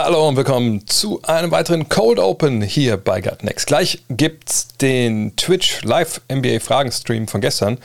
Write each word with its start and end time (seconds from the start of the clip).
Hallo 0.00 0.28
und 0.28 0.36
willkommen 0.36 0.86
zu 0.86 1.20
einem 1.22 1.50
weiteren 1.50 1.88
Cold 1.88 2.20
Open 2.20 2.62
hier 2.62 2.96
bei 2.96 3.20
Gut 3.20 3.42
Next. 3.42 3.66
Gleich 3.66 4.00
gibt's 4.08 4.68
den 4.80 5.34
Twitch 5.34 5.82
Live 5.82 6.20
NBA 6.32 6.60
Fragen 6.60 6.92
Stream 6.92 7.26
von 7.26 7.40
gestern 7.40 7.78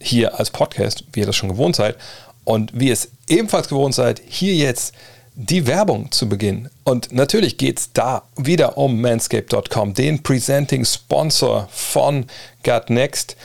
hier 0.00 0.40
als 0.40 0.50
Podcast, 0.50 1.04
wie 1.12 1.20
ihr 1.20 1.26
das 1.26 1.36
schon 1.36 1.48
gewohnt 1.48 1.76
seid. 1.76 1.98
Und 2.42 2.72
wie 2.74 2.88
ihr 2.88 2.94
es 2.94 3.12
ebenfalls 3.28 3.68
gewohnt 3.68 3.94
seid, 3.94 4.20
hier 4.26 4.56
jetzt 4.56 4.92
die 5.36 5.68
Werbung 5.68 6.10
zu 6.10 6.28
Beginn. 6.28 6.68
Und 6.82 7.12
natürlich 7.12 7.58
geht 7.58 7.78
es 7.78 7.92
da 7.92 8.24
wieder 8.36 8.76
um 8.76 9.00
manscape.com, 9.00 9.94
den 9.94 10.24
Presenting 10.24 10.84
Sponsor 10.84 11.68
von 11.70 12.26
Gut 12.64 12.90
Next. 12.90 13.36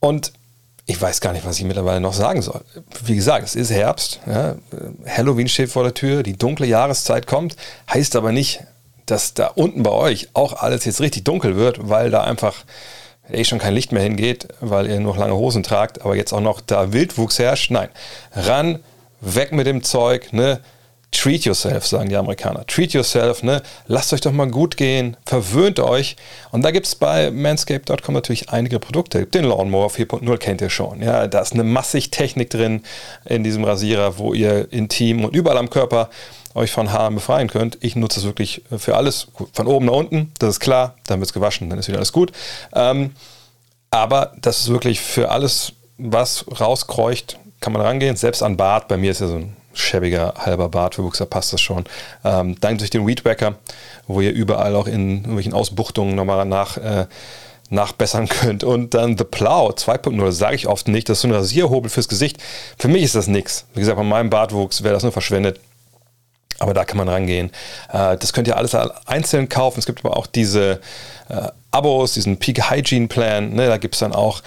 Und 0.00 0.32
ich 0.86 1.00
weiß 1.00 1.20
gar 1.20 1.32
nicht, 1.32 1.46
was 1.46 1.58
ich 1.58 1.64
mittlerweile 1.64 2.00
noch 2.00 2.12
sagen 2.12 2.42
soll. 2.42 2.60
Wie 3.04 3.16
gesagt, 3.16 3.46
es 3.46 3.56
ist 3.56 3.70
Herbst. 3.70 4.20
Ja. 4.26 4.56
Halloween 5.06 5.48
steht 5.48 5.70
vor 5.70 5.82
der 5.82 5.94
Tür, 5.94 6.22
die 6.22 6.36
dunkle 6.36 6.66
Jahreszeit 6.66 7.26
kommt. 7.26 7.56
Heißt 7.92 8.16
aber 8.16 8.32
nicht, 8.32 8.60
dass 9.06 9.34
da 9.34 9.46
unten 9.48 9.82
bei 9.82 9.90
euch 9.90 10.28
auch 10.34 10.52
alles 10.54 10.84
jetzt 10.84 11.00
richtig 11.00 11.24
dunkel 11.24 11.56
wird, 11.56 11.88
weil 11.88 12.10
da 12.10 12.22
einfach 12.24 12.64
eh 13.30 13.44
schon 13.44 13.58
kein 13.58 13.74
Licht 13.74 13.92
mehr 13.92 14.02
hingeht, 14.02 14.48
weil 14.60 14.88
ihr 14.88 15.00
noch 15.00 15.16
lange 15.16 15.34
Hosen 15.34 15.62
tragt, 15.62 16.02
aber 16.02 16.16
jetzt 16.16 16.32
auch 16.32 16.40
noch 16.40 16.60
da 16.60 16.92
Wildwuchs 16.92 17.38
herrscht. 17.38 17.70
Nein, 17.70 17.88
ran, 18.34 18.80
weg 19.20 19.52
mit 19.52 19.66
dem 19.66 19.82
Zeug, 19.82 20.32
ne? 20.32 20.60
Treat 21.14 21.44
yourself, 21.44 21.86
sagen 21.86 22.08
die 22.08 22.16
Amerikaner. 22.16 22.66
Treat 22.66 22.92
yourself, 22.92 23.42
ne? 23.42 23.62
Lasst 23.86 24.12
euch 24.12 24.20
doch 24.20 24.32
mal 24.32 24.50
gut 24.50 24.76
gehen, 24.76 25.16
verwöhnt 25.24 25.78
euch. 25.78 26.16
Und 26.50 26.62
da 26.62 26.72
gibt 26.72 26.86
es 26.86 26.96
bei 26.96 27.30
manscape.com 27.30 28.14
natürlich 28.14 28.50
einige 28.50 28.80
Produkte. 28.80 29.24
Den 29.24 29.44
Lawnmower 29.44 29.88
4.0 29.90 30.36
kennt 30.38 30.60
ihr 30.60 30.70
schon. 30.70 31.00
Ja, 31.00 31.26
da 31.28 31.40
ist 31.40 31.52
eine 31.52 31.62
massig 31.62 32.10
Technik 32.10 32.50
drin 32.50 32.82
in 33.24 33.44
diesem 33.44 33.64
Rasierer, 33.64 34.18
wo 34.18 34.34
ihr 34.34 34.70
intim 34.72 35.24
und 35.24 35.34
überall 35.34 35.56
am 35.56 35.70
Körper 35.70 36.10
euch 36.54 36.72
von 36.72 36.92
Haaren 36.92 37.14
befreien 37.14 37.48
könnt. 37.48 37.78
Ich 37.80 37.94
nutze 37.94 38.20
es 38.20 38.26
wirklich 38.26 38.62
für 38.76 38.96
alles. 38.96 39.28
Von 39.52 39.66
oben 39.66 39.86
nach 39.86 39.94
unten, 39.94 40.32
das 40.38 40.50
ist 40.50 40.60
klar. 40.60 40.96
Dann 41.06 41.20
wird 41.20 41.28
es 41.28 41.32
gewaschen, 41.32 41.70
dann 41.70 41.78
ist 41.78 41.88
wieder 41.88 41.98
alles 41.98 42.12
gut. 42.12 42.32
Ähm, 42.74 43.12
aber 43.90 44.32
das 44.40 44.60
ist 44.60 44.68
wirklich 44.68 45.00
für 45.00 45.30
alles, 45.30 45.72
was 45.96 46.44
rauskreucht, 46.60 47.38
kann 47.60 47.72
man 47.72 47.82
rangehen. 47.82 48.16
Selbst 48.16 48.42
an 48.42 48.56
Bart, 48.56 48.88
bei 48.88 48.96
mir 48.96 49.12
ist 49.12 49.20
ja 49.20 49.28
so 49.28 49.36
ein 49.36 49.56
schäbiger 49.74 50.34
halber 50.36 50.68
Bartwuchs, 50.68 51.18
da 51.18 51.24
passt 51.24 51.52
das 51.52 51.60
schon. 51.60 51.84
Ähm, 52.24 52.56
dann 52.60 52.78
durch 52.78 52.90
den 52.90 53.06
Weedwacker, 53.06 53.56
wo 54.06 54.20
ihr 54.20 54.32
überall 54.32 54.74
auch 54.76 54.86
in 54.86 55.18
irgendwelchen 55.18 55.52
Ausbuchtungen 55.52 56.14
nochmal 56.14 56.44
nach, 56.44 56.76
äh, 56.76 57.06
nachbessern 57.70 58.28
könnt. 58.28 58.64
Und 58.64 58.94
dann 58.94 59.18
The 59.18 59.24
Plow 59.24 59.70
2.0, 59.70 60.32
sage 60.32 60.56
ich 60.56 60.66
oft 60.66 60.88
nicht, 60.88 61.08
das 61.08 61.18
ist 61.18 61.22
so 61.22 61.28
ein 61.28 61.34
Rasierhobel 61.34 61.90
fürs 61.90 62.08
Gesicht. 62.08 62.38
Für 62.78 62.88
mich 62.88 63.02
ist 63.02 63.14
das 63.14 63.26
nichts. 63.26 63.66
Wie 63.74 63.80
gesagt, 63.80 63.96
bei 63.96 64.04
meinem 64.04 64.30
Bartwuchs 64.30 64.82
wäre 64.82 64.94
das 64.94 65.02
nur 65.02 65.12
verschwendet. 65.12 65.60
Aber 66.60 66.72
da 66.72 66.84
kann 66.84 66.98
man 66.98 67.08
rangehen. 67.08 67.50
Äh, 67.92 68.16
das 68.16 68.32
könnt 68.32 68.48
ihr 68.48 68.56
alles 68.56 68.74
einzeln 68.74 69.48
kaufen. 69.48 69.80
Es 69.80 69.86
gibt 69.86 70.04
aber 70.04 70.16
auch 70.16 70.26
diese 70.26 70.80
äh, 71.28 71.48
Abos, 71.70 72.14
diesen 72.14 72.38
Peak 72.38 72.70
Hygiene 72.70 73.08
Plan. 73.08 73.52
Ne? 73.54 73.66
Da 73.66 73.76
gibt 73.78 73.94
es 73.94 74.00
dann 74.00 74.12
auch 74.12 74.42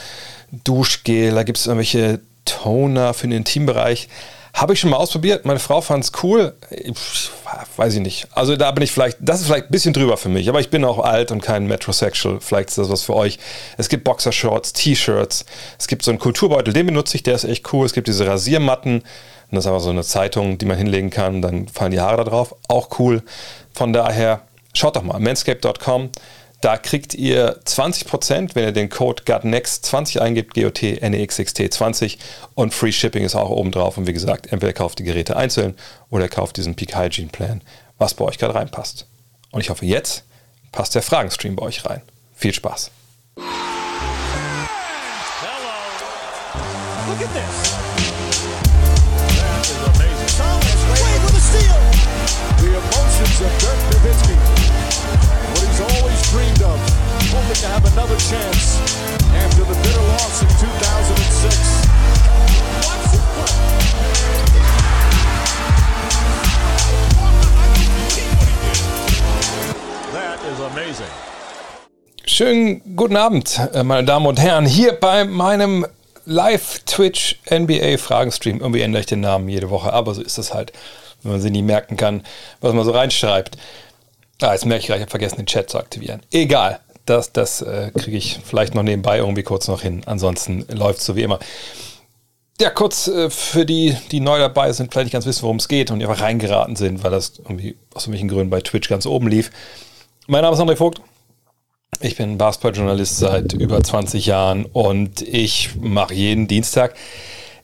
Duschgel, 0.63 1.35
da 1.35 1.43
gibt 1.43 1.57
es 1.57 1.67
irgendwelche 1.67 2.21
Toner 2.45 3.13
für 3.13 3.27
den 3.27 3.37
Intimbereich. 3.37 4.07
Habe 4.57 4.73
ich 4.73 4.79
schon 4.79 4.89
mal 4.89 4.97
ausprobiert. 4.97 5.45
Meine 5.45 5.59
Frau 5.59 5.81
fand 5.81 6.03
es 6.03 6.11
cool. 6.23 6.55
Ich, 6.71 7.29
weiß 7.75 7.93
ich 7.93 7.99
nicht. 7.99 8.27
Also 8.31 8.55
da 8.55 8.71
bin 8.71 8.83
ich 8.83 8.91
vielleicht, 8.91 9.19
das 9.21 9.41
ist 9.41 9.45
vielleicht 9.45 9.67
ein 9.67 9.71
bisschen 9.71 9.93
drüber 9.93 10.17
für 10.17 10.29
mich. 10.29 10.49
Aber 10.49 10.59
ich 10.59 10.71
bin 10.71 10.83
auch 10.83 10.97
alt 10.97 11.31
und 11.31 11.41
kein 11.41 11.67
Metrosexual. 11.67 12.39
Vielleicht 12.41 12.69
ist 12.69 12.79
das 12.79 12.89
was 12.89 13.03
für 13.03 13.13
euch. 13.13 13.37
Es 13.77 13.87
gibt 13.87 14.03
Boxershorts, 14.03 14.73
T-Shirts. 14.73 15.45
Es 15.77 15.87
gibt 15.87 16.01
so 16.01 16.09
einen 16.09 16.17
Kulturbeutel, 16.19 16.73
den 16.73 16.87
benutze 16.87 17.17
ich, 17.17 17.21
der 17.21 17.35
ist 17.35 17.43
echt 17.43 17.71
cool. 17.71 17.85
Es 17.85 17.93
gibt 17.93 18.07
diese 18.07 18.25
Rasiermatten. 18.25 19.01
Und 19.01 19.05
das 19.51 19.65
ist 19.65 19.67
einfach 19.67 19.83
so 19.83 19.91
eine 19.91 20.03
Zeitung, 20.03 20.57
die 20.57 20.65
man 20.65 20.75
hinlegen 20.75 21.11
kann. 21.11 21.43
Dann 21.43 21.67
fallen 21.67 21.91
die 21.91 22.01
Haare 22.01 22.17
da 22.17 22.23
drauf. 22.23 22.55
Auch 22.67 22.89
cool. 22.97 23.21
Von 23.75 23.93
daher, 23.93 24.41
schaut 24.73 24.95
doch 24.95 25.03
mal. 25.03 25.19
manscape.com. 25.19 26.09
Da 26.59 26.75
kriegt 26.77 27.13
ihr 27.13 27.61
20%, 27.65 28.55
wenn 28.55 28.63
ihr 28.63 28.71
den 28.71 28.89
Code 28.89 29.21
GUTNEXT20 29.23 30.19
eingibt, 30.19 30.55
GOT-NEXXT20 30.55 32.17
und 32.55 32.73
Free 32.73 32.91
Shipping 32.91 33.23
ist 33.23 33.35
auch 33.35 33.51
oben 33.51 33.71
drauf. 33.71 33.97
Und 33.97 34.07
wie 34.07 34.13
gesagt, 34.13 34.51
entweder 34.51 34.73
kauft 34.73 34.97
die 34.97 35.03
Geräte 35.03 35.37
einzeln 35.37 35.75
oder 36.09 36.27
kauft 36.27 36.57
diesen 36.57 36.73
Peak 36.75 36.95
Hygiene 36.95 37.29
Plan, 37.29 37.61
was 37.99 38.15
bei 38.15 38.25
euch 38.25 38.39
gerade 38.39 38.55
reinpasst. 38.55 39.05
Und 39.51 39.61
ich 39.61 39.69
hoffe, 39.69 39.85
jetzt 39.85 40.23
passt 40.71 40.95
der 40.95 41.03
Fragenstream 41.03 41.55
bei 41.55 41.63
euch 41.63 41.85
rein. 41.85 42.01
Viel 42.33 42.55
Spaß. 42.55 42.89
Hello. 43.35 43.45
Look 47.07 47.21
at 47.21 47.31
this. 47.35 47.75
That 49.37 49.61
is 49.61 49.77
amazing. 49.93 50.31
Thomas 50.37 50.81
Wade 50.89 51.21
with 51.23 51.37
a 51.37 51.39
steal. 51.39 51.77
The 52.57 52.69
emotions 52.73 53.41
of 53.41 53.51
Dirk 53.59 53.79
Nowitzki 53.91 54.56
dreamed 56.31 56.61
of, 56.61 56.79
hoping 57.31 57.55
to 57.55 57.67
have 57.67 57.85
another 57.93 58.17
chance 58.17 58.79
after 59.31 59.63
the 59.63 59.75
bitter 59.81 60.01
loss 60.11 60.41
in 60.41 60.49
2006. 60.49 61.87
That 70.11 70.39
is 70.51 70.59
amazing. 70.59 71.07
Schönen 72.25 72.81
guten 72.97 73.15
Abend, 73.15 73.57
äh, 73.73 73.83
meine 73.83 74.03
Damen 74.03 74.25
und 74.25 74.37
Herren, 74.37 74.65
hier 74.65 74.99
bei 74.99 75.23
meinem 75.23 75.87
Live-Twitch 76.25 77.39
NBA-Fragenstream. 77.49 78.59
Irgendwie 78.59 78.81
ändere 78.81 78.99
ich 78.99 79.05
den 79.05 79.21
Namen 79.21 79.47
jede 79.47 79.69
Woche, 79.69 79.93
aber 79.93 80.13
so 80.13 80.21
ist 80.21 80.37
das 80.37 80.53
halt, 80.53 80.73
wenn 81.23 81.31
man 81.31 81.41
sie 81.41 81.51
nie 81.51 81.61
merken 81.61 81.95
kann, 81.95 82.23
was 82.59 82.73
man 82.73 82.83
so 82.83 82.91
reinschreibt. 82.91 83.57
Ah, 84.41 84.53
jetzt 84.53 84.65
merke 84.65 84.81
ich 84.81 84.87
gerade, 84.87 84.99
ich 84.99 85.03
habe 85.03 85.09
vergessen, 85.09 85.37
den 85.37 85.45
Chat 85.47 85.69
zu 85.69 85.79
aktivieren. 85.79 86.21
Egal, 86.31 86.79
das, 87.05 87.31
das 87.31 87.61
äh, 87.61 87.91
kriege 87.97 88.17
ich 88.17 88.39
vielleicht 88.43 88.75
noch 88.75 88.83
nebenbei 88.83 89.17
irgendwie 89.17 89.43
kurz 89.43 89.67
noch 89.67 89.81
hin. 89.81 90.03
Ansonsten 90.05 90.65
läuft 90.69 90.99
es 90.99 91.05
so 91.05 91.15
wie 91.15 91.23
immer. 91.23 91.39
Ja, 92.59 92.69
kurz 92.69 93.07
äh, 93.07 93.29
für 93.29 93.65
die, 93.65 93.95
die 94.11 94.19
neu 94.19 94.39
dabei 94.39 94.71
sind, 94.73 94.91
vielleicht 94.91 95.05
nicht 95.05 95.13
ganz 95.13 95.25
wissen, 95.25 95.43
worum 95.43 95.57
es 95.57 95.67
geht 95.67 95.91
und 95.91 96.01
einfach 96.01 96.21
reingeraten 96.21 96.75
sind, 96.75 97.03
weil 97.03 97.11
das 97.11 97.39
irgendwie 97.39 97.77
aus 97.93 98.03
irgendwelchen 98.03 98.29
Gründen 98.29 98.49
bei 98.49 98.61
Twitch 98.61 98.89
ganz 98.89 99.05
oben 99.05 99.27
lief. 99.27 99.51
Mein 100.27 100.41
Name 100.41 100.55
ist 100.55 100.61
André 100.61 100.75
Vogt. 100.75 101.01
Ich 101.99 102.15
bin 102.15 102.37
Basketball-Journalist 102.37 103.17
seit 103.17 103.53
über 103.53 103.81
20 103.81 104.25
Jahren 104.27 104.65
und 104.65 105.21
ich 105.21 105.75
mache 105.79 106.13
jeden 106.13 106.47
Dienstag 106.47 106.95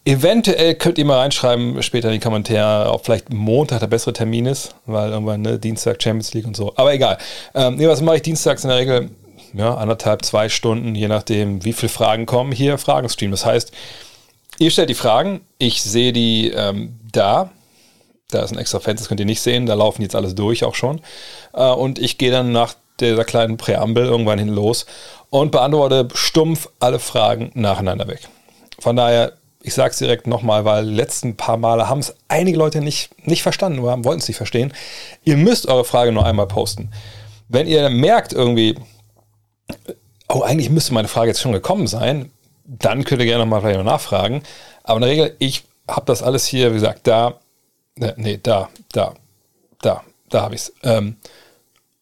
Eventuell 0.05 0.75
könnt 0.75 0.97
ihr 0.97 1.05
mal 1.05 1.19
reinschreiben, 1.19 1.81
später 1.81 2.09
in 2.09 2.15
die 2.15 2.19
Kommentare, 2.19 2.91
ob 2.91 3.05
vielleicht 3.05 3.31
Montag 3.31 3.79
der 3.79 3.87
bessere 3.87 4.11
Termin 4.11 4.45
ist, 4.45 4.75
weil 4.85 5.11
irgendwann 5.11 5.41
ne, 5.41 5.57
Dienstag 5.57 6.03
Champions 6.03 6.33
League 6.33 6.45
und 6.45 6.57
so. 6.57 6.73
Aber 6.75 6.93
egal. 6.93 7.17
Ähm, 7.55 7.75
nee, 7.75 7.87
was 7.87 8.01
mache 8.01 8.17
ich 8.17 8.21
dienstags 8.21 8.65
in 8.65 8.69
der 8.69 8.79
Regel? 8.79 9.09
Ja, 9.53 9.75
anderthalb, 9.75 10.25
zwei 10.25 10.49
Stunden, 10.49 10.93
je 10.93 11.07
nachdem, 11.07 11.63
wie 11.63 11.71
viele 11.71 11.89
Fragen 11.89 12.25
kommen. 12.25 12.51
Hier 12.51 12.77
Fragenstream. 12.77 13.31
Das 13.31 13.45
heißt, 13.45 13.71
ihr 14.57 14.71
stellt 14.71 14.89
die 14.89 14.95
Fragen, 14.95 15.41
ich 15.57 15.81
sehe 15.81 16.11
die 16.11 16.49
ähm, 16.49 16.99
da. 17.11 17.51
Da 18.29 18.43
ist 18.43 18.51
ein 18.51 18.57
extra 18.57 18.79
Fenster, 18.79 19.03
das 19.03 19.07
könnt 19.07 19.21
ihr 19.21 19.25
nicht 19.25 19.41
sehen. 19.41 19.67
Da 19.67 19.75
laufen 19.75 20.01
jetzt 20.01 20.15
alles 20.15 20.35
durch 20.35 20.65
auch 20.65 20.75
schon. 20.75 20.99
Äh, 21.53 21.63
und 21.63 21.97
ich 21.97 22.17
gehe 22.17 22.31
dann 22.31 22.51
nach 22.51 22.73
dieser 22.99 23.23
kleinen 23.23 23.55
Präambel 23.55 24.05
irgendwann 24.05 24.39
hin 24.39 24.49
los 24.49 24.85
und 25.29 25.51
beantworte 25.51 26.09
stumpf 26.13 26.67
alle 26.79 26.99
Fragen 26.99 27.51
nacheinander 27.53 28.07
weg. 28.07 28.27
Von 28.79 28.97
daher 28.97 29.33
ich 29.65 29.73
sage 29.73 29.91
es 29.91 29.97
direkt 29.97 30.27
nochmal, 30.27 30.65
weil 30.65 30.85
letzten 30.85 31.37
paar 31.37 31.55
Male 31.55 31.87
haben 31.87 31.99
es 31.99 32.13
einige 32.27 32.57
Leute 32.57 32.81
nicht, 32.81 33.09
nicht 33.25 33.43
verstanden 33.43 33.79
oder 33.79 34.03
wollten 34.03 34.19
es 34.19 34.27
nicht 34.27 34.37
verstehen. 34.37 34.73
Ihr 35.23 35.37
müsst 35.37 35.67
eure 35.67 35.85
Frage 35.85 36.11
nur 36.11 36.25
einmal 36.25 36.47
posten. 36.47 36.91
Wenn 37.47 37.65
ihr 37.65 37.89
merkt 37.89 38.33
irgendwie, 38.33 38.75
oh, 40.27 40.41
eigentlich 40.41 40.69
müsste 40.69 40.93
meine 40.93 41.07
Frage 41.07 41.29
jetzt 41.29 41.39
schon 41.39 41.53
gekommen 41.53 41.87
sein, 41.87 42.29
dann 42.65 43.05
könnt 43.05 43.21
ihr 43.21 43.25
gerne 43.25 43.45
nochmal 43.45 43.83
nachfragen. 43.83 44.43
Aber 44.83 44.97
in 44.97 45.01
der 45.01 45.11
Regel, 45.11 45.35
ich 45.39 45.63
habe 45.87 46.05
das 46.07 46.21
alles 46.21 46.45
hier, 46.45 46.71
wie 46.71 46.75
gesagt, 46.75 47.07
da, 47.07 47.39
ne, 47.95 48.13
nee, 48.17 48.39
da, 48.43 48.67
da, 48.91 49.13
da, 49.81 50.03
da 50.29 50.41
habe 50.41 50.55
ich 50.55 50.61
es. 50.61 50.73
Ähm, 50.83 51.15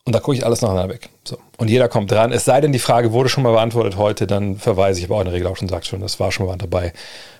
und 0.03 0.15
da 0.15 0.19
gucke 0.19 0.35
ich 0.35 0.45
alles 0.45 0.61
nacheinander 0.61 0.95
weg. 0.95 1.10
So. 1.23 1.37
Und 1.57 1.69
jeder 1.69 1.87
kommt 1.87 2.11
dran. 2.11 2.31
Es 2.31 2.45
sei 2.45 2.61
denn, 2.61 2.71
die 2.71 2.79
Frage 2.79 3.11
wurde 3.11 3.29
schon 3.29 3.43
mal 3.43 3.51
beantwortet 3.51 3.95
heute, 3.95 4.25
dann 4.25 4.57
verweise 4.57 4.99
ich, 4.99 5.05
aber 5.05 5.17
auch 5.17 5.21
in 5.21 5.25
der 5.25 5.33
Regel 5.33 5.47
auch 5.47 5.57
schon 5.57 5.69
sagt 5.69 5.85
schon, 5.85 6.01
das 6.01 6.19
war 6.19 6.31
schon 6.31 6.47
mal 6.47 6.57
dabei. 6.57 6.93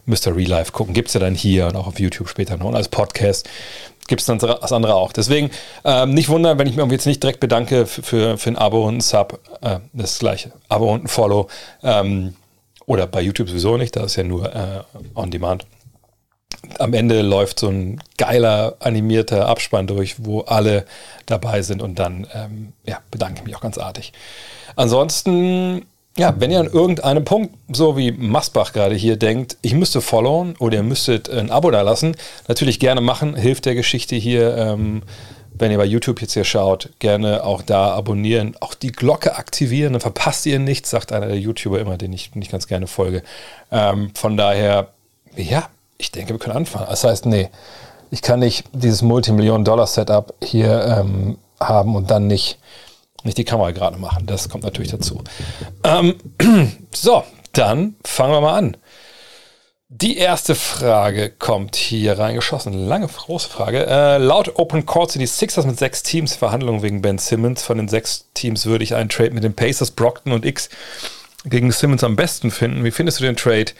Müsst 0.06 0.28
Real 0.28 0.50
Life 0.50 0.72
gucken. 0.72 0.94
Gibt 0.94 1.08
es 1.08 1.14
ja 1.14 1.20
dann 1.20 1.36
hier 1.36 1.68
und 1.68 1.76
auch 1.76 1.88
auf 1.88 2.00
YouTube 2.00 2.30
später 2.30 2.58
noch. 2.58 2.68
Und 2.68 2.76
als 2.76 2.90
Podcast 2.90 3.50
gibt 4.08 4.22
es 4.22 4.28
dann 4.28 4.40
das 4.40 4.72
andere 4.72 4.96
auch. 4.96 5.14
Deswegen 5.14 5.52
ähm, 5.84 6.14
nicht 6.14 6.30
wundern, 6.30 6.60
wenn 6.60 6.68
ich 6.68 6.76
mich 6.76 6.92
jetzt 6.92 7.06
nicht 7.06 7.24
direkt 7.24 7.40
bedanke 7.40 7.86
für, 7.86 8.04
für, 8.04 8.38
für 8.38 8.50
ein 8.50 8.58
Abo 8.58 8.88
und 8.88 8.98
ein 8.98 9.02
Sub. 9.02 9.40
Äh, 9.62 9.80
das 9.94 10.20
gleiche. 10.20 10.52
Abo 10.70 10.92
und 10.92 11.06
ein 11.06 11.08
Follow. 11.08 11.48
Ähm, 11.84 12.36
oder 12.86 13.08
bei 13.08 13.22
YouTube 13.22 13.50
sowieso 13.50 13.78
nicht, 13.78 13.96
da 13.96 14.04
ist 14.04 14.16
ja 14.16 14.24
nur 14.24 14.54
äh, 14.54 14.82
on 15.16 15.32
demand 15.32 15.66
am 16.80 16.94
Ende 16.94 17.22
läuft 17.22 17.60
so 17.60 17.70
ein 17.70 18.02
geiler 18.18 18.76
animierter 18.80 19.48
Abspann 19.48 19.88
durch, 19.88 20.16
wo 20.26 20.42
alle 20.42 20.86
dabei 21.26 21.62
sind 21.62 21.82
und 21.82 22.00
dann 22.00 22.28
ähm, 22.34 22.74
ja, 22.86 23.00
bedanke 23.10 23.40
ich 23.40 23.46
mich 23.46 23.56
auch 23.56 23.62
ganz 23.62 23.78
artig. 23.78 24.14
Ansonsten, 24.76 25.86
ja, 26.18 26.36
wenn 26.38 26.52
ihr 26.52 26.60
an 26.60 26.68
irgendeinem 26.72 27.26
Punkt, 27.26 27.56
so 27.72 27.98
wie 27.98 28.12
Masbach 28.12 28.74
gerade 28.74 28.96
hier 28.96 29.18
denkt, 29.18 29.58
ich 29.62 29.74
müsste 29.74 30.02
followen 30.02 30.56
oder 30.58 30.78
ihr 30.78 30.84
müsstet 30.84 31.30
ein 31.30 31.52
Abo 31.52 31.72
da 31.72 31.82
lassen, 31.82 32.16
natürlich 32.48 32.80
gerne 32.80 33.02
machen, 33.02 33.36
hilft 33.36 33.66
der 33.66 33.76
Geschichte 33.76 34.16
hier 34.16 34.56
ähm, 34.58 35.04
wenn 35.54 35.72
ihr 35.72 35.78
bei 35.78 35.86
YouTube 35.86 36.22
jetzt 36.22 36.34
hier 36.34 36.44
schaut, 36.44 36.90
gerne 37.00 37.44
auch 37.44 37.62
da 37.62 37.92
abonnieren, 37.92 38.56
auch 38.60 38.74
die 38.74 38.92
Glocke 38.92 39.36
aktivieren, 39.36 39.94
dann 39.94 40.02
verpasst 40.02 40.46
ihr 40.46 40.60
nichts, 40.60 40.90
sagt 40.90 41.12
einer 41.12 41.28
der 41.28 41.38
YouTuber 41.38 41.80
immer, 41.80 41.98
den 41.98 42.12
ich 42.14 42.36
nicht 42.36 42.52
ganz 42.52 42.68
gerne 42.68 42.88
folge. 42.88 43.22
Ähm, 43.72 44.12
von 44.16 44.38
daher, 44.38 44.90
ja, 45.36 45.70
ich 46.02 46.12
denke, 46.12 46.34
wir 46.34 46.40
können 46.40 46.58
anfangen. 46.58 46.88
Das 46.90 47.04
heißt, 47.04 47.26
nee, 47.28 47.50
ich 48.10 48.22
kann 48.22 48.40
nicht 48.40 48.66
dieses 48.74 49.02
Multimillionen-Dollar-Setup 49.04 50.34
hier 50.44 50.86
ähm, 50.86 51.38
haben 51.60 51.96
und 51.96 52.12
dann 52.12 52.28
nicht, 52.28 52.60
nicht 53.24 53.38
die 53.38 53.46
Kamera 53.46 53.72
gerade 53.72 53.98
machen. 53.98 54.26
Das 54.26 54.50
kommt 54.50 54.64
natürlich 54.64 54.92
dazu. 54.92 55.24
Ähm, 55.84 56.16
so, 56.94 57.24
dann 57.54 57.96
fangen 58.04 58.34
wir 58.34 58.42
mal 58.42 58.58
an. 58.58 58.78
Die 59.94 60.18
erste 60.18 60.56
Frage 60.56 61.30
kommt 61.30 61.76
hier 61.76 62.18
reingeschossen. 62.18 62.74
Lange, 62.74 63.08
große 63.08 63.50
Frage. 63.50 63.86
Äh, 63.86 64.18
laut 64.18 64.58
Open 64.58 64.86
Court 64.86 65.12
sind 65.12 65.20
die 65.20 65.28
Sixers 65.28 65.66
mit 65.66 65.78
sechs 65.78 66.02
Teams 66.02 66.34
Verhandlungen 66.34 66.82
wegen 66.82 67.02
Ben 67.02 67.18
Simmons. 67.18 67.62
Von 67.64 67.78
den 67.78 67.90
sechs 67.90 68.30
Teams 68.34 68.66
würde 68.66 68.86
ich 68.86 68.96
einen 68.96 69.10
Trade 69.10 69.32
mit 69.32 69.44
den 69.44 69.54
Pacers, 69.54 69.92
Brockton 69.92 70.32
und 70.32 70.46
X 70.46 70.70
gegen 71.44 71.72
Simmons 71.72 72.04
am 72.04 72.16
besten 72.16 72.52
finden. 72.52 72.84
Wie 72.84 72.92
findest 72.92 73.20
du 73.20 73.26
den 73.26 73.36
Trade? 73.36 73.72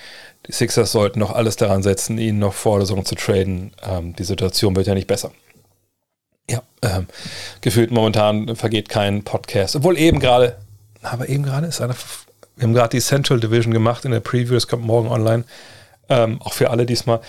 Die 0.48 0.52
Sixers 0.52 0.92
sollten 0.92 1.20
noch 1.20 1.32
alles 1.32 1.56
daran 1.56 1.84
setzen, 1.84 2.18
ihn 2.18 2.40
noch 2.40 2.54
vor 2.54 2.80
der 2.80 2.88
Saison 2.88 3.06
zu 3.06 3.16
traden. 3.16 3.74
Ähm, 3.84 4.16
die 4.16 4.24
Situation 4.24 4.76
wird 4.76 4.88
ja 4.88 4.94
nicht 4.94 5.08
besser. 5.08 5.32
Ja, 6.50 6.64
ähm, 6.82 7.08
gefühlt 7.62 7.92
momentan 7.92 8.56
vergeht 8.56 8.90
kein 8.90 9.24
Podcast. 9.24 9.76
Obwohl 9.76 9.98
eben 9.98 10.20
gerade, 10.20 10.58
aber 11.02 11.30
eben 11.30 11.44
gerade 11.44 11.68
ist 11.68 11.80
einer, 11.80 11.96
wir 12.56 12.64
haben 12.64 12.74
gerade 12.74 12.90
die 12.90 13.02
Central 13.02 13.40
Division 13.40 13.74
gemacht 13.74 14.06
in 14.06 14.12
der 14.12 14.20
Preview, 14.20 14.56
das 14.56 14.68
kommt 14.68 14.86
morgen 14.86 15.10
online. 15.10 15.44
Ähm, 16.10 16.42
auch 16.42 16.54
für 16.54 16.72
alle 16.72 16.86
diesmal, 16.86 17.22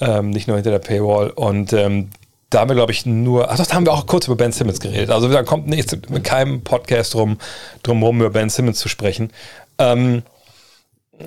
ähm, 0.00 0.30
nicht 0.30 0.46
nur 0.46 0.56
hinter 0.56 0.70
der 0.70 0.78
Paywall. 0.78 1.30
Und 1.30 1.72
ähm, 1.72 2.10
da 2.50 2.60
haben 2.60 2.70
wir, 2.70 2.76
glaube 2.76 2.92
ich, 2.92 3.04
nur, 3.04 3.50
ach 3.50 3.56
doch, 3.56 3.66
da 3.66 3.74
haben 3.74 3.86
wir 3.86 3.92
auch 3.92 4.06
kurz 4.06 4.26
über 4.26 4.36
Ben 4.36 4.52
Simmons 4.52 4.80
geredet. 4.80 5.10
Also 5.10 5.28
da 5.28 5.42
kommt 5.42 5.66
nichts 5.66 5.96
mit 6.08 6.24
keinem 6.24 6.62
Podcast 6.62 7.14
drum, 7.14 7.38
drum 7.82 8.02
rum, 8.02 8.20
über 8.20 8.30
Ben 8.30 8.48
Simmons 8.48 8.78
zu 8.78 8.88
sprechen. 8.88 9.30
Ähm, 9.78 10.22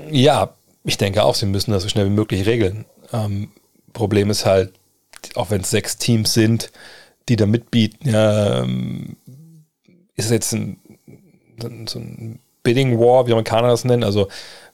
ja, 0.10 0.54
ich 0.84 0.98
denke 0.98 1.24
auch, 1.24 1.36
sie 1.36 1.46
müssen 1.46 1.72
das 1.72 1.84
so 1.84 1.90
schnell 1.90 2.06
wie 2.06 2.12
möglich 2.12 2.46
regeln. 2.46 2.86
Ähm, 3.14 3.52
Problem 3.94 4.30
ist 4.30 4.46
halt, 4.46 4.74
auch 5.36 5.50
wenn 5.50 5.62
es 5.62 5.70
sechs 5.70 5.98
Teams 5.98 6.34
sind, 6.34 6.72
die 7.30 7.36
da 7.36 7.46
mitbieten, 7.46 8.10
ja, 8.10 8.64
ähm, 8.64 9.18
ist 10.16 10.26
es 10.26 10.32
jetzt 10.32 10.54
ein, 10.54 10.78
so 11.88 12.00
ein 12.00 12.40
Bidding 12.64 13.00
War, 13.00 13.28
wie 13.28 13.32
Amerikaner 13.32 13.70
das 13.70 13.86
nennen. 13.86 14.04
Also 14.04 14.28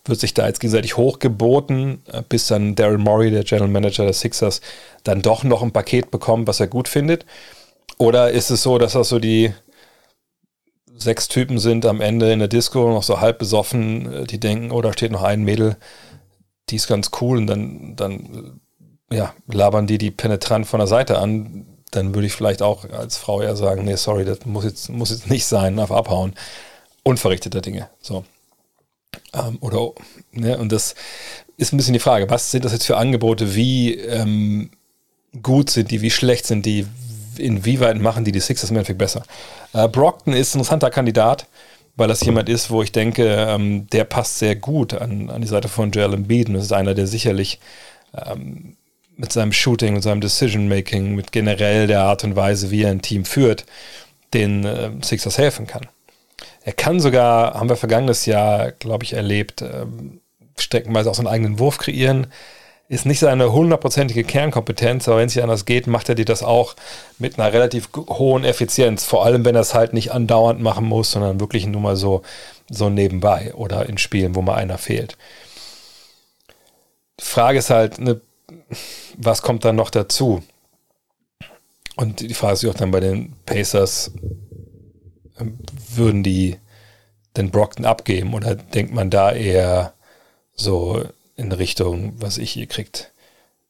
wird 0.05 0.19
sich 0.19 0.33
da 0.33 0.47
jetzt 0.47 0.59
gegenseitig 0.59 0.97
hochgeboten, 0.97 2.01
äh, 2.11 2.23
bis 2.27 2.47
dann 2.47 2.75
Daryl 2.75 2.97
Morey, 2.97 3.31
der 3.31 3.43
General 3.43 3.69
Manager 3.69 4.03
der 4.03 4.13
Sixers, 4.13 4.61
dann 5.03 5.21
doch 5.21 5.43
noch 5.43 5.61
ein 5.61 5.71
Paket 5.71 6.11
bekommt, 6.11 6.47
was 6.47 6.59
er 6.59 6.67
gut 6.67 6.87
findet? 6.87 7.25
Oder 7.97 8.31
ist 8.31 8.49
es 8.49 8.63
so, 8.63 8.77
dass 8.77 8.93
das 8.93 9.09
so 9.09 9.19
die 9.19 9.53
sechs 10.97 11.27
Typen 11.27 11.59
sind 11.59 11.85
am 11.85 12.01
Ende 12.01 12.31
in 12.31 12.39
der 12.39 12.47
Disco, 12.47 12.89
noch 12.89 13.03
so 13.03 13.21
halb 13.21 13.39
besoffen, 13.39 14.11
äh, 14.11 14.23
die 14.25 14.39
denken, 14.39 14.71
oh, 14.71 14.81
da 14.81 14.93
steht 14.93 15.11
noch 15.11 15.23
ein 15.23 15.43
Mädel, 15.43 15.77
die 16.69 16.75
ist 16.75 16.87
ganz 16.87 17.11
cool 17.21 17.37
und 17.37 17.47
dann, 17.47 17.95
dann 17.95 18.59
ja, 19.09 19.33
labern 19.47 19.87
die 19.87 19.97
die 19.97 20.11
penetrant 20.11 20.67
von 20.67 20.79
der 20.79 20.87
Seite 20.87 21.19
an, 21.19 21.65
dann 21.91 22.13
würde 22.13 22.27
ich 22.27 22.33
vielleicht 22.33 22.61
auch 22.61 22.89
als 22.89 23.17
Frau 23.17 23.41
eher 23.41 23.55
sagen, 23.55 23.85
nee, 23.85 23.95
sorry, 23.95 24.25
das 24.25 24.45
muss 24.45 24.65
jetzt, 24.65 24.89
muss 24.89 25.11
jetzt 25.11 25.29
nicht 25.29 25.45
sein, 25.45 25.79
auf 25.79 25.91
abhauen. 25.91 26.33
Unverrichteter 27.03 27.61
Dinge. 27.61 27.89
So. 28.01 28.25
Ähm, 29.33 29.57
oder, 29.61 29.91
ne, 30.31 30.57
und 30.57 30.71
das 30.71 30.95
ist 31.55 31.73
ein 31.73 31.77
bisschen 31.77 31.93
die 31.93 31.99
Frage, 31.99 32.29
was 32.29 32.51
sind 32.51 32.65
das 32.65 32.73
jetzt 32.73 32.85
für 32.85 32.97
Angebote, 32.97 33.55
wie 33.55 33.93
ähm, 33.95 34.71
gut 35.41 35.69
sind 35.69 35.91
die, 35.91 36.01
wie 36.01 36.11
schlecht 36.11 36.45
sind 36.45 36.65
die, 36.65 36.85
inwieweit 37.39 37.99
machen 37.99 38.23
die 38.23 38.31
die 38.31 38.39
Sixers 38.39 38.69
im 38.69 38.77
Endeffekt 38.77 38.99
besser? 38.99 39.23
Äh, 39.73 39.87
Brockton 39.87 40.33
ist 40.33 40.53
ein 40.53 40.59
interessanter 40.59 40.89
Kandidat, 40.89 41.47
weil 41.95 42.07
das 42.07 42.21
jemand 42.21 42.47
ist, 42.49 42.69
wo 42.69 42.83
ich 42.83 42.91
denke, 42.91 43.25
ähm, 43.25 43.87
der 43.89 44.03
passt 44.03 44.39
sehr 44.39 44.55
gut 44.55 44.93
an, 44.93 45.29
an 45.29 45.41
die 45.41 45.47
Seite 45.47 45.67
von 45.67 45.91
Joel 45.91 46.13
Embiid. 46.13 46.47
Und 46.47 46.55
das 46.55 46.65
ist 46.65 46.71
einer, 46.71 46.93
der 46.93 47.07
sicherlich 47.07 47.59
ähm, 48.15 48.75
mit 49.15 49.33
seinem 49.33 49.51
Shooting, 49.51 49.95
mit 49.95 50.03
seinem 50.03 50.21
Decision-Making, 50.21 51.15
mit 51.15 51.31
generell 51.31 51.87
der 51.87 52.01
Art 52.03 52.23
und 52.23 52.35
Weise, 52.35 52.69
wie 52.71 52.83
er 52.83 52.91
ein 52.91 53.01
Team 53.01 53.25
führt, 53.25 53.65
den 54.33 54.63
äh, 54.63 54.91
Sixers 55.01 55.37
helfen 55.37 55.65
kann. 55.65 55.87
Er 56.63 56.73
kann 56.73 56.99
sogar, 56.99 57.55
haben 57.55 57.69
wir 57.69 57.77
vergangenes 57.77 58.25
Jahr, 58.25 58.71
glaube 58.73 59.05
ich, 59.05 59.13
erlebt, 59.13 59.61
ähm, 59.61 60.19
streckenweise 60.57 61.09
auch 61.09 61.15
seinen 61.15 61.27
eigenen 61.27 61.59
Wurf 61.59 61.77
kreieren. 61.77 62.27
Ist 62.89 63.05
nicht 63.05 63.19
seine 63.19 63.51
hundertprozentige 63.51 64.23
Kernkompetenz, 64.23 65.07
aber 65.07 65.17
wenn 65.17 65.27
es 65.27 65.35
nicht 65.35 65.43
anders 65.43 65.65
geht, 65.65 65.87
macht 65.87 66.07
er 66.07 66.15
dir 66.15 66.23
das 66.23 66.41
auch 66.41 66.75
mit 67.19 67.37
einer 67.37 67.51
relativ 67.51 67.89
hohen 67.95 68.45
Effizienz. 68.45 69.03
Vor 69.03 69.25
allem, 69.25 69.43
wenn 69.43 69.55
er 69.55 69.61
es 69.61 69.73
halt 69.73 69.91
nicht 69.91 70.13
andauernd 70.13 70.61
machen 70.61 70.85
muss, 70.85 71.11
sondern 71.11 71.41
wirklich 71.41 71.67
nur 71.67 71.81
mal 71.81 71.97
so, 71.97 72.21
so 72.69 72.89
nebenbei 72.89 73.53
oder 73.55 73.89
in 73.89 73.97
Spielen, 73.97 74.35
wo 74.35 74.41
mal 74.41 74.55
einer 74.55 74.77
fehlt. 74.77 75.17
Die 77.19 77.25
Frage 77.25 77.59
ist 77.59 77.69
halt, 77.71 77.99
ne, 77.99 78.21
was 79.17 79.41
kommt 79.41 79.65
dann 79.65 79.75
noch 79.75 79.89
dazu? 79.89 80.41
Und 81.97 82.21
die 82.21 82.33
Frage 82.33 82.53
ist 82.53 82.65
auch 82.65 82.73
dann 82.73 82.91
bei 82.91 83.01
den 83.01 83.33
Pacers, 83.45 84.11
würden 85.93 86.23
die 86.23 86.57
den 87.35 87.51
Brockton 87.51 87.85
abgeben 87.85 88.33
oder 88.33 88.55
denkt 88.55 88.93
man 88.93 89.09
da 89.09 89.31
eher 89.31 89.93
so 90.53 91.03
in 91.37 91.51
Richtung, 91.51 92.13
was 92.17 92.37
ich, 92.37 92.57
ihr 92.57 92.67
kriegt 92.67 93.11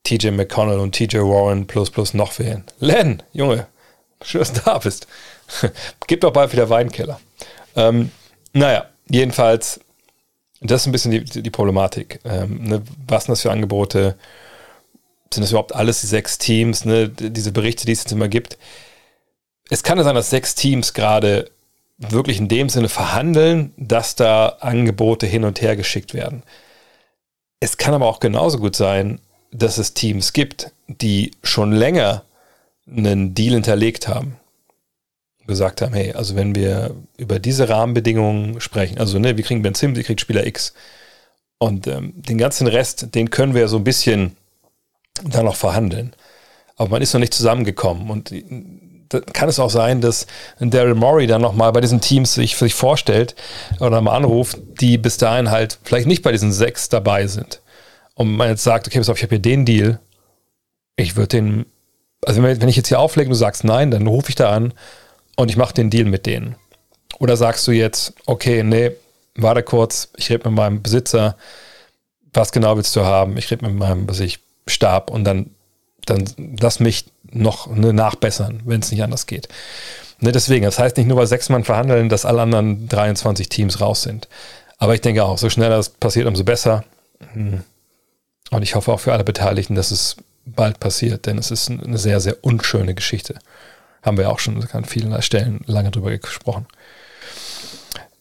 TJ 0.03 0.29
McConnell 0.29 0.79
und 0.79 0.95
TJ 0.95 1.17
Warren 1.17 1.67
plus 1.67 1.91
plus 1.91 2.13
noch 2.13 2.39
wählen. 2.39 2.63
Len, 2.79 3.21
Junge, 3.33 3.67
schön, 4.21 4.39
dass 4.39 4.53
du 4.53 4.61
da 4.61 4.77
bist. 4.79 5.07
Gib 6.07 6.21
doch 6.21 6.31
bald 6.31 6.53
wieder 6.53 6.69
Weinkeller. 6.69 7.19
Ähm, 7.75 8.11
naja, 8.53 8.85
jedenfalls, 9.09 9.81
das 10.61 10.81
ist 10.81 10.87
ein 10.87 10.91
bisschen 10.93 11.11
die, 11.11 11.23
die 11.23 11.49
Problematik. 11.49 12.19
Ähm, 12.23 12.63
ne, 12.63 12.81
was 13.05 13.25
sind 13.25 13.33
das 13.33 13.41
für 13.41 13.51
Angebote? 13.51 14.17
Sind 15.33 15.43
das 15.43 15.51
überhaupt 15.51 15.75
alles 15.75 16.01
die 16.01 16.07
sechs 16.07 16.37
Teams? 16.37 16.85
Ne? 16.85 17.09
Diese 17.09 17.51
Berichte, 17.51 17.85
die 17.85 17.91
es 17.91 18.03
jetzt 18.03 18.11
immer 18.13 18.29
gibt. 18.29 18.57
Es 19.69 19.83
kann 19.83 19.97
ja 19.97 20.05
sein, 20.05 20.15
dass 20.15 20.29
sechs 20.29 20.55
Teams 20.55 20.93
gerade 20.93 21.51
wirklich 21.97 22.37
in 22.37 22.47
dem 22.47 22.69
Sinne 22.69 22.89
verhandeln, 22.89 23.73
dass 23.75 24.15
da 24.15 24.47
Angebote 24.61 25.27
hin 25.27 25.43
und 25.43 25.61
her 25.61 25.75
geschickt 25.75 26.13
werden. 26.13 26.43
Es 27.59 27.77
kann 27.77 27.93
aber 27.93 28.07
auch 28.07 28.19
genauso 28.19 28.59
gut 28.59 28.75
sein, 28.75 29.19
dass 29.51 29.77
es 29.77 29.93
Teams 29.93 30.33
gibt, 30.33 30.71
die 30.87 31.31
schon 31.43 31.71
länger 31.71 32.23
einen 32.89 33.33
Deal 33.33 33.55
hinterlegt 33.55 34.07
haben. 34.07 34.37
Gesagt 35.47 35.81
haben, 35.81 35.93
hey, 35.93 36.13
also 36.13 36.35
wenn 36.35 36.55
wir 36.55 36.95
über 37.15 37.39
diese 37.39 37.69
Rahmenbedingungen 37.69 38.59
sprechen, 38.59 38.97
also 38.97 39.17
ne, 39.17 39.37
wir 39.37 39.43
kriegen 39.43 39.61
Ben 39.61 39.75
Sims, 39.75 39.97
ihr 39.97 40.03
kriegt 40.03 40.19
Spieler 40.19 40.45
X. 40.45 40.73
Und 41.57 41.87
ähm, 41.87 42.13
den 42.15 42.37
ganzen 42.37 42.67
Rest, 42.67 43.15
den 43.15 43.29
können 43.29 43.55
wir 43.55 43.67
so 43.67 43.77
ein 43.77 43.83
bisschen 43.83 44.35
dann 45.23 45.45
noch 45.45 45.55
verhandeln. 45.55 46.13
Aber 46.75 46.89
man 46.89 47.01
ist 47.01 47.13
noch 47.13 47.19
nicht 47.21 47.33
zusammengekommen. 47.33 48.09
Und 48.09 48.31
kann 49.33 49.49
es 49.49 49.59
auch 49.59 49.69
sein, 49.69 50.01
dass 50.01 50.27
Daryl 50.59 50.95
Morey 50.95 51.27
dann 51.27 51.41
nochmal 51.41 51.71
bei 51.71 51.81
diesen 51.81 52.01
Teams 52.01 52.33
sich, 52.33 52.55
sich 52.55 52.73
vorstellt 52.73 53.35
oder 53.79 54.01
mal 54.01 54.15
anruft, 54.15 54.59
die 54.81 54.97
bis 54.97 55.17
dahin 55.17 55.49
halt 55.51 55.79
vielleicht 55.83 56.07
nicht 56.07 56.23
bei 56.23 56.31
diesen 56.31 56.51
sechs 56.51 56.89
dabei 56.89 57.27
sind. 57.27 57.61
Und 58.15 58.35
man 58.35 58.49
jetzt 58.49 58.63
sagt, 58.63 58.87
okay, 58.87 58.97
pass 58.97 59.09
auf, 59.09 59.17
ich 59.17 59.23
habe 59.23 59.35
hier 59.35 59.41
den 59.41 59.65
Deal. 59.65 59.99
Ich 60.95 61.15
würde 61.15 61.29
den, 61.29 61.65
also 62.25 62.41
wenn 62.41 62.69
ich 62.69 62.75
jetzt 62.75 62.87
hier 62.87 62.99
auflege 62.99 63.27
und 63.27 63.33
du 63.33 63.37
sagst 63.37 63.63
nein, 63.63 63.91
dann 63.91 64.07
rufe 64.07 64.29
ich 64.29 64.35
da 64.35 64.51
an 64.51 64.73
und 65.35 65.49
ich 65.49 65.57
mache 65.57 65.73
den 65.73 65.89
Deal 65.89 66.05
mit 66.05 66.25
denen. 66.25 66.55
Oder 67.19 67.37
sagst 67.37 67.67
du 67.67 67.71
jetzt, 67.71 68.13
okay, 68.25 68.63
nee, 68.63 68.91
warte 69.35 69.63
kurz, 69.63 70.09
ich 70.17 70.29
rede 70.29 70.49
mit 70.49 70.57
meinem 70.57 70.81
Besitzer, 70.81 71.37
was 72.33 72.51
genau 72.51 72.75
willst 72.75 72.95
du 72.95 73.01
haben? 73.01 73.37
Ich 73.37 73.49
rede 73.51 73.65
mit 73.65 73.75
meinem, 73.75 74.09
was 74.09 74.19
ich, 74.19 74.39
Stab 74.67 75.09
und 75.09 75.23
dann, 75.23 75.51
dann 76.05 76.25
lass 76.59 76.79
mich 76.79 77.05
noch 77.31 77.67
ne, 77.67 77.93
nachbessern, 77.93 78.61
wenn 78.65 78.81
es 78.81 78.91
nicht 78.91 79.03
anders 79.03 79.27
geht. 79.27 79.47
Ne, 80.19 80.31
deswegen, 80.31 80.65
das 80.65 80.79
heißt 80.79 80.97
nicht 80.97 81.07
nur 81.07 81.17
bei 81.17 81.25
sechs 81.25 81.49
Mann 81.49 81.63
verhandeln, 81.63 82.09
dass 82.09 82.25
alle 82.25 82.41
anderen 82.41 82.87
23 82.87 83.49
Teams 83.49 83.81
raus 83.81 84.03
sind. 84.03 84.27
Aber 84.77 84.93
ich 84.93 85.01
denke 85.01 85.23
auch, 85.23 85.37
so 85.37 85.49
schneller 85.49 85.77
das 85.77 85.89
passiert, 85.89 86.27
umso 86.27 86.43
besser. 86.43 86.83
Hm. 87.33 87.63
Und 88.51 88.61
ich 88.61 88.75
hoffe 88.75 88.91
auch 88.93 88.99
für 88.99 89.13
alle 89.13 89.23
Beteiligten, 89.23 89.75
dass 89.75 89.91
es 89.91 90.15
bald 90.45 90.79
passiert, 90.79 91.25
denn 91.25 91.37
es 91.37 91.51
ist 91.51 91.69
eine 91.69 91.97
sehr, 91.97 92.19
sehr 92.19 92.43
unschöne 92.43 92.95
Geschichte. 92.95 93.35
Haben 94.01 94.17
wir 94.17 94.29
auch 94.31 94.39
schon 94.39 94.65
an 94.71 94.85
vielen 94.85 95.21
Stellen 95.21 95.61
lange 95.65 95.91
drüber 95.91 96.15
gesprochen. 96.17 96.65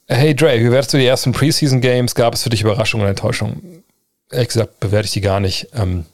Hey 0.09 0.35
Dre, 0.35 0.61
wie 0.61 0.71
wertest 0.71 0.95
du 0.95 0.99
die 0.99 1.07
ersten 1.07 1.33
Preseason 1.33 1.81
Games? 1.81 2.15
Gab 2.15 2.35
es 2.35 2.43
für 2.43 2.51
dich 2.51 2.63
Überraschungen 2.63 3.03
oder 3.03 3.11
Enttäuschungen? 3.11 3.85
Ehrlich 4.31 4.49
gesagt, 4.49 4.81
bewerte 4.81 5.07
ich 5.07 5.13
die 5.13 5.21
gar 5.21 5.41
nicht. 5.41 5.69
Ähm, 5.75 6.07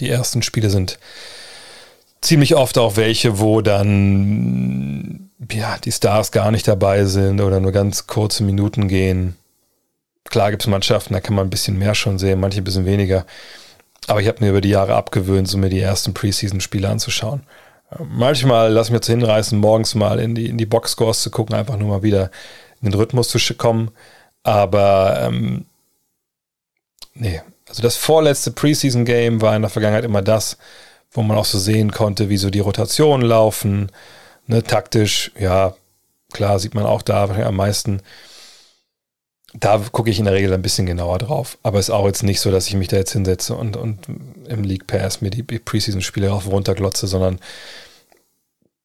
die 0.00 0.08
ersten 0.08 0.42
Spiele 0.42 0.70
sind 0.70 0.98
ziemlich 2.20 2.54
oft 2.56 2.78
auch 2.78 2.96
welche, 2.96 3.38
wo 3.38 3.60
dann 3.60 5.30
ja, 5.52 5.78
die 5.78 5.92
Stars 5.92 6.32
gar 6.32 6.50
nicht 6.50 6.66
dabei 6.66 7.04
sind 7.04 7.40
oder 7.40 7.60
nur 7.60 7.72
ganz 7.72 8.06
kurze 8.06 8.42
Minuten 8.42 8.88
gehen. 8.88 9.36
Klar 10.24 10.50
gibt 10.50 10.62
es 10.62 10.68
Mannschaften, 10.68 11.14
da 11.14 11.20
kann 11.20 11.34
man 11.34 11.46
ein 11.46 11.50
bisschen 11.50 11.78
mehr 11.78 11.94
schon 11.94 12.18
sehen, 12.18 12.40
manche 12.40 12.60
ein 12.60 12.64
bisschen 12.64 12.84
weniger. 12.84 13.24
Aber 14.08 14.20
ich 14.20 14.28
habe 14.28 14.42
mir 14.42 14.50
über 14.50 14.60
die 14.60 14.70
Jahre 14.70 14.94
abgewöhnt, 14.94 15.48
so 15.48 15.58
mir 15.58 15.70
die 15.70 15.80
ersten 15.80 16.12
Preseason-Spiele 16.14 16.88
anzuschauen. 16.88 17.42
Manchmal 18.04 18.72
lasse 18.72 18.88
ich 18.88 18.92
mir 18.92 19.00
zu 19.00 19.12
hinreißen, 19.12 19.58
morgens 19.58 19.94
mal 19.94 20.18
in 20.18 20.34
die, 20.34 20.46
in 20.46 20.58
die 20.58 20.66
Boxscores 20.66 21.22
zu 21.22 21.30
gucken, 21.30 21.54
einfach 21.54 21.76
nur 21.78 21.88
mal 21.88 22.02
wieder 22.02 22.30
in 22.82 22.90
den 22.90 22.94
Rhythmus 22.94 23.28
zu 23.30 23.54
kommen. 23.54 23.90
Aber 24.42 25.20
ähm, 25.22 25.64
nee, 27.14 27.40
also 27.68 27.82
das 27.82 27.96
vorletzte 27.96 28.50
Preseason-Game 28.50 29.40
war 29.40 29.54
in 29.54 29.62
der 29.62 29.70
Vergangenheit 29.70 30.04
immer 30.04 30.22
das, 30.22 30.56
wo 31.10 31.22
man 31.22 31.36
auch 31.36 31.44
so 31.44 31.58
sehen 31.58 31.92
konnte, 31.92 32.28
wie 32.28 32.36
so 32.36 32.50
die 32.50 32.60
Rotationen 32.60 33.26
laufen. 33.26 33.90
Ne, 34.46 34.62
taktisch, 34.62 35.30
ja, 35.38 35.74
klar, 36.32 36.58
sieht 36.58 36.74
man 36.74 36.84
auch 36.84 37.02
da 37.02 37.24
am 37.24 37.56
meisten. 37.56 38.02
Da 39.54 39.82
gucke 39.92 40.10
ich 40.10 40.18
in 40.18 40.26
der 40.26 40.34
Regel 40.34 40.52
ein 40.52 40.62
bisschen 40.62 40.86
genauer 40.86 41.18
drauf. 41.18 41.58
Aber 41.62 41.78
es 41.78 41.88
ist 41.88 41.94
auch 41.94 42.06
jetzt 42.06 42.22
nicht 42.22 42.40
so, 42.40 42.50
dass 42.50 42.66
ich 42.66 42.74
mich 42.74 42.88
da 42.88 42.96
jetzt 42.96 43.12
hinsetze 43.12 43.54
und, 43.54 43.76
und 43.76 44.06
im 44.46 44.62
League 44.62 44.86
Pass 44.86 45.20
mir 45.20 45.30
die 45.30 45.42
Preseason-Spiele 45.42 46.28
rauf 46.28 46.46
runterglotze, 46.46 47.06
sondern 47.06 47.38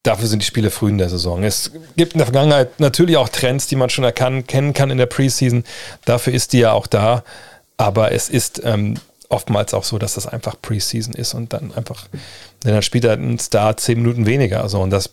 dafür 0.04 0.28
sind 0.28 0.42
die 0.42 0.46
Spiele 0.46 0.70
früh 0.70 0.90
in 0.90 0.98
der 0.98 1.10
Saison. 1.10 1.44
Es 1.44 1.72
gibt 1.96 2.14
in 2.14 2.20
der 2.20 2.28
Vergangenheit 2.28 2.80
natürlich 2.80 3.18
auch 3.18 3.30
Trends, 3.30 3.68
die 3.68 3.76
man 3.76 3.90
schon 3.90 4.04
erkennen 4.04 4.74
kann 4.74 4.90
in 4.90 4.98
der 4.98 5.06
Preseason. 5.06 5.64
Dafür 6.06 6.34
ist 6.34 6.54
die 6.54 6.60
ja 6.60 6.74
auch 6.74 6.88
da. 6.88 7.24
Aber 7.78 8.12
es 8.12 8.30
ist 8.30 8.62
ähm, 8.64 8.96
oftmals 9.30 9.74
auch 9.74 9.84
so, 9.84 9.98
dass 9.98 10.14
das 10.14 10.28
einfach 10.28 10.56
Preseason 10.62 11.14
ist 11.14 11.34
und 11.34 11.54
dann 11.54 11.74
einfach, 11.74 12.08
denn 12.64 12.74
dann 12.74 12.82
spielt 12.82 13.06
er 13.06 13.14
ein 13.14 13.40
Star 13.40 13.76
zehn 13.78 14.02
Minuten 14.02 14.26
weniger. 14.26 14.62
Also 14.62 14.80
und 14.80 14.92
das 14.92 15.10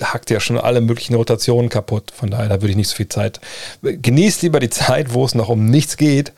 hackt 0.00 0.30
ja 0.30 0.40
schon 0.40 0.58
alle 0.58 0.80
möglichen 0.80 1.14
Rotationen 1.14 1.68
kaputt. 1.68 2.12
Von 2.14 2.30
daher, 2.30 2.48
da 2.48 2.62
würde 2.62 2.70
ich 2.70 2.76
nicht 2.76 2.88
so 2.88 2.96
viel 2.96 3.08
Zeit. 3.08 3.40
Genießt 3.82 4.42
lieber 4.42 4.60
die 4.60 4.70
Zeit, 4.70 5.12
wo 5.12 5.24
es 5.24 5.34
noch 5.34 5.48
um 5.48 5.66
nichts 5.66 5.96
geht 5.96 6.32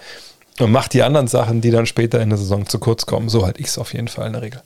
und 0.58 0.72
macht 0.72 0.92
die 0.92 1.02
anderen 1.02 1.28
Sachen, 1.28 1.60
die 1.60 1.70
dann 1.70 1.86
später 1.86 2.20
in 2.20 2.30
der 2.30 2.38
Saison 2.38 2.66
zu 2.66 2.78
kurz 2.78 3.06
kommen. 3.06 3.28
So 3.28 3.44
halte 3.44 3.60
ich 3.60 3.68
es 3.68 3.78
auf 3.78 3.92
jeden 3.92 4.08
Fall 4.08 4.26
in 4.26 4.32
der 4.32 4.42
Regel. 4.42 4.62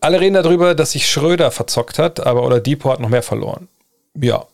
Alle 0.00 0.20
reden 0.20 0.34
darüber, 0.34 0.74
dass 0.74 0.92
sich 0.92 1.08
Schröder 1.08 1.50
verzockt 1.50 1.98
hat, 1.98 2.20
aber 2.20 2.44
oder 2.44 2.60
Depot 2.60 2.92
hat 2.92 3.00
noch 3.00 3.08
mehr 3.08 3.22
verloren. 3.22 3.68
Ja, 4.14 4.46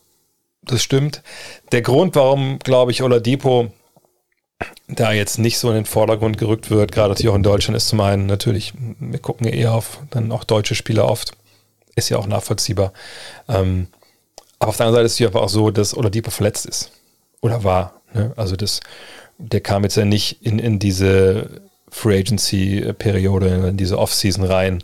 das 0.63 0.81
stimmt. 0.81 1.23
Der 1.71 1.81
Grund, 1.81 2.15
warum, 2.15 2.59
glaube 2.59 2.91
ich, 2.91 3.03
Oladipo 3.03 3.71
da 4.87 5.11
jetzt 5.11 5.39
nicht 5.39 5.57
so 5.57 5.69
in 5.69 5.75
den 5.75 5.85
Vordergrund 5.85 6.37
gerückt 6.37 6.69
wird, 6.69 6.91
gerade 6.91 7.09
natürlich 7.09 7.29
auch 7.29 7.35
in 7.35 7.43
Deutschland, 7.43 7.75
ist 7.77 7.87
zum 7.87 8.01
einen 8.01 8.25
natürlich, 8.27 8.73
wir 8.99 9.19
gucken 9.19 9.47
ja 9.47 9.53
eher 9.53 9.73
auf 9.73 9.99
dann 10.11 10.31
auch 10.31 10.43
deutsche 10.43 10.75
Spieler 10.75 11.09
oft. 11.09 11.31
Ist 11.95 12.09
ja 12.09 12.17
auch 12.17 12.27
nachvollziehbar. 12.27 12.93
Ähm, 13.49 13.87
aber 14.59 14.69
auf 14.69 14.77
der 14.77 14.85
anderen 14.85 14.99
Seite 14.99 15.05
ist 15.07 15.19
es 15.19 15.27
einfach 15.27 15.41
auch 15.41 15.49
so, 15.49 15.71
dass 15.71 15.97
Oladipo 15.97 16.31
verletzt 16.31 16.65
ist. 16.65 16.91
Oder 17.41 17.63
war. 17.63 18.01
Ne? 18.13 18.33
Also 18.37 18.55
das, 18.55 18.79
der 19.37 19.61
kam 19.61 19.83
jetzt 19.83 19.97
ja 19.97 20.05
nicht 20.05 20.45
in, 20.45 20.59
in 20.59 20.79
diese 20.79 21.61
Free 21.89 22.19
Agency-Periode, 22.19 23.69
in 23.69 23.77
diese 23.77 23.97
Offseason 23.97 24.45
rein 24.45 24.83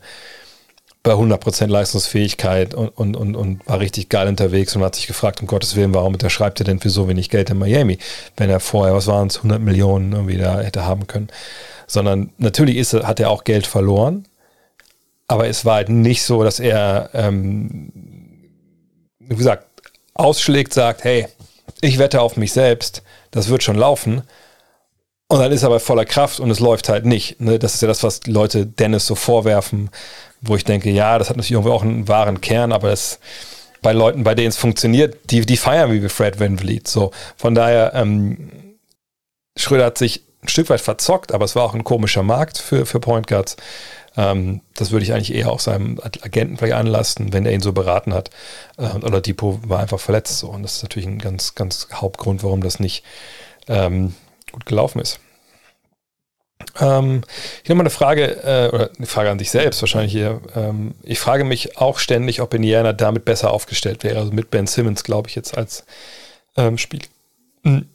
bei 1.07 1.13
100% 1.13 1.67
Leistungsfähigkeit 1.67 2.73
und, 2.73 2.89
und, 2.89 3.15
und, 3.15 3.35
und 3.37 3.65
war 3.65 3.79
richtig 3.79 4.09
geil 4.09 4.27
unterwegs 4.27 4.75
und 4.75 4.83
hat 4.83 4.95
sich 4.95 5.07
gefragt, 5.07 5.39
um 5.39 5.47
Gottes 5.47 5.77
Willen, 5.77 5.93
warum 5.93 6.11
unterschreibt 6.13 6.59
er 6.59 6.65
denn 6.65 6.81
für 6.81 6.89
so 6.89 7.07
wenig 7.07 7.29
Geld 7.29 7.49
in 7.49 7.57
Miami, 7.57 7.97
wenn 8.35 8.49
er 8.49 8.59
vorher, 8.59 8.93
was 8.93 9.07
waren 9.07 9.27
es, 9.27 9.37
100 9.37 9.61
Millionen 9.61 10.11
irgendwie 10.11 10.37
da 10.37 10.59
hätte 10.59 10.85
haben 10.85 11.07
können. 11.07 11.29
Sondern 11.87 12.31
natürlich 12.37 12.75
ist, 12.75 12.93
hat 12.93 13.21
er 13.21 13.29
auch 13.29 13.45
Geld 13.45 13.67
verloren, 13.67 14.27
aber 15.29 15.47
es 15.47 15.63
war 15.63 15.75
halt 15.75 15.87
nicht 15.87 16.23
so, 16.23 16.43
dass 16.43 16.59
er, 16.59 17.09
ähm, 17.13 17.89
wie 19.19 19.35
gesagt, 19.35 19.65
ausschlägt, 20.13 20.73
sagt, 20.73 21.05
hey, 21.05 21.27
ich 21.79 21.99
wette 21.99 22.19
auf 22.19 22.35
mich 22.35 22.51
selbst, 22.51 23.01
das 23.31 23.47
wird 23.47 23.63
schon 23.63 23.77
laufen. 23.77 24.23
Und 25.29 25.39
dann 25.39 25.53
ist 25.53 25.63
er 25.63 25.69
bei 25.69 25.79
voller 25.79 26.05
Kraft 26.05 26.41
und 26.41 26.49
es 26.51 26.59
läuft 26.59 26.89
halt 26.89 27.05
nicht. 27.05 27.39
Ne? 27.39 27.59
Das 27.59 27.75
ist 27.75 27.81
ja 27.81 27.87
das, 27.87 28.03
was 28.03 28.25
Leute 28.27 28.65
Dennis 28.65 29.05
so 29.05 29.15
vorwerfen, 29.15 29.89
wo 30.41 30.55
ich 30.55 30.63
denke, 30.63 30.89
ja, 30.89 31.17
das 31.17 31.29
hat 31.29 31.37
natürlich 31.37 31.53
irgendwie 31.53 31.71
auch 31.71 31.83
einen 31.83 32.07
wahren 32.07 32.41
Kern, 32.41 32.71
aber 32.71 32.89
das 32.89 33.19
bei 33.81 33.93
Leuten, 33.93 34.23
bei 34.23 34.35
denen 34.35 34.49
es 34.49 34.57
funktioniert, 34.57 35.31
die, 35.31 35.41
die 35.45 35.57
feiern 35.57 35.91
wie 35.91 36.09
Fred 36.09 36.39
Van 36.39 36.57
Vliet. 36.57 36.87
So, 36.87 37.11
von 37.35 37.55
daher, 37.55 37.93
ähm, 37.93 38.49
Schröder 39.55 39.85
hat 39.85 39.97
sich 39.97 40.23
ein 40.43 40.49
Stück 40.49 40.69
weit 40.69 40.81
verzockt, 40.81 41.33
aber 41.33 41.45
es 41.45 41.55
war 41.55 41.63
auch 41.63 41.73
ein 41.73 41.83
komischer 41.83 42.23
Markt 42.23 42.57
für, 42.57 42.85
für 42.85 42.99
Point 42.99 43.27
Guards. 43.27 43.57
Ähm, 44.15 44.61
das 44.75 44.91
würde 44.91 45.03
ich 45.03 45.13
eigentlich 45.13 45.33
eher 45.33 45.51
auch 45.51 45.59
seinem 45.59 45.99
Agenten 46.01 46.57
vielleicht 46.57 46.75
anlassen, 46.75 47.33
wenn 47.33 47.45
er 47.45 47.53
ihn 47.53 47.61
so 47.61 47.73
beraten 47.73 48.13
hat. 48.13 48.29
Äh, 48.77 48.95
oder 49.05 49.21
Depot 49.21 49.59
war 49.67 49.79
einfach 49.79 49.99
verletzt. 49.99 50.39
So. 50.39 50.49
Und 50.49 50.63
das 50.63 50.77
ist 50.77 50.83
natürlich 50.83 51.07
ein 51.07 51.19
ganz, 51.19 51.55
ganz 51.55 51.87
Hauptgrund, 51.93 52.43
warum 52.43 52.61
das 52.61 52.79
nicht 52.79 53.03
ähm, 53.67 54.15
gut 54.51 54.65
gelaufen 54.65 54.99
ist. 54.99 55.19
Ähm, 56.79 57.21
hier 57.63 57.75
nochmal 57.75 57.85
eine 57.85 57.89
Frage, 57.89 58.23
äh, 58.43 58.69
oder 58.73 58.91
eine 58.97 59.07
Frage 59.07 59.29
an 59.29 59.37
dich 59.37 59.51
selbst 59.51 59.81
wahrscheinlich 59.81 60.11
hier. 60.11 60.41
Ähm, 60.55 60.95
ich 61.03 61.19
frage 61.19 61.43
mich 61.43 61.77
auch 61.77 61.99
ständig, 61.99 62.41
ob 62.41 62.53
Indiana 62.53 62.93
damit 62.93 63.25
besser 63.25 63.51
aufgestellt 63.51 64.03
wäre. 64.03 64.19
Also 64.19 64.31
mit 64.31 64.51
Ben 64.51 64.67
Simmons, 64.67 65.03
glaube 65.03 65.29
ich, 65.29 65.35
jetzt 65.35 65.57
als 65.57 65.85
ähm, 66.55 66.77
Spiel. 66.77 67.01
Hm. 67.63 67.87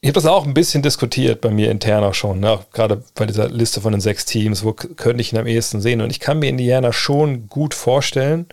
Ich 0.00 0.08
habe 0.08 0.14
das 0.14 0.26
auch 0.26 0.46
ein 0.46 0.54
bisschen 0.54 0.82
diskutiert 0.82 1.40
bei 1.40 1.50
mir 1.50 1.72
intern 1.72 2.04
auch 2.04 2.14
schon, 2.14 2.38
ne? 2.38 2.60
gerade 2.72 3.02
bei 3.16 3.26
dieser 3.26 3.48
Liste 3.48 3.80
von 3.80 3.90
den 3.90 4.00
sechs 4.00 4.24
Teams, 4.24 4.62
wo 4.62 4.72
könnte 4.72 5.20
ich 5.20 5.32
ihn 5.32 5.38
am 5.40 5.48
ehesten 5.48 5.80
sehen. 5.80 6.00
Und 6.00 6.10
ich 6.10 6.20
kann 6.20 6.38
mir 6.38 6.48
Indiana 6.48 6.92
schon 6.92 7.48
gut 7.48 7.74
vorstellen, 7.74 8.46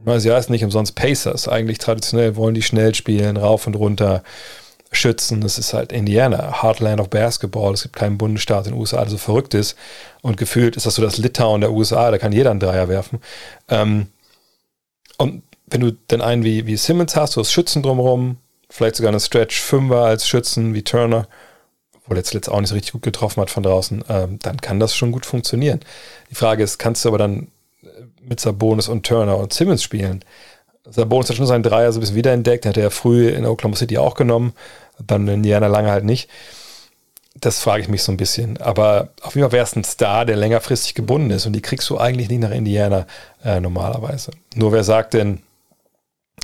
weil 0.00 0.18
sie 0.18 0.32
heißen 0.32 0.50
nicht 0.50 0.64
umsonst 0.64 0.96
Pacers. 0.96 1.46
Eigentlich 1.46 1.78
traditionell 1.78 2.34
wollen 2.34 2.56
die 2.56 2.62
schnell 2.62 2.96
spielen, 2.96 3.36
rauf 3.36 3.68
und 3.68 3.76
runter 3.76 4.24
schützen. 4.92 5.40
Das 5.40 5.58
ist 5.58 5.72
halt 5.72 5.92
Indiana, 5.92 6.62
Heartland 6.62 7.00
of 7.00 7.10
Basketball. 7.10 7.74
Es 7.74 7.82
gibt 7.82 7.96
keinen 7.96 8.18
Bundesstaat 8.18 8.66
in 8.66 8.72
den 8.72 8.80
USA, 8.80 9.00
der 9.00 9.10
so 9.10 9.18
verrückt 9.18 9.54
ist. 9.54 9.76
Und 10.22 10.36
gefühlt 10.36 10.76
ist 10.76 10.86
das 10.86 10.94
so 10.94 11.02
das 11.02 11.18
Litauen 11.18 11.60
der 11.60 11.72
USA, 11.72 12.10
da 12.10 12.18
kann 12.18 12.32
jeder 12.32 12.50
einen 12.50 12.60
Dreier 12.60 12.88
werfen. 12.88 13.20
Ähm, 13.68 14.08
und 15.18 15.42
wenn 15.66 15.80
du 15.80 15.92
dann 16.08 16.20
einen 16.20 16.44
wie, 16.44 16.66
wie 16.66 16.76
Simmons 16.76 17.16
hast, 17.16 17.36
du 17.36 17.40
hast 17.40 17.52
Schützen 17.52 17.82
drumherum, 17.82 18.38
vielleicht 18.70 18.96
sogar 18.96 19.10
einen 19.10 19.20
Stretch 19.20 19.60
Fünfer 19.60 20.02
als 20.02 20.28
Schützen 20.28 20.74
wie 20.74 20.82
Turner, 20.82 21.26
wo 22.06 22.14
der 22.14 22.24
zuletzt 22.24 22.48
auch 22.48 22.60
nicht 22.60 22.68
so 22.68 22.74
richtig 22.74 22.92
gut 22.92 23.02
getroffen 23.02 23.40
hat 23.40 23.50
von 23.50 23.62
draußen, 23.62 24.04
ähm, 24.08 24.38
dann 24.42 24.60
kann 24.60 24.78
das 24.78 24.94
schon 24.94 25.12
gut 25.12 25.26
funktionieren. 25.26 25.80
Die 26.30 26.34
Frage 26.34 26.62
ist, 26.62 26.78
kannst 26.78 27.04
du 27.04 27.08
aber 27.08 27.18
dann 27.18 27.48
mit 28.20 28.40
Sabonis 28.40 28.88
und 28.88 29.06
Turner 29.06 29.38
und 29.38 29.52
Simmons 29.52 29.82
spielen? 29.82 30.24
Sabonis 30.90 31.28
hat 31.28 31.36
schon 31.36 31.46
seinen 31.46 31.62
Dreier 31.62 31.92
so 31.92 31.98
ein 31.98 32.00
bisschen 32.00 32.16
wiederentdeckt, 32.16 32.64
den 32.64 32.70
hat 32.70 32.76
er 32.76 32.90
früh 32.90 33.28
in 33.28 33.46
Oklahoma 33.46 33.76
City 33.76 33.98
auch 33.98 34.14
genommen, 34.14 34.52
dann 35.04 35.26
in 35.28 35.34
Indiana 35.34 35.66
lange 35.66 35.90
halt 35.90 36.04
nicht. 36.04 36.28
Das 37.38 37.60
frage 37.60 37.82
ich 37.82 37.88
mich 37.88 38.02
so 38.02 38.12
ein 38.12 38.16
bisschen. 38.16 38.56
Aber 38.62 39.08
auf 39.20 39.34
jeden 39.34 39.44
Fall 39.44 39.52
wäre 39.52 39.64
es 39.64 39.76
ein 39.76 39.84
Star, 39.84 40.24
der 40.24 40.36
längerfristig 40.36 40.94
gebunden 40.94 41.30
ist 41.30 41.44
und 41.44 41.52
die 41.52 41.60
kriegst 41.60 41.88
du 41.90 41.98
eigentlich 41.98 42.30
nicht 42.30 42.40
nach 42.40 42.50
Indiana 42.50 43.06
äh, 43.44 43.60
normalerweise. 43.60 44.30
Nur 44.54 44.72
wer 44.72 44.84
sagt 44.84 45.14
denn, 45.14 45.42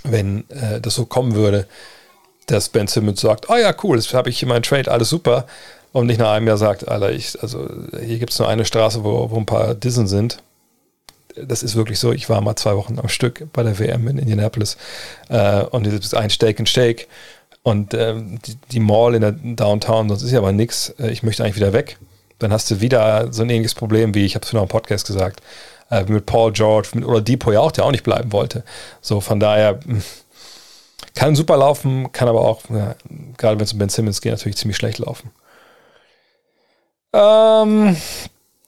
wenn 0.04 0.44
äh, 0.50 0.80
das 0.80 0.94
so 0.94 1.06
kommen 1.06 1.34
würde, 1.34 1.66
dass 2.46 2.68
Ben 2.68 2.88
Simmons 2.88 3.20
sagt, 3.20 3.48
oh 3.48 3.56
ja, 3.56 3.74
cool, 3.82 3.96
das 3.96 4.12
habe 4.12 4.28
ich 4.28 4.42
in 4.42 4.48
meinem 4.48 4.64
Trade, 4.64 4.90
alles 4.90 5.08
super. 5.08 5.46
Und 5.92 6.06
nicht 6.06 6.18
nach 6.18 6.32
einem 6.32 6.46
Jahr 6.46 6.56
sagt, 6.56 6.88
Alter, 6.88 7.12
ich, 7.12 7.40
also 7.40 7.68
hier 8.00 8.18
gibt 8.18 8.32
es 8.32 8.38
nur 8.38 8.48
eine 8.48 8.64
Straße, 8.64 9.04
wo, 9.04 9.30
wo 9.30 9.36
ein 9.36 9.46
paar 9.46 9.74
Dissen 9.74 10.06
sind 10.06 10.42
das 11.36 11.62
ist 11.62 11.76
wirklich 11.76 11.98
so, 11.98 12.12
ich 12.12 12.28
war 12.28 12.40
mal 12.40 12.56
zwei 12.56 12.76
Wochen 12.76 12.98
am 12.98 13.08
Stück 13.08 13.46
bei 13.52 13.62
der 13.62 13.78
WM 13.78 14.08
in 14.08 14.18
Indianapolis 14.18 14.76
äh, 15.28 15.62
und 15.62 15.86
es 15.86 15.94
ist 15.94 16.14
ein 16.14 16.30
Steak 16.30 16.58
and 16.58 16.68
Shake 16.68 17.08
und 17.62 17.94
ähm, 17.94 18.38
die, 18.44 18.56
die, 18.72 18.80
Mall 18.80 19.14
in 19.14 19.20
der 19.20 19.32
Downtown, 19.32 20.08
sonst 20.08 20.22
ist 20.22 20.32
ja 20.32 20.38
aber 20.38 20.52
nichts, 20.52 20.94
äh, 20.98 21.10
ich 21.10 21.22
möchte 21.22 21.44
eigentlich 21.44 21.56
wieder 21.56 21.72
weg. 21.72 21.98
Dann 22.38 22.52
hast 22.52 22.70
du 22.70 22.80
wieder 22.80 23.32
so 23.32 23.42
ein 23.42 23.50
ähnliches 23.50 23.74
Problem, 23.74 24.14
wie 24.14 24.24
ich 24.24 24.34
habe 24.34 24.44
es 24.44 24.52
noch 24.52 24.62
im 24.62 24.68
Podcast 24.68 25.06
gesagt, 25.06 25.40
äh, 25.90 26.02
mit 26.04 26.26
Paul 26.26 26.52
George, 26.52 26.88
mit 26.94 27.04
Oladipo 27.04 27.52
ja 27.52 27.60
auch, 27.60 27.70
der 27.70 27.84
auch 27.84 27.92
nicht 27.92 28.02
bleiben 28.02 28.32
wollte. 28.32 28.64
So, 29.00 29.20
von 29.20 29.38
daher 29.38 29.78
hm, 29.84 30.02
kann 31.14 31.36
super 31.36 31.56
laufen, 31.56 32.10
kann 32.10 32.28
aber 32.28 32.40
auch, 32.40 32.62
ja, 32.70 32.96
gerade 33.36 33.58
wenn 33.58 33.64
es 33.64 33.72
um 33.72 33.78
Ben 33.78 33.88
Simmons 33.88 34.20
geht, 34.20 34.32
natürlich 34.32 34.56
ziemlich 34.56 34.76
schlecht 34.76 34.98
laufen. 34.98 35.30
Ähm, 37.12 37.96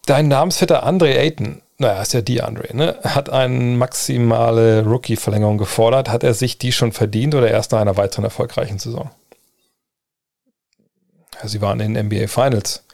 dein 0.06 0.28
Namensvetter 0.28 0.84
Andre 0.84 1.18
Ayton 1.18 1.62
naja, 1.84 2.00
ist 2.00 2.14
ja 2.14 2.22
die 2.22 2.40
Andre, 2.40 2.74
ne? 2.74 2.98
hat 3.04 3.28
eine 3.28 3.76
maximale 3.76 4.84
Rookie-Verlängerung 4.84 5.58
gefordert. 5.58 6.08
Hat 6.08 6.24
er 6.24 6.32
sich 6.32 6.56
die 6.56 6.72
schon 6.72 6.92
verdient 6.92 7.34
oder 7.34 7.50
erst 7.50 7.72
nach 7.72 7.80
einer 7.80 7.96
weiteren 7.98 8.24
erfolgreichen 8.24 8.78
Saison? 8.78 9.10
Ja, 11.40 11.46
sie 11.46 11.60
waren 11.60 11.80
in 11.80 11.94
den 11.94 12.06
NBA 12.06 12.26
Finals. 12.26 12.84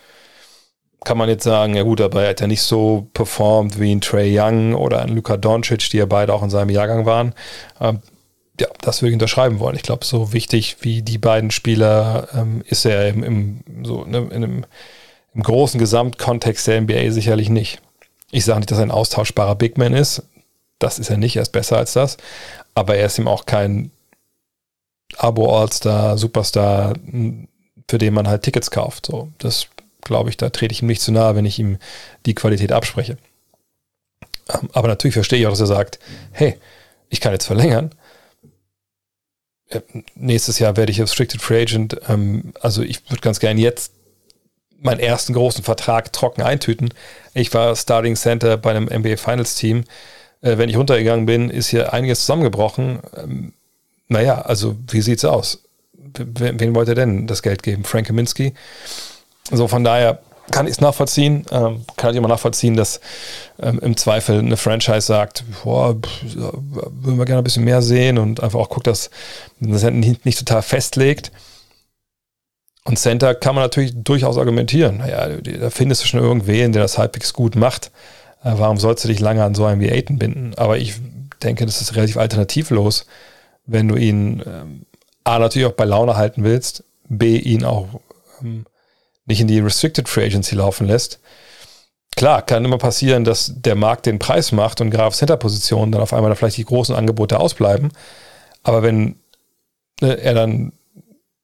Kann 1.05 1.17
man 1.17 1.29
jetzt 1.29 1.45
sagen, 1.45 1.75
ja 1.75 1.85
gut, 1.85 2.01
aber 2.01 2.25
er 2.25 2.31
hat 2.31 2.41
ja 2.41 2.49
nicht 2.49 2.63
so 2.63 3.09
performt 3.15 3.79
wie 3.79 3.95
ein 3.95 4.01
Trey 4.01 4.39
Young 4.39 4.75
oder 4.75 5.03
ein 5.03 5.11
Luka 5.11 5.37
Doncic, 5.37 5.89
die 5.91 5.99
ja 5.99 6.07
beide 6.07 6.35
auch 6.35 6.43
in 6.43 6.51
seinem 6.51 6.71
Jahrgang 6.71 7.07
waren. 7.07 7.35
Ähm, 7.81 8.01
ja, 8.61 8.67
das 8.81 9.01
würde 9.01 9.11
ich 9.11 9.15
unterschreiben 9.15 9.61
wollen. 9.61 9.77
Ich 9.77 9.83
glaube, 9.83 10.05
so 10.05 10.33
wichtig 10.33 10.79
wie 10.81 11.03
die 11.03 11.19
beiden 11.19 11.53
Spieler 11.53 12.29
ähm, 12.35 12.63
ist 12.67 12.85
er 12.85 13.09
im, 13.09 13.23
im, 13.23 13.85
so, 13.85 14.05
ne, 14.05 14.19
in 14.19 14.45
einem, 14.45 14.67
im 15.33 15.43
großen 15.45 15.79
Gesamtkontext 15.79 16.67
der 16.67 16.81
NBA 16.81 17.13
sicherlich 17.13 17.49
nicht. 17.49 17.81
Ich 18.31 18.45
sage 18.45 18.61
nicht, 18.61 18.71
dass 18.71 18.79
er 18.79 18.85
ein 18.85 18.91
austauschbarer 18.91 19.55
Big 19.55 19.79
Man 19.79 19.95
ist. 19.95 20.23
Das 20.79 20.99
ist 20.99 21.11
er 21.11 21.17
nicht, 21.17 21.37
er 21.37 21.43
ist 21.43 21.53
besser 21.53 21.77
als 21.77 21.93
das. 21.93 22.17
Aber 22.75 22.97
er 22.97 23.07
ist 23.07 23.19
ihm 23.19 23.29
auch 23.29 23.47
kein 23.47 23.91
Abo-All-Star, 25.17 26.17
Superstar, 26.17 26.95
für 27.89 27.99
den 27.99 28.15
man 28.15 28.29
halt 28.29 28.43
Tickets 28.43 28.71
kauft. 28.71 29.07
So, 29.07 29.29
das 29.39 29.67
glaube 30.03 30.31
ich, 30.31 30.37
da 30.37 30.51
trete 30.51 30.73
ich 30.73 30.83
ihm 30.83 30.89
nicht 30.89 31.03
zu 31.03 31.13
nahe, 31.13 31.35
wenn 31.35 31.45
ich 31.45 31.59
ihm 31.59 31.79
die 32.27 32.35
Qualität 32.35 32.73
abspreche. 32.73 33.19
Ähm, 34.49 34.71
aber 34.73 34.89
natürlich 34.89 35.15
verstehe 35.15 35.41
ich 35.41 35.47
auch, 35.47 35.51
dass 35.51 35.61
er 35.61 35.67
sagt, 35.67 35.99
hey, 36.33 36.57
ich 37.09 37.21
kann 37.21 37.33
jetzt 37.33 37.47
verlängern. 37.47 37.91
Äh, 39.69 39.81
nächstes 40.15 40.59
Jahr 40.59 40.77
werde 40.77 40.93
ich 40.93 41.01
Restricted 41.01 41.43
Free 41.43 41.63
Agent. 41.63 42.01
Ähm, 42.09 42.53
also 42.61 42.83
ich 42.83 43.09
würde 43.11 43.21
ganz 43.21 43.41
gerne 43.41 43.61
jetzt 43.61 43.93
meinen 44.81 45.01
ersten 45.01 45.33
großen 45.33 45.63
Vertrag 45.63 46.13
trocken 46.13 46.43
eintüten. 46.43 46.93
Ich 47.35 47.53
war 47.55 47.77
Starting 47.77 48.17
Center 48.17 48.57
bei 48.57 48.71
einem 48.71 48.87
NBA 48.87 49.17
Finals 49.17 49.55
Team. 49.55 49.85
Äh, 50.43 50.59
wenn 50.59 50.69
ich 50.69 50.77
runtergegangen 50.77 51.27
bin, 51.27 51.51
ist 51.51 51.69
hier 51.69 51.93
einiges 51.93 52.21
zusammengebrochen. 52.21 53.01
Ähm, 53.17 53.53
naja, 54.09 54.41
also 54.43 54.77
wie 54.89 55.03
sieht's 55.03 55.25
aus? 55.25 55.63
Wen 55.95 56.75
wollte 56.75 56.95
denn 56.95 57.27
das 57.27 57.43
Geld 57.43 57.63
geben? 57.63 57.85
Frank 57.85 58.09
Kaminski? 58.09 58.55
So, 59.53 59.69
von 59.69 59.85
daher 59.85 60.21
kann 60.51 60.67
ich 60.67 60.73
es 60.73 60.81
nachvollziehen. 60.81 61.45
Ähm, 61.53 61.85
kann 61.97 62.11
ich 62.11 62.17
immer 62.17 62.29
nachvollziehen, 62.29 62.77
dass 62.77 63.01
ähm, 63.61 63.79
im 63.81 63.97
Zweifel 63.97 64.41
eine 64.41 64.57
Franchise 64.57 65.03
sagt, 65.03 65.45
boah, 65.63 65.97
würden 66.25 67.19
wir 67.19 67.25
gerne 67.25 67.43
ein 67.43 67.45
bisschen 67.45 67.65
mehr 67.65 67.83
sehen 67.83 68.19
und 68.19 68.43
einfach 68.43 68.59
auch 68.59 68.69
guckt, 68.69 68.87
dass 68.87 69.11
das 69.61 69.85
nicht, 69.85 70.25
nicht 70.25 70.39
total 70.39 70.63
festlegt. 70.63 71.31
Und 72.91 72.97
Center 72.97 73.37
kann 73.37 73.55
man 73.55 73.63
natürlich 73.63 73.93
durchaus 73.95 74.37
argumentieren. 74.37 74.97
Naja, 74.97 75.29
da 75.29 75.71
findest 75.71 76.03
du 76.03 76.09
schon 76.09 76.19
irgendwen, 76.19 76.73
der 76.73 76.83
das 76.83 76.99
halbwegs 76.99 77.33
gut 77.33 77.55
macht. 77.55 77.93
Äh, 78.43 78.55
warum 78.57 78.79
sollst 78.79 79.05
du 79.05 79.09
dich 79.09 79.21
lange 79.21 79.45
an 79.45 79.55
so 79.55 79.65
einen 79.65 79.81
wie 79.81 79.93
Aiden 79.93 80.19
binden? 80.19 80.55
Aber 80.57 80.77
ich 80.77 80.95
denke, 81.41 81.67
das 81.67 81.81
ist 81.81 81.95
relativ 81.95 82.17
alternativlos, 82.17 83.07
wenn 83.65 83.87
du 83.87 83.95
ihn 83.95 84.43
ähm, 84.45 84.87
A 85.23 85.39
natürlich 85.39 85.69
auch 85.69 85.77
bei 85.77 85.85
Laune 85.85 86.17
halten 86.17 86.43
willst, 86.43 86.83
B 87.09 87.37
ihn 87.37 87.65
auch 87.65 88.01
ähm, 88.43 88.67
nicht 89.25 89.41
in 89.41 89.47
die 89.47 89.61
Restricted 89.61 90.09
Free 90.09 90.27
Agency 90.27 90.57
laufen 90.57 90.89
lässt. 90.89 91.21
Klar, 92.17 92.43
kann 92.43 92.65
immer 92.65 92.79
passieren, 92.79 93.23
dass 93.23 93.53
der 93.55 93.77
Markt 93.77 94.07
den 94.07 94.19
Preis 94.19 94.51
macht 94.51 94.81
und 94.81 94.91
gerade 94.91 95.07
auf 95.07 95.15
Center-Positionen 95.15 95.93
dann 95.93 96.03
auf 96.03 96.13
einmal 96.13 96.31
da 96.31 96.35
vielleicht 96.35 96.57
die 96.57 96.65
großen 96.65 96.97
Angebote 96.97 97.39
ausbleiben. 97.39 97.93
Aber 98.65 98.83
wenn 98.83 99.15
ne, 100.01 100.15
er 100.21 100.35
dann 100.35 100.73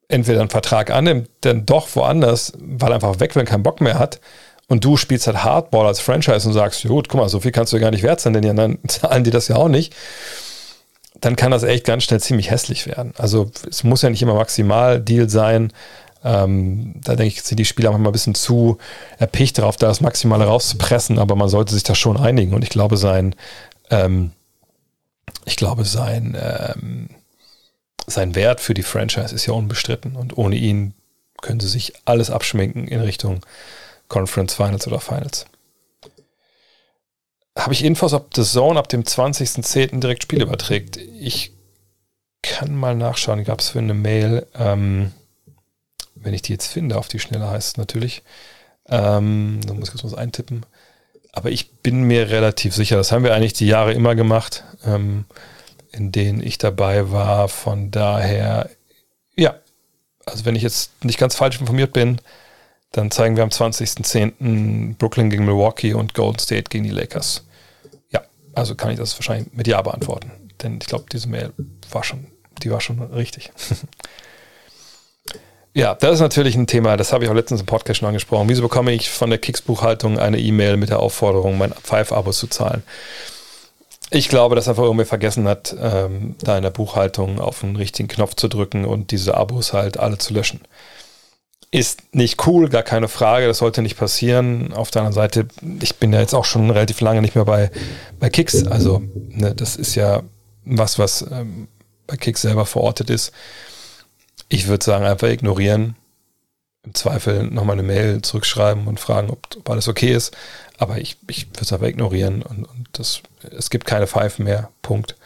entweder 0.09 0.41
einen 0.41 0.51
Vertrag 0.51 0.91
annimmt, 0.91 1.29
dann 1.41 1.67
doch 1.67 1.89
woanders, 1.95 2.53
weil 2.59 2.91
er 2.91 2.97
einfach 2.97 3.21
weg 3.21 3.35
will, 3.35 3.45
keinen 3.45 3.63
Bock 3.63 3.81
mehr 3.81 3.99
hat, 3.99 4.21
und 4.69 4.85
du 4.85 4.97
spielst 4.97 5.27
halt 5.29 5.45
Hardball 5.45 5.87
als 5.87 6.01
Franchise 6.01 6.47
und 6.47 6.55
sagst, 6.55 6.83
gut, 6.87 7.09
guck 7.09 7.21
mal, 7.21 7.29
so 7.29 7.41
viel 7.41 7.53
kannst 7.53 7.73
du 7.73 7.77
ja 7.77 7.83
gar 7.83 7.93
nicht 7.93 8.03
wert 8.03 8.21
sein, 8.21 8.33
denn 8.33 8.49
anderen 8.49 8.79
zahlen 8.89 9.25
die 9.25 9.31
das 9.31 9.49
ja 9.49 9.57
auch 9.57 9.69
nicht, 9.69 9.95
dann 11.21 11.37
kann 11.37 11.51
das 11.51 11.63
echt 11.63 11.85
ganz 11.85 12.05
schnell 12.05 12.21
ziemlich 12.21 12.51
hässlich 12.51 12.87
werden. 12.87 13.15
Also 13.17 13.51
es 13.69 13.85
muss 13.85 14.03
ja 14.03 14.11
nicht 14.11 14.23
immer 14.23 14.35
Maximal-Deal 14.35 15.29
sein, 15.31 15.73
ähm, 16.25 16.95
da 17.05 17.15
denke 17.15 17.35
ich, 17.35 17.43
sind 17.43 17.59
die 17.59 17.65
Spieler 17.65 17.93
manchmal 17.93 18.11
ein 18.11 18.13
bisschen 18.13 18.35
zu 18.35 18.79
erpicht 19.19 19.59
darauf, 19.59 19.77
da 19.77 19.87
das 19.87 20.01
Maximale 20.01 20.45
rauszupressen, 20.45 21.19
aber 21.21 21.37
man 21.37 21.49
sollte 21.49 21.73
sich 21.73 21.85
da 21.85 21.95
schon 21.95 22.17
einigen. 22.17 22.53
Und 22.53 22.65
ich 22.65 22.71
glaube, 22.71 22.97
sein, 22.97 23.37
ähm, 23.91 24.33
ich 25.45 25.55
glaube, 25.55 25.85
sein, 25.85 26.37
ähm, 26.41 27.11
sein 28.07 28.35
Wert 28.35 28.61
für 28.61 28.75
die 28.75 28.83
Franchise 28.83 29.35
ist 29.35 29.47
ja 29.47 29.53
unbestritten. 29.53 30.17
Und 30.17 30.37
ohne 30.37 30.57
ihn 30.57 30.95
können 31.43 31.61
sie 31.61 31.69
sich 31.69 31.93
alles 32.05 32.31
abschminken 32.31 32.89
in 32.89 33.01
Richtung 33.01 33.45
Conference 34.09 34.55
Finals 34.55 34.87
oder 34.87 35.01
Finals. 35.01 35.47
Habe 37.57 37.73
ich 37.73 37.85
Infos, 37.85 38.13
ob 38.13 38.35
The 38.35 38.45
Zone 38.45 38.79
ab 38.79 38.89
dem 38.89 39.03
20.10. 39.03 40.01
direkt 40.01 40.23
Spiel 40.23 40.43
überträgt? 40.43 40.99
Ich 40.99 41.53
kann 42.43 42.75
mal 42.75 42.95
nachschauen. 42.95 43.45
Gab 43.45 43.61
es 43.61 43.71
für 43.71 43.79
eine 43.79 43.95
Mail. 43.95 44.47
Ähm, 44.55 45.13
wenn 46.15 46.35
ich 46.35 46.43
die 46.43 46.53
jetzt 46.53 46.67
finde, 46.67 46.99
auf 46.99 47.09
die 47.09 47.19
Schnelle 47.19 47.49
heißt 47.49 47.69
es 47.69 47.77
natürlich. 47.77 48.23
Ähm, 48.89 49.61
da 49.67 49.75
muss 49.75 49.89
ich 49.89 49.91
kurz 49.93 50.05
was 50.05 50.15
eintippen. 50.15 50.65
Aber 51.33 51.51
ich 51.51 51.71
bin 51.71 52.03
mir 52.05 52.31
relativ 52.31 52.75
sicher, 52.75 52.97
das 52.97 53.13
haben 53.13 53.23
wir 53.23 53.35
eigentlich 53.35 53.53
die 53.53 53.67
Jahre 53.67 53.93
immer 53.93 54.15
gemacht, 54.15 54.65
ähm, 54.87 55.27
in 55.97 56.13
denen 56.13 56.43
ich 56.43 56.59
dabei 56.59 57.11
war. 57.11 57.49
Von 57.49 57.91
daher, 57.91 58.71
ja, 59.35 59.55
also 60.25 60.45
wenn 60.45 60.57
ich 60.57 60.63
jetzt 60.63 61.05
nicht 61.05 61.19
ganz 61.19 61.35
falsch 61.35 61.61
informiert 61.61 61.93
bin, 61.93 62.21
dann 62.93 63.11
zeigen 63.11 63.37
wir 63.37 63.43
am 63.43 63.51
20.10. 63.51 64.97
Brooklyn 64.97 65.31
gegen 65.31 65.45
Milwaukee 65.45 65.95
und 65.95 66.15
Golden 66.15 66.39
State 66.39 66.65
gegen 66.71 66.85
die 66.85 66.91
Lakers. 66.91 67.45
Ja, 68.11 68.23
also 68.55 68.75
kann 68.75 68.91
ich 68.91 68.99
das 68.99 69.19
wahrscheinlich 69.19 69.53
mit 69.53 69.67
Ja 69.67 69.83
beantworten. 69.83 70.31
Denn 70.63 70.79
ich 70.81 70.87
glaube, 70.87 71.05
diese 71.13 71.29
Mail 71.29 71.53
war 71.91 72.05
schon, 72.05 72.27
die 72.63 72.71
war 72.71 72.81
schon 72.81 73.01
richtig. 73.03 73.53
Ja, 75.77 75.95
das 75.95 76.15
ist 76.15 76.21
natürlich 76.21 76.57
ein 76.57 76.67
Thema, 76.67 76.97
das 76.97 77.13
habe 77.13 77.25
ich 77.25 77.31
auch 77.31 77.35
letztens 77.35 77.61
im 77.61 77.67
Podcast 77.67 78.01
schon 78.01 78.09
angesprochen. 78.09 78.49
Wieso 78.49 78.63
bekomme 78.63 78.93
ich 78.93 79.11
von 79.11 79.29
der 79.29 79.39
Kicks-Buchhaltung 79.39 80.19
eine 80.19 80.39
E-Mail 80.39 80.79
mit 80.79 80.89
der 80.89 81.01
Aufforderung, 81.01 81.59
mein 81.59 81.75
Five-Abo 81.75 82.31
zu 82.31 82.47
zahlen? 82.47 82.83
Ich 84.11 84.29
glaube, 84.29 84.55
dass 84.55 84.69
einfach 84.69 84.85
irgendwer 84.85 85.07
vergessen 85.07 85.49
hat, 85.49 85.75
ähm, 85.81 86.37
da 86.39 86.57
in 86.57 86.63
der 86.63 86.71
Buchhaltung 86.71 87.41
auf 87.41 87.61
den 87.61 87.77
richtigen 87.77 88.09
Knopf 88.09 88.35
zu 88.35 88.49
drücken 88.49 88.85
und 88.85 89.11
diese 89.11 89.37
Abos 89.37 89.73
halt 89.73 89.99
alle 89.99 90.19
zu 90.19 90.33
löschen. 90.33 90.61
Ist 91.73 92.15
nicht 92.15 92.47
cool, 92.47 92.69
gar 92.69 92.85
keine 92.85 93.09
Frage, 93.09 93.49
das 93.49 93.59
sollte 93.59 93.83
nicht 93.83 93.97
passieren. 93.97 94.73
Auf 94.73 94.93
der 94.93 95.03
anderen 95.03 95.15
Seite, 95.15 95.49
ich 95.81 95.97
bin 95.97 96.13
ja 96.13 96.21
jetzt 96.21 96.35
auch 96.35 96.45
schon 96.45 96.71
relativ 96.71 97.01
lange 97.01 97.21
nicht 97.21 97.35
mehr 97.35 97.45
bei, 97.45 97.71
bei 98.21 98.31
Kicks. 98.31 98.67
Also, 98.67 99.03
ne, 99.15 99.55
das 99.55 99.75
ist 99.75 99.97
ja 99.97 100.23
was, 100.65 100.99
was 101.01 101.27
ähm, 101.31 101.67
bei 102.07 102.17
Kicks 102.17 102.43
selber 102.43 102.67
verortet 102.67 103.11
ist. 103.11 103.33
Ich 104.49 104.69
würde 104.69 104.85
sagen, 104.85 105.05
einfach 105.05 105.29
ignorieren. 105.29 105.97
Im 106.85 106.95
Zweifel 106.95 107.43
nochmal 107.43 107.75
eine 107.75 107.83
Mail 107.83 108.23
zurückschreiben 108.23 108.87
und 108.87 109.01
fragen, 109.01 109.31
ob, 109.31 109.49
ob 109.57 109.69
alles 109.69 109.89
okay 109.89 110.13
ist. 110.13 110.37
Aber 110.79 110.99
ich, 110.99 111.17
ich 111.29 111.49
würde 111.49 111.63
es 111.63 111.73
einfach 111.73 111.87
ignorieren 111.87 112.43
und, 112.43 112.65
und 112.65 112.89
das, 112.93 113.23
es 113.57 113.71
gibt 113.71 113.87
keine 113.87 114.07
Five 114.07 114.39
mehr. 114.39 114.71
Punkt. 114.83 115.17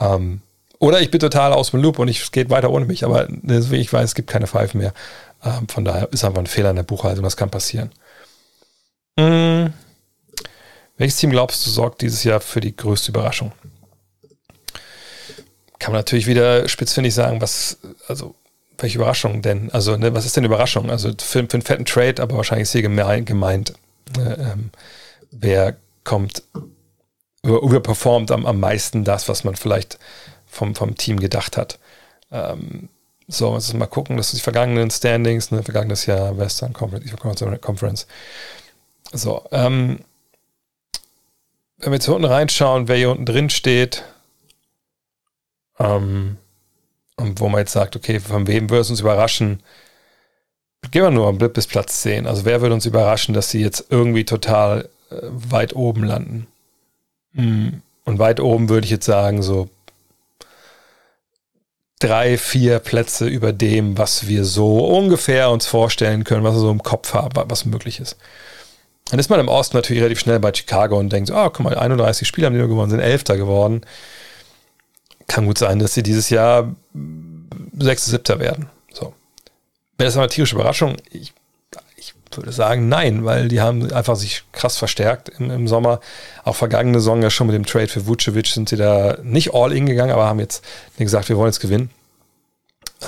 Ähm, 0.00 0.40
oder 0.78 1.00
ich 1.00 1.10
bin 1.10 1.20
total 1.20 1.52
aus 1.52 1.70
dem 1.70 1.80
Loop 1.80 1.98
und 1.98 2.08
ich, 2.08 2.22
es 2.22 2.32
geht 2.32 2.50
weiter 2.50 2.70
ohne 2.70 2.86
mich, 2.86 3.04
aber 3.04 3.28
ich 3.30 3.92
weiß, 3.92 4.04
es 4.04 4.14
gibt 4.14 4.30
keine 4.30 4.46
Five 4.46 4.74
mehr. 4.74 4.92
Ähm, 5.44 5.68
von 5.68 5.84
daher 5.84 6.08
ist 6.12 6.24
einfach 6.24 6.40
ein 6.40 6.46
Fehler 6.46 6.70
in 6.70 6.76
der 6.76 6.82
Buchhaltung, 6.84 7.24
das 7.24 7.36
kann 7.36 7.50
passieren. 7.50 7.90
Hm. 9.18 9.72
Welches 10.96 11.16
Team 11.16 11.30
glaubst 11.30 11.64
du 11.66 11.70
sorgt 11.70 12.02
dieses 12.02 12.24
Jahr 12.24 12.40
für 12.40 12.60
die 12.60 12.76
größte 12.76 13.10
Überraschung? 13.10 13.52
Kann 15.78 15.92
man 15.92 16.00
natürlich 16.00 16.26
wieder 16.26 16.68
spitzfindig 16.68 17.14
sagen, 17.14 17.40
was, 17.40 17.78
also 18.08 18.34
welche 18.78 18.98
Überraschung 18.98 19.42
denn? 19.42 19.70
Also, 19.72 19.96
ne, 19.96 20.14
was 20.14 20.26
ist 20.26 20.36
denn 20.36 20.44
Überraschung? 20.44 20.90
Also 20.90 21.10
für, 21.10 21.46
für 21.46 21.54
einen 21.54 21.62
fetten 21.62 21.84
Trade, 21.84 22.20
aber 22.22 22.36
wahrscheinlich 22.36 22.64
ist 22.64 22.72
hier 22.72 22.82
gemeint, 22.82 23.74
ähm, 24.16 24.70
wer 25.30 25.76
kommt, 26.04 26.42
überperformt 27.42 28.30
am, 28.30 28.46
am 28.46 28.60
meisten 28.60 29.04
das, 29.04 29.28
was 29.28 29.44
man 29.44 29.56
vielleicht 29.56 29.98
vom, 30.46 30.74
vom 30.74 30.96
Team 30.96 31.20
gedacht 31.20 31.56
hat. 31.56 31.78
Ähm, 32.30 32.88
so, 33.26 33.54
jetzt 33.54 33.72
mal 33.74 33.86
gucken, 33.86 34.16
das 34.16 34.30
sind 34.30 34.38
die 34.38 34.42
vergangenen 34.42 34.90
Standings, 34.90 35.50
ne, 35.50 35.62
vergangenes 35.62 36.06
Jahr 36.06 36.38
Western 36.38 36.72
Conference, 36.72 37.60
Conference. 37.60 38.06
So, 39.12 39.44
ähm, 39.52 40.00
wenn 41.76 41.92
wir 41.92 41.96
jetzt 41.96 42.08
unten 42.08 42.24
reinschauen, 42.24 42.88
wer 42.88 42.96
hier 42.96 43.10
unten 43.10 43.26
drin 43.26 43.50
steht, 43.50 44.04
ähm, 45.78 46.38
und 47.16 47.40
wo 47.40 47.48
man 47.48 47.60
jetzt 47.60 47.72
sagt, 47.72 47.96
okay, 47.96 48.20
von 48.20 48.46
wem 48.46 48.70
würde 48.70 48.80
es 48.82 48.90
uns 48.90 49.00
überraschen? 49.00 49.62
Gehen 50.90 51.02
wir 51.02 51.10
nur 51.10 51.32
bis 51.32 51.66
Platz 51.66 52.02
10. 52.02 52.26
Also 52.26 52.44
wer 52.44 52.60
würde 52.60 52.74
uns 52.74 52.86
überraschen, 52.86 53.34
dass 53.34 53.50
sie 53.50 53.60
jetzt 53.60 53.86
irgendwie 53.90 54.24
total 54.24 54.88
äh, 55.10 55.16
weit 55.22 55.74
oben 55.74 56.04
landen? 56.04 56.46
Mhm. 57.32 57.82
Und 58.04 58.18
weit 58.18 58.40
oben 58.40 58.68
würde 58.68 58.84
ich 58.84 58.90
jetzt 58.90 59.04
sagen, 59.04 59.42
so 59.42 59.68
drei, 61.98 62.38
vier 62.38 62.78
Plätze 62.78 63.26
über 63.26 63.52
dem, 63.52 63.98
was 63.98 64.28
wir 64.28 64.44
so 64.44 64.86
ungefähr 64.86 65.50
uns 65.50 65.66
vorstellen 65.66 66.24
können, 66.24 66.44
was 66.44 66.54
wir 66.54 66.60
so 66.60 66.70
im 66.70 66.82
Kopf 66.82 67.12
haben, 67.12 67.50
was 67.50 67.64
möglich 67.64 68.00
ist. 68.00 68.16
Dann 69.10 69.18
ist 69.18 69.30
man 69.30 69.40
im 69.40 69.48
Osten 69.48 69.76
natürlich 69.76 70.02
relativ 70.02 70.20
schnell 70.20 70.38
bei 70.38 70.54
Chicago 70.54 70.98
und 70.98 71.12
denkt, 71.12 71.30
oh, 71.30 71.50
guck 71.50 71.60
mal, 71.60 71.76
31 71.76 72.26
Spieler 72.26 72.46
haben 72.46 72.54
die 72.54 72.60
nur 72.60 72.68
gewonnen, 72.68 72.90
sind 72.90 73.00
Elfter 73.00 73.36
geworden 73.36 73.82
kann 75.28 75.46
gut 75.46 75.58
sein, 75.58 75.78
dass 75.78 75.94
sie 75.94 76.02
dieses 76.02 76.30
Jahr 76.30 76.74
sechster, 77.78 78.10
siebter 78.10 78.40
werden. 78.40 78.68
Das 79.98 80.16
eine 80.16 80.28
tierische 80.28 80.54
Überraschung? 80.54 80.96
Ich, 81.10 81.32
ich 81.96 82.14
würde 82.32 82.52
sagen, 82.52 82.88
nein, 82.88 83.24
weil 83.24 83.48
die 83.48 83.60
haben 83.60 83.92
einfach 83.92 84.16
sich 84.16 84.44
krass 84.52 84.76
verstärkt 84.76 85.28
im, 85.28 85.50
im 85.50 85.68
Sommer. 85.68 86.00
Auch 86.44 86.56
vergangene 86.56 87.00
Saison 87.00 87.20
ja 87.20 87.30
schon 87.30 87.48
mit 87.48 87.56
dem 87.56 87.66
Trade 87.66 87.88
für 87.88 88.06
Vucevic 88.06 88.46
sind 88.46 88.68
sie 88.68 88.76
da 88.76 89.18
nicht 89.22 89.54
all 89.54 89.72
in 89.72 89.86
gegangen, 89.86 90.12
aber 90.12 90.26
haben 90.26 90.40
jetzt 90.40 90.64
gesagt, 90.96 91.28
wir 91.28 91.36
wollen 91.36 91.48
jetzt 91.48 91.60
gewinnen. 91.60 91.90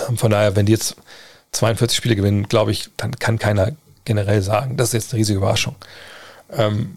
Ähm, 0.09 0.17
von 0.19 0.31
daher, 0.31 0.57
wenn 0.57 0.67
die 0.67 0.73
jetzt 0.73 0.97
42 1.53 1.97
Spiele 1.97 2.17
gewinnen, 2.17 2.49
glaube 2.49 2.73
ich, 2.73 2.91
dann 2.97 3.19
kann 3.19 3.39
keiner 3.39 3.73
generell 4.05 4.43
sagen, 4.43 4.77
das 4.77 4.89
ist 4.89 4.95
jetzt 4.95 5.13
eine 5.13 5.21
riesige 5.21 5.39
Überraschung. 5.39 5.77
Ähm, 6.53 6.97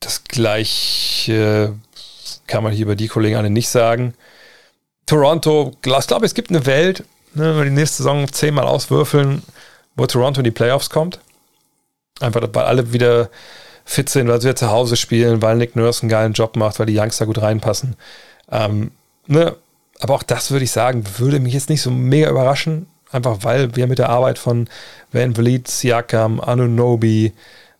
das 0.00 0.24
gleiche 0.24 1.74
kann 2.48 2.64
man 2.64 2.72
hier 2.72 2.86
über 2.86 2.96
die 2.96 3.08
Kollegen 3.08 3.36
alle 3.36 3.50
nicht 3.50 3.68
sagen. 3.68 4.14
Toronto, 5.06 5.72
ich 5.74 5.82
glaube, 5.82 6.26
es 6.26 6.34
gibt 6.34 6.50
eine 6.50 6.66
Welt, 6.66 7.04
ne, 7.34 7.50
wenn 7.50 7.56
wir 7.56 7.64
die 7.64 7.70
nächste 7.70 7.98
Saison 7.98 8.30
zehnmal 8.32 8.66
auswürfeln, 8.66 9.42
wo 9.96 10.06
Toronto 10.06 10.40
in 10.40 10.44
die 10.44 10.50
Playoffs 10.50 10.90
kommt. 10.90 11.20
Einfach, 12.20 12.42
weil 12.52 12.64
alle 12.64 12.92
wieder 12.92 13.30
fit 13.84 14.08
sind, 14.08 14.28
weil 14.28 14.40
sie 14.40 14.48
ja 14.48 14.54
zu 14.54 14.70
Hause 14.70 14.96
spielen, 14.96 15.42
weil 15.42 15.56
Nick 15.56 15.74
Nurse 15.74 16.02
einen 16.02 16.10
geilen 16.10 16.32
Job 16.32 16.56
macht, 16.56 16.78
weil 16.78 16.86
die 16.86 16.98
Youngster 16.98 17.26
gut 17.26 17.40
reinpassen. 17.40 17.96
Ähm, 18.50 18.92
ne? 19.26 19.56
Aber 20.00 20.14
auch 20.14 20.22
das 20.22 20.50
würde 20.50 20.64
ich 20.64 20.70
sagen, 20.70 21.04
würde 21.18 21.40
mich 21.40 21.54
jetzt 21.54 21.68
nicht 21.68 21.82
so 21.82 21.90
mega 21.90 22.30
überraschen, 22.30 22.86
einfach 23.10 23.38
weil 23.42 23.74
wir 23.76 23.86
mit 23.86 23.98
der 23.98 24.08
Arbeit 24.08 24.38
von 24.38 24.68
Van 25.12 25.34
Vliet, 25.34 25.68
Siakam, 25.68 26.40
Anunobi 26.40 27.32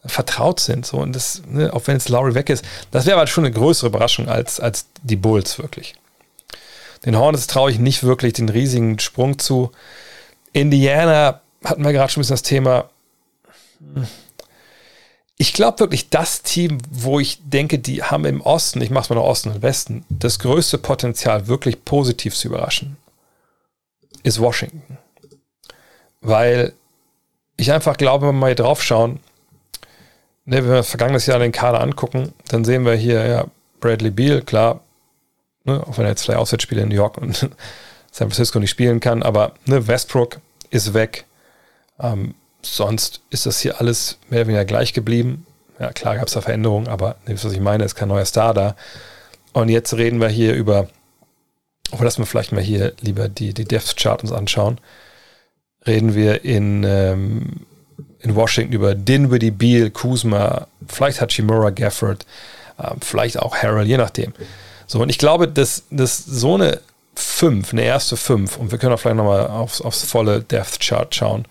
vertraut 0.05 0.61
sind. 0.61 0.87
So. 0.87 0.99
Und 0.99 1.15
das, 1.15 1.43
ne, 1.47 1.73
auch 1.73 1.87
wenn 1.87 1.97
jetzt 1.97 2.09
Lowry 2.09 2.35
weg 2.35 2.51
ist, 2.51 2.65
das 2.91 3.07
wäre 3.07 3.17
aber 3.17 3.27
schon 3.27 3.45
eine 3.45 3.55
größere 3.55 3.89
Überraschung 3.89 4.29
als, 4.29 4.61
als 4.61 4.87
die 5.03 5.17
Bulls 5.17 5.59
wirklich. 5.59 5.95
Den 7.05 7.17
Hornets 7.17 7.47
traue 7.47 7.71
ich 7.71 7.79
nicht 7.79 8.05
wirklich 8.05 8.35
den 8.35 8.49
riesigen 8.49 8.99
Sprung 8.99 9.39
zu. 9.39 9.73
Indiana 10.53 11.41
hatten 11.65 11.85
wir 11.85 11.93
gerade 11.93 12.13
schon 12.13 12.21
ein 12.21 12.23
bisschen 12.23 12.35
das 12.35 12.43
Thema. 12.43 12.91
Ich 15.37 15.55
glaube 15.55 15.81
wirklich, 15.81 16.11
das 16.11 16.43
Team, 16.43 16.79
wo 16.91 17.19
ich 17.19 17.41
denke, 17.43 17.79
die 17.79 18.03
haben 18.03 18.27
im 18.27 18.43
Osten, 18.43 18.83
ich 18.83 18.91
mache 18.91 19.05
es 19.05 19.11
mal 19.11 19.17
nach 19.17 19.23
Osten 19.23 19.51
und 19.51 19.63
Westen, 19.63 20.05
das 20.11 20.39
größte 20.39 20.77
Potenzial, 20.77 21.47
wirklich 21.47 21.85
positiv 21.85 22.37
zu 22.37 22.49
überraschen, 22.49 22.99
ist 24.23 24.41
Washington. 24.41 24.99
Weil 26.21 26.75
ich 27.57 27.73
einfach 27.73 27.97
glaube, 27.97 28.27
wenn 28.27 28.35
wir 28.35 28.41
mal 28.41 28.47
hier 28.49 28.57
drauf 28.57 28.83
schauen, 28.83 29.21
ne, 30.45 30.57
wenn 30.59 30.69
wir 30.69 30.77
das 30.77 30.91
vergangenes 30.91 31.25
Jahr 31.25 31.39
den 31.39 31.53
Kader 31.53 31.81
angucken, 31.81 32.35
dann 32.49 32.67
sehen 32.67 32.85
wir 32.85 32.95
hier 32.95 33.27
ja 33.27 33.47
Bradley 33.81 34.11
Beal, 34.11 34.43
klar, 34.43 34.81
ne, 35.65 35.85
auch 35.87 35.99
wenn 35.99 36.05
er 36.05 36.11
jetzt 36.11 36.23
vielleicht 36.23 36.41
Auswärtsspiele 36.41 36.83
in 36.83 36.89
New 36.89 36.95
York 36.95 37.19
und 37.19 37.37
San 38.13 38.29
Francisco 38.29 38.59
nicht 38.59 38.71
spielen 38.71 39.01
kann, 39.01 39.23
aber 39.23 39.55
ne, 39.67 39.87
Westbrook 39.87 40.39
ist 40.71 40.95
weg. 40.95 41.25
Ähm, 42.01 42.35
sonst 42.63 43.21
ist 43.31 43.47
das 43.47 43.61
hier 43.61 43.81
alles 43.81 44.19
mehr 44.29 44.41
oder 44.41 44.49
weniger 44.49 44.65
gleich 44.65 44.93
geblieben. 44.93 45.47
Ja, 45.79 45.93
klar 45.93 46.17
gab 46.17 46.27
es 46.27 46.35
da 46.35 46.41
Veränderungen, 46.41 46.89
aber 46.89 47.17
ne, 47.27 47.35
was 47.43 47.53
ich 47.53 47.61
meine, 47.61 47.85
ist 47.85 47.95
kein 47.95 48.09
neuer 48.09 48.25
Star 48.25 48.55
da. 48.55 48.77
Und 49.53 49.69
jetzt 49.69 49.93
reden 49.95 50.21
wir 50.21 50.29
hier 50.29 50.55
über, 50.55 50.89
oder 51.93 52.05
lassen 52.05 52.23
wir 52.23 52.27
vielleicht 52.27 52.53
mal 52.53 52.63
hier 52.63 52.93
lieber 53.01 53.29
die, 53.29 53.55
die 53.55 53.65
Depth 53.65 53.97
Chart 53.97 54.23
uns 54.23 54.33
anschauen. 54.33 54.79
Reden 55.87 56.15
wir 56.15 56.45
in, 56.45 56.85
ähm, 56.85 57.67
in 58.21 58.35
Washington 58.35 58.75
über 58.75 58.95
Dinwiddie, 58.95 59.51
Beal, 59.51 59.91
Kuzma, 59.91 60.67
vielleicht 60.87 61.21
Hachimura, 61.21 61.71
Gafford, 61.71 62.27
äh, 62.79 62.95
vielleicht 63.01 63.39
auch 63.39 63.57
Harrell, 63.57 63.87
je 63.87 63.97
nachdem. 63.97 64.35
So, 64.91 65.01
und 65.01 65.09
ich 65.09 65.19
glaube, 65.19 65.47
dass, 65.47 65.85
dass 65.93 66.19
so 66.19 66.55
eine 66.55 66.81
5, 67.15 67.73
eine 67.73 67.85
erste 67.85 68.17
5, 68.17 68.57
und 68.57 68.73
wir 68.73 68.79
können 68.79 68.93
auch 68.93 68.99
vielleicht 68.99 69.19
nochmal 69.19 69.47
aufs, 69.47 69.81
aufs 69.81 70.03
volle 70.03 70.43
Depth 70.43 70.81
Chart 70.81 71.15
schauen, 71.15 71.45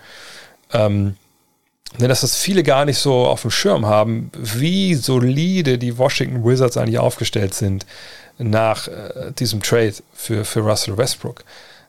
ähm, 0.74 1.16
denn 1.98 2.10
dass 2.10 2.20
das 2.20 2.36
viele 2.36 2.64
gar 2.64 2.84
nicht 2.84 2.98
so 2.98 3.26
auf 3.26 3.44
dem 3.44 3.52
Schirm 3.52 3.86
haben, 3.86 4.30
wie 4.38 4.94
solide 4.94 5.78
die 5.78 5.98
Washington 5.98 6.44
Wizards 6.44 6.76
eigentlich 6.76 7.00
aufgestellt 7.00 7.54
sind 7.54 7.86
nach 8.38 8.90
äh, 8.90 9.32
diesem 9.32 9.62
Trade 9.62 9.94
für, 10.14 10.44
für 10.44 10.60
Russell 10.60 10.98
Westbrook. 10.98 11.46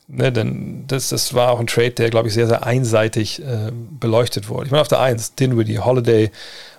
Ne, 0.07 0.31
denn 0.31 0.85
das, 0.87 1.09
das 1.09 1.35
war 1.35 1.51
auch 1.51 1.59
ein 1.59 1.67
Trade, 1.67 1.91
der, 1.91 2.11
glaube 2.11 2.29
ich, 2.29 2.35
sehr, 2.35 2.47
sehr 2.47 2.65
einseitig 2.65 3.43
äh, 3.43 3.73
beleuchtet 3.99 4.49
wurde. 4.49 4.67
Ich 4.67 4.71
meine, 4.71 4.83
auf 4.83 4.89
der 4.89 5.01
1, 5.01 5.35
Dinwiddie, 5.35 5.81
Holiday 5.81 6.31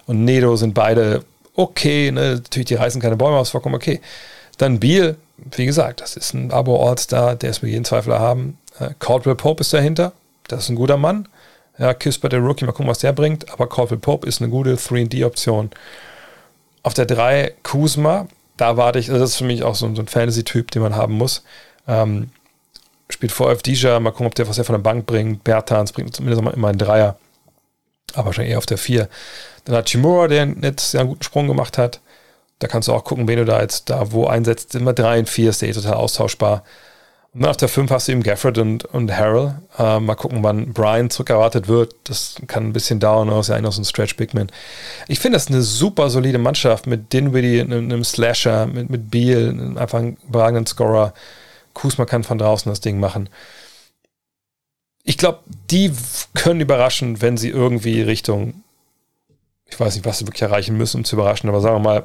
und 0.06 0.24
Nedo 0.24 0.56
sind 0.56 0.74
beide 0.74 1.26
okay. 1.56 2.10
Ne? 2.10 2.36
Natürlich, 2.36 2.68
die 2.68 2.76
reißen 2.76 3.02
keine 3.02 3.18
Bäume 3.18 3.36
aus, 3.36 3.50
vollkommen 3.50 3.76
okay. 3.76 4.00
Dann 4.62 4.80
Beal, 4.80 5.16
wie 5.56 5.66
gesagt, 5.66 6.02
das 6.02 6.16
ist 6.16 6.36
ein 6.36 6.52
Abo-All-Star, 6.52 7.36
der 7.36 7.50
ist 7.50 7.64
mir 7.64 7.70
jeden 7.70 7.84
Zweifel 7.84 8.20
haben. 8.20 8.60
Äh, 8.80 8.92
Caldwell 9.00 9.34
Pope 9.34 9.62
ist 9.62 9.74
dahinter, 9.74 10.14
das 10.48 10.66
ist 10.66 10.70
ein 10.70 10.76
guter 10.76 10.98
Mann. 10.98 11.28
Ja, 11.80 11.96
Kisper 11.96 12.30
der 12.30 12.42
Rookie, 12.42 12.66
mal 12.66 12.72
gucken, 12.72 12.88
was 12.88 13.00
der 13.00 13.12
bringt, 13.12 13.52
aber 13.52 13.68
Caldwell 13.68 13.98
Pope 13.98 14.28
ist 14.28 14.40
eine 14.40 14.52
gute 14.52 14.76
3D-Option. 14.76 15.72
Auf 16.84 16.94
der 16.94 17.08
3 17.08 17.56
Kuzma, 17.64 18.28
da 18.56 18.78
warte 18.78 19.00
ich, 19.00 19.10
also 19.10 19.20
das 19.20 19.32
ist 19.32 19.38
für 19.38 19.46
mich 19.46 19.64
auch 19.64 19.74
so, 19.74 19.92
so 19.96 20.02
ein 20.04 20.08
Fantasy-Typ, 20.08 20.70
den 20.70 20.84
man 20.84 20.96
haben 20.96 21.16
muss. 21.16 21.44
Ähm, 21.88 22.30
spielt 23.10 23.32
vor 23.32 23.56
Dija, 23.56 24.00
mal 24.00 24.12
gucken, 24.12 24.28
ob 24.28 24.36
der 24.36 24.48
was 24.48 24.60
er 24.60 24.64
von 24.64 24.76
der 24.76 24.84
Bank 24.84 25.08
bringt. 25.08 25.44
Bertans 25.44 25.92
bringt 25.92 26.16
zumindest 26.16 26.40
immer 26.54 26.68
einen 26.68 26.78
Dreier, 26.78 27.18
aber 28.14 28.28
wahrscheinlich 28.28 28.52
eher 28.52 28.60
auf 28.60 28.68
der 28.68 28.78
4. 28.78 29.10
Dann 29.66 29.76
hat 29.76 29.90
Chimura, 29.90 30.28
der 30.28 30.54
jetzt 30.62 30.96
einen 30.96 31.10
guten 31.10 31.24
Sprung 31.24 31.48
gemacht 31.48 31.80
hat. 31.80 32.00
Da 32.62 32.68
kannst 32.68 32.88
du 32.88 32.94
auch 32.94 33.04
gucken, 33.04 33.28
wen 33.28 33.40
du 33.40 33.46
da 33.46 33.60
jetzt 33.60 33.90
da 33.90 34.12
wo 34.12 34.28
einsetzt. 34.28 34.76
Immer 34.76 34.94
3 34.94 35.20
und 35.20 35.30
4 35.30 35.50
ist 35.50 35.64
eh 35.64 35.72
total 35.72 35.96
austauschbar. 35.96 36.64
Und 37.34 37.42
dann 37.42 37.50
auf 37.50 37.58
der 37.58 37.70
5 37.70 37.90
hast 37.90 38.08
du 38.08 38.12
eben 38.12 38.22
Gafford 38.22 38.60
und, 38.60 38.86
und 38.86 39.12
Harrell. 39.12 39.56
Äh, 39.80 40.00
mal 40.00 40.14
gucken, 40.14 40.44
wann 40.44 40.72
Brian 40.72 41.10
zurückerwartet 41.10 41.68
wird. 41.68 41.96
Das 42.04 42.36
kann 42.46 42.68
ein 42.68 42.74
bisschen 42.74 43.00
dauern, 43.00 43.30
das 43.30 43.40
ist 43.40 43.48
ja 43.48 43.56
eigentlich 43.56 43.64
noch 43.64 43.74
so 43.74 43.82
ein 43.82 43.86
Stretch 43.86 44.16
Bigman. 44.16 44.52
Ich 45.08 45.20
finde 45.20 45.38
das 45.38 45.48
eine 45.48 45.64
super 45.64 46.12
solide 46.12 46.38
Mannschaft 46.38 46.86
mit 46.86 47.12
Dinwiddie, 47.14 47.62
einem, 47.62 47.86
einem 47.86 48.04
Slasher, 48.04 48.68
mit, 48.68 48.92
mit 48.92 49.10
Beal, 49.10 49.50
einem 49.50 49.78
einfach 49.80 49.98
einen 49.98 50.18
überragenden 50.28 50.68
Scorer. 50.68 51.16
Kusma 51.74 52.06
kann 52.06 52.24
von 52.24 52.38
draußen 52.38 52.72
das 52.72 52.82
Ding 52.82 53.00
machen. 53.00 53.28
Ich 55.04 55.18
glaube, 55.18 55.40
die 55.72 55.92
können 56.36 56.62
überraschen, 56.62 57.24
wenn 57.24 57.38
sie 57.38 57.50
irgendwie 57.50 58.04
Richtung, 58.04 58.62
ich 59.66 59.80
weiß 59.80 59.96
nicht, 59.96 60.06
was 60.06 60.20
sie 60.20 60.28
wirklich 60.28 60.44
erreichen 60.44 60.78
müssen, 60.78 60.98
um 60.98 61.06
zu 61.06 61.16
überraschen, 61.16 61.50
aber 61.50 61.60
sagen 61.60 61.78
wir 61.78 61.80
mal, 61.80 62.04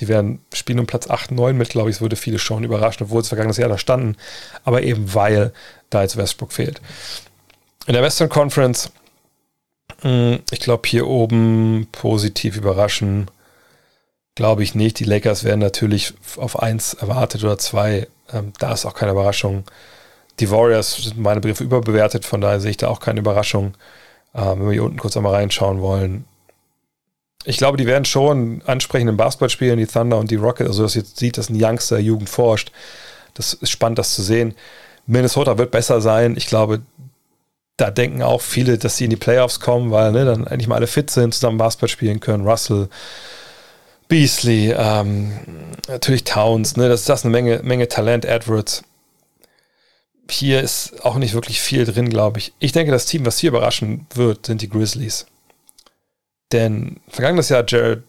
Sie 0.00 0.08
werden 0.08 0.40
spielen 0.54 0.78
um 0.78 0.86
Platz 0.86 1.10
8, 1.10 1.30
9 1.30 1.54
mit, 1.54 1.68
glaube 1.68 1.90
ich, 1.90 1.96
es 1.96 2.00
würde 2.00 2.16
viele 2.16 2.38
schon 2.38 2.64
überraschen, 2.64 3.04
obwohl 3.04 3.20
es 3.20 3.28
vergangenes 3.28 3.58
Jahr 3.58 3.68
da 3.68 3.76
standen. 3.76 4.16
Aber 4.64 4.82
eben 4.82 5.12
weil 5.12 5.52
da 5.90 6.00
jetzt 6.00 6.16
Westbrook 6.16 6.54
fehlt. 6.54 6.80
In 7.86 7.92
der 7.92 8.02
Western 8.02 8.30
Conference, 8.30 8.90
hm, 10.00 10.38
ich 10.50 10.60
glaube, 10.60 10.88
hier 10.88 11.06
oben 11.06 11.86
positiv 11.92 12.56
überraschen, 12.56 13.30
glaube 14.36 14.62
ich 14.62 14.74
nicht. 14.74 14.98
Die 15.00 15.04
Lakers 15.04 15.44
werden 15.44 15.60
natürlich 15.60 16.14
auf 16.38 16.58
1 16.58 16.94
erwartet 16.94 17.44
oder 17.44 17.58
2. 17.58 18.08
Ähm, 18.32 18.54
da 18.58 18.72
ist 18.72 18.86
auch 18.86 18.94
keine 18.94 19.12
Überraschung. 19.12 19.64
Die 20.38 20.50
Warriors 20.50 20.96
sind 20.96 21.18
meine 21.18 21.40
Begriffe 21.40 21.64
überbewertet, 21.64 22.24
von 22.24 22.40
daher 22.40 22.58
sehe 22.58 22.70
ich 22.70 22.78
da 22.78 22.88
auch 22.88 23.00
keine 23.00 23.20
Überraschung. 23.20 23.74
Ähm, 24.34 24.60
wenn 24.60 24.66
wir 24.66 24.72
hier 24.72 24.84
unten 24.84 24.98
kurz 24.98 25.14
einmal 25.18 25.34
reinschauen 25.34 25.82
wollen, 25.82 26.24
ich 27.44 27.56
glaube, 27.56 27.78
die 27.78 27.86
werden 27.86 28.04
schon 28.04 28.62
ansprechend 28.66 29.08
im 29.08 29.16
Basketball 29.16 29.50
spielen, 29.50 29.78
die 29.78 29.86
Thunder 29.86 30.18
und 30.18 30.30
die 30.30 30.36
Rockets. 30.36 30.68
Also, 30.68 30.82
dass 30.82 30.94
jetzt 30.94 31.18
sieht, 31.18 31.38
dass 31.38 31.48
ein 31.48 31.62
Youngster 31.62 31.98
Jugend 31.98 32.28
forscht. 32.28 32.70
Das 33.34 33.54
ist 33.54 33.70
spannend, 33.70 33.98
das 33.98 34.14
zu 34.14 34.22
sehen. 34.22 34.54
Minnesota 35.06 35.56
wird 35.56 35.70
besser 35.70 36.00
sein. 36.00 36.36
Ich 36.36 36.46
glaube, 36.46 36.82
da 37.76 37.90
denken 37.90 38.22
auch 38.22 38.42
viele, 38.42 38.76
dass 38.76 38.96
sie 38.96 39.04
in 39.04 39.10
die 39.10 39.16
Playoffs 39.16 39.60
kommen, 39.60 39.90
weil 39.90 40.12
ne, 40.12 40.24
dann 40.24 40.46
endlich 40.46 40.68
mal 40.68 40.76
alle 40.76 40.86
fit 40.86 41.10
sind, 41.10 41.34
zusammen 41.34 41.56
Basketball 41.56 41.88
spielen 41.88 42.20
können. 42.20 42.46
Russell, 42.46 42.88
Beasley, 44.08 44.74
ähm, 44.76 45.32
natürlich 45.88 46.24
Towns, 46.24 46.76
ne, 46.76 46.88
das, 46.88 47.04
das 47.04 47.20
ist 47.20 47.24
eine 47.24 47.32
Menge, 47.32 47.60
Menge 47.62 47.88
Talent, 47.88 48.26
Edwards. 48.26 48.82
Hier 50.28 50.60
ist 50.60 51.04
auch 51.04 51.16
nicht 51.16 51.34
wirklich 51.34 51.60
viel 51.60 51.84
drin, 51.84 52.10
glaube 52.10 52.38
ich. 52.38 52.52
Ich 52.58 52.72
denke, 52.72 52.92
das 52.92 53.06
Team, 53.06 53.24
was 53.24 53.38
hier 53.38 53.48
überraschen 53.48 54.06
wird, 54.14 54.46
sind 54.46 54.62
die 54.62 54.68
Grizzlies. 54.68 55.26
Denn 56.52 56.96
vergangenes 57.08 57.48
Jahr 57.48 57.64
Jared, 57.66 58.02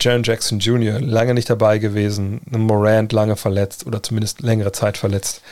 Jaron 0.00 0.22
Jackson 0.22 0.58
Jr. 0.58 1.00
lange 1.00 1.34
nicht 1.34 1.50
dabei 1.50 1.78
gewesen, 1.78 2.40
Morant 2.50 3.12
lange 3.12 3.36
verletzt 3.36 3.86
oder 3.86 4.02
zumindest 4.02 4.40
längere 4.40 4.72
Zeit 4.72 4.96
verletzt. 4.96 5.42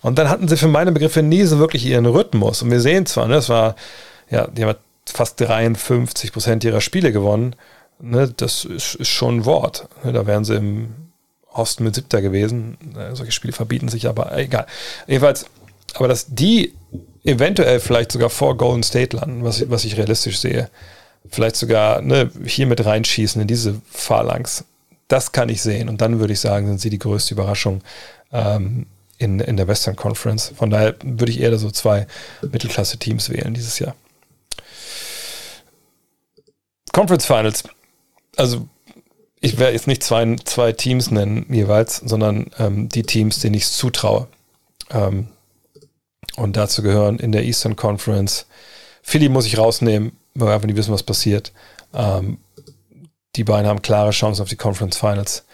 Und 0.00 0.18
dann 0.18 0.30
hatten 0.30 0.48
sie 0.48 0.56
für 0.56 0.68
meine 0.68 0.92
Begriffe 0.92 1.22
nie 1.22 1.42
so 1.44 1.58
wirklich 1.58 1.84
ihren 1.84 2.06
Rhythmus. 2.06 2.62
Und 2.62 2.70
wir 2.70 2.80
sehen 2.80 3.04
zwar, 3.04 3.26
ne, 3.28 3.34
das 3.34 3.50
war, 3.50 3.76
ja, 4.30 4.46
die 4.46 4.64
haben 4.64 4.76
fast 5.06 5.40
53 5.40 6.32
Prozent 6.32 6.64
ihrer 6.64 6.80
Spiele 6.80 7.12
gewonnen. 7.12 7.54
Ne, 7.98 8.32
das 8.34 8.64
ist, 8.64 8.94
ist 8.94 9.08
schon 9.08 9.38
ein 9.38 9.44
Wort. 9.44 9.88
Ne, 10.02 10.12
da 10.12 10.26
wären 10.26 10.44
sie 10.44 10.56
im 10.56 10.94
Osten 11.52 11.84
mit 11.84 11.94
siebter 11.94 12.22
gewesen. 12.22 12.78
Ne, 12.94 13.14
solche 13.14 13.32
Spiele 13.32 13.52
verbieten 13.52 13.88
sich 13.88 14.08
aber 14.08 14.36
egal. 14.38 14.66
Jedenfalls, 15.06 15.44
aber 15.94 16.08
dass 16.08 16.26
die 16.28 16.72
eventuell 17.24 17.80
vielleicht 17.80 18.12
sogar 18.12 18.30
vor 18.30 18.56
Golden 18.56 18.82
State 18.82 19.16
landen, 19.16 19.44
was, 19.44 19.68
was 19.68 19.84
ich 19.84 19.98
realistisch 19.98 20.38
sehe, 20.38 20.70
vielleicht 21.28 21.56
sogar 21.56 22.00
ne, 22.02 22.30
hier 22.44 22.66
mit 22.66 22.84
reinschießen 22.84 23.40
in 23.40 23.48
diese 23.48 23.80
Phalanx. 23.90 24.64
Das 25.08 25.32
kann 25.32 25.48
ich 25.48 25.62
sehen. 25.62 25.88
Und 25.88 26.00
dann 26.00 26.20
würde 26.20 26.32
ich 26.32 26.40
sagen, 26.40 26.66
sind 26.66 26.80
sie 26.80 26.90
die 26.90 26.98
größte 26.98 27.34
Überraschung 27.34 27.82
ähm, 28.32 28.86
in, 29.18 29.40
in 29.40 29.56
der 29.56 29.68
Western 29.68 29.96
Conference. 29.96 30.52
Von 30.56 30.70
daher 30.70 30.94
würde 31.02 31.32
ich 31.32 31.40
eher 31.40 31.56
so 31.58 31.70
zwei 31.70 32.06
Mittelklasse-Teams 32.42 33.30
wählen 33.30 33.54
dieses 33.54 33.78
Jahr. 33.78 33.94
Conference 36.92 37.26
Finals. 37.26 37.64
Also 38.36 38.68
ich 39.40 39.58
werde 39.58 39.74
jetzt 39.74 39.86
nicht 39.86 40.02
zwei, 40.02 40.36
zwei 40.44 40.72
Teams 40.72 41.10
nennen 41.10 41.46
jeweils, 41.48 41.96
sondern 41.96 42.50
ähm, 42.58 42.88
die 42.88 43.02
Teams, 43.02 43.40
denen 43.40 43.54
ich 43.54 43.64
es 43.64 43.76
zutraue. 43.76 44.28
Ähm, 44.90 45.28
und 46.36 46.56
dazu 46.56 46.82
gehören 46.82 47.18
in 47.18 47.32
der 47.32 47.44
Eastern 47.44 47.76
Conference 47.76 48.46
Philly 49.02 49.28
muss 49.28 49.46
ich 49.46 49.58
rausnehmen 49.58 50.12
weil 50.34 50.48
wir 50.48 50.54
einfach 50.54 50.66
nicht 50.66 50.76
wissen, 50.76 50.92
was 50.92 51.02
passiert. 51.02 51.52
Ähm, 51.94 52.38
die 53.36 53.44
beiden 53.44 53.66
haben 53.66 53.82
klare 53.82 54.10
Chancen 54.10 54.42
auf 54.42 54.48
die 54.48 54.56
Conference 54.56 54.96
Finals. 54.96 55.44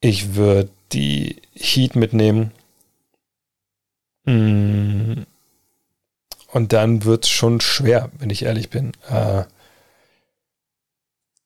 Ich 0.00 0.34
würde 0.34 0.70
die 0.92 1.42
Heat 1.54 1.96
mitnehmen. 1.96 2.52
Mm. 4.24 5.22
Und 6.52 6.72
dann 6.72 7.04
wird 7.04 7.24
es 7.24 7.30
schon 7.30 7.60
schwer, 7.60 8.10
wenn 8.18 8.30
ich 8.30 8.44
ehrlich 8.44 8.70
bin. 8.70 8.92
Äh, 9.10 9.44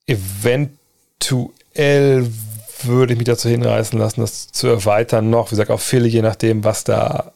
eventuell 0.06 1.50
würde 2.82 3.12
ich 3.12 3.18
mich 3.18 3.26
dazu 3.26 3.48
hinreißen 3.48 3.98
lassen, 3.98 4.20
das 4.20 4.52
zu 4.52 4.68
erweitern 4.68 5.30
noch. 5.30 5.46
Wie 5.48 5.50
gesagt, 5.50 5.70
auf 5.70 5.82
Philly, 5.82 6.08
je 6.08 6.22
nachdem, 6.22 6.64
was 6.64 6.84
da 6.84 7.32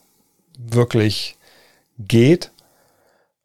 wirklich 0.57 1.37
geht. 1.99 2.51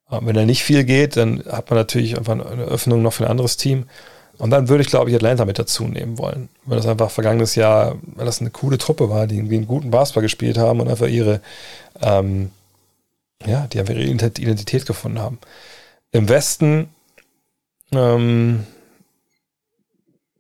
Wenn 0.10 0.36
da 0.36 0.46
nicht 0.46 0.64
viel 0.64 0.84
geht, 0.84 1.18
dann 1.18 1.44
hat 1.46 1.70
man 1.70 1.78
natürlich 1.78 2.18
einfach 2.18 2.34
eine 2.34 2.64
Öffnung 2.64 3.02
noch 3.02 3.14
für 3.14 3.26
ein 3.26 3.32
anderes 3.32 3.58
Team. 3.58 3.86
Und 4.40 4.52
dann 4.52 4.70
würde 4.70 4.82
ich, 4.82 4.90
glaube 4.90 5.10
ich, 5.10 5.16
Atlanta 5.16 5.46
mit 5.46 5.60
dazu 5.60 5.84
nehmen 5.84 6.18
wollen. 6.18 6.50
Weil 6.66 6.78
das 6.78 6.88
einfach 6.88 7.12
vergangenes 7.12 7.56
Jahr, 7.56 7.98
weil 8.16 8.26
das 8.26 8.40
eine 8.40 8.50
coole 8.50 8.78
Truppe 8.78 9.10
war, 9.10 9.28
die 9.28 9.36
irgendwie 9.36 9.58
einen 9.58 9.68
guten 9.68 9.92
Basketball 9.92 10.24
gespielt 10.24 10.58
haben 10.58 10.80
und 10.80 10.88
einfach 10.88 11.08
ihre, 11.08 11.42
ähm, 12.02 12.52
ja, 13.46 13.68
die 13.68 13.80
einfach 13.80 13.94
ihre 13.94 14.04
Identität 14.04 14.86
gefunden 14.86 15.20
haben. 15.20 15.40
Im 16.12 16.30
Westen 16.30 16.90
ähm, 17.92 18.66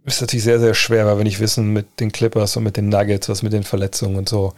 ist 0.05 0.21
natürlich 0.21 0.45
sehr, 0.45 0.59
sehr 0.59 0.73
schwer, 0.73 1.05
weil 1.05 1.17
wir 1.17 1.23
nicht 1.25 1.39
wissen 1.39 1.73
mit 1.73 1.99
den 1.99 2.11
Clippers 2.11 2.55
und 2.57 2.63
mit 2.63 2.77
den 2.77 2.89
Nuggets, 2.89 3.29
was 3.29 3.43
mit 3.43 3.53
den 3.53 3.63
Verletzungen 3.63 4.15
und 4.15 4.29
so. 4.29 4.53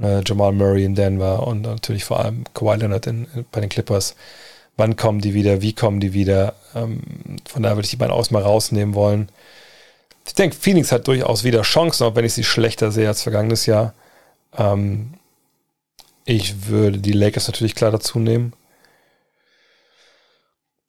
Äh, 0.00 0.22
Jamal 0.24 0.52
Murray 0.52 0.84
in 0.84 0.94
Denver 0.94 1.46
und 1.46 1.62
natürlich 1.62 2.04
vor 2.04 2.20
allem 2.20 2.44
Kawhi 2.54 2.76
Leonard 2.76 3.06
in, 3.06 3.26
bei 3.52 3.60
den 3.60 3.68
Clippers. 3.68 4.14
Wann 4.78 4.94
kommen 4.94 5.20
die 5.20 5.34
wieder? 5.34 5.60
Wie 5.60 5.72
kommen 5.74 5.98
die 5.98 6.12
wieder? 6.12 6.54
Ähm, 6.74 7.02
von 7.46 7.64
daher 7.64 7.76
würde 7.76 7.84
ich 7.84 7.90
die 7.90 7.96
beiden 7.96 8.14
aus 8.14 8.30
mal 8.30 8.42
rausnehmen 8.42 8.94
wollen. 8.94 9.28
Ich 10.24 10.34
denke, 10.34 10.54
Phoenix 10.54 10.92
hat 10.92 11.08
durchaus 11.08 11.42
wieder 11.42 11.62
Chancen, 11.62 12.04
auch 12.04 12.14
wenn 12.14 12.24
ich 12.24 12.34
sie 12.34 12.44
schlechter 12.44 12.92
sehe 12.92 13.08
als 13.08 13.22
vergangenes 13.22 13.66
Jahr. 13.66 13.92
Ähm, 14.56 15.14
ich 16.24 16.68
würde 16.68 16.98
die 16.98 17.12
Lakers 17.12 17.48
natürlich 17.48 17.74
klar 17.74 17.90
dazu 17.90 18.20
nehmen. 18.20 18.52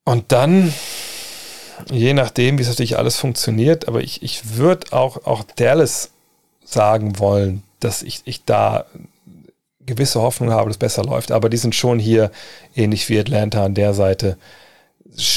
Und 0.04 0.32
dann, 0.32 0.72
je 1.90 2.14
nachdem, 2.14 2.60
wie 2.60 2.62
es 2.62 2.70
natürlich 2.70 2.98
alles 3.00 3.18
funktioniert, 3.18 3.88
aber 3.88 4.02
ich, 4.02 4.22
ich 4.22 4.56
würde 4.58 4.94
auch, 4.94 5.26
auch 5.26 5.44
Dallas 5.56 6.12
sagen 6.64 7.18
wollen, 7.18 7.64
dass 7.80 8.04
ich, 8.04 8.22
ich 8.26 8.46
da 8.46 8.86
gewisse 9.90 10.22
Hoffnung 10.22 10.52
habe, 10.52 10.70
dass 10.70 10.76
es 10.76 10.80
besser 10.80 11.04
läuft. 11.04 11.32
Aber 11.32 11.50
die 11.50 11.58
sind 11.58 11.76
schon 11.76 12.00
hier 12.00 12.32
ähnlich 12.76 13.10
wie 13.10 13.20
Atlanta 13.20 13.64
an 13.66 13.74
der 13.74 13.94
Seite. 13.94 14.38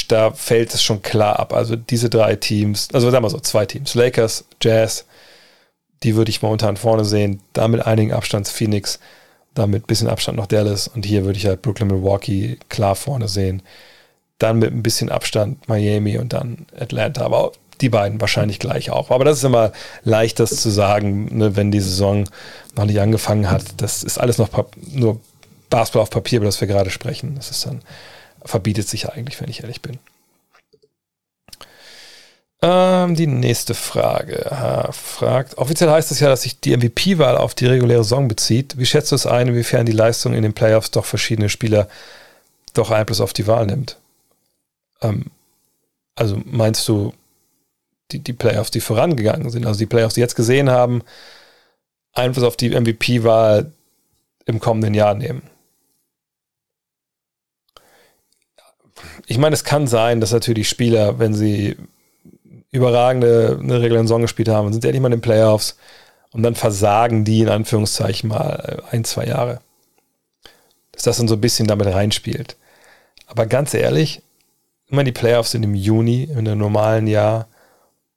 Da 0.08 0.32
fällt 0.32 0.74
es 0.74 0.82
schon 0.82 1.02
klar 1.02 1.38
ab. 1.38 1.52
Also 1.52 1.76
diese 1.76 2.10
drei 2.10 2.36
Teams, 2.36 2.88
also 2.92 3.10
sagen 3.10 3.24
wir 3.24 3.30
so, 3.30 3.40
zwei 3.40 3.66
Teams, 3.66 3.94
Lakers, 3.94 4.44
Jazz, 4.60 5.06
die 6.02 6.16
würde 6.16 6.30
ich 6.30 6.42
momentan 6.42 6.76
vorne 6.76 7.04
sehen. 7.04 7.40
Da 7.52 7.68
mit 7.68 7.84
einigen 7.86 8.12
Abstands 8.12 8.50
Phoenix, 8.50 8.98
da 9.54 9.66
mit 9.66 9.86
bisschen 9.86 10.08
Abstand 10.08 10.38
noch 10.38 10.46
Dallas. 10.46 10.88
Und 10.88 11.06
hier 11.06 11.24
würde 11.24 11.38
ich 11.38 11.46
halt 11.46 11.62
Brooklyn, 11.62 11.88
Milwaukee 11.88 12.58
klar 12.68 12.94
vorne 12.94 13.28
sehen. 13.28 13.62
Dann 14.38 14.58
mit 14.58 14.72
ein 14.72 14.82
bisschen 14.82 15.10
Abstand 15.10 15.68
Miami 15.68 16.18
und 16.18 16.32
dann 16.32 16.66
Atlanta. 16.78 17.24
Aber 17.24 17.52
die 17.82 17.88
beiden 17.88 18.20
wahrscheinlich 18.20 18.58
gleich 18.58 18.90
auch. 18.90 19.10
Aber 19.10 19.24
das 19.24 19.38
ist 19.38 19.44
immer 19.44 19.72
leicht, 20.04 20.40
das 20.40 20.56
zu 20.56 20.70
sagen, 20.70 21.36
ne, 21.36 21.56
wenn 21.56 21.70
die 21.70 21.80
Saison 21.80 22.24
noch 22.76 22.84
nicht 22.86 23.00
angefangen 23.00 23.50
hat. 23.50 23.64
Das 23.78 24.02
ist 24.02 24.18
alles 24.18 24.38
noch 24.38 24.48
nur 24.92 25.20
Basketball 25.68 26.02
auf 26.02 26.10
Papier, 26.10 26.38
über 26.38 26.46
das 26.46 26.60
wir 26.60 26.68
gerade 26.68 26.90
sprechen. 26.90 27.34
Das 27.34 27.50
ist 27.50 27.66
dann, 27.66 27.82
verbietet 28.44 28.88
sich 28.88 29.08
eigentlich, 29.10 29.40
wenn 29.40 29.50
ich 29.50 29.62
ehrlich 29.62 29.82
bin. 29.82 29.98
Ähm, 32.64 33.16
die 33.16 33.26
nächste 33.26 33.74
Frage 33.74 34.46
ha, 34.50 34.92
fragt, 34.92 35.58
offiziell 35.58 35.90
heißt 35.90 36.12
es 36.12 36.20
ja, 36.20 36.28
dass 36.28 36.42
sich 36.42 36.60
die 36.60 36.76
MVP-Wahl 36.76 37.36
auf 37.36 37.54
die 37.54 37.66
reguläre 37.66 38.04
Saison 38.04 38.28
bezieht. 38.28 38.78
Wie 38.78 38.86
schätzt 38.86 39.10
du 39.10 39.16
es 39.16 39.26
ein, 39.26 39.48
inwiefern 39.48 39.84
die 39.84 39.92
Leistung 39.92 40.32
in 40.32 40.44
den 40.44 40.54
Playoffs 40.54 40.92
doch 40.92 41.04
verschiedene 41.04 41.48
Spieler 41.48 41.88
doch 42.72 42.92
Einfluss 42.92 43.20
auf 43.20 43.32
die 43.32 43.48
Wahl 43.48 43.66
nimmt? 43.66 43.96
Ähm, 45.00 45.26
also 46.14 46.40
meinst 46.44 46.86
du, 46.86 47.12
die, 48.12 48.18
die 48.20 48.32
Playoffs, 48.32 48.70
die 48.70 48.80
vorangegangen 48.80 49.50
sind, 49.50 49.66
also 49.66 49.78
die 49.78 49.86
Playoffs, 49.86 50.14
die 50.14 50.20
jetzt 50.20 50.36
gesehen 50.36 50.70
haben, 50.70 51.02
Einfluss 52.12 52.44
auf 52.44 52.56
die 52.56 52.70
MVP-Wahl 52.70 53.72
im 54.44 54.60
kommenden 54.60 54.94
Jahr 54.94 55.14
nehmen. 55.14 55.42
Ich 59.26 59.38
meine, 59.38 59.54
es 59.54 59.64
kann 59.64 59.86
sein, 59.86 60.20
dass 60.20 60.32
natürlich 60.32 60.68
Spieler, 60.68 61.18
wenn 61.18 61.34
sie 61.34 61.76
überragende 62.70 63.58
eine 63.60 63.80
reguläre 63.80 64.04
Saison 64.04 64.22
gespielt 64.22 64.48
haben, 64.48 64.72
sind 64.72 64.84
endlich 64.84 65.00
mal 65.00 65.08
in 65.08 65.18
den 65.18 65.20
Playoffs 65.20 65.76
und 66.32 66.42
dann 66.42 66.54
versagen 66.54 67.24
die 67.24 67.40
in 67.40 67.48
Anführungszeichen 67.48 68.28
mal 68.28 68.82
ein, 68.90 69.04
zwei 69.04 69.26
Jahre. 69.26 69.60
Dass 70.92 71.02
das 71.02 71.18
dann 71.18 71.28
so 71.28 71.34
ein 71.34 71.40
bisschen 71.40 71.68
damit 71.68 71.86
reinspielt. 71.86 72.56
Aber 73.26 73.46
ganz 73.46 73.74
ehrlich, 73.74 74.22
immer 74.88 75.04
die 75.04 75.12
Playoffs 75.12 75.52
sind 75.52 75.62
im 75.62 75.74
Juni, 75.74 76.24
in 76.24 76.38
einem 76.38 76.58
normalen 76.58 77.06
Jahr. 77.06 77.48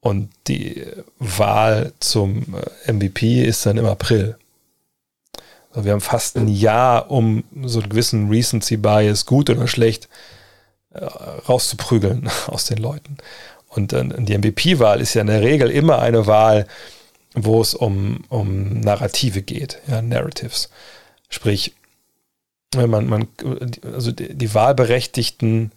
Und 0.06 0.30
die 0.46 0.86
Wahl 1.18 1.92
zum 2.00 2.46
äh, 2.86 2.94
MVP 2.94 3.44
ist 3.44 3.66
dann 3.66 3.78
im 3.78 3.88
April. 3.88 4.38
Also 5.72 5.84
wir 5.84 5.94
haben 5.94 6.02
fast 6.02 6.38
ein 6.38 6.48
Jahr, 6.48 7.10
um 7.10 7.44
so 7.64 7.80
einen 7.80 7.90
gewissen 7.90 8.30
Recency 8.30 8.78
Bias, 8.78 9.26
gut 9.26 9.50
oder 9.50 9.68
schlecht, 9.68 10.08
äh, 10.92 11.04
rauszuprügeln 11.04 12.30
aus 12.48 12.66
den 12.66 12.78
Leuten. 12.78 13.18
Und 13.68 13.94
die 13.94 14.38
MVP-Wahl 14.38 15.02
ist 15.02 15.16
ja 15.16 15.22
in 15.22 15.28
der 15.28 15.42
Regel 15.42 15.72
immer 15.72 15.98
eine 15.98 16.28
Wahl, 16.28 16.68
wo 17.34 17.60
es 17.60 17.74
um, 17.74 18.26
um 18.30 18.82
Narrative 18.82 19.42
geht, 19.42 19.82
ja, 19.88 20.04
Narratives. 20.04 20.70
Sprich, 21.30 21.74
man, 22.76 23.08
man, 23.08 23.28
also 23.92 24.12
die, 24.12 24.36
die 24.36 24.54
Wahlberechtigten, 24.54 25.72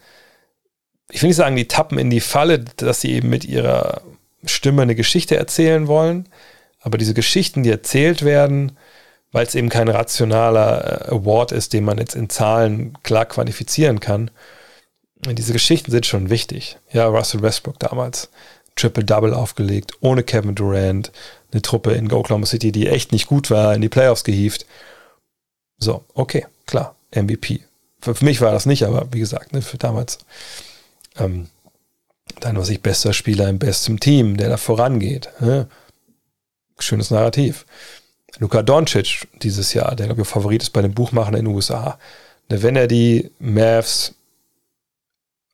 ich 1.10 1.22
will 1.22 1.28
nicht 1.28 1.36
sagen, 1.36 1.56
die 1.56 1.66
tappen 1.66 1.98
in 1.98 2.10
die 2.10 2.20
Falle, 2.20 2.58
dass 2.58 3.00
sie 3.00 3.12
eben 3.12 3.30
mit 3.30 3.46
ihrer 3.46 4.02
Stimme 4.44 4.82
eine 4.82 4.94
Geschichte 4.94 5.36
erzählen 5.36 5.86
wollen, 5.86 6.28
aber 6.80 6.98
diese 6.98 7.14
Geschichten, 7.14 7.62
die 7.62 7.70
erzählt 7.70 8.24
werden, 8.24 8.76
weil 9.32 9.46
es 9.46 9.54
eben 9.54 9.68
kein 9.68 9.88
rationaler 9.88 11.08
äh, 11.08 11.14
Award 11.14 11.52
ist, 11.52 11.72
den 11.72 11.84
man 11.84 11.98
jetzt 11.98 12.14
in 12.14 12.30
Zahlen 12.30 12.96
klar 13.02 13.26
quantifizieren 13.26 14.00
kann, 14.00 14.30
diese 15.26 15.52
Geschichten 15.52 15.90
sind 15.90 16.06
schon 16.06 16.30
wichtig. 16.30 16.78
Ja, 16.92 17.06
Russell 17.06 17.42
Westbrook 17.42 17.78
damals, 17.78 18.30
Triple-Double 18.76 19.34
aufgelegt, 19.34 19.92
ohne 20.00 20.22
Kevin 20.22 20.54
Durant, 20.54 21.10
eine 21.52 21.62
Truppe 21.62 21.92
in 21.92 22.12
Oklahoma 22.12 22.46
City, 22.46 22.72
die 22.72 22.86
echt 22.86 23.12
nicht 23.12 23.26
gut 23.26 23.50
war, 23.50 23.74
in 23.74 23.80
die 23.80 23.88
Playoffs 23.88 24.24
gehievt. 24.24 24.66
So, 25.78 26.04
okay, 26.14 26.46
klar, 26.66 26.94
MVP. 27.14 27.60
Für, 28.00 28.14
mich 28.24 28.40
war 28.40 28.52
das 28.52 28.66
nicht, 28.66 28.84
aber 28.84 29.08
wie 29.12 29.18
gesagt, 29.18 29.52
ne, 29.52 29.62
für 29.62 29.78
damals. 29.78 30.18
Ähm, 31.16 31.48
dann, 32.40 32.56
was 32.56 32.68
ich, 32.68 32.82
bester 32.82 33.12
Spieler 33.12 33.48
im 33.48 33.58
besten 33.58 33.98
Team, 34.00 34.36
der 34.36 34.48
da 34.48 34.56
vorangeht. 34.56 35.30
Ne? 35.40 35.68
Schönes 36.78 37.10
Narrativ. 37.10 37.66
Luka 38.38 38.62
Doncic 38.62 39.26
dieses 39.42 39.72
Jahr, 39.74 39.96
der, 39.96 40.06
glaube 40.06 40.22
ich, 40.22 40.28
Favorit 40.28 40.62
ist 40.62 40.70
bei 40.70 40.82
den 40.82 40.94
Buchmachern 40.94 41.34
in 41.34 41.44
den 41.44 41.54
USA. 41.54 41.98
Ne, 42.48 42.62
wenn 42.62 42.76
er 42.76 42.86
die 42.86 43.30
Mavs 43.38 44.14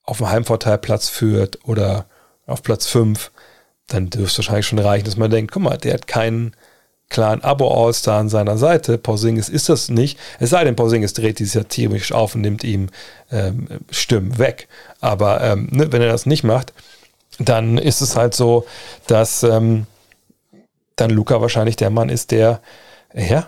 auf 0.02 0.18
dem 0.18 0.28
Heimvorteilplatz 0.28 1.08
führt 1.08 1.58
oder 1.66 2.06
auf 2.46 2.62
Platz 2.62 2.87
5, 2.88 3.30
dann 3.87 4.10
dürfte 4.10 4.32
es 4.32 4.38
wahrscheinlich 4.38 4.66
schon 4.66 4.78
reichen, 4.78 5.04
dass 5.04 5.16
man 5.16 5.30
denkt, 5.30 5.52
guck 5.52 5.62
mal, 5.62 5.78
der 5.78 5.94
hat 5.94 6.06
keinen 6.06 6.54
klaren 7.14 7.44
Abo-All-Star 7.44 8.18
an 8.18 8.29
seiner 8.29 8.59
Seite. 8.59 8.98
Porzingis 8.98 9.48
ist 9.48 9.68
das 9.68 9.88
nicht. 9.88 10.18
Es 10.40 10.50
sei 10.50 10.64
denn, 10.64 10.74
Porzingis 10.74 11.12
dreht 11.12 11.38
dieses 11.38 11.55
Jahr 11.55 11.68
tierisch 11.68 12.11
auf 12.11 12.35
und 12.35 12.40
nimmt 12.40 12.64
ihm 12.64 12.88
ähm, 13.31 13.68
Stimmen 13.88 14.37
weg. 14.38 14.66
Aber 15.00 15.40
ähm, 15.40 15.68
ne, 15.70 15.92
wenn 15.92 16.03
er 16.03 16.09
das 16.09 16.27
nicht 16.27 16.42
macht, 16.42 16.72
dann 17.38 17.79
ist 17.79 18.00
es 18.00 18.16
halt 18.16 18.35
so, 18.35 18.66
dass 19.07 19.44
ähm, 19.44 19.87
dann 20.96 21.11
Luca 21.11 21.40
wahrscheinlich 21.40 21.77
der 21.77 21.90
Mann 21.90 22.09
ist, 22.09 22.33
der 22.33 22.61
ja 23.14 23.46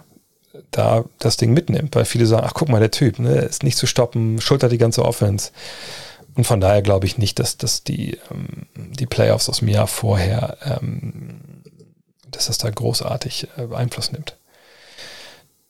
da 0.70 1.05
das 1.18 1.37
Ding 1.37 1.52
mitnimmt, 1.52 1.96
weil 1.96 2.05
viele 2.05 2.26
sagen, 2.26 2.46
ach 2.46 2.55
guck 2.55 2.68
mal, 2.68 2.79
der 2.79 2.92
Typ, 2.92 3.18
ne, 3.18 3.35
ist 3.35 3.64
nicht 3.64 3.76
zu 3.76 3.87
stoppen, 3.87 4.40
schultert 4.40 4.70
die 4.70 4.79
ganze 4.79 5.05
Offense. 5.05 5.50
Und 6.37 6.44
von 6.44 6.61
daher 6.61 6.83
glaube 6.83 7.07
ich 7.07 7.18
nicht, 7.18 7.40
dass, 7.40 7.57
dass 7.57 7.83
die, 7.83 8.18
ähm, 8.31 8.66
die 8.76 9.07
Playoffs 9.07 9.48
aus 9.48 9.59
dem 9.59 9.68
Jahr 9.68 9.88
vorher 9.88 10.57
ähm, 10.64 11.40
dass 12.37 12.46
das 12.46 12.59
da 12.59 12.70
großartig 12.70 13.49
äh, 13.57 13.75
Einfluss 13.75 14.12
nimmt. 14.12 14.37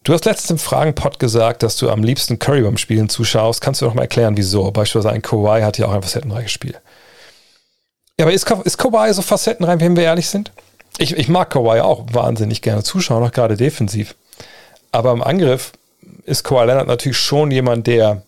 Du 0.03 0.13
hast 0.13 0.25
letztens 0.25 0.51
im 0.51 0.59
Fragenpod 0.59 1.19
gesagt, 1.19 1.63
dass 1.63 1.77
du 1.77 1.91
am 1.91 2.05
liebsten 2.05 2.39
Curry 2.39 2.63
beim 2.63 2.77
Spielen 2.77 3.09
zuschaust. 3.09 3.61
Kannst 3.61 3.81
du 3.81 3.87
noch 3.87 3.95
mal 3.95 4.03
erklären, 4.03 4.37
wieso? 4.37 4.71
Beispielsweise 4.71 5.13
ein 5.13 5.23
Kawhi 5.23 5.63
hat 5.63 5.79
ja 5.79 5.87
auch 5.87 5.93
ein 5.93 6.03
facettenreiches 6.03 6.53
Spiel. 6.53 6.77
Ja, 8.19 8.27
aber 8.27 8.33
ist, 8.33 8.49
ist 8.65 8.79
Kawhi 8.79 9.13
so 9.13 9.23
facettenreich, 9.23 9.81
wenn 9.81 9.97
wir 9.97 10.05
ehrlich 10.05 10.29
sind? 10.29 10.53
Ich, 10.99 11.17
ich 11.17 11.29
mag 11.29 11.51
Kawhi 11.51 11.81
auch 11.81 12.07
wahnsinnig 12.13 12.63
gerne 12.63 12.83
zuschauen, 12.83 13.25
auch 13.25 13.33
gerade 13.33 13.57
defensiv. 13.57 14.15
Aber 14.93 15.13
im 15.13 15.23
Angriff 15.23 15.73
ist 16.25 16.45
Kawhi 16.45 16.67
Leonard 16.67 16.87
natürlich 16.87 17.19
schon 17.19 17.51
jemand, 17.51 17.87
der, 17.87 18.23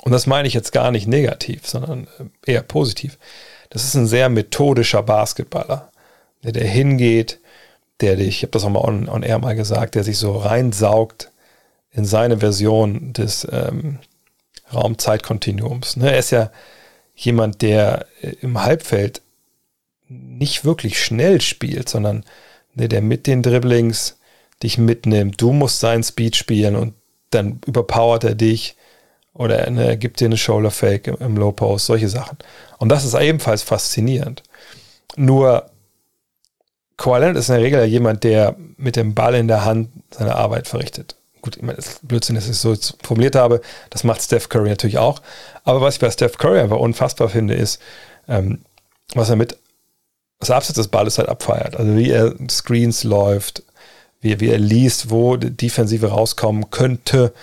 und 0.00 0.12
das 0.12 0.26
meine 0.26 0.48
ich 0.48 0.54
jetzt 0.54 0.72
gar 0.72 0.90
nicht 0.90 1.06
negativ, 1.06 1.68
sondern 1.68 2.08
äh, 2.46 2.52
eher 2.52 2.62
positiv, 2.62 3.18
das 3.68 3.84
ist 3.84 3.94
ein 3.94 4.06
sehr 4.06 4.30
methodischer 4.30 5.02
Basketballer 5.02 5.90
der, 6.44 6.52
der 6.52 6.66
hingeht, 6.66 7.40
der 8.00 8.16
dich, 8.16 8.28
ich 8.28 8.42
habe 8.42 8.50
das 8.52 8.64
auch 8.64 8.70
mal 8.70 8.84
on, 8.84 9.08
on 9.08 9.22
air 9.22 9.38
mal 9.38 9.56
gesagt, 9.56 9.94
der 9.94 10.04
sich 10.04 10.18
so 10.18 10.36
reinsaugt 10.36 11.30
in 11.90 12.04
seine 12.04 12.38
Version 12.38 13.12
des 13.12 13.46
ähm, 13.50 13.98
Raumzeitkontinuums. 14.72 15.96
Ne? 15.96 16.12
Er 16.12 16.18
ist 16.18 16.30
ja 16.30 16.50
jemand, 17.14 17.62
der 17.62 18.06
äh, 18.20 18.34
im 18.40 18.62
Halbfeld 18.62 19.22
nicht 20.08 20.64
wirklich 20.64 21.02
schnell 21.02 21.40
spielt, 21.40 21.88
sondern 21.88 22.24
ne, 22.74 22.88
der 22.88 23.00
mit 23.00 23.26
den 23.26 23.42
Dribblings 23.42 24.18
dich 24.62 24.78
mitnimmt. 24.78 25.40
Du 25.40 25.52
musst 25.52 25.80
seinen 25.80 26.02
Speed 26.02 26.36
spielen 26.36 26.76
und 26.76 26.94
dann 27.30 27.60
überpowert 27.66 28.24
er 28.24 28.34
dich 28.34 28.76
oder 29.32 29.68
ne, 29.70 29.96
gibt 29.96 30.20
dir 30.20 30.26
eine 30.26 30.36
Shoulder 30.36 30.70
Fake 30.70 31.06
im, 31.06 31.16
im 31.16 31.36
Low 31.36 31.52
Post, 31.52 31.86
solche 31.86 32.08
Sachen. 32.08 32.38
Und 32.78 32.88
das 32.88 33.04
ist 33.04 33.14
ebenfalls 33.14 33.62
faszinierend. 33.62 34.42
Nur 35.16 35.70
Kawhi 36.96 37.20
Leonard 37.20 37.36
ist 37.36 37.48
in 37.48 37.56
der 37.56 37.64
Regel 37.64 37.80
ja 37.80 37.86
jemand, 37.86 38.24
der 38.24 38.56
mit 38.76 38.96
dem 38.96 39.14
Ball 39.14 39.34
in 39.34 39.48
der 39.48 39.64
Hand 39.64 39.88
seine 40.10 40.36
Arbeit 40.36 40.68
verrichtet. 40.68 41.16
Gut, 41.42 41.56
ich 41.56 41.62
meine, 41.62 41.76
das 41.76 41.88
ist 41.88 42.08
Blödsinn, 42.08 42.36
dass 42.36 42.44
ich 42.44 42.52
es 42.52 42.62
so 42.62 42.74
formuliert 43.02 43.36
habe. 43.36 43.60
Das 43.90 44.04
macht 44.04 44.22
Steph 44.22 44.48
Curry 44.48 44.70
natürlich 44.70 44.98
auch. 44.98 45.20
Aber 45.64 45.80
was 45.80 45.94
ich 45.94 46.00
bei 46.00 46.10
Steph 46.10 46.38
Curry 46.38 46.60
einfach 46.60 46.78
unfassbar 46.78 47.28
finde, 47.28 47.54
ist, 47.54 47.80
ähm, 48.28 48.60
was 49.14 49.28
er 49.28 49.36
mit, 49.36 49.58
was 50.40 50.48
er 50.48 50.56
abseits 50.56 50.76
des 50.76 50.88
Balles 50.88 51.18
halt 51.18 51.28
abfeiert. 51.28 51.76
Also 51.76 51.96
wie 51.96 52.10
er 52.10 52.34
Screens 52.48 53.04
läuft, 53.04 53.62
wie, 54.20 54.40
wie 54.40 54.48
er 54.48 54.58
liest, 54.58 55.10
wo 55.10 55.36
die 55.36 55.50
Defensive 55.50 56.06
rauskommen 56.06 56.70
könnte. 56.70 57.34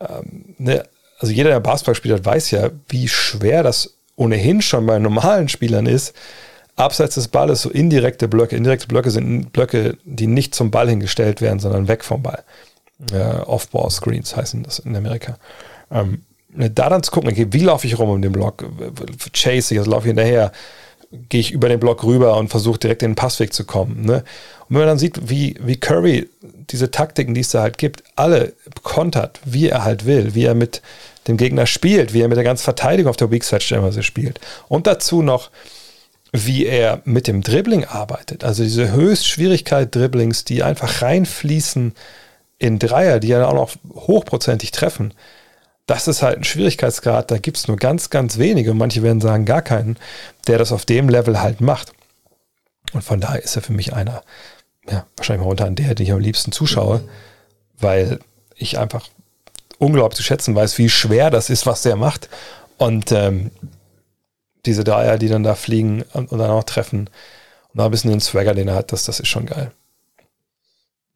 Ähm, 0.00 0.54
ne? 0.58 0.84
Also 1.18 1.32
jeder, 1.32 1.50
der 1.50 1.60
Basketball 1.60 1.94
spielt, 1.94 2.24
weiß 2.24 2.50
ja, 2.50 2.70
wie 2.88 3.08
schwer 3.08 3.62
das 3.62 3.94
ohnehin 4.16 4.60
schon 4.60 4.84
bei 4.86 4.98
normalen 4.98 5.48
Spielern 5.48 5.86
ist, 5.86 6.14
abseits 6.76 7.14
des 7.14 7.28
Balles 7.28 7.62
so 7.62 7.70
indirekte 7.70 8.28
Blöcke. 8.28 8.56
Indirekte 8.56 8.86
Blöcke 8.86 9.10
sind 9.10 9.52
Blöcke, 9.52 9.96
die 10.04 10.26
nicht 10.26 10.54
zum 10.54 10.70
Ball 10.70 10.88
hingestellt 10.88 11.40
werden, 11.40 11.58
sondern 11.58 11.88
weg 11.88 12.04
vom 12.04 12.22
Ball. 12.22 12.42
Äh, 13.12 13.40
Off-Ball-Screens 13.40 14.36
heißen 14.36 14.62
das 14.62 14.78
in 14.78 14.96
Amerika. 14.96 15.38
Ähm, 15.90 16.22
da 16.52 16.88
dann 16.88 17.02
zu 17.02 17.10
gucken, 17.12 17.30
okay, 17.30 17.46
wie 17.50 17.60
laufe 17.60 17.86
ich 17.86 17.98
rum 17.98 18.10
um 18.10 18.22
den 18.22 18.32
Block? 18.32 18.64
Chase 19.32 19.74
ich, 19.74 19.78
also 19.78 19.90
laufe 19.90 20.06
ich 20.06 20.10
hinterher? 20.10 20.52
Gehe 21.28 21.40
ich 21.40 21.50
über 21.50 21.68
den 21.68 21.80
Block 21.80 22.04
rüber 22.04 22.36
und 22.36 22.48
versuche 22.48 22.78
direkt 22.78 23.02
in 23.02 23.10
den 23.10 23.16
Passweg 23.16 23.52
zu 23.52 23.64
kommen? 23.64 24.04
Ne? 24.04 24.24
Und 24.68 24.70
wenn 24.70 24.78
man 24.78 24.88
dann 24.88 24.98
sieht, 24.98 25.28
wie, 25.28 25.56
wie 25.60 25.76
Curry 25.76 26.28
diese 26.70 26.90
Taktiken, 26.90 27.34
die 27.34 27.40
es 27.40 27.50
da 27.50 27.62
halt 27.62 27.78
gibt, 27.78 28.04
alle 28.14 28.52
kontert, 28.82 29.40
wie 29.44 29.68
er 29.68 29.84
halt 29.84 30.06
will, 30.06 30.34
wie 30.34 30.44
er 30.44 30.54
mit 30.54 30.82
dem 31.26 31.36
Gegner 31.36 31.66
spielt, 31.66 32.14
wie 32.14 32.20
er 32.20 32.28
mit 32.28 32.36
der 32.36 32.44
ganzen 32.44 32.64
Verteidigung 32.64 33.10
auf 33.10 33.16
der 33.16 33.30
Weak 33.30 33.44
Side 33.44 33.60
stellenweise 33.60 34.02
spielt. 34.02 34.40
Und 34.68 34.86
dazu 34.86 35.22
noch, 35.22 35.50
wie 36.32 36.66
er 36.66 37.02
mit 37.04 37.26
dem 37.26 37.42
Dribbling 37.42 37.84
arbeitet. 37.84 38.44
Also 38.44 38.62
diese 38.62 38.92
Höchstschwierigkeit 38.92 39.94
Dribblings, 39.94 40.44
die 40.44 40.62
einfach 40.62 41.02
reinfließen 41.02 41.94
in 42.58 42.78
Dreier, 42.78 43.20
die 43.20 43.28
ja 43.28 43.46
auch 43.46 43.54
noch 43.54 43.72
hochprozentig 43.92 44.70
treffen. 44.70 45.14
Das 45.86 46.06
ist 46.06 46.22
halt 46.22 46.38
ein 46.38 46.44
Schwierigkeitsgrad, 46.44 47.30
da 47.30 47.38
gibt 47.38 47.56
es 47.56 47.66
nur 47.66 47.76
ganz, 47.76 48.10
ganz 48.10 48.38
wenige, 48.38 48.74
manche 48.74 49.02
werden 49.02 49.20
sagen 49.20 49.44
gar 49.44 49.62
keinen, 49.62 49.96
der 50.46 50.58
das 50.58 50.70
auf 50.70 50.84
dem 50.84 51.08
Level 51.08 51.40
halt 51.40 51.60
macht. 51.60 51.92
Und 52.92 53.02
von 53.02 53.20
daher 53.20 53.42
ist 53.42 53.56
er 53.56 53.62
für 53.62 53.72
mich 53.72 53.92
einer, 53.92 54.22
ja, 54.88 55.06
wahrscheinlich 55.16 55.44
mal 55.44 55.50
unter 55.50 55.68
der, 55.70 55.94
den 55.94 56.06
ich 56.06 56.12
am 56.12 56.20
liebsten 56.20 56.52
zuschaue, 56.52 57.02
weil 57.78 58.20
ich 58.54 58.78
einfach 58.78 59.08
unglaublich 59.78 60.18
zu 60.18 60.22
schätzen 60.22 60.54
weiß, 60.54 60.78
wie 60.78 60.90
schwer 60.90 61.30
das 61.30 61.50
ist, 61.50 61.66
was 61.66 61.82
der 61.82 61.96
macht. 61.96 62.28
Und 62.76 63.10
ähm, 63.10 63.50
diese 64.66 64.84
Dreier, 64.84 65.18
die 65.18 65.28
dann 65.28 65.42
da 65.42 65.54
fliegen 65.54 66.02
und, 66.12 66.32
dann 66.32 66.50
auch 66.50 66.64
treffen 66.64 67.08
und 67.72 67.78
da 67.78 67.86
ein 67.86 67.90
bisschen 67.90 68.10
den 68.10 68.20
Swagger, 68.20 68.54
den 68.54 68.68
er 68.68 68.74
hat, 68.74 68.92
das, 68.92 69.04
das 69.04 69.20
ist 69.20 69.28
schon 69.28 69.46
geil. 69.46 69.72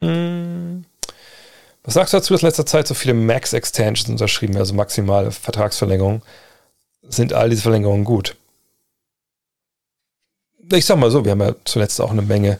Hm. 0.01 0.85
Was 1.83 1.95
sagst 1.95 2.13
du 2.13 2.17
dazu, 2.17 2.33
dass 2.33 2.43
letzter 2.43 2.65
Zeit 2.65 2.87
so 2.87 2.95
viele 2.95 3.15
Max-Extensions 3.15 4.09
unterschrieben, 4.09 4.57
also 4.57 4.75
maximale 4.75 5.31
Vertragsverlängerungen? 5.31 6.23
Sind 7.03 7.35
all 7.35 7.51
diese 7.51 7.63
Verlängerungen 7.63 8.05
gut? 8.05 8.37
Ich 10.73 10.87
sag 10.87 10.97
mal 10.97 11.11
so, 11.11 11.25
wir 11.27 11.33
haben 11.33 11.43
ja 11.43 11.55
zuletzt 11.65 12.01
auch 12.01 12.11
eine 12.11 12.23
Menge 12.23 12.59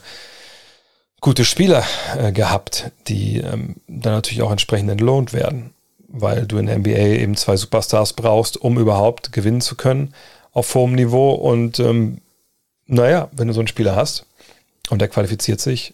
gute 1.23 1.47
Spieler 1.47 1.83
äh, 2.19 2.33
gehabt, 2.33 2.91
die 3.09 3.39
ähm, 3.39 3.77
dann 3.89 4.13
natürlich 4.13 4.43
auch 4.43 4.51
entsprechend 4.51 4.91
entlohnt 4.91 5.33
werden 5.33 5.75
weil 6.17 6.47
du 6.47 6.59
in 6.59 6.67
der 6.67 6.79
NBA 6.79 6.91
eben 6.91 7.37
zwei 7.37 7.57
Superstars 7.57 8.13
brauchst, 8.13 8.57
um 8.57 8.79
überhaupt 8.79 9.33
gewinnen 9.33 9.61
zu 9.61 9.75
können 9.75 10.15
auf 10.55 10.75
hohem 10.75 10.95
Niveau. 10.95 11.33
Und 11.33 11.79
ähm, 11.79 12.23
naja, 12.87 13.29
wenn 13.33 13.49
du 13.49 13.55
so 13.55 13.61
einen 13.61 13.69
Spieler 13.69 13.95
hast 13.95 14.25
und 14.89 15.01
der 15.01 15.09
qualifiziert 15.09 15.61
sich, 15.61 15.93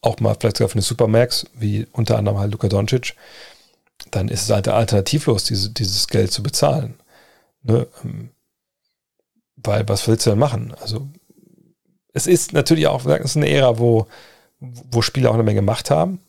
auch 0.00 0.18
mal 0.20 0.36
vielleicht 0.38 0.56
sogar 0.56 0.68
für 0.68 0.74
eine 0.74 0.82
Supermax, 0.82 1.46
wie 1.54 1.86
unter 1.92 2.18
anderem 2.18 2.38
halt 2.38 2.52
Luka 2.52 2.68
Doncic, 2.68 3.14
dann 4.10 4.28
ist 4.28 4.42
es 4.42 4.50
halt 4.50 4.68
alternativlos, 4.68 5.44
diese, 5.44 5.70
dieses 5.70 6.06
Geld 6.06 6.32
zu 6.32 6.42
bezahlen. 6.42 6.94
Ne? 7.62 7.86
Ähm, 8.04 8.30
weil 9.56 9.88
was 9.88 10.06
willst 10.06 10.24
du 10.26 10.30
denn 10.30 10.38
machen? 10.38 10.74
Also 10.80 11.08
es 12.12 12.26
ist 12.26 12.52
natürlich 12.52 12.86
auch 12.86 13.04
es 13.04 13.24
ist 13.24 13.36
eine 13.36 13.50
Ära, 13.50 13.78
wo, 13.78 14.06
wo 14.60 15.02
Spieler 15.02 15.30
auch 15.30 15.34
eine 15.34 15.42
Menge 15.42 15.62
Macht 15.62 15.90
haben. 15.90 16.20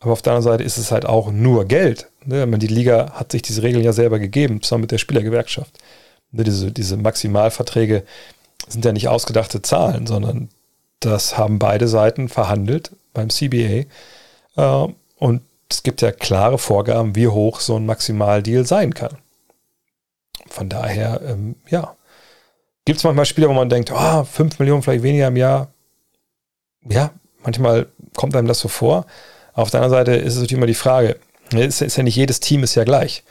Aber 0.00 0.12
auf 0.12 0.22
der 0.22 0.32
anderen 0.32 0.52
Seite 0.52 0.64
ist 0.64 0.78
es 0.78 0.90
halt 0.90 1.06
auch 1.06 1.30
nur 1.30 1.64
Geld. 1.64 2.08
Ne? 2.24 2.46
Die 2.58 2.66
Liga 2.66 3.12
hat 3.14 3.32
sich 3.32 3.42
diese 3.42 3.62
Regeln 3.62 3.84
ja 3.84 3.92
selber 3.92 4.18
gegeben, 4.18 4.62
zusammen 4.62 4.82
mit 4.82 4.92
der 4.92 4.98
Spielergewerkschaft. 4.98 5.78
Ne? 6.32 6.44
Diese, 6.44 6.72
diese 6.72 6.96
Maximalverträge 6.96 8.04
sind 8.68 8.84
ja 8.84 8.92
nicht 8.92 9.08
ausgedachte 9.08 9.62
Zahlen, 9.62 10.06
sondern 10.06 10.48
das 11.00 11.38
haben 11.38 11.58
beide 11.58 11.88
Seiten 11.88 12.28
verhandelt 12.28 12.92
beim 13.14 13.30
CBA. 13.30 13.84
Äh, 14.56 14.92
und 15.16 15.42
es 15.70 15.82
gibt 15.82 16.00
ja 16.00 16.12
klare 16.12 16.58
Vorgaben, 16.58 17.14
wie 17.14 17.28
hoch 17.28 17.60
so 17.60 17.76
ein 17.76 17.86
Maximaldeal 17.86 18.66
sein 18.66 18.94
kann. 18.94 19.18
Von 20.48 20.68
daher, 20.68 21.20
ähm, 21.24 21.56
ja. 21.68 21.94
Gibt 22.84 22.98
es 22.98 23.04
manchmal 23.04 23.26
Spieler, 23.26 23.50
wo 23.50 23.52
man 23.52 23.68
denkt, 23.68 23.92
oh, 23.92 24.24
5 24.24 24.58
Millionen 24.58 24.82
vielleicht 24.82 25.02
weniger 25.02 25.28
im 25.28 25.36
Jahr? 25.36 25.68
Ja, 26.88 27.10
manchmal 27.42 27.86
kommt 28.16 28.34
einem 28.34 28.48
das 28.48 28.60
so 28.60 28.68
vor. 28.68 29.04
Auf 29.52 29.70
der 29.70 29.82
anderen 29.82 30.06
Seite 30.06 30.16
ist 30.16 30.34
es 30.34 30.40
natürlich 30.40 30.52
immer 30.52 30.66
die 30.66 30.74
Frage, 30.74 31.18
ist, 31.52 31.82
ist 31.82 31.96
ja 31.96 32.02
nicht 32.02 32.16
jedes 32.16 32.40
Team 32.40 32.62
ist 32.62 32.74
ja 32.76 32.84
gleich. 32.84 33.24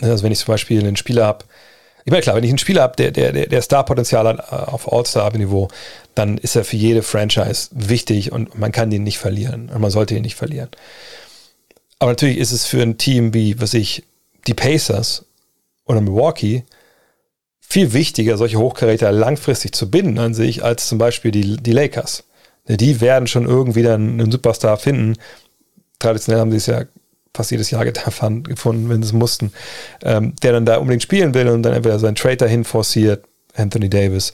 Also 0.00 0.22
wenn 0.24 0.32
ich 0.32 0.38
zum 0.38 0.52
Beispiel 0.52 0.80
einen 0.80 0.96
Spieler 0.96 1.26
habe, 1.26 1.44
ich 2.04 2.10
meine, 2.10 2.22
klar, 2.22 2.36
wenn 2.36 2.44
ich 2.44 2.50
einen 2.50 2.58
Spieler 2.58 2.82
habe, 2.82 2.96
der, 2.96 3.10
der, 3.10 3.32
der 3.32 3.62
Star-Potenzial 3.62 4.26
hat 4.26 4.38
äh, 4.38 4.70
auf 4.70 4.90
All-Star-Niveau, 4.90 5.68
dann 6.14 6.38
ist 6.38 6.56
er 6.56 6.64
für 6.64 6.76
jede 6.76 7.02
Franchise 7.02 7.68
wichtig 7.72 8.32
und 8.32 8.58
man 8.58 8.72
kann 8.72 8.90
den 8.90 9.02
nicht 9.02 9.18
verlieren 9.18 9.68
und 9.68 9.80
man 9.80 9.90
sollte 9.90 10.14
ihn 10.14 10.22
nicht 10.22 10.34
verlieren. 10.34 10.70
Aber 11.98 12.12
natürlich 12.12 12.38
ist 12.38 12.52
es 12.52 12.64
für 12.64 12.80
ein 12.80 12.96
Team 12.96 13.34
wie, 13.34 13.60
was 13.60 13.74
ich, 13.74 14.04
die 14.46 14.54
Pacers 14.54 15.26
oder 15.84 16.00
Milwaukee 16.00 16.64
viel 17.60 17.92
wichtiger, 17.92 18.38
solche 18.38 18.58
Hochkaräter 18.58 19.12
langfristig 19.12 19.74
zu 19.74 19.90
binden 19.90 20.18
an 20.18 20.32
sich, 20.32 20.64
als 20.64 20.88
zum 20.88 20.96
Beispiel 20.96 21.30
die, 21.30 21.58
die 21.58 21.72
Lakers. 21.72 22.24
Die 22.66 23.00
werden 23.00 23.26
schon 23.26 23.46
irgendwie 23.46 23.82
dann 23.82 24.18
einen 24.20 24.32
Superstar 24.32 24.78
finden. 24.78 25.16
Traditionell 25.98 26.40
haben 26.40 26.50
sie 26.50 26.56
es 26.56 26.66
ja 26.66 26.84
fast 27.38 27.52
jedes 27.52 27.70
Jahr 27.70 27.84
gefunden, 27.84 28.88
wenn 28.88 29.00
sie 29.00 29.08
es 29.08 29.12
mussten, 29.12 29.52
ähm, 30.02 30.34
der 30.42 30.52
dann 30.52 30.66
da 30.66 30.78
unbedingt 30.78 31.04
spielen 31.04 31.34
will 31.34 31.48
und 31.48 31.62
dann 31.62 31.72
entweder 31.72 32.00
seinen 32.00 32.16
Trade 32.16 32.38
dahin 32.38 32.64
forciert, 32.64 33.24
Anthony 33.54 33.88
Davis, 33.88 34.32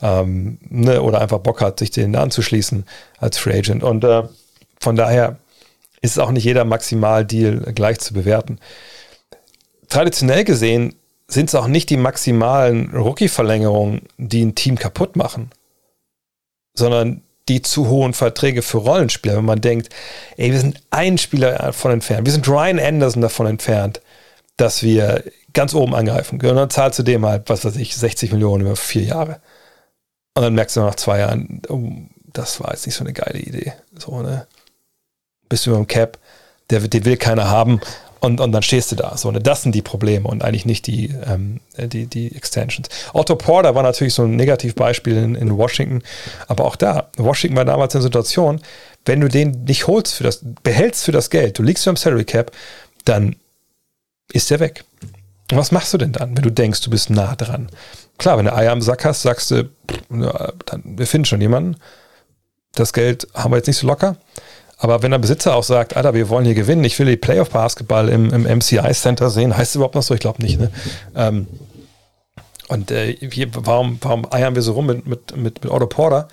ähm, 0.00 0.56
ne, 0.62 1.02
oder 1.02 1.20
einfach 1.20 1.38
Bock 1.38 1.60
hat, 1.60 1.78
sich 1.78 1.90
den 1.90 2.16
anzuschließen 2.16 2.86
als 3.18 3.36
Free 3.36 3.58
Agent. 3.58 3.82
Und 3.82 4.04
äh, 4.04 4.22
von 4.80 4.96
daher 4.96 5.36
ist 6.00 6.18
auch 6.18 6.30
nicht 6.30 6.44
jeder 6.44 6.64
Maximaldeal 6.64 7.72
gleich 7.74 7.98
zu 7.98 8.14
bewerten. 8.14 8.58
Traditionell 9.90 10.44
gesehen 10.44 10.94
sind 11.28 11.50
es 11.50 11.54
auch 11.54 11.66
nicht 11.66 11.90
die 11.90 11.98
maximalen 11.98 12.90
Rookie-Verlängerungen, 12.94 14.02
die 14.16 14.46
ein 14.46 14.54
Team 14.54 14.76
kaputt 14.76 15.16
machen, 15.16 15.50
sondern 16.74 17.20
die 17.48 17.62
zu 17.62 17.88
hohen 17.88 18.12
Verträge 18.12 18.62
für 18.62 18.78
Rollenspieler, 18.78 19.36
wenn 19.36 19.44
man 19.44 19.60
denkt, 19.60 19.88
ey, 20.36 20.50
wir 20.50 20.58
sind 20.58 20.80
ein 20.90 21.18
Spieler 21.18 21.52
davon 21.52 21.92
entfernt, 21.92 22.26
wir 22.26 22.32
sind 22.32 22.48
Ryan 22.48 22.80
Anderson 22.80 23.22
davon 23.22 23.46
entfernt, 23.46 24.00
dass 24.56 24.82
wir 24.82 25.22
ganz 25.52 25.74
oben 25.74 25.94
angreifen 25.94 26.38
können. 26.38 26.52
Und 26.52 26.58
dann 26.58 26.70
zahlst 26.70 26.98
du 26.98 27.02
dem 27.02 27.24
halt, 27.24 27.48
was 27.48 27.64
weiß 27.64 27.76
ich, 27.76 27.96
60 27.96 28.32
Millionen 28.32 28.66
über 28.66 28.76
vier 28.76 29.02
Jahre. 29.02 29.40
Und 30.34 30.42
dann 30.42 30.54
merkst 30.54 30.76
du 30.76 30.80
nach 30.80 30.96
zwei 30.96 31.20
Jahren, 31.20 31.62
oh, 31.68 31.82
das 32.32 32.60
war 32.60 32.72
jetzt 32.72 32.86
nicht 32.86 32.94
so 32.94 33.04
eine 33.04 33.12
geile 33.12 33.38
Idee. 33.38 33.72
So, 33.96 34.20
ne? 34.20 34.46
Bist 35.48 35.64
du 35.64 35.70
über 35.70 35.78
dem 35.78 35.86
Cap, 35.86 36.18
der, 36.70 36.80
den 36.80 37.04
will 37.04 37.16
keiner 37.16 37.48
haben. 37.48 37.80
Und, 38.26 38.40
und 38.40 38.50
dann 38.50 38.62
stehst 38.62 38.90
du 38.90 38.96
da. 38.96 39.16
So, 39.16 39.30
ne? 39.30 39.40
Das 39.40 39.62
sind 39.62 39.72
die 39.72 39.82
Probleme 39.82 40.26
und 40.26 40.42
eigentlich 40.42 40.66
nicht 40.66 40.88
die, 40.88 41.14
ähm, 41.24 41.60
die, 41.78 42.06
die 42.06 42.34
Extensions. 42.34 42.88
Otto 43.12 43.36
Porter 43.36 43.76
war 43.76 43.84
natürlich 43.84 44.14
so 44.14 44.24
ein 44.24 44.34
Negativbeispiel 44.34 45.16
in, 45.16 45.34
in 45.36 45.56
Washington, 45.56 46.02
aber 46.48 46.64
auch 46.64 46.74
da, 46.74 47.08
Washington 47.16 47.56
war 47.56 47.64
damals 47.64 47.94
in 47.94 48.00
der 48.00 48.02
Situation, 48.02 48.60
wenn 49.04 49.20
du 49.20 49.28
den 49.28 49.62
nicht 49.62 49.86
holst 49.86 50.14
für 50.14 50.24
das, 50.24 50.40
behältst 50.64 51.04
für 51.04 51.12
das 51.12 51.30
Geld, 51.30 51.56
du 51.56 51.62
liegst 51.62 51.84
beim 51.84 51.94
Salary 51.94 52.24
Cap, 52.24 52.50
dann 53.04 53.36
ist 54.32 54.50
der 54.50 54.58
weg. 54.58 54.82
Und 55.52 55.58
was 55.58 55.70
machst 55.70 55.94
du 55.94 55.98
denn 55.98 56.10
dann, 56.10 56.36
wenn 56.36 56.42
du 56.42 56.50
denkst, 56.50 56.80
du 56.80 56.90
bist 56.90 57.10
nah 57.10 57.36
dran? 57.36 57.68
Klar, 58.18 58.38
wenn 58.38 58.46
du 58.46 58.54
Eier 58.54 58.72
am 58.72 58.82
Sack 58.82 59.04
hast, 59.04 59.22
sagst 59.22 59.52
du, 59.52 59.70
dann, 60.08 60.98
wir 60.98 61.06
finden 61.06 61.26
schon 61.26 61.40
jemanden. 61.40 61.76
Das 62.74 62.92
Geld 62.92 63.28
haben 63.34 63.52
wir 63.52 63.58
jetzt 63.58 63.68
nicht 63.68 63.78
so 63.78 63.86
locker. 63.86 64.16
Aber 64.78 65.02
wenn 65.02 65.10
der 65.10 65.18
Besitzer 65.18 65.54
auch 65.54 65.64
sagt, 65.64 65.96
Alter, 65.96 66.12
wir 66.14 66.28
wollen 66.28 66.44
hier 66.44 66.54
gewinnen, 66.54 66.84
ich 66.84 66.98
will 66.98 67.06
die 67.06 67.16
Playoff-Basketball 67.16 68.08
im, 68.08 68.30
im 68.30 68.58
MCI 68.58 68.92
Center 68.92 69.30
sehen, 69.30 69.56
heißt 69.56 69.70
es 69.70 69.76
überhaupt 69.76 69.94
noch 69.94 70.02
so? 70.02 70.12
Ich 70.14 70.20
glaube 70.20 70.42
nicht. 70.42 70.60
Ne? 70.60 70.70
Ähm, 71.14 71.46
Und 72.68 72.90
äh, 72.90 73.16
hier, 73.30 73.48
warum, 73.54 73.98
warum 74.02 74.30
eiern 74.30 74.54
wir 74.54 74.62
so 74.62 74.72
rum 74.72 74.86
mit, 74.86 75.06
mit, 75.06 75.36
mit, 75.36 75.64
mit 75.64 75.72
Otto 75.72 75.86
Porter, 75.86 76.28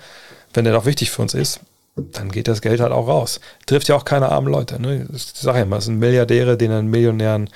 wenn 0.52 0.64
der 0.64 0.74
doch 0.74 0.84
wichtig 0.84 1.10
für 1.10 1.22
uns 1.22 1.32
ist? 1.34 1.60
Dann 1.96 2.30
geht 2.32 2.48
das 2.48 2.60
Geld 2.60 2.80
halt 2.80 2.92
auch 2.92 3.06
raus. 3.06 3.40
Trifft 3.66 3.88
ja 3.88 3.94
auch 3.94 4.04
keine 4.04 4.28
armen 4.30 4.48
Leute. 4.48 4.82
Ne? 4.82 5.06
Ich 5.14 5.26
sage 5.34 5.58
ja 5.58 5.64
immer, 5.64 5.76
es 5.76 5.84
sind 5.84 5.98
Milliardäre, 5.98 6.56
denen 6.56 6.88
Millionären 6.88 7.48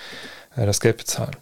äh, 0.56 0.64
das 0.64 0.80
Geld 0.80 0.96
bezahlen. 0.96 1.36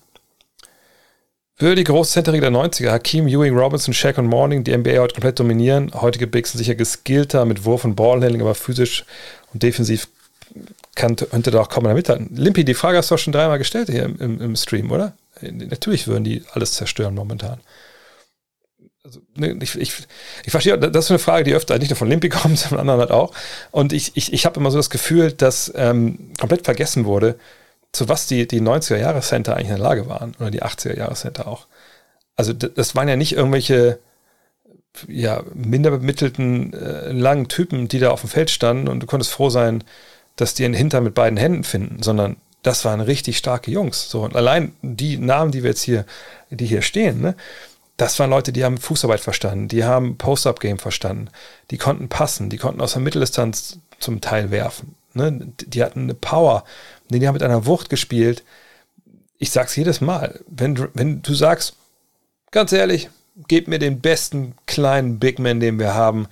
Für 1.59 1.75
die 1.75 1.85
Großzenterie 1.85 2.41
der 2.41 2.51
90er, 2.51 2.91
Hakim, 2.91 3.27
Ewing, 3.27 3.57
Robinson, 3.57 3.95
Shaq 3.95 4.19
und 4.19 4.27
Morning, 4.27 4.63
die 4.63 4.77
NBA 4.77 4.99
heute 4.99 5.15
komplett 5.15 5.39
dominieren. 5.41 5.91
Heutige 5.95 6.27
Bigs 6.27 6.53
sind 6.53 6.59
sicher 6.59 6.75
geskillter 6.75 7.47
mit 7.47 7.65
Wurf 7.65 7.87
und 7.87 7.95
Ballhandling, 7.95 8.43
aber 8.43 8.55
physisch 8.55 9.07
und 9.55 9.63
defensiv 9.63 10.07
kann, 10.95 11.17
könnte 11.17 11.51
da 11.51 11.63
auch 11.63 11.71
kaum 11.71 11.85
damit 11.85 11.97
mithalten. 11.97 12.29
Limpi, 12.37 12.63
die 12.67 12.75
Frage 12.75 12.99
hast 12.99 13.11
du 13.11 13.15
auch 13.15 13.19
schon 13.19 13.33
dreimal 13.33 13.57
gestellt 13.57 13.89
hier 13.89 14.05
im, 14.05 14.39
im, 14.39 14.55
Stream, 14.55 14.91
oder? 14.91 15.15
Natürlich 15.41 16.07
würden 16.07 16.25
die 16.25 16.43
alles 16.53 16.73
zerstören 16.73 17.15
momentan. 17.15 17.61
Also, 19.03 19.21
ne, 19.35 19.57
ich, 19.63 19.77
ich, 19.77 19.95
ich 20.45 20.51
verstehe, 20.51 20.79
das 20.79 21.07
ist 21.07 21.11
eine 21.11 21.19
Frage, 21.19 21.45
die 21.45 21.55
öfter 21.55 21.79
nicht 21.79 21.89
nur 21.89 21.97
von 21.97 22.11
Limpi 22.11 22.29
kommt, 22.31 22.59
sondern 22.59 22.81
anderen 22.81 23.01
halt 23.01 23.13
auch. 23.13 23.33
Und 23.71 23.95
ich, 23.95 24.15
ich, 24.15 24.31
ich 24.31 24.45
habe 24.45 24.61
immer 24.61 24.71
so 24.71 24.77
das 24.77 24.91
Gefühl, 24.91 25.33
dass 25.33 25.73
ähm, 25.75 26.33
komplett 26.39 26.67
vergessen 26.67 27.07
wurde, 27.07 27.39
zu 27.97 28.09
was 28.09 28.27
die, 28.27 28.47
die 28.47 28.61
90er-Jahre-Center 28.61 29.55
eigentlich 29.55 29.71
in 29.71 29.77
der 29.77 29.85
Lage 29.85 30.09
waren. 30.09 30.35
Oder 30.39 30.51
die 30.51 30.63
80er-Jahre-Center 30.63 31.49
auch. 31.49 31.67
Also 32.37 32.53
das 32.53 32.95
waren 32.95 33.09
ja 33.09 33.17
nicht 33.17 33.33
irgendwelche 33.33 33.99
ja, 35.09 35.43
minder 35.55 35.91
bemittelten, 35.91 36.73
äh, 36.73 37.13
langen 37.13 37.49
Typen, 37.49 37.89
die 37.89 37.99
da 37.99 38.11
auf 38.11 38.21
dem 38.23 38.31
Feld 38.31 38.51
standen 38.51 38.89
und 38.89 39.01
du 39.01 39.07
konntest 39.07 39.33
froh 39.33 39.51
sein, 39.51 39.85
dass 40.37 40.55
die 40.55 40.65
einen 40.65 40.75
Hinter 40.75 41.01
mit 41.01 41.15
beiden 41.15 41.39
Händen 41.39 41.65
finden, 41.65 42.03
sondern 42.03 42.37
das 42.63 42.85
waren 42.85 43.01
richtig 43.01 43.39
starke 43.39 43.71
Jungs. 43.71 44.11
So, 44.11 44.23
und 44.23 44.37
allein 44.37 44.75
die 44.83 45.19
Namen, 45.19 45.53
die 45.53 45.63
wir 45.63 45.71
jetzt 45.71 45.83
hier, 45.83 46.05
die 46.51 46.67
hier 46.67 46.83
stehen, 46.83 47.21
ne, 47.21 47.37
das 47.97 48.19
waren 48.19 48.31
Leute, 48.31 48.53
die 48.53 48.65
haben 48.65 48.79
Fußarbeit 48.79 49.21
verstanden, 49.21 49.69
die 49.69 49.85
haben 49.85 50.19
Post-Up-Game 50.19 50.79
verstanden, 50.79 51.29
die 51.71 51.79
konnten 51.79 52.09
passen, 52.09 52.51
die 52.51 52.59
konnten 52.59 52.81
aus 52.81 52.93
der 52.93 53.03
Mitteldistanz 53.03 53.79
zum 53.99 54.21
Teil 54.21 54.51
werfen. 54.51 54.95
Ne? 55.15 55.53
Die 55.59 55.83
hatten 55.83 56.03
eine 56.03 56.15
Power, 56.15 56.65
die 57.09 57.27
haben 57.27 57.35
mit 57.35 57.43
einer 57.43 57.67
Wucht 57.67 57.89
gespielt. 57.89 58.45
Ich 59.39 59.51
sag's 59.51 59.77
jedes 59.77 60.01
Mal, 60.01 60.41
wenn, 60.49 60.89
wenn 60.95 61.23
du 61.23 61.35
sagst, 61.35 61.77
ganz 62.51 62.73
ehrlich, 62.73 63.11
gib 63.49 63.69
mir 63.69 63.79
den 63.79 64.01
besten 64.01 64.55
kleinen 64.67 65.19
Big 65.19 65.39
Man, 65.39 65.61
den 65.61 65.79
wir 65.79 65.95
haben, 65.95 66.27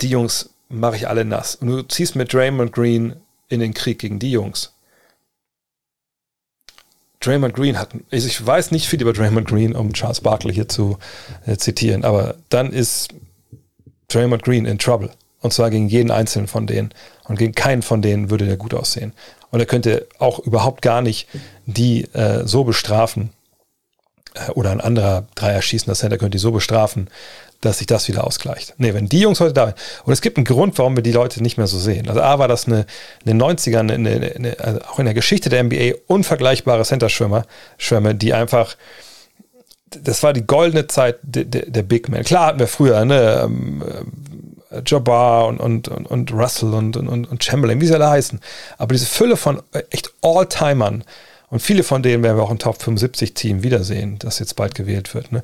die 0.00 0.08
Jungs 0.08 0.50
mache 0.68 0.96
ich 0.96 1.08
alle 1.08 1.24
nass. 1.24 1.56
Und 1.56 1.68
du 1.68 1.82
ziehst 1.82 2.16
mit 2.16 2.32
Draymond 2.32 2.72
Green 2.72 3.16
in 3.48 3.60
den 3.60 3.74
Krieg 3.74 3.98
gegen 3.98 4.18
die 4.18 4.30
Jungs. 4.30 4.72
Draymond 7.20 7.54
Green 7.54 7.78
hat, 7.78 7.90
also 8.10 8.26
ich 8.26 8.44
weiß 8.44 8.70
nicht 8.70 8.88
viel 8.88 9.02
über 9.02 9.12
Draymond 9.12 9.46
Green, 9.46 9.74
um 9.74 9.92
Charles 9.92 10.22
Barkley 10.22 10.54
hier 10.54 10.68
zu 10.68 10.98
äh, 11.44 11.56
zitieren, 11.56 12.02
aber 12.02 12.36
dann 12.48 12.72
ist 12.72 13.08
Draymond 14.08 14.42
Green 14.42 14.64
in 14.64 14.78
Trouble. 14.78 15.10
Und 15.42 15.52
zwar 15.52 15.70
gegen 15.70 15.88
jeden 15.88 16.10
einzelnen 16.10 16.48
von 16.48 16.66
denen. 16.66 16.92
Und 17.24 17.38
gegen 17.38 17.54
keinen 17.54 17.82
von 17.82 18.02
denen 18.02 18.30
würde 18.30 18.46
der 18.46 18.56
gut 18.56 18.74
aussehen. 18.74 19.12
Und 19.50 19.60
er 19.60 19.66
könnte 19.66 20.06
auch 20.18 20.38
überhaupt 20.38 20.82
gar 20.82 21.02
nicht 21.02 21.28
die 21.66 22.04
äh, 22.14 22.46
so 22.46 22.64
bestrafen, 22.64 23.30
äh, 24.34 24.50
oder 24.52 24.70
ein 24.70 24.80
anderer 24.80 25.26
Dreier 25.34 25.62
schießender 25.62 25.94
Center 25.94 26.18
könnte 26.18 26.36
die 26.36 26.42
so 26.42 26.52
bestrafen, 26.52 27.08
dass 27.60 27.78
sich 27.78 27.86
das 27.86 28.08
wieder 28.08 28.26
ausgleicht. 28.26 28.74
Nee, 28.78 28.94
wenn 28.94 29.08
die 29.08 29.20
Jungs 29.20 29.40
heute 29.40 29.52
da 29.52 29.66
sind, 29.66 29.76
und 30.04 30.12
es 30.12 30.22
gibt 30.22 30.38
einen 30.38 30.46
Grund, 30.46 30.78
warum 30.78 30.96
wir 30.96 31.02
die 31.02 31.12
Leute 31.12 31.42
nicht 31.42 31.58
mehr 31.58 31.66
so 31.66 31.78
sehen. 31.78 32.08
Also 32.08 32.22
A 32.22 32.38
war 32.38 32.48
das 32.48 32.66
eine, 32.66 32.86
in 33.24 33.38
den 33.38 33.42
90ern, 33.42 33.92
eine, 33.92 34.32
eine, 34.34 34.60
also 34.60 34.80
auch 34.82 34.98
in 34.98 35.04
der 35.04 35.14
Geschichte 35.14 35.50
der 35.50 35.62
NBA 35.64 35.96
unvergleichbare 36.06 36.84
Center-Schwimmer, 36.84 37.44
Schwärme, 37.76 38.14
die 38.14 38.32
einfach, 38.32 38.76
das 39.90 40.22
war 40.22 40.32
die 40.32 40.46
goldene 40.46 40.86
Zeit 40.86 41.18
der, 41.22 41.44
der, 41.44 41.66
der 41.66 41.82
Big 41.82 42.08
Men. 42.08 42.24
Klar 42.24 42.46
hatten 42.46 42.60
wir 42.60 42.68
früher, 42.68 43.04
ne, 43.04 43.42
ähm, 43.44 43.82
äh, 43.82 44.04
Jabbar 44.86 45.46
und, 45.46 45.58
und, 45.58 45.88
und, 45.88 46.06
und 46.06 46.32
Russell 46.32 46.74
und, 46.74 46.96
und, 46.96 47.08
und 47.08 47.44
Chamberlain, 47.44 47.80
wie 47.80 47.86
sie 47.86 47.94
alle 47.94 48.10
heißen. 48.10 48.40
Aber 48.78 48.92
diese 48.92 49.06
Fülle 49.06 49.36
von 49.36 49.62
echt 49.90 50.12
All-Timern, 50.22 51.04
und 51.48 51.60
viele 51.60 51.82
von 51.82 52.02
denen 52.04 52.22
werden 52.22 52.36
wir 52.36 52.44
auch 52.44 52.50
im 52.52 52.60
Top 52.60 52.80
75 52.80 53.34
Team 53.34 53.64
wiedersehen, 53.64 54.20
das 54.20 54.38
jetzt 54.38 54.54
bald 54.54 54.76
gewählt 54.76 55.14
wird. 55.14 55.32
Ne? 55.32 55.42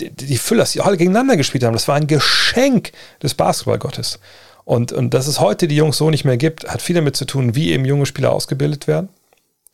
die, 0.00 0.10
die 0.10 0.38
Füllers, 0.38 0.72
die 0.72 0.80
alle 0.80 0.96
gegeneinander 0.96 1.36
gespielt 1.36 1.64
haben, 1.64 1.72
das 1.72 1.88
war 1.88 1.96
ein 1.96 2.06
Geschenk 2.06 2.92
des 3.22 3.34
Basketballgottes. 3.34 4.18
Und, 4.64 4.92
und 4.92 5.12
dass 5.14 5.26
es 5.26 5.40
heute 5.40 5.68
die 5.68 5.76
Jungs 5.76 5.98
so 5.98 6.10
nicht 6.10 6.24
mehr 6.24 6.36
gibt, 6.36 6.66
hat 6.68 6.82
viel 6.82 6.96
damit 6.96 7.16
zu 7.16 7.26
tun, 7.26 7.54
wie 7.54 7.72
eben 7.72 7.84
junge 7.84 8.06
Spieler 8.06 8.32
ausgebildet 8.32 8.86
werden. 8.86 9.08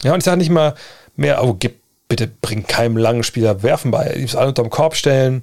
Ja, 0.02 0.12
und 0.12 0.18
ich 0.18 0.24
sage 0.24 0.38
nicht 0.38 0.50
mal 0.50 0.74
mehr, 1.16 1.42
oh, 1.44 1.54
gib, 1.54 1.76
bitte 2.08 2.26
bring 2.26 2.66
keinem 2.66 2.96
langen 2.96 3.22
Spieler 3.22 3.62
Werfen 3.62 3.90
bei. 3.90 4.12
Die 4.14 4.22
müssen 4.22 4.38
alle 4.38 4.48
unterm 4.48 4.70
Korb 4.70 4.96
stellen 4.96 5.42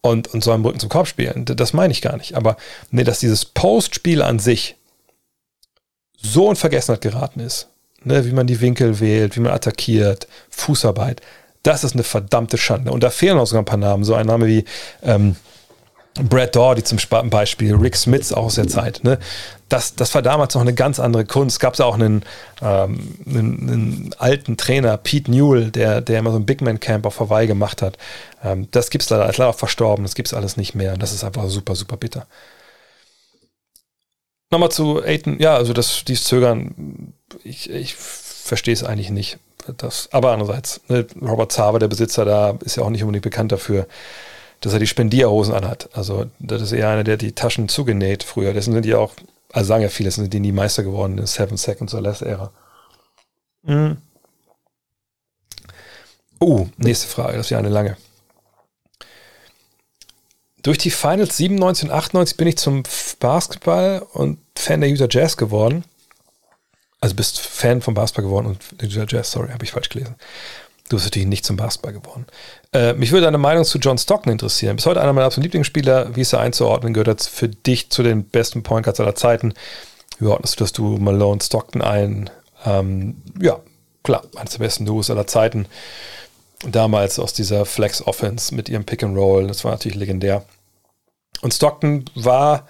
und, 0.00 0.28
und 0.28 0.44
so 0.44 0.52
einen 0.52 0.64
Rücken 0.64 0.80
zum 0.80 0.88
Korb 0.88 1.08
spielen. 1.08 1.44
Das 1.44 1.72
meine 1.72 1.92
ich 1.92 2.02
gar 2.02 2.16
nicht. 2.16 2.34
Aber 2.34 2.56
nee, 2.90 3.04
dass 3.04 3.20
dieses 3.20 3.44
Postspiel 3.44 4.22
an 4.22 4.38
sich 4.38 4.76
so 6.16 6.50
in 6.50 6.56
Vergessenheit 6.56 7.00
geraten 7.00 7.40
ist, 7.40 7.68
ne, 8.02 8.24
wie 8.24 8.32
man 8.32 8.46
die 8.46 8.60
Winkel 8.60 9.00
wählt, 9.00 9.36
wie 9.36 9.40
man 9.40 9.52
attackiert, 9.52 10.26
Fußarbeit, 10.50 11.20
das 11.62 11.84
ist 11.84 11.94
eine 11.94 12.04
verdammte 12.04 12.58
Schande. 12.58 12.92
Und 12.92 13.02
da 13.02 13.10
fehlen 13.10 13.38
auch 13.38 13.46
sogar 13.46 13.62
ein 13.62 13.66
paar 13.66 13.78
Namen. 13.78 14.04
So 14.04 14.14
ein 14.14 14.26
Name 14.26 14.46
wie 14.46 14.64
ähm, 15.02 15.36
Brad 16.14 16.54
Doherty 16.56 16.82
zum 16.82 16.98
Beispiel, 17.30 17.74
Rick 17.74 17.96
Smith 17.96 18.32
auch 18.32 18.46
aus 18.46 18.54
der 18.56 18.68
Zeit. 18.68 19.02
Ne? 19.04 19.18
Das, 19.68 19.94
das 19.94 20.14
war 20.14 20.22
damals 20.22 20.54
noch 20.54 20.62
eine 20.62 20.74
ganz 20.74 20.98
andere 20.98 21.26
Kunst. 21.26 21.56
Es 21.56 21.60
gab 21.60 21.74
da 21.74 21.84
auch 21.84 21.94
einen, 21.94 22.24
ähm, 22.62 23.16
einen, 23.26 23.68
einen, 23.68 24.14
alten 24.18 24.56
Trainer, 24.56 24.96
Pete 24.96 25.30
Newell, 25.30 25.70
der, 25.70 26.00
der 26.00 26.18
immer 26.20 26.30
so 26.30 26.38
ein 26.38 26.46
Big 26.46 26.62
Man 26.62 26.80
Camp 26.80 27.04
auf 27.04 27.20
Hawaii 27.20 27.46
gemacht 27.46 27.82
hat. 27.82 27.98
Ähm, 28.42 28.68
das 28.70 28.90
gibt 28.90 29.04
es 29.04 29.10
leider, 29.10 29.26
leider 29.26 29.48
auch 29.48 29.54
verstorben, 29.54 30.04
das 30.04 30.14
gibt 30.14 30.28
es 30.28 30.34
alles 30.34 30.56
nicht 30.56 30.74
mehr. 30.74 30.96
Das 30.96 31.12
ist 31.12 31.22
einfach 31.22 31.48
super, 31.48 31.74
super 31.74 31.96
bitter. 31.96 32.26
Nochmal 34.50 34.70
zu 34.70 35.02
Aiton, 35.02 35.38
ja, 35.38 35.54
also 35.54 35.74
das, 35.74 36.04
dieses 36.04 36.24
Zögern, 36.24 37.12
ich, 37.44 37.68
ich 37.68 37.94
verstehe 37.94 38.72
es 38.72 38.82
eigentlich 38.82 39.10
nicht. 39.10 39.38
Das, 39.76 40.08
aber 40.12 40.32
andererseits, 40.32 40.80
ne, 40.88 41.06
Robert 41.20 41.52
Zaber, 41.52 41.78
der 41.78 41.88
Besitzer 41.88 42.24
da, 42.24 42.56
ist 42.64 42.76
ja 42.76 42.82
auch 42.82 42.90
nicht 42.90 43.02
unbedingt 43.02 43.24
bekannt 43.24 43.52
dafür, 43.52 43.86
dass 44.60 44.72
er 44.72 44.78
die 44.78 44.86
Spendierhosen 44.86 45.54
anhat. 45.54 45.90
Also, 45.92 46.26
das 46.38 46.62
ist 46.62 46.72
eher 46.72 46.88
einer, 46.88 47.04
der 47.04 47.18
die 47.18 47.32
Taschen 47.32 47.68
zugenäht 47.68 48.22
früher. 48.22 48.54
Dessen 48.54 48.72
sind 48.72 48.84
die 48.84 48.94
auch, 48.94 49.12
also 49.52 49.68
sagen 49.68 49.82
ja 49.82 49.88
viele, 49.88 50.10
sind 50.10 50.32
die 50.32 50.40
nie 50.40 50.52
Meister 50.52 50.82
geworden 50.82 51.12
in 51.12 51.18
der 51.18 51.26
Seven 51.26 51.56
Seconds 51.56 51.94
or 51.94 52.00
Less 52.00 52.22
Ära. 52.22 52.52
Mhm. 53.62 53.98
Uh, 56.40 56.68
nächste 56.76 57.08
Frage, 57.08 57.36
das 57.36 57.46
ist 57.46 57.50
ja 57.50 57.58
eine 57.58 57.68
lange. 57.68 57.96
Durch 60.62 60.78
die 60.78 60.90
Finals 60.90 61.36
97 61.36 61.88
und 61.88 61.94
98 61.94 62.36
bin 62.36 62.48
ich 62.48 62.58
zum 62.58 62.82
Basketball 63.20 64.06
und 64.12 64.38
Fan 64.56 64.80
der 64.80 64.90
Utah 64.90 65.08
Jazz 65.08 65.36
geworden. 65.36 65.84
Also 67.00 67.14
bist 67.14 67.40
Fan 67.40 67.80
vom 67.80 67.94
Basketball 67.94 68.24
geworden 68.24 68.46
und 68.46 69.12
Jazz, 69.12 69.30
sorry, 69.30 69.50
habe 69.50 69.64
ich 69.64 69.70
falsch 69.70 69.88
gelesen. 69.88 70.16
Du 70.88 70.96
bist 70.96 71.06
natürlich 71.06 71.28
nicht 71.28 71.44
zum 71.44 71.56
Basketball 71.56 71.92
geworden. 71.92 72.26
Äh, 72.72 72.94
mich 72.94 73.12
würde 73.12 73.26
deine 73.26 73.38
Meinung 73.38 73.64
zu 73.64 73.78
John 73.78 73.98
Stockton 73.98 74.32
interessieren. 74.32 74.76
Bis 74.76 74.86
heute 74.86 75.00
einer 75.00 75.12
meiner 75.12 75.26
absoluten 75.26 75.44
Lieblingsspieler. 75.44 76.16
Wie 76.16 76.22
ist 76.22 76.32
er 76.32 76.40
einzuordnen? 76.40 76.94
Gehört 76.94 77.08
er 77.08 77.18
für 77.18 77.48
dich 77.48 77.90
zu 77.90 78.02
den 78.02 78.24
besten 78.24 78.62
Point 78.62 78.84
Guards 78.84 79.00
aller 79.00 79.14
Zeiten? 79.14 79.52
Wie 80.18 80.26
ordnest 80.26 80.58
du 80.58 80.64
das 80.64 80.72
du 80.72 80.96
Malone 80.96 81.40
Stockton 81.42 81.82
ein? 81.82 82.30
Ähm, 82.64 83.22
ja, 83.40 83.60
klar, 84.02 84.22
eines 84.36 84.52
der 84.52 84.60
besten 84.60 84.86
Duos 84.86 85.10
aller 85.10 85.26
Zeiten. 85.26 85.66
Damals 86.66 87.18
aus 87.18 87.34
dieser 87.34 87.66
Flex 87.66 88.02
Offense 88.06 88.54
mit 88.54 88.68
ihrem 88.68 88.84
Pick 88.84 89.02
and 89.02 89.16
Roll. 89.16 89.46
Das 89.46 89.64
war 89.64 89.72
natürlich 89.72 89.96
legendär. 89.96 90.44
Und 91.42 91.54
Stockton 91.54 92.06
war 92.14 92.66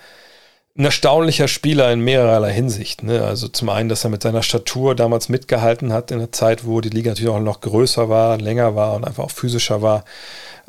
ein 0.79 0.85
erstaunlicher 0.85 1.49
Spieler 1.49 1.93
in 1.93 2.01
mehrerlei 2.01 2.53
Hinsicht. 2.53 3.03
Ne? 3.03 3.25
Also 3.25 3.49
zum 3.49 3.69
einen, 3.69 3.89
dass 3.89 4.05
er 4.05 4.11
mit 4.11 4.23
seiner 4.23 4.45
Statur 4.45 4.95
damals 4.95 5.29
mitgehalten 5.29 5.93
hat 5.93 6.13
in 6.13 6.19
einer 6.19 6.31
Zeit, 6.31 6.65
wo 6.65 6.81
die 6.81 6.89
Liga 6.89 7.11
natürlich 7.11 7.33
auch 7.33 7.41
noch 7.41 7.61
größer 7.61 8.09
war, 8.09 8.39
länger 8.39 8.77
war 8.77 8.95
und 8.95 9.05
einfach 9.05 9.25
auch 9.25 9.31
physischer 9.33 9.83
war. 9.83 10.05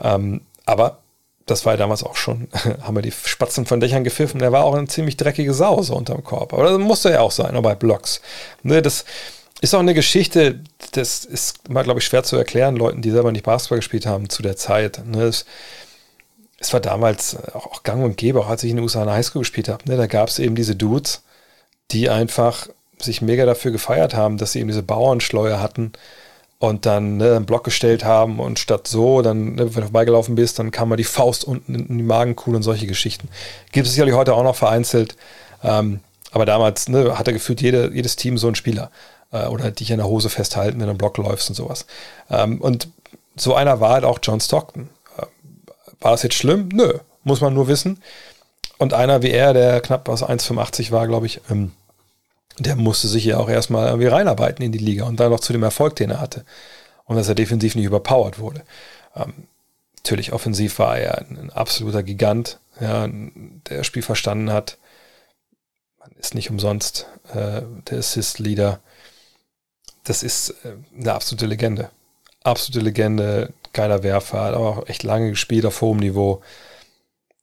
Ähm, 0.02 0.42
aber 0.66 0.98
das 1.46 1.66
war 1.66 1.74
ja 1.74 1.78
damals 1.78 2.04
auch 2.04 2.16
schon, 2.16 2.48
haben 2.82 2.96
wir 2.96 3.04
die 3.04 3.12
Spatzen 3.12 3.68
von 3.68 3.80
Dächern 3.80 4.04
gepfiffen. 4.04 4.42
Er 4.42 4.52
war 4.52 4.64
auch 4.64 4.74
eine 4.74 4.88
ziemlich 4.88 5.16
dreckige 5.16 5.54
Sau 5.54 5.84
so 5.84 5.96
unterm 5.96 6.24
Korb. 6.24 6.54
Aber 6.54 6.64
das 6.64 6.80
musste 6.80 7.12
er 7.12 7.22
auch 7.22 7.32
sein, 7.32 7.56
auch 7.56 7.62
bei 7.62 7.76
Blocks. 7.76 8.22
Ne, 8.64 8.82
das 8.82 9.06
ist 9.62 9.76
auch 9.76 9.80
eine 9.80 9.94
Geschichte, 9.94 10.60
das 10.94 11.24
ist 11.24 11.70
mal, 11.70 11.84
glaube 11.84 12.00
ich, 12.00 12.06
schwer 12.06 12.24
zu 12.24 12.36
erklären, 12.36 12.76
Leuten, 12.76 13.04
die 13.04 13.12
selber 13.12 13.32
nicht 13.32 13.46
Basketball 13.46 13.80
gespielt 13.80 14.08
haben 14.08 14.30
zu 14.30 14.42
der 14.42 14.58
Zeit. 14.58 15.06
Ne, 15.06 15.26
das, 15.26 15.46
es 16.60 16.74
war 16.74 16.80
damals 16.80 17.38
auch, 17.54 17.68
auch 17.68 17.84
gang 17.84 18.04
und 18.04 18.18
gäbe, 18.18 18.40
auch 18.40 18.50
als 18.50 18.64
ich 18.64 18.70
in 18.72 18.78
den 18.78 18.84
USA 18.84 19.02
in 19.02 19.08
der 19.08 19.16
Highschool 19.16 19.42
gespielt 19.42 19.70
habe, 19.70 19.90
ne, 19.90 19.98
da 19.98 20.08
gab 20.08 20.30
es 20.30 20.40
eben 20.40 20.56
diese 20.56 20.76
Dudes, 20.76 21.24
die 21.92 22.10
einfach 22.10 22.68
sich 23.00 23.22
mega 23.22 23.46
dafür 23.46 23.72
gefeiert 23.72 24.14
haben, 24.14 24.38
dass 24.38 24.52
sie 24.52 24.60
eben 24.60 24.68
diese 24.68 24.84
Bauernschleuer 24.84 25.62
hatten 25.62 25.94
und 26.60 26.86
dann 26.86 27.18
ne, 27.18 27.38
einen 27.38 27.46
Block 27.46 27.64
gestellt 27.64 28.04
haben 28.04 28.40
und 28.40 28.60
statt 28.60 28.88
so, 28.88 29.22
dann, 29.22 29.56
ne, 29.56 29.74
wenn 29.76 29.82
du 29.82 29.88
vorbeigelaufen 29.88 30.36
bist, 30.36 30.60
dann 30.60 30.72
kam 30.72 30.90
mal 30.90 30.98
die 30.98 31.06
Faust 31.06 31.46
unten 31.46 31.76
in 31.76 31.98
die 31.98 32.04
Magenkuhle 32.04 32.58
und 32.58 32.64
solche 32.64 32.88
Geschichten. 32.88 33.30
Gibt 33.72 33.88
es 33.88 33.94
sicherlich 33.94 34.16
heute 34.16 34.36
auch 34.36 34.44
noch 34.44 34.56
vereinzelt, 34.56 35.16
ähm, 35.64 36.02
aber 36.32 36.46
damals 36.46 36.90
ne, 36.90 37.18
hatte 37.18 37.34
gefühlt 37.34 37.62
jede, 37.62 37.92
jedes 37.94 38.18
Team 38.18 38.38
so 38.38 38.48
einen 38.48 38.56
Spieler 38.56 38.92
äh, 39.32 39.46
oder 39.46 39.72
dich 39.72 39.92
in 39.92 39.98
der 39.98 40.08
Hose 40.08 40.30
festhalten, 40.30 40.80
wenn 40.80 40.88
du 40.88 40.92
einen 40.92 40.98
Block 40.98 41.18
läufst 41.18 41.50
und 41.50 41.56
sowas. 41.56 41.86
Ähm, 42.30 42.60
und 42.60 42.90
so 43.36 43.56
einer 43.56 43.80
war 43.80 43.92
halt 43.94 44.04
auch 44.04 44.20
John 44.22 44.42
Stockton. 44.42 44.90
War 46.02 46.12
das 46.12 46.24
jetzt 46.24 46.36
schlimm? 46.36 46.70
Nö, 46.70 47.00
muss 47.24 47.42
man 47.42 47.54
nur 47.54 47.68
wissen. 47.68 48.02
Und 48.78 48.94
einer 48.94 49.22
wie 49.22 49.32
er, 49.32 49.54
der 49.54 49.82
knapp 49.82 50.08
aus 50.08 50.24
1,85 50.24 50.92
war, 50.92 51.08
glaube 51.08 51.26
ich, 51.26 51.42
ähm, 51.50 51.74
der 52.58 52.76
musste 52.76 53.08
sich 53.08 53.26
ja 53.26 53.38
auch 53.38 53.50
erstmal 53.50 53.88
irgendwie 53.88 54.08
reinarbeiten 54.08 54.64
in 54.64 54.72
die 54.72 54.80
Liga 54.80 55.06
und 55.06 55.20
dann 55.20 55.32
noch 55.32 55.40
zu 55.40 55.54
dem 55.54 55.64
Erfolg, 55.64 55.96
den 55.96 56.12
er 56.12 56.22
hatte. 56.22 56.46
Und 57.06 57.16
dass 57.16 57.28
er 57.28 57.36
defensiv 57.36 57.76
nicht 57.76 57.86
überpowered 57.86 58.40
wurde. 58.40 58.64
Ähm, 59.16 59.34
natürlich 59.98 60.34
offensiv 60.34 60.80
war 60.80 60.98
er 60.98 61.20
ein, 61.20 61.38
ein 61.38 61.50
absoluter 61.50 62.04
Gigant, 62.04 62.60
ja, 62.80 63.08
der 63.08 63.78
das 63.78 63.88
Spiel 63.88 64.02
verstanden 64.02 64.52
hat. 64.52 64.78
Man 66.00 66.12
ist 66.20 66.36
nicht 66.36 66.50
umsonst 66.50 67.08
äh, 67.34 67.62
der 67.90 68.00
Assist-Leader. 68.00 68.80
Das 70.04 70.24
ist 70.24 70.52
äh, 70.64 70.74
eine 70.98 71.14
absolute 71.14 71.46
Legende. 71.46 71.90
Absolute 72.44 72.80
Legende, 72.80 73.54
geiler 73.80 74.04
Werfer, 74.04 74.42
hat 74.42 74.54
aber 74.56 74.68
auch 74.68 74.88
echt 74.88 75.04
lange 75.04 75.30
gespielt 75.30 75.66
auf 75.66 75.80
hohem 75.80 76.00
Niveau. 76.00 76.42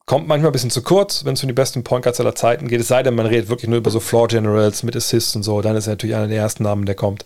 Kommt 0.05 0.29
manchmal 0.29 0.51
ein 0.51 0.53
bisschen 0.53 0.71
zu 0.71 0.83
kurz, 0.83 1.25
wenn 1.25 1.35
es 1.35 1.43
um 1.43 1.49
die 1.49 1.55
besten 1.55 1.83
Point 1.83 2.05
Guards 2.05 2.21
aller 2.21 2.35
Zeiten 2.35 2.69
geht. 2.69 2.81
Es 2.81 2.89
sei 2.89 3.03
denn, 3.03 3.15
man 3.15 3.27
redet 3.27 3.49
wirklich 3.49 3.69
nur 3.69 3.79
über 3.79 3.91
so 3.91 4.01
Floor 4.01 4.29
Generals 4.29 4.83
mit 4.83 4.95
Assists 4.95 5.35
und 5.35 5.43
so. 5.43 5.63
Dann 5.63 5.75
ist 5.77 5.87
er 5.87 5.93
natürlich 5.93 6.15
einer 6.15 6.29
der 6.29 6.37
ersten 6.37 6.63
Namen, 6.63 6.85
der 6.85 6.95
kommt. 6.95 7.25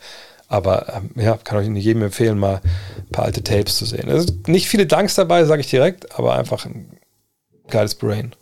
Aber 0.48 0.94
ähm, 0.94 1.10
ja, 1.16 1.36
kann 1.36 1.58
euch 1.58 1.68
nicht 1.68 1.84
jedem 1.84 2.02
empfehlen, 2.02 2.38
mal 2.38 2.60
ein 2.98 3.10
paar 3.10 3.24
alte 3.24 3.42
Tapes 3.42 3.76
zu 3.76 3.84
sehen. 3.84 4.08
Sind 4.08 4.48
nicht 4.48 4.68
viele 4.68 4.86
Danks 4.86 5.16
dabei, 5.16 5.44
sage 5.44 5.60
ich 5.60 5.70
direkt, 5.70 6.16
aber 6.18 6.36
einfach 6.36 6.64
ein 6.64 6.96
geiles 7.68 7.96
Brain. 7.96 8.34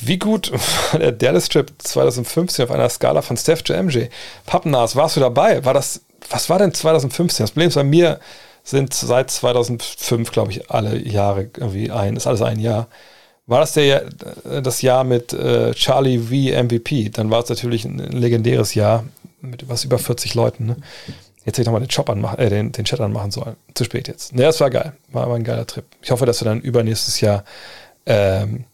Wie 0.00 0.18
gut 0.18 0.50
war 0.92 1.00
der 1.00 1.12
Dallas-Trip 1.12 1.70
2015 1.78 2.64
auf 2.64 2.70
einer 2.70 2.88
Skala 2.88 3.22
von 3.22 3.36
Steph 3.36 3.62
to 3.62 3.74
MJ? 3.74 4.06
Pappennas, 4.46 4.96
warst 4.96 5.16
du 5.16 5.20
dabei? 5.20 5.64
War 5.64 5.74
das, 5.74 6.00
was 6.30 6.50
war 6.50 6.58
denn 6.58 6.74
2015? 6.74 7.44
Das 7.44 7.50
Problem 7.52 7.68
ist 7.68 7.74
bei 7.74 7.84
mir, 7.84 8.20
sind 8.64 8.94
seit 8.94 9.30
2005, 9.30 10.30
glaube 10.30 10.52
ich, 10.52 10.70
alle 10.70 10.96
Jahre 10.96 11.50
irgendwie 11.56 11.90
ein, 11.90 12.16
ist 12.16 12.26
alles 12.26 12.42
ein 12.42 12.60
Jahr. 12.60 12.88
War 13.46 13.60
das 13.60 13.72
der, 13.72 14.08
das 14.62 14.82
Jahr 14.82 15.04
mit 15.04 15.32
äh, 15.32 15.72
Charlie 15.74 16.18
V 16.18 16.62
MVP? 16.62 17.08
Dann 17.10 17.30
war 17.30 17.42
es 17.42 17.48
natürlich 17.48 17.84
ein, 17.84 17.98
legendäres 17.98 18.74
Jahr 18.74 19.04
mit 19.40 19.68
was 19.68 19.84
über 19.84 19.98
40 19.98 20.34
Leuten. 20.34 20.66
Ne? 20.66 20.76
Jetzt 21.44 21.54
hätte 21.54 21.62
ich 21.62 21.66
nochmal 21.66 21.80
den, 21.80 21.88
Job 21.88 22.08
anmachen, 22.08 22.38
äh, 22.38 22.48
den, 22.48 22.70
den 22.70 22.84
Chat 22.84 23.00
anmachen 23.00 23.32
sollen. 23.32 23.56
Zu 23.74 23.84
spät 23.84 24.06
jetzt. 24.06 24.32
Ne, 24.32 24.42
das 24.42 24.60
war 24.60 24.70
geil. 24.70 24.92
War, 25.08 25.28
war 25.28 25.34
ein 25.34 25.44
geiler 25.44 25.66
Trip. 25.66 25.84
Ich 26.00 26.12
hoffe, 26.12 26.24
dass 26.24 26.40
wir 26.40 26.44
dann 26.44 26.60
übernächstes 26.60 27.20
Jahr, 27.20 27.44
ähm, 28.06 28.64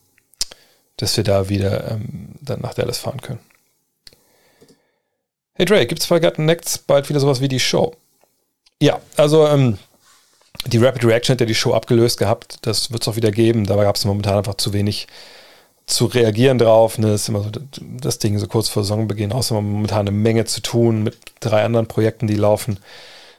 dass 0.98 1.16
wir 1.16 1.24
da 1.24 1.48
wieder 1.48 1.92
ähm, 1.92 2.34
dann 2.42 2.60
nach 2.60 2.74
Dallas 2.74 2.98
fahren 2.98 3.22
können. 3.22 3.40
Hey 5.60 5.64
Dre, 5.66 5.84
gibt 5.86 6.00
es 6.00 6.06
bei 6.06 6.20
Garten 6.20 6.44
Next 6.44 6.86
bald 6.86 7.08
wieder 7.08 7.18
sowas 7.18 7.40
wie 7.40 7.48
die 7.48 7.58
Show? 7.58 7.96
Ja, 8.80 9.00
also 9.16 9.44
ähm, 9.48 9.76
die 10.66 10.78
Rapid 10.78 11.04
Reaction 11.04 11.34
hat 11.34 11.40
ja 11.40 11.46
die 11.46 11.54
Show 11.56 11.74
abgelöst 11.74 12.16
gehabt. 12.16 12.58
Das 12.62 12.92
wird 12.92 13.02
es 13.02 13.08
auch 13.08 13.16
wieder 13.16 13.32
geben. 13.32 13.66
Dabei 13.66 13.82
gab 13.82 13.96
es 13.96 14.04
momentan 14.04 14.38
einfach 14.38 14.54
zu 14.54 14.72
wenig 14.72 15.08
zu 15.84 16.06
reagieren 16.06 16.58
drauf. 16.58 16.98
Ne? 16.98 17.08
Das 17.08 17.22
ist 17.22 17.28
immer 17.28 17.42
so 17.42 17.50
das 17.80 18.20
Ding, 18.20 18.38
so 18.38 18.46
kurz 18.46 18.68
vor 18.68 18.84
Saisonbeginn. 18.84 19.32
Außerdem 19.32 19.68
momentan 19.68 20.06
eine 20.06 20.12
Menge 20.12 20.44
zu 20.44 20.60
tun 20.60 21.02
mit 21.02 21.18
drei 21.40 21.64
anderen 21.64 21.88
Projekten, 21.88 22.28
die 22.28 22.36
laufen. 22.36 22.78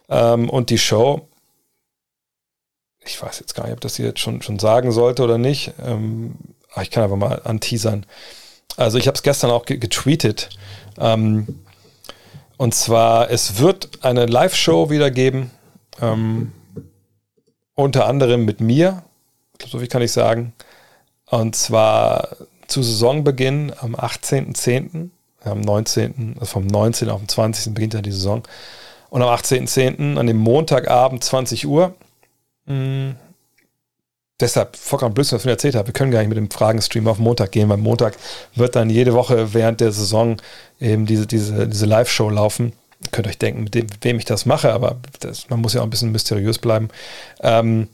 Ähm, 0.09 0.49
und 0.49 0.71
die 0.71 0.77
Show, 0.77 1.25
ich 3.05 3.21
weiß 3.21 3.39
jetzt 3.39 3.55
gar 3.55 3.63
nicht, 3.63 3.75
ob 3.75 3.79
das 3.79 3.95
hier 3.95 4.07
jetzt 4.07 4.19
schon, 4.19 4.41
schon 4.41 4.59
sagen 4.59 4.91
sollte 4.91 5.23
oder 5.23 5.37
nicht. 5.37 5.71
Ähm, 5.81 6.35
ich 6.81 6.91
kann 6.91 7.01
einfach 7.05 7.15
mal 7.15 7.41
anteasern. 7.45 8.05
Also 8.75 8.97
ich 8.97 9.07
habe 9.07 9.15
es 9.15 9.23
gestern 9.23 9.51
auch 9.51 9.65
getweetet. 9.65 10.49
Ähm, 10.97 11.61
und 12.59 12.75
zwar, 12.75 13.31
es 13.31 13.59
wird 13.59 14.03
eine 14.03 14.25
Live-Show 14.25 14.89
wieder 14.89 15.11
geben, 15.11 15.49
ähm, 16.01 16.51
unter 17.73 18.05
anderem 18.05 18.43
mit 18.43 18.59
mir, 18.59 19.03
so 19.65 19.79
viel 19.79 19.87
kann 19.87 20.01
ich 20.01 20.11
sagen. 20.11 20.51
Und 21.27 21.55
zwar 21.55 22.35
zu 22.67 22.83
Saisonbeginn 22.83 23.71
am 23.79 23.95
18.10., 23.95 25.07
am 25.45 25.61
19., 25.61 26.35
also 26.37 26.47
vom 26.47 26.67
19. 26.67 27.09
auf 27.09 27.21
den 27.21 27.29
20. 27.29 27.73
beginnt 27.73 27.93
ja 27.93 28.01
die 28.01 28.11
Saison. 28.11 28.43
Und 29.09 29.21
am 29.21 29.29
18.10. 29.29 30.17
an 30.17 30.27
dem 30.27 30.35
Montagabend 30.35 31.23
20 31.23 31.65
Uhr 31.65 31.95
mh, 32.65 32.75
hm, 32.75 33.15
deshalb 34.39 34.75
vollkommen 34.75 35.13
Blödsinn, 35.13 35.37
was 35.37 35.45
ich 35.45 35.51
erzählt 35.51 35.75
habe. 35.75 35.87
Wir 35.87 35.93
können 35.93 36.11
gar 36.11 36.19
nicht 36.19 36.29
mit 36.29 36.37
dem 36.37 36.49
Fragenstream 36.49 37.07
auf 37.07 37.19
Montag 37.19 37.51
gehen, 37.51 37.69
weil 37.69 37.77
Montag 37.77 38.15
wird 38.55 38.75
dann 38.75 38.89
jede 38.89 39.13
Woche 39.13 39.53
während 39.53 39.81
der 39.81 39.91
Saison 39.91 40.37
eben 40.79 41.05
diese, 41.05 41.27
diese, 41.27 41.67
diese 41.67 41.85
Live-Show 41.85 42.29
laufen. 42.29 42.73
Ihr 43.03 43.11
könnt 43.11 43.27
euch 43.27 43.37
denken, 43.37 43.63
mit, 43.63 43.75
dem, 43.75 43.87
wem 44.01 44.17
ich 44.17 44.25
das 44.25 44.45
mache, 44.45 44.73
aber 44.73 44.97
das, 45.19 45.49
man 45.49 45.61
muss 45.61 45.73
ja 45.73 45.81
auch 45.81 45.85
ein 45.85 45.89
bisschen 45.89 46.11
mysteriös 46.11 46.59
bleiben. 46.59 46.89
Ähm, 47.41 47.87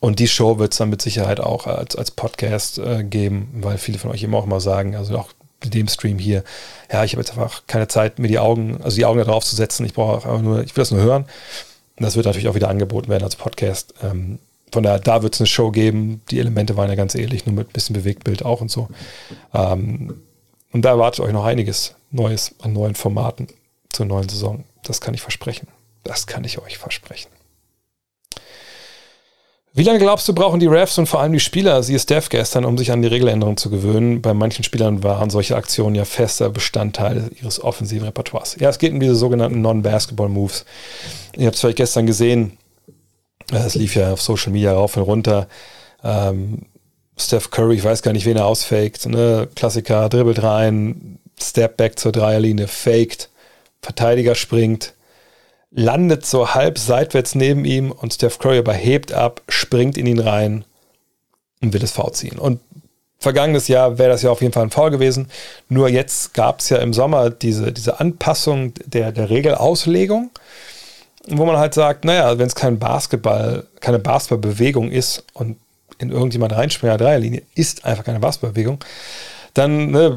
und 0.00 0.18
die 0.18 0.28
Show 0.28 0.58
wird 0.58 0.72
es 0.72 0.78
dann 0.78 0.90
mit 0.90 1.00
Sicherheit 1.00 1.40
auch 1.40 1.66
als, 1.66 1.96
als 1.96 2.10
Podcast 2.10 2.78
äh, 2.78 3.04
geben, 3.04 3.50
weil 3.60 3.78
viele 3.78 3.98
von 3.98 4.10
euch 4.10 4.22
eben 4.22 4.34
auch 4.34 4.46
mal 4.46 4.60
sagen, 4.60 4.96
also 4.96 5.16
auch 5.16 5.28
mit 5.62 5.74
dem 5.74 5.88
Stream 5.88 6.18
hier, 6.18 6.42
ja, 6.90 7.04
ich 7.04 7.12
habe 7.12 7.22
jetzt 7.22 7.30
einfach 7.30 7.62
keine 7.66 7.86
Zeit, 7.86 8.18
mir 8.18 8.28
die 8.28 8.40
Augen, 8.40 8.80
also 8.82 8.96
die 8.96 9.04
Augen 9.04 9.18
da 9.18 9.24
drauf 9.24 9.44
zu 9.44 9.54
setzen. 9.54 9.86
Ich 9.86 9.94
brauche 9.94 10.14
einfach 10.14 10.42
nur, 10.42 10.62
ich 10.62 10.74
will 10.76 10.82
das 10.82 10.90
nur 10.90 11.00
hören. 11.00 11.22
Und 11.96 12.04
das 12.04 12.16
wird 12.16 12.26
natürlich 12.26 12.48
auch 12.48 12.54
wieder 12.54 12.68
angeboten 12.68 13.08
werden 13.08 13.22
als 13.22 13.36
Podcast. 13.36 13.94
Ähm, 14.02 14.40
von 14.72 14.82
daher, 14.82 14.98
da 14.98 15.22
wird 15.22 15.34
es 15.34 15.40
eine 15.40 15.46
Show 15.46 15.70
geben. 15.70 16.22
Die 16.30 16.38
Elemente 16.38 16.76
waren 16.76 16.88
ja 16.88 16.94
ganz 16.94 17.14
ähnlich, 17.14 17.46
nur 17.46 17.54
mit 17.54 17.68
ein 17.68 17.72
bisschen 17.72 17.94
Bewegtbild 17.94 18.44
auch 18.44 18.60
und 18.60 18.70
so. 18.70 18.88
Ähm, 19.52 20.22
und 20.72 20.82
da 20.82 20.90
erwartet 20.90 21.20
euch 21.20 21.32
noch 21.32 21.44
einiges 21.44 21.94
Neues 22.10 22.54
an 22.60 22.72
neuen 22.72 22.94
Formaten 22.94 23.48
zur 23.90 24.06
neuen 24.06 24.28
Saison. 24.28 24.64
Das 24.82 25.00
kann 25.00 25.14
ich 25.14 25.20
versprechen. 25.20 25.68
Das 26.02 26.26
kann 26.26 26.44
ich 26.44 26.58
euch 26.58 26.78
versprechen. 26.78 27.30
Wie 29.74 29.84
lange 29.84 30.00
glaubst 30.00 30.28
du, 30.28 30.34
brauchen 30.34 30.60
die 30.60 30.66
Refs 30.66 30.98
und 30.98 31.06
vor 31.06 31.20
allem 31.20 31.32
die 31.32 31.40
Spieler, 31.40 31.82
sie 31.82 31.94
ist 31.94 32.02
Steph 32.02 32.28
gestern, 32.28 32.66
um 32.66 32.76
sich 32.76 32.92
an 32.92 33.00
die 33.00 33.08
Regeländerung 33.08 33.56
zu 33.56 33.70
gewöhnen? 33.70 34.20
Bei 34.20 34.34
manchen 34.34 34.64
Spielern 34.64 35.02
waren 35.02 35.30
solche 35.30 35.56
Aktionen 35.56 35.94
ja 35.94 36.04
fester 36.04 36.50
Bestandteil 36.50 37.30
ihres 37.40 37.62
offensiven 37.62 38.04
Repertoires. 38.04 38.56
Ja, 38.60 38.68
es 38.68 38.78
geht 38.78 38.92
um 38.92 39.00
diese 39.00 39.14
sogenannten 39.14 39.62
Non-Basketball-Moves. 39.62 40.66
Ihr 41.38 41.46
habt 41.46 41.54
es 41.54 41.62
vielleicht 41.62 41.78
gestern 41.78 42.04
gesehen, 42.04 42.58
es 43.50 43.74
lief 43.74 43.94
ja 43.94 44.12
auf 44.12 44.22
Social 44.22 44.52
Media 44.52 44.72
rauf 44.72 44.96
und 44.96 45.02
runter. 45.02 45.48
Ähm, 46.04 46.66
Steph 47.16 47.50
Curry, 47.50 47.76
ich 47.76 47.84
weiß 47.84 48.02
gar 48.02 48.12
nicht, 48.12 48.26
wen 48.26 48.36
er 48.36 48.46
ausfaked. 48.46 49.06
Ne? 49.06 49.48
Klassiker, 49.54 50.08
dribbelt 50.08 50.42
rein, 50.42 51.18
Step 51.40 51.76
back 51.76 51.98
zur 51.98 52.12
Dreierlinie, 52.12 52.68
faked, 52.68 53.28
Verteidiger 53.80 54.34
springt, 54.34 54.94
landet 55.70 56.26
so 56.26 56.54
halb 56.54 56.78
seitwärts 56.78 57.34
neben 57.34 57.64
ihm 57.64 57.90
und 57.90 58.14
Steph 58.14 58.38
Curry 58.38 58.58
aber 58.58 58.74
hebt 58.74 59.12
ab, 59.12 59.42
springt 59.48 59.96
in 59.96 60.06
ihn 60.06 60.20
rein 60.20 60.64
und 61.60 61.72
will 61.72 61.80
das 61.80 61.92
V 61.92 62.10
ziehen. 62.10 62.38
Und 62.38 62.60
vergangenes 63.18 63.68
Jahr 63.68 63.98
wäre 63.98 64.10
das 64.10 64.22
ja 64.22 64.30
auf 64.30 64.42
jeden 64.42 64.52
Fall 64.52 64.64
ein 64.64 64.70
Foul 64.70 64.90
gewesen. 64.90 65.28
Nur 65.68 65.88
jetzt 65.88 66.34
gab 66.34 66.60
es 66.60 66.68
ja 66.68 66.78
im 66.78 66.92
Sommer 66.92 67.30
diese, 67.30 67.72
diese 67.72 68.00
Anpassung 68.00 68.74
der, 68.84 69.12
der 69.12 69.30
Regelauslegung 69.30 70.30
wo 71.28 71.44
man 71.44 71.56
halt 71.56 71.74
sagt, 71.74 72.04
naja, 72.04 72.38
wenn 72.38 72.46
es 72.46 72.54
kein 72.54 72.78
Basketball, 72.78 73.66
keine 73.80 73.98
Basketballbewegung 73.98 74.90
ist 74.90 75.24
und 75.34 75.56
in 75.98 76.10
irgendjemand 76.10 76.54
reinspringt, 76.54 77.00
Dreierlinie, 77.00 77.42
ist 77.54 77.84
einfach 77.84 78.04
keine 78.04 78.18
Basketballbewegung, 78.18 78.78
dann 79.54 79.90
ne, 79.90 80.16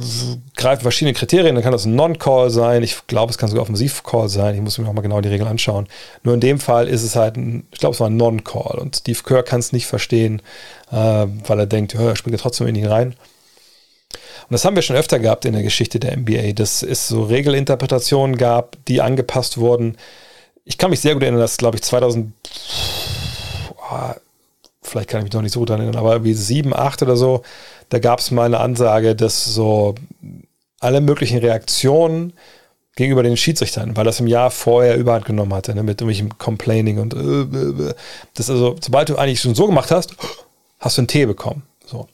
greifen 0.56 0.82
verschiedene 0.82 1.14
Kriterien, 1.14 1.56
dann 1.56 1.64
kann 1.64 1.74
das 1.74 1.86
ein 1.86 1.96
Non-Call 1.96 2.50
sein, 2.50 2.84
ich 2.84 3.06
glaube, 3.08 3.32
es 3.32 3.38
kann 3.38 3.50
sogar 3.50 3.64
Offensiv-Call 3.64 4.30
sein, 4.30 4.56
ich 4.56 4.62
muss 4.62 4.78
mir 4.78 4.86
nochmal 4.86 5.04
genau 5.04 5.20
die 5.20 5.30
Regeln 5.30 5.50
anschauen. 5.50 5.88
Nur 6.24 6.34
in 6.34 6.40
dem 6.40 6.60
Fall 6.60 6.88
ist 6.88 7.04
es 7.04 7.16
halt 7.16 7.36
ein, 7.36 7.68
ich 7.72 7.80
glaube, 7.80 7.94
es 7.94 8.00
war 8.00 8.10
ein 8.10 8.18
Non-Call 8.18 8.80
und 8.80 8.96
Steve 8.96 9.20
Kerr 9.24 9.44
kann 9.44 9.60
es 9.60 9.74
nicht 9.74 9.88
verstehen, 9.88 10.42
äh, 10.92 10.96
weil 10.96 11.60
er 11.60 11.66
denkt, 11.66 11.96
er 11.96 12.16
springt 12.16 12.38
ja 12.38 12.42
trotzdem 12.42 12.68
in 12.68 12.76
ihn 12.76 12.88
rein. 12.88 13.16
Und 14.48 14.52
das 14.52 14.64
haben 14.64 14.76
wir 14.76 14.84
schon 14.84 14.96
öfter 14.96 15.20
gehabt 15.20 15.44
in 15.46 15.54
der 15.54 15.64
Geschichte 15.64 16.00
der 16.00 16.16
NBA, 16.16 16.54
dass 16.54 16.82
es 16.82 17.08
so 17.08 17.24
Regelinterpretationen 17.24 18.38
gab, 18.38 18.78
die 18.86 19.02
angepasst 19.02 19.58
wurden, 19.58 19.98
ich 20.66 20.78
kann 20.78 20.90
mich 20.90 21.00
sehr 21.00 21.14
gut 21.14 21.24
erinnern, 21.24 21.40
dass, 21.40 21.58
glaube 21.58 21.78
ich, 21.78 21.84
2000, 21.84 22.34
oh, 23.78 24.14
vielleicht 24.82 25.10
kann 25.10 25.20
ich 25.20 25.26
mich 25.26 25.34
noch 25.34 25.42
nicht 25.42 25.54
so 25.54 25.60
gut 25.60 25.70
erinnern, 25.70 25.96
aber 25.96 26.24
wie 26.24 26.34
7, 26.34 26.76
8 26.76 27.04
oder 27.04 27.16
so, 27.16 27.44
da 27.90 28.00
gab 28.00 28.20
es 28.20 28.32
mal 28.32 28.46
eine 28.46 28.60
Ansage, 28.60 29.16
dass 29.16 29.46
so 29.46 29.96
alle 30.80 31.02
möglichen 31.02 31.38
Reaktionen 31.38 32.34
gegenüber 32.96 33.24
den 33.24 33.38
Schiedsrichtern, 33.38 33.96
weil 33.96 34.06
das 34.06 34.20
im 34.20 34.28
Jahr 34.28 34.52
vorher 34.52 34.98
überhand 34.98 35.26
genommen 35.26 35.54
hatte, 35.54 35.76
ne, 35.76 35.84
mit 35.84 36.02
irgendwelchem 36.02 36.38
Complaining 36.38 37.00
und 37.00 37.14
äh, 37.14 37.18
äh, 37.18 37.90
äh, 37.90 37.94
das 38.34 38.50
also, 38.50 38.76
sobald 38.82 39.10
du 39.10 39.18
eigentlich 39.18 39.42
schon 39.42 39.56
so 39.56 39.68
gemacht 39.68 39.92
hast, 39.92 40.16
hast 40.80 40.98
du 40.98 41.02
einen 41.02 41.08
Tee 41.08 41.26
bekommen. 41.26 41.64
So. 41.86 42.08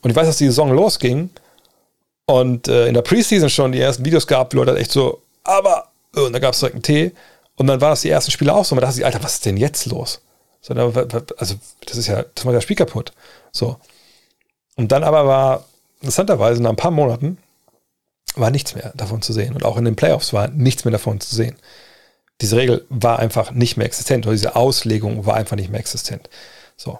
Und 0.00 0.10
ich 0.10 0.16
weiß, 0.16 0.26
dass 0.26 0.38
die 0.38 0.46
Saison 0.46 0.72
losging 0.72 1.30
und 2.24 2.66
äh, 2.66 2.86
in 2.88 2.94
der 2.94 3.02
Preseason 3.02 3.50
schon 3.50 3.72
die 3.72 3.80
ersten 3.80 4.04
Videos 4.04 4.26
gab, 4.26 4.52
Leute 4.54 4.72
halt 4.72 4.80
echt 4.80 4.92
so, 4.92 5.20
aber, 5.44 5.88
äh, 6.16 6.20
und 6.20 6.32
da 6.32 6.38
gab 6.38 6.54
es 6.54 6.60
direkt 6.60 6.74
einen 6.74 6.82
Tee. 6.82 7.12
Und 7.56 7.66
dann 7.66 7.80
war 7.80 7.90
das 7.90 8.02
die 8.02 8.10
ersten 8.10 8.30
Spiele 8.30 8.54
auch 8.54 8.64
so. 8.64 8.74
Man 8.74 8.82
dachte 8.82 8.94
sich, 8.94 9.04
Alter, 9.04 9.22
was 9.22 9.34
ist 9.34 9.46
denn 9.46 9.56
jetzt 9.56 9.86
los? 9.86 10.20
So, 10.60 10.74
also, 10.74 11.54
das 11.86 11.96
ist 11.96 12.06
ja, 12.06 12.24
das 12.34 12.44
macht 12.44 12.54
das 12.56 12.64
Spiel 12.64 12.76
kaputt. 12.76 13.12
So. 13.52 13.76
Und 14.76 14.92
dann 14.92 15.04
aber 15.04 15.26
war, 15.26 15.64
interessanterweise, 16.00 16.62
nach 16.62 16.70
ein 16.70 16.76
paar 16.76 16.90
Monaten 16.90 17.38
war 18.34 18.50
nichts 18.50 18.74
mehr 18.74 18.92
davon 18.94 19.22
zu 19.22 19.32
sehen. 19.32 19.54
Und 19.54 19.64
auch 19.64 19.76
in 19.76 19.84
den 19.84 19.96
Playoffs 19.96 20.32
war 20.32 20.48
nichts 20.48 20.84
mehr 20.84 20.92
davon 20.92 21.20
zu 21.20 21.34
sehen. 21.34 21.56
Diese 22.40 22.56
Regel 22.56 22.84
war 22.90 23.18
einfach 23.18 23.52
nicht 23.52 23.76
mehr 23.76 23.86
existent 23.86 24.26
oder 24.26 24.34
diese 24.34 24.56
Auslegung 24.56 25.24
war 25.24 25.36
einfach 25.36 25.56
nicht 25.56 25.70
mehr 25.70 25.80
existent. 25.80 26.28
So. 26.76 26.98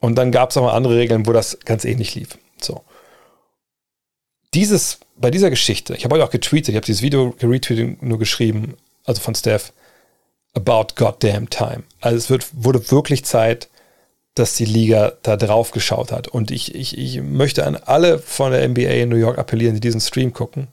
Und 0.00 0.16
dann 0.16 0.32
gab 0.32 0.50
es 0.50 0.56
auch 0.56 0.62
mal 0.62 0.72
andere 0.72 0.96
Regeln, 0.96 1.26
wo 1.26 1.32
das 1.32 1.58
ganz 1.64 1.84
ähnlich 1.84 2.14
lief. 2.14 2.38
So. 2.60 2.82
Dieses, 4.54 5.00
bei 5.16 5.30
dieser 5.30 5.50
Geschichte, 5.50 5.94
ich 5.96 6.04
habe 6.04 6.14
heute 6.14 6.24
auch 6.24 6.30
getweetet, 6.30 6.70
ich 6.70 6.76
habe 6.76 6.86
dieses 6.86 7.02
Video 7.02 7.32
geretweetet, 7.32 8.02
nur 8.02 8.18
geschrieben, 8.18 8.76
also 9.04 9.20
von 9.20 9.34
Steph, 9.34 9.72
about 10.54 10.94
goddamn 10.96 11.50
time. 11.50 11.84
Also 12.00 12.16
es 12.16 12.30
wird, 12.30 12.46
wurde 12.52 12.90
wirklich 12.90 13.24
Zeit, 13.24 13.68
dass 14.34 14.56
die 14.56 14.64
Liga 14.64 15.12
da 15.22 15.36
drauf 15.36 15.70
geschaut 15.70 16.10
hat. 16.10 16.28
Und 16.28 16.50
ich, 16.50 16.74
ich, 16.74 16.98
ich 16.98 17.20
möchte 17.20 17.64
an 17.66 17.76
alle 17.76 18.18
von 18.18 18.52
der 18.52 18.68
NBA 18.68 18.90
in 18.90 19.08
New 19.08 19.16
York 19.16 19.38
appellieren, 19.38 19.74
die 19.74 19.80
diesen 19.80 20.00
Stream 20.00 20.32
gucken. 20.32 20.68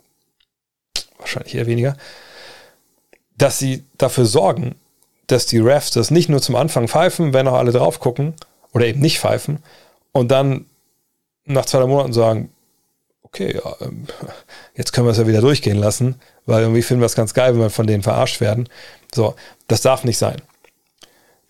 Wahrscheinlich 1.19 1.55
eher 1.55 1.67
weniger 1.67 1.95
dass 3.41 3.57
sie 3.57 3.85
dafür 3.97 4.25
sorgen, 4.25 4.75
dass 5.25 5.47
die 5.47 5.57
Refs 5.57 5.89
das 5.91 6.11
nicht 6.11 6.29
nur 6.29 6.41
zum 6.41 6.55
Anfang 6.55 6.87
pfeifen, 6.87 7.33
wenn 7.33 7.47
auch 7.47 7.55
alle 7.55 7.71
drauf 7.71 7.99
gucken 7.99 8.35
oder 8.71 8.85
eben 8.85 8.99
nicht 8.99 9.19
pfeifen 9.19 9.63
und 10.11 10.29
dann 10.29 10.65
nach 11.45 11.65
zwei 11.65 11.85
Monaten 11.87 12.13
sagen, 12.13 12.51
okay, 13.33 13.55
ja, 13.63 13.75
ähm, 13.81 14.05
jetzt 14.75 14.93
können 14.93 15.07
wir 15.07 15.11
es 15.11 15.17
ja 15.17 15.27
wieder 15.27 15.41
durchgehen 15.41 15.77
lassen, 15.77 16.15
weil 16.45 16.61
irgendwie 16.61 16.81
finden 16.81 17.01
wir 17.01 17.05
es 17.05 17.15
ganz 17.15 17.33
geil, 17.33 17.53
wenn 17.53 17.61
wir 17.61 17.69
von 17.69 17.87
denen 17.87 18.03
verarscht 18.03 18.41
werden. 18.41 18.67
So, 19.13 19.35
das 19.67 19.81
darf 19.81 20.03
nicht 20.03 20.17
sein. 20.17 20.41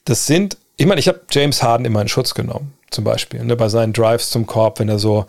Das 0.05 0.25
sind, 0.25 0.57
ich 0.77 0.85
meine, 0.85 0.99
ich 0.99 1.07
habe 1.07 1.21
James 1.29 1.61
Harden 1.61 1.85
immer 1.85 2.01
in 2.01 2.07
Schutz 2.07 2.33
genommen, 2.33 2.73
zum 2.89 3.03
Beispiel, 3.03 3.43
ne, 3.43 3.55
bei 3.55 3.69
seinen 3.69 3.93
Drives 3.93 4.29
zum 4.29 4.45
Korb, 4.45 4.79
wenn 4.79 4.89
er 4.89 4.99
so, 4.99 5.25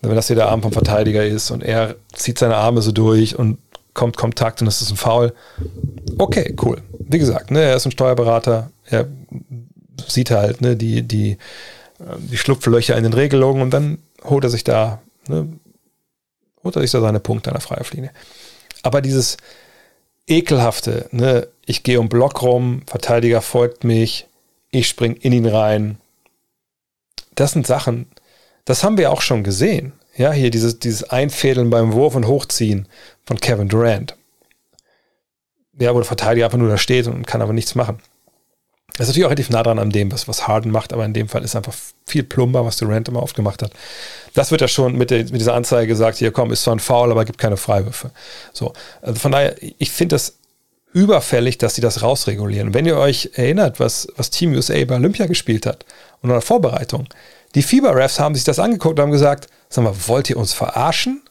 wenn 0.00 0.14
das 0.14 0.26
hier 0.26 0.36
der 0.36 0.48
Arm 0.48 0.62
vom 0.62 0.72
Verteidiger 0.72 1.24
ist 1.24 1.50
und 1.50 1.62
er 1.62 1.96
zieht 2.12 2.38
seine 2.38 2.56
Arme 2.56 2.82
so 2.82 2.92
durch 2.92 3.38
und 3.38 3.58
kommt 3.94 4.16
Kontakt 4.16 4.60
und 4.60 4.66
das 4.66 4.80
ist 4.80 4.90
ein 4.90 4.96
Foul. 4.96 5.32
Okay, 6.18 6.56
cool. 6.62 6.82
Wie 6.98 7.18
gesagt, 7.18 7.50
ne, 7.50 7.62
er 7.62 7.76
ist 7.76 7.84
ein 7.84 7.92
Steuerberater, 7.92 8.70
er 8.86 9.08
sieht 10.08 10.30
halt 10.30 10.60
ne, 10.60 10.76
die, 10.76 11.02
die, 11.02 11.36
ähm, 12.00 12.28
die 12.30 12.38
Schlupflöcher 12.38 12.96
in 12.96 13.04
den 13.04 13.12
Regelungen 13.12 13.62
und 13.62 13.70
dann 13.70 13.98
holt 14.24 14.44
er 14.44 14.50
sich 14.50 14.64
da, 14.64 15.02
ne, 15.28 15.48
holt 16.64 16.76
er 16.76 16.82
sich 16.82 16.90
da 16.90 17.00
seine 17.00 17.20
Punkte 17.20 17.50
an 17.50 17.54
der 17.54 17.60
Freiwurflinie. 17.60 18.10
Aber 18.82 19.00
dieses 19.00 19.36
ekelhafte, 20.26 21.08
ne, 21.10 21.48
ich 21.66 21.82
gehe 21.82 22.00
um 22.00 22.08
Block 22.08 22.42
rum, 22.42 22.82
Verteidiger 22.86 23.42
folgt 23.42 23.84
mich, 23.84 24.26
ich 24.70 24.88
spring 24.88 25.14
in 25.14 25.32
ihn 25.32 25.46
rein. 25.46 25.98
Das 27.34 27.52
sind 27.52 27.66
Sachen, 27.66 28.06
das 28.64 28.84
haben 28.84 28.98
wir 28.98 29.10
auch 29.10 29.22
schon 29.22 29.42
gesehen. 29.44 29.92
Ja, 30.16 30.32
hier 30.32 30.50
dieses, 30.50 30.78
dieses 30.78 31.04
Einfädeln 31.04 31.70
beim 31.70 31.92
Wurf 31.92 32.14
und 32.14 32.26
Hochziehen 32.26 32.86
von 33.24 33.38
Kevin 33.38 33.68
Durant. 33.68 34.16
Ja, 35.78 35.94
wo 35.94 35.98
der 35.98 36.04
Verteidiger 36.04 36.44
einfach 36.46 36.58
nur 36.58 36.68
da 36.68 36.76
steht 36.76 37.06
und 37.06 37.26
kann 37.26 37.40
aber 37.40 37.54
nichts 37.54 37.74
machen. 37.74 37.98
Das 38.96 39.06
ist 39.06 39.08
natürlich 39.08 39.24
auch 39.24 39.30
relativ 39.30 39.50
nah 39.50 39.62
dran 39.62 39.78
an 39.78 39.90
dem, 39.90 40.12
was, 40.12 40.28
was 40.28 40.46
Harden 40.46 40.70
macht, 40.70 40.92
aber 40.92 41.04
in 41.04 41.14
dem 41.14 41.28
Fall 41.28 41.42
ist 41.44 41.56
einfach 41.56 41.74
viel 42.06 42.22
plumber, 42.22 42.64
was 42.66 42.76
Durant 42.76 43.08
immer 43.08 43.22
oft 43.22 43.34
gemacht 43.34 43.62
hat. 43.62 43.72
Das 44.34 44.50
wird 44.50 44.60
ja 44.60 44.68
schon 44.68 44.96
mit, 44.96 45.10
der, 45.10 45.18
mit 45.24 45.40
dieser 45.40 45.54
Anzeige 45.54 45.86
gesagt, 45.86 46.18
hier 46.18 46.30
komm, 46.30 46.52
ist 46.52 46.62
zwar 46.62 46.74
ein 46.76 46.80
Foul, 46.80 47.10
aber 47.10 47.24
gibt 47.24 47.38
keine 47.38 47.56
Freiwürfe. 47.56 48.10
So, 48.52 48.74
also 49.00 49.18
von 49.18 49.32
daher, 49.32 49.56
ich 49.60 49.90
finde 49.90 50.16
das 50.16 50.34
überfällig, 50.92 51.56
dass 51.56 51.74
sie 51.74 51.80
das 51.80 52.02
rausregulieren. 52.02 52.74
Wenn 52.74 52.84
ihr 52.84 52.98
euch 52.98 53.30
erinnert, 53.34 53.80
was, 53.80 54.08
was 54.16 54.28
Team 54.28 54.52
USA 54.52 54.84
bei 54.84 54.96
Olympia 54.96 55.26
gespielt 55.26 55.64
hat 55.64 55.86
und 56.20 56.28
in 56.28 56.34
der 56.34 56.42
Vorbereitung, 56.42 57.08
die 57.54 57.62
Fieber-Refs 57.62 58.20
haben 58.20 58.34
sich 58.34 58.44
das 58.44 58.58
angeguckt 58.58 58.98
und 58.98 59.02
haben 59.02 59.12
gesagt, 59.12 59.48
sag 59.68 59.84
mal, 59.84 59.94
wollt 60.06 60.28
ihr 60.28 60.36
uns 60.36 60.52
verarschen? 60.52 61.22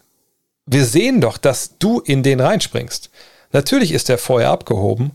Wir 0.66 0.86
sehen 0.86 1.22
doch, 1.22 1.38
dass 1.38 1.78
du 1.78 2.00
in 2.00 2.24
den 2.24 2.40
reinspringst. 2.40 3.10
Natürlich 3.52 3.92
ist 3.92 4.10
der 4.10 4.18
vorher 4.18 4.50
abgehoben, 4.50 5.12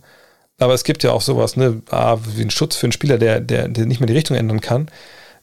aber 0.59 0.75
es 0.75 0.85
gibt 0.85 1.03
ja 1.03 1.13
auch 1.13 1.21
sowas, 1.21 1.57
ne, 1.57 1.83
A, 1.91 2.19
wie 2.37 2.43
ein 2.43 2.51
Schutz 2.51 2.77
für 2.77 2.87
einen 2.87 2.93
Spieler, 2.93 3.19
der, 3.19 3.41
der, 3.41 3.69
der 3.69 3.87
nicht 3.87 4.01
mehr 4.01 4.07
die 4.07 4.15
Richtung 4.15 4.37
ändern 4.37 4.61
kann. 4.61 4.89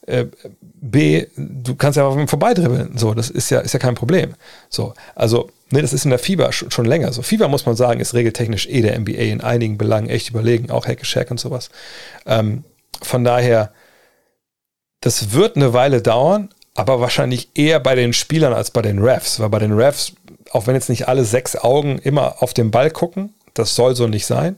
Äh, 0.07 0.25
B, 0.61 1.27
du 1.37 1.75
kannst 1.75 1.97
ja 1.97 2.09
einfach 2.09 2.29
vorbeidribbeln. 2.29 2.97
So, 2.97 3.13
das 3.13 3.29
ist 3.29 3.49
ja, 3.51 3.59
ist 3.59 3.73
ja 3.73 3.79
kein 3.79 3.95
Problem. 3.95 4.33
So, 4.69 4.93
also, 5.15 5.49
ne, 5.69 5.81
das 5.81 5.93
ist 5.93 6.05
in 6.05 6.09
der 6.09 6.19
FIBA 6.19 6.51
schon, 6.51 6.71
schon 6.71 6.85
länger 6.85 7.13
so. 7.13 7.21
FIBA 7.21 7.47
muss 7.47 7.65
man 7.65 7.75
sagen, 7.75 7.99
ist 7.99 8.13
regeltechnisch 8.13 8.67
eh 8.67 8.81
der 8.81 8.99
NBA 8.99 9.11
in 9.11 9.41
einigen 9.41 9.77
Belangen 9.77 10.09
echt 10.09 10.29
überlegen, 10.29 10.71
auch 10.71 10.87
Hack 10.87 11.05
Shack 11.05 11.31
und 11.31 11.39
sowas. 11.39 11.69
Ähm, 12.25 12.63
von 13.01 13.23
daher, 13.23 13.71
das 15.01 15.33
wird 15.33 15.55
eine 15.57 15.73
Weile 15.73 16.01
dauern, 16.01 16.49
aber 16.75 16.99
wahrscheinlich 16.99 17.49
eher 17.53 17.79
bei 17.79 17.95
den 17.95 18.13
Spielern 18.13 18.53
als 18.53 18.71
bei 18.71 18.81
den 18.81 18.99
Refs, 18.99 19.39
weil 19.39 19.49
bei 19.49 19.59
den 19.59 19.73
Refs, 19.73 20.13
auch 20.51 20.65
wenn 20.65 20.75
jetzt 20.75 20.89
nicht 20.89 21.07
alle 21.07 21.23
sechs 21.23 21.55
Augen 21.55 21.99
immer 21.99 22.41
auf 22.41 22.53
den 22.53 22.71
Ball 22.71 22.89
gucken, 22.89 23.33
das 23.53 23.75
soll 23.75 23.95
so 23.95 24.07
nicht 24.07 24.25
sein. 24.25 24.57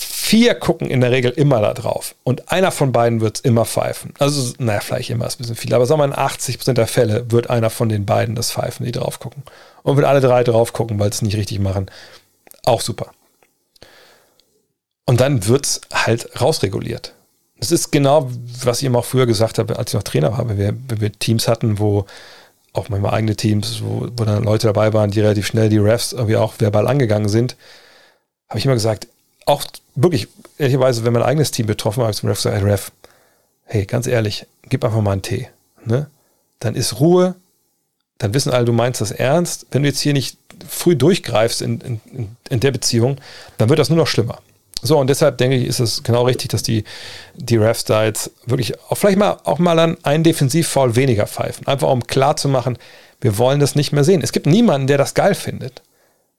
Vier 0.00 0.54
gucken 0.54 0.90
in 0.90 1.00
der 1.00 1.10
Regel 1.10 1.32
immer 1.32 1.60
da 1.60 1.74
drauf 1.74 2.14
und 2.22 2.52
einer 2.52 2.70
von 2.70 2.92
beiden 2.92 3.20
wird 3.20 3.36
es 3.36 3.40
immer 3.40 3.64
pfeifen. 3.64 4.14
Also, 4.18 4.54
naja, 4.58 4.80
vielleicht 4.80 5.10
immer 5.10 5.26
ist 5.26 5.36
ein 5.36 5.38
bisschen 5.38 5.56
viel, 5.56 5.74
aber 5.74 5.86
sagen 5.86 6.00
wir 6.00 6.04
in 6.04 6.12
80% 6.12 6.74
der 6.74 6.86
Fälle 6.86 7.30
wird 7.30 7.50
einer 7.50 7.70
von 7.70 7.88
den 7.88 8.06
beiden 8.06 8.34
das 8.34 8.52
pfeifen, 8.52 8.86
die 8.86 8.92
drauf 8.92 9.18
gucken. 9.18 9.42
Und 9.82 9.96
wenn 9.96 10.04
alle 10.04 10.20
drei 10.20 10.44
drauf 10.44 10.72
gucken, 10.72 10.98
weil 11.00 11.10
es 11.10 11.22
nicht 11.22 11.36
richtig 11.36 11.58
machen, 11.58 11.90
auch 12.64 12.80
super. 12.80 13.10
Und 15.04 15.20
dann 15.20 15.46
wird 15.46 15.66
es 15.66 15.80
halt 15.92 16.40
rausreguliert. 16.40 17.14
Es 17.58 17.72
ist 17.72 17.90
genau, 17.90 18.30
was 18.62 18.78
ich 18.78 18.84
immer 18.84 19.00
auch 19.00 19.04
früher 19.04 19.26
gesagt 19.26 19.58
habe, 19.58 19.78
als 19.78 19.90
ich 19.90 19.94
noch 19.94 20.02
Trainer 20.04 20.30
war, 20.30 20.48
wenn 20.48 20.58
wir, 20.58 20.76
wenn 20.86 21.00
wir 21.00 21.12
Teams 21.12 21.48
hatten, 21.48 21.78
wo 21.78 22.06
auch 22.72 22.88
manchmal 22.88 23.14
eigene 23.14 23.34
Teams, 23.34 23.80
wo, 23.82 24.06
wo 24.16 24.24
dann 24.24 24.44
Leute 24.44 24.66
dabei 24.68 24.92
waren, 24.92 25.10
die 25.10 25.20
relativ 25.20 25.46
schnell 25.46 25.68
die 25.68 25.78
Refs 25.78 26.12
irgendwie 26.12 26.36
auch 26.36 26.54
verbal 26.58 26.86
angegangen 26.86 27.28
sind, 27.28 27.56
habe 28.48 28.58
ich 28.58 28.64
immer 28.64 28.74
gesagt, 28.74 29.08
auch 29.48 29.64
wirklich, 29.94 30.28
ehrlicherweise, 30.58 31.04
wenn 31.04 31.12
mein 31.12 31.22
eigenes 31.22 31.50
Team 31.50 31.66
betroffen 31.66 31.98
war, 31.98 32.04
habe 32.04 32.12
ich 32.12 32.18
zum 32.18 32.28
Ref 32.28 32.38
gesagt, 32.38 32.56
hey 32.56 32.64
Ref, 32.64 32.92
hey, 33.64 33.86
ganz 33.86 34.06
ehrlich, 34.06 34.46
gib 34.68 34.84
einfach 34.84 35.00
mal 35.00 35.12
einen 35.12 35.22
Tee. 35.22 35.48
Ne? 35.84 36.08
Dann 36.60 36.74
ist 36.74 37.00
Ruhe, 37.00 37.34
dann 38.18 38.34
wissen 38.34 38.52
alle, 38.52 38.64
du 38.64 38.72
meinst 38.72 39.00
das 39.00 39.10
ernst. 39.10 39.66
Wenn 39.70 39.82
du 39.82 39.88
jetzt 39.88 40.00
hier 40.00 40.12
nicht 40.12 40.38
früh 40.68 40.96
durchgreifst 40.96 41.62
in, 41.62 41.80
in, 41.80 42.36
in 42.48 42.60
der 42.60 42.72
Beziehung, 42.72 43.18
dann 43.58 43.68
wird 43.68 43.78
das 43.78 43.90
nur 43.90 43.98
noch 43.98 44.06
schlimmer. 44.06 44.40
So, 44.80 44.98
und 44.98 45.08
deshalb 45.08 45.38
denke 45.38 45.56
ich, 45.56 45.66
ist 45.66 45.80
es 45.80 46.02
genau 46.02 46.24
richtig, 46.24 46.50
dass 46.50 46.62
die, 46.62 46.84
die 47.34 47.56
Refs 47.56 47.84
da 47.84 48.04
jetzt 48.04 48.30
wirklich 48.46 48.78
auch 48.88 48.94
vielleicht 48.94 49.18
mal 49.18 49.38
auch 49.44 49.58
mal 49.58 49.76
dann 49.76 49.96
einen 50.04 50.22
Defensivfoul 50.22 50.94
weniger 50.94 51.26
pfeifen. 51.26 51.66
Einfach 51.66 51.90
um 51.90 52.06
klar 52.06 52.36
zu 52.36 52.48
machen, 52.48 52.78
wir 53.20 53.38
wollen 53.38 53.58
das 53.58 53.74
nicht 53.74 53.92
mehr 53.92 54.04
sehen. 54.04 54.22
Es 54.22 54.32
gibt 54.32 54.46
niemanden, 54.46 54.86
der 54.86 54.98
das 54.98 55.14
geil 55.14 55.34
findet. 55.34 55.82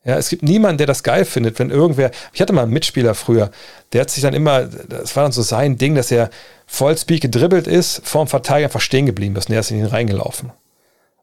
Ja, 0.10 0.18
es 0.18 0.30
gibt 0.30 0.42
niemanden, 0.42 0.80
der 0.80 0.88
das 0.88 1.04
geil 1.04 1.24
findet, 1.24 1.60
wenn 1.60 1.70
irgendwer. 1.70 2.10
Ich 2.34 2.42
hatte 2.42 2.52
mal 2.52 2.64
einen 2.64 2.74
Mitspieler 2.74 3.14
früher, 3.14 3.52
der 3.94 4.02
hat 4.02 4.10
sich 4.10 4.24
dann 4.24 4.34
immer, 4.34 4.64
das 4.64 5.16
war 5.16 5.22
dann 5.22 5.32
so 5.32 5.44
sein 5.44 5.78
Ding, 5.78 5.94
dass 5.94 6.10
er 6.10 6.32
Vollspeed 6.66 7.22
gedribbelt 7.22 7.68
ist, 7.68 8.02
vorm 8.04 8.28
Verteidiger 8.28 8.66
einfach 8.66 8.82
stehen 8.82 9.06
geblieben 9.06 9.36
ist 9.36 9.50
und 9.50 9.54
er 9.54 9.60
ist 9.60 9.70
in 9.70 9.78
ihn 9.78 9.86
reingelaufen. 9.86 10.52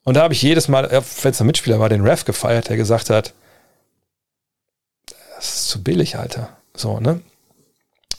Und 0.04 0.14
da 0.14 0.22
habe 0.22 0.34
ich 0.34 0.42
jedes 0.42 0.68
Mal, 0.68 0.88
wenn 1.22 1.32
es 1.32 1.40
ein 1.40 1.48
Mitspieler 1.48 1.80
war, 1.80 1.88
den 1.88 2.06
Ref 2.06 2.24
gefeiert, 2.24 2.68
der 2.68 2.76
gesagt 2.76 3.10
hat, 3.10 3.34
das 5.34 5.54
ist 5.56 5.68
zu 5.68 5.82
billig, 5.82 6.16
Alter. 6.16 6.50
So, 6.76 7.00
ne? 7.00 7.20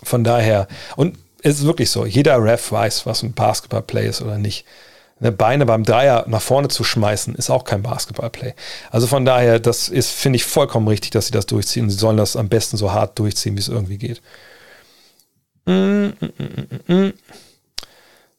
Von 0.03 0.25
daher, 0.25 0.67
und 0.97 1.17
es 1.43 1.59
ist 1.59 1.65
wirklich 1.65 1.89
so, 1.91 2.05
jeder 2.05 2.43
Ref 2.43 2.73
weiß, 2.73 3.05
was 3.05 3.23
ein 3.23 3.31
Basketballplay 3.31 4.05
ist 4.05 4.21
oder 4.21 4.37
nicht. 4.37 4.65
Ne, 5.19 5.31
Beine 5.31 5.65
beim 5.65 5.83
Dreier 5.83 6.25
nach 6.27 6.41
vorne 6.41 6.67
zu 6.67 6.83
schmeißen, 6.83 7.33
ist 7.35 7.49
auch 7.49 7.63
kein 7.63 7.81
Basketballplay. 7.81 8.53
Also 8.91 9.07
von 9.07 9.25
daher, 9.25 9.59
das 9.59 9.89
ist, 9.89 10.11
finde 10.11 10.37
ich, 10.37 10.45
vollkommen 10.45 10.87
richtig, 10.87 11.09
dass 11.11 11.27
sie 11.27 11.31
das 11.31 11.47
durchziehen. 11.47 11.89
Sie 11.89 11.97
sollen 11.97 12.17
das 12.17 12.35
am 12.35 12.49
besten 12.49 12.77
so 12.77 12.93
hart 12.93 13.17
durchziehen, 13.17 13.55
wie 13.55 13.61
es 13.61 13.67
irgendwie 13.67 13.97
geht. 13.97 14.21
Mm, 15.65 16.09
mm, 16.19 16.93
mm, 16.93 17.13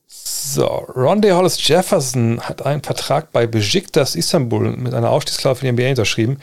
so, 0.07 0.65
Ronde 0.65 1.35
Hollis 1.35 1.67
Jefferson 1.67 2.39
hat 2.41 2.65
einen 2.65 2.81
Vertrag 2.81 3.31
bei 3.31 3.45
Besiktas 3.45 4.15
Istanbul 4.15 4.77
mit 4.77 4.93
einer 4.93 5.09
Ausstiegsklausel 5.09 5.59
für 5.59 5.65
die 5.65 5.71
NBA 5.73 5.89
unterschrieben. 5.89 6.39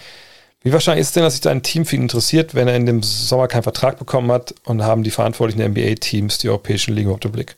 Wie 0.62 0.72
wahrscheinlich 0.72 1.02
ist 1.02 1.08
es 1.08 1.12
denn, 1.14 1.22
dass 1.22 1.34
sich 1.34 1.40
da 1.40 1.50
ein 1.50 1.62
Team 1.62 1.86
für 1.86 1.96
ihn 1.96 2.02
interessiert, 2.02 2.54
wenn 2.54 2.68
er 2.68 2.76
in 2.76 2.86
dem 2.86 3.02
Sommer 3.02 3.48
keinen 3.48 3.62
Vertrag 3.62 3.98
bekommen 3.98 4.30
hat 4.30 4.54
und 4.64 4.82
haben 4.82 5.02
die 5.02 5.10
verantwortlichen 5.10 5.64
NBA-Teams 5.72 6.38
die 6.38 6.48
europäischen 6.48 6.94
Ligen 6.94 7.10
auf 7.10 7.20
den 7.20 7.32
Blick? 7.32 7.56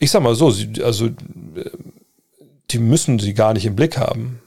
Ich 0.00 0.10
sag 0.10 0.22
mal 0.22 0.34
so, 0.34 0.52
also 0.82 1.10
die 2.70 2.78
müssen 2.78 3.18
sie 3.18 3.34
gar 3.34 3.52
nicht 3.52 3.66
im 3.66 3.76
Blick 3.76 3.98
haben. 3.98 4.40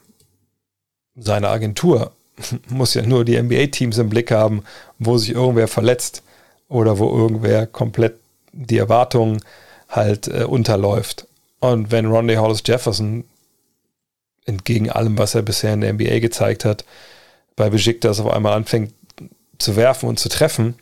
Seine 1.16 1.48
Agentur 1.48 2.12
muss 2.68 2.94
ja 2.94 3.02
nur 3.02 3.24
die 3.24 3.40
NBA-Teams 3.40 3.98
im 3.98 4.10
Blick 4.10 4.30
haben, 4.30 4.64
wo 4.98 5.16
sich 5.16 5.30
irgendwer 5.30 5.68
verletzt 5.68 6.22
oder 6.68 6.98
wo 6.98 7.08
irgendwer 7.08 7.66
komplett 7.68 8.16
die 8.52 8.78
Erwartungen 8.78 9.40
halt 9.88 10.26
äh, 10.26 10.44
unterläuft. 10.44 11.28
Und 11.60 11.92
wenn 11.92 12.06
Ronde 12.06 12.36
Hollis 12.38 12.62
Jefferson 12.66 13.24
entgegen 14.44 14.90
allem, 14.90 15.16
was 15.16 15.36
er 15.36 15.42
bisher 15.42 15.72
in 15.72 15.80
der 15.82 15.92
NBA 15.92 16.18
gezeigt 16.18 16.64
hat, 16.64 16.84
bei 17.54 17.70
Besiktas 17.70 18.18
auf 18.18 18.30
einmal 18.30 18.54
anfängt 18.54 18.92
zu 19.58 19.76
werfen 19.76 20.08
und 20.08 20.18
zu 20.18 20.28
treffen, 20.28 20.74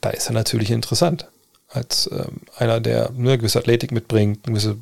da 0.00 0.10
ist 0.10 0.28
er 0.28 0.34
natürlich 0.34 0.70
interessant. 0.70 1.28
Als 1.74 2.08
ähm, 2.12 2.40
einer, 2.56 2.80
der 2.80 3.10
eine 3.10 3.36
gewisse 3.36 3.58
Athletik 3.58 3.92
mitbringt, 3.92 4.46
eine 4.46 4.54
gewisse 4.54 4.76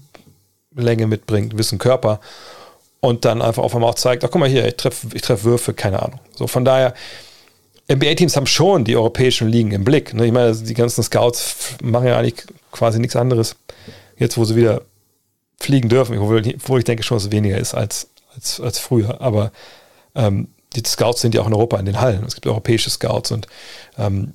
Länge 0.75 1.07
mitbringt, 1.07 1.45
einen 1.45 1.51
gewissen 1.51 1.79
Körper 1.79 2.21
und 3.01 3.25
dann 3.25 3.43
einfach 3.43 3.63
auf 3.63 3.75
einmal 3.75 3.91
auch 3.91 3.95
zeigt, 3.97 4.25
ach 4.25 4.31
guck 4.31 4.41
mal 4.41 4.49
hier, 4.49 4.67
ich 4.67 4.77
treffe 4.77 5.09
ich 5.13 5.23
treff 5.23 5.45
Würfe, 5.45 5.75
keine 5.75 6.03
Ahnung. 6.03 6.21
So 6.35 6.47
von 6.47 6.65
daher, 6.65 6.95
NBA-Teams 7.91 8.37
haben 8.37 8.47
schon 8.47 8.85
die 8.85 8.97
europäischen 8.97 9.49
Ligen 9.49 9.73
im 9.73 9.85
Blick. 9.85 10.15
Ne? 10.15 10.27
Ich 10.27 10.33
meine, 10.33 10.55
die 10.55 10.75
ganzen 10.75 11.03
Scouts 11.03 11.77
machen 11.83 12.07
ja 12.07 12.19
eigentlich 12.19 12.47
quasi 12.71 13.01
nichts 13.01 13.17
anderes. 13.17 13.57
Jetzt, 14.17 14.39
wo 14.39 14.45
sie 14.45 14.55
wieder 14.55 14.83
fliegen 15.59 15.89
dürfen, 15.89 16.19
obwohl 16.19 16.79
ich 16.79 16.85
denke 16.85 17.03
schon, 17.03 17.17
dass 17.17 17.25
es 17.25 17.33
weniger 17.33 17.59
ist 17.59 17.75
als, 17.75 18.09
als, 18.35 18.61
als 18.61 18.79
früher. 18.79 19.21
Aber 19.21 19.53
ähm, 20.15 20.49
die 20.75 20.83
Scouts 20.87 21.21
sind 21.21 21.35
ja 21.35 21.43
auch 21.43 21.47
in 21.47 21.55
Europa 21.55 21.79
in 21.79 21.87
den 21.87 22.01
Hallen. 22.01 22.25
Es 22.25 22.35
gibt 22.35 22.47
europäische 22.47 22.91
Scouts 22.91 23.33
und 23.33 23.47
ähm, 23.99 24.35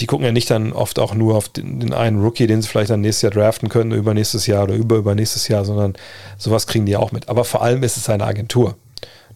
die 0.00 0.06
gucken 0.06 0.26
ja 0.26 0.32
nicht 0.32 0.50
dann 0.50 0.72
oft 0.72 0.98
auch 0.98 1.14
nur 1.14 1.36
auf 1.36 1.48
den, 1.48 1.80
den, 1.80 1.92
einen 1.92 2.20
Rookie, 2.20 2.46
den 2.46 2.60
sie 2.60 2.68
vielleicht 2.68 2.90
dann 2.90 3.00
nächstes 3.00 3.22
Jahr 3.22 3.32
draften 3.32 3.68
können, 3.68 3.92
übernächstes 3.92 4.46
Jahr 4.46 4.64
oder 4.64 4.74
über 4.74 4.96
übernächstes 4.96 5.48
Jahr, 5.48 5.64
sondern 5.64 5.94
sowas 6.36 6.66
kriegen 6.66 6.86
die 6.86 6.96
auch 6.96 7.12
mit. 7.12 7.28
Aber 7.28 7.44
vor 7.44 7.62
allem 7.62 7.82
ist 7.82 7.96
es 7.96 8.08
eine 8.08 8.24
Agentur. 8.24 8.76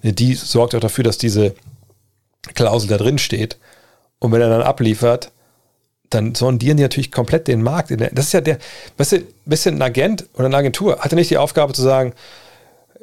Die 0.02 0.34
sorgt 0.34 0.74
auch 0.74 0.80
dafür, 0.80 1.04
dass 1.04 1.18
diese 1.18 1.54
Klausel 2.54 2.88
da 2.88 2.98
drin 2.98 3.18
steht. 3.18 3.58
Und 4.18 4.32
wenn 4.32 4.40
er 4.40 4.48
dann 4.48 4.62
abliefert, 4.62 5.30
dann 6.10 6.34
sondieren 6.34 6.76
die 6.76 6.82
natürlich 6.82 7.12
komplett 7.12 7.46
den 7.48 7.62
Markt. 7.62 7.90
Das 8.12 8.26
ist 8.26 8.32
ja 8.32 8.40
der, 8.40 8.58
weißt 8.96 9.12
du, 9.12 9.22
bisschen 9.44 9.76
ein 9.76 9.82
Agent 9.82 10.26
oder 10.34 10.46
eine 10.46 10.56
Agentur 10.56 10.98
hat 10.98 11.12
ja 11.12 11.16
nicht 11.16 11.30
die 11.30 11.38
Aufgabe 11.38 11.72
zu 11.72 11.82
sagen, 11.82 12.14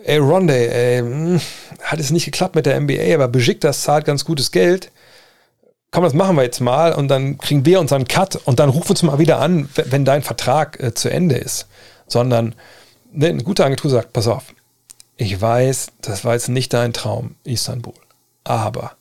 ey 0.03 0.17
Ronde, 0.17 0.55
ey, 0.55 0.99
hm, 0.99 1.39
hat 1.83 1.99
es 1.99 2.11
nicht 2.11 2.25
geklappt 2.25 2.55
mit 2.55 2.65
der 2.65 2.79
NBA, 2.79 3.13
aber 3.13 3.27
Besiktas 3.27 3.83
zahlt 3.83 4.05
ganz 4.05 4.25
gutes 4.25 4.51
Geld. 4.51 4.91
Komm, 5.95 6.03
das 6.03 6.13
machen 6.13 6.35
wir 6.35 6.43
jetzt 6.43 6.59
mal 6.59 6.91
und 6.91 7.07
dann 7.07 7.37
kriegen 7.37 7.65
wir 7.65 7.79
unseren 7.79 8.05
Cut 8.05 8.35
und 8.43 8.59
dann 8.59 8.67
ruf 8.67 8.89
uns 8.89 9.01
mal 9.01 9.17
wieder 9.17 9.39
an, 9.39 9.69
wenn 9.75 10.03
dein 10.03 10.23
Vertrag 10.23 10.77
äh, 10.83 10.93
zu 10.93 11.09
Ende 11.09 11.35
ist. 11.35 11.67
Sondern 12.05 12.53
ne, 13.13 13.27
eine 13.29 13.43
gute 13.43 13.63
Agentur 13.63 13.89
sagt, 13.89 14.11
pass 14.11 14.27
auf, 14.27 14.43
ich 15.15 15.39
weiß, 15.39 15.87
das 16.01 16.25
war 16.25 16.33
jetzt 16.33 16.49
nicht 16.49 16.73
dein 16.73 16.91
Traum, 16.91 17.35
Istanbul. 17.45 17.93
Aber 18.43 18.97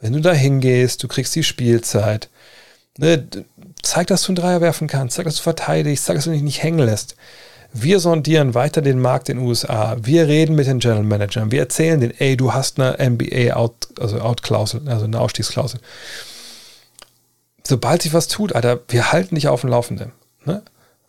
wenn 0.00 0.12
du 0.12 0.20
da 0.20 0.30
hingehst, 0.30 1.02
du 1.02 1.08
kriegst 1.08 1.34
die 1.34 1.42
Spielzeit, 1.42 2.28
ne, 2.98 3.26
zeig, 3.82 4.06
dass 4.06 4.22
du 4.22 4.28
einen 4.28 4.36
Dreier 4.36 4.60
werfen 4.60 4.86
kannst, 4.86 5.16
zeig, 5.16 5.24
dass 5.24 5.38
du 5.38 5.42
verteidigst, 5.42 6.04
zeig, 6.04 6.14
dass 6.14 6.26
du 6.26 6.30
dich 6.30 6.42
nicht 6.42 6.62
hängen 6.62 6.78
lässt. 6.78 7.16
Wir 7.72 7.98
sondieren 7.98 8.54
weiter 8.54 8.80
den 8.80 9.00
Markt 9.00 9.28
in 9.28 9.38
den 9.38 9.46
USA. 9.46 9.96
Wir 10.00 10.28
reden 10.28 10.54
mit 10.54 10.68
den 10.68 10.78
General 10.78 11.02
Managern. 11.02 11.50
Wir 11.50 11.58
erzählen 11.58 12.00
denen, 12.00 12.14
ey, 12.16 12.36
du 12.36 12.54
hast 12.54 12.78
eine 12.78 12.96
Out, 13.56 13.88
also 13.98 14.20
also 14.20 15.04
eine 15.04 15.20
Ausstiegsklausel. 15.20 15.80
Sobald 17.68 18.00
sich 18.00 18.14
was 18.14 18.28
tut, 18.28 18.54
Alter, 18.54 18.80
wir 18.88 19.12
halten 19.12 19.34
dich 19.34 19.46
auf 19.46 19.60
dem 19.60 19.68
Laufenden. 19.68 20.12
Ne? 20.46 20.62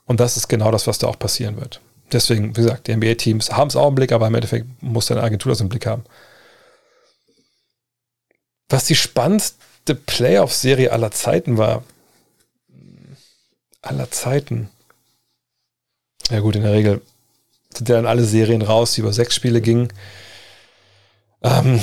Und 0.06 0.20
das 0.20 0.36
ist 0.36 0.50
genau 0.50 0.72
das, 0.72 0.88
was 0.88 0.98
da 0.98 1.08
auch 1.08 1.18
passieren 1.18 1.56
wird. 1.56 1.80
Deswegen, 2.12 2.50
wie 2.58 2.64
gesagt, 2.64 2.88
die 2.88 2.96
NBA-Teams 2.98 3.52
haben 3.52 3.70
es 3.70 3.78
auch 3.78 3.88
im 3.88 3.96
Blick, 3.96 4.12
aber 4.12 4.28
im 4.28 4.36
Endeffekt 4.36 4.68
muss 4.84 5.06
deine 5.06 5.24
Agentur 5.24 5.54
das 5.54 5.62
im 5.62 5.70
Blick 5.70 5.86
haben. 5.86 6.04
Was 8.68 8.84
die 8.84 8.96
spannendste 8.96 9.96
Playoff-Serie 9.96 10.92
aller 10.92 11.12
Zeiten 11.12 11.58
war. 11.58 11.86
Aller 13.82 14.12
Zeiten. 14.12 14.70
Ja 16.30 16.42
gut, 16.42 16.58
in 16.58 16.64
der 16.64 16.74
Regel 16.74 17.02
sind 17.74 17.88
ja 17.88 17.96
dann 17.96 18.06
alle 18.06 18.26
Serien 18.26 18.64
raus, 18.64 18.96
die 18.96 19.02
über 19.02 19.14
sechs 19.14 19.34
Spiele 19.34 19.62
gingen. 19.62 19.94
Ähm, 21.42 21.82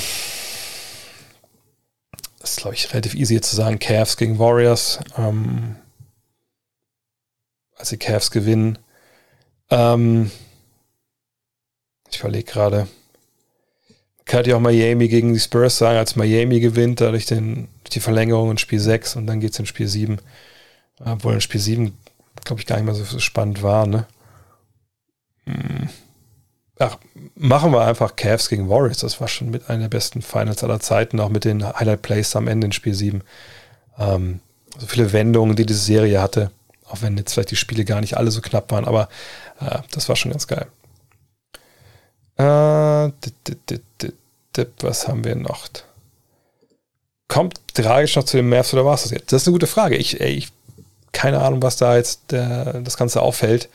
ist, 2.51 2.61
glaube 2.61 2.75
ich, 2.75 2.93
relativ 2.93 3.15
easy 3.15 3.41
zu 3.41 3.55
sagen. 3.57 3.79
Cavs 3.79 4.17
gegen 4.17 4.39
Warriors. 4.39 5.01
Ähm, 5.17 5.77
als 7.77 7.91
die 7.91 7.97
Cavs 7.97 8.31
gewinnen. 8.31 8.79
Ähm, 9.71 10.31
ich 12.11 12.21
überlege 12.21 12.51
gerade. 12.51 12.89
Kann 14.25 14.45
ja 14.45 14.57
auch 14.57 14.61
Miami 14.61 15.09
gegen 15.09 15.35
die 15.35 15.41
Spurs 15.41 15.79
sagen, 15.79 15.99
als 15.99 16.17
Miami 16.17 16.59
gewinnt, 16.59 17.01
dadurch 17.01 17.27
den, 17.27 17.69
die 17.93 18.01
Verlängerung 18.01 18.51
in 18.51 18.59
Spiel 18.59 18.81
6 18.81 19.17
und 19.17 19.27
dann 19.27 19.39
geht 19.39 19.53
es 19.53 19.59
in 19.59 19.67
Spiel 19.67 19.87
7. 19.87 20.19
Obwohl 20.99 21.35
in 21.35 21.41
Spiel 21.41 21.61
7, 21.61 21.97
glaube 22.45 22.61
ich, 22.61 22.67
gar 22.67 22.77
nicht 22.77 22.87
mehr 22.87 22.95
so 22.95 23.19
spannend 23.21 23.63
war, 23.63 23.87
ne? 23.87 24.07
Hm. 25.45 25.89
Ach, 26.79 26.99
machen 27.37 27.73
wir 27.73 27.83
einfach 27.83 28.17
Cavs 28.17 28.49
gegen 28.49 28.69
Warriors. 28.69 28.99
Das 28.99 29.21
war 29.21 29.29
schon 29.29 29.51
mit 29.51 29.69
einer 29.69 29.83
der 29.83 29.89
besten 29.89 30.23
Finals 30.23 30.65
aller 30.65 30.81
Zeiten, 30.81 31.21
auch 31.21 31.29
mit 31.29 31.45
den 31.45 31.65
Highlight 31.65 32.03
Plays 32.03 32.35
am 32.35 32.49
Ende 32.49 32.67
in 32.67 32.73
Spiel 32.73 32.95
7. 32.95 33.23
Ähm, 33.99 34.41
so 34.79 34.87
viele 34.87 35.13
Wendungen, 35.13 35.57
die 35.57 35.67
diese 35.67 35.81
Serie 35.81 36.21
hatte, 36.21 36.51
auch 36.89 37.03
wenn 37.03 37.17
jetzt 37.17 37.35
vielleicht 37.35 37.51
die 37.51 37.57
Spiele 37.57 37.85
gar 37.85 38.01
nicht 38.01 38.17
alle 38.17 38.31
so 38.31 38.41
knapp 38.41 38.71
waren, 38.73 38.85
aber 38.85 39.09
äh, 39.61 39.79
das 39.91 40.09
war 40.09 40.17
schon 40.17 40.33
ganz 40.33 40.47
geil. 40.47 40.67
Äh, 42.37 43.13
was 44.81 45.09
haben 45.09 45.25
wir 45.25 45.37
noch? 45.37 45.69
Kommt 47.29 47.61
tragisch 47.75 48.17
noch 48.17 48.25
zu 48.25 48.37
den 48.37 48.49
Mavs 48.49 48.73
oder 48.73 48.85
war 48.85 48.95
es 48.95 49.03
das 49.03 49.13
jetzt? 49.13 49.33
Das 49.33 49.43
ist 49.43 49.49
eine 49.49 49.55
gute 49.55 49.67
Frage. 49.67 49.97
Ich, 49.97 50.21
ey, 50.21 50.33
ich 50.33 50.53
keine 51.13 51.41
Ahnung, 51.41 51.63
was 51.63 51.77
da 51.77 51.97
jetzt 51.97 52.31
der, 52.31 52.81
das 52.81 52.97
Ganze 52.97 53.23
auffällt 53.23 53.71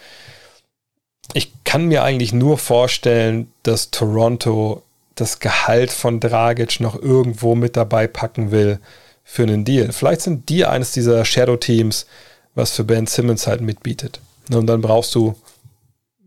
ich 1.34 1.52
kann 1.64 1.86
mir 1.86 2.04
eigentlich 2.04 2.34
nur 2.34 2.58
vorstellen, 2.58 3.52
dass 3.64 3.92
Toronto 3.92 4.84
das 5.16 5.40
Gehalt 5.40 5.92
von 5.92 6.20
Dragic 6.20 6.80
noch 6.80 7.02
irgendwo 7.02 7.56
mit 7.56 7.76
dabei 7.76 8.08
packen 8.08 8.52
will 8.52 8.80
für 9.24 9.44
einen 9.44 9.66
Deal. 9.66 9.92
Vielleicht 9.92 10.22
sind 10.22 10.50
die 10.50 10.66
eines 10.66 10.92
dieser 10.92 11.24
Shadow-Teams, 11.24 12.06
was 12.56 12.72
für 12.72 12.84
Ben 12.84 13.08
Simmons 13.08 13.48
halt 13.48 13.62
mitbietet. 13.62 14.20
Und 14.52 14.68
dann 14.68 14.82
brauchst 14.82 15.16
du 15.16 15.36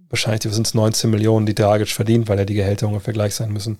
wahrscheinlich, 0.08 0.42
sind 0.42 0.66
es 0.66 0.74
19 0.74 1.10
Millionen, 1.10 1.46
die 1.46 1.54
Dragic 1.54 1.88
verdient, 1.88 2.28
weil 2.28 2.38
ja 2.38 2.44
die 2.44 2.54
Gehälter 2.54 2.86
ungefähr 2.86 3.12
gleich 3.12 3.34
sein 3.34 3.52
müssen. 3.52 3.78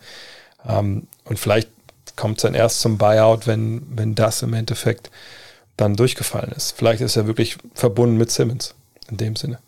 Ähm, 0.66 1.07
und 1.25 1.39
vielleicht 1.39 1.68
kommt 2.16 2.39
es 2.39 2.43
dann 2.43 2.55
erst 2.55 2.81
zum 2.81 2.99
Buyout, 2.99 3.47
wenn, 3.47 3.83
wenn 3.91 4.14
das 4.14 4.43
im 4.43 4.53
Endeffekt 4.53 5.11
dann 5.77 5.97
durchgefallen 5.97 6.53
ist. 6.53 6.72
Vielleicht 6.77 7.01
ist 7.01 7.16
er 7.16 7.27
wirklich 7.27 7.57
verbunden 7.75 8.16
mit 8.16 8.31
Simmons 8.31 8.75
in 9.11 9.16
dem 9.16 9.37
Sinne. 9.37 9.59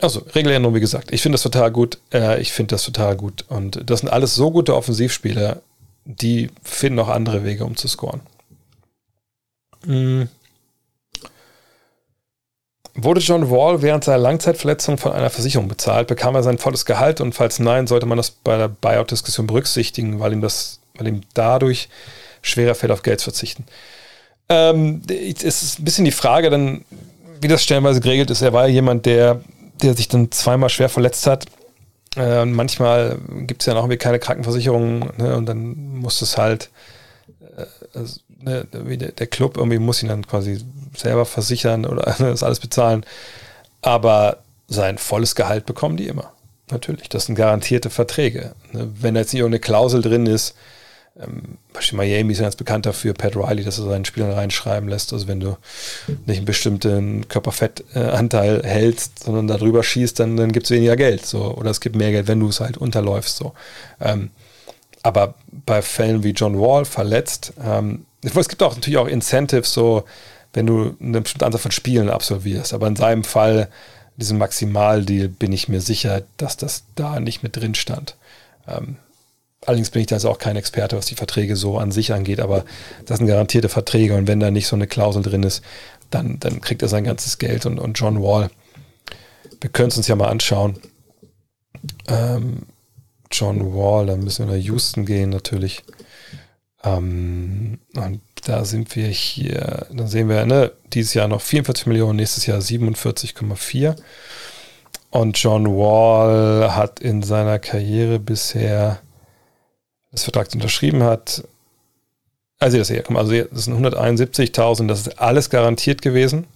Also, 0.00 0.20
Regeländerung, 0.34 0.74
wie 0.74 0.80
gesagt. 0.80 1.12
Ich 1.12 1.22
finde 1.22 1.34
das 1.34 1.42
total 1.42 1.70
gut. 1.70 1.98
Äh, 2.12 2.40
ich 2.40 2.52
finde 2.52 2.74
das 2.74 2.84
total 2.84 3.16
gut. 3.16 3.44
Und 3.48 3.88
das 3.88 4.00
sind 4.00 4.08
alles 4.08 4.34
so 4.34 4.50
gute 4.50 4.74
Offensivspieler, 4.74 5.60
die 6.04 6.50
finden 6.62 6.98
auch 6.98 7.08
andere 7.08 7.44
Wege, 7.44 7.64
um 7.64 7.76
zu 7.76 7.88
scoren. 7.88 8.20
Mhm. 9.84 10.28
Wurde 12.94 13.20
John 13.20 13.50
Wall 13.50 13.82
während 13.82 14.04
seiner 14.04 14.18
Langzeitverletzung 14.18 14.98
von 14.98 15.12
einer 15.12 15.30
Versicherung 15.30 15.68
bezahlt, 15.68 16.08
bekam 16.08 16.34
er 16.34 16.42
sein 16.42 16.58
volles 16.58 16.84
Gehalt 16.84 17.20
und 17.20 17.34
falls 17.34 17.58
nein, 17.58 17.86
sollte 17.86 18.06
man 18.06 18.16
das 18.16 18.30
bei 18.30 18.58
der 18.58 18.68
Buyout-Diskussion 18.68 19.46
berücksichtigen, 19.46 20.18
weil 20.18 20.32
ihm 20.32 20.40
das, 20.40 20.80
weil 20.94 21.06
ihm 21.06 21.20
dadurch 21.34 21.88
schwerer 22.42 22.74
fällt, 22.74 22.92
auf 22.92 23.02
Geld 23.02 23.20
zu 23.20 23.24
verzichten. 23.24 23.64
Ähm, 24.48 25.02
es 25.08 25.62
ist 25.62 25.78
ein 25.78 25.84
bisschen 25.84 26.04
die 26.04 26.10
Frage 26.10 26.50
dann, 26.50 26.84
wie 27.40 27.48
das 27.48 27.62
stellenweise 27.62 28.00
geregelt 28.00 28.30
ist. 28.30 28.42
Er 28.42 28.52
war 28.52 28.66
jemand, 28.66 29.06
der 29.06 29.40
der 29.80 29.94
sich 29.94 30.08
dann 30.08 30.30
zweimal 30.30 30.68
schwer 30.68 30.88
verletzt 30.88 31.26
hat. 31.26 31.46
Äh, 32.16 32.40
und 32.40 32.52
manchmal 32.52 33.18
gibt 33.46 33.62
es 33.62 33.66
ja 33.66 33.74
noch 33.74 33.82
irgendwie 33.82 33.98
keine 33.98 34.18
Krankenversicherung 34.18 35.10
ne, 35.16 35.36
und 35.36 35.46
dann 35.46 35.98
muss 35.98 36.22
es 36.22 36.36
halt, 36.36 36.70
äh, 37.56 37.64
also, 37.98 38.20
ne, 38.40 38.66
der, 38.72 39.12
der, 39.12 39.26
Club 39.26 39.56
irgendwie 39.56 39.78
muss 39.78 40.02
ihn 40.02 40.08
dann 40.08 40.26
quasi 40.26 40.64
selber 40.96 41.24
versichern 41.24 41.86
oder 41.86 42.02
das 42.18 42.42
alles 42.42 42.60
bezahlen. 42.60 43.04
Aber 43.82 44.38
sein 44.68 44.98
volles 44.98 45.34
Gehalt 45.34 45.66
bekommen 45.66 45.96
die 45.96 46.08
immer. 46.08 46.32
Natürlich. 46.70 47.08
Das 47.08 47.26
sind 47.26 47.34
garantierte 47.34 47.90
Verträge. 47.90 48.54
Ne? 48.72 48.90
Wenn 49.00 49.14
da 49.14 49.20
jetzt 49.20 49.32
nicht 49.32 49.40
irgendeine 49.40 49.60
Klausel 49.60 50.02
drin 50.02 50.26
ist, 50.26 50.54
ähm, 51.22 51.58
Beispiel 51.72 51.96
Miami 51.96 52.32
ist 52.32 52.38
ja 52.38 52.44
ganz 52.44 52.56
bekannt 52.56 52.86
dafür, 52.86 53.14
Pat 53.14 53.36
Riley, 53.36 53.64
dass 53.64 53.78
er 53.78 53.84
seinen 53.84 54.04
Spielern 54.04 54.32
reinschreiben 54.32 54.88
lässt. 54.88 55.12
Also 55.12 55.28
wenn 55.28 55.40
du 55.40 55.56
nicht 56.26 56.38
einen 56.38 56.46
bestimmten 56.46 57.28
Körperfettanteil 57.28 58.62
hältst, 58.64 59.24
sondern 59.24 59.46
darüber 59.46 59.82
schießt, 59.82 60.18
dann, 60.18 60.36
dann 60.36 60.52
gibt 60.52 60.66
es 60.66 60.70
weniger 60.70 60.96
Geld. 60.96 61.26
So. 61.26 61.54
Oder 61.54 61.70
es 61.70 61.80
gibt 61.80 61.96
mehr 61.96 62.10
Geld, 62.10 62.28
wenn 62.28 62.40
du 62.40 62.48
es 62.48 62.60
halt 62.60 62.76
unterläufst. 62.76 63.36
So. 63.36 63.52
Ähm, 64.00 64.30
aber 65.02 65.34
bei 65.66 65.82
Fällen 65.82 66.22
wie 66.22 66.30
John 66.30 66.58
Wall 66.58 66.84
verletzt, 66.84 67.52
ähm, 67.64 68.06
es 68.22 68.48
gibt 68.48 68.62
auch 68.62 68.74
natürlich 68.74 68.98
auch 68.98 69.08
Incentives, 69.08 69.72
so 69.72 70.04
wenn 70.52 70.66
du 70.66 70.96
eine 71.00 71.20
bestimmte 71.22 71.46
Anzahl 71.46 71.60
von 71.60 71.70
Spielen 71.70 72.10
absolvierst. 72.10 72.74
Aber 72.74 72.86
in 72.86 72.96
seinem 72.96 73.24
Fall, 73.24 73.68
diesem 74.16 74.38
Maximaldeal, 74.38 75.28
bin 75.28 75.52
ich 75.52 75.68
mir 75.68 75.80
sicher, 75.80 76.22
dass 76.36 76.56
das 76.56 76.84
da 76.96 77.20
nicht 77.20 77.42
mit 77.42 77.56
drin 77.56 77.74
stand. 77.74 78.16
Ähm, 78.68 78.96
Allerdings 79.66 79.90
bin 79.90 80.00
ich 80.00 80.06
da 80.06 80.16
jetzt 80.16 80.24
auch 80.24 80.38
kein 80.38 80.56
Experte, 80.56 80.96
was 80.96 81.06
die 81.06 81.14
Verträge 81.14 81.54
so 81.54 81.78
an 81.78 81.92
sich 81.92 82.12
angeht, 82.12 82.40
aber 82.40 82.64
das 83.04 83.18
sind 83.18 83.26
garantierte 83.26 83.68
Verträge 83.68 84.16
und 84.16 84.26
wenn 84.26 84.40
da 84.40 84.50
nicht 84.50 84.66
so 84.66 84.76
eine 84.76 84.86
Klausel 84.86 85.22
drin 85.22 85.42
ist, 85.42 85.62
dann, 86.10 86.40
dann 86.40 86.60
kriegt 86.60 86.82
er 86.82 86.88
sein 86.88 87.04
ganzes 87.04 87.38
Geld 87.38 87.66
und, 87.66 87.78
und 87.78 87.98
John 87.98 88.22
Wall. 88.22 88.50
Wir 89.60 89.70
können 89.70 89.88
es 89.88 89.96
uns 89.96 90.08
ja 90.08 90.16
mal 90.16 90.28
anschauen. 90.28 90.78
Ähm, 92.08 92.66
John 93.30 93.74
Wall, 93.74 94.06
da 94.06 94.16
müssen 94.16 94.48
wir 94.48 94.56
nach 94.56 94.64
Houston 94.64 95.04
gehen 95.04 95.30
natürlich. 95.30 95.82
Ähm, 96.82 97.78
und 97.94 98.22
da 98.46 98.64
sind 98.64 98.96
wir 98.96 99.08
hier, 99.08 99.86
dann 99.92 100.08
sehen 100.08 100.28
wir, 100.28 100.46
ne, 100.46 100.72
dieses 100.92 101.14
Jahr 101.14 101.28
noch 101.28 101.42
44 101.42 101.86
Millionen, 101.86 102.16
nächstes 102.16 102.46
Jahr 102.46 102.58
47,4. 102.58 103.96
Und 105.10 105.38
John 105.38 105.66
Wall 105.66 106.74
hat 106.74 107.00
in 107.00 107.22
seiner 107.22 107.58
Karriere 107.58 108.18
bisher 108.18 109.00
des 110.12 110.24
Vertrags 110.24 110.54
unterschrieben 110.54 111.02
hat, 111.02 111.44
Also 112.58 112.78
also 112.78 112.92
das 112.92 113.64
sind 113.64 113.86
171.000, 113.86 114.86
das 114.86 115.06
ist 115.06 115.18
alles 115.18 115.50
garantiert 115.50 116.02
gewesen. 116.02 116.46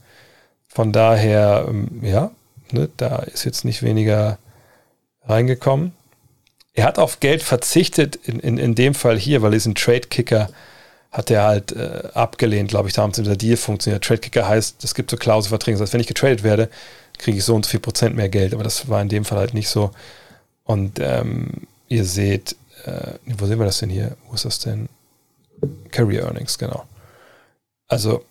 Von 0.68 0.92
daher, 0.92 1.66
ähm, 1.68 2.00
ja, 2.02 2.30
ne, 2.72 2.88
da 2.96 3.18
ist 3.18 3.44
jetzt 3.44 3.64
nicht 3.64 3.82
weniger 3.82 4.38
reingekommen. 5.26 5.92
Er 6.74 6.84
hat 6.84 6.98
auf 6.98 7.20
Geld 7.20 7.42
verzichtet, 7.42 8.16
in, 8.16 8.40
in, 8.40 8.58
in 8.58 8.74
dem 8.74 8.94
Fall 8.94 9.16
hier, 9.18 9.42
weil 9.42 9.52
diesen 9.52 9.76
Trade-Kicker 9.76 10.50
hat 11.12 11.30
er 11.30 11.44
halt 11.44 11.70
äh, 11.72 12.08
abgelehnt, 12.14 12.70
glaube 12.70 12.88
ich, 12.88 12.94
damals 12.94 13.18
in 13.18 13.24
der 13.24 13.36
Deal 13.36 13.56
funktioniert. 13.56 14.02
Trade-Kicker 14.02 14.48
heißt, 14.48 14.82
es 14.82 14.94
gibt 14.94 15.10
so 15.12 15.16
Klauselverträge, 15.16 15.78
das 15.78 15.82
heißt, 15.82 15.92
wenn 15.92 16.00
ich 16.00 16.08
getradet 16.08 16.42
werde, 16.42 16.68
kriege 17.18 17.38
ich 17.38 17.44
so 17.44 17.54
und 17.54 17.64
so 17.64 17.70
viel 17.70 17.80
Prozent 17.80 18.16
mehr 18.16 18.28
Geld, 18.28 18.52
aber 18.52 18.64
das 18.64 18.88
war 18.88 19.00
in 19.00 19.08
dem 19.08 19.24
Fall 19.24 19.38
halt 19.38 19.54
nicht 19.54 19.68
so. 19.68 19.92
Und 20.64 20.98
ähm, 20.98 21.68
ihr 21.88 22.04
seht, 22.04 22.56
äh, 22.84 23.18
wo 23.38 23.46
sehen 23.46 23.58
wir 23.58 23.66
das 23.66 23.78
denn 23.78 23.90
hier? 23.90 24.16
Wo 24.28 24.34
ist 24.34 24.44
das 24.44 24.58
denn? 24.58 24.88
Carrier 25.90 26.24
Earnings, 26.24 26.58
genau. 26.58 26.84
Also, 27.88 28.24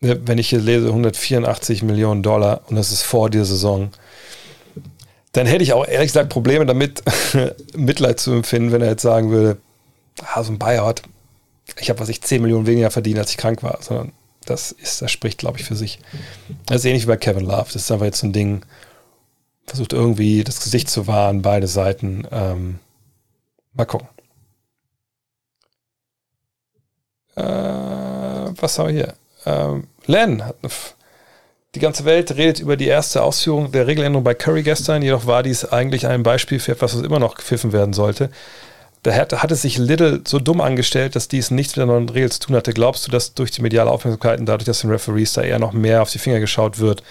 ne, 0.00 0.20
wenn 0.26 0.38
ich 0.38 0.48
hier 0.48 0.60
lese 0.60 0.88
184 0.88 1.82
Millionen 1.82 2.22
Dollar 2.22 2.62
und 2.68 2.76
das 2.76 2.92
ist 2.92 3.02
vor 3.02 3.30
dieser 3.30 3.44
Saison, 3.44 3.90
dann 5.32 5.46
hätte 5.46 5.62
ich 5.62 5.72
auch 5.72 5.86
ehrlich 5.86 6.08
gesagt 6.08 6.30
Probleme 6.30 6.64
damit, 6.64 7.02
Mitleid 7.76 8.20
zu 8.20 8.32
empfinden, 8.32 8.72
wenn 8.72 8.82
er 8.82 8.90
jetzt 8.90 9.02
sagen 9.02 9.30
würde, 9.30 9.58
ah, 10.22 10.42
so 10.42 10.52
ein 10.52 10.58
Buyout, 10.58 11.02
ich 11.78 11.90
habe, 11.90 12.00
was 12.00 12.08
ich 12.08 12.22
10 12.22 12.40
Millionen 12.40 12.66
weniger 12.66 12.90
verdient, 12.90 13.18
als 13.18 13.30
ich 13.30 13.36
krank 13.36 13.62
war, 13.62 13.78
sondern 13.82 14.12
das 14.46 14.72
ist, 14.72 15.02
das 15.02 15.10
spricht, 15.10 15.38
glaube 15.38 15.58
ich, 15.58 15.64
für 15.64 15.74
sich. 15.74 15.98
Das 16.66 16.78
ist 16.78 16.84
ähnlich 16.84 17.02
wie 17.02 17.08
bei 17.08 17.16
Kevin 17.16 17.44
Love. 17.44 17.66
Das 17.72 17.76
ist 17.76 17.90
einfach 17.90 18.06
jetzt 18.06 18.20
so 18.20 18.26
ein 18.28 18.32
Ding, 18.32 18.64
versucht 19.66 19.92
irgendwie 19.92 20.44
das 20.44 20.62
Gesicht 20.62 20.88
zu 20.88 21.06
wahren, 21.06 21.42
beide 21.42 21.66
Seiten. 21.66 22.26
Ähm, 22.30 22.78
mal 23.76 23.84
gucken. 23.84 24.08
Äh, 27.36 27.42
was 27.42 28.78
haben 28.78 28.88
wir 28.88 28.94
hier? 28.94 29.14
Ähm, 29.44 29.88
Len 30.06 30.44
hat 30.44 30.56
eine 30.62 30.70
die 31.76 31.80
ganze 31.80 32.06
Welt 32.06 32.34
redet 32.36 32.58
über 32.58 32.78
die 32.78 32.86
erste 32.86 33.22
Ausführung 33.22 33.70
der 33.70 33.86
Regeländerung 33.86 34.24
bei 34.24 34.32
Curry 34.32 34.62
gestern, 34.62 35.02
jedoch 35.02 35.26
war 35.26 35.42
dies 35.42 35.66
eigentlich 35.66 36.06
ein 36.06 36.22
Beispiel 36.22 36.58
für 36.58 36.72
etwas, 36.72 36.96
was 36.96 37.02
immer 37.02 37.18
noch 37.18 37.34
gepfiffen 37.34 37.72
werden 37.72 37.92
sollte. 37.92 38.30
Da 39.02 39.12
hat, 39.12 39.42
hat 39.42 39.52
es 39.52 39.60
sich 39.60 39.76
Little 39.76 40.22
so 40.26 40.38
dumm 40.38 40.62
angestellt, 40.62 41.14
dass 41.14 41.28
dies 41.28 41.50
nichts 41.50 41.76
mit 41.76 41.80
der 41.80 41.94
neuen 41.94 42.08
Regel 42.08 42.32
zu 42.32 42.40
tun 42.40 42.56
hatte. 42.56 42.72
Glaubst 42.72 43.06
du, 43.06 43.10
dass 43.10 43.34
durch 43.34 43.50
die 43.50 43.60
mediale 43.60 43.90
Aufmerksamkeit 43.90 44.40
und 44.40 44.46
dadurch, 44.46 44.64
dass 44.64 44.80
den 44.80 44.90
Referees 44.90 45.34
da 45.34 45.42
eher 45.42 45.58
noch 45.58 45.72
mehr 45.72 46.00
auf 46.00 46.10
die 46.10 46.18
Finger 46.18 46.40
geschaut 46.40 46.78
wird, 46.78 47.02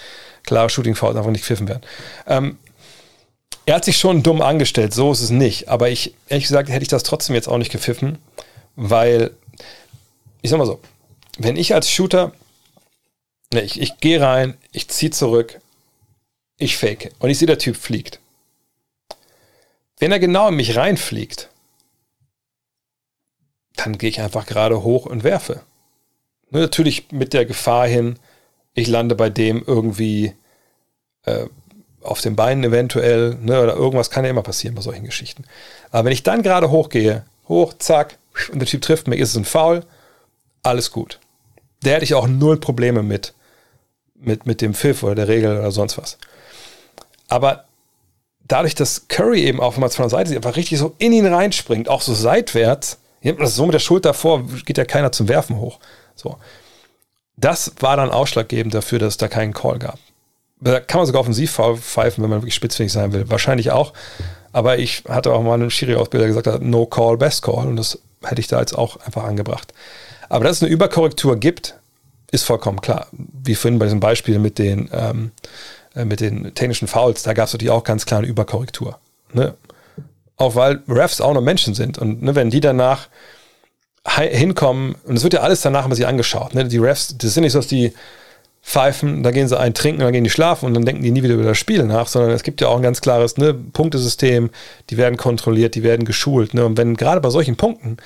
klare 0.43 0.69
Shooting 0.69 0.95
Fouls 0.95 1.15
einfach 1.15 1.29
nicht 1.29 1.41
gepfiffen 1.41 1.67
werden? 1.67 1.83
Ähm, 2.25 2.57
er 3.65 3.75
hat 3.75 3.85
sich 3.85 3.97
schon 3.97 4.23
dumm 4.23 4.41
angestellt, 4.41 4.93
so 4.93 5.11
ist 5.11 5.21
es 5.21 5.29
nicht. 5.29 5.69
Aber 5.69 5.89
ich, 5.89 6.13
ehrlich 6.27 6.45
gesagt, 6.45 6.69
hätte 6.69 6.83
ich 6.83 6.89
das 6.89 7.03
trotzdem 7.03 7.35
jetzt 7.35 7.47
auch 7.47 7.57
nicht 7.57 7.71
gepfiffen, 7.71 8.17
weil, 8.75 9.31
ich 10.41 10.49
sag 10.49 10.57
mal 10.57 10.65
so, 10.65 10.79
wenn 11.37 11.57
ich 11.57 11.73
als 11.73 11.89
Shooter 11.89 12.31
Ne, 13.53 13.61
ich, 13.61 13.79
ich 13.79 13.97
gehe 13.99 14.19
rein, 14.19 14.57
ich 14.71 14.89
ziehe 14.89 15.11
zurück, 15.11 15.61
ich 16.57 16.77
fake 16.77 17.13
und 17.19 17.29
ich 17.29 17.37
sehe, 17.37 17.47
der 17.47 17.57
Typ 17.57 17.77
fliegt. 17.77 18.19
Wenn 19.97 20.11
er 20.11 20.19
genau 20.19 20.49
in 20.49 20.55
mich 20.55 20.75
reinfliegt, 20.75 21.49
dann 23.75 23.97
gehe 23.97 24.09
ich 24.09 24.21
einfach 24.21 24.45
gerade 24.45 24.83
hoch 24.83 25.05
und 25.05 25.23
werfe. 25.23 25.61
Nur 26.49 26.61
natürlich 26.61 27.11
mit 27.11 27.33
der 27.33 27.45
Gefahr 27.45 27.87
hin, 27.87 28.17
ich 28.73 28.87
lande 28.87 29.15
bei 29.15 29.29
dem 29.29 29.63
irgendwie 29.65 30.33
äh, 31.23 31.45
auf 32.05 32.21
den 32.21 32.35
Beinen 32.35 32.63
eventuell, 32.63 33.35
ne, 33.41 33.61
oder 33.61 33.75
irgendwas 33.75 34.09
kann 34.09 34.23
ja 34.23 34.29
immer 34.29 34.43
passieren 34.43 34.75
bei 34.75 34.81
solchen 34.81 35.05
Geschichten. 35.05 35.43
Aber 35.91 36.05
wenn 36.05 36.13
ich 36.13 36.23
dann 36.23 36.43
gerade 36.43 36.71
hochgehe, 36.71 37.25
hoch, 37.47 37.73
zack, 37.77 38.17
und 38.51 38.59
der 38.59 38.67
Typ 38.67 38.81
trifft 38.81 39.07
mich, 39.07 39.19
ist 39.19 39.29
es 39.29 39.37
ein 39.37 39.45
Foul, 39.45 39.83
alles 40.63 40.91
gut 40.91 41.19
der 41.85 41.95
hätte 41.95 42.03
ich 42.03 42.13
auch 42.13 42.27
null 42.27 42.59
Probleme 42.59 43.03
mit, 43.03 43.33
mit, 44.15 44.45
mit 44.45 44.61
dem 44.61 44.73
Pfiff 44.73 45.03
oder 45.03 45.15
der 45.15 45.27
Regel 45.27 45.57
oder 45.57 45.71
sonst 45.71 45.97
was. 45.97 46.17
Aber 47.27 47.65
dadurch, 48.47 48.75
dass 48.75 49.07
Curry 49.07 49.43
eben 49.43 49.61
auch, 49.61 49.73
wenn 49.73 49.81
man 49.81 49.89
es 49.89 49.95
von 49.95 50.03
der 50.03 50.09
Seite 50.09 50.29
sieht, 50.29 50.37
einfach 50.37 50.57
richtig 50.57 50.79
so 50.79 50.95
in 50.97 51.13
ihn 51.13 51.25
reinspringt, 51.25 51.87
auch 51.87 52.01
so 52.01 52.13
seitwärts, 52.13 52.97
so 53.43 53.65
mit 53.65 53.73
der 53.73 53.79
Schulter 53.79 54.13
vor, 54.13 54.43
geht 54.65 54.77
ja 54.77 54.85
keiner 54.85 55.11
zum 55.11 55.27
Werfen 55.27 55.57
hoch. 55.57 55.79
So. 56.15 56.37
Das 57.37 57.73
war 57.79 57.97
dann 57.97 58.11
ausschlaggebend 58.11 58.73
dafür, 58.73 58.99
dass 58.99 59.13
es 59.13 59.17
da 59.17 59.27
keinen 59.27 59.53
Call 59.53 59.79
gab. 59.79 59.99
Da 60.59 60.79
kann 60.79 60.99
man 60.99 61.07
sogar 61.07 61.21
offensiv 61.21 61.51
pfeifen, 61.51 62.23
wenn 62.23 62.29
man 62.29 62.41
wirklich 62.41 62.55
spitzfindig 62.55 62.93
sein 62.93 63.13
will. 63.13 63.29
Wahrscheinlich 63.29 63.71
auch. 63.71 63.93
Aber 64.53 64.79
ich 64.79 65.03
hatte 65.09 65.33
auch 65.33 65.43
mal 65.43 65.55
einen 65.55 65.69
Schiri-Ausbilder 65.69 66.27
gesagt, 66.27 66.61
no 66.61 66.85
call, 66.85 67.17
best 67.17 67.41
call. 67.41 67.67
Und 67.67 67.75
das 67.75 67.99
hätte 68.23 68.39
ich 68.39 68.47
da 68.47 68.59
jetzt 68.59 68.73
auch 68.73 68.97
einfach 69.05 69.25
angebracht. 69.25 69.73
Aber 70.29 70.45
dass 70.45 70.57
es 70.57 70.63
eine 70.63 70.71
Überkorrektur 70.71 71.35
gibt, 71.37 71.75
ist 72.31 72.43
vollkommen 72.43 72.81
klar. 72.81 73.07
Wie 73.11 73.55
vorhin 73.55 73.79
bei 73.79 73.85
diesem 73.85 73.99
Beispiel 73.99 74.39
mit 74.39 74.57
den, 74.57 74.89
ähm, 74.93 75.31
äh, 75.93 76.05
mit 76.05 76.19
den 76.21 76.53
technischen 76.55 76.87
Fouls, 76.87 77.23
da 77.23 77.33
gab 77.33 77.47
es 77.47 77.53
natürlich 77.53 77.71
auch 77.71 77.83
ganz 77.83 78.05
klar 78.05 78.19
eine 78.19 78.27
Überkorrektur. 78.27 78.97
Ne? 79.33 79.55
Auch 80.37 80.55
weil 80.55 80.81
Refs 80.87 81.21
auch 81.21 81.33
noch 81.33 81.41
Menschen 81.41 81.73
sind. 81.73 81.97
Und 81.97 82.23
ne, 82.23 82.35
wenn 82.35 82.49
die 82.49 82.61
danach 82.61 83.09
hinkommen, 84.07 84.95
und 85.05 85.17
es 85.17 85.23
wird 85.23 85.33
ja 85.33 85.41
alles 85.41 85.61
danach 85.61 85.85
immer 85.85 85.95
sich 85.95 86.07
angeschaut. 86.07 86.53
Ne? 86.53 86.65
Die 86.65 86.77
Refs, 86.77 87.17
das 87.17 87.33
sind 87.33 87.43
nicht 87.43 87.53
so, 87.53 87.59
dass 87.59 87.67
die 87.67 87.93
pfeifen, 88.65 89.21
da 89.21 89.29
gehen 89.29 89.47
sie 89.47 89.59
ein 89.59 89.75
trinken, 89.75 90.01
dann 90.01 90.11
gehen 90.11 90.23
die 90.23 90.29
schlafen 90.31 90.65
und 90.65 90.73
dann 90.73 90.85
denken 90.85 91.03
die 91.03 91.11
nie 91.11 91.21
wieder 91.21 91.35
über 91.35 91.43
das 91.43 91.57
Spiel 91.57 91.83
nach, 91.83 92.07
sondern 92.07 92.31
es 92.31 92.41
gibt 92.41 92.61
ja 92.61 92.67
auch 92.67 92.77
ein 92.77 92.81
ganz 92.81 92.99
klares 92.99 93.37
ne, 93.37 93.53
Punktesystem, 93.53 94.49
die 94.89 94.97
werden 94.97 95.17
kontrolliert, 95.17 95.75
die 95.75 95.83
werden 95.83 96.03
geschult. 96.03 96.55
Ne? 96.55 96.65
Und 96.65 96.75
wenn 96.75 96.97
gerade 96.97 97.21
bei 97.21 97.29
solchen 97.29 97.57
Punkten 97.57 97.97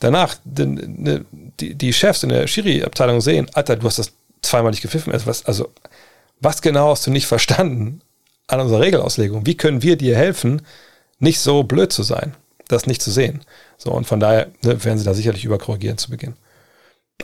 danach 0.00 0.36
die, 0.44 1.24
die, 1.58 1.74
die 1.74 1.92
Chefs 1.94 2.22
in 2.22 2.28
der 2.28 2.46
Schiri-Abteilung 2.46 3.22
sehen, 3.22 3.48
Alter, 3.54 3.76
du 3.76 3.86
hast 3.86 3.98
das 3.98 4.12
zweimal 4.42 4.70
nicht 4.70 4.82
gepfiffen. 4.82 5.14
Also 5.14 5.26
was, 5.26 5.46
also, 5.46 5.70
was 6.40 6.60
genau 6.60 6.90
hast 6.90 7.06
du 7.06 7.10
nicht 7.10 7.26
verstanden 7.26 8.02
an 8.48 8.60
unserer 8.60 8.80
Regelauslegung? 8.80 9.46
Wie 9.46 9.56
können 9.56 9.82
wir 9.82 9.96
dir 9.96 10.14
helfen, 10.14 10.60
nicht 11.20 11.40
so 11.40 11.62
blöd 11.62 11.90
zu 11.90 12.02
sein, 12.02 12.34
das 12.68 12.86
nicht 12.86 13.00
zu 13.00 13.10
sehen? 13.10 13.40
So, 13.78 13.90
und 13.90 14.06
von 14.06 14.20
daher 14.20 14.48
ne, 14.62 14.84
werden 14.84 14.98
sie 14.98 15.06
da 15.06 15.14
sicherlich 15.14 15.46
überkorrigieren 15.46 15.96
zu 15.96 16.10
Beginn. 16.10 16.34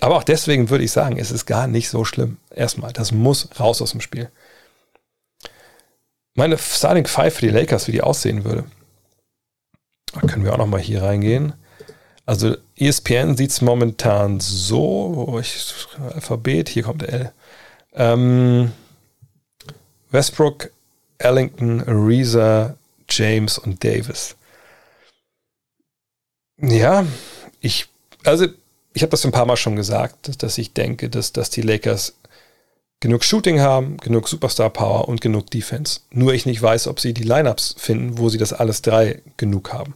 Aber 0.00 0.16
auch 0.16 0.24
deswegen 0.24 0.70
würde 0.70 0.84
ich 0.84 0.92
sagen, 0.92 1.18
es 1.18 1.30
ist 1.30 1.46
gar 1.46 1.66
nicht 1.66 1.88
so 1.88 2.04
schlimm. 2.04 2.38
Erstmal, 2.54 2.92
das 2.92 3.12
muss 3.12 3.48
raus 3.58 3.82
aus 3.82 3.90
dem 3.90 4.00
Spiel. 4.00 4.30
Meine 6.34 6.56
Starting 6.56 7.06
Five 7.06 7.34
für 7.34 7.46
die 7.46 7.52
Lakers, 7.52 7.88
wie 7.88 7.92
die 7.92 8.02
aussehen 8.02 8.44
würde. 8.44 8.64
Da 10.12 10.20
können 10.20 10.44
wir 10.44 10.52
auch 10.52 10.58
noch 10.58 10.66
mal 10.66 10.80
hier 10.80 11.02
reingehen. 11.02 11.54
Also 12.26 12.56
ESPN 12.76 13.36
sieht 13.36 13.50
es 13.50 13.60
momentan 13.60 14.38
so, 14.38 15.38
ich, 15.40 15.74
Alphabet, 15.98 16.68
hier 16.68 16.82
kommt 16.82 17.02
L. 17.02 17.32
Ähm, 17.94 18.72
Westbrook, 20.10 20.70
Ellington, 21.18 21.82
Ariza, 21.88 22.76
James 23.08 23.58
und 23.58 23.82
Davis. 23.82 24.36
Ja, 26.60 27.06
ich, 27.60 27.88
also 28.24 28.46
ich 28.98 29.02
habe 29.02 29.12
das 29.12 29.24
ein 29.24 29.30
paar 29.30 29.46
Mal 29.46 29.56
schon 29.56 29.76
gesagt, 29.76 30.42
dass 30.42 30.58
ich 30.58 30.72
denke, 30.72 31.08
dass, 31.08 31.32
dass 31.32 31.50
die 31.50 31.62
Lakers 31.62 32.14
genug 32.98 33.22
Shooting 33.22 33.60
haben, 33.60 33.96
genug 33.98 34.28
Superstar 34.28 34.70
Power 34.70 35.08
und 35.08 35.20
genug 35.20 35.52
Defense. 35.52 36.00
Nur 36.10 36.34
ich 36.34 36.46
nicht 36.46 36.60
weiß, 36.60 36.88
ob 36.88 36.98
sie 36.98 37.14
die 37.14 37.22
Lineups 37.22 37.76
finden, 37.78 38.18
wo 38.18 38.28
sie 38.28 38.38
das 38.38 38.52
alles 38.52 38.82
drei 38.82 39.22
genug 39.36 39.72
haben. 39.72 39.94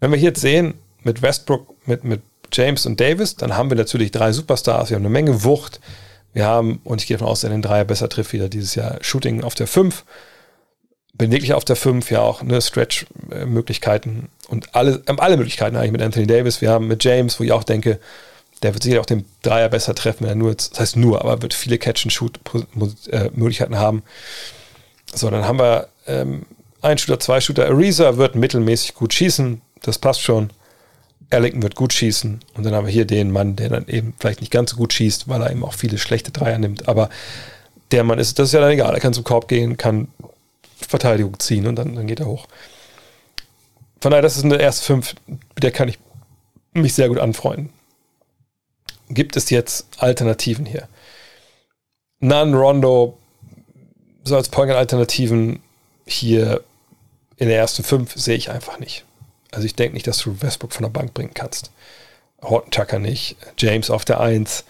Wenn 0.00 0.10
wir 0.10 0.18
hier 0.18 0.30
jetzt 0.30 0.40
sehen, 0.40 0.74
mit 1.04 1.22
Westbrook, 1.22 1.72
mit, 1.86 2.02
mit 2.02 2.20
James 2.52 2.84
und 2.84 2.98
Davis, 2.98 3.36
dann 3.36 3.56
haben 3.56 3.70
wir 3.70 3.76
natürlich 3.76 4.10
drei 4.10 4.32
Superstars, 4.32 4.90
wir 4.90 4.96
haben 4.96 5.04
eine 5.04 5.12
Menge 5.12 5.44
Wucht. 5.44 5.78
Wir 6.32 6.46
haben, 6.46 6.80
und 6.82 7.00
ich 7.00 7.06
gehe 7.06 7.16
davon 7.16 7.30
aus, 7.30 7.42
dass 7.42 7.50
den 7.50 7.62
Dreier 7.62 7.84
besser 7.84 8.08
trifft 8.08 8.32
wieder 8.32 8.48
dieses 8.48 8.74
Jahr, 8.74 8.98
Shooting 9.02 9.44
auf 9.44 9.54
der 9.54 9.68
5. 9.68 10.04
Bin 11.18 11.30
wirklich 11.30 11.54
auf 11.54 11.64
der 11.64 11.76
5, 11.76 12.10
ja 12.10 12.20
auch 12.20 12.42
ne, 12.42 12.60
Stretch-Möglichkeiten 12.60 14.28
und 14.48 14.74
alle, 14.74 15.02
ähm, 15.06 15.18
alle 15.18 15.36
Möglichkeiten 15.36 15.76
eigentlich 15.76 15.92
mit 15.92 16.02
Anthony 16.02 16.26
Davis. 16.26 16.60
Wir 16.60 16.70
haben 16.70 16.88
mit 16.88 17.04
James, 17.04 17.40
wo 17.40 17.44
ich 17.44 17.52
auch 17.52 17.64
denke, 17.64 17.98
der 18.62 18.74
wird 18.74 18.82
sicher 18.82 19.00
auch 19.00 19.06
den 19.06 19.24
Dreier 19.42 19.68
besser 19.68 19.94
treffen, 19.94 20.24
wenn 20.24 20.30
er 20.30 20.34
nur, 20.34 20.54
das 20.54 20.72
heißt 20.78 20.96
nur, 20.96 21.22
aber 21.22 21.42
wird 21.42 21.54
viele 21.54 21.78
Catch-and-Shoot-Möglichkeiten 21.78 23.78
haben. 23.78 24.02
So, 25.14 25.30
dann 25.30 25.44
haben 25.44 25.58
wir 25.58 25.88
ähm, 26.06 26.46
ein 26.82 26.98
Shooter, 26.98 27.20
zwei 27.20 27.40
Shooter. 27.40 27.66
Ariza 27.66 28.16
wird 28.16 28.34
mittelmäßig 28.34 28.94
gut 28.94 29.14
schießen, 29.14 29.60
das 29.82 29.98
passt 29.98 30.22
schon. 30.22 30.50
Ellington 31.30 31.62
wird 31.62 31.74
gut 31.74 31.92
schießen 31.92 32.40
und 32.54 32.64
dann 32.64 32.74
haben 32.74 32.86
wir 32.86 32.92
hier 32.92 33.04
den 33.04 33.32
Mann, 33.32 33.56
der 33.56 33.68
dann 33.68 33.88
eben 33.88 34.14
vielleicht 34.18 34.40
nicht 34.40 34.52
ganz 34.52 34.70
so 34.70 34.76
gut 34.76 34.92
schießt, 34.92 35.28
weil 35.28 35.42
er 35.42 35.50
eben 35.50 35.64
auch 35.64 35.74
viele 35.74 35.98
schlechte 35.98 36.30
Dreier 36.30 36.58
nimmt, 36.58 36.88
aber 36.88 37.10
der 37.90 38.04
Mann 38.04 38.18
ist, 38.18 38.38
das 38.38 38.48
ist 38.48 38.52
ja 38.52 38.60
dann 38.60 38.70
egal, 38.70 38.94
er 38.94 39.00
kann 39.00 39.12
zum 39.12 39.24
Korb 39.24 39.48
gehen, 39.48 39.76
kann 39.76 40.08
Verteidigung 40.76 41.38
ziehen 41.40 41.66
und 41.66 41.76
dann, 41.76 41.94
dann 41.94 42.06
geht 42.06 42.20
er 42.20 42.26
hoch. 42.26 42.46
Von 44.00 44.10
daher, 44.10 44.22
das 44.22 44.36
ist 44.36 44.44
eine 44.44 44.60
erste 44.60 44.84
Fünf, 44.84 45.14
mit 45.26 45.62
der 45.62 45.72
kann 45.72 45.88
ich 45.88 45.98
mich 46.72 46.94
sehr 46.94 47.08
gut 47.08 47.18
anfreunden. 47.18 47.72
Gibt 49.08 49.36
es 49.36 49.50
jetzt 49.50 49.86
Alternativen 49.98 50.66
hier? 50.66 50.88
Nan 52.20 52.54
Rondo, 52.54 53.18
so 54.24 54.36
als 54.36 54.48
Point-Alternativen 54.48 55.60
hier 56.06 56.62
in 57.36 57.48
der 57.48 57.58
ersten 57.58 57.82
Fünf 57.82 58.14
sehe 58.14 58.36
ich 58.36 58.50
einfach 58.50 58.78
nicht. 58.78 59.04
Also 59.52 59.66
ich 59.66 59.74
denke 59.74 59.94
nicht, 59.94 60.06
dass 60.06 60.18
du 60.18 60.40
Westbrook 60.40 60.72
von 60.72 60.82
der 60.82 60.90
Bank 60.90 61.14
bringen 61.14 61.34
kannst. 61.34 61.70
Horton 62.42 62.70
Tucker 62.70 62.98
nicht, 62.98 63.36
James 63.58 63.90
auf 63.90 64.04
der 64.04 64.20
1 64.20 64.64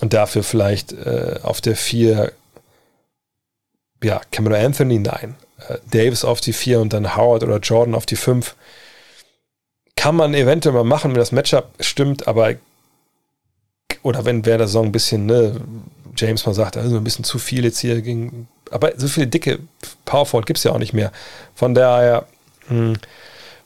und 0.00 0.12
dafür 0.12 0.42
vielleicht 0.42 0.92
äh, 0.92 1.40
auf 1.42 1.60
der 1.60 1.76
4 1.76 2.32
ja, 4.02 4.20
Cameron 4.30 4.64
Anthony, 4.64 4.98
nein. 4.98 5.36
Äh, 5.68 5.78
Davis 5.90 6.24
auf 6.24 6.40
die 6.40 6.52
4 6.52 6.80
und 6.80 6.92
dann 6.92 7.16
Howard 7.16 7.42
oder 7.42 7.58
Jordan 7.58 7.94
auf 7.94 8.06
die 8.06 8.16
5. 8.16 8.54
Kann 9.96 10.16
man 10.16 10.34
eventuell 10.34 10.74
mal 10.74 10.84
machen, 10.84 11.10
wenn 11.10 11.18
das 11.18 11.32
Matchup 11.32 11.70
stimmt, 11.80 12.28
aber 12.28 12.54
oder 14.02 14.24
wenn 14.24 14.46
wer 14.46 14.58
der 14.58 14.68
Song 14.68 14.86
ein 14.86 14.92
bisschen, 14.92 15.26
ne, 15.26 15.60
James 16.16 16.46
mal 16.46 16.54
sagt, 16.54 16.76
also 16.76 16.96
ein 16.96 17.04
bisschen 17.04 17.24
zu 17.24 17.38
viel 17.38 17.64
jetzt 17.64 17.80
hier 17.80 18.00
ging, 18.00 18.46
aber 18.70 18.92
so 18.96 19.08
viele 19.08 19.26
dicke 19.26 19.58
Powerforward 20.04 20.46
gibt 20.46 20.58
es 20.58 20.64
ja 20.64 20.72
auch 20.72 20.78
nicht 20.78 20.92
mehr. 20.92 21.12
Von 21.54 21.74
daher, 21.74 22.26
mh, 22.68 22.76
hm, 22.76 22.96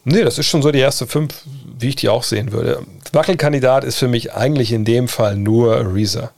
nee, 0.05 0.23
das 0.23 0.39
ist 0.39 0.47
schon 0.47 0.63
so 0.63 0.71
die 0.71 0.79
erste 0.79 1.07
5, 1.07 1.35
wie 1.79 1.89
ich 1.91 1.97
die 1.97 2.09
auch 2.09 2.23
sehen 2.23 2.53
würde. 2.53 2.83
Wackelkandidat 3.13 3.85
ist 3.85 3.99
für 3.99 4.09
mich 4.09 4.33
eigentlich 4.33 4.73
in 4.73 4.85
dem 4.85 5.09
Fall 5.09 5.37
nur 5.37 5.77
Ariza. 5.77 6.31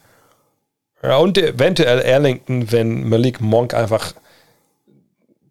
Ja, 1.05 1.19
und 1.19 1.37
eventuell 1.37 2.01
Erlington, 2.01 2.73
wenn 2.73 3.07
Malik 3.07 3.43
Monk 3.43 3.75
einfach 3.75 4.15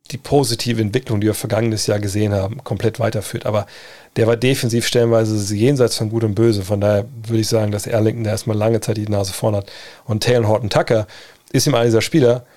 die 0.09 0.17
positive 0.17 0.81
Entwicklung, 0.81 1.21
die 1.21 1.27
wir 1.27 1.35
vergangenes 1.35 1.85
Jahr 1.85 1.99
gesehen 1.99 2.33
haben, 2.33 2.63
komplett 2.63 2.99
weiterführt. 2.99 3.45
Aber 3.45 3.67
der 4.15 4.25
war 4.25 4.35
defensiv 4.35 4.87
stellenweise 4.87 5.55
jenseits 5.55 5.97
von 5.97 6.09
Gut 6.09 6.23
und 6.23 6.33
Böse. 6.33 6.63
Von 6.63 6.81
daher 6.81 7.05
würde 7.27 7.41
ich 7.41 7.47
sagen, 7.47 7.71
dass 7.71 7.85
Erlington 7.85 8.23
der 8.23 8.33
erstmal 8.33 8.57
lange 8.57 8.81
Zeit 8.81 8.97
die 8.97 9.07
Nase 9.07 9.31
vorn 9.31 9.55
hat. 9.55 9.71
Und 10.05 10.23
Taylor 10.23 10.47
Horton 10.47 10.71
Tucker 10.71 11.05
ist 11.51 11.67
ihm 11.67 11.75
einer 11.75 11.85
dieser 11.85 12.01
Spieler, 12.01 12.47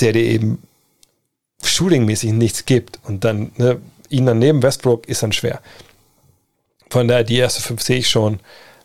der 0.00 0.12
dir 0.12 0.22
eben 0.22 0.62
shootingmäßig 1.64 2.32
nichts 2.32 2.66
gibt. 2.66 3.00
Und 3.02 3.24
dann, 3.24 3.50
ne, 3.56 3.80
ihn 4.10 4.26
dann 4.26 4.38
neben 4.38 4.62
Westbrook 4.62 5.08
ist 5.08 5.24
dann 5.24 5.32
schwer. 5.32 5.60
Von 6.88 7.08
daher, 7.08 7.24
die 7.24 7.38
erste 7.38 7.62
fünf 7.62 7.82
sehe 7.82 7.98
ich 7.98 8.08
schon. 8.08 8.38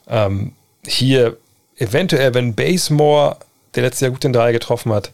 Ähm, 0.07 0.53
hier 0.87 1.37
eventuell, 1.77 2.33
wenn 2.33 2.55
Basemore, 2.55 3.37
der 3.75 3.83
letztes 3.83 4.01
Jahr 4.01 4.11
gut 4.11 4.23
den 4.23 4.33
Dreier 4.33 4.51
getroffen 4.51 4.91
hat, 4.91 5.11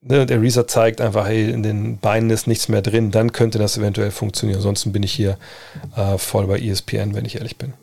ne, 0.00 0.26
der 0.26 0.40
Reeser 0.40 0.66
zeigt 0.66 1.00
einfach, 1.00 1.26
hey, 1.26 1.50
in 1.50 1.62
den 1.62 1.98
Beinen 1.98 2.30
ist 2.30 2.46
nichts 2.46 2.68
mehr 2.68 2.82
drin, 2.82 3.10
dann 3.10 3.32
könnte 3.32 3.58
das 3.58 3.76
eventuell 3.76 4.10
funktionieren. 4.10 4.58
Ansonsten 4.58 4.92
bin 4.92 5.02
ich 5.02 5.12
hier 5.12 5.38
äh, 5.96 6.18
voll 6.18 6.46
bei 6.46 6.58
ESPN, 6.58 7.14
wenn 7.14 7.24
ich 7.24 7.36
ehrlich 7.36 7.56
bin. 7.56 7.74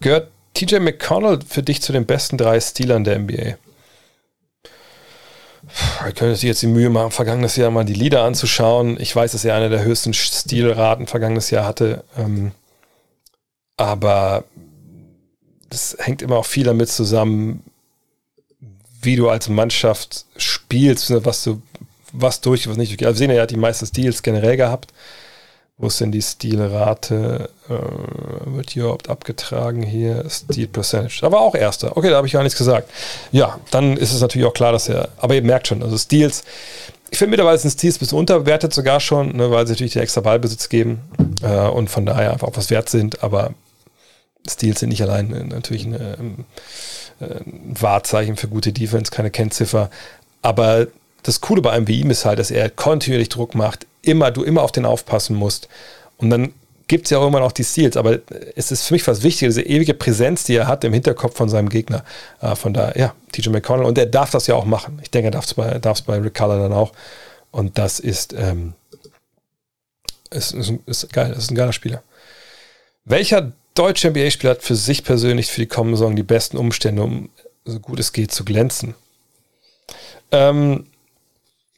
Gehört 0.00 0.30
TJ 0.54 0.76
McConnell 0.76 1.40
für 1.46 1.62
dich 1.62 1.82
zu 1.82 1.92
den 1.92 2.06
besten 2.06 2.36
drei 2.36 2.60
Stealern 2.60 3.04
der 3.04 3.18
NBA? 3.18 3.56
Ich 6.08 6.14
könnte 6.14 6.36
sich 6.36 6.44
jetzt 6.44 6.60
die 6.62 6.66
Mühe 6.66 6.90
machen, 6.90 7.10
vergangenes 7.10 7.56
Jahr 7.56 7.70
mal 7.70 7.84
die 7.84 7.94
Lieder 7.94 8.22
anzuschauen. 8.22 9.00
Ich 9.00 9.16
weiß, 9.16 9.32
dass 9.32 9.46
er 9.46 9.54
eine 9.54 9.70
der 9.70 9.82
höchsten 9.82 10.12
Stilraten 10.12 11.06
vergangenes 11.06 11.50
Jahr 11.50 11.64
hatte. 11.64 12.04
Ähm, 12.18 12.52
aber 13.76 14.44
das 15.74 15.96
hängt 15.98 16.22
immer 16.22 16.36
auch 16.36 16.46
viel 16.46 16.64
damit 16.64 16.88
zusammen, 16.88 17.62
wie 19.02 19.16
du 19.16 19.28
als 19.28 19.48
Mannschaft 19.48 20.24
spielst, 20.36 21.10
ne, 21.10 21.24
was 21.24 21.44
du, 21.44 21.60
was 22.12 22.40
durch, 22.40 22.68
was 22.68 22.76
nicht. 22.76 23.04
Also 23.04 23.18
sehen 23.18 23.30
er 23.30 23.42
hat 23.42 23.50
die 23.50 23.56
meisten 23.56 23.86
Steals 23.86 24.22
generell 24.22 24.56
gehabt. 24.56 24.92
Wo 25.76 25.88
ist 25.88 26.00
denn 26.00 26.12
die 26.12 26.22
Stilrate? 26.22 27.50
Äh, 27.68 28.54
wird 28.54 28.70
hier 28.70 28.84
überhaupt 28.84 29.10
abgetragen 29.10 29.82
hier? 29.82 30.24
Steal 30.30 30.68
Percentage. 30.68 31.18
Da 31.20 31.32
war 31.32 31.40
auch 31.40 31.56
erster. 31.56 31.96
Okay, 31.96 32.10
da 32.10 32.16
habe 32.16 32.28
ich 32.28 32.32
gar 32.32 32.44
nichts 32.44 32.56
gesagt. 32.56 32.88
Ja, 33.32 33.58
dann 33.72 33.96
ist 33.96 34.12
es 34.12 34.20
natürlich 34.20 34.46
auch 34.46 34.54
klar, 34.54 34.70
dass 34.70 34.88
er, 34.88 35.08
aber 35.16 35.34
ihr 35.34 35.42
merkt 35.42 35.66
schon, 35.66 35.82
also 35.82 35.98
Steals, 35.98 36.44
ich 37.10 37.18
finde 37.18 37.30
mittlerweile 37.30 37.58
sind 37.58 37.72
Steals 37.72 37.96
ein 37.96 37.98
bisschen 38.00 38.18
unterbewertet 38.18 38.72
sogar 38.72 39.00
schon, 39.00 39.36
ne, 39.36 39.50
weil 39.50 39.66
sie 39.66 39.72
natürlich 39.72 39.94
den 39.94 40.02
extra 40.02 40.20
Ballbesitz 40.20 40.68
geben 40.68 41.00
äh, 41.42 41.68
und 41.68 41.90
von 41.90 42.06
daher 42.06 42.32
einfach 42.32 42.46
auch 42.46 42.56
was 42.56 42.70
wert 42.70 42.88
sind, 42.88 43.24
aber 43.24 43.52
Steals 44.48 44.80
sind 44.80 44.90
nicht 44.90 45.02
allein 45.02 45.32
äh, 45.32 45.44
natürlich 45.44 45.86
ein, 45.86 45.94
ähm, 45.94 46.44
äh, 47.20 47.24
ein 47.24 47.74
Wahrzeichen 47.80 48.36
für 48.36 48.48
gute 48.48 48.72
Defense, 48.72 49.10
keine 49.10 49.30
Kennziffer. 49.30 49.90
Aber 50.42 50.86
das 51.22 51.40
Coole 51.40 51.62
bei 51.62 51.70
einem 51.70 51.88
wie 51.88 52.00
ihm 52.00 52.10
ist 52.10 52.24
halt, 52.24 52.38
dass 52.38 52.50
er 52.50 52.68
kontinuierlich 52.70 53.30
Druck 53.30 53.54
macht, 53.54 53.86
immer, 54.02 54.30
du 54.30 54.42
immer 54.42 54.62
auf 54.62 54.72
den 54.72 54.84
aufpassen 54.84 55.36
musst. 55.36 55.68
Und 56.18 56.30
dann 56.30 56.52
gibt 56.86 57.06
es 57.06 57.10
ja 57.10 57.18
auch 57.18 57.26
immer 57.26 57.40
noch 57.40 57.52
die 57.52 57.64
Steals, 57.64 57.96
aber 57.96 58.18
es 58.56 58.70
ist 58.70 58.84
für 58.84 58.94
mich 58.94 59.02
fast 59.02 59.22
wichtiger, 59.22 59.48
diese 59.48 59.62
ewige 59.62 59.94
Präsenz, 59.94 60.44
die 60.44 60.54
er 60.54 60.68
hat 60.68 60.84
im 60.84 60.92
Hinterkopf 60.92 61.36
von 61.36 61.48
seinem 61.48 61.70
Gegner. 61.70 62.04
Äh, 62.40 62.54
von 62.56 62.74
daher, 62.74 62.98
ja, 62.98 63.14
TJ 63.32 63.48
McConnell. 63.48 63.86
Und 63.86 63.96
er 63.96 64.06
darf 64.06 64.30
das 64.30 64.46
ja 64.46 64.54
auch 64.54 64.66
machen. 64.66 64.98
Ich 65.02 65.10
denke, 65.10 65.28
er 65.28 65.30
darf 65.30 65.46
es 65.46 65.54
bei, 65.54 65.78
bei 65.78 66.18
Rick 66.18 66.34
Culler 66.34 66.58
dann 66.58 66.72
auch. 66.72 66.92
Und 67.50 67.78
das 67.78 68.00
ist, 68.00 68.34
ähm, 68.34 68.74
ist, 70.30 70.52
ist, 70.52 70.72
ist 70.86 71.12
geil. 71.12 71.30
Das 71.34 71.44
ist 71.44 71.50
ein 71.50 71.54
geiler 71.54 71.72
Spieler. 71.72 72.02
Welcher 73.06 73.52
deutsche 73.74 74.10
NBA-Spieler 74.10 74.52
hat 74.52 74.62
für 74.62 74.76
sich 74.76 75.04
persönlich 75.04 75.50
für 75.50 75.60
die 75.60 75.66
kommende 75.66 75.98
Saison 75.98 76.16
die 76.16 76.22
besten 76.22 76.56
Umstände, 76.56 77.02
um 77.02 77.28
so 77.64 77.80
gut 77.80 77.98
es 77.98 78.12
geht 78.12 78.32
zu 78.32 78.44
glänzen. 78.44 78.94
Ähm, 80.30 80.86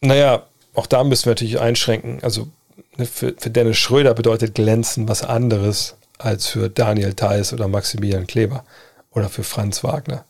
naja, 0.00 0.46
auch 0.74 0.86
da 0.86 1.04
müssen 1.04 1.26
wir 1.26 1.30
natürlich 1.32 1.60
einschränken. 1.60 2.18
Also 2.22 2.48
ne, 2.96 3.06
für, 3.06 3.34
für 3.38 3.50
Dennis 3.50 3.78
Schröder 3.78 4.14
bedeutet 4.14 4.54
glänzen 4.54 5.08
was 5.08 5.22
anderes 5.22 5.96
als 6.18 6.46
für 6.46 6.68
Daniel 6.68 7.14
Theiss 7.14 7.52
oder 7.52 7.68
Maximilian 7.68 8.26
Kleber 8.26 8.64
oder 9.10 9.28
für 9.28 9.44
Franz 9.44 9.82
Wagner. 9.82 10.24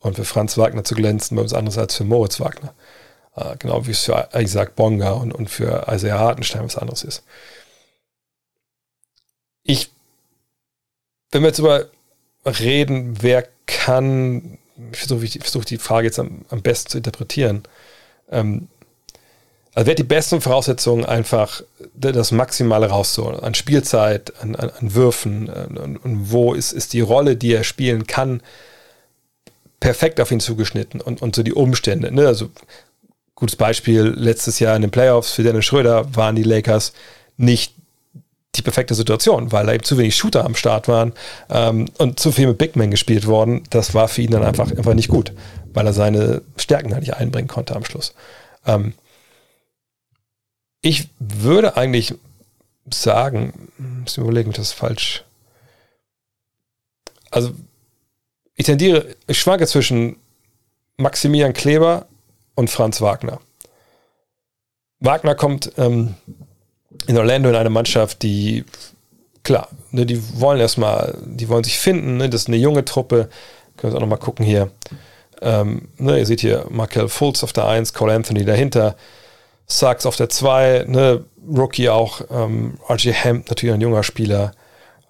Und 0.00 0.16
für 0.16 0.24
Franz 0.24 0.56
Wagner 0.58 0.84
zu 0.84 0.94
glänzen 0.94 1.36
was 1.38 1.54
anderes 1.54 1.78
als 1.78 1.96
für 1.96 2.04
Moritz 2.04 2.38
Wagner. 2.38 2.74
Äh, 3.34 3.56
genau 3.58 3.86
wie 3.86 3.92
es 3.92 4.04
für 4.04 4.28
Isaac 4.34 4.76
Bonga 4.76 5.12
und, 5.12 5.32
und 5.32 5.48
für 5.48 5.86
Isaiah 5.90 6.18
Hartenstein 6.18 6.64
was 6.64 6.76
anderes 6.76 7.02
ist. 7.02 7.22
Ich 9.62 9.90
wenn 11.36 11.42
wir 11.42 11.48
jetzt 11.48 11.58
über 11.58 11.84
reden, 12.46 13.18
wer 13.20 13.46
kann, 13.66 14.56
ich 14.90 14.98
versuche 14.98 15.26
versuch 15.40 15.66
die 15.66 15.76
Frage 15.76 16.06
jetzt 16.06 16.18
am, 16.18 16.46
am 16.48 16.62
besten 16.62 16.90
zu 16.90 16.96
interpretieren. 16.96 17.64
Ähm, 18.30 18.68
also 19.74 19.86
wer 19.86 19.90
hat 19.90 19.98
die 19.98 20.04
besten 20.04 20.40
Voraussetzungen, 20.40 21.04
einfach 21.04 21.62
das 21.94 22.32
Maximale 22.32 22.86
rauszuholen? 22.86 23.40
An 23.40 23.52
Spielzeit, 23.52 24.32
an, 24.40 24.56
an, 24.56 24.70
an 24.70 24.94
Würfen, 24.94 25.50
an, 25.50 25.98
und 25.98 26.32
wo 26.32 26.54
ist, 26.54 26.72
ist 26.72 26.94
die 26.94 27.02
Rolle, 27.02 27.36
die 27.36 27.52
er 27.52 27.64
spielen 27.64 28.06
kann, 28.06 28.42
perfekt 29.78 30.18
auf 30.22 30.30
ihn 30.30 30.40
zugeschnitten 30.40 31.02
und, 31.02 31.20
und 31.20 31.36
so 31.36 31.42
die 31.42 31.52
Umstände. 31.52 32.10
Ne? 32.10 32.26
Also 32.26 32.48
gutes 33.34 33.56
Beispiel, 33.56 34.14
letztes 34.16 34.58
Jahr 34.58 34.74
in 34.74 34.80
den 34.80 34.90
Playoffs 34.90 35.32
für 35.32 35.42
Dennis 35.42 35.66
Schröder 35.66 36.16
waren 36.16 36.34
die 36.34 36.44
Lakers 36.44 36.94
nicht 37.36 37.75
die 38.58 38.62
perfekte 38.62 38.94
Situation, 38.94 39.52
weil 39.52 39.66
da 39.66 39.72
eben 39.72 39.84
zu 39.84 39.98
wenig 39.98 40.16
Shooter 40.16 40.44
am 40.44 40.54
Start 40.54 40.88
waren 40.88 41.12
ähm, 41.50 41.86
und 41.98 42.20
zu 42.20 42.32
viel 42.32 42.46
mit 42.46 42.58
Big 42.58 42.76
Men 42.76 42.90
gespielt 42.90 43.26
worden. 43.26 43.64
Das 43.70 43.94
war 43.94 44.08
für 44.08 44.22
ihn 44.22 44.30
dann 44.30 44.42
einfach, 44.42 44.70
einfach 44.70 44.94
nicht 44.94 45.08
gut, 45.08 45.32
weil 45.72 45.86
er 45.86 45.92
seine 45.92 46.42
Stärken 46.56 46.92
halt 46.92 47.02
nicht 47.02 47.16
einbringen 47.16 47.48
konnte 47.48 47.76
am 47.76 47.84
Schluss. 47.84 48.14
Ähm, 48.66 48.94
ich 50.80 51.08
würde 51.18 51.76
eigentlich 51.76 52.14
sagen, 52.92 53.70
muss 53.78 54.16
überlegen, 54.16 54.52
das 54.52 54.68
ist 54.68 54.72
falsch. 54.72 55.24
Also, 57.30 57.52
ich 58.54 58.66
tendiere, 58.66 59.16
ich 59.26 59.38
schwanke 59.38 59.66
zwischen 59.66 60.16
Maximilian 60.96 61.52
Kleber 61.52 62.06
und 62.54 62.70
Franz 62.70 63.00
Wagner. 63.00 63.40
Wagner 65.00 65.34
kommt 65.34 65.72
ähm, 65.76 66.14
in 67.06 67.18
Orlando 67.18 67.48
in 67.48 67.54
eine 67.54 67.70
Mannschaft, 67.70 68.22
die, 68.22 68.64
klar, 69.42 69.68
ne, 69.90 70.06
die 70.06 70.20
wollen 70.40 70.60
erstmal, 70.60 71.16
die 71.24 71.48
wollen 71.48 71.64
sich 71.64 71.78
finden, 71.78 72.16
ne, 72.16 72.28
das 72.28 72.42
ist 72.42 72.48
eine 72.48 72.56
junge 72.56 72.84
Truppe. 72.84 73.28
Können 73.76 73.92
wir 73.92 73.96
auch 73.98 74.02
nochmal 74.02 74.18
gucken 74.18 74.44
hier. 74.44 74.70
Ähm, 75.42 75.88
ne, 75.98 76.18
ihr 76.18 76.26
seht 76.26 76.40
hier 76.40 76.66
Markel 76.70 77.08
Fultz 77.08 77.44
auf 77.44 77.52
der 77.52 77.66
1, 77.66 77.92
Cole 77.92 78.14
Anthony 78.14 78.44
dahinter, 78.44 78.96
Sachs 79.66 80.06
auf 80.06 80.16
der 80.16 80.28
2, 80.28 80.84
ne, 80.88 81.24
Rookie 81.46 81.88
auch, 81.88 82.22
ähm, 82.30 82.78
RJ 82.88 83.12
Hemp, 83.12 83.48
natürlich 83.48 83.74
ein 83.74 83.80
junger 83.80 84.02
Spieler, 84.02 84.52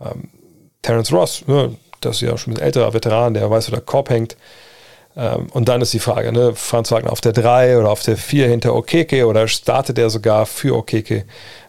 ähm, 0.01 0.31
Terence 0.83 1.13
Ross, 1.13 1.47
ne, 1.47 1.77
das 2.01 2.17
ist 2.17 2.23
ja 2.23 2.37
schon 2.37 2.55
ein 2.55 2.61
älterer 2.61 2.93
Veteran, 2.93 3.35
der 3.35 3.51
weiß, 3.51 3.69
wo 3.69 3.73
der 3.73 3.81
Korb 3.81 4.11
hängt. 4.11 4.37
Ähm, 5.17 5.49
und 5.53 5.69
dann 5.69 5.81
ist 5.81 5.95
die 5.95 5.99
Frage, 5.99 6.31
ne, 6.33 6.55
Franz 6.55 6.91
Wagner 6.93 7.11
auf 7.11 7.21
der 7.21 7.33
3 7.33 7.79
oder 7.79 7.91
auf 7.91 8.03
der 8.03 8.17
4 8.17 8.49
hinter 8.49 8.75
Okeke 8.75 9.27
oder 9.27 9.49
startet 9.49 9.99
er 9.99 10.11
sogar 10.11 10.47
für 10.47 10.77
Okeke? 10.77 11.25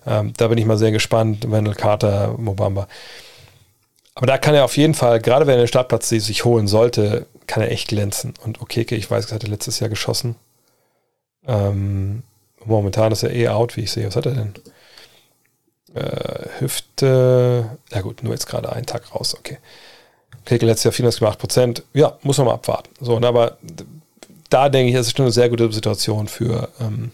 Ähm, 0.06 0.34
da 0.38 0.50
bin 0.50 0.58
ich 0.58 0.66
mal 0.66 0.78
sehr 0.78 0.92
gespannt. 0.92 1.50
Wendell 1.50 1.76
Carter, 1.76 2.36
Mobamba. 2.38 2.88
Aber 4.16 4.28
da 4.28 4.38
kann 4.38 4.56
er 4.56 4.66
auf 4.66 4.78
jeden 4.78 4.96
Fall, 4.96 5.20
gerade 5.22 5.48
wenn 5.48 5.56
er 5.56 5.64
den 5.64 5.68
Startplatz 5.68 6.10
sich 6.10 6.44
holen 6.44 6.68
sollte, 6.68 7.28
kann 7.46 7.64
er 7.64 7.72
echt 7.72 7.88
glänzen. 7.90 8.34
Und 8.44 8.62
Okeke, 8.62 8.96
ich 8.96 9.10
weiß, 9.10 9.28
er 9.28 9.36
hat 9.36 9.48
letztes 9.48 9.80
Jahr 9.80 9.90
geschossen. 9.90 10.36
Ähm, 11.48 12.24
momentan 12.66 13.12
ist 13.12 13.24
er 13.24 13.32
eh 13.32 13.48
out, 13.48 13.78
wie 13.78 13.82
ich 13.82 13.92
sehe. 13.92 14.08
Was 14.08 14.16
hat 14.16 14.26
er 14.26 14.34
denn? 14.34 14.54
Äh, 15.94 16.50
Hüfte. 16.60 17.78
Ja 17.92 18.02
gut, 18.02 18.24
nur 18.24 18.34
jetzt 18.34 18.48
gerade 18.48 18.74
einen 18.74 18.86
Tag 18.86 19.14
raus, 19.16 19.36
okay. 19.38 19.60
Keke 20.46 20.66
letztes 20.66 20.86
Jahr 20.86 20.94
408 20.94 21.40
Prozent. 21.40 21.84
Ja, 21.94 22.18
muss 22.24 22.38
man 22.38 22.48
mal 22.48 22.54
abwarten. 22.54 22.90
So, 23.02 23.18
aber 23.18 23.58
da 24.50 24.70
denke 24.70 24.90
ich, 24.92 24.96
ist 24.96 25.16
schon 25.16 25.26
eine 25.26 25.32
sehr 25.32 25.50
gute 25.50 25.72
Situation 25.72 26.28
für, 26.28 26.70
ähm, 26.80 27.12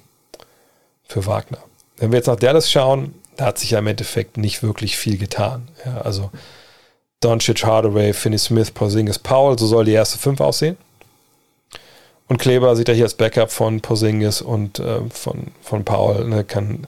für 1.03 1.26
Wagner. 1.26 1.57
Wenn 1.97 2.11
wir 2.11 2.18
jetzt 2.18 2.28
nach 2.28 2.36
Dallas 2.36 2.72
schauen, 2.72 3.16
da 3.38 3.45
hat 3.45 3.57
sich 3.57 3.72
ja 3.72 3.80
im 3.80 3.88
Endeffekt 3.88 4.38
nicht 4.38 4.61
wirklich 4.61 4.97
viel 4.97 5.18
getan. 5.18 5.68
Ja, 5.86 6.01
also 6.01 6.30
Doncic, 7.22 7.64
Hardaway, 7.64 8.14
Finney 8.14 8.38
Smith, 8.38 8.72
Porzingis, 8.72 9.18
Paul. 9.18 9.57
So 9.57 9.66
soll 9.66 9.86
die 9.86 9.93
erste 9.93 10.20
fünf 10.20 10.39
aussehen. 10.39 10.78
Und 12.28 12.38
Kleber 12.38 12.76
sieht 12.76 12.89
er 12.89 12.95
hier 12.95 13.05
als 13.05 13.16
Backup 13.16 13.51
von 13.51 13.82
Porzingis 13.82 14.41
und 14.41 14.80
äh, 14.80 14.99
von, 15.09 15.47
von 15.61 15.84
Paul. 15.84 16.26
Ne, 16.26 16.43
kann 16.43 16.88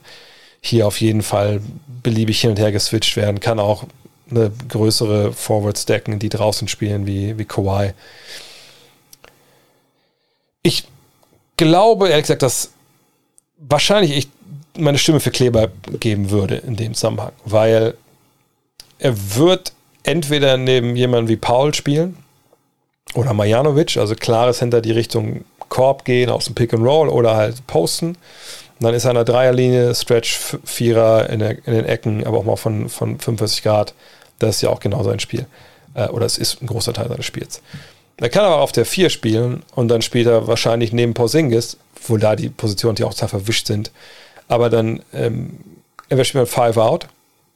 hier 0.60 0.86
auf 0.86 1.00
jeden 1.00 1.22
Fall 1.22 1.60
beliebig 2.02 2.40
hin 2.40 2.50
und 2.50 2.58
her 2.58 2.72
geswitcht 2.72 3.16
werden. 3.16 3.40
Kann 3.40 3.58
auch 3.58 3.84
eine 4.30 4.50
größere 4.68 5.32
Forwards 5.32 5.86
decken, 5.86 6.18
die 6.18 6.28
draußen 6.28 6.68
spielen, 6.68 7.06
wie, 7.06 7.38
wie 7.38 7.44
Kawhi. 7.44 7.92
Ich 10.62 10.84
glaube, 11.56 12.08
ehrlich 12.08 12.24
gesagt, 12.24 12.42
dass 12.42 12.70
wahrscheinlich 13.58 14.16
ich 14.16 14.28
meine 14.78 14.98
Stimme 14.98 15.20
für 15.20 15.30
Kleber 15.30 15.68
geben 16.00 16.30
würde 16.30 16.56
in 16.56 16.76
dem 16.76 16.94
Zusammenhang, 16.94 17.32
weil 17.44 17.94
er 18.98 19.36
wird 19.36 19.72
entweder 20.02 20.56
neben 20.56 20.96
jemandem 20.96 21.28
wie 21.28 21.36
Paul 21.36 21.74
spielen 21.74 22.16
oder 23.14 23.32
Marjanovic, 23.32 23.96
also 23.96 24.14
klares 24.14 24.58
hinter 24.58 24.80
die 24.80 24.92
Richtung 24.92 25.44
Korb 25.68 26.04
gehen, 26.04 26.30
aus 26.30 26.46
dem 26.46 26.54
Pick 26.54 26.72
and 26.72 26.84
Roll 26.84 27.08
oder 27.08 27.36
halt 27.36 27.66
posten. 27.66 28.16
Und 28.78 28.84
dann 28.84 28.94
ist 28.94 29.04
er 29.04 29.10
in 29.10 29.16
der 29.16 29.24
Dreierlinie, 29.24 29.94
Stretch, 29.94 30.38
Vierer 30.64 31.30
in, 31.30 31.40
der, 31.40 31.66
in, 31.66 31.74
den 31.74 31.84
Ecken, 31.86 32.26
aber 32.26 32.38
auch 32.38 32.44
mal 32.44 32.56
von, 32.56 32.88
von 32.88 33.18
45 33.18 33.62
Grad. 33.62 33.94
Das 34.38 34.56
ist 34.56 34.62
ja 34.62 34.70
auch 34.70 34.80
genau 34.80 35.02
sein 35.02 35.20
Spiel. 35.20 35.46
Äh, 35.94 36.08
oder 36.08 36.26
es 36.26 36.38
ist 36.38 36.62
ein 36.62 36.66
großer 36.66 36.92
Teil 36.92 37.08
seines 37.08 37.26
Spiels. 37.26 37.62
Er 38.18 38.28
kann 38.30 38.44
aber 38.44 38.60
auf 38.60 38.72
der 38.72 38.86
4 38.86 39.10
spielen 39.10 39.62
und 39.74 39.88
dann 39.88 40.02
spielt 40.02 40.26
er 40.26 40.46
wahrscheinlich 40.46 40.92
neben 40.92 41.14
Porzingis, 41.14 41.76
wo 42.06 42.16
da 42.16 42.34
die 42.34 42.48
Positionen, 42.48 42.96
die 42.96 43.04
auch 43.04 43.12
total 43.12 43.28
verwischt 43.28 43.66
sind. 43.66 43.90
Aber 44.48 44.70
dann, 44.70 45.02
ähm, 45.12 45.58
entweder 46.08 46.24
spielt 46.24 46.44
man 46.44 46.46
Five 46.46 46.76
Out 46.78 47.08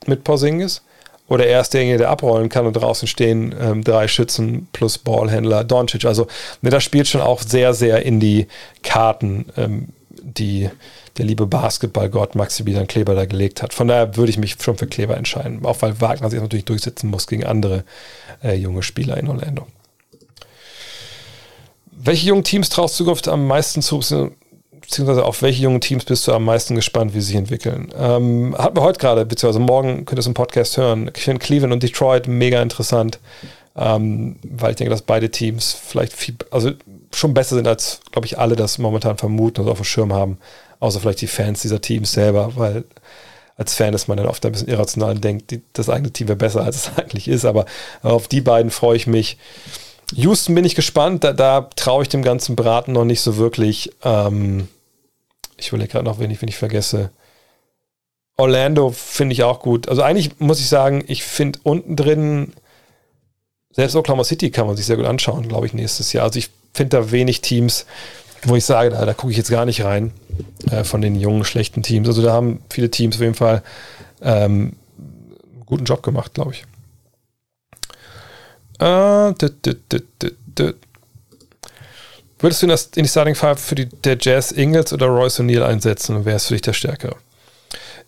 mit 0.07 0.25
Porzingis 0.25 0.83
oder 1.29 1.47
er 1.47 1.61
ist 1.61 1.73
derjenige, 1.73 1.99
der 1.99 2.11
abrollen 2.11 2.49
kann 2.49 2.67
und 2.67 2.75
draußen 2.75 3.07
stehen 3.09 3.55
ähm, 3.59 3.85
drei 3.85 4.09
Schützen 4.09 4.69
plus 4.73 4.99
Ballhändler 4.99 5.65
Doncic. 5.65 6.05
Also 6.05 6.27
ne, 6.61 6.71
das 6.71 6.83
spielt 6.83 7.09
schon 7.09 7.21
auch 7.21 7.41
sehr, 7.41 7.73
sehr 7.73 8.05
in 8.05 8.21
die 8.21 8.47
Karten, 8.83 9.47
ähm, 9.57 9.89
die 10.11 10.69
der 11.21 11.27
liebe 11.27 11.47
Basketballgott 11.47 12.35
Maximilian 12.35 12.87
Kleber 12.87 13.15
da 13.15 13.27
gelegt 13.27 13.63
hat. 13.63 13.75
Von 13.75 13.89
daher 13.89 14.17
würde 14.17 14.31
ich 14.31 14.39
mich 14.39 14.57
schon 14.59 14.79
für 14.79 14.87
Kleber 14.87 15.19
entscheiden, 15.19 15.67
auch 15.67 15.83
weil 15.83 16.01
Wagner 16.01 16.31
sich 16.31 16.41
natürlich 16.41 16.65
durchsetzen 16.65 17.11
muss 17.11 17.27
gegen 17.27 17.45
andere 17.45 17.85
äh, 18.43 18.55
junge 18.55 18.83
Spieler 18.83 19.19
in 19.19 19.29
Orlando. 19.29 19.67
Welche 21.93 22.29
jungen 22.29 22.43
Teams 22.43 22.71
traust 22.71 22.97
Zukunft 22.97 23.29
am 23.29 23.47
meisten 23.47 23.83
zu, 23.83 23.99
beziehungsweise 24.81 25.27
auf 25.27 25.43
welche 25.43 25.63
jungen 25.63 25.83
Teams 25.83 26.07
bist 26.07 26.27
du 26.27 26.33
am 26.33 26.47
meisten 26.47 26.75
gespannt, 26.75 27.13
wie 27.13 27.21
sie 27.21 27.27
sich 27.27 27.37
entwickeln? 27.37 27.93
Ähm, 27.99 28.57
hatten 28.57 28.79
wir 28.79 28.83
heute 28.83 28.99
gerade, 28.99 29.27
beziehungsweise 29.27 29.63
morgen 29.63 30.07
könnt 30.07 30.17
ihr 30.17 30.21
es 30.21 30.27
im 30.27 30.33
Podcast 30.33 30.79
hören. 30.79 31.11
Ich 31.15 31.25
finde 31.25 31.41
Cleveland 31.41 31.75
und 31.75 31.83
Detroit 31.83 32.29
mega 32.29 32.63
interessant, 32.63 33.19
ähm, 33.77 34.37
weil 34.43 34.71
ich 34.71 34.77
denke, 34.77 34.91
dass 34.91 35.03
beide 35.03 35.31
Teams 35.31 35.75
vielleicht 35.75 36.15
viel, 36.15 36.37
also 36.51 36.71
schon 37.13 37.35
besser 37.35 37.57
sind, 37.57 37.69
als, 37.69 38.01
glaube 38.11 38.25
ich, 38.25 38.39
alle 38.39 38.57
das 38.57 38.79
momentan 38.79 39.19
vermuten 39.19 39.61
und 39.61 39.69
auf 39.69 39.81
dem 39.81 39.85
Schirm 39.85 40.15
haben. 40.15 40.39
Außer 40.81 41.01
vielleicht 41.01 41.21
die 41.21 41.27
Fans 41.27 41.63
dieser 41.63 41.81
Teams 41.81 42.13
selber, 42.13 42.57
weil 42.57 42.85
als 43.57 43.75
Fan 43.75 43.93
ist 43.93 44.09
man 44.09 44.17
dann 44.17 44.27
oft 44.27 44.45
ein 44.47 44.53
bisschen 44.53 44.69
irrational 44.69 45.13
und 45.13 45.23
denkt, 45.23 45.51
die, 45.51 45.61
das 45.75 45.91
eigene 45.91 46.11
Team 46.11 46.29
wäre 46.29 46.37
besser, 46.37 46.65
als 46.65 46.77
es 46.77 46.91
eigentlich 46.99 47.29
ist. 47.29 47.45
Aber 47.45 47.67
auf 48.03 48.27
die 48.27 48.41
beiden 48.41 48.71
freue 48.71 48.97
ich 48.97 49.07
mich. 49.07 49.37
Houston 50.15 50.55
bin 50.55 50.65
ich 50.65 50.75
gespannt, 50.75 51.23
da, 51.23 51.33
da 51.33 51.69
traue 51.77 52.03
ich 52.03 52.09
dem 52.09 52.23
ganzen 52.23 52.57
Braten 52.57 52.93
noch 52.93 53.05
nicht 53.05 53.21
so 53.21 53.37
wirklich. 53.37 53.93
Ähm, 54.03 54.69
ich 55.57 55.69
überlege 55.69 55.93
gerade 55.93 56.07
noch, 56.07 56.19
wenn 56.19 56.31
ich, 56.31 56.43
ich 56.43 56.57
vergesse. 56.57 57.11
Orlando 58.39 58.91
finde 58.91 59.35
ich 59.35 59.43
auch 59.43 59.61
gut. 59.61 59.89
Also 59.89 60.03
eigentlich 60.03 60.41
muss 60.41 60.61
ich 60.61 60.69
sagen, 60.69 61.05
ich 61.07 61.23
finde 61.23 61.59
unten 61.63 61.95
drin, 61.97 62.55
selbst 63.73 63.95
Oklahoma 63.95 64.25
City 64.25 64.51
kann 64.51 64.67
man 64.67 64.77
sich 64.77 64.87
sehr 64.87 64.97
gut 64.97 65.05
anschauen, 65.05 65.47
glaube 65.47 65.67
ich, 65.67 65.75
nächstes 65.75 66.15
Jahr. 66.15 66.25
Also 66.25 66.39
ich 66.39 66.49
finde 66.73 66.97
da 66.97 67.11
wenig 67.11 67.43
Teams, 67.43 67.85
wo 68.45 68.57
ich 68.57 68.65
sage, 68.65 68.91
da, 68.91 69.05
da 69.05 69.15
gucke 69.15 69.31
ich 69.31 69.37
jetzt 69.37 69.51
gar 69.51 69.65
nicht 69.65 69.85
rein 69.85 70.13
äh, 70.71 70.85
von 70.85 71.01
den 71.01 71.15
jungen, 71.15 71.45
schlechten 71.45 71.83
Teams. 71.83 72.09
Also 72.09 72.23
da 72.23 72.33
haben 72.33 72.63
viele 72.71 72.91
Teams 72.91 73.17
auf 73.17 73.23
jeden 73.23 73.35
Fall 73.35 73.63
ähm, 74.23 74.77
einen 74.99 75.67
guten 75.67 75.85
Job 75.85 76.03
gemacht, 76.03 76.35
glaube 76.35 76.53
ich. 76.53 76.65
Äh, 78.79 79.35
dit, 79.35 79.67
dit, 79.67 80.05
dit, 80.23 80.77
Würdest 82.41 82.63
du 82.63 82.67
in, 82.67 82.71
das, 82.71 82.91
in 82.97 83.03
die 83.03 83.09
Starting 83.09 83.35
Five 83.35 83.61
für 83.61 83.75
die, 83.75 83.87
der 83.87 84.17
Jazz 84.19 84.51
Ingles 84.51 84.93
oder 84.95 85.07
Royce 85.07 85.41
O'Neill 85.41 85.63
einsetzen 85.63 86.17
und 86.17 86.25
wer 86.25 86.37
ist 86.37 86.47
für 86.47 86.55
dich 86.55 86.63
der 86.63 86.73
Stärkere? 86.73 87.17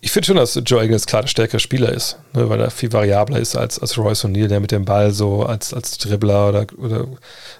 Ich 0.01 0.11
finde 0.11 0.25
schon, 0.25 0.35
dass 0.35 0.59
Joe 0.65 0.83
Ingles 0.83 1.05
klar 1.05 1.21
der 1.21 1.29
stärkere 1.29 1.59
Spieler 1.59 1.89
ist, 1.89 2.17
ne, 2.33 2.49
weil 2.49 2.59
er 2.59 2.71
viel 2.71 2.91
variabler 2.91 3.39
ist 3.39 3.55
als, 3.55 3.79
als 3.79 3.97
Royce 3.97 4.25
O'Neill, 4.25 4.47
der 4.47 4.59
mit 4.59 4.71
dem 4.71 4.85
Ball 4.85 5.11
so 5.11 5.43
als, 5.43 5.73
als 5.73 5.97
Dribbler 5.99 6.49
oder, 6.49 6.65
oder 6.77 7.07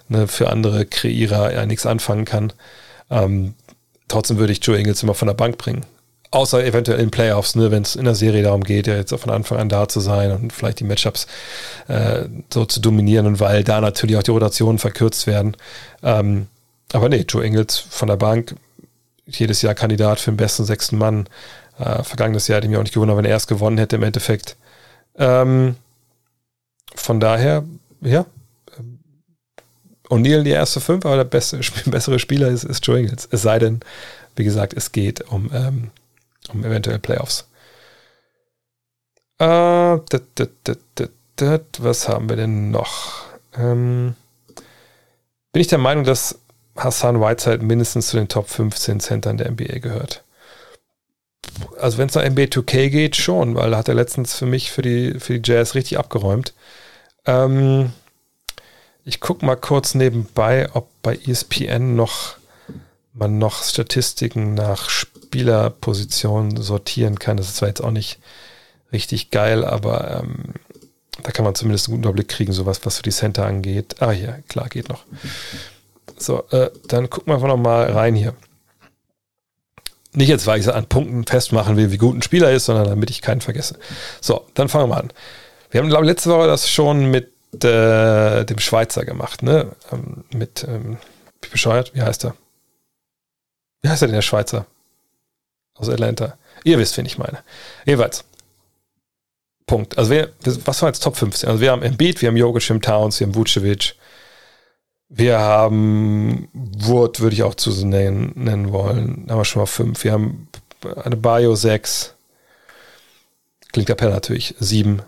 ne, 0.08 0.28
für 0.28 0.50
andere 0.50 0.86
Kreierer 0.86 1.52
ja 1.52 1.66
nichts 1.66 1.86
anfangen 1.86 2.24
kann. 2.24 2.52
Ähm, 3.10 3.54
trotzdem 4.08 4.38
würde 4.38 4.52
ich 4.52 4.64
Joe 4.64 4.78
Ingles 4.78 5.02
immer 5.02 5.14
von 5.14 5.28
der 5.28 5.34
Bank 5.34 5.58
bringen. 5.58 5.84
Außer 6.30 6.64
eventuell 6.64 6.98
in 6.98 7.10
Playoffs, 7.10 7.54
ne, 7.54 7.70
wenn 7.70 7.82
es 7.82 7.94
in 7.94 8.04
der 8.04 8.16
Serie 8.16 8.42
darum 8.42 8.64
geht, 8.64 8.86
ja 8.86 8.96
jetzt 8.96 9.14
von 9.14 9.30
Anfang 9.30 9.58
an 9.58 9.68
da 9.68 9.88
zu 9.88 10.00
sein 10.00 10.32
und 10.32 10.52
vielleicht 10.52 10.80
die 10.80 10.84
Matchups 10.84 11.26
äh, 11.86 12.24
so 12.52 12.64
zu 12.64 12.80
dominieren 12.80 13.26
und 13.26 13.40
weil 13.40 13.62
da 13.62 13.80
natürlich 13.80 14.16
auch 14.16 14.22
die 14.22 14.32
Rotationen 14.32 14.78
verkürzt 14.78 15.26
werden. 15.26 15.56
Ähm, 16.02 16.48
aber 16.92 17.08
nee, 17.08 17.24
Joe 17.28 17.44
Ingles 17.44 17.78
von 17.78 18.08
der 18.08 18.16
Bank, 18.16 18.56
jedes 19.26 19.62
Jahr 19.62 19.74
Kandidat 19.74 20.20
für 20.20 20.32
den 20.32 20.36
besten 20.36 20.64
sechsten 20.64 20.98
Mann. 20.98 21.28
Äh, 21.78 22.02
vergangenes 22.02 22.48
Jahr 22.48 22.56
hätte 22.56 22.66
ich 22.66 22.70
mich 22.70 22.78
auch 22.78 22.84
nicht 22.84 22.94
gewundert, 22.94 23.16
wenn 23.16 23.24
er 23.24 23.30
erst 23.30 23.48
gewonnen 23.48 23.78
hätte 23.78 23.96
im 23.96 24.02
Endeffekt. 24.02 24.56
Ähm, 25.16 25.76
von 26.94 27.20
daher, 27.20 27.64
ja, 28.00 28.26
O'Neill 30.10 30.42
die 30.42 30.50
erste 30.50 30.80
fünf, 30.80 31.06
aber 31.06 31.16
der 31.16 31.24
beste, 31.24 31.60
bessere 31.86 32.18
Spieler 32.18 32.48
ist, 32.48 32.64
ist 32.64 32.86
Joe 32.86 32.98
Ingles. 32.98 33.28
Es 33.30 33.42
sei 33.42 33.58
denn, 33.58 33.80
wie 34.36 34.44
gesagt, 34.44 34.74
es 34.74 34.92
geht 34.92 35.22
um 35.30 35.50
ähm, 35.52 35.90
um 36.52 36.64
eventuell 36.64 36.98
Playoffs. 36.98 37.48
Äh, 39.38 39.98
dat, 40.08 40.22
dat, 40.36 40.50
dat, 41.36 41.64
was 41.78 42.08
haben 42.08 42.28
wir 42.28 42.36
denn 42.36 42.70
noch? 42.70 43.24
Ähm, 43.56 44.14
bin 45.52 45.60
ich 45.60 45.68
der 45.68 45.78
Meinung, 45.78 46.04
dass 46.04 46.38
Hassan 46.76 47.20
Whiteside 47.20 47.64
mindestens 47.64 48.08
zu 48.08 48.16
den 48.16 48.28
Top 48.28 48.48
15 48.48 49.00
Centern 49.00 49.36
der 49.38 49.50
NBA 49.50 49.78
gehört? 49.78 50.22
Also 51.78 51.98
wenn 51.98 52.08
es 52.08 52.14
nach 52.14 52.28
NBA 52.28 52.44
2K 52.44 52.88
geht, 52.88 53.16
schon, 53.16 53.54
weil 53.54 53.70
da 53.70 53.78
hat 53.78 53.88
er 53.88 53.94
letztens 53.94 54.34
für 54.34 54.46
mich, 54.46 54.72
für 54.72 54.82
die, 54.82 55.18
für 55.20 55.38
die 55.38 55.52
Jazz 55.52 55.74
richtig 55.74 55.98
abgeräumt. 55.98 56.54
Ähm, 57.26 57.92
ich 59.04 59.20
gucke 59.20 59.44
mal 59.44 59.56
kurz 59.56 59.94
nebenbei, 59.94 60.68
ob 60.72 60.88
bei 61.02 61.16
ESPN 61.16 61.94
noch 61.94 62.36
man 63.14 63.38
noch 63.38 63.62
Statistiken 63.62 64.54
nach 64.54 64.90
Spielerpositionen 64.90 66.60
sortieren 66.60 67.18
kann. 67.18 67.36
Das 67.36 67.46
ist 67.46 67.56
zwar 67.56 67.68
jetzt 67.68 67.82
auch 67.82 67.92
nicht 67.92 68.18
richtig 68.92 69.30
geil, 69.30 69.64
aber 69.64 70.22
ähm, 70.22 70.54
da 71.22 71.30
kann 71.30 71.44
man 71.44 71.54
zumindest 71.54 71.86
einen 71.86 71.96
guten 71.96 72.08
Überblick 72.08 72.28
kriegen, 72.28 72.52
sowas, 72.52 72.80
was 72.84 72.96
für 72.96 73.02
die 73.04 73.10
Center 73.10 73.46
angeht. 73.46 73.96
Ah, 74.00 74.10
hier, 74.10 74.42
klar, 74.48 74.68
geht 74.68 74.88
noch. 74.88 75.04
So, 76.18 76.44
äh, 76.50 76.70
dann 76.88 77.08
gucken 77.08 77.28
wir 77.28 77.34
einfach 77.34 77.48
nochmal 77.48 77.92
rein 77.92 78.14
hier. 78.14 78.34
Nicht 80.12 80.28
jetzt, 80.28 80.46
weil 80.46 80.60
ich 80.60 80.72
an 80.72 80.86
Punkten 80.86 81.24
festmachen 81.24 81.76
will, 81.76 81.90
wie 81.90 81.98
gut 81.98 82.16
ein 82.16 82.22
Spieler 82.22 82.52
ist, 82.52 82.66
sondern 82.66 82.86
damit 82.86 83.10
ich 83.10 83.22
keinen 83.22 83.40
vergesse. 83.40 83.78
So, 84.20 84.44
dann 84.54 84.68
fangen 84.68 84.84
wir 84.84 84.94
mal 84.94 85.00
an. 85.00 85.12
Wir 85.70 85.80
haben, 85.80 85.88
glaube 85.88 86.04
ich, 86.04 86.10
letzte 86.10 86.30
Woche 86.30 86.46
das 86.46 86.70
schon 86.70 87.10
mit 87.10 87.33
äh, 87.62 88.44
dem 88.44 88.58
Schweizer 88.58 89.04
gemacht, 89.04 89.42
ne? 89.42 89.70
Ähm, 89.92 90.24
mit, 90.32 90.64
ähm, 90.66 90.96
wie 91.42 91.50
bescheuert, 91.50 91.94
wie 91.94 92.02
heißt 92.02 92.24
er? 92.24 92.34
Wie 93.82 93.88
heißt 93.88 94.02
er 94.02 94.08
denn, 94.08 94.14
der 94.14 94.22
Schweizer? 94.22 94.66
Aus 95.74 95.88
Atlanta. 95.88 96.38
Ihr 96.64 96.78
wisst, 96.78 96.96
wen 96.96 97.04
ich 97.04 97.18
meine. 97.18 97.38
Jeweils. 97.84 98.24
Punkt. 99.66 99.98
Also 99.98 100.10
wir, 100.10 100.32
was 100.64 100.82
war 100.82 100.88
jetzt 100.88 101.02
Top 101.02 101.16
15? 101.16 101.48
Also 101.48 101.60
wir 101.60 101.70
haben 101.70 101.82
Embiid, 101.82 102.20
wir 102.20 102.28
haben 102.28 102.36
wir 102.36 102.44
haben 102.46 102.80
Towns, 102.80 103.20
wir 103.20 103.26
haben 103.26 103.34
Vucevic. 103.34 103.94
Wir 105.08 105.38
haben 105.38 106.48
Wood, 106.52 107.20
würde 107.20 107.34
ich 107.34 107.42
auch 107.42 107.54
zu 107.54 107.70
nennen, 107.86 108.32
nennen 108.34 108.72
wollen. 108.72 109.26
Da 109.26 109.32
haben 109.32 109.40
wir 109.40 109.44
schon 109.44 109.60
mal 109.60 109.66
fünf. 109.66 110.02
Wir 110.02 110.12
haben 110.12 110.48
eine 111.04 111.16
Bio 111.16 111.54
6. 111.54 112.14
Klingt 113.72 113.90
Appell 113.90 114.10
natürlich. 114.10 114.54
7. 114.58 115.02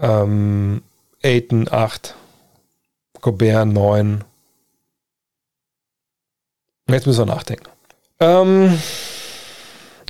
Ähm, 0.00 0.82
Aiton 1.22 1.68
8. 1.70 2.14
Gobert 3.20 3.66
9. 3.66 4.24
Jetzt 6.88 7.06
müssen 7.06 7.26
wir 7.26 7.34
nachdenken. 7.34 7.66
Ähm, 8.20 8.80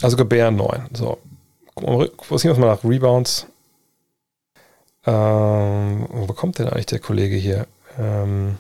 also 0.02 0.16
Gebär 0.16 0.51
9. 0.51 0.89
So. 0.93 1.19
Gucken 1.74 2.43
wir 2.43 2.55
mal 2.55 2.74
nach 2.74 2.85
Rebounds. 2.85 3.47
Ähm, 5.06 6.06
wo 6.10 6.32
kommt 6.35 6.59
denn 6.59 6.69
eigentlich 6.69 6.86
der 6.86 6.98
Kollege 6.98 7.36
hier? 7.36 7.66
Ähm, 7.98 8.59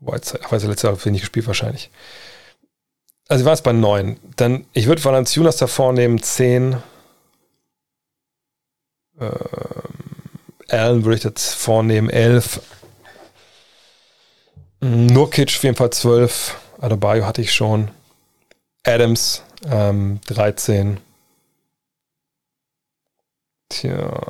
Whiteside. 0.00 0.40
Ach, 0.44 0.52
weiß 0.52 0.62
er 0.64 0.68
letztes 0.70 0.88
Jahr 0.88 1.04
wenig 1.04 1.20
gespielt 1.20 1.46
wahrscheinlich. 1.46 1.90
Also 3.28 3.42
ich 3.42 3.46
war 3.46 3.52
es 3.52 3.62
bei 3.62 3.72
9. 3.72 4.18
Dann, 4.36 4.66
ich 4.72 4.86
würde 4.86 5.04
Valanciunas 5.04 5.56
davor 5.56 5.92
nehmen, 5.92 6.22
10. 6.22 6.76
Ähm, 9.20 9.30
Allen 10.72 11.04
würde 11.04 11.18
ich 11.18 11.24
jetzt 11.24 11.54
vornehmen, 11.54 12.08
11. 12.08 12.60
Nurkic 14.80 15.48
auf 15.48 15.62
jeden 15.62 15.76
Fall 15.76 15.90
12. 15.90 16.56
Adebayo 16.80 17.26
hatte 17.26 17.42
ich 17.42 17.52
schon. 17.52 17.88
Adams 18.84 19.42
ähm, 19.70 20.20
13. 20.26 20.98
Tja. 23.68 24.20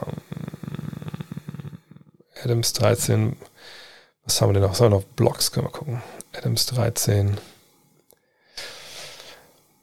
Adams 2.43 2.73
13. 2.73 3.37
Was 4.25 4.41
haben 4.41 4.51
wir 4.51 4.55
denn 4.55 4.63
noch? 4.63 4.79
Haben 4.79 4.87
wir 4.87 4.99
noch? 4.99 5.05
Blocks 5.05 5.53
können 5.53 5.67
wir 5.67 5.71
gucken. 5.71 6.03
Adams 6.37 6.67
13. 6.67 7.39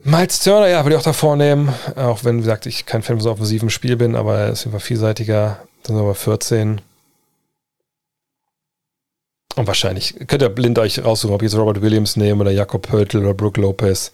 Miles 0.02 0.44
Turner, 0.44 0.68
ja, 0.68 0.84
würde 0.84 0.96
ich 0.96 1.00
auch 1.00 1.06
da 1.06 1.14
vornehmen. 1.14 1.74
Auch 1.96 2.24
wenn, 2.24 2.38
wie 2.38 2.42
gesagt, 2.42 2.66
ich 2.66 2.86
kein 2.86 3.02
Fan 3.02 3.18
von 3.18 3.24
so 3.24 3.32
offensivem 3.32 3.70
Spiel 3.70 3.96
bin, 3.96 4.16
aber 4.16 4.38
er 4.38 4.50
ist 4.50 4.66
einfach 4.66 4.82
vielseitiger. 4.82 5.60
Dann 5.84 5.96
sind 5.96 6.06
wir 6.06 6.10
bei 6.10 6.14
14. 6.14 6.82
Und 9.56 9.68
wahrscheinlich 9.68 10.16
könnt 10.28 10.42
ihr 10.42 10.50
blind 10.50 10.80
euch 10.80 11.04
raussuchen, 11.04 11.36
ob 11.36 11.42
ihr 11.42 11.48
jetzt 11.48 11.58
Robert 11.58 11.82
Williams 11.82 12.16
nehmen 12.16 12.40
oder 12.40 12.52
Jakob 12.52 12.88
Pöltl 12.88 13.20
oder 13.20 13.34
Brooke 13.34 13.60
Lopez. 13.60 14.12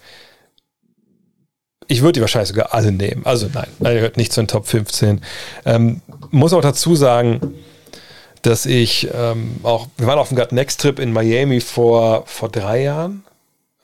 Ich 1.88 2.02
würde 2.02 2.14
die 2.14 2.22
wahrscheinlich 2.22 2.50
sogar 2.50 2.74
alle 2.74 2.92
nehmen. 2.92 3.26
Also 3.26 3.48
nein, 3.54 3.68
er 3.80 3.94
gehört 3.94 4.18
nicht 4.18 4.34
zu 4.34 4.42
den 4.42 4.48
Top 4.48 4.66
15. 4.66 5.22
Ähm, 5.66 6.02
muss 6.32 6.54
auch 6.54 6.62
dazu 6.62 6.96
sagen, 6.96 7.54
dass 8.42 8.66
ich 8.66 9.10
ähm, 9.14 9.58
auch, 9.64 9.88
wir 9.98 10.08
waren 10.08 10.20
auf 10.20 10.30
dem 10.30 10.38
Gut 10.38 10.52
Next 10.52 10.82
Trip 10.82 10.98
in 11.00 11.14
Miami 11.14 11.62
vor, 11.62 12.26
vor 12.26 12.50
drei 12.50 12.84
Jahren. 12.84 13.24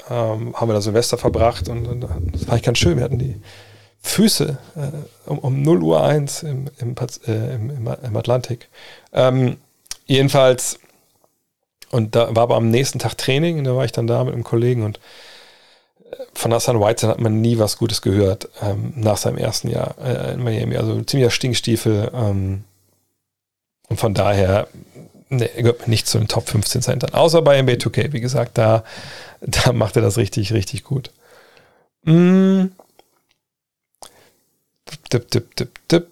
Ähm, 0.10 0.56
haben 0.56 0.68
wir 0.68 0.74
da 0.74 0.82
Silvester 0.82 1.18
verbracht 1.18 1.70
und, 1.70 1.88
und, 1.88 2.02
das 2.34 2.48
war 2.48 2.56
ich 2.56 2.64
ganz 2.64 2.80
schön. 2.80 2.98
Wir 2.98 3.04
hatten 3.04 3.20
die 3.20 3.36
Füße 4.02 4.58
äh, 4.76 5.30
um, 5.30 5.40
um 5.40 5.62
0 5.62 5.84
Uhr 5.84 6.04
1 6.04 6.44
im, 6.44 6.66
im, 6.80 6.96
äh, 7.28 7.56
im, 7.56 7.88
im 7.88 8.18
Atlantik. 8.18 8.68
Ähm, 9.14 9.58
jedenfalls, 10.06 10.80
und 11.92 12.16
da 12.16 12.36
war 12.36 12.44
aber 12.44 12.56
am 12.56 12.70
nächsten 12.70 13.00
Tag 13.00 13.18
Training 13.18 13.60
und 13.60 13.66
da 13.66 13.76
war 13.76 13.86
ich 13.86 13.92
dann 13.92 14.08
da 14.08 14.24
mit 14.24 14.34
einem 14.34 14.44
Kollegen 14.44 14.84
und 14.84 14.98
äh, 16.12 16.16
von 16.34 16.54
Hassan 16.54 16.80
White 16.80 17.08
hat 17.08 17.20
man 17.20 17.42
nie 17.42 17.60
was 17.60 17.78
Gutes 17.78 18.02
gehört 18.02 18.50
ähm, 18.62 18.94
nach 18.96 19.18
seinem 19.18 19.38
ersten 19.38 19.70
Jahr 19.70 19.96
äh, 20.04 20.34
in 20.34 20.44
Miami. 20.44 20.78
Also 20.78 21.00
ziemlicher 21.02 21.32
Stinkstiefel. 21.32 22.12
Ähm, 22.14 22.64
und 23.88 23.98
von 23.98 24.14
daher 24.14 24.68
ne, 25.30 25.50
gehört 25.58 25.82
man 25.82 25.90
nicht 25.90 26.08
zu 26.08 26.18
den 26.18 26.28
Top 26.28 26.50
15 26.50 26.82
Centern. 26.82 27.14
Außer 27.14 27.42
bei 27.42 27.62
NBA 27.62 27.74
2K. 27.74 28.14
Wie 28.14 28.22
gesagt, 28.22 28.58
da, 28.58 28.84
da 29.42 29.74
macht 29.74 29.96
er 29.96 30.02
das 30.02 30.18
richtig, 30.18 30.54
richtig 30.54 30.84
gut. 30.84 31.12
Mm. 32.04 32.68
Dip, 35.12 35.30
dip, 35.32 35.56
dip, 35.56 35.80
dip. 35.90 36.08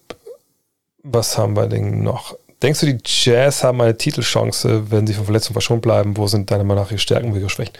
Was 1.03 1.37
haben 1.37 1.55
wir 1.55 1.67
denn 1.67 2.03
noch? 2.03 2.35
Denkst 2.61 2.81
du, 2.81 2.85
die 2.87 2.99
Jazz 3.05 3.63
haben 3.63 3.79
eine 3.79 3.97
Titelchance, 3.97 4.91
wenn 4.91 5.07
sie 5.07 5.13
von 5.13 5.25
Verletzungen 5.25 5.53
verschont 5.53 5.81
bleiben? 5.81 6.17
Wo 6.17 6.27
sind 6.27 6.51
deine 6.51 6.65
Meinung 6.65 6.83
nach 6.83 6.91
ihre 6.91 6.99
Stärken, 6.99 7.33
ihre 7.33 7.49
Schwächen? 7.49 7.73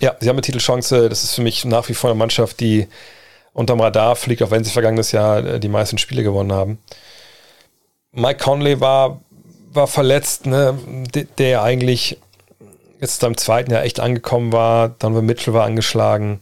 Ja, 0.00 0.16
sie 0.18 0.28
haben 0.28 0.36
eine 0.36 0.42
Titelchance. 0.42 1.10
Das 1.10 1.22
ist 1.22 1.34
für 1.34 1.42
mich 1.42 1.66
nach 1.66 1.88
wie 1.90 1.94
vor 1.94 2.08
eine 2.08 2.18
Mannschaft, 2.18 2.60
die 2.60 2.88
unterm 3.52 3.80
Radar 3.80 4.16
fliegt, 4.16 4.42
auch 4.42 4.50
wenn 4.50 4.64
sie 4.64 4.70
vergangenes 4.70 5.12
Jahr 5.12 5.44
äh, 5.44 5.60
die 5.60 5.68
meisten 5.68 5.98
Spiele 5.98 6.22
gewonnen 6.22 6.52
haben. 6.52 6.78
Mike 8.12 8.42
Conley 8.42 8.80
war, 8.80 9.20
war 9.72 9.86
verletzt, 9.86 10.46
ne? 10.46 10.78
der, 11.14 11.24
der 11.24 11.62
eigentlich 11.62 12.18
jetzt 13.00 13.20
beim 13.20 13.36
zweiten 13.36 13.70
Jahr 13.70 13.84
echt 13.84 14.00
angekommen 14.00 14.52
war. 14.52 14.88
Donovan 14.88 15.26
Mitchell 15.26 15.54
war 15.54 15.64
angeschlagen. 15.64 16.40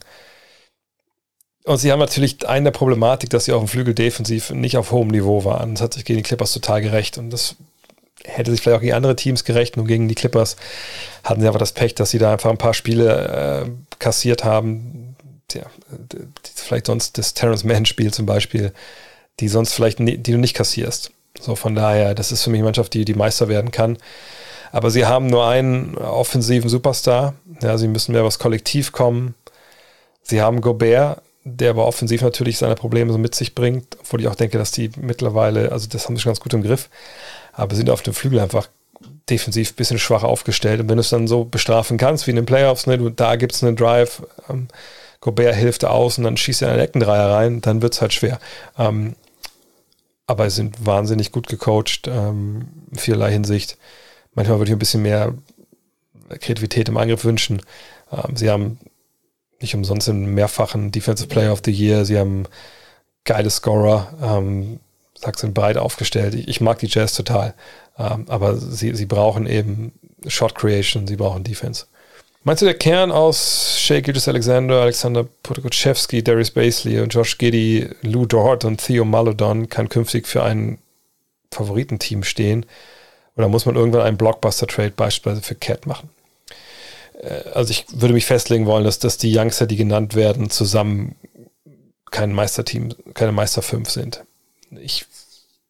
Und 1.68 1.76
sie 1.76 1.92
haben 1.92 1.98
natürlich 1.98 2.48
eine 2.48 2.72
Problematik, 2.72 3.28
dass 3.28 3.44
sie 3.44 3.52
auf 3.52 3.62
dem 3.62 3.68
Flügel 3.68 3.92
defensiv 3.92 4.52
nicht 4.52 4.78
auf 4.78 4.90
hohem 4.90 5.08
Niveau 5.08 5.44
waren. 5.44 5.74
Das 5.74 5.82
hat 5.82 5.92
sich 5.92 6.06
gegen 6.06 6.16
die 6.16 6.22
Clippers 6.22 6.54
total 6.54 6.80
gerecht. 6.80 7.18
Und 7.18 7.28
das 7.28 7.56
hätte 8.24 8.50
sich 8.50 8.62
vielleicht 8.62 8.78
auch 8.78 8.80
gegen 8.80 8.94
andere 8.94 9.16
Teams 9.16 9.44
gerecht. 9.44 9.76
Nur 9.76 9.84
gegen 9.84 10.08
die 10.08 10.14
Clippers 10.14 10.56
hatten 11.24 11.42
sie 11.42 11.46
einfach 11.46 11.58
das 11.58 11.72
Pech, 11.72 11.94
dass 11.94 12.08
sie 12.08 12.18
da 12.18 12.32
einfach 12.32 12.48
ein 12.48 12.56
paar 12.56 12.72
Spiele 12.72 13.66
äh, 13.66 13.70
kassiert 13.98 14.44
haben. 14.44 15.14
Ja, 15.52 15.64
vielleicht 16.54 16.86
sonst 16.86 17.18
das 17.18 17.34
Terrence 17.34 17.64
Mann-Spiel 17.64 18.14
zum 18.14 18.24
Beispiel, 18.24 18.72
die 19.40 19.48
sonst 19.48 19.74
vielleicht, 19.74 19.98
die 19.98 20.22
du 20.22 20.38
nicht 20.38 20.54
kassierst. 20.54 21.10
So 21.38 21.54
von 21.54 21.74
daher, 21.74 22.14
das 22.14 22.32
ist 22.32 22.44
für 22.44 22.48
mich 22.50 22.60
eine 22.60 22.64
Mannschaft, 22.64 22.94
die 22.94 23.04
die 23.04 23.12
Meister 23.12 23.48
werden 23.48 23.72
kann. 23.72 23.98
Aber 24.72 24.90
sie 24.90 25.04
haben 25.04 25.26
nur 25.26 25.46
einen 25.46 25.98
offensiven 25.98 26.70
Superstar. 26.70 27.34
Ja, 27.60 27.76
sie 27.76 27.88
müssen 27.88 28.12
mehr 28.12 28.24
was 28.24 28.38
kollektiv 28.38 28.92
kommen. 28.92 29.34
Sie 30.22 30.40
haben 30.40 30.62
Gobert, 30.62 31.20
der 31.44 31.70
aber 31.70 31.86
offensiv 31.86 32.22
natürlich 32.22 32.58
seine 32.58 32.74
Probleme 32.74 33.12
so 33.12 33.18
mit 33.18 33.34
sich 33.34 33.54
bringt, 33.54 33.96
obwohl 34.00 34.20
ich 34.20 34.28
auch 34.28 34.34
denke, 34.34 34.58
dass 34.58 34.70
die 34.70 34.90
mittlerweile, 35.00 35.72
also 35.72 35.88
das 35.88 36.06
haben 36.06 36.16
sie 36.16 36.22
schon 36.22 36.30
ganz 36.30 36.40
gut 36.40 36.54
im 36.54 36.62
Griff, 36.62 36.88
aber 37.52 37.74
sind 37.74 37.90
auf 37.90 38.02
dem 38.02 38.14
Flügel 38.14 38.40
einfach 38.40 38.68
defensiv 39.30 39.72
ein 39.72 39.76
bisschen 39.76 39.98
schwach 39.98 40.22
aufgestellt. 40.22 40.80
Und 40.80 40.88
wenn 40.88 40.96
du 40.96 41.00
es 41.00 41.10
dann 41.10 41.28
so 41.28 41.44
bestrafen 41.44 41.98
kannst, 41.98 42.26
wie 42.26 42.30
in 42.30 42.36
den 42.36 42.46
Playoffs, 42.46 42.86
ne, 42.86 42.98
du, 42.98 43.10
da 43.10 43.36
gibt 43.36 43.52
es 43.54 43.62
einen 43.62 43.76
Drive, 43.76 44.22
ähm, 44.48 44.68
Gobert 45.20 45.56
hilft 45.56 45.84
aus 45.84 46.18
und 46.18 46.24
dann 46.24 46.36
schießt 46.36 46.62
er 46.62 46.70
einen 46.70 46.80
Eckendreier 46.80 47.30
rein, 47.30 47.60
dann 47.60 47.82
wird 47.82 47.94
es 47.94 48.00
halt 48.00 48.12
schwer. 48.12 48.38
Ähm, 48.78 49.16
aber 50.26 50.48
sie 50.48 50.56
sind 50.56 50.86
wahnsinnig 50.86 51.32
gut 51.32 51.48
gecoacht, 51.48 52.06
ähm, 52.06 52.68
in 52.90 52.98
vielerlei 52.98 53.32
Hinsicht. 53.32 53.78
Manchmal 54.34 54.58
würde 54.58 54.70
ich 54.70 54.76
ein 54.76 54.78
bisschen 54.78 55.02
mehr 55.02 55.34
Kreativität 56.40 56.88
im 56.88 56.96
Angriff 56.96 57.24
wünschen. 57.24 57.62
Ähm, 58.12 58.36
sie 58.36 58.50
haben 58.50 58.78
nicht 59.60 59.74
umsonst 59.74 60.08
einen 60.08 60.34
mehrfachen 60.34 60.90
Defensive 60.92 61.28
Player 61.28 61.52
of 61.52 61.62
the 61.64 61.72
Year. 61.72 62.04
Sie 62.04 62.18
haben 62.18 62.44
geile 63.24 63.50
Scorer, 63.50 64.08
ähm, 64.22 64.80
sagst 65.14 65.40
sind 65.40 65.54
breit 65.54 65.76
aufgestellt. 65.76 66.34
Ich, 66.34 66.48
ich, 66.48 66.60
mag 66.60 66.78
die 66.78 66.86
Jazz 66.86 67.14
total, 67.14 67.54
ähm, 67.98 68.26
aber 68.28 68.56
sie, 68.56 68.94
sie 68.94 69.06
brauchen 69.06 69.46
eben 69.46 69.92
Shot 70.26 70.54
Creation, 70.54 71.06
sie 71.06 71.16
brauchen 71.16 71.44
Defense. 71.44 71.86
Meinst 72.44 72.62
du, 72.62 72.66
der 72.66 72.78
Kern 72.78 73.10
aus 73.10 73.76
Shea 73.78 74.00
Gildas 74.00 74.28
Alexander, 74.28 74.80
Alexander 74.80 75.26
Potokoczewski, 75.42 76.22
Darius 76.22 76.50
Basley 76.50 77.00
und 77.00 77.12
Josh 77.12 77.36
Giddy, 77.36 77.90
Lou 78.02 78.26
Dort 78.26 78.64
und 78.64 78.78
Theo 78.78 79.04
Malodon 79.04 79.68
kann 79.68 79.88
künftig 79.88 80.26
für 80.26 80.42
ein 80.42 80.78
Favoritenteam 81.52 82.22
stehen? 82.22 82.64
Oder 83.36 83.48
muss 83.48 83.66
man 83.66 83.76
irgendwann 83.76 84.02
einen 84.02 84.16
Blockbuster-Trade 84.16 84.92
beispielsweise 84.96 85.42
für 85.42 85.54
Cat 85.54 85.86
machen? 85.86 86.10
Äh, 87.18 87.50
also 87.54 87.70
ich 87.70 87.86
würde 87.92 88.14
mich 88.14 88.26
festlegen 88.26 88.66
wollen, 88.66 88.84
dass, 88.84 88.98
dass 88.98 89.18
die 89.18 89.36
Youngster, 89.36 89.66
die 89.66 89.76
genannt 89.76 90.14
werden, 90.14 90.50
zusammen 90.50 91.16
kein 92.10 92.32
Meisterteam, 92.32 92.94
keine 93.14 93.32
Meister 93.32 93.62
5 93.62 93.90
sind. 93.90 94.24
Ich, 94.70 95.06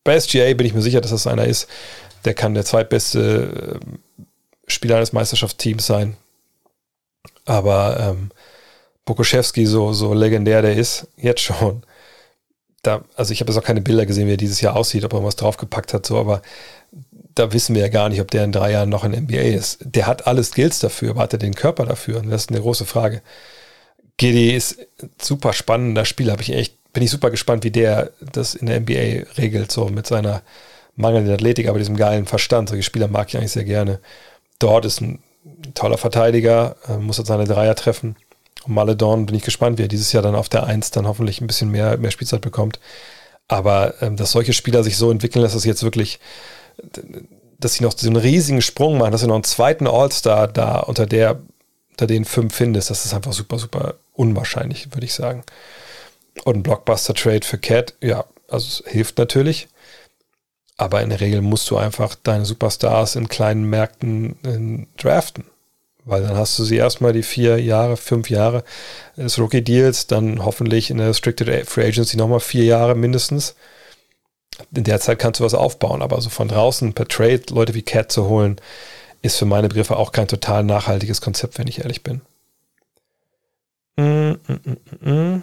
bei 0.05 0.19
SGA 0.19 0.53
bin 0.55 0.67
ich 0.67 0.75
mir 0.75 0.83
sicher, 0.83 1.01
dass 1.01 1.11
das 1.11 1.27
einer 1.27 1.47
ist, 1.47 1.69
der 2.25 2.35
kann 2.35 2.55
der 2.55 2.65
zweitbeste 2.65 3.81
äh, 3.81 4.21
Spieler 4.67 4.97
eines 4.97 5.13
Meisterschaftsteams 5.13 5.87
sein. 5.87 6.17
Aber 7.45 7.99
ähm, 7.99 8.31
Bokoszewski, 9.05 9.67
so, 9.67 9.93
so 9.93 10.13
legendär 10.13 10.63
der 10.63 10.77
ist, 10.77 11.09
jetzt 11.17 11.41
schon. 11.41 11.83
Da, 12.83 13.05
also 13.17 13.33
ich 13.33 13.41
habe 13.41 13.51
jetzt 13.51 13.59
auch 13.61 13.67
keine 13.67 13.81
Bilder 13.81 14.07
gesehen, 14.07 14.29
wie 14.29 14.35
er 14.35 14.37
dieses 14.37 14.61
Jahr 14.61 14.77
aussieht, 14.77 15.05
ob 15.05 15.13
er 15.15 15.25
was 15.25 15.37
draufgepackt 15.37 15.95
hat, 15.95 16.07
so, 16.07 16.19
aber 16.19 16.43
da 17.35 17.53
wissen 17.53 17.75
wir 17.75 17.83
ja 17.83 17.89
gar 17.89 18.09
nicht, 18.09 18.21
ob 18.21 18.31
der 18.31 18.45
in 18.45 18.53
drei 18.53 18.73
Jahren 18.73 18.89
noch 18.89 19.05
in 19.05 19.13
NBA 19.13 19.37
ist. 19.37 19.79
Der 19.83 20.07
hat 20.07 20.27
alles 20.27 20.49
Skills 20.49 20.79
dafür, 20.81 21.11
aber 21.11 21.23
hat 21.23 21.33
er 21.33 21.39
den 21.39 21.55
Körper 21.55 21.87
dafür? 21.87 22.19
Und 22.21 22.31
das 22.31 22.43
ist 22.43 22.51
eine 22.51 22.61
große 22.61 22.85
Frage. 22.85 23.23
GD 24.17 24.57
ist 24.57 24.81
ein 25.01 25.11
super 25.21 25.53
spannender 25.53 26.05
Spieler, 26.05 26.33
habe 26.33 26.43
ich 26.43 26.53
echt, 26.53 26.75
bin 26.93 27.03
ich 27.03 27.11
super 27.11 27.31
gespannt, 27.31 27.65
wie 27.65 27.71
der 27.71 28.11
das 28.33 28.55
in 28.55 28.67
der 28.67 28.81
NBA 28.81 29.31
regelt, 29.39 29.71
so 29.71 29.89
mit 29.89 30.07
seiner 30.07 30.43
mangelnden 30.97 31.33
Athletik, 31.33 31.69
aber 31.69 31.79
diesem 31.79 31.97
geilen 31.97 32.27
Verstand. 32.27 32.69
Solche 32.69 32.83
Spieler 32.83 33.09
mag 33.09 33.29
ich 33.29 33.37
eigentlich 33.37 33.53
sehr 33.53 33.65
gerne. 33.65 34.01
Dort 34.59 34.85
ist 34.85 35.01
ein 35.01 35.21
toller 35.75 35.99
Verteidiger, 35.99 36.77
äh, 36.89 36.97
muss 36.97 37.19
jetzt 37.19 37.29
seine 37.29 37.45
Dreier 37.45 37.77
treffen. 37.77 38.17
Und 38.65 38.75
Maledon 38.75 39.27
bin 39.27 39.37
ich 39.37 39.45
gespannt, 39.45 39.79
wie 39.79 39.85
er 39.85 39.89
dieses 39.89 40.13
Jahr 40.13 40.23
dann 40.23 40.35
auf 40.35 40.49
der 40.49 40.65
Eins 40.65 40.91
dann 40.91 41.07
hoffentlich 41.07 41.41
ein 41.41 41.47
bisschen 41.47 41.71
mehr, 41.71 41.97
mehr 41.97 42.11
Spielzeit 42.11 42.41
bekommt. 42.41 42.81
Aber 43.47 43.95
ähm, 44.03 44.17
dass 44.17 44.33
solche 44.33 44.53
Spieler 44.53 44.83
sich 44.83 44.97
so 44.97 45.11
entwickeln, 45.11 45.43
dass 45.43 45.55
es 45.55 45.65
jetzt 45.65 45.85
wirklich 45.85 46.19
dass 47.59 47.75
sie 47.75 47.85
noch 47.85 47.97
so 47.97 48.07
einen 48.07 48.17
riesigen 48.17 48.63
Sprung 48.63 48.99
machen, 48.99 49.13
dass 49.13 49.23
du 49.23 49.27
noch 49.27 49.35
einen 49.35 49.45
zweiten 49.45 49.87
All-Star 49.87 50.49
da 50.49 50.81
unter 50.81 51.07
der, 51.07 51.41
unter 51.91 52.07
den 52.07 52.25
fünf 52.25 52.55
findest, 52.55 52.91
das 52.91 53.05
ist 53.05 53.15
einfach 53.15 53.33
super, 53.33 53.59
super 53.59 53.95
unwahrscheinlich, 54.15 54.95
würde 54.95 55.07
ich 55.07 55.15
sagen. 55.15 55.43
Und 56.45 56.57
ein 56.57 56.63
Blockbuster-Trade 56.63 57.45
für 57.45 57.59
Cat, 57.59 57.95
ja, 58.01 58.25
also 58.49 58.67
es 58.67 58.91
hilft 58.91 59.19
natürlich. 59.19 59.69
Aber 60.77 61.03
in 61.03 61.11
der 61.11 61.21
Regel 61.21 61.43
musst 61.43 61.69
du 61.71 61.77
einfach 61.77 62.15
deine 62.15 62.45
Superstars 62.45 63.17
in 63.17 63.29
kleinen 63.29 63.65
Märkten 63.65 64.37
in, 64.45 64.87
draften. 64.97 65.45
Weil 66.05 66.23
dann 66.23 66.37
hast 66.37 66.59
du 66.59 66.65
sie 66.65 66.77
erstmal 66.77 67.13
die 67.13 67.25
vier 67.25 67.61
Jahre, 67.61 67.97
fünf 67.97 68.31
Jahre 68.31 68.63
des 69.17 69.39
Rookie-Deals, 69.39 70.07
dann 70.07 70.45
hoffentlich 70.45 70.91
in 70.91 70.99
der 70.99 71.09
Restricted 71.09 71.69
Free 71.69 71.87
Agency 71.87 72.17
nochmal 72.17 72.41
vier 72.41 72.65
Jahre 72.65 72.95
mindestens 72.95 73.57
in 74.75 74.85
der 74.85 75.01
Zeit 75.01 75.19
kannst 75.19 75.41
du 75.41 75.45
was 75.45 75.55
aufbauen, 75.55 76.03
aber 76.03 76.21
so 76.21 76.31
von 76.31 76.49
draußen 76.49 76.93
per 76.93 77.09
Trade 77.09 77.43
Leute 77.51 77.75
wie 77.75 77.83
Cat 77.83 78.13
zu 78.13 78.29
holen, 78.29 78.61
ist 79.23 79.37
für 79.37 79.47
meine 79.47 79.69
Begriffe 79.69 79.97
auch 79.97 80.13
kein 80.13 80.29
total 80.29 80.63
nachhaltiges 80.65 81.21
Konzept, 81.21 81.59
wenn 81.59 81.67
ich 81.67 81.81
ehrlich 81.81 82.03
bin. 82.03 82.21
Mm, 83.97 84.37
mm, 84.47 85.11
mm, 85.11 85.43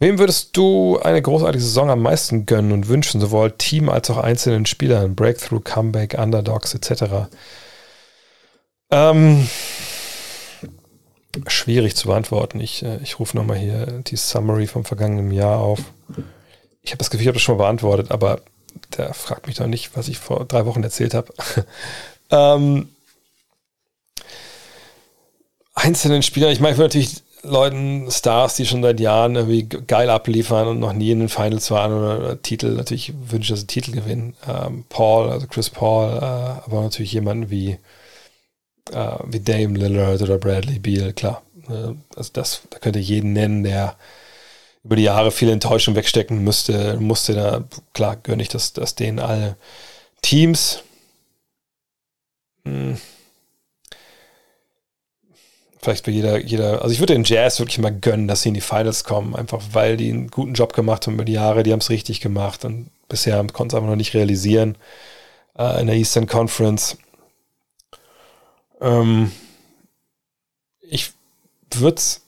Wem 0.00 0.18
würdest 0.18 0.56
du 0.56 0.98
eine 0.98 1.22
großartige 1.22 1.62
Saison 1.62 1.88
am 1.88 2.02
meisten 2.02 2.46
gönnen 2.46 2.72
und 2.72 2.88
wünschen, 2.88 3.20
sowohl 3.20 3.52
Team 3.52 3.88
als 3.88 4.10
auch 4.10 4.18
einzelnen 4.18 4.66
Spielern? 4.66 5.14
Breakthrough, 5.14 5.62
Comeback, 5.62 6.18
Underdogs 6.18 6.74
etc. 6.74 7.28
Ähm, 8.90 9.48
schwierig 11.46 11.94
zu 11.96 12.08
beantworten. 12.08 12.60
Ich, 12.60 12.84
äh, 12.84 12.98
ich 13.02 13.18
rufe 13.18 13.36
nochmal 13.36 13.56
hier 13.56 13.86
die 14.06 14.16
Summary 14.16 14.66
vom 14.66 14.84
vergangenen 14.84 15.30
Jahr 15.30 15.60
auf. 15.60 15.80
Ich 16.84 16.90
habe 16.90 16.98
das 16.98 17.10
Gefühl, 17.10 17.22
ich 17.22 17.28
habe 17.28 17.36
das 17.36 17.42
schon 17.42 17.56
mal 17.56 17.64
beantwortet, 17.64 18.10
aber 18.10 18.40
der 18.96 19.14
fragt 19.14 19.46
mich 19.46 19.56
doch 19.56 19.66
nicht, 19.66 19.96
was 19.96 20.08
ich 20.08 20.18
vor 20.18 20.44
drei 20.44 20.66
Wochen 20.66 20.82
erzählt 20.82 21.14
habe. 21.14 21.32
ähm, 22.30 22.90
einzelnen 25.74 26.22
Spielern, 26.22 26.52
ich 26.52 26.60
meine, 26.60 26.72
ich 26.72 26.78
würde 26.78 26.98
natürlich 26.98 27.22
Leuten, 27.42 28.10
Stars, 28.10 28.56
die 28.56 28.66
schon 28.66 28.82
seit 28.82 29.00
Jahren 29.00 29.34
irgendwie 29.36 29.64
geil 29.64 30.08
abliefern 30.08 30.68
und 30.68 30.78
noch 30.78 30.92
nie 30.92 31.10
in 31.10 31.20
den 31.20 31.28
Finals 31.28 31.70
waren 31.70 31.92
oder, 31.92 32.18
oder 32.18 32.42
Titel, 32.42 32.68
natürlich 32.68 33.12
wünsche 33.30 33.44
ich, 33.44 33.48
dass 33.50 33.60
sie 33.60 33.66
Titel 33.66 33.92
gewinnen. 33.92 34.34
Ähm, 34.48 34.84
Paul, 34.88 35.30
also 35.30 35.46
Chris 35.46 35.70
Paul, 35.70 36.16
äh, 36.16 36.20
aber 36.20 36.82
natürlich 36.82 37.12
jemanden 37.12 37.50
wie, 37.50 37.78
äh, 38.92 39.16
wie 39.26 39.40
Dame 39.40 39.78
Lillard 39.78 40.22
oder 40.22 40.38
Bradley 40.38 40.78
Beal, 40.78 41.12
klar. 41.12 41.42
Äh, 41.68 41.94
also 42.16 42.30
das, 42.32 42.62
da 42.70 42.78
könnte 42.78 42.98
jeden 42.98 43.32
nennen, 43.34 43.62
der 43.62 43.96
über 44.84 44.96
die 44.96 45.02
Jahre 45.02 45.30
viel 45.30 45.48
Enttäuschung 45.48 45.94
wegstecken 45.96 46.44
müsste, 46.44 46.98
musste 47.00 47.34
da, 47.34 47.64
klar, 47.94 48.16
gönne 48.16 48.42
ich 48.42 48.48
das, 48.48 48.72
das 48.74 48.94
denen 48.94 49.18
alle 49.18 49.56
Teams. 50.22 50.82
Hm 52.64 52.98
vielleicht 55.84 56.04
für 56.06 56.10
jeder, 56.10 56.38
jeder, 56.38 56.82
also 56.82 56.92
ich 56.92 56.98
würde 56.98 57.12
den 57.12 57.24
Jazz 57.24 57.58
wirklich 57.60 57.78
mal 57.78 57.96
gönnen, 57.96 58.26
dass 58.26 58.42
sie 58.42 58.48
in 58.48 58.54
die 58.54 58.60
Finals 58.60 59.04
kommen, 59.04 59.36
einfach 59.36 59.62
weil 59.72 59.96
die 59.96 60.10
einen 60.10 60.28
guten 60.28 60.54
Job 60.54 60.72
gemacht 60.72 61.06
haben 61.06 61.14
über 61.14 61.24
die 61.24 61.34
Jahre, 61.34 61.62
die 61.62 61.72
haben 61.72 61.80
es 61.80 61.90
richtig 61.90 62.20
gemacht 62.20 62.64
und 62.64 62.90
bisher 63.08 63.36
konnten 63.52 63.68
es 63.68 63.74
einfach 63.74 63.90
noch 63.90 63.96
nicht 63.96 64.14
realisieren 64.14 64.76
äh, 65.56 65.80
in 65.80 65.86
der 65.86 65.96
Eastern 65.96 66.26
Conference. 66.26 66.96
Ähm, 68.80 69.30
ich 70.80 71.12
würde 71.74 71.96
es, 71.96 72.22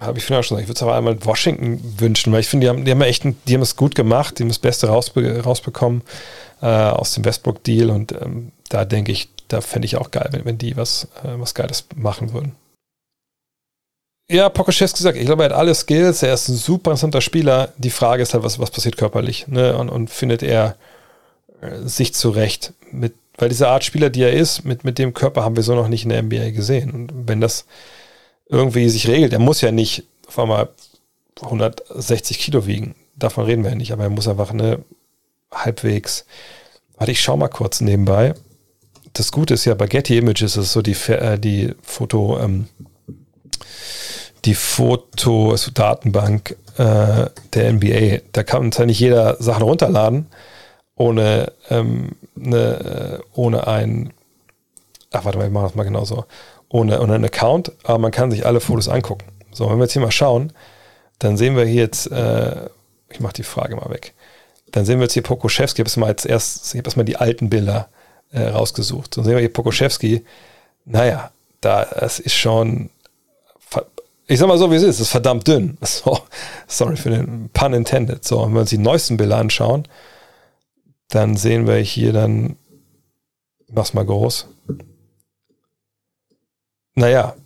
habe 0.00 0.18
ich 0.18 0.24
vorhin 0.24 0.42
schon 0.42 0.56
gesagt, 0.56 0.62
ich 0.62 0.68
würde 0.68 0.78
es 0.78 0.82
aber 0.82 0.94
einmal 0.94 1.24
Washington 1.24 1.80
wünschen, 1.98 2.32
weil 2.32 2.40
ich 2.40 2.48
finde, 2.48 2.66
die 2.66 2.68
haben, 2.70 2.84
die 2.84 2.90
haben 2.90 3.00
echt, 3.02 3.24
die 3.24 3.54
haben 3.54 3.62
es 3.62 3.76
gut 3.76 3.94
gemacht, 3.94 4.38
die 4.38 4.42
haben 4.42 4.48
das 4.48 4.58
Beste 4.58 4.88
rausbe 4.88 5.42
rausbekommen 5.42 6.02
äh, 6.62 6.66
aus 6.66 7.14
dem 7.14 7.24
Westbrook-Deal 7.24 7.90
und 7.90 8.12
ähm, 8.12 8.52
da 8.68 8.84
denke 8.84 9.12
ich, 9.12 9.28
da 9.48 9.60
fände 9.60 9.86
ich 9.86 9.96
auch 9.96 10.10
geil, 10.10 10.28
wenn, 10.32 10.44
wenn 10.44 10.58
die 10.58 10.76
was, 10.76 11.08
äh, 11.24 11.38
was 11.38 11.54
Geiles 11.54 11.86
machen 11.96 12.32
würden. 12.32 12.54
Ja, 14.30 14.50
Pokoschewski 14.50 14.98
gesagt, 14.98 15.16
ich 15.16 15.24
glaube, 15.24 15.44
er 15.44 15.50
hat 15.50 15.56
alle 15.56 15.74
Skills, 15.74 16.22
er 16.22 16.34
ist 16.34 16.48
ein 16.48 16.56
super 16.56 16.90
interessanter 16.90 17.22
Spieler. 17.22 17.72
Die 17.78 17.88
Frage 17.88 18.22
ist 18.22 18.34
halt, 18.34 18.44
was, 18.44 18.58
was 18.58 18.70
passiert 18.70 18.98
körperlich, 18.98 19.48
ne? 19.48 19.74
Und, 19.76 19.88
und 19.88 20.10
findet 20.10 20.42
er 20.42 20.76
äh, 21.62 21.86
sich 21.86 22.12
zurecht 22.12 22.74
mit, 22.92 23.14
weil 23.38 23.48
diese 23.48 23.68
Art 23.68 23.84
Spieler, 23.84 24.10
die 24.10 24.22
er 24.22 24.34
ist, 24.34 24.66
mit, 24.66 24.84
mit 24.84 24.98
dem 24.98 25.14
Körper 25.14 25.44
haben 25.44 25.56
wir 25.56 25.62
so 25.62 25.74
noch 25.74 25.88
nicht 25.88 26.04
in 26.04 26.10
der 26.10 26.22
NBA 26.22 26.50
gesehen. 26.50 26.90
Und 26.90 27.10
wenn 27.26 27.40
das 27.40 27.64
irgendwie 28.48 28.88
sich 28.88 29.08
regelt, 29.08 29.32
er 29.32 29.38
muss 29.38 29.60
ja 29.60 29.72
nicht 29.72 30.04
auf 30.26 30.38
einmal 30.38 30.68
160 31.42 32.38
Kilo 32.38 32.66
wiegen. 32.66 32.94
Davon 33.16 33.44
reden 33.44 33.62
wir 33.62 33.70
ja 33.70 33.76
nicht, 33.76 33.92
aber 33.92 34.04
er 34.04 34.10
muss 34.10 34.28
einfach 34.28 34.50
eine 34.50 34.84
halbwegs. 35.52 36.24
Warte, 36.96 37.12
ich 37.12 37.20
schau 37.20 37.36
mal 37.36 37.48
kurz 37.48 37.80
nebenbei. 37.80 38.34
Das 39.12 39.32
Gute 39.32 39.54
ist 39.54 39.64
ja 39.64 39.74
bei 39.74 39.86
Getty 39.86 40.18
Images 40.18 40.56
ist 40.56 40.72
so 40.72 40.82
die, 40.82 40.96
äh, 41.08 41.38
die 41.38 41.74
Foto, 41.82 42.38
ähm, 42.38 42.68
die 44.44 44.54
Foto, 44.54 45.50
also 45.50 45.70
Datenbank 45.72 46.56
äh, 46.76 47.26
der 47.54 47.72
NBA. 47.72 48.18
Da 48.32 48.42
kann 48.44 48.72
zwar 48.72 48.86
nicht 48.86 49.00
jeder 49.00 49.36
Sachen 49.42 49.62
runterladen, 49.62 50.26
ohne, 50.94 51.52
ähm, 51.70 52.12
ne, 52.34 53.20
ohne 53.34 53.66
ein, 53.66 54.12
ach 55.10 55.24
warte 55.24 55.38
mal, 55.38 55.46
ich 55.46 55.52
mache 55.52 55.66
das 55.66 55.74
mal 55.74 55.84
genauso, 55.84 56.24
ohne, 56.68 57.00
ohne 57.00 57.14
einen 57.14 57.24
Account, 57.24 57.72
aber 57.84 57.98
man 57.98 58.10
kann 58.10 58.30
sich 58.30 58.46
alle 58.46 58.60
Fotos 58.60 58.88
angucken. 58.88 59.26
So, 59.52 59.68
wenn 59.68 59.78
wir 59.78 59.84
jetzt 59.84 59.92
hier 59.92 60.02
mal 60.02 60.10
schauen, 60.10 60.52
dann 61.18 61.36
sehen 61.36 61.56
wir 61.56 61.64
hier 61.64 61.82
jetzt, 61.82 62.10
äh, 62.10 62.68
ich 63.10 63.20
mache 63.20 63.34
die 63.34 63.42
Frage 63.42 63.76
mal 63.76 63.90
weg, 63.90 64.14
dann 64.70 64.84
sehen 64.84 64.98
wir 64.98 65.04
jetzt 65.04 65.14
hier 65.14 65.22
Pokoschewski, 65.22 65.82
ich 65.82 65.90
habe 65.90 66.00
mal 66.00 66.10
jetzt 66.10 66.26
erst, 66.26 66.74
ich 66.74 66.78
habe 66.78 66.96
mal 66.96 67.04
die 67.04 67.16
alten 67.16 67.48
Bilder 67.48 67.88
äh, 68.30 68.42
rausgesucht. 68.42 69.14
So 69.14 69.22
sehen 69.22 69.32
wir 69.32 69.40
hier 69.40 69.52
Pokoschewski, 69.52 70.24
naja, 70.84 71.30
da, 71.60 71.82
es 71.82 72.20
ist 72.20 72.34
schon 72.34 72.90
ich 74.30 74.38
sag 74.38 74.46
mal 74.46 74.58
so, 74.58 74.70
wie 74.70 74.74
es 74.74 74.82
ist, 74.82 74.96
es 74.96 75.00
ist 75.00 75.10
verdammt 75.10 75.48
dünn. 75.48 75.78
So, 75.84 76.20
sorry 76.66 76.96
für 76.96 77.10
den 77.10 77.48
pun 77.52 77.72
intended. 77.72 78.24
So, 78.24 78.44
wenn 78.44 78.52
wir 78.52 78.60
uns 78.60 78.70
die 78.70 78.78
neuesten 78.78 79.16
Bilder 79.16 79.38
anschauen, 79.38 79.88
dann 81.08 81.36
sehen 81.36 81.66
wir 81.66 81.76
hier 81.76 82.12
dann, 82.12 82.56
mach's 83.72 83.94
mal 83.94 84.04
groß. 84.04 84.46
Naja, 86.98 87.36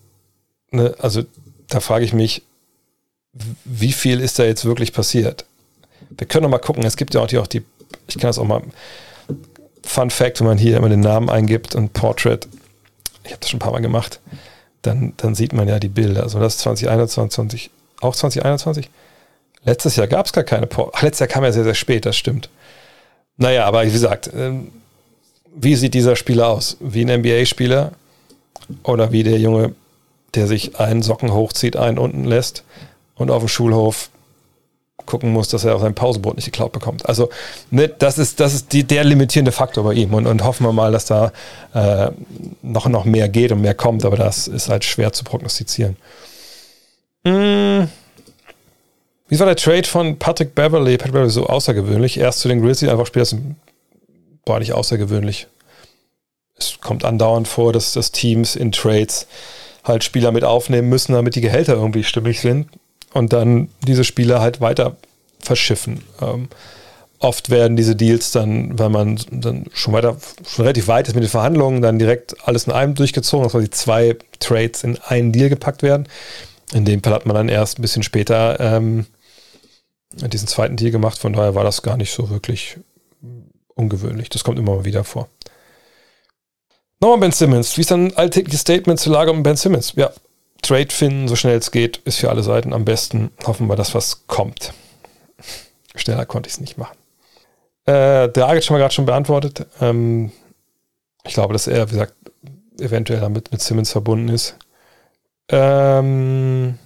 ne, 0.70 0.94
also 0.98 1.24
da 1.68 1.80
frage 1.80 2.06
ich 2.06 2.14
mich, 2.14 2.42
wie 3.66 3.92
viel 3.92 4.20
ist 4.20 4.38
da 4.38 4.44
jetzt 4.44 4.64
wirklich 4.64 4.94
passiert? 4.94 5.44
Wir 6.08 6.26
können 6.26 6.50
mal 6.50 6.58
gucken, 6.58 6.84
es 6.84 6.96
gibt 6.96 7.12
ja 7.12 7.20
auch 7.20 7.26
die, 7.26 7.36
auch 7.36 7.46
die 7.46 7.62
ich 8.08 8.14
kann 8.14 8.28
das 8.28 8.38
auch 8.38 8.46
mal, 8.46 8.62
Fun 9.84 10.08
Fact, 10.08 10.40
wenn 10.40 10.46
man 10.46 10.56
hier 10.56 10.78
immer 10.78 10.88
den 10.88 11.00
Namen 11.00 11.28
eingibt 11.28 11.74
und 11.74 11.92
Portrait, 11.92 12.48
ich 13.24 13.32
habe 13.32 13.40
das 13.40 13.50
schon 13.50 13.58
ein 13.58 13.60
paar 13.60 13.72
Mal 13.72 13.82
gemacht, 13.82 14.20
dann, 14.80 15.12
dann 15.18 15.34
sieht 15.34 15.52
man 15.52 15.68
ja 15.68 15.78
die 15.78 15.88
Bilder. 15.88 16.22
Also 16.22 16.40
das 16.40 16.56
2021, 16.58 17.70
auch 18.00 18.16
2021? 18.16 18.88
Letztes 19.64 19.96
Jahr 19.96 20.06
gab 20.06 20.24
es 20.24 20.32
gar 20.32 20.44
keine 20.44 20.66
Port. 20.66 20.94
Ach, 20.96 21.02
letztes 21.02 21.20
Jahr 21.20 21.28
kam 21.28 21.44
ja 21.44 21.52
sehr, 21.52 21.64
sehr 21.64 21.74
spät, 21.74 22.06
das 22.06 22.16
stimmt. 22.16 22.48
Naja, 23.36 23.66
aber 23.66 23.84
wie 23.84 23.92
gesagt, 23.92 24.30
ähm, 24.34 24.72
wie 25.54 25.76
sieht 25.76 25.92
dieser 25.92 26.16
Spieler 26.16 26.48
aus? 26.48 26.78
Wie 26.80 27.04
ein 27.04 27.20
NBA-Spieler 27.20 27.92
oder 28.82 29.12
wie 29.12 29.22
der 29.22 29.38
Junge, 29.38 29.74
der 30.34 30.46
sich 30.46 30.78
einen 30.78 31.02
Socken 31.02 31.32
hochzieht, 31.32 31.76
einen 31.76 31.98
unten 31.98 32.24
lässt 32.24 32.64
und 33.16 33.30
auf 33.30 33.42
dem 33.42 33.48
Schulhof 33.48 34.10
gucken 35.06 35.32
muss, 35.32 35.48
dass 35.48 35.64
er 35.64 35.74
auch 35.74 35.80
sein 35.80 35.94
Pausenbrot 35.94 36.36
nicht 36.36 36.46
geklaut 36.46 36.72
bekommt. 36.72 37.06
Also 37.06 37.28
ne, 37.70 37.88
das 37.88 38.18
ist, 38.18 38.40
das 38.40 38.54
ist 38.54 38.72
die, 38.72 38.84
der 38.84 39.04
limitierende 39.04 39.52
Faktor 39.52 39.84
bei 39.84 39.94
ihm 39.94 40.14
und, 40.14 40.26
und 40.26 40.44
hoffen 40.44 40.64
wir 40.64 40.72
mal, 40.72 40.92
dass 40.92 41.06
da 41.06 41.32
äh, 41.74 42.10
noch, 42.62 42.86
noch 42.88 43.04
mehr 43.04 43.28
geht 43.28 43.52
und 43.52 43.60
mehr 43.60 43.74
kommt, 43.74 44.04
aber 44.04 44.16
das 44.16 44.46
ist 44.46 44.68
halt 44.68 44.84
schwer 44.84 45.12
zu 45.12 45.24
prognostizieren. 45.24 45.96
Hm. 47.24 47.88
Wie 49.28 49.38
war 49.38 49.46
der 49.46 49.56
Trade 49.56 49.84
von 49.84 50.18
Patrick 50.18 50.54
Beverly? 50.54 50.98
Patrick 50.98 51.14
Beverly 51.14 51.30
so 51.30 51.46
außergewöhnlich. 51.46 52.18
Erst 52.18 52.40
zu 52.40 52.48
den 52.48 52.60
Grizzlies 52.60 52.90
einfach 52.90 53.06
Spieler 53.06 53.26
war 54.44 54.58
nicht 54.58 54.72
außergewöhnlich. 54.72 55.46
Es 56.62 56.80
kommt 56.80 57.04
andauernd 57.04 57.48
vor, 57.48 57.72
dass, 57.72 57.92
dass 57.92 58.12
Teams 58.12 58.56
in 58.56 58.72
Trades 58.72 59.26
halt 59.84 60.04
Spieler 60.04 60.32
mit 60.32 60.44
aufnehmen 60.44 60.88
müssen, 60.88 61.12
damit 61.12 61.34
die 61.34 61.40
Gehälter 61.40 61.74
irgendwie 61.74 62.04
stimmig 62.04 62.40
sind 62.40 62.68
und 63.12 63.32
dann 63.32 63.68
diese 63.86 64.04
Spieler 64.04 64.40
halt 64.40 64.60
weiter 64.60 64.96
verschiffen. 65.40 66.04
Ähm, 66.20 66.48
oft 67.18 67.50
werden 67.50 67.76
diese 67.76 67.96
Deals 67.96 68.32
dann, 68.32 68.78
wenn 68.78 68.92
man 68.92 69.20
dann 69.30 69.66
schon 69.72 69.94
weiter, 69.94 70.16
schon 70.46 70.64
relativ 70.64 70.88
weit 70.88 71.08
ist 71.08 71.14
mit 71.14 71.24
den 71.24 71.30
Verhandlungen, 71.30 71.82
dann 71.82 71.98
direkt 71.98 72.36
alles 72.46 72.66
in 72.66 72.72
einem 72.72 72.94
durchgezogen, 72.94 73.44
dass 73.44 73.52
quasi 73.52 73.70
zwei 73.70 74.16
Trades 74.40 74.84
in 74.84 74.98
einen 74.98 75.32
Deal 75.32 75.48
gepackt 75.48 75.82
werden. 75.82 76.08
In 76.72 76.84
dem 76.84 77.02
Fall 77.02 77.12
hat 77.12 77.26
man 77.26 77.36
dann 77.36 77.48
erst 77.48 77.78
ein 77.78 77.82
bisschen 77.82 78.02
später 78.02 78.58
ähm, 78.60 79.06
diesen 80.12 80.48
zweiten 80.48 80.76
Deal 80.76 80.90
gemacht, 80.90 81.18
von 81.18 81.32
daher 81.32 81.54
war 81.54 81.64
das 81.64 81.82
gar 81.82 81.96
nicht 81.96 82.12
so 82.12 82.30
wirklich 82.30 82.78
ungewöhnlich. 83.74 84.28
Das 84.28 84.44
kommt 84.44 84.58
immer 84.58 84.76
mal 84.76 84.84
wieder 84.84 85.04
vor. 85.04 85.28
Nochmal 87.02 87.18
Ben 87.18 87.32
Simmons. 87.32 87.76
Wie 87.76 87.80
ist 87.80 87.90
dann 87.90 88.06
ein 88.06 88.16
alltägliches 88.16 88.60
Statement 88.60 89.00
zur 89.00 89.12
Lage 89.12 89.32
um 89.32 89.42
Ben 89.42 89.56
Simmons? 89.56 89.94
Ja, 89.96 90.12
Trade 90.62 90.90
finden, 90.90 91.26
so 91.26 91.34
schnell 91.34 91.58
es 91.58 91.72
geht, 91.72 91.96
ist 92.04 92.18
für 92.18 92.30
alle 92.30 92.44
Seiten 92.44 92.72
am 92.72 92.84
besten. 92.84 93.32
Hoffen 93.44 93.66
wir, 93.66 93.74
dass 93.74 93.92
was 93.96 94.28
kommt. 94.28 94.72
Schneller 95.96 96.26
konnte 96.26 96.46
ich 96.46 96.54
es 96.54 96.60
nicht 96.60 96.78
machen. 96.78 96.96
Äh, 97.86 98.28
Dragic 98.28 98.64
haben 98.64 98.76
wir 98.76 98.78
gerade 98.78 98.94
schon 98.94 99.06
beantwortet. 99.06 99.66
Ähm, 99.80 100.30
ich 101.24 101.34
glaube, 101.34 101.54
dass 101.54 101.66
er, 101.66 101.88
wie 101.88 101.94
gesagt, 101.94 102.14
eventuell 102.78 103.18
damit 103.18 103.50
mit 103.50 103.60
Simmons 103.60 103.90
verbunden 103.90 104.28
ist. 104.28 104.54
Ähm, 105.48 106.78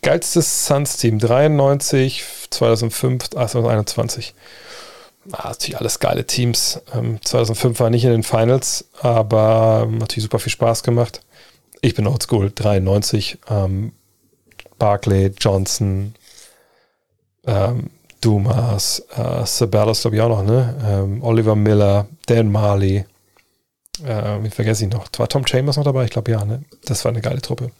geilstes 0.00 0.68
Suns-Team 0.68 1.18
93, 1.18 2.24
2005, 2.48 3.28
2021. 3.28 4.34
Ah, 5.32 5.48
natürlich 5.48 5.78
alles 5.78 5.98
geile 5.98 6.26
Teams. 6.26 6.80
Ähm, 6.94 7.18
2005 7.22 7.80
war 7.80 7.90
nicht 7.90 8.04
in 8.04 8.10
den 8.10 8.22
Finals, 8.22 8.88
aber 9.00 9.88
natürlich 9.90 10.24
super 10.24 10.38
viel 10.38 10.52
Spaß 10.52 10.82
gemacht. 10.82 11.20
Ich 11.80 11.94
bin 11.94 12.06
oldschool, 12.06 12.52
93. 12.54 13.38
Ähm, 13.48 13.92
Barclay, 14.78 15.32
Johnson, 15.38 16.14
ähm, 17.46 17.90
Dumas, 18.20 19.00
äh, 19.16 19.68
glaube 19.68 20.16
ich 20.16 20.20
auch 20.20 20.28
noch, 20.28 20.42
ne? 20.42 20.74
Ähm, 20.84 21.22
Oliver 21.22 21.54
Miller, 21.54 22.06
Dan 22.26 22.50
Marley. 22.50 23.04
Äh, 24.04 24.42
wie 24.42 24.50
vergesse 24.50 24.84
ich 24.84 24.92
noch? 24.92 25.06
War 25.16 25.28
Tom 25.28 25.46
Chambers 25.46 25.76
noch 25.76 25.84
dabei? 25.84 26.04
Ich 26.04 26.10
glaube 26.10 26.30
ja, 26.30 26.44
ne? 26.44 26.64
Das 26.84 27.04
war 27.04 27.12
eine 27.12 27.20
geile 27.20 27.40
Truppe. 27.40 27.70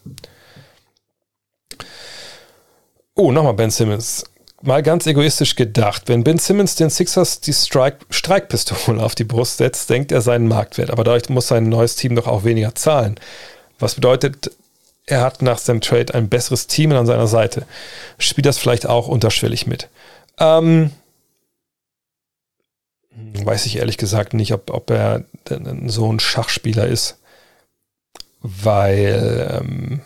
Oh, 3.15 3.33
nochmal 3.33 3.55
Ben 3.55 3.71
Simmons. 3.71 4.25
Mal 4.63 4.83
ganz 4.83 5.07
egoistisch 5.07 5.55
gedacht, 5.55 6.05
wenn 6.07 6.25
Ben 6.25 6.39
Simmons 6.39 6.77
den 6.77 6.89
Sixers 6.89 7.41
die 7.41 7.53
Strike, 7.53 7.99
Streikpistole 8.09 9.03
auf 9.03 9.15
die 9.15 9.25
Brust 9.25 9.59
setzt, 9.59 9.91
denkt 9.91 10.13
er 10.13 10.23
seinen 10.23 10.49
Marktwert. 10.49 10.91
Aber 10.91 11.05
dadurch 11.05 11.29
muss 11.29 11.49
sein 11.49 11.69
neues 11.69 11.97
Team 11.97 12.17
doch 12.17 12.27
auch 12.27 12.45
weniger 12.45 12.75
zahlen. 12.75 13.21
Was 13.79 13.95
bedeutet, 13.95 14.51
er 15.05 15.21
hat 15.21 15.43
nach 15.43 15.59
seinem 15.59 15.83
Trade 15.83 16.15
ein 16.15 16.29
besseres 16.29 16.67
Team 16.67 16.93
an 16.93 17.07
seiner 17.07 17.27
Seite. 17.27 17.67
Spielt 18.19 18.47
das 18.47 18.59
vielleicht 18.59 18.87
auch 18.87 19.09
unterschwellig 19.09 19.67
mit? 19.67 19.89
Ähm, 20.39 20.91
weiß 23.45 23.67
ich 23.67 23.77
ehrlich 23.77 23.99
gesagt 23.99 24.35
nicht, 24.35 24.53
ob, 24.53 24.71
ob 24.71 24.91
er 24.91 25.25
so 25.87 26.13
ein 26.13 26.21
Schachspieler 26.21 26.87
ist, 26.87 27.19
weil 28.41 29.61
ähm, 29.61 30.01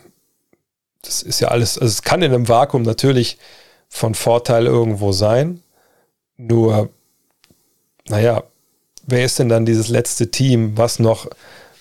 das 1.02 1.22
ist 1.22 1.40
ja 1.40 1.48
alles, 1.48 1.78
also 1.78 1.90
es 1.90 2.02
kann 2.02 2.22
in 2.22 2.32
einem 2.32 2.48
Vakuum 2.48 2.82
natürlich 2.82 3.38
von 3.90 4.14
Vorteil 4.14 4.66
irgendwo 4.66 5.12
sein, 5.12 5.62
nur, 6.38 6.88
naja, 8.08 8.44
wer 9.06 9.24
ist 9.24 9.38
denn 9.38 9.50
dann 9.50 9.66
dieses 9.66 9.88
letzte 9.88 10.30
Team, 10.30 10.78
was 10.78 10.98
noch 10.98 11.28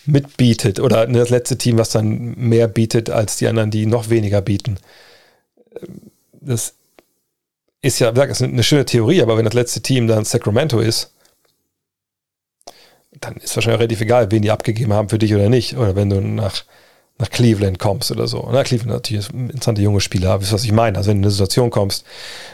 mitbietet 0.05 0.79
oder 0.79 1.07
das 1.07 1.29
letzte 1.29 1.57
Team, 1.57 1.77
was 1.77 1.91
dann 1.91 2.35
mehr 2.35 2.67
bietet 2.67 3.09
als 3.09 3.37
die 3.37 3.47
anderen, 3.47 3.71
die 3.71 3.85
noch 3.85 4.09
weniger 4.09 4.41
bieten? 4.41 4.77
Das 6.33 6.73
ist 7.81 7.99
ja, 7.99 8.11
das 8.11 8.29
ist 8.29 8.41
eine 8.41 8.63
schöne 8.63 8.85
Theorie, 8.85 9.21
aber 9.21 9.37
wenn 9.37 9.45
das 9.45 9.53
letzte 9.53 9.81
Team 9.81 10.07
dann 10.07 10.25
Sacramento 10.25 10.79
ist, 10.79 11.13
dann 13.21 13.37
ist 13.37 13.55
wahrscheinlich 13.55 13.79
relativ 13.79 14.01
egal, 14.01 14.31
wen 14.31 14.41
die 14.41 14.51
abgegeben 14.51 14.93
haben 14.93 15.09
für 15.09 15.19
dich 15.19 15.33
oder 15.33 15.49
nicht. 15.49 15.77
Oder 15.77 15.95
wenn 15.95 16.09
du 16.09 16.21
nach, 16.21 16.63
nach 17.19 17.29
Cleveland 17.29 17.79
kommst 17.79 18.11
oder 18.11 18.27
so. 18.27 18.47
Na, 18.51 18.63
Cleveland 18.63 18.93
natürlich 18.93 19.25
ist 19.25 19.33
ein 19.33 19.49
interessanter 19.49 19.81
junge 19.81 20.01
Spieler, 20.01 20.41
wisst 20.41 20.53
was 20.53 20.63
ich 20.63 20.71
meine. 20.71 20.97
Also 20.97 21.09
wenn 21.09 21.17
du 21.17 21.19
in 21.19 21.25
eine 21.25 21.31
Situation 21.31 21.69
kommst, 21.69 22.05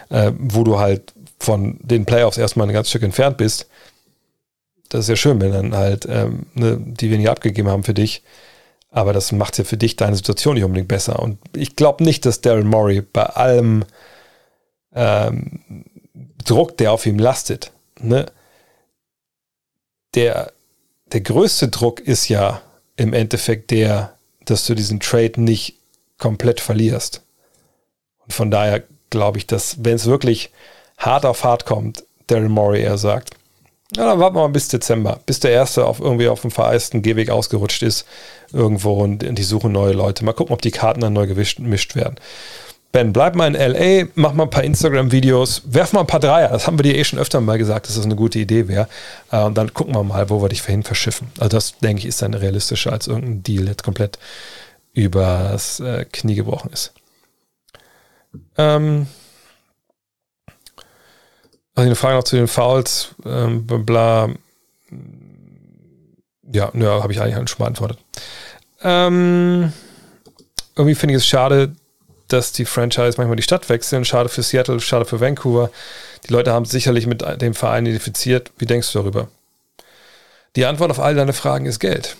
äh, 0.10 0.32
wo 0.38 0.64
du 0.64 0.80
halt 0.80 1.14
von 1.40 1.78
den 1.82 2.06
Playoffs 2.06 2.38
erstmal 2.38 2.68
ein 2.68 2.74
ganzes 2.74 2.90
Stück 2.90 3.04
entfernt 3.04 3.38
bist, 3.38 3.68
das 4.90 5.02
ist 5.02 5.10
ja 5.10 5.16
schön, 5.16 5.40
wenn 5.40 5.52
dann 5.52 5.76
halt 5.76 6.08
ähm, 6.10 6.48
ne, 6.54 6.78
die 6.80 7.12
weniger 7.12 7.32
abgegeben 7.32 7.70
haben 7.70 7.84
für 7.84 7.94
dich. 7.94 8.24
Aber 8.90 9.14
das 9.14 9.32
macht 9.32 9.58
ja 9.58 9.64
für 9.64 9.78
dich 9.78 9.98
deine 9.98 10.16
Situation 10.16 10.56
nicht 10.56 10.64
unbedingt 10.64 10.88
besser. 10.88 11.20
Und 11.20 11.38
ich 11.56 11.76
glaube 11.76 12.04
nicht, 12.04 12.26
dass 12.26 12.42
Daryl 12.42 12.64
Morey 12.64 13.02
bei 13.02 13.24
allem 13.24 13.84
ähm, 14.94 15.60
Druck, 16.44 16.78
der 16.78 16.92
auf 16.92 17.06
ihm 17.06 17.20
lastet, 17.20 17.72
ne, 18.00 18.26
der, 20.16 20.54
der 21.12 21.22
größte 21.22 21.68
Druck 21.68 22.00
ist 22.00 22.30
ja 22.30 22.62
im 22.96 23.14
Endeffekt 23.14 23.72
der, 23.72 24.15
dass 24.50 24.66
du 24.66 24.76
diesen 24.76 25.00
Trade 25.00 25.42
nicht 25.42 25.76
komplett 26.18 26.60
verlierst. 26.60 27.22
Und 28.26 28.34
von 28.34 28.52
daher 28.52 28.84
glaube 29.10 29.38
ich, 29.38 29.48
dass 29.48 29.84
wenn 29.84 29.96
es 29.96 30.06
wirklich 30.06 30.52
hart 30.98 31.26
auf 31.26 31.44
hart 31.44 31.66
kommt, 31.66 32.04
Daryl 32.28 32.50
Morey 32.50 32.82
eher 32.82 32.98
sagt, 32.98 33.32
ja, 33.96 34.06
dann 34.06 34.20
warten 34.20 34.36
wir 34.36 34.42
mal 34.42 34.48
bis 34.50 34.68
Dezember, 34.68 35.20
bis 35.26 35.40
der 35.40 35.52
Erste 35.52 35.86
auf 35.86 36.00
irgendwie 36.00 36.28
auf 36.28 36.42
dem 36.42 36.52
vereisten 36.52 37.02
Gehweg 37.02 37.30
ausgerutscht 37.30 37.84
ist 37.84 38.06
irgendwo 38.52 38.94
und 38.94 39.20
die 39.20 39.44
suchen 39.44 39.72
neue 39.72 39.94
Leute. 39.94 40.26
Mal 40.26 40.34
gucken, 40.34 40.54
ob 40.54 40.62
die 40.62 40.72
Karten 40.72 41.02
dann 41.02 41.14
neu 41.14 41.28
gemischt 41.28 41.96
werden. 41.96 42.16
Ben, 42.96 43.12
bleib 43.12 43.36
mal 43.36 43.54
in 43.54 43.56
LA, 43.56 44.08
mach 44.16 44.32
mal 44.32 44.44
ein 44.44 44.50
paar 44.50 44.64
Instagram-Videos, 44.64 45.64
werf 45.66 45.92
mal 45.92 46.00
ein 46.00 46.08
paar 46.08 46.22
Dreier. 46.22 46.48
Das 46.48 46.66
haben 46.66 46.80
wir 46.80 46.84
dir 46.84 46.96
eh 46.96 47.04
schon 47.04 47.20
öfter 47.20 47.42
mal 47.42 47.58
gesagt, 47.58 47.90
dass 47.90 47.96
das 47.96 48.06
eine 48.06 48.16
gute 48.16 48.40
Idee 48.40 48.70
wäre. 48.70 48.88
Äh, 49.34 49.44
und 49.44 49.58
dann 49.58 49.74
gucken 49.74 49.94
wir 49.94 50.04
mal, 50.06 50.30
wo 50.30 50.42
wir 50.42 50.48
dich 50.48 50.62
vorhin 50.62 50.84
verschiffen. 50.84 51.28
Also, 51.38 51.58
das 51.58 51.78
denke 51.80 52.00
ich, 52.00 52.06
ist 52.06 52.22
dann 52.22 52.34
realistischer 52.34 52.94
als 52.94 53.08
irgendein 53.08 53.44
Deal, 53.44 53.66
der 53.66 53.76
komplett 53.76 54.18
übers 54.94 55.82
äh, 55.82 56.06
Knie 56.10 56.36
gebrochen 56.36 56.72
ist. 56.72 56.94
Ähm. 58.58 59.08
Also 61.76 61.88
eine 61.88 61.96
Frage 61.98 62.16
noch 62.16 62.24
zu 62.24 62.38
den 62.38 62.48
Fouls, 62.48 63.10
ähm, 63.26 63.68
bla. 63.68 64.30
Ja, 66.50 66.72
ja 66.74 67.04
habe 67.04 67.12
ich 67.12 67.20
eigentlich 67.20 67.50
schon 67.50 67.58
beantwortet. 67.58 68.00
Ähm, 68.82 69.74
irgendwie 70.78 70.96
finde 70.96 71.16
ich 71.16 71.24
es 71.24 71.28
schade, 71.28 71.76
dass 72.28 72.52
die 72.52 72.66
Franchise 72.66 73.16
manchmal 73.18 73.36
die 73.36 73.44
Stadt 73.44 73.70
wechseln. 73.70 74.06
Schade 74.06 74.30
für 74.30 74.44
Seattle, 74.44 74.80
schade 74.80 75.06
für 75.06 75.20
Vancouver. 75.20 75.70
Die 76.28 76.34
Leute 76.34 76.52
haben 76.52 76.66
sicherlich 76.66 77.08
mit 77.08 77.24
dem 77.42 77.54
Verein 77.54 77.86
identifiziert. 77.86 78.52
Wie 78.58 78.66
denkst 78.66 78.92
du 78.92 79.00
darüber? 79.00 79.28
Die 80.56 80.66
Antwort 80.66 80.92
auf 80.92 81.00
all 81.00 81.16
deine 81.16 81.34
Fragen 81.34 81.66
ist 81.66 81.80
Geld. 81.80 82.16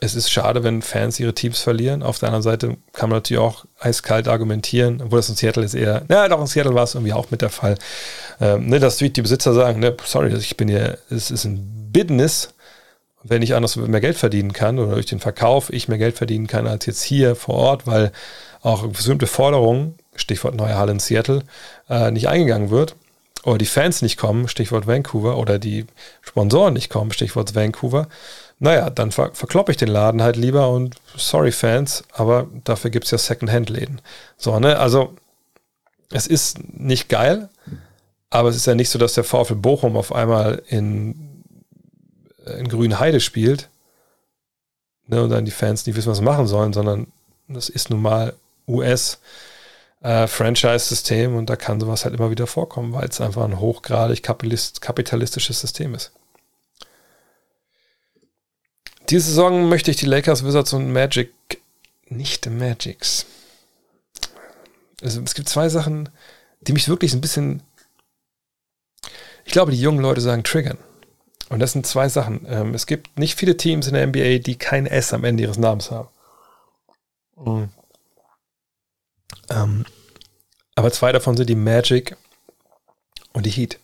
Es 0.00 0.14
ist 0.14 0.30
schade, 0.30 0.64
wenn 0.64 0.82
Fans 0.82 1.20
ihre 1.20 1.34
Teams 1.34 1.60
verlieren. 1.60 2.02
Auf 2.02 2.18
der 2.18 2.28
anderen 2.28 2.42
Seite 2.42 2.76
kann 2.92 3.10
man 3.10 3.18
natürlich 3.18 3.40
auch 3.40 3.64
eiskalt 3.78 4.26
argumentieren, 4.26 5.00
obwohl 5.02 5.18
das 5.18 5.28
in 5.28 5.36
Seattle 5.36 5.64
ist 5.64 5.74
eher, 5.74 6.04
ja, 6.08 6.28
doch 6.28 6.40
in 6.40 6.46
Seattle 6.46 6.74
war 6.74 6.82
es 6.82 6.94
irgendwie 6.94 7.12
auch 7.12 7.30
mit 7.30 7.42
der 7.42 7.50
Fall, 7.50 7.76
ähm, 8.40 8.66
ne, 8.66 8.80
dass 8.80 8.96
die 8.96 9.08
Besitzer 9.10 9.54
sagen, 9.54 9.80
ne, 9.80 9.96
sorry, 10.04 10.34
ich 10.34 10.56
bin 10.56 10.68
hier, 10.68 10.98
es 11.10 11.30
ist 11.30 11.44
ein 11.44 11.90
Business, 11.92 12.54
wenn 13.22 13.42
ich 13.42 13.54
anders 13.54 13.76
mehr 13.76 14.00
Geld 14.00 14.16
verdienen 14.16 14.52
kann 14.52 14.78
oder 14.78 14.94
durch 14.94 15.06
den 15.06 15.20
Verkauf 15.20 15.72
ich 15.72 15.88
mehr 15.88 15.98
Geld 15.98 16.16
verdienen 16.16 16.46
kann 16.46 16.66
als 16.66 16.86
jetzt 16.86 17.02
hier 17.02 17.34
vor 17.34 17.54
Ort, 17.54 17.86
weil 17.86 18.12
auch 18.64 18.86
bestimmte 18.88 19.26
Forderungen, 19.26 19.94
Stichwort 20.16 20.54
neue 20.54 20.76
Halle 20.76 20.92
in 20.92 20.98
Seattle, 20.98 21.44
äh, 21.88 22.10
nicht 22.10 22.28
eingegangen 22.28 22.70
wird 22.70 22.96
oder 23.44 23.58
die 23.58 23.66
Fans 23.66 24.00
nicht 24.00 24.16
kommen, 24.16 24.48
Stichwort 24.48 24.86
Vancouver, 24.86 25.36
oder 25.36 25.58
die 25.58 25.86
Sponsoren 26.22 26.72
nicht 26.72 26.88
kommen, 26.88 27.12
Stichwort 27.12 27.54
Vancouver, 27.54 28.08
naja, 28.58 28.88
dann 28.88 29.12
ver 29.12 29.34
verkloppe 29.34 29.70
ich 29.72 29.76
den 29.76 29.88
Laden 29.88 30.22
halt 30.22 30.36
lieber 30.36 30.70
und 30.70 30.96
sorry 31.14 31.52
Fans, 31.52 32.04
aber 32.12 32.48
dafür 32.64 32.90
gibt 32.90 33.04
es 33.04 33.10
ja 33.10 33.18
Second-Hand-Läden. 33.18 34.00
So, 34.38 34.58
ne, 34.58 34.78
also 34.78 35.14
es 36.10 36.26
ist 36.26 36.72
nicht 36.72 37.10
geil, 37.10 37.50
aber 38.30 38.48
es 38.48 38.56
ist 38.56 38.66
ja 38.66 38.74
nicht 38.74 38.88
so, 38.88 38.98
dass 38.98 39.12
der 39.12 39.24
VfL 39.24 39.56
Bochum 39.56 39.96
auf 39.96 40.14
einmal 40.14 40.62
in, 40.68 41.44
in 42.46 42.68
Grünen 42.68 42.98
Heide 42.98 43.20
spielt 43.20 43.68
ne, 45.06 45.22
und 45.22 45.30
dann 45.30 45.44
die 45.44 45.50
Fans 45.50 45.84
nicht 45.84 45.96
wissen, 45.96 46.08
was 46.08 46.18
sie 46.18 46.24
machen 46.24 46.46
sollen, 46.46 46.72
sondern 46.72 47.08
das 47.46 47.68
ist 47.68 47.90
nun 47.90 48.00
mal 48.00 48.32
US 48.68 49.18
äh, 50.02 50.26
und 50.26 51.46
da 51.50 51.56
kann 51.56 51.80
sowas 51.80 52.04
halt 52.04 52.14
immer 52.14 52.30
wieder 52.30 52.46
vorkommen, 52.46 52.92
weil 52.92 53.08
es 53.08 53.20
einfach 53.20 53.44
ein 53.44 53.58
hochgradig 53.58 54.22
kapitalistisches 54.22 55.60
System 55.60 55.94
ist. 55.94 56.12
Diese 59.10 59.28
Saison 59.28 59.68
möchte 59.68 59.90
ich 59.90 59.98
die 59.98 60.06
Lakers, 60.06 60.44
Wizards 60.44 60.72
und 60.72 60.92
Magic, 60.92 61.32
nicht 62.08 62.48
Magics. 62.48 63.26
Also 65.02 65.20
es 65.22 65.34
gibt 65.34 65.48
zwei 65.48 65.68
Sachen, 65.68 66.08
die 66.62 66.72
mich 66.72 66.88
wirklich 66.88 67.12
ein 67.12 67.20
bisschen, 67.20 67.62
ich 69.44 69.52
glaube, 69.52 69.72
die 69.72 69.80
jungen 69.80 70.00
Leute 70.00 70.20
sagen 70.20 70.44
triggern. 70.44 70.78
Und 71.50 71.60
das 71.60 71.72
sind 71.72 71.86
zwei 71.86 72.08
Sachen. 72.08 72.46
Ähm, 72.48 72.74
es 72.74 72.86
gibt 72.86 73.18
nicht 73.18 73.38
viele 73.38 73.56
Teams 73.56 73.86
in 73.86 73.94
der 73.94 74.06
NBA, 74.06 74.38
die 74.38 74.56
kein 74.56 74.86
S 74.86 75.12
am 75.12 75.24
Ende 75.24 75.42
ihres 75.42 75.58
Namens 75.58 75.90
haben. 75.90 76.08
Mhm. 77.36 77.68
Ähm, 79.50 79.84
aber 80.74 80.90
zwei 80.92 81.12
davon 81.12 81.36
sind 81.36 81.48
die 81.48 81.54
Magic 81.54 82.16
und 83.32 83.46
die 83.46 83.50
Heat. 83.50 83.78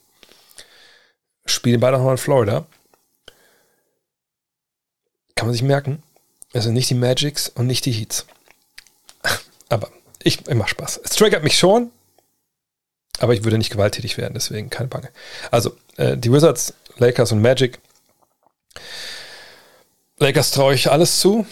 Spielen 1.47 1.81
beide 1.81 1.99
noch 1.99 2.11
in 2.11 2.19
Florida. 2.19 2.67
Kann 5.35 5.47
man 5.47 5.53
sich 5.53 5.63
merken. 5.63 6.03
Also 6.53 6.71
nicht 6.71 6.91
die 6.91 6.95
Magics 6.95 7.49
und 7.49 7.67
nicht 7.67 7.87
die 7.87 7.93
Heats. 7.93 8.27
Aber 9.69 9.91
ich, 10.23 10.47
ich 10.47 10.55
mache 10.55 10.71
Spaß. 10.71 11.01
Es 11.03 11.11
triggert 11.13 11.45
mich 11.45 11.57
schon, 11.57 11.91
aber 13.21 13.35
ich 13.35 13.45
würde 13.45 13.59
nicht 13.59 13.71
gewalttätig 13.71 14.19
werden, 14.19 14.35
deswegen 14.35 14.71
keine 14.71 14.89
Bange. 14.89 15.11
Also, 15.51 15.77
äh, 15.97 16.17
die 16.17 16.33
Wizards, 16.33 16.75
Lakers 16.97 17.33
und 17.33 17.41
Magic. 17.41 17.79
Lakers 20.19 20.51
traue 20.51 20.75
ich 20.75 20.91
alles 20.91 21.21
zu. 21.21 21.47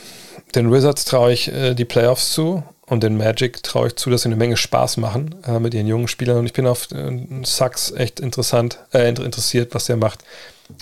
Den 0.54 0.72
Wizards 0.72 1.04
traue 1.04 1.32
ich 1.32 1.48
äh, 1.48 1.74
die 1.74 1.84
Playoffs 1.84 2.32
zu 2.32 2.62
und 2.88 3.02
den 3.02 3.16
Magic 3.16 3.62
traue 3.62 3.88
ich 3.88 3.96
zu, 3.96 4.10
dass 4.10 4.22
sie 4.22 4.28
eine 4.28 4.36
Menge 4.36 4.56
Spaß 4.56 4.96
machen 4.96 5.34
äh, 5.46 5.58
mit 5.58 5.74
ihren 5.74 5.86
jungen 5.86 6.08
Spielern. 6.08 6.38
Und 6.38 6.46
ich 6.46 6.52
bin 6.52 6.66
auf 6.66 6.90
äh, 6.90 7.26
Sachs 7.44 7.90
echt 7.90 8.20
interessant, 8.20 8.78
äh, 8.92 9.08
interessiert, 9.08 9.74
was 9.74 9.86
der 9.86 9.96
macht. 9.96 10.24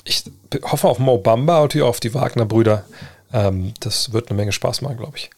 Ich 0.04 0.24
hoffe 0.62 0.88
auf 0.88 0.98
Mo 0.98 1.18
Bamba 1.18 1.60
und 1.60 1.80
auf 1.80 2.00
die 2.00 2.14
Wagner-Brüder. 2.14 2.84
Ähm, 3.32 3.74
das 3.80 4.12
wird 4.12 4.30
eine 4.30 4.36
Menge 4.36 4.52
Spaß 4.52 4.82
machen, 4.82 4.96
glaube 4.98 5.16
ich. 5.16 5.30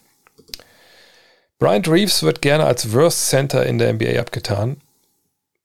Bryant 1.57 1.89
Reeves 1.89 2.23
wird 2.23 2.41
gerne 2.41 2.65
als 2.65 2.93
Worst 2.93 3.29
Center 3.29 3.65
in 3.65 3.79
der 3.79 3.91
NBA 3.93 4.19
abgetan. 4.19 4.77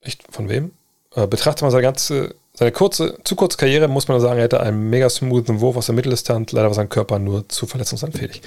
Echt, 0.01 0.23
von 0.31 0.49
wem? 0.49 0.73
Äh, 1.15 1.27
betrachtet 1.27 1.63
man 1.63 1.71
seine 1.71 1.83
ganze, 1.83 2.35
seine 2.55 2.73
kurze, 2.73 3.19
zu 3.25 3.37
kurze 3.37 3.59
Karriere, 3.59 3.89
muss 3.89 4.09
man 4.09 4.21
sagen, 4.21 4.39
er 4.39 4.45
hätte 4.45 4.61
einen 4.61 4.91
mega 4.91 5.09
smoothen 5.09 5.61
Wurf 5.61 5.77
aus 5.77 5.87
der 5.87 5.95
Mitteldistanz. 5.95 6.53
Leider 6.53 6.69
war 6.69 6.75
sein 6.75 6.89
Körper 6.89 7.19
nur 7.19 7.49
zu 7.49 7.67
verletzungsanfällig. 7.67 8.43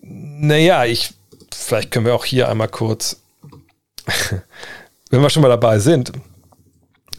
Naja, 0.00 0.84
ich 0.84 1.14
vielleicht 1.54 1.90
können 1.90 2.06
wir 2.06 2.14
auch 2.14 2.24
hier 2.24 2.48
einmal 2.48 2.68
kurz, 2.68 3.20
wenn 5.10 5.22
wir 5.22 5.30
schon 5.30 5.42
mal 5.42 5.48
dabei 5.48 5.78
sind, 5.78 6.12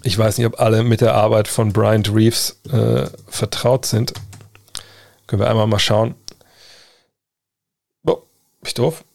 ich 0.04 0.18
weiß 0.18 0.38
nicht, 0.38 0.48
ob 0.48 0.60
alle 0.60 0.84
mit 0.84 1.00
der 1.00 1.16
Arbeit 1.16 1.48
von 1.48 1.72
Bryant 1.72 2.14
Reeves 2.14 2.60
äh, 2.70 3.10
vertraut 3.28 3.86
sind. 3.86 4.14
Können 5.28 5.42
wir 5.42 5.50
einmal 5.50 5.68
mal 5.68 5.80
schauen. 5.80 6.16
Oh, 8.06 8.22
ich 8.64 8.74
doof? 8.74 9.06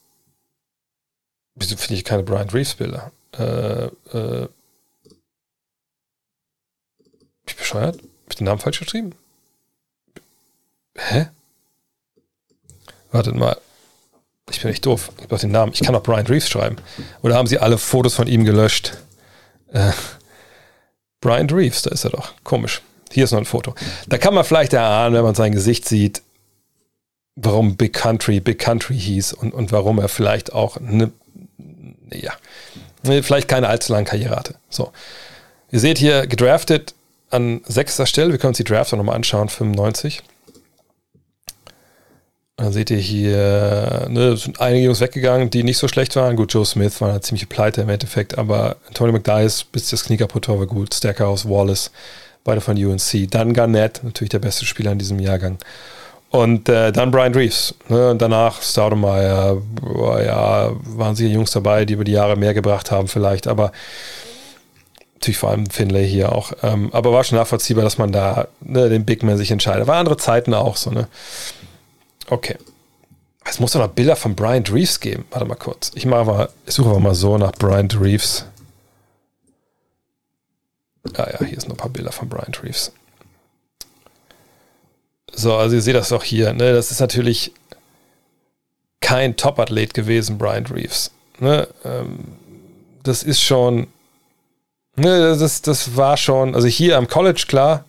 Wieso 1.56 1.76
finde 1.76 1.94
ich 1.94 2.04
keine 2.04 2.22
Brian 2.22 2.48
Reeves-Bilder? 2.48 3.12
Äh, 3.38 3.86
äh, 4.16 4.48
ich 7.46 7.56
bescheuert? 7.56 7.96
Hab 7.96 8.30
ich 8.30 8.36
den 8.36 8.44
Namen 8.44 8.60
falsch 8.60 8.78
geschrieben? 8.78 9.14
Hä? 10.96 11.28
Wartet 13.10 13.34
mal. 13.34 13.60
Ich 14.50 14.60
bin 14.62 14.70
echt 14.70 14.86
doof. 14.86 15.10
Ich 15.20 15.28
brauche 15.28 15.40
den 15.40 15.52
Namen. 15.52 15.72
Ich 15.72 15.80
kann 15.80 15.94
auch 15.94 16.02
Brian 16.02 16.26
Reeves 16.26 16.48
schreiben. 16.48 16.76
Oder 17.22 17.36
haben 17.36 17.46
sie 17.46 17.58
alle 17.58 17.78
Fotos 17.78 18.14
von 18.14 18.26
ihm 18.26 18.44
gelöscht? 18.44 18.98
Äh, 19.72 19.92
Brian 21.20 21.50
Reeves, 21.50 21.82
da 21.82 21.90
ist 21.90 22.04
er 22.04 22.10
doch. 22.10 22.32
Komisch. 22.44 22.82
Hier 23.10 23.24
ist 23.24 23.32
noch 23.32 23.38
ein 23.38 23.44
Foto. 23.44 23.74
Da 24.08 24.18
kann 24.18 24.34
man 24.34 24.44
vielleicht 24.44 24.72
erahnen, 24.72 25.14
wenn 25.14 25.22
man 25.22 25.34
sein 25.34 25.52
Gesicht 25.52 25.88
sieht, 25.88 26.22
warum 27.36 27.76
Big 27.76 27.92
Country 27.92 28.40
Big 28.40 28.58
Country 28.58 28.98
hieß 28.98 29.32
und, 29.32 29.52
und 29.54 29.72
warum 29.72 29.98
er 29.98 30.08
vielleicht 30.08 30.52
auch 30.52 30.76
eine, 30.76 31.12
ja, 32.12 32.32
vielleicht 33.02 33.48
keine 33.48 33.68
allzu 33.68 33.92
lange 33.92 34.04
Karriere 34.04 34.36
hatte. 34.36 34.56
So. 34.68 34.92
Ihr 35.70 35.80
seht 35.80 35.98
hier 35.98 36.26
gedraftet 36.26 36.94
an 37.30 37.60
sechster 37.66 38.06
Stelle. 38.06 38.32
Wir 38.32 38.38
können 38.38 38.50
uns 38.50 38.58
die 38.58 38.64
Draft 38.64 38.92
nochmal 38.92 39.16
anschauen, 39.16 39.48
95. 39.48 40.22
Dann 42.58 42.72
seht 42.72 42.90
ihr 42.90 42.98
hier, 42.98 44.08
ne, 44.10 44.36
sind 44.36 44.60
einige 44.60 44.86
Jungs 44.86 45.00
weggegangen, 45.00 45.48
die 45.48 45.62
nicht 45.62 45.78
so 45.78 45.86
schlecht 45.86 46.16
waren. 46.16 46.34
Gut, 46.34 46.52
Joe 46.52 46.66
Smith 46.66 47.00
war 47.00 47.10
eine 47.10 47.20
ziemliche 47.20 47.46
Pleite 47.46 47.82
im 47.82 47.88
Endeffekt, 47.88 48.36
aber 48.36 48.76
Tony 48.94 49.12
McDyess, 49.12 49.62
bis 49.62 49.90
das 49.90 50.04
Knie 50.04 50.16
kaputt 50.16 50.48
war, 50.48 50.58
war 50.58 50.66
gut. 50.66 50.92
Stackhouse, 50.92 51.48
Wallace, 51.48 51.92
beide 52.42 52.60
von 52.60 52.76
UNC. 52.76 53.30
Dann 53.30 53.54
Garnett, 53.54 54.00
natürlich 54.02 54.30
der 54.30 54.40
beste 54.40 54.66
Spieler 54.66 54.90
in 54.90 54.98
diesem 54.98 55.20
Jahrgang. 55.20 55.58
Und 56.30 56.68
äh, 56.68 56.90
dann 56.90 57.12
Brian 57.12 57.32
Reeves. 57.32 57.76
Ne? 57.88 58.10
Und 58.10 58.20
danach 58.20 58.60
Staudemeyer. 58.60 59.62
Ja, 60.26 60.72
waren 60.82 61.14
sicher 61.14 61.32
Jungs 61.32 61.52
dabei, 61.52 61.84
die 61.84 61.94
über 61.94 62.04
die 62.04 62.12
Jahre 62.12 62.34
mehr 62.34 62.54
gebracht 62.54 62.90
haben, 62.90 63.06
vielleicht. 63.06 63.46
Aber 63.46 63.70
natürlich 65.14 65.38
vor 65.38 65.50
allem 65.50 65.70
Finlay 65.70 66.08
hier 66.08 66.32
auch. 66.32 66.52
Ähm, 66.64 66.90
aber 66.92 67.12
war 67.12 67.22
schon 67.22 67.38
nachvollziehbar, 67.38 67.84
dass 67.84 67.98
man 67.98 68.10
da 68.10 68.48
ne, 68.60 68.88
den 68.88 69.04
Big 69.04 69.22
Man 69.22 69.36
sich 69.36 69.52
entscheidet. 69.52 69.86
War 69.86 69.98
andere 69.98 70.16
Zeiten 70.16 70.54
auch 70.54 70.76
so, 70.76 70.90
ne? 70.90 71.06
Okay. 72.30 72.56
Es 73.44 73.60
muss 73.60 73.72
doch 73.72 73.80
noch 73.80 73.88
Bilder 73.88 74.16
von 74.16 74.34
Brian 74.34 74.64
Reeves 74.64 75.00
geben. 75.00 75.24
Warte 75.30 75.46
mal 75.46 75.54
kurz. 75.54 75.90
Ich 75.94 76.04
mache 76.04 76.24
mal, 76.24 76.48
ich 76.66 76.74
suche 76.74 76.90
aber 76.90 77.00
mal 77.00 77.14
so 77.14 77.38
nach 77.38 77.52
Brian 77.52 77.90
Reeves. 77.90 78.44
Ah 81.14 81.28
ja, 81.32 81.46
hier 81.46 81.58
sind 81.58 81.68
noch 81.68 81.76
ein 81.76 81.78
paar 81.78 81.90
Bilder 81.90 82.12
von 82.12 82.28
Brian 82.28 82.52
Reeves. 82.62 82.92
So, 85.32 85.54
also 85.54 85.76
ihr 85.76 85.82
seht 85.82 85.94
das 85.94 86.10
doch 86.10 86.24
hier. 86.24 86.52
Ne? 86.52 86.72
Das 86.74 86.90
ist 86.90 87.00
natürlich 87.00 87.52
kein 89.00 89.36
Top-Athlet 89.36 89.94
gewesen, 89.94 90.36
Brian 90.36 90.66
Reeves. 90.66 91.12
Ne? 91.38 91.68
Ähm, 91.84 92.24
das 93.04 93.22
ist 93.22 93.40
schon, 93.40 93.86
ne, 94.96 95.36
das, 95.38 95.62
das 95.62 95.96
war 95.96 96.16
schon, 96.18 96.54
also 96.54 96.66
hier 96.66 96.98
am 96.98 97.08
College, 97.08 97.44
klar, 97.48 97.84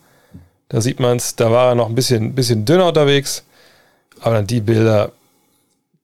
da 0.70 0.80
sieht 0.80 1.00
man 1.00 1.18
es, 1.18 1.36
da 1.36 1.52
war 1.52 1.70
er 1.70 1.76
noch 1.76 1.90
ein 1.90 1.96
bisschen, 1.96 2.36
bisschen 2.36 2.64
dünner 2.64 2.88
unterwegs. 2.88 3.44
Aber 4.22 4.36
dann 4.36 4.48
die 4.48 4.62
Bilder, 4.62 5.12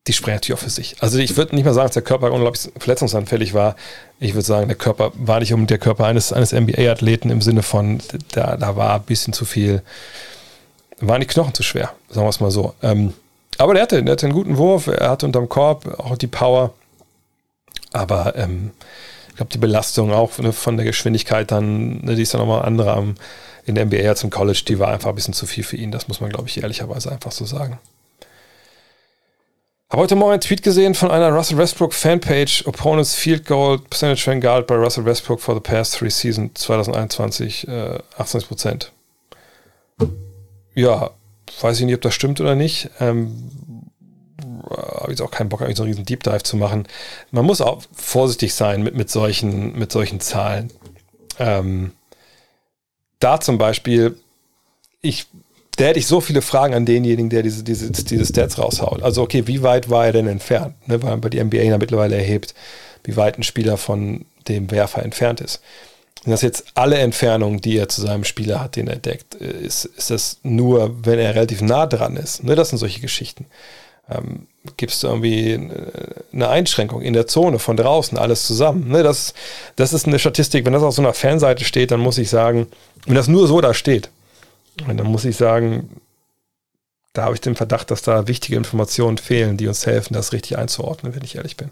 die 0.07 0.13
sprechen 0.13 0.35
natürlich 0.35 0.59
auch 0.59 0.63
für 0.63 0.69
sich. 0.69 0.95
Also 1.01 1.17
ich 1.17 1.35
würde 1.35 1.55
nicht 1.55 1.65
mal 1.65 1.73
sagen, 1.73 1.87
dass 1.87 1.93
der 1.93 2.03
Körper 2.03 2.31
unglaublich 2.31 2.69
verletzungsanfällig 2.77 3.53
war. 3.53 3.75
Ich 4.19 4.33
würde 4.33 4.45
sagen, 4.45 4.67
der 4.67 4.77
Körper 4.77 5.11
war 5.15 5.39
nicht 5.39 5.53
um 5.53 5.67
der 5.67 5.79
Körper 5.79 6.05
eines, 6.05 6.31
eines 6.31 6.53
NBA-Athleten 6.53 7.29
im 7.29 7.41
Sinne 7.41 7.63
von, 7.63 7.99
da, 8.33 8.57
da 8.57 8.75
war 8.75 8.95
ein 8.95 9.03
bisschen 9.03 9.33
zu 9.33 9.45
viel, 9.45 9.81
waren 10.99 11.21
die 11.21 11.27
Knochen 11.27 11.53
zu 11.53 11.63
schwer, 11.63 11.91
sagen 12.09 12.25
wir 12.25 12.29
es 12.29 12.39
mal 12.39 12.51
so. 12.51 12.73
Ähm, 12.81 13.13
aber 13.57 13.73
der 13.73 13.83
hatte, 13.83 14.03
der 14.03 14.13
hatte 14.13 14.25
einen 14.25 14.35
guten 14.35 14.57
Wurf, 14.57 14.87
er 14.87 15.09
hatte 15.09 15.25
unterm 15.25 15.49
Korb 15.49 15.99
auch 15.99 16.17
die 16.17 16.27
Power. 16.27 16.73
Aber 17.93 18.35
ähm, 18.35 18.71
ich 19.29 19.35
glaube, 19.37 19.51
die 19.51 19.57
Belastung 19.57 20.11
auch 20.13 20.37
ne, 20.37 20.53
von 20.53 20.77
der 20.77 20.85
Geschwindigkeit 20.85 21.51
dann, 21.51 22.01
ne, 22.01 22.15
die 22.15 22.21
ist 22.21 22.33
dann 22.33 22.41
nochmal 22.41 22.63
andere 22.63 22.93
am, 22.93 23.15
in 23.65 23.75
der 23.75 23.85
NBA 23.85 24.07
als 24.07 24.23
im 24.23 24.29
College, 24.29 24.63
die 24.67 24.79
war 24.79 24.89
einfach 24.89 25.09
ein 25.09 25.15
bisschen 25.15 25.33
zu 25.33 25.45
viel 25.45 25.63
für 25.63 25.77
ihn. 25.77 25.91
Das 25.91 26.07
muss 26.07 26.21
man, 26.21 26.29
glaube 26.29 26.47
ich, 26.47 26.61
ehrlicherweise 26.61 27.11
einfach 27.11 27.31
so 27.31 27.45
sagen. 27.45 27.79
Habe 29.91 30.01
heute 30.01 30.15
Morgen 30.15 30.31
einen 30.31 30.41
Tweet 30.41 30.63
gesehen 30.63 30.95
von 30.95 31.11
einer 31.11 31.29
Russell 31.29 31.59
Westbrook 31.59 31.93
Fanpage. 31.93 32.65
Opponents 32.65 33.13
Field 33.13 33.45
Goal 33.45 33.77
Percentage 33.77 34.25
van 34.25 34.41
Guard 34.41 34.65
bei 34.65 34.75
Russell 34.75 35.05
Westbrook 35.05 35.39
for 35.39 35.53
the 35.53 35.61
past 35.61 35.95
three 35.95 36.09
seasons 36.09 36.59
2021 36.59 37.67
äh, 37.67 37.99
18% 38.17 38.87
Ja, 40.73 41.11
weiß 41.61 41.79
ich 41.79 41.85
nicht, 41.85 41.93
ob 41.93 42.01
das 42.01 42.15
stimmt 42.15 42.41
oder 42.41 42.55
nicht. 42.55 42.89
Ähm, 42.99 43.51
habe 44.67 45.11
jetzt 45.11 45.21
auch 45.21 45.29
keinen 45.29 45.49
Bock, 45.49 45.61
eigentlich 45.61 45.77
so 45.77 45.83
einen 45.83 45.91
riesen 45.91 46.05
Deep 46.05 46.23
Dive 46.23 46.41
zu 46.41 46.57
machen. 46.57 46.87
Man 47.29 47.45
muss 47.45 47.61
auch 47.61 47.83
vorsichtig 47.93 48.55
sein 48.55 48.81
mit, 48.81 48.95
mit, 48.95 49.11
solchen, 49.11 49.77
mit 49.77 49.91
solchen 49.91 50.19
Zahlen. 50.19 50.71
Ähm, 51.37 51.91
da 53.19 53.39
zum 53.39 53.59
Beispiel, 53.59 54.17
ich 55.01 55.27
da 55.75 55.85
hätte 55.85 55.99
ich 55.99 56.07
so 56.07 56.21
viele 56.21 56.41
Fragen 56.41 56.73
an 56.73 56.85
denjenigen, 56.85 57.29
der 57.29 57.43
diese, 57.43 57.63
diese, 57.63 57.91
diese 57.91 58.25
Stats 58.25 58.57
raushaut. 58.57 59.03
Also, 59.03 59.21
okay, 59.21 59.47
wie 59.47 59.63
weit 59.63 59.89
war 59.89 60.05
er 60.05 60.13
denn 60.13 60.27
entfernt? 60.27 60.75
Ne, 60.87 61.01
weil 61.01 61.11
man 61.11 61.21
bei 61.21 61.29
die 61.29 61.43
NBA 61.43 61.57
ja 61.57 61.77
mittlerweile 61.77 62.15
erhebt, 62.15 62.53
wie 63.03 63.15
weit 63.15 63.37
ein 63.37 63.43
Spieler 63.43 63.77
von 63.77 64.25
dem 64.47 64.71
Werfer 64.71 65.03
entfernt 65.03 65.41
ist. 65.41 65.61
Sind 66.23 66.31
das 66.31 66.41
jetzt 66.41 66.65
alle 66.73 66.97
Entfernungen, 66.97 67.61
die 67.61 67.77
er 67.77 67.87
zu 67.87 68.01
seinem 68.01 68.23
Spieler 68.23 68.59
hat, 68.59 68.75
den 68.75 68.87
er 68.87 68.95
deckt? 68.95 69.35
Ist, 69.35 69.85
ist 69.85 70.09
das 70.09 70.39
nur, 70.43 71.05
wenn 71.05 71.19
er 71.19 71.35
relativ 71.35 71.61
nah 71.61 71.85
dran 71.85 72.15
ist? 72.15 72.43
Ne, 72.43 72.55
das 72.55 72.69
sind 72.69 72.79
solche 72.79 73.01
Geschichten. 73.01 73.45
Ähm, 74.09 74.47
Gibt 74.77 74.91
es 74.91 75.03
irgendwie 75.03 75.59
eine 76.33 76.49
Einschränkung 76.49 77.01
in 77.01 77.13
der 77.13 77.27
Zone 77.27 77.59
von 77.59 77.77
draußen, 77.77 78.17
alles 78.17 78.47
zusammen? 78.47 78.87
Ne, 78.87 79.03
das, 79.03 79.33
das 79.75 79.93
ist 79.93 80.07
eine 80.07 80.17
Statistik. 80.17 80.65
Wenn 80.65 80.73
das 80.73 80.83
auf 80.83 80.95
so 80.95 81.01
einer 81.01 81.13
Fanseite 81.13 81.63
steht, 81.63 81.91
dann 81.91 81.99
muss 81.99 82.17
ich 82.17 82.29
sagen, 82.29 82.67
wenn 83.05 83.15
das 83.15 83.27
nur 83.27 83.47
so 83.47 83.61
da 83.61 83.73
steht, 83.73 84.09
und 84.87 84.97
dann 84.97 85.07
muss 85.07 85.25
ich 85.25 85.37
sagen, 85.37 86.01
da 87.13 87.23
habe 87.23 87.35
ich 87.35 87.41
den 87.41 87.55
Verdacht, 87.55 87.91
dass 87.91 88.01
da 88.01 88.27
wichtige 88.27 88.57
Informationen 88.57 89.17
fehlen, 89.17 89.57
die 89.57 89.67
uns 89.67 89.85
helfen, 89.85 90.13
das 90.13 90.33
richtig 90.33 90.57
einzuordnen, 90.57 91.15
wenn 91.15 91.23
ich 91.23 91.35
ehrlich 91.35 91.55
bin. 91.55 91.69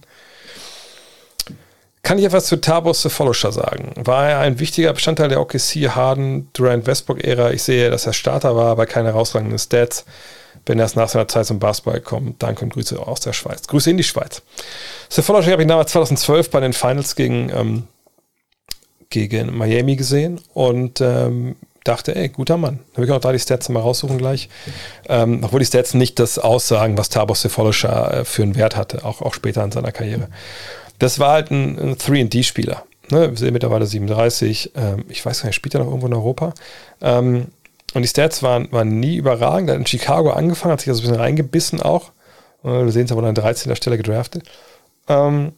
Kann 2.02 2.20
ich 2.20 2.26
etwas 2.26 2.48
zu 2.48 2.60
Tabos 2.60 3.02
Sefolosha 3.02 3.52
sagen? 3.52 3.94
War 3.96 4.30
er 4.30 4.40
ein 4.40 4.60
wichtiger 4.60 4.92
Bestandteil 4.92 5.30
der 5.30 5.40
OKC 5.40 5.90
Harden 5.96 6.50
Durant 6.52 6.86
Westbrook-Ära? 6.86 7.52
Ich 7.52 7.64
sehe, 7.64 7.90
dass 7.90 8.06
er 8.06 8.14
Starter 8.14 8.56
war, 8.56 8.72
aber 8.72 8.86
keine 8.86 9.10
herausragenden 9.10 9.58
Stats. 9.58 10.06
Wenn 10.66 10.80
er 10.80 10.84
erst 10.84 10.96
nach 10.96 11.10
seiner 11.10 11.28
Zeit 11.28 11.46
zum 11.46 11.60
Basketball 11.60 12.02
kommt, 12.02 12.44
danke 12.44 12.64
und 12.64 12.74
Grüße 12.74 13.00
aus 13.00 13.22
der 13.22 13.34
Schweiz. 13.34 13.68
Grüße 13.68 13.90
in 13.90 13.98
die 13.98 14.04
Schweiz. 14.04 14.42
Sefolosha 15.10 15.52
habe 15.52 15.62
ich 15.62 15.68
damals 15.68 15.92
2012 15.92 16.50
bei 16.50 16.60
den 16.60 16.74
Finals 16.74 17.16
gegen, 17.16 17.50
ähm, 17.50 17.88
gegen 19.10 19.58
Miami 19.58 19.96
gesehen 19.96 20.42
und 20.54 21.00
ähm, 21.02 21.56
dachte, 21.84 22.16
ey, 22.16 22.30
guter 22.30 22.58
Mann. 22.58 22.80
Da 22.94 23.00
will 23.00 23.06
ich 23.06 23.12
auch 23.12 23.20
da 23.20 23.32
die 23.32 23.40
Stats 23.40 23.70
mal 23.70 23.80
raussuchen 23.80 24.18
gleich. 24.18 24.50
Ähm, 25.08 25.42
obwohl 25.44 25.60
die 25.60 25.66
Stats 25.66 25.94
nicht 25.94 26.20
das 26.20 26.40
aussagen, 26.40 26.98
was 26.98 27.10
Tabos 27.10 27.42
Sefolischer 27.42 28.20
äh, 28.20 28.26
für 28.26 28.44
einen 28.44 28.56
Wert 28.56 28.76
hatte, 28.76 29.04
auch, 29.06 29.22
auch 29.22 29.34
später 29.34 29.64
in 29.64 29.72
seiner 29.72 29.92
Karriere. 29.92 30.28
Das 31.00 31.20
war 31.20 31.34
halt 31.34 31.52
ein, 31.52 31.78
ein 31.80 31.96
3D-Spieler. 31.96 32.84
Ne? 33.10 33.30
Wir 33.30 33.38
sehen 33.38 33.54
mittlerweile 33.54 33.86
37. 33.86 34.72
Ähm, 34.76 35.06
ich 35.10 35.26
weiß 35.26 35.42
gar 35.42 35.48
nicht, 35.48 35.56
spielt 35.56 35.76
er 35.76 35.80
noch 35.80 35.88
irgendwo 35.88 36.08
in 36.08 36.14
Europa? 36.14 36.54
Ähm, 37.02 37.48
und 37.94 38.02
die 38.02 38.08
Stats 38.08 38.42
waren, 38.42 38.72
waren 38.72 39.00
nie 39.00 39.18
überragend. 39.18 39.70
Er 39.70 39.74
hat 39.74 39.80
in 39.80 39.88
Chicago 39.88 40.32
angefangen, 40.32 40.72
hat 40.72 40.82
sich 40.82 40.90
also 40.90 41.02
ein 41.02 41.08
bisschen 41.08 41.22
reingebissen 41.22 41.82
auch. 41.82 42.12
Wir 42.64 42.92
sehen 42.92 43.06
es 43.06 43.12
aber 43.12 43.24
an 43.24 43.36
13. 43.36 43.76
Stelle 43.76 43.98
gedraftet. 43.98 44.44
Ähm, 45.10 45.52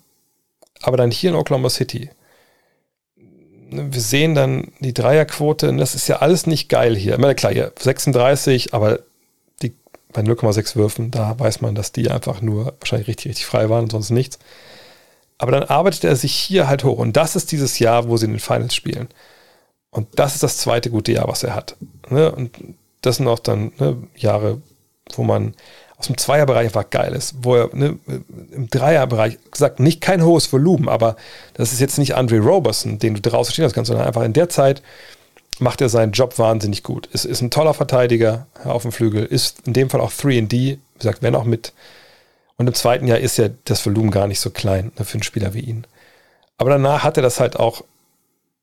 aber 0.82 0.98
dann 0.98 1.12
hier 1.12 1.30
in 1.30 1.36
Oklahoma 1.36 1.70
City 1.70 2.10
wir 3.94 4.02
sehen 4.02 4.36
dann 4.36 4.72
die 4.80 4.94
Dreierquote, 4.94 5.70
und 5.70 5.78
das 5.78 5.96
ist 5.96 6.08
ja 6.08 6.18
alles 6.18 6.48
nicht 6.48 6.70
geil 6.70 6.96
hier. 6.96 7.16
Immer 7.16 7.34
klar, 7.34 7.54
hier 7.54 7.72
36, 7.78 8.74
aber 8.74 9.00
die, 9.62 9.74
bei 10.14 10.22
0,6 10.22 10.76
Würfen, 10.76 11.12
da 11.12 11.40
weiß 11.40 11.62
man, 11.62 11.76
dass 11.76 11.92
die 11.92 12.10
einfach 12.12 12.42
nur 12.42 12.76
wahrscheinlich 12.80 13.08
richtig, 13.08 13.30
richtig 13.30 13.46
frei 13.46 13.70
waren 13.70 13.84
und 13.84 13.92
sonst 13.92 14.10
nichts. 14.10 14.40
Aber 15.38 15.52
dann 15.52 15.64
arbeitet 15.64 16.04
er 16.06 16.16
sich 16.16 16.34
hier 16.34 16.68
halt 16.68 16.84
hoch. 16.84 16.98
Und 16.98 17.18
das 17.18 17.36
ist 17.36 17.52
dieses 17.52 17.80
Jahr, 17.80 18.08
wo 18.08 18.18
sie 18.18 18.26
in 18.26 18.32
den 18.32 18.40
Finals 18.40 18.74
spielen. 18.74 19.10
Und 19.90 20.20
das 20.20 20.36
ist 20.36 20.44
das 20.44 20.58
zweite 20.58 20.90
gute 20.90 21.12
Jahr, 21.12 21.28
was 21.28 21.44
er 21.44 21.56
hat. 21.56 21.76
Ne? 22.10 22.32
Und 22.32 22.52
das 23.02 23.18
sind 23.18 23.28
auch 23.28 23.40
dann 23.40 23.74
ne, 23.78 23.98
Jahre, 24.16 24.62
wo 25.16 25.24
man 25.24 25.56
aus 25.98 26.08
dem 26.08 26.18
Zweierbereich 26.18 26.66
einfach 26.66 26.90
geil 26.90 27.14
ist, 27.14 27.36
wo 27.42 27.56
er 27.56 27.70
ne, 27.74 27.98
im 28.52 28.70
Dreierbereich, 28.70 29.38
gesagt, 29.52 29.80
nicht 29.80 30.02
kein 30.02 30.24
hohes 30.24 30.52
Volumen, 30.52 30.90
aber 30.90 31.16
das 31.54 31.72
ist 31.72 31.80
jetzt 31.80 31.98
nicht 31.98 32.16
Andre 32.16 32.40
Roberson, 32.40 33.00
den 33.00 33.16
du 33.16 33.22
draußen 33.22 33.54
stehen 33.54 33.72
kannst, 33.72 33.88
sondern 33.88 34.08
einfach 34.08 34.24
in 34.24 34.34
der 34.34 34.50
Zeit 34.50 34.82
macht 35.60 35.80
er 35.80 35.90
seinen 35.90 36.12
Job 36.12 36.38
wahnsinnig 36.38 36.84
gut. 36.84 37.08
Ist, 37.08 37.26
ist 37.26 37.42
ein 37.42 37.52
toller 37.52 37.74
Verteidiger 37.74 38.48
auf 38.66 38.82
dem 38.82 38.92
Flügel, 38.92 39.26
ist 39.26 39.66
in 39.66 39.74
dem 39.74 39.90
Fall 39.90 40.02
auch 40.02 40.12
3D, 40.12 40.52
wie 40.52 40.80
gesagt, 40.98 41.22
wenn 41.22 41.36
auch 41.36 41.46
mit. 41.46 41.74
Und 42.58 42.68
im 42.68 42.74
zweiten 42.74 43.08
Jahr 43.08 43.20
ist 43.20 43.38
ja 43.38 43.50
das 43.66 43.86
Volumen 43.86 44.12
gar 44.12 44.28
nicht 44.28 44.40
so 44.40 44.50
klein 44.50 44.92
ne, 44.98 45.06
für 45.06 45.16
einen 45.16 45.24
Spieler 45.24 45.54
wie 45.54 45.62
ihn. 45.62 45.88
Aber 46.58 46.70
danach 46.70 47.04
hat 47.04 47.18
er 47.18 47.24
das 47.24 47.40
halt 47.40 47.58
auch 47.58 47.84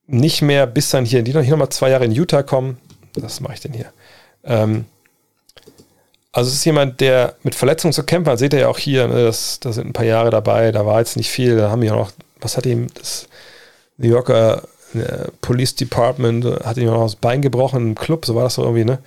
nicht 0.07 0.43
mehr, 0.43 0.67
bis 0.67 0.91
dann 0.91 1.05
hier, 1.05 1.23
die 1.23 1.33
noch, 1.33 1.43
hier 1.43 1.53
nochmal 1.53 1.69
zwei 1.71 1.91
Jahre 1.91 2.05
in 2.05 2.13
Utah 2.13 2.43
kommen. 2.43 2.79
Was 3.15 3.41
mache 3.41 3.55
ich 3.55 3.61
denn 3.61 3.73
hier? 3.73 3.93
Ähm, 4.45 4.87
also 6.33 6.49
es 6.49 6.57
ist 6.57 6.65
jemand, 6.65 7.01
der 7.01 7.37
mit 7.43 7.55
Verletzungen 7.55 7.93
zu 7.93 8.05
kämpfen 8.05 8.31
hat. 8.31 8.39
Seht 8.39 8.55
ihr 8.55 8.61
ja 8.61 8.69
auch 8.69 8.79
hier, 8.79 9.07
ne, 9.07 9.25
das, 9.25 9.61
da 9.61 9.73
sind 9.73 9.87
ein 9.89 9.93
paar 9.93 10.07
Jahre 10.07 10.31
dabei, 10.31 10.73
da 10.73 10.87
war 10.87 10.99
jetzt 10.99 11.17
nicht 11.17 11.31
viel. 11.31 11.57
Da 11.57 11.71
haben 11.71 11.83
wir 11.83 11.93
noch, 11.93 12.11
was 12.41 12.57
hat 12.57 12.67
ihm 12.67 12.87
das 12.95 13.29
New 13.99 14.09
Yorker 14.09 14.63
äh, 14.95 15.29
Police 15.43 15.75
Department, 15.75 16.45
hat 16.65 16.79
ihm 16.79 16.89
auch 16.89 17.05
das 17.05 17.17
Bein 17.17 17.43
gebrochen 17.43 17.89
im 17.89 17.95
Club, 17.95 18.25
so 18.25 18.35
war 18.35 18.45
das 18.45 18.55
so 18.55 18.63
irgendwie, 18.63 18.85
ne? 18.85 18.99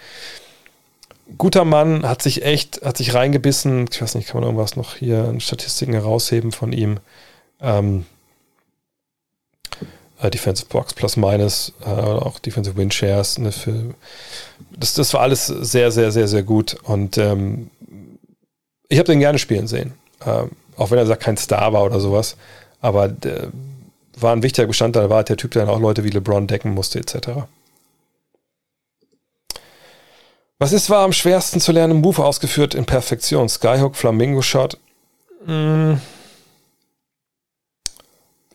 Guter 1.40 1.66
Mann, 1.66 2.08
hat 2.08 2.22
sich 2.22 2.46
echt, 2.46 2.84
hat 2.84 2.98
sich 2.98 3.16
reingebissen. 3.16 3.88
Ich 3.92 4.00
weiß 4.00 4.14
nicht, 4.14 4.28
kann 4.28 4.42
man 4.42 4.44
irgendwas 4.44 4.76
noch 4.76 4.96
hier 4.96 5.26
in 5.26 5.40
Statistiken 5.40 5.94
herausheben 5.94 6.52
von 6.52 6.72
ihm? 6.72 7.00
Ähm, 7.60 8.02
äh, 8.02 8.15
Defensive 10.30 10.68
Box 10.70 10.94
plus 10.94 11.18
minus, 11.18 11.74
äh, 11.86 11.90
auch 11.90 12.40
Defensive 12.40 12.78
Win 12.78 12.92
Shares. 12.92 13.38
Ne, 13.38 13.52
für, 13.52 13.96
das, 14.72 14.94
das 14.94 15.14
war 15.14 15.22
alles 15.22 15.48
sehr, 15.48 15.92
sehr, 15.92 16.12
sehr, 16.12 16.28
sehr 16.28 16.44
gut. 16.44 16.76
Und 16.84 17.18
ähm, 17.18 17.70
ich 18.90 19.00
habe 19.00 19.08
den 19.08 19.20
gerne 19.20 19.40
spielen 19.40 19.68
sehen. 19.68 19.94
Ähm, 20.26 20.52
auch 20.78 20.92
wenn 20.92 20.98
er 20.98 21.06
sagt, 21.06 21.24
kein 21.24 21.38
Star 21.38 21.74
war 21.74 21.84
oder 21.84 22.00
sowas. 22.00 22.36
Aber 22.82 23.08
der, 23.08 23.50
war 24.18 24.34
ein 24.34 24.44
wichtiger 24.44 24.68
Bestandteil, 24.68 25.10
war 25.10 25.24
der 25.24 25.38
Typ, 25.38 25.52
der 25.52 25.66
dann 25.66 25.76
auch 25.76 25.80
Leute 25.80 26.04
wie 26.04 26.10
LeBron 26.10 26.48
decken 26.48 26.74
musste, 26.74 27.00
etc. 27.00 27.30
Was 30.58 30.72
ist, 30.72 30.90
war 30.90 31.04
am 31.04 31.12
schwersten 31.12 31.60
zu 31.60 31.72
lernen, 31.72 32.00
Move 32.00 32.24
ausgeführt 32.24 32.76
in 32.76 32.86
Perfektion? 32.86 33.50
Skyhook, 33.50 33.96
Flamingo 33.96 34.42
Shot? 34.42 34.78
Hm 35.46 36.00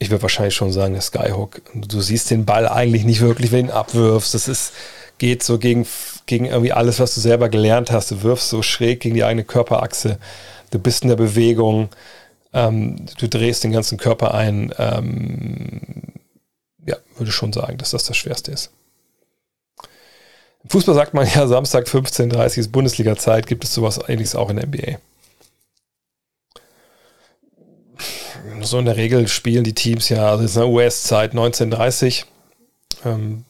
ich 0.00 0.10
würde 0.10 0.22
wahrscheinlich 0.22 0.54
schon 0.54 0.72
sagen, 0.72 0.94
der 0.94 1.02
Skyhook. 1.02 1.60
Du 1.74 2.00
siehst 2.00 2.30
den 2.30 2.46
Ball 2.46 2.66
eigentlich 2.66 3.04
nicht 3.04 3.20
wirklich, 3.20 3.52
wenn 3.52 3.66
du 3.66 3.72
ihn 3.72 3.76
abwirfst. 3.76 4.32
Das 4.32 4.48
ist, 4.48 4.72
geht 5.18 5.42
so 5.42 5.58
gegen, 5.58 5.86
gegen 6.24 6.46
irgendwie 6.46 6.72
alles, 6.72 6.98
was 7.00 7.14
du 7.14 7.20
selber 7.20 7.50
gelernt 7.50 7.92
hast. 7.92 8.10
Du 8.10 8.22
wirfst 8.22 8.48
so 8.48 8.62
schräg 8.62 9.00
gegen 9.00 9.14
die 9.14 9.24
eigene 9.24 9.44
Körperachse. 9.44 10.18
Du 10.70 10.78
bist 10.78 11.02
in 11.02 11.10
der 11.10 11.16
Bewegung. 11.16 11.90
Ähm, 12.54 12.96
du 13.18 13.28
drehst 13.28 13.62
den 13.62 13.72
ganzen 13.72 13.98
Körper 13.98 14.32
ein. 14.32 14.74
Ähm, 14.78 16.14
ja, 16.86 16.96
würde 17.18 17.30
schon 17.30 17.52
sagen, 17.52 17.76
dass 17.76 17.90
das 17.90 18.04
das 18.04 18.16
Schwerste 18.16 18.52
ist. 18.52 18.70
Im 20.64 20.70
Fußball 20.70 20.94
sagt 20.94 21.12
man 21.12 21.26
ja, 21.26 21.46
Samstag 21.46 21.86
15.30 21.86 22.58
ist 22.58 22.72
Bundesliga-Zeit. 22.72 23.46
Gibt 23.46 23.64
es 23.64 23.74
sowas 23.74 24.00
ähnliches 24.08 24.34
auch 24.34 24.48
in 24.48 24.56
der 24.56 24.66
NBA? 24.66 24.98
So 28.64 28.78
in 28.78 28.84
der 28.84 28.96
Regel 28.96 29.28
spielen 29.28 29.64
die 29.64 29.74
Teams 29.74 30.08
ja, 30.08 30.30
also 30.30 30.44
in 30.44 30.52
der 30.52 30.68
US-Zeit 30.68 31.30
1930. 31.30 32.26
Ähm, 33.04 33.44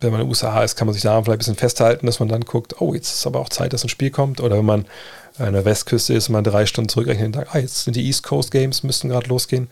wenn 0.00 0.10
man 0.10 0.20
in 0.20 0.26
den 0.26 0.30
USA 0.30 0.62
ist, 0.62 0.76
kann 0.76 0.86
man 0.86 0.94
sich 0.94 1.02
daran 1.02 1.24
vielleicht 1.24 1.36
ein 1.36 1.38
bisschen 1.38 1.56
festhalten, 1.56 2.06
dass 2.06 2.20
man 2.20 2.28
dann 2.28 2.42
guckt, 2.42 2.80
oh, 2.80 2.94
jetzt 2.94 3.12
ist 3.12 3.26
aber 3.26 3.40
auch 3.40 3.48
Zeit, 3.48 3.72
dass 3.72 3.84
ein 3.84 3.88
Spiel 3.88 4.10
kommt. 4.10 4.40
Oder 4.40 4.58
wenn 4.58 4.64
man 4.64 4.86
an 5.38 5.52
der 5.52 5.64
Westküste 5.64 6.14
ist, 6.14 6.28
man 6.28 6.44
drei 6.44 6.66
Stunden 6.66 6.88
zurückrechnet 6.88 7.26
und 7.26 7.34
sagt, 7.34 7.54
ah, 7.54 7.58
jetzt 7.58 7.84
sind 7.84 7.94
die 7.94 8.06
East 8.06 8.22
Coast 8.22 8.50
Games, 8.50 8.82
müssten 8.82 9.08
gerade 9.08 9.28
losgehen. 9.28 9.70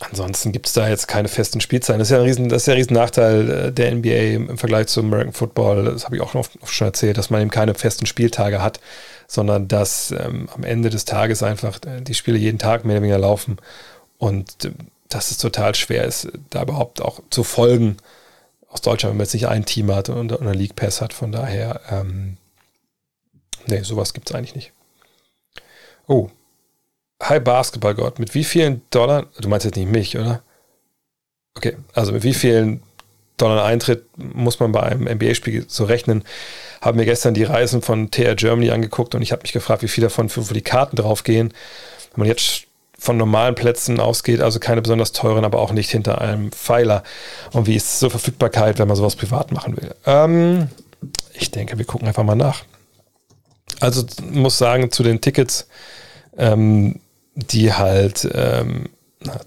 Ansonsten 0.00 0.50
gibt 0.52 0.66
es 0.66 0.72
da 0.72 0.88
jetzt 0.88 1.06
keine 1.06 1.28
festen 1.28 1.60
Spielzeiten. 1.60 1.98
Das 1.98 2.08
ist 2.08 2.12
ja 2.12 2.18
ein 2.18 2.24
riesen, 2.24 2.48
das 2.48 2.62
ist 2.62 2.66
ja 2.66 2.72
ein 2.72 2.78
riesen 2.78 2.94
Nachteil 2.94 3.50
äh, 3.50 3.72
der 3.72 3.94
NBA 3.94 4.34
im 4.34 4.58
Vergleich 4.58 4.88
zum 4.88 5.06
American 5.06 5.32
Football. 5.32 5.84
Das 5.84 6.04
habe 6.04 6.16
ich 6.16 6.22
auch 6.22 6.34
oft, 6.34 6.52
oft 6.60 6.74
schon 6.74 6.88
erzählt, 6.88 7.16
dass 7.16 7.30
man 7.30 7.40
eben 7.40 7.50
keine 7.50 7.74
festen 7.74 8.06
Spieltage 8.06 8.60
hat 8.60 8.80
sondern 9.26 9.68
dass 9.68 10.10
ähm, 10.10 10.48
am 10.54 10.64
Ende 10.64 10.90
des 10.90 11.04
Tages 11.04 11.42
einfach 11.42 11.78
äh, 11.86 12.00
die 12.00 12.14
Spiele 12.14 12.38
jeden 12.38 12.58
Tag 12.58 12.84
mehr 12.84 12.96
oder 12.96 13.02
weniger 13.02 13.18
laufen 13.18 13.58
und 14.18 14.64
äh, 14.64 14.72
dass 15.08 15.30
es 15.30 15.38
total 15.38 15.74
schwer 15.74 16.04
ist, 16.04 16.28
da 16.50 16.62
überhaupt 16.62 17.00
auch 17.00 17.20
zu 17.30 17.44
folgen 17.44 17.98
aus 18.68 18.80
Deutschland, 18.80 19.12
wenn 19.12 19.18
man 19.18 19.24
jetzt 19.24 19.34
nicht 19.34 19.48
ein 19.48 19.64
Team 19.64 19.94
hat 19.94 20.08
und, 20.08 20.32
und 20.32 20.40
eine 20.40 20.52
League 20.52 20.74
Pass 20.74 21.00
hat. 21.00 21.12
Von 21.12 21.30
daher, 21.30 21.80
ähm, 21.90 22.36
nee, 23.66 23.82
sowas 23.82 24.12
gibt 24.12 24.28
es 24.28 24.34
eigentlich 24.34 24.56
nicht. 24.56 24.72
Oh, 26.08 26.30
Hi 27.22 27.40
Basketballgott, 27.40 28.18
mit 28.18 28.34
wie 28.34 28.44
vielen 28.44 28.82
Dollar, 28.90 29.26
du 29.40 29.48
meinst 29.48 29.64
jetzt 29.64 29.76
nicht 29.76 29.90
mich, 29.90 30.18
oder? 30.18 30.42
Okay, 31.56 31.78
also 31.94 32.12
mit 32.12 32.22
wie 32.24 32.34
vielen 32.34 32.82
Dollar 33.36 33.64
Eintritt 33.64 34.06
muss 34.16 34.60
man 34.60 34.72
bei 34.72 34.82
einem 34.82 35.04
NBA-Spiel 35.04 35.64
so 35.68 35.84
rechnen, 35.84 36.24
habe 36.80 36.98
mir 36.98 37.04
gestern 37.04 37.34
die 37.34 37.44
Reisen 37.44 37.82
von 37.82 38.10
TR 38.10 38.34
Germany 38.36 38.70
angeguckt 38.70 39.14
und 39.14 39.22
ich 39.22 39.32
habe 39.32 39.42
mich 39.42 39.52
gefragt, 39.52 39.82
wie 39.82 39.88
viel 39.88 40.02
davon 40.02 40.28
für, 40.28 40.42
die 40.54 40.62
Karten 40.62 40.96
draufgehen. 40.96 41.52
Wenn 42.12 42.20
man 42.20 42.28
jetzt 42.28 42.64
von 42.98 43.16
normalen 43.16 43.54
Plätzen 43.54 44.00
ausgeht, 44.00 44.40
also 44.40 44.60
keine 44.60 44.82
besonders 44.82 45.12
teuren, 45.12 45.44
aber 45.44 45.58
auch 45.58 45.72
nicht 45.72 45.90
hinter 45.90 46.20
einem 46.20 46.52
Pfeiler. 46.52 47.02
Und 47.52 47.66
wie 47.66 47.74
ist 47.74 47.98
so 47.98 48.08
Verfügbarkeit, 48.08 48.78
wenn 48.78 48.88
man 48.88 48.96
sowas 48.96 49.16
privat 49.16 49.50
machen 49.50 49.76
will? 49.76 49.94
Ähm, 50.06 50.68
ich 51.32 51.50
denke, 51.50 51.76
wir 51.76 51.84
gucken 51.84 52.06
einfach 52.06 52.22
mal 52.22 52.36
nach. 52.36 52.64
Also 53.80 54.04
muss 54.30 54.58
sagen, 54.58 54.90
zu 54.92 55.02
den 55.02 55.20
Tickets, 55.20 55.66
ähm, 56.38 57.00
die 57.34 57.72
halt, 57.72 58.28
ähm, 58.32 58.88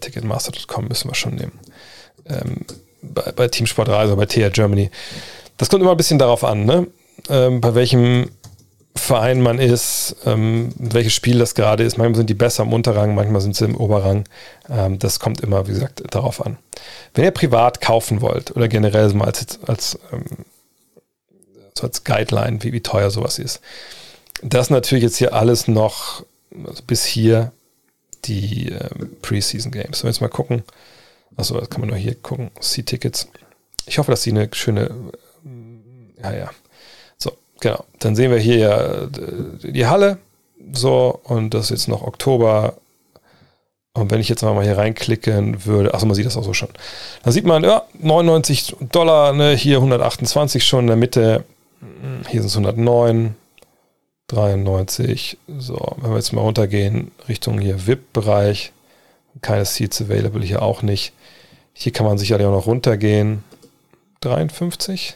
Ticketmaster.com 0.02 0.88
müssen 0.88 1.10
wir 1.10 1.16
schon 1.16 1.36
nehmen. 1.36 1.60
Ähm, 2.26 2.66
bei, 3.02 3.32
bei 3.32 3.48
Teamsportreise, 3.48 4.15
bei 4.15 4.26
TR 4.26 4.49
Germany. 4.49 4.90
Das 5.57 5.69
kommt 5.69 5.82
immer 5.82 5.91
ein 5.91 5.98
bisschen 5.98 6.19
darauf 6.19 6.44
an, 6.44 6.65
ne? 6.65 6.88
ähm, 7.30 7.61
bei 7.61 7.76
welchem 7.76 8.30
Verein 8.95 9.41
man 9.41 9.60
ist, 9.60 10.15
ähm, 10.26 10.69
welches 10.78 11.14
Spiel 11.14 11.38
das 11.38 11.56
gerade 11.56 11.84
ist. 11.84 11.98
Manchmal 11.98 12.18
sind 12.18 12.30
die 12.30 12.34
besser 12.34 12.64
im 12.64 12.74
Unterrang, 12.74 13.14
manchmal 13.15 13.41
sind 13.41 13.56
sie 13.56 13.65
im 13.65 13.76
Oberrang. 13.76 14.26
Ähm, 14.69 14.98
das 14.99 15.19
kommt 15.19 15.41
immer, 15.41 15.68
wie 15.68 15.74
gesagt, 15.74 16.03
darauf 16.10 16.44
an. 16.45 16.57
Wenn 17.14 17.24
ihr 17.24 17.32
privat 17.32 17.80
kaufen 17.80 18.22
wollt 18.22 18.56
oder 18.56 18.68
generell 18.68 19.14
mal 19.14 19.26
als, 19.26 19.60
als, 19.68 19.99
ähm, 20.11 20.45
so 21.78 21.86
als 21.86 22.03
Guideline, 22.03 22.64
wie, 22.64 22.74
wie 22.74 22.82
teuer 22.82 23.11
sowas 23.11 23.38
ist, 23.40 23.61
das 24.41 24.69
natürlich 24.69 25.03
jetzt 25.03 25.18
hier 25.18 25.34
alles 25.34 25.68
noch 25.68 26.24
also 26.65 26.84
bis 26.86 27.06
hier 27.06 27.52
die 28.26 28.69
ähm, 28.69 29.15
Preseason 29.22 29.72
Games. 29.72 29.99
So, 29.99 30.07
jetzt 30.07 30.22
mal 30.22 30.28
gucken. 30.28 30.64
Achso, 31.36 31.60
das 31.60 31.70
kann 31.70 31.82
man 31.82 31.90
nur 31.90 31.98
hier 31.98 32.16
gucken. 32.16 32.52
See-Tickets. 32.60 33.28
Ich 33.86 33.99
hoffe, 33.99 34.12
dass 34.12 34.24
sie 34.24 34.32
eine 34.32 34.49
schöne, 34.54 34.90
ja, 36.22 36.34
ja, 36.34 36.49
Genau, 37.60 37.84
dann 37.99 38.16
sehen 38.16 38.32
wir 38.32 38.38
hier 38.38 38.58
ja 38.58 39.04
äh, 39.04 39.72
die 39.72 39.88
Halle. 39.88 40.18
So, 40.74 41.20
und 41.24 41.54
das 41.54 41.66
ist 41.66 41.70
jetzt 41.70 41.88
noch 41.88 42.04
Oktober. 42.04 42.76
Und 43.94 44.12
wenn 44.12 44.20
ich 44.20 44.30
jetzt 44.30 44.44
mal 44.44 44.64
hier 44.64 44.78
reinklicken 44.78 45.66
würde, 45.66 45.94
achso, 45.94 46.06
man 46.06 46.16
sieht 46.16 46.26
das 46.26 46.38
auch 46.38 46.44
so 46.44 46.54
schon. 46.54 46.70
Dann 47.24 47.34
sieht 47.34 47.45
man, 47.45 47.64
ja, 47.64 47.84
99 47.99 48.76
Dollar, 48.91 49.34
ne, 49.34 49.56
hier 49.56 49.78
128 49.78 50.64
schon 50.64 50.82
in 50.82 50.88
der 50.88 50.95
Mitte. 50.98 51.45
Hier 52.30 52.41
sind 52.41 52.48
es 52.48 52.56
109, 52.56 53.36
93. 54.28 55.38
So, 55.58 55.95
wenn 55.98 56.12
wir 56.12 56.18
jetzt 56.18 56.34
mal 56.34 56.41
runtergehen, 56.41 57.12
Richtung 57.28 57.60
hier 57.60 57.88
VIP-Bereich. 57.88 58.72
Keine 59.42 59.66
Seats 59.66 60.02
available 60.02 60.44
hier 60.44 60.62
auch 60.62 60.82
nicht. 60.82 61.14
Hier 61.74 61.92
kann 61.92 62.06
man 62.06 62.18
sicherlich 62.18 62.48
auch 62.48 62.52
noch 62.52 62.68
runtergehen. 62.68 63.44
53. 64.22 65.16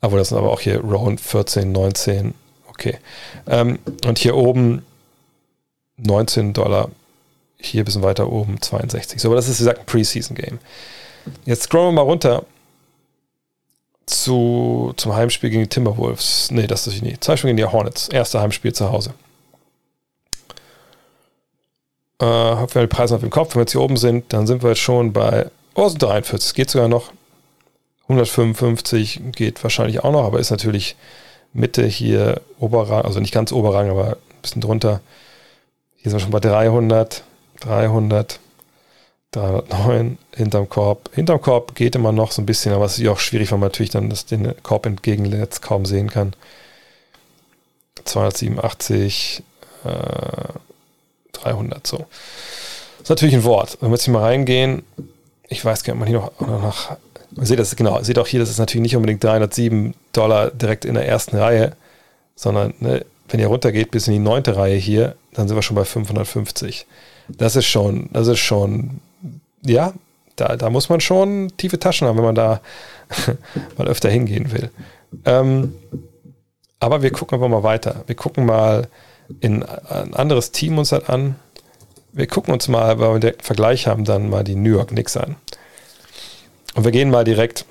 Aber 0.00 0.18
das 0.18 0.28
sind 0.28 0.38
aber 0.38 0.50
auch 0.52 0.60
hier 0.60 0.80
Round 0.80 1.20
14, 1.20 1.72
19. 1.72 2.34
Okay. 2.68 2.98
Ähm, 3.46 3.78
und 4.06 4.18
hier 4.18 4.36
oben 4.36 4.84
19 5.96 6.52
Dollar. 6.52 6.90
Hier 7.58 7.82
ein 7.82 7.84
bisschen 7.84 8.02
weiter 8.02 8.30
oben 8.30 8.60
62. 8.60 9.20
So, 9.20 9.28
aber 9.28 9.36
das 9.36 9.48
ist, 9.48 9.58
wie 9.58 9.64
gesagt, 9.64 9.80
ein 9.80 9.86
Preseason-Game. 9.86 10.58
Jetzt 11.44 11.64
scrollen 11.64 11.88
wir 11.88 11.92
mal 11.92 12.02
runter 12.02 12.44
zu, 14.06 14.92
zum 14.96 15.16
Heimspiel 15.16 15.50
gegen 15.50 15.62
die 15.62 15.68
Timberwolves. 15.68 16.50
Nee, 16.50 16.66
das 16.66 16.86
ist 16.86 17.02
nicht. 17.02 17.24
Zwei 17.24 17.36
Spiele 17.36 17.54
gegen 17.54 17.66
die 17.66 17.72
Hornets. 17.72 18.08
Erste 18.08 18.40
Heimspiel 18.40 18.72
zu 18.72 18.90
Hause. 18.92 19.14
Äh, 22.20 22.24
haben 22.24 22.74
wir 22.74 22.82
die 22.82 22.88
Preise 22.88 23.14
auf 23.14 23.20
dem 23.20 23.30
Kopf. 23.30 23.50
Wenn 23.50 23.60
wir 23.60 23.62
jetzt 23.62 23.72
hier 23.72 23.80
oben 23.80 23.96
sind, 23.96 24.32
dann 24.32 24.46
sind 24.46 24.62
wir 24.62 24.70
jetzt 24.70 24.80
schon 24.80 25.12
bei 25.12 25.50
oh, 25.74 25.90
43. 25.90 26.54
Geht 26.54 26.70
sogar 26.70 26.88
noch. 26.88 27.12
155 28.08 29.20
geht 29.32 29.62
wahrscheinlich 29.64 30.04
auch 30.04 30.12
noch, 30.12 30.24
aber 30.24 30.38
ist 30.38 30.50
natürlich 30.50 30.96
Mitte 31.52 31.84
hier 31.84 32.40
Oberrang, 32.60 33.04
also 33.04 33.18
nicht 33.18 33.34
ganz 33.34 33.50
Oberrang, 33.50 33.90
aber 33.90 34.10
ein 34.10 34.42
bisschen 34.42 34.62
drunter. 34.62 35.00
Hier 35.96 36.10
sind 36.10 36.20
wir 36.20 36.22
schon 36.22 36.30
bei 36.30 36.40
300, 36.40 37.24
300, 37.60 38.38
309 39.32 40.18
hinterm 40.36 40.68
Korb. 40.68 41.10
Hinterm 41.14 41.40
Korb 41.40 41.74
geht 41.74 41.96
immer 41.96 42.12
noch 42.12 42.30
so 42.30 42.42
ein 42.42 42.46
bisschen, 42.46 42.72
aber 42.72 42.84
es 42.84 42.98
ist 42.98 43.08
auch 43.08 43.18
schwierig, 43.18 43.50
weil 43.50 43.58
man 43.58 43.68
natürlich 43.68 43.90
dann 43.90 44.08
das, 44.08 44.24
den 44.24 44.54
Korb 44.62 44.86
entgegenletzt 44.86 45.62
kaum 45.62 45.84
sehen 45.84 46.08
kann. 46.08 46.34
287, 48.04 49.42
äh, 49.84 49.88
300 51.42 51.86
so. 51.86 51.98
Das 51.98 53.02
ist 53.04 53.10
natürlich 53.10 53.34
ein 53.34 53.44
Wort. 53.44 53.78
Wenn 53.80 53.90
wir 53.90 53.94
jetzt 53.94 54.04
hier 54.04 54.12
mal 54.14 54.22
reingehen, 54.22 54.82
ich 55.48 55.64
weiß 55.64 55.84
gar 55.84 55.94
nicht, 55.94 56.02
ob 56.02 56.08
man 56.08 56.08
hier 56.08 56.18
noch, 56.18 56.48
noch 56.48 56.62
nach 56.62 56.96
man 57.36 57.44
sieht 57.44 57.58
das, 57.58 57.76
genau, 57.76 58.02
seht 58.02 58.18
auch 58.18 58.26
hier, 58.26 58.40
das 58.40 58.50
ist 58.50 58.58
natürlich 58.58 58.82
nicht 58.82 58.96
unbedingt 58.96 59.22
307 59.22 59.94
Dollar 60.12 60.50
direkt 60.50 60.84
in 60.84 60.94
der 60.94 61.06
ersten 61.06 61.36
Reihe, 61.36 61.76
sondern 62.34 62.74
ne, 62.80 63.04
wenn 63.28 63.40
ihr 63.40 63.48
runtergeht 63.48 63.90
bis 63.90 64.06
in 64.06 64.14
die 64.14 64.18
neunte 64.18 64.56
Reihe 64.56 64.76
hier, 64.76 65.16
dann 65.34 65.48
sind 65.48 65.56
wir 65.56 65.62
schon 65.62 65.76
bei 65.76 65.84
550. 65.84 66.86
Das 67.28 67.56
ist 67.56 67.66
schon, 67.66 68.08
das 68.12 68.28
ist 68.28 68.38
schon, 68.38 69.00
ja, 69.64 69.92
da, 70.36 70.56
da 70.56 70.70
muss 70.70 70.88
man 70.88 71.00
schon 71.00 71.52
tiefe 71.56 71.78
Taschen 71.78 72.06
haben, 72.06 72.16
wenn 72.16 72.24
man 72.24 72.34
da 72.34 72.60
mal 73.76 73.88
öfter 73.88 74.08
hingehen 74.08 74.52
will. 74.52 74.70
Ähm, 75.24 75.74
Aber 76.78 77.02
wir 77.02 77.10
gucken 77.10 77.36
einfach 77.36 77.48
mal 77.48 77.62
weiter. 77.62 78.04
Wir 78.06 78.14
gucken 78.14 78.46
mal 78.46 78.86
in 79.40 79.62
ein 79.62 80.14
anderes 80.14 80.52
Team 80.52 80.78
uns 80.78 80.92
halt 80.92 81.08
an. 81.08 81.36
Wir 82.12 82.26
gucken 82.26 82.52
uns 82.52 82.68
mal, 82.68 82.98
weil 82.98 83.14
wir 83.14 83.20
den 83.20 83.40
Vergleich 83.40 83.86
haben, 83.86 84.04
dann 84.04 84.30
mal 84.30 84.44
die 84.44 84.54
New 84.54 84.70
York 84.70 84.88
Knicks 84.88 85.16
an. 85.16 85.36
Und 86.74 86.84
wir 86.84 86.92
gehen 86.92 87.10
mal 87.10 87.24
direkt 87.24 87.64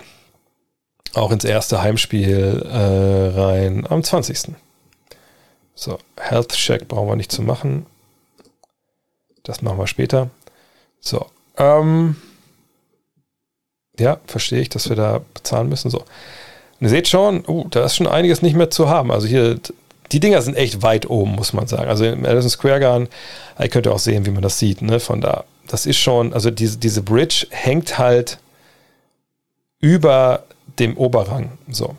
auch 1.14 1.32
ins 1.32 1.45
erste 1.45 1.82
Heimspiel 1.82 2.65
äh, 2.69 3.40
rein 3.40 3.88
am 3.88 4.03
20. 4.03 4.56
So, 5.73 5.98
Health 6.18 6.53
Check 6.53 6.88
brauchen 6.88 7.07
wir 7.07 7.15
nicht 7.15 7.32
zu 7.32 7.41
machen. 7.41 7.86
Das 9.44 9.61
machen 9.61 9.77
wir 9.77 9.88
später. 9.88 10.30
So, 10.99 11.27
ähm, 11.57 12.15
ja, 13.99 14.19
verstehe 14.26 14.61
ich, 14.61 14.69
dass 14.69 14.90
wir 14.90 14.95
da 14.95 15.22
bezahlen 15.34 15.69
müssen. 15.69 15.90
So. 15.90 15.99
Und 15.99 16.07
ihr 16.82 16.90
seht 16.90 17.07
schon, 17.07 17.45
uh, 17.48 17.68
da 17.69 17.86
ist 17.86 17.95
schon 17.95 18.07
einiges 18.07 18.41
nicht 18.41 18.56
mehr 18.56 18.69
zu 18.69 18.90
haben. 18.90 19.11
Also 19.11 19.27
hier, 19.27 19.60
die 20.11 20.19
Dinger 20.19 20.41
sind 20.41 20.56
echt 20.56 20.82
weit 20.82 21.10
oben, 21.10 21.32
muss 21.32 21.53
man 21.53 21.68
sagen. 21.68 21.90
Also 21.90 22.06
im 22.06 22.22
Madison 22.22 22.49
Square 22.49 22.80
Garden, 22.80 23.07
ihr 23.60 23.69
könnt 23.69 23.88
auch 23.88 23.99
sehen, 23.99 24.26
wie 24.26 24.32
man 24.32 24.44
das 24.44 24.60
sieht, 24.60 24.82
ne, 24.82 24.99
von 24.99 25.22
da. 25.22 25.45
Das 25.68 25.86
ist 25.86 25.98
schon, 25.98 26.34
also 26.34 26.52
diese, 26.52 26.77
diese 26.77 27.02
Bridge 27.02 27.48
hängt 27.49 27.98
halt 27.98 28.40
über 29.80 30.44
dem 30.80 30.98
Oberrang. 30.98 31.57
So. 31.69 31.95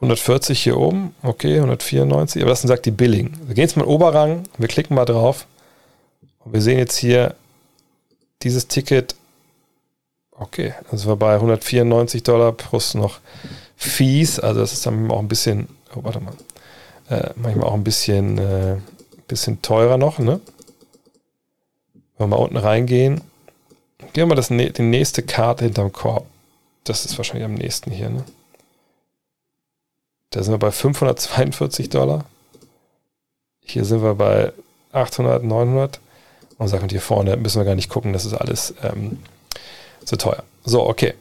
140 0.00 0.62
hier 0.62 0.78
oben, 0.78 1.14
okay, 1.22 1.56
194, 1.56 2.40
aber 2.42 2.50
das 2.50 2.62
sagt 2.62 2.86
die 2.86 2.90
Billing. 2.90 3.36
Wir 3.44 3.54
gehen 3.54 3.62
jetzt 3.62 3.76
mal 3.76 3.84
Oberrang, 3.84 4.44
wir 4.56 4.68
klicken 4.68 4.94
mal 4.94 5.04
drauf 5.04 5.46
und 6.38 6.54
wir 6.54 6.62
sehen 6.62 6.78
jetzt 6.78 6.96
hier 6.96 7.34
dieses 8.42 8.66
Ticket, 8.66 9.14
okay, 10.32 10.72
das 10.90 11.06
war 11.06 11.16
bei 11.16 11.34
194 11.34 12.22
Dollar 12.22 12.52
plus 12.52 12.94
noch 12.94 13.20
Fees, 13.76 14.40
also 14.40 14.60
das 14.60 14.72
ist 14.72 14.86
dann 14.86 15.10
auch 15.10 15.18
ein 15.18 15.28
bisschen, 15.28 15.68
oh, 15.94 16.00
warte 16.02 16.20
mal, 16.20 16.34
äh, 17.08 17.30
manchmal 17.36 17.66
auch 17.66 17.74
ein 17.74 17.84
bisschen, 17.84 18.38
äh, 18.38 18.76
bisschen 19.28 19.62
teurer 19.62 19.96
noch, 19.96 20.18
ne? 20.18 20.40
Wenn 22.16 22.30
wir 22.30 22.36
mal 22.36 22.42
unten 22.42 22.56
reingehen, 22.56 23.22
gehen 23.98 24.14
wir 24.14 24.26
mal 24.26 24.34
das, 24.34 24.48
die 24.48 24.82
nächste 24.82 25.22
Karte 25.22 25.64
hinterm 25.64 25.92
Korb. 25.92 26.26
Das 26.84 27.04
ist 27.04 27.16
wahrscheinlich 27.18 27.44
am 27.44 27.54
nächsten 27.54 27.90
hier, 27.90 28.10
ne? 28.10 28.24
Da 30.30 30.42
sind 30.42 30.52
wir 30.52 30.58
bei 30.58 30.70
542 30.70 31.88
Dollar. 31.90 32.24
Hier 33.64 33.84
sind 33.84 34.02
wir 34.02 34.14
bei 34.14 34.52
800, 34.92 35.42
900. 35.42 36.00
Und 36.58 36.68
sagen 36.68 36.88
hier 36.90 37.00
vorne 37.00 37.36
müssen 37.38 37.58
wir 37.58 37.64
gar 37.64 37.74
nicht 37.74 37.88
gucken, 37.88 38.12
das 38.12 38.26
ist 38.26 38.34
alles 38.34 38.74
ähm, 38.82 39.18
zu 40.04 40.16
teuer. 40.16 40.44
So, 40.62 40.86
okay. 40.86 41.14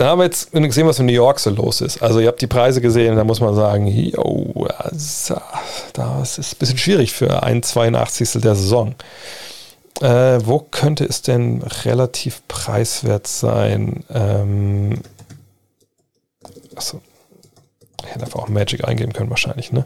Dann 0.00 0.08
haben 0.08 0.20
wir 0.20 0.24
jetzt 0.24 0.50
gesehen, 0.50 0.86
was 0.86 0.98
in 0.98 1.04
New 1.04 1.12
York 1.12 1.38
so 1.38 1.50
los 1.50 1.82
ist. 1.82 2.02
Also 2.02 2.20
ihr 2.20 2.28
habt 2.28 2.40
die 2.40 2.46
Preise 2.46 2.80
gesehen, 2.80 3.16
da 3.16 3.24
muss 3.24 3.42
man 3.42 3.54
sagen, 3.54 3.86
yo, 3.86 4.66
das 5.92 6.38
ist 6.38 6.54
ein 6.54 6.58
bisschen 6.58 6.78
schwierig 6.78 7.12
für 7.12 7.42
ein 7.42 7.62
82. 7.62 8.40
der 8.40 8.54
Saison. 8.54 8.94
Äh, 10.00 10.38
wo 10.42 10.60
könnte 10.60 11.04
es 11.04 11.20
denn 11.20 11.60
relativ 11.84 12.40
preiswert 12.48 13.26
sein? 13.26 14.02
Ähm, 14.08 15.02
achso, 16.74 17.02
ich 18.02 18.08
hätte 18.08 18.24
einfach 18.24 18.40
auch 18.40 18.48
Magic 18.48 18.88
eingeben 18.88 19.12
können 19.12 19.28
wahrscheinlich, 19.28 19.70
ne? 19.70 19.84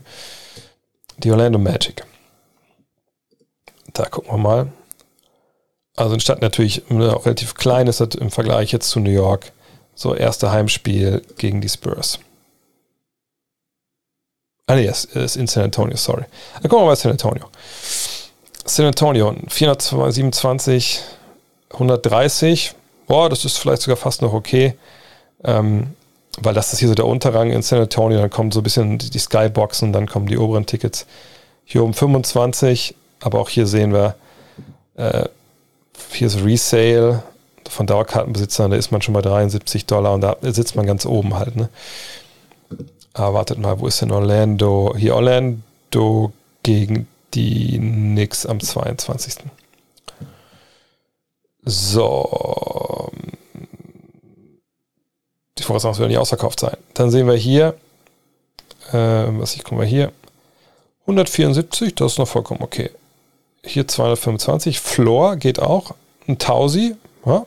Die 1.19 1.33
Orlando 1.33 1.59
Magic. 1.59 2.05
Da 3.93 4.05
gucken 4.05 4.31
wir 4.31 4.39
mal. 4.39 4.69
Also 5.97 6.13
eine 6.13 6.21
Stadt 6.21 6.41
natürlich 6.41 6.89
ne, 6.89 7.17
auch 7.17 7.27
relativ 7.27 7.55
klein 7.55 7.89
ist 7.89 7.99
im 8.15 8.31
Vergleich 8.31 8.71
jetzt 8.71 8.91
zu 8.91 9.01
New 9.01 9.11
York. 9.11 9.51
So, 9.95 10.15
erste 10.15 10.51
Heimspiel 10.51 11.23
gegen 11.39 11.61
die 11.61 11.69
Spurs. 11.69 12.19
Ah, 14.67 14.77
nee, 14.77 14.87
es 14.87 15.05
ist 15.05 15.37
in 15.37 15.47
San 15.47 15.65
Antonio, 15.65 15.97
sorry. 15.97 16.25
Dann 16.55 16.63
gucken 16.63 16.85
wir 16.85 16.87
mal 16.87 16.97
San 16.97 17.13
Antonio. 17.13 17.45
San 18.65 18.87
Antonio, 18.87 19.35
427, 19.49 21.03
130. 21.71 22.75
Boah, 23.07 23.29
das 23.29 23.45
ist 23.45 23.59
vielleicht 23.59 23.83
sogar 23.83 23.99
fast 23.99 24.23
noch 24.23 24.33
okay. 24.33 24.75
Ähm, 25.45 25.95
weil 26.39 26.55
das 26.55 26.73
ist 26.73 26.79
hier 26.79 26.89
so 26.89 26.95
der 26.95 27.07
Unterrang 27.07 27.51
in 27.51 27.63
San 27.63 27.81
Antonio. 27.81 28.19
Dann 28.19 28.31
kommen 28.31 28.51
so 28.51 28.61
ein 28.61 28.65
bisschen 28.65 28.99
die 28.99 29.19
Skyboxen, 29.19 29.93
dann 29.93 30.07
kommen 30.07 30.27
die 30.27 30.39
oberen 30.39 30.67
Tickets. 30.67 31.07
Hier 31.67 31.85
um 31.85 31.93
25, 31.93 32.95
aber 33.21 33.41
auch 33.41 33.51
hier 33.51 33.67
sehen 33.67 33.93
wir, 33.93 34.17
äh, 34.97 35.29
hier 36.11 36.27
ist 36.27 36.43
Resale 36.43 37.23
von 37.69 37.87
Dauerkartenbesitzern, 37.87 38.71
da 38.71 38.77
ist 38.77 38.91
man 38.91 39.03
schon 39.03 39.15
bei 39.15 39.23
73 39.23 39.87
Dollar 39.87 40.15
und 40.15 40.21
da 40.21 40.37
sitzt 40.43 40.77
man 40.77 40.87
ganz 40.87 41.07
oben 41.07 41.35
halt. 41.35 41.57
Ne? 41.57 41.69
Aber 43.13 43.35
wartet 43.35 43.59
mal, 43.59 43.81
wo 43.81 43.87
ist 43.87 44.01
denn 44.01 44.11
Orlando? 44.11 44.95
Hier 44.97 45.15
Orlando 45.15 46.33
gegen 46.63 47.07
die 47.35 47.79
Knicks 47.79 48.47
am 48.47 48.61
22. 48.61 49.37
So. 51.65 53.11
Die 55.59 55.63
Voraussetzungen 55.63 55.99
werden 56.01 56.11
nicht 56.11 56.19
ausverkauft 56.19 56.61
sein. 56.61 56.77
Dann 56.95 57.11
sehen 57.11 57.27
wir 57.27 57.35
hier, 57.35 57.75
äh, 58.93 59.27
was 59.39 59.55
ich 59.55 59.65
gucken 59.65 59.79
wir 59.79 59.87
hier, 59.87 60.13
174, 61.03 61.95
das 61.95 62.13
ist 62.13 62.19
noch 62.19 62.29
vollkommen 62.29 62.63
okay. 62.63 62.91
Hier 63.63 63.87
225, 63.87 64.81
Floor 64.81 65.37
geht 65.37 65.61
auch, 65.61 65.95
ein 66.27 66.39
Tausi, 66.39 66.97
ja. 67.27 67.47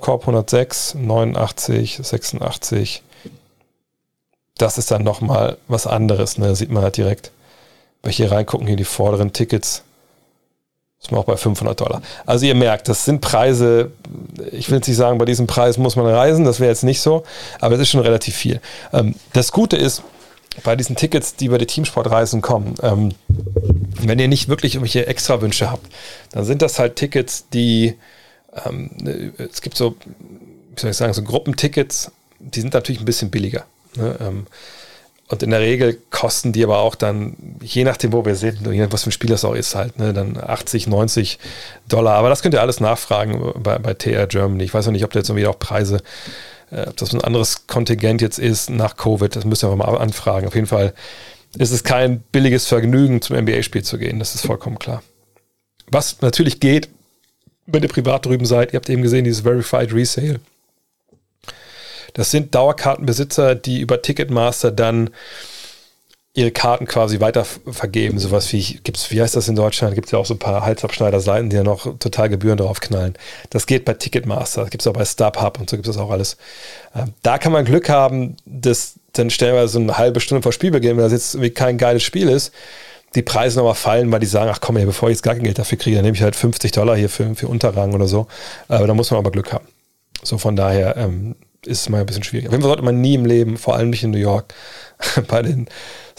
Korb 0.00 0.22
106, 0.22 0.94
89, 0.94 1.98
86. 2.02 3.02
Das 4.56 4.78
ist 4.78 4.90
dann 4.90 5.02
nochmal 5.02 5.56
was 5.66 5.86
anderes, 5.88 6.38
ne? 6.38 6.54
Sieht 6.54 6.70
man 6.70 6.84
halt 6.84 6.96
direkt. 6.96 7.32
Wir 8.02 8.12
hier 8.12 8.30
reingucken, 8.30 8.66
hier 8.66 8.76
die 8.76 8.84
vorderen 8.84 9.32
Tickets, 9.32 9.82
ist 11.00 11.10
man 11.10 11.20
auch 11.20 11.24
bei 11.24 11.36
500 11.36 11.80
Dollar. 11.80 12.02
Also 12.26 12.46
ihr 12.46 12.54
merkt, 12.54 12.88
das 12.88 13.04
sind 13.04 13.20
Preise, 13.20 13.90
ich 14.52 14.70
will 14.70 14.78
jetzt 14.78 14.88
nicht 14.88 14.96
sagen, 14.96 15.18
bei 15.18 15.24
diesem 15.24 15.46
Preis 15.46 15.78
muss 15.78 15.96
man 15.96 16.06
reisen, 16.06 16.44
das 16.44 16.60
wäre 16.60 16.70
jetzt 16.70 16.84
nicht 16.84 17.00
so, 17.00 17.24
aber 17.58 17.74
es 17.74 17.80
ist 17.80 17.90
schon 17.90 18.00
relativ 18.00 18.36
viel. 18.36 18.60
Ähm, 18.92 19.14
das 19.32 19.50
Gute 19.52 19.76
ist, 19.76 20.02
bei 20.64 20.76
diesen 20.76 20.96
Tickets, 20.96 21.36
die 21.36 21.48
bei 21.48 21.58
den 21.58 21.68
Teamsportreisen 21.68 22.42
kommen, 22.42 22.74
ähm, 22.82 23.14
wenn 24.02 24.18
ihr 24.18 24.28
nicht 24.28 24.48
wirklich 24.48 24.74
irgendwelche 24.74 25.06
Extrawünsche 25.06 25.70
habt, 25.70 25.86
dann 26.32 26.44
sind 26.44 26.62
das 26.62 26.78
halt 26.78 26.96
Tickets, 26.96 27.48
die, 27.52 27.94
ähm, 28.66 29.32
es 29.38 29.62
gibt 29.62 29.76
so, 29.76 29.96
wie 30.74 30.80
soll 30.80 30.90
ich 30.90 30.96
sagen, 30.96 31.12
so 31.12 31.22
Gruppentickets, 31.22 32.10
die 32.38 32.60
sind 32.60 32.74
natürlich 32.74 33.00
ein 33.00 33.04
bisschen 33.04 33.30
billiger. 33.30 33.64
Ne? 33.96 34.16
Ähm, 34.20 34.46
und 35.30 35.44
in 35.44 35.50
der 35.50 35.60
Regel 35.60 35.96
kosten 36.10 36.52
die 36.52 36.64
aber 36.64 36.78
auch 36.78 36.96
dann, 36.96 37.36
je 37.62 37.84
nachdem, 37.84 38.12
wo 38.12 38.24
wir 38.24 38.34
sind, 38.34 38.62
je 38.62 38.78
nachdem, 38.78 38.92
was 38.92 39.04
für 39.04 39.10
ein 39.10 39.12
Spiel 39.12 39.30
das 39.30 39.44
auch 39.44 39.54
ist, 39.54 39.76
halt, 39.76 39.96
ne, 39.96 40.12
dann 40.12 40.36
80, 40.36 40.88
90 40.88 41.38
Dollar. 41.88 42.14
Aber 42.14 42.28
das 42.28 42.42
könnt 42.42 42.52
ihr 42.52 42.60
alles 42.60 42.80
nachfragen 42.80 43.52
bei, 43.62 43.78
bei 43.78 43.94
TR 43.94 44.26
Germany. 44.26 44.64
Ich 44.64 44.74
weiß 44.74 44.86
noch 44.86 44.92
nicht, 44.92 45.04
ob 45.04 45.12
da 45.12 45.20
jetzt 45.20 45.28
irgendwie 45.28 45.46
auch 45.46 45.58
Preise, 45.58 46.02
ob 46.70 46.96
das 46.96 47.12
ein 47.12 47.20
anderes 47.20 47.66
Kontingent 47.66 48.20
jetzt 48.20 48.38
ist 48.38 48.70
nach 48.70 48.96
Covid. 48.96 49.34
Das 49.34 49.44
ihr 49.62 49.68
aber 49.68 49.76
mal 49.76 49.96
anfragen. 49.98 50.46
Auf 50.46 50.54
jeden 50.54 50.66
Fall 50.66 50.94
ist 51.58 51.72
es 51.72 51.82
kein 51.82 52.20
billiges 52.32 52.66
Vergnügen, 52.66 53.22
zum 53.22 53.36
NBA-Spiel 53.36 53.82
zu 53.82 53.98
gehen. 53.98 54.18
Das 54.18 54.34
ist 54.34 54.46
vollkommen 54.46 54.78
klar. 54.78 55.02
Was 55.90 56.20
natürlich 56.20 56.60
geht, 56.60 56.88
wenn 57.66 57.82
ihr 57.82 57.88
privat 57.88 58.26
drüben 58.26 58.46
seid, 58.46 58.72
ihr 58.72 58.76
habt 58.76 58.88
eben 58.88 59.02
gesehen, 59.02 59.24
dieses 59.24 59.42
Verified 59.42 59.92
Resale. 59.92 60.40
Das 62.14 62.30
sind 62.30 62.54
Dauerkartenbesitzer, 62.54 63.54
die 63.54 63.80
über 63.80 64.02
Ticketmaster 64.02 64.70
dann 64.70 65.10
ihre 66.32 66.52
Karten 66.52 66.86
quasi 66.86 67.20
weiter 67.20 67.44
vergeben. 67.44 68.18
Sowas 68.18 68.52
wie, 68.52 68.78
gibt's, 68.84 69.10
wie 69.10 69.20
heißt 69.20 69.34
das 69.34 69.48
in 69.48 69.56
Deutschland? 69.56 69.94
Gibt 69.94 70.06
es 70.06 70.12
ja 70.12 70.18
auch 70.18 70.26
so 70.26 70.34
ein 70.34 70.38
paar 70.38 70.64
Halsabschneider-Seiten, 70.64 71.50
die 71.50 71.56
ja 71.56 71.64
noch 71.64 71.98
total 71.98 72.28
Gebühren 72.28 72.56
drauf 72.56 72.80
knallen. 72.80 73.14
Das 73.50 73.66
geht 73.66 73.84
bei 73.84 73.94
Ticketmaster, 73.94 74.62
das 74.62 74.70
gibt 74.70 74.82
es 74.82 74.86
auch 74.86 74.92
bei 74.92 75.04
StubHub 75.04 75.58
und 75.58 75.68
so 75.68 75.76
gibt 75.76 75.88
es 75.88 75.96
auch 75.96 76.10
alles. 76.10 76.36
Ähm, 76.94 77.14
da 77.22 77.38
kann 77.38 77.52
man 77.52 77.64
Glück 77.64 77.88
haben, 77.88 78.36
dass 78.44 78.94
dann 79.12 79.30
stellen 79.30 79.56
wir 79.56 79.66
so 79.66 79.80
eine 79.80 79.98
halbe 79.98 80.20
Stunde 80.20 80.42
vor 80.42 80.52
Spielbeginn, 80.52 80.96
wenn 80.96 81.02
das 81.02 81.12
jetzt 81.12 81.34
irgendwie 81.34 81.50
kein 81.50 81.78
geiles 81.78 82.04
Spiel 82.04 82.28
ist, 82.28 82.52
die 83.16 83.22
Preise 83.22 83.58
nochmal 83.58 83.74
fallen, 83.74 84.12
weil 84.12 84.20
die 84.20 84.26
sagen, 84.26 84.52
ach 84.54 84.60
komm, 84.60 84.76
hier, 84.76 84.86
bevor 84.86 85.08
ich 85.08 85.14
jetzt 85.14 85.22
gar 85.22 85.34
kein 85.34 85.42
Geld 85.42 85.58
dafür 85.58 85.78
kriege, 85.78 85.96
dann 85.96 86.04
nehme 86.04 86.16
ich 86.16 86.22
halt 86.22 86.36
50 86.36 86.70
Dollar 86.70 86.96
hier 86.96 87.08
für, 87.08 87.34
für 87.34 87.48
Unterrang 87.48 87.92
oder 87.92 88.06
so. 88.06 88.28
Aber 88.68 88.86
da 88.86 88.94
muss 88.94 89.10
man 89.10 89.18
aber 89.18 89.32
Glück 89.32 89.52
haben. 89.52 89.66
So 90.22 90.38
von 90.38 90.54
daher, 90.54 90.96
ähm, 90.96 91.34
ist 91.66 91.90
mal 91.90 92.00
ein 92.00 92.06
bisschen 92.06 92.22
schwierig. 92.22 92.46
Auf 92.46 92.52
jeden 92.52 92.62
Fall 92.62 92.70
sollte 92.70 92.84
man 92.84 93.00
nie 93.00 93.14
im 93.14 93.26
Leben, 93.26 93.56
vor 93.56 93.74
allem 93.76 93.90
nicht 93.90 94.02
in 94.02 94.10
New 94.10 94.18
York, 94.18 94.54
bei 95.28 95.42
den 95.42 95.66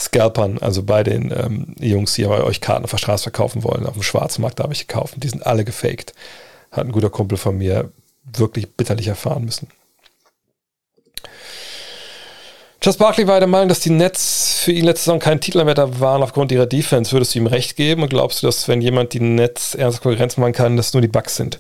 Scalpern, 0.02 0.58
also 0.60 0.84
bei 0.84 1.04
den 1.04 1.32
ähm, 1.32 1.76
Jungs, 1.80 2.14
die 2.14 2.26
euch 2.26 2.62
Karten 2.62 2.84
auf 2.84 2.92
der 2.92 2.98
Straße 2.98 3.24
verkaufen 3.24 3.64
wollen, 3.64 3.86
auf 3.86 3.94
dem 3.94 4.04
Schwarzmarkt 4.04 4.60
darf 4.60 4.72
ich 4.72 4.88
gekauft. 4.88 5.16
Die 5.18 5.30
sind 5.30 5.46
alle 5.46 5.64
gefaked. 5.64 6.14
Hat 6.72 6.86
ein 6.86 6.92
guter 6.92 7.10
Kumpel 7.10 7.38
von 7.38 7.58
mir 7.58 7.92
wirklich 8.24 8.72
bitterlich 8.72 9.08
erfahren 9.08 9.46
müssen. 9.46 9.68
Just 12.84 12.98
Barkley 12.98 13.28
war 13.28 13.40
der 13.40 13.48
Meinung, 13.48 13.70
dass 13.70 13.82
die 13.82 13.92
Nets 13.92 14.60
für 14.64 14.72
ihn 14.72 14.86
letzte 14.86 15.06
Saison 15.06 15.20
kein 15.20 15.40
Titelanwärter 15.40 16.00
waren 16.00 16.24
aufgrund 16.24 16.52
ihrer 16.52 16.66
Defense. 16.66 17.12
Würdest 17.12 17.36
du 17.36 17.40
ihm 17.40 17.46
recht 17.46 17.76
geben 17.76 18.02
und 18.02 18.10
glaubst 18.10 18.42
du, 18.42 18.48
dass 18.48 18.68
wenn 18.68 18.82
jemand 18.82 19.14
die 19.14 19.20
Nets 19.20 19.76
ernst 19.76 20.02
Konkurrenz 20.02 20.38
machen 20.38 20.54
kann, 20.54 20.78
dass 20.78 20.94
nur 20.94 21.02
die 21.02 21.08
Bugs 21.08 21.36
sind? 21.36 21.60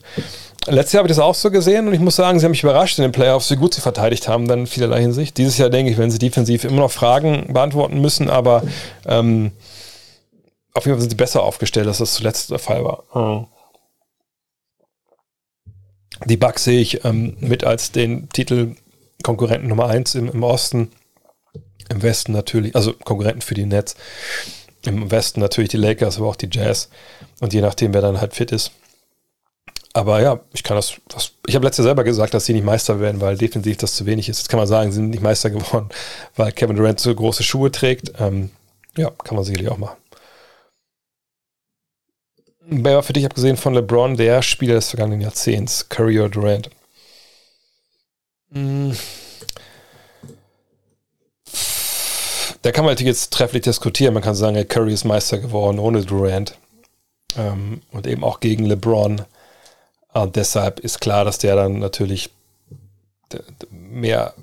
Letztes 0.68 0.94
Jahr 0.94 1.00
habe 1.00 1.12
ich 1.12 1.16
das 1.16 1.24
auch 1.24 1.34
so 1.34 1.50
gesehen 1.50 1.88
und 1.88 1.94
ich 1.94 2.00
muss 2.00 2.16
sagen, 2.16 2.40
sie 2.40 2.46
haben 2.46 2.52
mich 2.52 2.62
überrascht 2.62 3.00
in 3.00 3.02
den 3.02 3.12
Playoffs, 3.12 3.50
wie 3.50 3.56
gut 3.56 3.74
sie 3.74 3.82
verteidigt 3.82 4.28
haben, 4.28 4.48
dann 4.48 4.60
in 4.60 4.68
vielerlei 4.68 5.02
Hinsicht. 5.02 5.38
Dieses 5.38 5.58
Jahr 5.58 5.72
denke 5.72 5.92
ich, 5.92 5.98
wenn 5.98 6.12
sie 6.12 6.20
defensiv 6.20 6.66
immer 6.66 6.82
noch 6.82 6.92
Fragen 6.92 7.52
beantworten 7.52 8.00
müssen, 8.00 8.30
aber 8.30 8.62
ähm, 9.08 9.52
auf 10.74 10.86
jeden 10.86 10.98
Fall 10.98 11.02
sind 11.02 11.10
sie 11.10 11.16
besser 11.16 11.42
aufgestellt, 11.42 11.88
als 11.88 11.98
das 11.98 12.14
zuletzt 12.14 12.52
der 12.52 12.60
Fall 12.60 12.84
war. 12.84 13.04
Mhm. 13.16 13.48
Die 16.26 16.38
Bucks 16.38 16.64
sehe 16.64 16.80
ich 16.80 17.04
ähm, 17.06 17.36
mit 17.40 17.64
als 17.64 17.92
den 17.92 18.30
Titelkonkurrenten 18.30 19.68
Nummer 19.68 19.88
1 19.88 20.14
im, 20.16 20.30
im 20.30 20.44
Osten. 20.44 20.92
Im 21.90 22.04
Westen 22.04 22.32
natürlich, 22.32 22.76
also 22.76 22.94
Konkurrenten 22.94 23.42
für 23.42 23.56
die 23.56 23.66
Nets. 23.66 23.96
Im 24.86 25.10
Westen 25.10 25.40
natürlich 25.40 25.72
die 25.72 25.78
Lakers, 25.78 26.18
aber 26.18 26.28
auch 26.28 26.36
die 26.36 26.50
Jazz. 26.52 26.90
Und 27.40 27.54
je 27.54 27.62
nachdem, 27.62 27.94
wer 27.94 28.02
dann 28.02 28.22
halt 28.22 28.36
fit 28.36 28.52
ist. 28.52 28.72
Aber 29.94 30.22
ja, 30.22 30.40
ich 30.54 30.64
kann 30.64 30.78
das, 30.78 30.94
das 31.10 31.34
ich 31.46 31.56
habe 31.56 31.66
letztes 31.66 31.84
Jahr 31.84 31.90
selber 31.90 32.04
gesagt, 32.04 32.34
dass 32.34 32.46
sie 32.46 32.54
nicht 32.54 32.64
Meister 32.64 33.00
werden, 33.00 33.20
weil 33.20 33.38
defensiv 33.38 33.78
das 33.78 33.96
zu 33.96 34.06
wenig 34.06 34.30
ist. 34.30 34.38
Jetzt 34.38 34.48
kann 34.48 34.60
man 34.60 34.68
sagen, 34.68 34.92
sie 34.92 34.96
sind 34.96 35.10
nicht 35.10 35.24
Meister 35.24 35.50
geworden, 35.50 35.90
weil 36.36 36.52
Kevin 36.54 36.78
Durant 36.78 37.00
so 37.00 37.14
große 37.14 37.44
Schuhe 37.44 37.72
trägt. 37.72 38.14
Ähm, 38.20 38.52
ja, 38.96 39.10
kann 39.10 39.36
man 39.36 39.44
sicherlich 39.44 39.70
auch 39.70 39.78
machen. 39.78 39.98
Wer 42.64 42.96
war 42.96 43.04
für 43.04 43.14
dich 43.14 43.26
abgesehen 43.26 43.58
von 43.58 43.74
LeBron 43.74 44.16
der 44.16 44.42
Spieler 44.42 44.76
des 44.76 44.90
vergangenen 44.90 45.22
Jahrzehnts? 45.22 45.90
Curry 45.90 46.20
oder 46.20 46.30
Durant? 46.30 46.70
Hm. 48.54 48.96
Da 52.62 52.72
kann 52.72 52.86
man 52.86 52.94
natürlich 52.94 53.14
jetzt 53.14 53.34
trefflich 53.34 53.64
diskutieren. 53.64 54.14
Man 54.14 54.24
kann 54.24 54.36
sagen, 54.36 54.68
Curry 54.68 54.94
ist 54.94 55.04
Meister 55.04 55.40
geworden 55.40 55.80
ohne 55.80 56.06
Durant. 56.06 56.58
Ähm, 57.38 57.82
und 57.92 58.08
eben 58.08 58.24
auch 58.24 58.40
gegen 58.40 58.66
LeBron. 58.66 59.26
Und 60.14 60.36
deshalb 60.36 60.80
ist 60.80 61.00
klar, 61.00 61.26
dass 61.26 61.38
der 61.38 61.56
dann 61.56 61.80
natürlich 61.80 62.30
mehr 63.70 64.34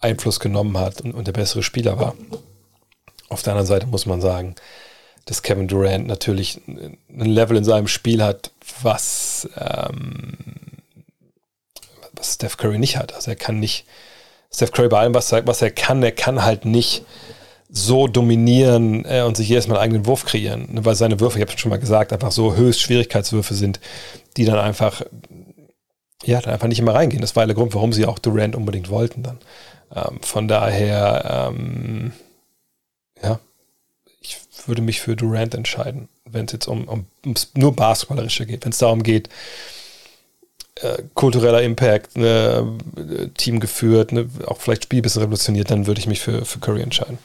Einfluss 0.00 0.40
genommen 0.40 0.78
hat 0.78 1.00
und, 1.00 1.14
und 1.14 1.26
der 1.26 1.32
bessere 1.32 1.62
Spieler 1.62 1.98
war. 1.98 2.14
Auf 3.28 3.42
der 3.42 3.52
anderen 3.52 3.66
Seite 3.66 3.86
muss 3.86 4.06
man 4.06 4.20
sagen, 4.20 4.54
dass 5.26 5.42
Kevin 5.42 5.68
Durant 5.68 6.06
natürlich 6.06 6.60
ein 6.66 6.98
Level 7.08 7.56
in 7.58 7.64
seinem 7.64 7.88
Spiel 7.88 8.22
hat, 8.22 8.50
was, 8.82 9.48
ähm, 9.56 10.36
was 12.12 12.34
Steph 12.34 12.56
Curry 12.56 12.78
nicht 12.78 12.96
hat. 12.96 13.12
Also 13.12 13.30
er 13.30 13.36
kann 13.36 13.60
nicht, 13.60 13.84
Steph 14.52 14.72
Curry 14.72 14.88
bei 14.88 15.00
allem, 15.00 15.14
was, 15.14 15.30
was 15.30 15.60
er 15.60 15.70
kann, 15.70 16.02
er 16.02 16.12
kann 16.12 16.42
halt 16.42 16.64
nicht 16.64 17.04
so 17.70 18.06
dominieren 18.06 19.04
äh, 19.04 19.20
und 19.22 19.36
sich 19.36 19.48
jedes 19.48 19.68
Mal 19.68 19.74
einen 19.74 19.84
eigenen 19.84 20.06
Wurf 20.06 20.24
kreieren, 20.24 20.72
ne, 20.72 20.84
weil 20.86 20.94
seine 20.94 21.20
Würfe, 21.20 21.38
ich 21.38 21.42
habe 21.42 21.52
es 21.52 21.60
schon 21.60 21.68
mal 21.68 21.78
gesagt, 21.78 22.14
einfach 22.14 22.32
so 22.32 22.56
höchst 22.56 22.80
Schwierigkeitswürfe 22.80 23.52
sind, 23.52 23.78
die 24.38 24.44
dann 24.44 24.58
einfach, 24.58 25.02
ja, 26.24 26.40
dann 26.40 26.52
einfach 26.52 26.68
nicht 26.68 26.78
immer 26.78 26.94
reingehen. 26.94 27.20
Das 27.20 27.34
war 27.34 27.44
der 27.44 27.56
Grund, 27.56 27.74
warum 27.74 27.92
sie 27.92 28.06
auch 28.06 28.20
Durant 28.20 28.54
unbedingt 28.54 28.88
wollten 28.88 29.24
dann. 29.24 29.38
Ähm, 29.94 30.20
von 30.22 30.46
daher, 30.46 31.50
ähm, 31.50 32.12
ja, 33.20 33.40
ich 34.20 34.38
würde 34.66 34.80
mich 34.80 35.00
für 35.00 35.16
Durant 35.16 35.56
entscheiden, 35.56 36.08
wenn 36.24 36.46
es 36.46 36.52
jetzt 36.52 36.68
um, 36.68 36.86
um 36.86 37.06
nur 37.54 37.74
Basketballerische 37.74 38.46
geht, 38.46 38.64
wenn 38.64 38.70
es 38.70 38.78
darum 38.78 39.02
geht, 39.02 39.28
äh, 40.76 41.02
kultureller 41.14 41.62
Impact, 41.62 42.16
ne, 42.16 42.78
Team 43.36 43.58
geführt, 43.58 44.12
ne, 44.12 44.28
auch 44.46 44.60
vielleicht 44.60 44.84
Spiel 44.84 45.02
bisschen 45.02 45.22
revolutioniert, 45.22 45.70
dann 45.72 45.88
würde 45.88 45.98
ich 45.98 46.06
mich 46.06 46.20
für, 46.20 46.44
für 46.44 46.60
Curry 46.60 46.82
entscheiden. 46.82 47.18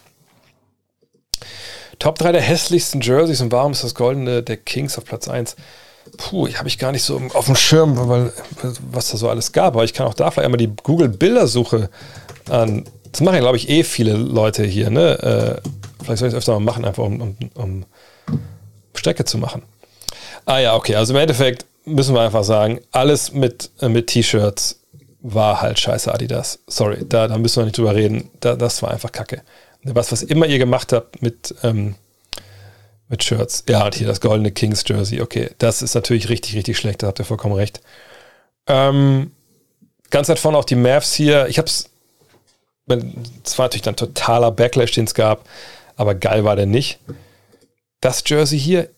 Top 1.99 2.17
3 2.17 2.31
der 2.31 2.41
hässlichsten 2.41 3.01
Jerseys 3.01 3.41
und 3.41 3.51
warum 3.51 3.73
ist 3.73 3.83
das 3.83 3.93
goldene 3.93 4.41
der 4.41 4.57
Kings 4.57 4.97
auf 4.97 5.05
Platz 5.05 5.27
1? 5.27 5.55
Puh, 6.17 6.47
ich 6.47 6.59
habe 6.59 6.67
ich 6.67 6.77
gar 6.77 6.91
nicht 6.91 7.03
so 7.03 7.21
auf 7.33 7.45
dem 7.45 7.55
Schirm, 7.55 7.97
weil, 8.07 8.31
was 8.91 9.11
da 9.11 9.17
so 9.17 9.29
alles 9.29 9.51
gab. 9.51 9.75
Aber 9.75 9.83
ich 9.83 9.93
kann 9.93 10.07
auch 10.07 10.13
da 10.13 10.31
vielleicht 10.31 10.45
einmal 10.45 10.57
die 10.57 10.71
Google-Bildersuche 10.83 11.89
an. 12.49 12.85
Das 13.11 13.21
machen 13.21 13.35
ja, 13.35 13.41
glaube 13.41 13.57
ich, 13.57 13.69
eh 13.69 13.83
viele 13.83 14.13
Leute 14.13 14.63
hier. 14.63 14.89
Ne? 14.89 15.61
Äh, 15.63 15.69
vielleicht 16.03 16.19
soll 16.19 16.27
ich 16.27 16.33
es 16.33 16.37
öfter 16.37 16.53
mal 16.53 16.59
machen, 16.59 16.85
einfach 16.85 17.03
um, 17.03 17.21
um, 17.21 17.37
um 17.55 17.85
Strecke 18.95 19.25
zu 19.25 19.37
machen. 19.37 19.63
Ah 20.45 20.59
ja, 20.59 20.75
okay. 20.75 20.95
Also 20.95 21.13
im 21.13 21.19
Endeffekt 21.19 21.65
müssen 21.85 22.15
wir 22.15 22.21
einfach 22.21 22.43
sagen, 22.43 22.79
alles 22.91 23.33
mit, 23.33 23.71
äh, 23.81 23.89
mit 23.89 24.07
T-Shirts 24.07 24.79
war 25.21 25.61
halt 25.61 25.79
scheiße 25.79 26.13
Adidas. 26.13 26.59
Sorry, 26.67 27.05
da, 27.07 27.27
da 27.27 27.37
müssen 27.37 27.57
wir 27.57 27.65
nicht 27.65 27.77
drüber 27.77 27.95
reden. 27.95 28.29
Da, 28.39 28.55
das 28.55 28.81
war 28.81 28.91
einfach 28.91 29.11
kacke 29.11 29.41
was, 29.83 30.11
was 30.11 30.23
immer 30.23 30.45
ihr 30.45 30.59
gemacht 30.59 30.93
habt 30.93 31.21
mit, 31.21 31.55
ähm, 31.63 31.95
mit 33.13 33.23
Shirts. 33.23 33.63
Ja, 33.69 33.85
und 33.85 33.93
hier 33.93 34.07
das 34.07 34.21
goldene 34.21 34.51
Kings 34.51 34.83
Jersey. 34.87 35.21
Okay, 35.21 35.51
das 35.59 35.83
ist 35.83 35.93
natürlich 35.93 36.29
richtig, 36.29 36.55
richtig 36.55 36.77
schlecht. 36.77 37.03
Da 37.03 37.07
habt 37.07 37.19
ihr 37.19 37.25
vollkommen 37.25 37.53
recht. 37.53 37.79
Ähm, 38.65 39.31
ganz 40.09 40.29
weit 40.29 40.39
vorne 40.39 40.57
auch 40.57 40.65
die 40.65 40.75
Mavs 40.75 41.13
hier. 41.13 41.47
Ich 41.47 41.59
hab's. 41.59 41.91
Es 42.87 43.57
war 43.57 43.65
natürlich 43.65 43.83
dann 43.83 43.95
totaler 43.95 44.49
Backlash, 44.49 44.91
den 44.91 45.05
es 45.05 45.13
gab. 45.13 45.47
Aber 45.95 46.15
geil 46.15 46.43
war 46.43 46.55
der 46.55 46.65
nicht. 46.65 46.99
Das 48.01 48.23
Jersey 48.25 48.59
hier, 48.59 48.89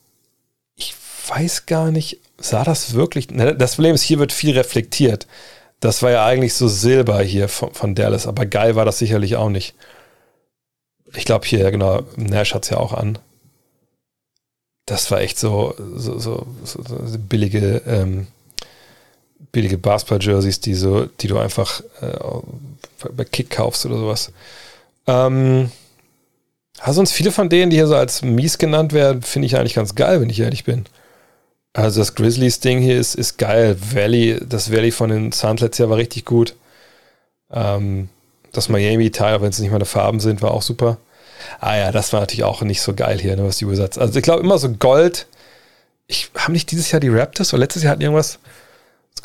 ich 0.76 0.96
weiß 1.28 1.66
gar 1.66 1.92
nicht, 1.92 2.22
sah 2.38 2.64
das 2.64 2.94
wirklich. 2.94 3.30
Ne, 3.32 3.54
das 3.54 3.76
Problem 3.76 3.96
ist, 3.96 4.02
hier 4.02 4.18
wird 4.18 4.32
viel 4.32 4.58
reflektiert. 4.58 5.28
Das 5.82 6.02
war 6.02 6.12
ja 6.12 6.26
eigentlich 6.26 6.54
so 6.54 6.70
Silber 6.70 7.22
hier 7.22 7.50
von, 7.50 7.74
von 7.74 7.96
Dallas, 7.96 8.28
aber 8.28 8.46
geil 8.46 8.78
war 8.78 8.86
das 8.86 8.98
sicherlich 8.98 9.36
auch 9.36 9.50
nicht. 9.50 9.76
Ich 11.14 11.26
glaube 11.26 11.46
hier, 11.46 11.70
genau, 11.70 12.04
Nash 12.16 12.54
hat 12.54 12.64
es 12.64 12.70
ja 12.70 12.78
auch 12.78 12.94
an. 12.94 13.20
Das 14.86 15.10
war 15.10 15.22
echt 15.22 15.40
so, 15.40 15.74
so, 15.95 16.20
so, 16.20 16.45
so 16.64 16.84
billige, 17.18 17.82
ähm, 17.88 18.28
billige 19.52 19.78
Basketball-Jerseys, 19.78 20.60
die, 20.60 20.76
so, 20.76 21.06
die 21.06 21.28
du 21.28 21.40
einfach 21.40 21.82
äh, 22.02 23.10
bei 23.12 23.26
Kick 23.26 23.49
kaufst 23.49 23.86
oder 23.86 23.98
sowas. 23.98 24.32
Ähm, 25.07 25.72
also 26.80 26.98
sonst 26.98 27.14
viele 27.14 27.32
von 27.32 27.49
denen, 27.49 27.72
die 27.72 27.78
hier 27.78 27.88
so 27.88 27.95
als 27.95 28.22
mies 28.22 28.57
genannt 28.57 28.94
werden, 28.94 29.22
finde 29.22 29.48
ich 29.48 29.56
eigentlich 29.56 29.76
ganz 29.76 29.95
geil, 29.95 30.22
wenn 30.22 30.30
ich 30.30 30.40
ehrlich 30.40 30.66
bin. 30.66 30.86
Also 31.74 31.99
das 31.99 32.16
Grizzlies-Ding 32.16 32.80
hier 32.80 32.99
ist, 32.99 33.16
ist 33.16 33.38
geil. 33.38 33.76
Valley, 33.80 34.40
das 34.48 34.72
Valley 34.72 34.91
von 34.91 35.10
den 35.10 35.32
Suns 35.32 35.62
letztes 35.62 35.80
Jahr 35.80 35.90
war 35.90 35.98
richtig 35.98 36.26
gut. 36.26 36.56
Ähm, 37.52 38.10
das 38.52 38.70
Miami-Teil, 38.70 39.36
auch 39.36 39.41
wenn 39.41 39.49
es 39.49 39.60
nicht 39.60 39.72
meine 39.72 39.86
Farben 39.86 40.20
sind, 40.20 40.41
war 40.41 40.52
auch 40.52 40.62
super. 40.62 40.98
Ah 41.60 41.76
ja, 41.76 41.91
das 41.91 42.14
war 42.14 42.22
natürlich 42.22 42.44
auch 42.44 42.62
nicht 42.62 42.82
so 42.82 42.94
geil 42.94 43.20
hier, 43.20 43.36
ne, 43.36 43.45
was 43.45 43.57
die 43.57 43.68
Wizards. 43.70 43.98
Also 43.98 44.18
ich 44.18 44.24
glaube 44.24 44.44
immer 44.44 44.57
so 44.57 44.70
Gold. 44.70 45.28
Ich 46.07 46.30
habe 46.36 46.52
nicht 46.52 46.72
dieses 46.72 46.91
Jahr 46.91 46.99
die 46.99 47.10
Raptors 47.10 47.53
oder 47.53 47.62
letztes 47.62 47.84
Jahr 47.84 47.91
hatten 47.91 48.02
irgendwas 48.02 48.40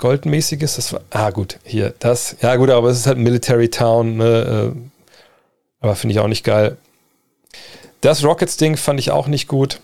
Goldmäßiges. 0.01 0.77
Das 0.77 0.93
war, 0.93 1.03
ah 1.11 1.31
gut, 1.31 1.59
hier, 1.62 1.95
das. 2.01 2.37
Ja 2.41 2.57
gut, 2.57 2.70
aber 2.70 2.89
es 2.89 2.99
ist 2.99 3.07
halt 3.07 3.19
Military 3.19 3.69
Town, 3.69 4.16
ne, 4.16 4.73
äh, 4.74 4.81
aber 5.81 5.95
finde 5.95 6.15
ich 6.15 6.20
auch 6.20 6.28
nicht 6.28 6.45
geil. 6.45 6.77
Das 8.01 8.24
Rockets-Ding 8.24 8.77
fand 8.77 8.99
ich 8.99 9.11
auch 9.11 9.28
nicht 9.28 9.47
gut, 9.47 9.81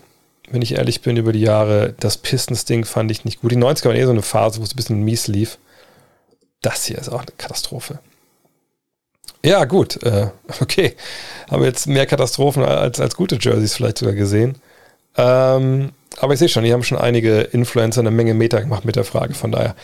wenn 0.49 0.61
ich 0.61 0.73
ehrlich 0.73 1.01
bin, 1.01 1.17
über 1.17 1.31
die 1.31 1.41
Jahre. 1.41 1.93
Das 1.99 2.17
Pistons-Ding 2.17 2.83
fand 2.85 3.11
ich 3.11 3.25
nicht 3.25 3.41
gut. 3.41 3.51
Die 3.51 3.57
90er 3.57 3.85
waren 3.85 3.95
eh 3.95 4.05
so 4.05 4.11
eine 4.11 4.23
Phase, 4.23 4.59
wo 4.59 4.63
es 4.63 4.73
ein 4.73 4.75
bisschen 4.75 5.03
mies 5.03 5.27
lief. 5.27 5.59
Das 6.61 6.85
hier 6.85 6.97
ist 6.97 7.09
auch 7.09 7.21
eine 7.21 7.31
Katastrophe. 7.37 7.99
Ja, 9.43 9.65
gut. 9.65 10.01
Äh, 10.03 10.27
okay. 10.61 10.95
Haben 11.49 11.63
jetzt 11.63 11.87
mehr 11.87 12.05
Katastrophen 12.05 12.63
als, 12.63 12.99
als 12.99 13.15
gute 13.15 13.37
Jerseys 13.39 13.75
vielleicht 13.75 13.99
sogar 13.99 14.15
gesehen. 14.15 14.55
Ähm, 15.17 15.91
aber 16.19 16.33
ich 16.33 16.39
sehe 16.39 16.49
schon, 16.49 16.63
die 16.63 16.73
haben 16.73 16.83
schon 16.83 16.97
einige 16.97 17.41
Influencer 17.41 18.01
eine 18.01 18.11
Menge 18.11 18.33
Meter 18.33 18.61
gemacht 18.61 18.85
mit 18.85 18.95
der 18.95 19.03
Frage. 19.03 19.33
Von 19.33 19.51
daher 19.51 19.75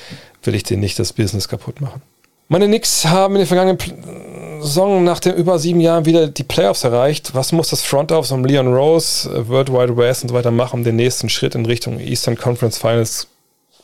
will 0.44 0.56
ich 0.56 0.64
denen 0.64 0.82
nicht 0.82 0.98
das 1.00 1.14
Business 1.14 1.48
kaputt 1.48 1.82
machen. 1.82 2.02
Meine 2.50 2.68
Knicks 2.68 3.06
haben 3.06 3.36
in 3.36 3.40
den 3.40 3.48
vergangenen 3.48 4.62
Saison 4.62 5.04
nach 5.04 5.20
den 5.20 5.36
über 5.36 5.60
sieben 5.60 5.80
Jahren 5.80 6.06
wieder 6.06 6.28
die 6.28 6.44
Playoffs 6.44 6.84
erreicht. 6.84 7.34
Was 7.34 7.52
muss 7.52 7.70
das 7.70 7.82
Front 7.82 8.12
Office 8.12 8.32
um 8.32 8.46
Leon 8.46 8.74
Rose, 8.74 9.30
äh, 9.30 9.48
World 9.48 9.72
Wide 9.72 9.98
West 9.98 10.24
und 10.24 10.30
so 10.30 10.36
weiter 10.36 10.52
machen, 10.52 10.80
um 10.80 10.84
den 10.84 10.96
nächsten 10.96 11.30
Schritt 11.30 11.56
in 11.56 11.66
Richtung 11.66 12.00
Eastern 12.00 12.38
Conference 12.38 12.78
Finals 12.78 13.28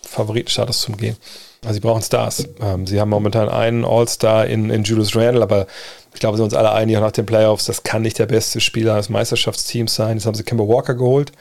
Favoritenstatus 0.04 0.82
zu 0.82 0.92
gehen? 0.94 1.18
Also 1.62 1.74
sie 1.76 1.80
brauchen 1.82 2.02
Stars. 2.02 2.48
Ähm, 2.62 2.88
sie 2.88 3.00
haben 3.00 3.10
momentan 3.10 3.50
einen 3.50 3.84
All-Star 3.86 4.48
in, 4.48 4.70
in 4.70 4.84
Julius 4.84 5.16
Randle, 5.16 5.44
aber 5.44 5.68
ich 6.14 6.20
glaube, 6.20 6.36
wir 6.36 6.38
sind 6.38 6.46
uns 6.46 6.54
alle 6.54 6.72
einig 6.72 6.98
nach 7.00 7.12
den 7.12 7.26
Playoffs, 7.26 7.66
das 7.66 7.84
kann 7.84 8.02
nicht 8.02 8.18
der 8.18 8.26
beste 8.26 8.60
Spieler 8.62 8.96
des 8.96 9.10
Meisterschaftsteams 9.10 9.94
sein. 9.94 10.18
Jetzt 10.18 10.26
haben 10.26 10.36
sie 10.36 10.44
Kemba 10.44 10.68
Walker 10.68 10.96
geholt, 10.96 11.32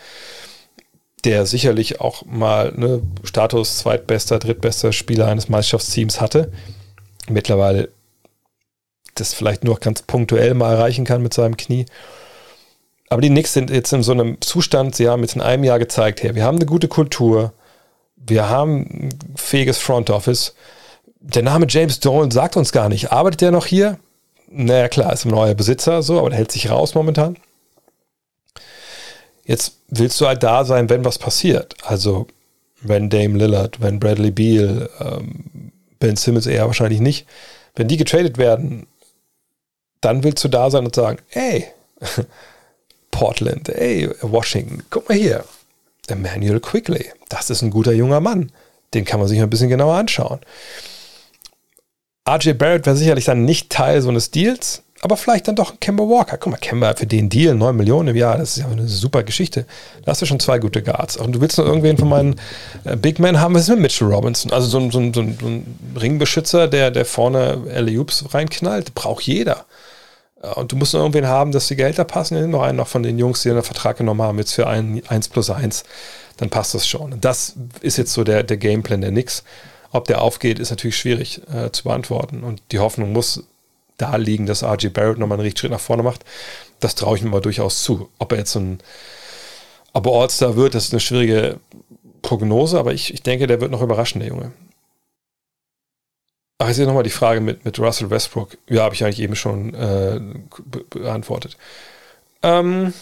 der 1.24 1.46
sicherlich 1.46 2.00
auch 2.00 2.24
mal 2.26 2.72
ne, 2.76 3.02
Status 3.24 3.78
zweitbester, 3.78 4.38
drittbester 4.38 4.92
Spieler 4.92 5.28
eines 5.28 5.48
Meisterschaftsteams 5.48 6.20
hatte. 6.20 6.52
Mittlerweile 7.28 7.90
das 9.14 9.34
vielleicht 9.34 9.64
nur 9.64 9.78
ganz 9.78 10.02
punktuell 10.02 10.54
mal 10.54 10.74
erreichen 10.74 11.04
kann 11.04 11.22
mit 11.22 11.34
seinem 11.34 11.56
Knie. 11.56 11.86
Aber 13.10 13.22
die 13.22 13.30
Knicks 13.30 13.52
sind 13.52 13.70
jetzt 13.70 13.92
in 13.92 14.02
so 14.02 14.12
einem 14.12 14.40
Zustand, 14.40 14.94
sie 14.94 15.08
haben 15.08 15.22
jetzt 15.22 15.34
in 15.34 15.40
einem 15.42 15.64
Jahr 15.64 15.78
gezeigt, 15.78 16.22
hey, 16.22 16.34
wir 16.34 16.44
haben 16.44 16.56
eine 16.56 16.66
gute 16.66 16.88
Kultur, 16.88 17.52
wir 18.26 18.48
haben 18.48 18.80
ein 18.82 19.36
fähiges 19.36 19.78
Front 19.78 20.10
Office. 20.10 20.54
Der 21.20 21.42
Name 21.42 21.66
James 21.68 22.00
Dolan 22.00 22.30
sagt 22.30 22.56
uns 22.56 22.72
gar 22.72 22.88
nicht. 22.88 23.12
Arbeitet 23.12 23.40
der 23.40 23.50
noch 23.50 23.66
hier? 23.66 23.98
Naja, 24.50 24.88
klar, 24.88 25.12
ist 25.12 25.24
ein 25.24 25.30
neuer 25.30 25.54
Besitzer, 25.54 26.02
so, 26.02 26.18
aber 26.18 26.30
der 26.30 26.38
hält 26.38 26.52
sich 26.52 26.70
raus 26.70 26.94
momentan. 26.94 27.36
Jetzt 29.44 29.76
willst 29.88 30.20
du 30.20 30.26
halt 30.26 30.42
da 30.42 30.64
sein, 30.64 30.90
wenn 30.90 31.04
was 31.04 31.18
passiert. 31.18 31.74
Also 31.82 32.26
wenn 32.80 33.10
Dame 33.10 33.38
Lillard, 33.38 33.80
wenn 33.80 33.98
Bradley 33.98 34.30
Beal, 34.30 34.88
ähm, 35.00 35.72
Ben 35.98 36.16
Simmons 36.16 36.46
eher 36.46 36.66
wahrscheinlich 36.66 37.00
nicht, 37.00 37.26
wenn 37.74 37.88
die 37.88 37.96
getradet 37.96 38.38
werden, 38.38 38.86
dann 40.00 40.22
willst 40.22 40.44
du 40.44 40.48
da 40.48 40.70
sein 40.70 40.84
und 40.84 40.94
sagen, 40.94 41.18
ey, 41.30 41.66
Portland, 43.10 43.68
ey, 43.68 44.10
Washington, 44.22 44.82
guck 44.90 45.08
mal 45.08 45.18
hier, 45.18 45.44
Emmanuel 46.10 46.60
Quickly, 46.60 47.06
das 47.28 47.50
ist 47.50 47.62
ein 47.62 47.70
guter 47.70 47.92
junger 47.92 48.20
Mann. 48.20 48.52
Den 48.94 49.04
kann 49.04 49.20
man 49.20 49.28
sich 49.28 49.40
ein 49.40 49.50
bisschen 49.50 49.68
genauer 49.68 49.96
anschauen. 49.96 50.40
RJ 52.28 52.52
Barrett 52.52 52.86
wäre 52.86 52.96
sicherlich 52.96 53.24
dann 53.24 53.44
nicht 53.44 53.70
Teil 53.70 54.02
so 54.02 54.08
eines 54.08 54.30
Deals, 54.30 54.82
aber 55.00 55.16
vielleicht 55.16 55.46
dann 55.48 55.56
doch 55.56 55.80
Kemba 55.80 56.04
Walker. 56.04 56.36
Guck 56.38 56.52
mal, 56.52 56.58
Kemba 56.58 56.94
für 56.94 57.06
den 57.06 57.28
Deal 57.28 57.54
9 57.54 57.76
Millionen 57.76 58.08
im 58.08 58.16
Jahr, 58.16 58.36
das 58.36 58.56
ist 58.56 58.64
ja 58.64 58.68
eine 58.68 58.88
super 58.88 59.22
Geschichte. 59.22 59.64
Da 60.04 60.10
hast 60.10 60.22
du 60.22 60.26
schon 60.26 60.40
zwei 60.40 60.58
gute 60.58 60.82
Guards. 60.82 61.16
Und 61.16 61.32
du 61.32 61.40
willst 61.40 61.56
noch 61.58 61.66
irgendwen 61.66 61.96
von 61.96 62.08
meinen 62.08 62.36
äh, 62.84 62.96
Big 62.96 63.18
Men 63.18 63.40
haben, 63.40 63.54
was 63.54 63.62
ist 63.62 63.68
mit 63.70 63.80
Mitchell 63.80 64.08
Robinson? 64.08 64.52
Also 64.52 64.66
so 64.68 64.78
ein, 64.78 64.90
so 64.90 64.98
ein, 64.98 65.12
ein, 65.14 65.38
so 65.40 65.46
ein 65.46 65.78
Ringbeschützer, 66.00 66.68
der, 66.68 66.90
der 66.90 67.04
vorne 67.04 67.62
Alley-Oops 67.72 68.34
reinknallt, 68.34 68.94
braucht 68.94 69.22
jeder. 69.22 69.64
Und 70.54 70.70
du 70.70 70.76
musst 70.76 70.94
noch 70.94 71.00
irgendwen 71.00 71.26
haben, 71.26 71.50
dass 71.50 71.66
die 71.66 71.76
Gelder 71.76 72.04
passen. 72.04 72.40
Nimm 72.40 72.50
noch 72.50 72.62
einen 72.62 72.76
noch 72.76 72.86
von 72.86 73.02
den 73.02 73.18
Jungs, 73.18 73.42
die 73.42 73.50
einen 73.50 73.62
Vertrag 73.62 73.96
genommen 73.96 74.22
haben, 74.22 74.38
jetzt 74.38 74.52
für 74.52 74.68
ein 74.68 75.02
1 75.08 75.28
plus 75.30 75.50
1. 75.50 75.84
Dann 76.36 76.48
passt 76.50 76.74
das 76.74 76.86
schon. 76.86 77.20
Das 77.20 77.54
ist 77.80 77.96
jetzt 77.96 78.12
so 78.12 78.22
der, 78.22 78.44
der 78.44 78.56
Gameplan 78.56 79.00
der 79.00 79.10
Nix. 79.10 79.42
Ob 79.90 80.06
der 80.06 80.22
aufgeht, 80.22 80.58
ist 80.58 80.70
natürlich 80.70 80.96
schwierig 80.96 81.40
äh, 81.52 81.72
zu 81.72 81.84
beantworten. 81.84 82.44
Und 82.44 82.62
die 82.70 82.78
Hoffnung 82.78 83.12
muss 83.12 83.44
da 83.96 84.14
liegen, 84.16 84.46
dass 84.46 84.62
RG 84.62 84.90
Barrett 84.90 85.18
nochmal 85.18 85.38
einen 85.38 85.44
richtigen 85.44 85.60
Schritt 85.60 85.72
nach 85.72 85.80
vorne 85.80 86.04
macht. 86.04 86.24
Das 86.78 86.94
traue 86.94 87.16
ich 87.16 87.22
mir 87.22 87.30
mal 87.30 87.40
durchaus 87.40 87.82
zu. 87.82 88.08
Ob 88.18 88.30
er 88.32 88.38
jetzt 88.38 88.52
so 88.52 88.60
ein 88.60 88.78
ob 89.92 90.06
All-Star 90.06 90.54
wird, 90.54 90.74
das 90.74 90.84
ist 90.84 90.92
eine 90.92 91.00
schwierige 91.00 91.58
Prognose, 92.22 92.78
aber 92.78 92.92
ich, 92.92 93.12
ich 93.12 93.22
denke, 93.22 93.46
der 93.48 93.60
wird 93.60 93.72
noch 93.72 93.82
überraschen, 93.82 94.20
der 94.20 94.28
Junge. 94.28 94.52
Ach, 96.58 96.66
jetzt 96.66 96.78
nochmal 96.78 97.04
die 97.04 97.10
Frage 97.10 97.40
mit, 97.40 97.64
mit 97.64 97.78
Russell 97.78 98.10
Westbrook. 98.10 98.58
Ja, 98.68 98.82
habe 98.82 98.94
ich 98.94 99.04
eigentlich 99.04 99.20
eben 99.20 99.36
schon 99.36 99.74
äh, 99.74 100.20
beantwortet. 100.90 101.56
Ähm, 102.42 102.92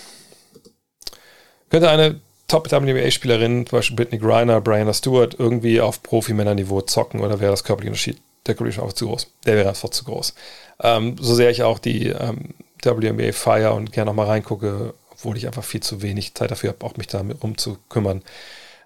könnte 1.70 1.88
eine 1.88 2.20
Top-WNBA-Spielerin, 2.48 3.66
zum 3.66 3.78
Beispiel 3.78 3.96
Brittany 3.96 4.20
Griner, 4.20 4.60
Brianna 4.60 4.92
Stewart, 4.92 5.34
irgendwie 5.38 5.80
auf 5.80 6.02
Profi-Männerniveau 6.02 6.82
zocken 6.82 7.20
oder 7.20 7.40
wäre 7.40 7.50
das 7.50 7.64
körperliche 7.64 7.90
Unterschied 7.90 8.18
der 8.46 8.54
Kollege 8.54 8.82
auch 8.82 8.92
zu 8.92 9.06
groß? 9.06 9.28
Der 9.46 9.56
wäre 9.56 9.70
einfach 9.70 9.88
zu 9.88 10.04
groß. 10.04 10.34
Ähm, 10.82 11.16
so 11.18 11.34
sehr 11.34 11.50
ich 11.50 11.62
auch 11.62 11.78
die 11.78 12.08
ähm, 12.08 12.54
WNBA 12.82 13.32
feier 13.32 13.74
und 13.74 13.90
gerne 13.90 14.10
nochmal 14.10 14.26
reingucke, 14.26 14.94
obwohl 15.10 15.36
ich 15.36 15.46
einfach 15.46 15.64
viel 15.64 15.82
zu 15.82 16.02
wenig 16.02 16.34
Zeit 16.34 16.50
dafür 16.50 16.70
habe, 16.70 16.84
auch 16.84 16.96
mich 16.98 17.08
damit 17.08 17.42
rumzukümmern. 17.42 18.22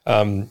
Ähm, 0.07 0.51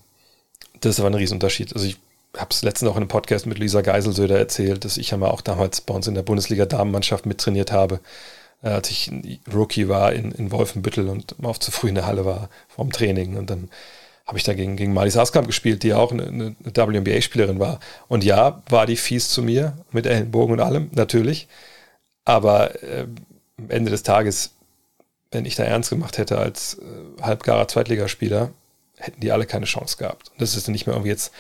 das 0.82 0.96
ist 0.96 1.00
aber 1.00 1.10
ein 1.10 1.16
Riesenunterschied. 1.16 1.74
Also 1.74 1.88
ich 1.88 1.98
habe 2.38 2.50
es 2.52 2.62
letztens 2.62 2.90
auch 2.90 2.96
in 2.96 3.04
einem 3.04 3.08
Podcast 3.08 3.46
mit 3.46 3.58
Lisa 3.58 3.82
Geiselsöder 3.82 4.38
erzählt, 4.38 4.86
dass 4.86 4.98
ich 4.98 5.12
ja 5.12 5.18
mal 5.18 5.30
auch 5.30 5.42
damals 5.42 5.82
bei 5.82 5.94
uns 5.94 6.08
in 6.08 6.16
der 6.16 6.22
Bundesliga-Damenmannschaft 6.22 7.26
mittrainiert 7.26 7.72
habe, 7.72 8.00
äh, 8.62 8.70
als 8.70 8.90
ich 8.92 9.12
Rookie 9.54 9.90
war 9.90 10.14
in, 10.14 10.32
in 10.32 10.52
Wolfenbüttel 10.52 11.10
und 11.10 11.36
oft 11.42 11.64
zu 11.64 11.72
früh 11.72 11.90
in 11.90 11.96
der 11.96 12.06
Halle 12.06 12.26
war 12.26 12.50
vom 12.68 12.92
Training. 12.92 13.38
Und 13.38 13.50
dann 13.50 13.70
habe 14.28 14.38
ich 14.38 14.44
da 14.44 14.54
gegen, 14.54 14.76
gegen 14.76 14.94
Marlies 14.94 15.18
Askamp 15.18 15.48
gespielt, 15.48 15.82
die 15.82 15.90
ja 15.90 15.98
auch 15.98 16.12
eine, 16.12 16.24
eine 16.28 16.56
WNBA-Spielerin 16.64 17.60
war. 17.60 17.80
Und 18.08 18.24
ja, 18.24 18.62
war 18.70 18.86
die 18.86 18.96
fies 18.98 19.30
zu 19.30 19.42
mir, 19.42 19.74
mit 19.92 20.06
Ellenbogen 20.06 20.54
und 20.54 20.60
allem, 20.60 20.90
natürlich. 20.94 21.48
Aber 22.26 22.84
äh, 22.84 23.08
am 23.58 23.70
Ende 23.70 23.90
des 23.90 24.04
Tages, 24.04 24.52
wenn 25.32 25.46
ich 25.46 25.56
da 25.56 25.64
ernst 25.64 25.90
gemacht 25.90 26.20
hätte 26.20 26.38
als 26.38 26.76
äh, 26.76 27.22
halbgarer 27.24 27.68
Zweitligaspieler, 27.68 28.52
hätten 28.98 29.22
die 29.22 29.32
alle 29.32 29.48
keine 29.48 29.66
Chance 29.66 29.98
gehabt. 29.98 30.30
Und 30.30 30.42
das 30.42 30.56
ist 30.56 30.68
nicht 30.68 30.86
mehr 30.86 30.96
irgendwie 30.96 31.10
jetzt 31.10 31.32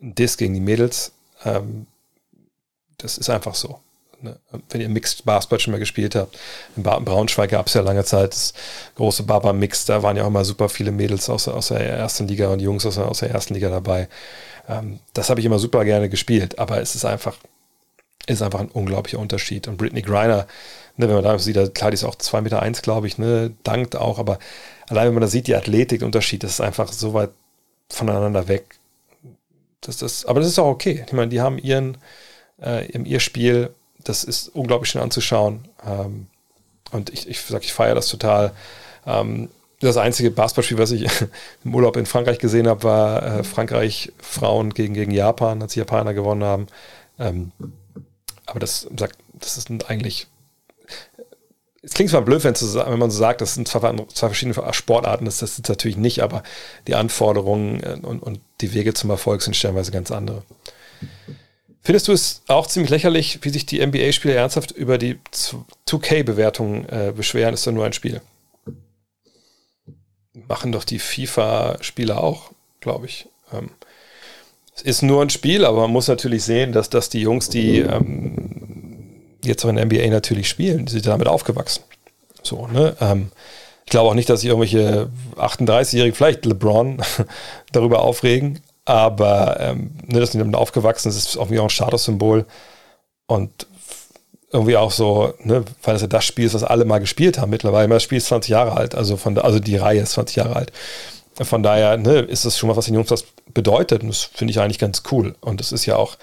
ein 0.00 0.14
Diss 0.14 0.36
gegen 0.36 0.54
die 0.54 0.60
Mädels. 0.60 1.12
Ähm, 1.44 1.86
das 2.98 3.18
ist 3.18 3.30
einfach 3.30 3.54
so. 3.54 3.80
Ne? 4.20 4.36
Wenn 4.70 4.80
ihr 4.80 4.88
Mixed 4.88 5.24
Basketball 5.24 5.60
schon 5.60 5.72
mal 5.72 5.78
gespielt 5.78 6.14
habt. 6.14 6.36
In 6.76 6.82
Braunschweig 6.82 7.50
gab 7.50 7.66
es 7.66 7.74
ja 7.74 7.82
lange 7.82 8.04
Zeit 8.04 8.32
das 8.32 8.52
große 8.96 9.22
Baba 9.22 9.52
Mix. 9.52 9.84
Da 9.84 10.02
waren 10.02 10.16
ja 10.16 10.24
auch 10.24 10.28
immer 10.28 10.44
super 10.44 10.68
viele 10.68 10.90
Mädels 10.90 11.28
aus, 11.30 11.46
aus 11.48 11.68
der 11.68 11.80
ersten 11.80 12.26
Liga 12.26 12.48
und 12.48 12.60
Jungs 12.60 12.84
aus, 12.84 12.98
aus 12.98 13.20
der 13.20 13.30
ersten 13.30 13.54
Liga 13.54 13.70
dabei. 13.70 14.08
Ähm, 14.68 14.98
das 15.14 15.30
habe 15.30 15.40
ich 15.40 15.46
immer 15.46 15.58
super 15.58 15.84
gerne 15.84 16.08
gespielt. 16.08 16.58
Aber 16.58 16.80
es 16.80 16.94
ist 16.94 17.04
einfach, 17.04 17.36
ist 18.26 18.42
einfach 18.42 18.60
ein 18.60 18.68
unglaublicher 18.68 19.20
Unterschied. 19.20 19.68
Und 19.68 19.76
Brittany 19.76 20.02
Griner, 20.02 20.48
ne, 20.96 21.08
wenn 21.08 21.14
man 21.14 21.24
da 21.24 21.38
sieht, 21.38 21.74
klar, 21.74 21.90
die 21.90 21.94
ist 21.94 22.04
auch 22.04 22.16
2,1 22.16 22.40
Meter, 22.42 22.82
glaube 22.82 23.06
ich, 23.06 23.18
ne, 23.18 23.52
dankt 23.62 23.94
auch. 23.94 24.18
Aber 24.18 24.40
allein 24.88 25.06
wenn 25.06 25.14
man 25.14 25.22
da 25.22 25.28
sieht, 25.28 25.46
die 25.46 25.54
Athletik, 25.54 26.02
Unterschied, 26.02 26.42
das 26.42 26.52
ist 26.52 26.60
einfach 26.60 26.92
so 26.92 27.14
weit 27.14 27.30
voneinander 27.88 28.48
weg 28.48 28.77
das, 29.80 29.98
das, 29.98 30.24
aber 30.24 30.40
das 30.40 30.48
ist 30.48 30.58
auch 30.58 30.68
okay. 30.68 31.04
Ich 31.06 31.12
meine, 31.12 31.28
die 31.28 31.40
haben 31.40 31.58
ihren, 31.58 31.98
äh, 32.60 32.86
ihr 32.90 33.20
Spiel, 33.20 33.70
das 34.02 34.24
ist 34.24 34.48
unglaublich 34.48 34.90
schön 34.90 35.02
anzuschauen. 35.02 35.68
Ähm, 35.86 36.26
und 36.90 37.10
ich, 37.10 37.28
ich 37.28 37.40
sage, 37.40 37.64
ich 37.64 37.72
feiere 37.72 37.94
das 37.94 38.08
total. 38.08 38.52
Ähm, 39.06 39.50
das 39.80 39.96
einzige 39.96 40.30
Basketballspiel, 40.30 40.78
was 40.78 40.90
ich 40.90 41.08
im 41.64 41.74
Urlaub 41.74 41.96
in 41.96 42.06
Frankreich 42.06 42.38
gesehen 42.38 42.66
habe, 42.66 42.82
war 42.82 43.22
äh, 43.22 43.44
Frankreich 43.44 44.12
Frauen 44.18 44.74
gegen, 44.74 44.94
gegen 44.94 45.12
Japan, 45.12 45.62
als 45.62 45.74
die 45.74 45.78
Japaner 45.78 46.14
gewonnen 46.14 46.44
haben. 46.44 46.66
Ähm, 47.18 47.52
aber 48.46 48.60
das 48.60 48.88
sagt, 48.96 49.18
das 49.34 49.58
ist 49.58 49.70
eigentlich 49.88 50.26
es 51.82 51.92
klingt 51.92 52.10
zwar 52.10 52.22
blöd, 52.22 52.42
wenn, 52.44 52.54
wenn, 52.54 52.98
man 52.98 53.10
so 53.10 53.18
sagt, 53.18 53.40
das 53.40 53.54
sind 53.54 53.68
zwei, 53.68 53.80
zwei 53.80 54.28
verschiedene 54.28 54.72
Sportarten, 54.72 55.24
das, 55.24 55.38
das 55.38 55.58
ist 55.58 55.68
natürlich 55.68 55.96
nicht, 55.96 56.22
aber 56.22 56.42
die 56.86 56.94
Anforderungen 56.94 57.82
äh, 57.82 57.98
und, 58.02 58.20
und 58.20 58.40
die 58.60 58.74
Wege 58.74 58.94
zum 58.94 59.10
Erfolg 59.10 59.42
sind 59.42 59.54
stellenweise 59.54 59.92
ganz 59.92 60.10
andere. 60.10 60.42
Findest 61.80 62.08
du 62.08 62.12
es 62.12 62.42
auch 62.48 62.66
ziemlich 62.66 62.90
lächerlich, 62.90 63.38
wie 63.42 63.50
sich 63.50 63.64
die 63.64 63.84
NBA-Spieler 63.84 64.34
ernsthaft 64.34 64.72
über 64.72 64.98
die 64.98 65.18
2K-Bewertung 65.86 66.84
äh, 66.86 67.12
beschweren? 67.16 67.54
Ist 67.54 67.66
doch 67.66 67.72
nur 67.72 67.86
ein 67.86 67.92
Spiel. 67.92 68.20
Machen 70.48 70.72
doch 70.72 70.84
die 70.84 70.98
FIFA-Spieler 70.98 72.22
auch, 72.22 72.50
glaube 72.80 73.06
ich. 73.06 73.28
Ähm, 73.52 73.70
es 74.74 74.82
ist 74.82 75.02
nur 75.02 75.22
ein 75.22 75.30
Spiel, 75.30 75.64
aber 75.64 75.82
man 75.82 75.90
muss 75.90 76.08
natürlich 76.08 76.44
sehen, 76.44 76.72
dass, 76.72 76.90
dass 76.90 77.08
die 77.08 77.20
Jungs, 77.20 77.48
die 77.48 77.78
ähm, 77.78 78.77
jetzt 79.48 79.64
auch 79.64 79.70
in 79.70 79.76
NBA 79.76 80.06
natürlich 80.08 80.48
spielen, 80.48 80.86
die 80.86 80.92
sind 80.92 81.06
damit 81.06 81.28
aufgewachsen. 81.28 81.82
So, 82.42 82.66
ne? 82.66 82.96
Ähm, 83.00 83.30
ich 83.84 83.90
glaube 83.90 84.10
auch 84.10 84.14
nicht, 84.14 84.28
dass 84.28 84.40
sich 84.40 84.50
irgendwelche 84.50 85.08
38-Jährigen, 85.36 86.14
vielleicht 86.14 86.44
LeBron, 86.44 87.02
darüber 87.72 88.02
aufregen, 88.02 88.60
aber 88.84 89.58
ähm, 89.60 89.92
ne, 90.06 90.20
dass 90.20 90.32
sie 90.32 90.38
damit 90.38 90.56
aufgewachsen 90.56 91.10
sind, 91.10 91.24
ist 91.24 91.36
irgendwie 91.36 91.58
auch 91.58 91.64
ein 91.64 91.70
Statussymbol 91.70 92.44
und 93.26 93.66
irgendwie 94.52 94.76
auch 94.76 94.90
so, 94.90 95.34
ne, 95.42 95.64
weil 95.82 95.94
das 95.94 96.02
ja 96.02 96.08
das 96.08 96.24
Spiel 96.24 96.46
ist, 96.46 96.54
was 96.54 96.64
alle 96.64 96.84
mal 96.84 96.98
gespielt 96.98 97.38
haben 97.38 97.50
mittlerweile. 97.50 97.88
Das 97.88 98.02
Spiel 98.02 98.18
ist 98.18 98.26
20 98.26 98.50
Jahre 98.50 98.72
alt, 98.76 98.94
also 98.94 99.16
von 99.16 99.38
also 99.38 99.58
die 99.60 99.76
Reihe 99.76 100.00
ist 100.00 100.12
20 100.12 100.36
Jahre 100.36 100.56
alt. 100.56 100.72
Von 101.40 101.62
daher 101.62 101.96
ne, 101.96 102.20
ist 102.20 102.44
das 102.44 102.58
schon 102.58 102.68
mal, 102.68 102.76
was 102.76 102.86
den 102.86 102.94
Jungs 102.94 103.10
was 103.10 103.24
bedeutet 103.54 104.02
und 104.02 104.08
das 104.08 104.24
finde 104.24 104.50
ich 104.50 104.60
eigentlich 104.60 104.78
ganz 104.78 105.02
cool. 105.12 105.34
Und 105.40 105.60
es 105.60 105.72
ist 105.72 105.86
ja 105.86 105.96
auch, 105.96 106.16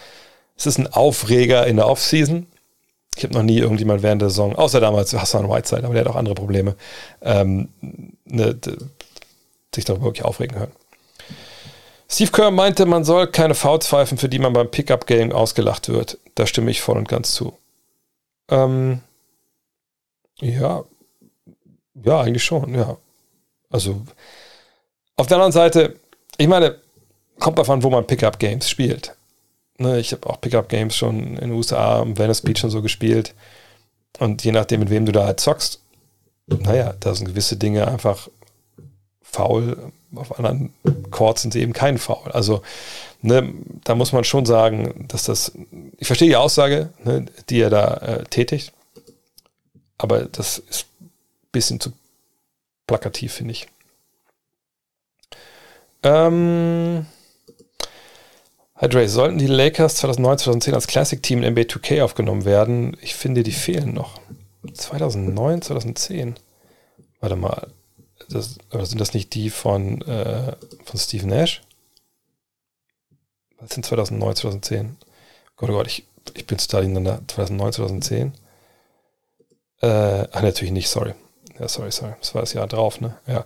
es 0.58 0.66
ist 0.66 0.78
ein 0.78 0.92
Aufreger 0.92 1.68
in 1.68 1.78
der 1.78 1.88
Offseason, 1.88 2.48
ich 3.16 3.24
habe 3.24 3.34
noch 3.34 3.44
nie 3.44 3.60
irgendjemand 3.60 4.04
während 4.04 4.22
der 4.22 4.30
Saison, 4.30 4.56
außer 4.56 4.80
damals 4.80 5.14
Hassan 5.14 5.50
Whiteside, 5.50 5.84
aber 5.84 5.94
der 5.94 6.06
hat 6.06 6.12
auch 6.12 6.18
andere 6.18 6.36
Probleme, 6.36 6.76
ähm, 7.22 7.70
ne, 8.26 8.60
sich 9.74 9.86
darüber 9.86 10.06
wirklich 10.06 10.26
aufregen 10.26 10.58
hören. 10.58 10.72
Steve 12.08 12.32
Kerr 12.32 12.52
meinte, 12.52 12.86
man 12.86 13.04
soll 13.04 13.28
keine 13.28 13.56
Fouls 13.56 13.88
pfeifen, 13.88 14.18
für 14.18 14.30
die 14.30 14.40
man 14.40 14.54
beim 14.54 14.70
Pickup-Game 14.70 15.32
ausgelacht 15.32 15.90
wird. 15.90 16.20
Da 16.36 16.46
stimme 16.46 16.72
ich 16.72 16.82
voll 16.82 16.98
und 16.98 17.10
ganz 17.10 17.32
zu. 17.32 17.58
Ähm, 18.50 19.02
ja, 20.40 20.84
ja, 22.04 22.22
eigentlich 22.22 22.44
schon, 22.44 22.76
ja. 22.76 22.98
Also, 23.70 24.02
auf 25.16 25.28
der 25.28 25.38
anderen 25.38 25.52
Seite, 25.52 25.96
ich 26.38 26.48
meine, 26.48 26.78
kommt 27.40 27.58
davon, 27.58 27.84
wo 27.84 27.90
man 27.90 28.06
Pickup-Games 28.06 28.70
spielt. 28.70 29.16
Ne, 29.78 30.00
ich 30.00 30.14
habe 30.14 30.30
auch 30.30 30.40
Pickup-Games 30.40 30.96
schon 30.96 31.20
in 31.20 31.36
den 31.36 31.52
USA, 31.52 32.02
im 32.02 32.18
Venice 32.18 32.42
Beach 32.42 32.60
schon 32.60 32.70
so 32.70 32.82
gespielt. 32.82 33.34
Und 34.20 34.44
je 34.44 34.54
nachdem, 34.54 34.80
mit 34.80 34.90
wem 34.90 35.06
du 35.06 35.12
da 35.12 35.26
halt 35.26 35.40
zockst, 35.40 35.82
naja, 36.48 36.94
da 37.00 37.14
sind 37.14 37.28
gewisse 37.28 37.58
Dinge 37.58 37.88
einfach 37.88 38.30
faul. 39.22 39.92
Auf 40.16 40.38
anderen 40.38 40.74
Chords 41.12 41.42
sind 41.42 41.52
sie 41.52 41.62
eben 41.62 41.74
kein 41.74 41.98
Foul. 41.98 42.32
Also, 42.32 42.62
ne, 43.22 43.54
da 43.84 43.96
muss 43.96 44.14
man 44.14 44.24
schon 44.24 44.46
sagen, 44.46 45.08
dass 45.10 45.26
das. 45.26 45.52
Ich 45.98 46.08
verstehe 46.08 46.30
die 46.30 46.38
Aussage, 46.38 46.94
ne, 47.04 47.26
die 47.50 47.60
er 47.60 47.70
da 47.70 47.96
äh, 47.96 48.24
tätigt. 48.26 48.72
Aber 49.98 50.26
das 50.26 50.60
ist 50.60 50.86
ein 51.02 51.10
bisschen 51.52 51.80
zu 51.82 51.92
plakativ, 52.88 53.34
finde 53.34 53.52
ich. 53.52 53.68
Ähm. 56.04 57.08
Hi 58.78 58.90
Dre, 58.90 59.08
sollten 59.08 59.38
die 59.38 59.48
Lakers 59.48 59.96
2009, 59.96 60.38
2010 60.40 60.74
als 60.74 60.88
Classic-Team 60.88 61.44
in 61.44 61.54
NBA 61.54 61.62
2K 61.62 62.04
aufgenommen 62.04 62.44
werden? 62.44 62.98
Ich 63.02 63.16
finde, 63.16 63.42
die 63.42 63.54
fehlen 63.54 63.94
noch. 63.94 64.20
2009, 64.74 65.62
2010? 65.62 66.36
Warte 67.22 67.38
mal. 67.38 67.72
Das, 68.28 68.58
oder 68.74 68.86
sind 68.86 69.00
das 69.00 69.14
nicht 69.14 69.34
die 69.34 69.50
von, 69.50 70.02
äh, 70.02 70.58
von 70.84 71.00
Steve 71.00 71.26
Nash? 71.26 71.62
Was 73.62 73.70
sind 73.70 73.86
2009, 73.86 74.36
2010? 74.36 74.98
Gott, 75.56 75.70
oh 75.70 75.74
Gott, 75.74 75.88
ich, 75.88 76.06
ich 76.34 76.46
bin 76.46 76.58
total 76.58 76.84
ineinander. 76.84 77.22
2009, 77.28 77.72
2010? 77.72 78.34
Äh, 79.84 80.28
ach, 80.34 80.42
natürlich 80.42 80.74
nicht, 80.74 80.90
sorry. 80.90 81.14
Ja, 81.60 81.70
sorry, 81.70 81.92
sorry. 81.92 82.14
Das 82.20 82.36
war 82.36 82.42
das 82.42 82.54
Jahr 82.54 82.68
drauf, 82.68 83.00
ne? 83.00 83.16
Ja. 83.28 83.46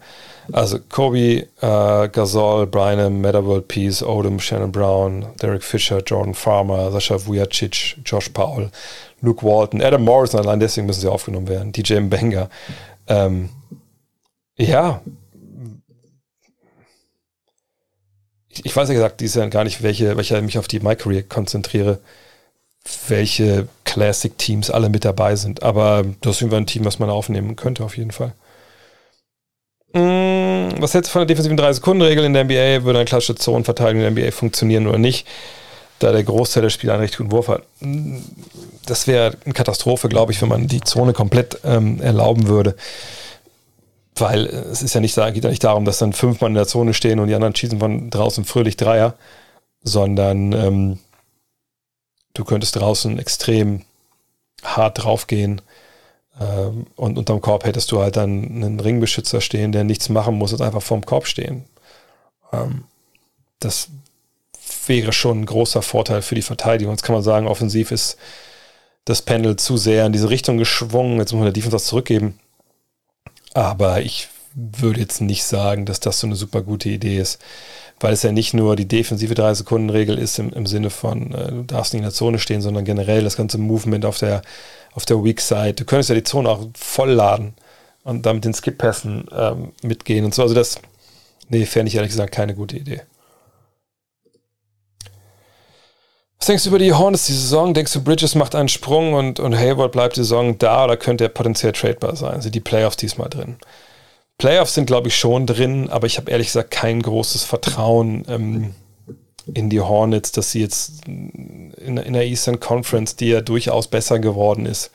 Also 0.52 0.80
Kobe, 0.80 1.48
äh, 1.62 2.10
Gasol, 2.10 2.66
Brian, 2.66 3.22
Metaworld 3.22 3.68
Peace, 3.68 4.02
Odom, 4.02 4.40
Shannon 4.40 4.72
Brown, 4.72 5.28
Derek 5.42 5.64
Fisher, 5.64 6.02
Jordan 6.04 6.34
Farmer, 6.34 6.92
Sascha 6.92 7.24
Vujacic, 7.26 7.98
Josh 8.04 8.30
Paul, 8.30 8.72
Luke 9.22 9.46
Walton, 9.46 9.82
Adam 9.82 10.04
Morrison, 10.04 10.40
allein 10.40 10.60
deswegen 10.60 10.88
müssen 10.88 11.02
sie 11.02 11.12
aufgenommen 11.12 11.48
werden, 11.48 11.72
DJ 11.72 12.00
Mbenga. 12.00 12.50
Ähm, 13.08 13.50
ja. 14.58 15.02
Ich, 18.48 18.66
ich 18.66 18.76
weiß 18.76 18.90
ja 18.90 18.96
gesagt, 18.96 19.22
dies 19.22 19.36
Jahr 19.36 19.48
gar 19.50 19.64
nicht, 19.64 19.84
welche, 19.84 20.18
welche 20.18 20.36
ich 20.36 20.44
mich 20.44 20.58
auf 20.58 20.68
die 20.68 20.80
My 20.80 20.96
Career 20.96 21.22
konzentriere 21.22 22.00
welche 23.08 23.68
Classic-Teams 23.86 24.70
alle 24.70 24.90
mit 24.90 25.06
dabei 25.06 25.36
sind. 25.36 25.64
Aber 25.64 26.06
das 26.22 26.42
ist 26.42 26.54
ein 26.54 26.66
Team, 26.66 26.86
was 26.86 27.00
man 27.00 27.10
aufnehmen 27.10 27.56
könnte, 27.56 27.84
auf 27.84 27.98
jeden 27.98 28.12
Fall. 28.12 28.34
Mm, 29.94 30.80
was 30.80 30.94
hältst 30.94 31.10
du 31.10 31.14
von 31.14 31.22
der 31.22 31.28
defensiven 31.28 31.58
3-Sekunden-Regel 31.58 32.26
in 32.26 32.34
der 32.34 32.44
NBA? 32.44 32.84
Würde 32.86 33.00
eine 33.00 33.06
klassische 33.06 33.36
Zonenverteidigung 33.36 34.06
in 34.06 34.16
der 34.16 34.26
NBA 34.26 34.32
funktionieren 34.32 34.88
oder 34.88 34.98
nicht? 34.98 35.28
Da 36.00 36.12
der 36.12 36.24
Großteil 36.24 36.64
der 36.64 36.70
Spieler 36.70 36.94
einen 36.94 37.02
recht 37.02 37.18
guten 37.18 37.32
Wurf 37.32 37.48
hat. 37.48 37.64
Mm, 37.80 38.18
das 38.86 39.08
wäre 39.08 39.36
eine 39.46 39.54
Katastrophe, 39.54 40.10
glaube 40.10 40.32
ich, 40.32 40.42
wenn 40.42 40.50
man 40.50 40.68
die 40.68 40.82
Zone 40.82 41.14
komplett 41.14 41.60
ähm, 41.64 42.02
erlauben 42.02 42.48
würde. 42.48 42.76
Weil 44.16 44.46
äh, 44.46 44.50
es 44.72 44.82
ist 44.82 44.94
ja 44.94 45.02
nicht, 45.02 45.16
geht 45.16 45.44
ja 45.44 45.50
nicht 45.50 45.64
darum, 45.64 45.86
dass 45.86 46.00
dann 46.00 46.14
fünf 46.14 46.42
Mann 46.42 46.52
in 46.52 46.56
der 46.56 46.68
Zone 46.68 46.94
stehen 46.94 47.20
und 47.20 47.28
die 47.28 47.36
anderen 47.36 47.56
schießen 47.56 47.80
von 47.80 48.10
draußen 48.10 48.46
fröhlich 48.46 48.78
Dreier, 48.78 49.16
sondern 49.82 50.54
ähm, 50.54 51.00
du 52.34 52.44
könntest 52.44 52.76
draußen 52.76 53.20
extrem 53.20 53.84
hart 54.64 55.04
draufgehen. 55.04 55.62
Ähm, 56.40 56.88
und 56.96 57.18
unterm 57.18 57.42
Korb 57.42 57.66
hättest 57.66 57.92
du 57.92 58.00
halt 58.00 58.16
dann 58.16 58.44
einen 58.46 58.80
Ringbeschützer 58.80 59.42
stehen, 59.42 59.72
der 59.72 59.84
nichts 59.84 60.10
machen 60.10 60.36
muss 60.36 60.54
und 60.54 60.62
einfach 60.62 60.82
vorm 60.82 61.06
Korb 61.06 61.28
stehen. 61.28 61.66
Ähm, 62.52 62.86
das 63.60 63.90
wäre 64.88 65.14
schon 65.14 65.42
ein 65.42 65.46
großer 65.46 65.82
Vorteil 65.82 66.22
für 66.22 66.36
die 66.36 66.42
Verteidigung. 66.42 66.94
Jetzt 66.94 67.04
kann 67.04 67.14
man 67.16 67.24
sagen, 67.24 67.48
offensiv 67.48 67.92
ist 67.92 68.18
das 69.06 69.22
Pendel 69.22 69.56
zu 69.56 69.78
sehr 69.78 70.06
in 70.06 70.14
diese 70.14 70.30
Richtung 70.30 70.58
geschwungen. 70.58 71.20
Jetzt 71.20 71.32
muss 71.32 71.40
man 71.40 71.46
der 71.46 71.54
Defense 71.54 71.76
was 71.76 71.86
zurückgeben. 71.86 72.40
Aber 73.54 74.02
ich 74.02 74.30
würde 74.54 75.00
jetzt 75.00 75.22
nicht 75.22 75.44
sagen, 75.44 75.86
dass 75.86 76.00
das 76.00 76.20
so 76.20 76.28
eine 76.28 76.36
super 76.36 76.62
gute 76.62 76.90
Idee 76.90 77.18
ist 77.18 77.40
weil 78.00 78.14
es 78.14 78.24
ja 78.24 78.32
nicht 78.32 78.54
nur 78.54 78.76
die 78.76 78.88
defensive 78.88 79.34
3-Sekunden-Regel 79.34 80.18
ist 80.18 80.40
im, 80.40 80.52
im 80.54 80.66
Sinne 80.66 80.90
von, 80.90 81.34
äh, 81.34 81.52
du 81.52 81.64
darfst 81.64 81.94
nicht 81.94 82.00
in 82.00 82.06
der 82.06 82.14
Zone 82.14 82.40
stehen, 82.40 82.62
sondern 82.62 82.86
generell 82.86 83.24
das 83.24 83.38
ganze 83.38 83.58
Movement 83.58 84.06
auf 84.06 84.18
der, 84.18 84.42
auf 84.94 85.06
der 85.06 85.24
Weak 85.24 85.42
Side. 85.42 85.74
Du 85.74 85.86
könntest 85.86 86.10
ja 86.10 86.16
die 86.16 86.24
Zone 86.24 86.50
auch 86.50 86.68
voll 86.76 87.12
laden 87.12 87.54
und 88.04 88.26
damit 88.26 88.46
den 88.46 88.54
Skip-Pässen 88.54 89.26
ähm, 89.32 89.74
mitgehen 89.84 90.26
und 90.26 90.34
so. 90.34 90.42
Also 90.44 90.56
das, 90.56 90.80
nee, 91.50 91.66
fände 91.66 91.90
ich 91.90 91.96
ehrlich 91.96 92.12
gesagt 92.12 92.34
keine 92.34 92.56
gute 92.56 92.78
Idee. 92.78 93.02
Was 96.40 96.48
denkst 96.48 96.64
du 96.64 96.70
über 96.70 96.80
die 96.80 96.94
Hornets 96.94 97.26
die 97.26 97.34
Saison? 97.34 97.74
Denkst 97.74 97.92
du, 97.92 98.02
Bridges 98.02 98.34
macht 98.34 98.56
einen 98.56 98.70
Sprung 98.70 99.14
und, 99.14 99.42
und 99.42 99.58
Hayward 99.58 99.92
bleibt 99.92 100.16
die 100.16 100.22
Saison 100.22 100.58
da 100.58 100.86
oder 100.86 100.96
könnte 100.96 101.26
er 101.26 101.30
potenziell 101.30 101.74
tradebar 101.74 102.16
sein? 102.16 102.40
Sind 102.42 102.56
die 102.56 102.62
Playoffs 102.62 102.96
diesmal 102.96 103.30
drin? 103.30 103.58
Playoffs 104.40 104.74
sind, 104.74 104.86
glaube 104.86 105.10
ich, 105.10 105.18
schon 105.18 105.46
drin, 105.46 105.90
aber 105.90 106.08
ich 106.08 106.18
habe 106.18 106.32
ehrlich 106.32 106.48
gesagt 106.48 106.72
kein 106.72 107.02
großes 107.02 107.44
Vertrauen 107.44 108.24
ähm, 108.30 108.74
in 109.54 109.70
die 109.70 109.82
Hornets, 109.82 110.32
dass 110.32 110.52
sie 110.52 110.62
jetzt 110.62 111.06
in, 111.06 111.74
in, 111.76 112.14
der 112.14 112.26
Eastern 112.26 112.60
Conference, 112.62 113.18
die 113.18 113.28
ja 113.28 113.42
durchaus 113.42 113.88
besser 113.88 114.18
geworden 114.18 114.66
ist, 114.66 114.92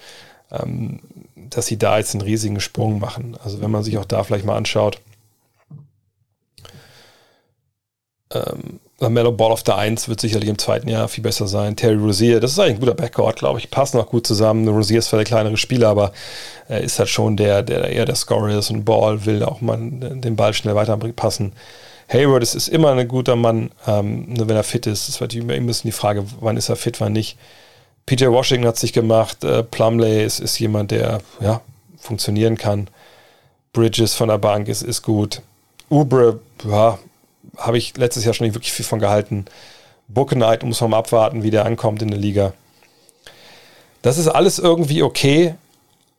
ähm, 0.50 1.00
dass 1.36 1.66
sie 1.66 1.76
da 1.76 1.98
jetzt 1.98 2.14
einen 2.14 2.22
riesigen 2.22 2.58
Sprung 2.58 2.98
machen. 2.98 3.36
Also 3.44 3.60
wenn 3.60 3.70
man 3.70 3.82
sich 3.82 3.98
auch 3.98 4.06
da 4.06 4.24
vielleicht 4.24 4.46
mal 4.46 4.56
anschaut, 4.56 4.98
ähm, 8.32 8.80
Mellow 9.10 9.32
Ball 9.32 9.52
of 9.52 9.62
the 9.64 9.72
1 9.72 10.08
wird 10.08 10.20
sicherlich 10.20 10.48
im 10.48 10.58
zweiten 10.58 10.88
Jahr 10.88 11.08
viel 11.08 11.22
besser 11.22 11.46
sein. 11.46 11.76
Terry 11.76 11.96
Rozier, 11.96 12.40
das 12.40 12.52
ist 12.52 12.58
eigentlich 12.58 12.76
ein 12.76 12.80
guter 12.80 12.94
Backcourt, 12.94 13.38
glaube 13.38 13.58
ich, 13.58 13.70
passen 13.70 13.98
auch 13.98 14.06
gut 14.06 14.26
zusammen. 14.26 14.68
Rozier 14.68 14.98
ist 14.98 15.08
zwar 15.08 15.18
der 15.18 15.26
kleinere 15.26 15.56
Spieler, 15.56 15.88
aber 15.88 16.12
er 16.68 16.80
ist 16.80 16.98
halt 16.98 17.08
schon 17.08 17.36
der, 17.36 17.62
der 17.62 17.88
eher 17.88 18.04
der 18.04 18.14
Scorer 18.14 18.58
ist 18.58 18.70
und 18.70 18.84
Ball 18.84 19.24
will 19.26 19.42
auch 19.42 19.60
mal 19.60 19.78
den 19.80 20.36
Ball 20.36 20.54
schnell 20.54 20.74
weiterpassen. 20.74 21.52
Hayward 22.08 22.42
ist, 22.42 22.54
ist 22.54 22.68
immer 22.68 22.92
ein 22.92 23.08
guter 23.08 23.36
Mann, 23.36 23.70
ähm, 23.86 24.26
nur 24.28 24.48
wenn 24.48 24.56
er 24.56 24.64
fit 24.64 24.86
ist. 24.86 25.08
Das 25.08 25.20
war 25.20 25.32
immer 25.32 25.54
ein 25.54 25.66
bisschen 25.66 25.88
die 25.88 25.92
Frage, 25.92 26.24
wann 26.40 26.56
ist 26.56 26.68
er 26.68 26.76
fit, 26.76 27.00
wann 27.00 27.12
nicht. 27.12 27.38
PJ 28.06 28.26
Washington 28.26 28.66
hat 28.66 28.76
sich 28.76 28.92
gemacht, 28.92 29.42
äh, 29.44 29.62
Plumley 29.62 30.24
ist, 30.24 30.40
ist 30.40 30.58
jemand, 30.58 30.90
der 30.90 31.20
ja, 31.40 31.62
funktionieren 31.98 32.58
kann. 32.58 32.88
Bridges 33.72 34.14
von 34.14 34.28
der 34.28 34.38
Bank 34.38 34.68
ist, 34.68 34.82
ist 34.82 35.02
gut. 35.02 35.40
Ubre, 35.88 36.40
ja, 36.68 36.98
habe 37.56 37.78
ich 37.78 37.96
letztes 37.96 38.24
Jahr 38.24 38.34
schon 38.34 38.46
nicht 38.46 38.54
wirklich 38.54 38.72
viel 38.72 38.84
von 38.84 38.98
gehalten. 39.00 39.46
Knight 40.12 40.62
muss 40.62 40.80
man 40.80 40.90
mal 40.90 40.98
abwarten, 40.98 41.42
wie 41.42 41.50
der 41.50 41.64
ankommt 41.64 42.02
in 42.02 42.08
der 42.08 42.18
Liga. 42.18 42.52
Das 44.02 44.18
ist 44.18 44.28
alles 44.28 44.58
irgendwie 44.58 45.02
okay, 45.02 45.54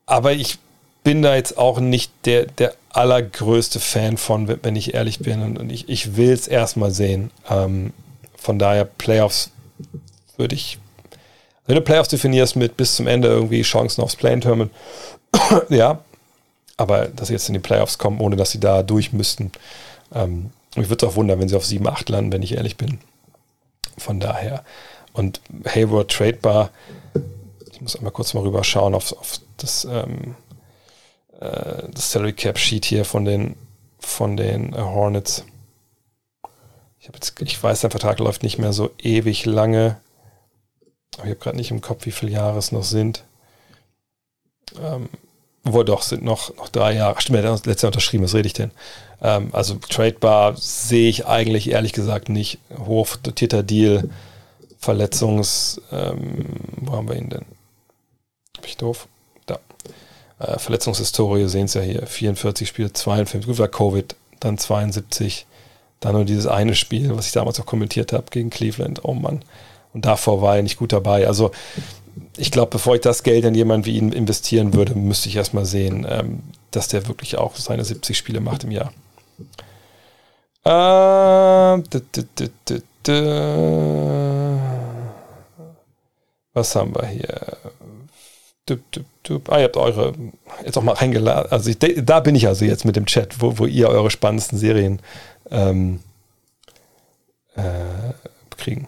aber 0.06 0.34
ich 0.34 0.57
bin 1.03 1.22
da 1.22 1.36
jetzt 1.36 1.57
auch 1.57 1.80
nicht 1.80 2.12
der, 2.26 2.48
der 2.48 2.74
allergrößte 2.90 3.80
Fan 3.80 4.18
von, 4.18 4.48
wenn 4.64 4.76
ich 4.76 4.95
ehrlich 4.95 5.20
bin. 5.20 5.57
Und 5.57 5.72
ich, 5.72 5.88
ich 5.88 6.18
will 6.18 6.32
es 6.32 6.48
erstmal 6.48 6.91
sehen. 6.91 7.30
Ähm, 7.49 7.94
von 8.36 8.57
daher, 8.57 8.86
Playoffs 8.86 9.52
würde 10.38 10.56
ich, 10.56 10.80
wenn 11.68 11.76
du 11.76 11.82
Playoffs 11.82 12.10
definierst 12.10 12.56
mit 12.56 12.76
bis 12.76 12.95
zum 12.95 13.06
Ende 13.06 13.28
irgendwie 13.28 13.62
Chancen 13.62 14.02
aufs 14.02 14.16
Play-In-Tournament, 14.16 14.72
ja, 15.70 15.99
aber 16.78 17.06
dass 17.07 17.28
sie 17.28 17.34
jetzt 17.34 17.48
in 17.49 17.53
die 17.53 17.60
Playoffs 17.60 17.98
kommen, 17.98 18.20
ohne 18.20 18.36
dass 18.36 18.52
sie 18.52 18.60
da 18.60 18.82
durch 18.82 19.14
müssten, 19.14 19.52
ähm, 20.14 20.49
mich 20.77 20.89
würde 20.89 21.06
es 21.06 21.11
auch 21.11 21.15
wundern, 21.15 21.39
wenn 21.39 21.49
sie 21.49 21.56
auf 21.56 21.65
7, 21.65 21.88
8 21.88 22.10
landen, 22.10 22.31
wenn 22.31 22.43
ich 22.43 22.53
ehrlich 22.53 22.77
bin. 22.77 22.99
Von 23.97 24.19
daher. 24.19 24.64
Und 25.14 25.41
Hayward 25.65 26.11
tradebar. 26.11 26.72
Ich 27.72 27.81
muss 27.81 27.95
einmal 27.95 28.11
kurz 28.11 28.34
mal 28.34 28.41
rüber 28.41 28.64
schauen 28.64 28.95
auf, 28.95 29.14
auf 29.14 29.39
das, 29.57 29.85
ähm, 29.85 30.35
äh, 31.39 31.84
das 31.91 32.11
Salary 32.11 32.34
Cap 32.34 32.57
Sheet 32.57 32.85
hier 32.85 33.06
von 33.06 33.26
den, 33.26 33.56
von 33.99 34.38
den 34.38 34.76
Hornets. 34.76 35.45
Ich, 36.99 37.07
jetzt, 37.07 37.41
ich 37.41 37.61
weiß, 37.61 37.81
der 37.81 37.91
Vertrag 37.91 38.19
läuft 38.19 38.43
nicht 38.43 38.57
mehr 38.57 38.73
so 38.73 38.91
ewig 38.97 39.45
lange. 39.45 39.97
Aber 41.18 41.26
ich 41.26 41.31
habe 41.31 41.39
gerade 41.39 41.57
nicht 41.57 41.72
im 41.72 41.81
Kopf, 41.81 42.06
wie 42.06 42.11
viele 42.11 42.31
Jahre 42.31 42.57
es 42.57 42.72
noch 42.72 42.84
sind. 42.84 43.23
Ähm, 44.81 45.10
wo 45.66 45.84
doch, 45.84 46.04
sind 46.04 46.24
noch, 46.24 46.56
noch 46.56 46.70
drei 46.70 46.94
Jahre. 46.94 47.20
Stimmt, 47.20 47.40
er 47.40 47.52
hat 47.52 47.66
letztes 47.66 47.82
Jahr 47.82 47.90
unterschrieben, 47.90 48.24
was 48.24 48.36
rede 48.36 48.48
ich 48.48 48.54
denn? 48.54 48.72
Ähm, 49.22 49.50
also 49.52 49.76
tradebar 49.76 50.56
sehe 50.56 51.10
ich 51.10 51.26
eigentlich 51.26 51.72
ehrlich 51.72 51.92
gesagt 51.92 52.30
nicht. 52.30 52.60
Hoch 52.86 53.16
dotierter 53.18 53.64
Deal, 53.64 54.10
Verletzungs, 54.78 55.82
ähm, 55.92 56.46
wo 56.78 56.94
haben 56.94 57.10
wir 57.10 57.16
ihn 57.16 57.30
denn? 57.30 57.46
Bin 58.54 58.66
ich 58.66 58.78
doof? 58.78 59.08
Da. 59.48 59.60
Äh, 60.40 60.60
Verletzungshistorie 60.60 61.48
sehen 61.48 61.68
Sie 61.68 61.80
ja 61.80 61.84
hier. 61.84 62.06
44 62.06 62.68
Spiele, 62.68 62.94
52, 62.94 63.48
gut 63.48 63.58
war 63.58 63.68
Covid, 63.68 64.16
dann 64.40 64.60
72, 64.60 65.48
dann 66.00 66.14
nur 66.14 66.26
dieses 66.26 66.46
eine 66.46 66.76
Spiel, 66.76 67.16
was 67.18 67.26
ich 67.26 67.32
damals 67.32 67.60
auch 67.60 67.66
kommentiert 67.66 68.14
habe 68.14 68.26
gegen 68.30 68.52
Cleveland. 68.52 69.04
Oh 69.04 69.14
Mann. 69.14 69.44
Und 69.94 70.06
davor 70.06 70.42
war 70.42 70.58
er 70.58 70.64
nicht 70.64 70.78
gut 70.78 70.94
dabei. 70.94 71.26
Also 71.26 71.52
ich 72.38 72.52
glaube, 72.52 72.72
bevor 72.72 72.96
ich 72.96 73.02
das 73.02 73.24
Geld 73.24 73.46
in 73.46 73.56
jemanden 73.56 73.86
wie 73.86 73.98
ihn 73.98 74.12
investieren 74.12 74.74
würde, 74.74 74.96
müsste 74.96 75.30
ich 75.30 75.36
erstmal 75.36 75.66
sehen, 75.66 76.06
ähm, 76.10 76.44
dass 76.72 76.88
der 76.88 77.08
wirklich 77.08 77.38
auch 77.38 77.56
seine 77.56 77.86
70 77.86 78.18
Spiele 78.18 78.40
macht 78.40 78.64
im 78.64 78.72
Jahr. 78.72 78.94
Äh, 80.66 81.82
Was 86.54 86.76
haben 86.76 86.96
wir 86.96 87.06
hier? 87.08 87.58
Ah, 89.50 89.60
ihr 89.60 89.66
habt 89.66 89.78
eure 89.78 90.14
jetzt 90.64 90.78
auch 90.78 90.82
mal 90.82 90.94
reingeladen. 90.94 91.52
Also 91.52 91.70
ich, 91.70 91.78
da 91.80 92.20
bin 92.20 92.34
ich 92.36 92.48
also 92.48 92.66
jetzt 92.66 92.86
mit 92.86 92.96
dem 92.96 93.06
Chat, 93.06 93.40
wo, 93.42 93.60
wo 93.60 93.66
ihr 93.66 93.90
eure 93.90 94.10
spannendsten 94.10 94.58
Serien 94.58 95.02
ähm, 95.52 96.00
äh, 97.56 98.14
kriegen. 98.58 98.88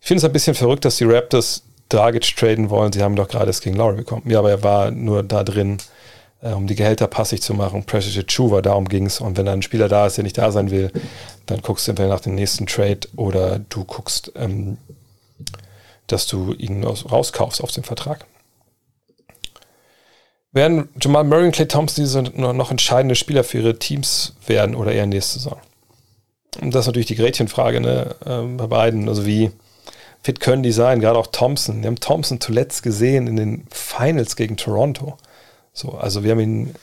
Ich 0.00 0.08
finde 0.08 0.18
es 0.18 0.24
ein 0.24 0.32
bisschen 0.32 0.54
verrückt, 0.54 0.84
dass 0.84 0.98
die 0.98 1.04
Raptors 1.04 1.62
Dragic 1.88 2.36
traden 2.36 2.70
wollen. 2.70 2.92
Sie 2.92 3.02
haben 3.02 3.16
doch 3.16 3.28
gerade 3.28 3.46
das 3.46 3.60
gegen 3.60 3.76
Lowry 3.76 3.96
bekommen. 3.96 4.22
Ja, 4.26 4.40
aber 4.40 4.50
er 4.50 4.62
war 4.62 4.90
nur 4.90 5.22
da 5.22 5.44
drin, 5.44 5.78
äh, 6.42 6.52
um 6.52 6.66
die 6.66 6.74
Gehälter 6.74 7.06
passig 7.06 7.42
zu 7.42 7.54
machen. 7.54 7.84
Precious 7.84 8.24
Chuva, 8.26 8.62
darum 8.62 8.88
ging 8.88 9.06
es. 9.06 9.20
Und 9.20 9.36
wenn 9.36 9.46
da 9.46 9.52
ein 9.52 9.62
Spieler 9.62 9.88
da 9.88 10.06
ist, 10.06 10.16
der 10.16 10.24
nicht 10.24 10.38
da 10.38 10.50
sein 10.50 10.70
will, 10.70 10.90
dann 11.46 11.62
guckst 11.62 11.86
du 11.86 11.92
entweder 11.92 12.08
nach 12.08 12.20
dem 12.20 12.34
nächsten 12.34 12.66
Trade 12.66 13.00
oder 13.16 13.58
du 13.58 13.84
guckst, 13.84 14.32
ähm, 14.36 14.78
dass 16.06 16.26
du 16.26 16.52
ihn 16.54 16.84
rauskaufst 16.84 17.62
aus 17.62 17.72
dem 17.72 17.84
Vertrag. 17.84 18.26
Werden 20.52 20.88
Jamal 21.00 21.24
Murray 21.24 21.46
und 21.46 21.52
Clay 21.52 21.68
Thompson 21.68 22.02
diese 22.04 22.22
noch 22.22 22.70
entscheidende 22.70 23.14
Spieler 23.14 23.44
für 23.44 23.58
ihre 23.58 23.78
Teams 23.78 24.34
werden 24.46 24.74
oder 24.74 24.92
eher 24.92 25.06
nächste 25.06 25.38
Saison? 25.38 25.60
das 26.60 26.82
ist 26.82 26.86
natürlich 26.86 27.06
die 27.06 27.16
Gretchenfrage 27.16 27.80
ne, 27.80 28.14
äh, 28.24 28.56
bei 28.56 28.66
beiden. 28.66 29.08
Also 29.08 29.26
wie 29.26 29.50
fit 30.26 30.40
können 30.40 30.64
die 30.64 30.72
sein? 30.72 31.00
Gerade 31.00 31.18
auch 31.18 31.28
Thompson. 31.28 31.82
Wir 31.82 31.86
haben 31.86 32.00
Thompson 32.00 32.40
zuletzt 32.40 32.82
gesehen 32.82 33.28
in 33.28 33.36
den 33.36 33.66
Finals 33.70 34.34
gegen 34.34 34.56
Toronto. 34.56 35.16
So, 35.72 35.92
also 35.92 36.24
wir 36.24 36.32
haben 36.32 36.40
ihn 36.40 36.74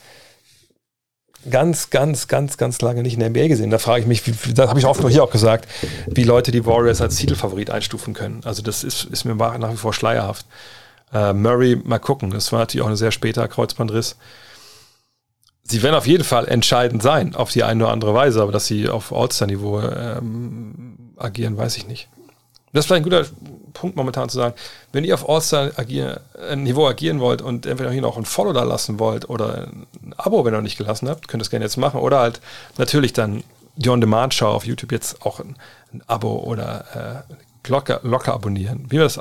ganz, 1.51 1.89
ganz, 1.89 2.29
ganz, 2.29 2.55
ganz 2.55 2.79
lange 2.79 3.03
nicht 3.03 3.15
in 3.15 3.19
der 3.19 3.29
NBA 3.29 3.49
gesehen. 3.49 3.69
Da 3.69 3.79
frage 3.79 3.99
ich 3.99 4.07
mich, 4.07 4.25
wie, 4.25 4.53
das 4.53 4.69
habe 4.69 4.79
ich 4.79 4.85
oft 4.85 5.01
nur 5.01 5.09
hier 5.09 5.25
auch 5.25 5.29
gesagt, 5.29 5.67
wie 6.07 6.23
Leute 6.23 6.51
die 6.51 6.65
Warriors 6.65 7.01
als 7.01 7.17
Titelfavorit 7.17 7.69
einstufen 7.69 8.13
können. 8.13 8.39
Also 8.45 8.61
das 8.61 8.85
ist, 8.85 9.03
ist 9.03 9.25
mir 9.25 9.35
nach 9.35 9.73
wie 9.73 9.77
vor 9.77 9.93
schleierhaft. 9.93 10.45
Äh, 11.13 11.33
Murray, 11.33 11.75
mal 11.75 11.99
gucken. 11.99 12.31
Das 12.31 12.49
war 12.53 12.59
natürlich 12.59 12.85
auch 12.85 12.89
ein 12.89 12.95
sehr 12.95 13.11
später 13.11 13.45
Kreuzbandriss. 13.49 14.15
Sie 15.63 15.83
werden 15.83 15.95
auf 15.95 16.07
jeden 16.07 16.23
Fall 16.23 16.47
entscheidend 16.47 17.03
sein, 17.03 17.35
auf 17.35 17.51
die 17.51 17.63
eine 17.63 17.83
oder 17.83 17.91
andere 17.91 18.13
Weise, 18.13 18.41
aber 18.41 18.53
dass 18.53 18.67
sie 18.67 18.87
auf 18.87 19.11
All-Star-Niveau 19.11 19.81
ähm, 19.81 21.13
agieren, 21.17 21.57
weiß 21.57 21.75
ich 21.75 21.87
nicht. 21.87 22.07
Das 22.73 22.81
ist 22.81 22.87
vielleicht 22.87 23.05
ein 23.05 23.09
guter 23.09 23.25
Punkt 23.73 23.95
momentan 23.95 24.29
zu 24.29 24.37
sagen, 24.37 24.55
wenn 24.91 25.03
ihr 25.03 25.13
auf 25.13 25.29
All-Star-Niveau 25.29 26.87
agieren 26.87 27.19
wollt 27.19 27.41
und 27.41 27.65
entweder 27.65 27.91
hier 27.91 28.01
noch 28.01 28.17
ein 28.17 28.25
Follow 28.25 28.51
da 28.51 28.63
lassen 28.63 28.99
wollt 28.99 29.29
oder 29.29 29.67
ein 29.67 30.13
Abo, 30.17 30.43
wenn 30.43 30.53
ihr 30.53 30.57
noch 30.57 30.63
nicht 30.63 30.77
gelassen 30.77 31.07
habt, 31.07 31.27
könnt 31.27 31.41
ihr 31.41 31.45
es 31.45 31.49
gerne 31.49 31.65
jetzt 31.65 31.77
machen. 31.77 31.99
Oder 31.99 32.19
halt 32.19 32.41
natürlich 32.77 33.13
dann 33.13 33.43
die 33.75 33.89
On-Demand-Show 33.89 34.47
auf 34.47 34.65
YouTube 34.65 34.91
jetzt 34.91 35.25
auch 35.25 35.39
ein, 35.39 35.55
ein 35.93 36.03
Abo 36.07 36.35
oder 36.35 37.25
äh, 37.29 37.33
Glocke, 37.63 37.99
Glocke 38.03 38.33
abonnieren. 38.33 38.85
Wie 38.89 38.97
das 38.97 39.19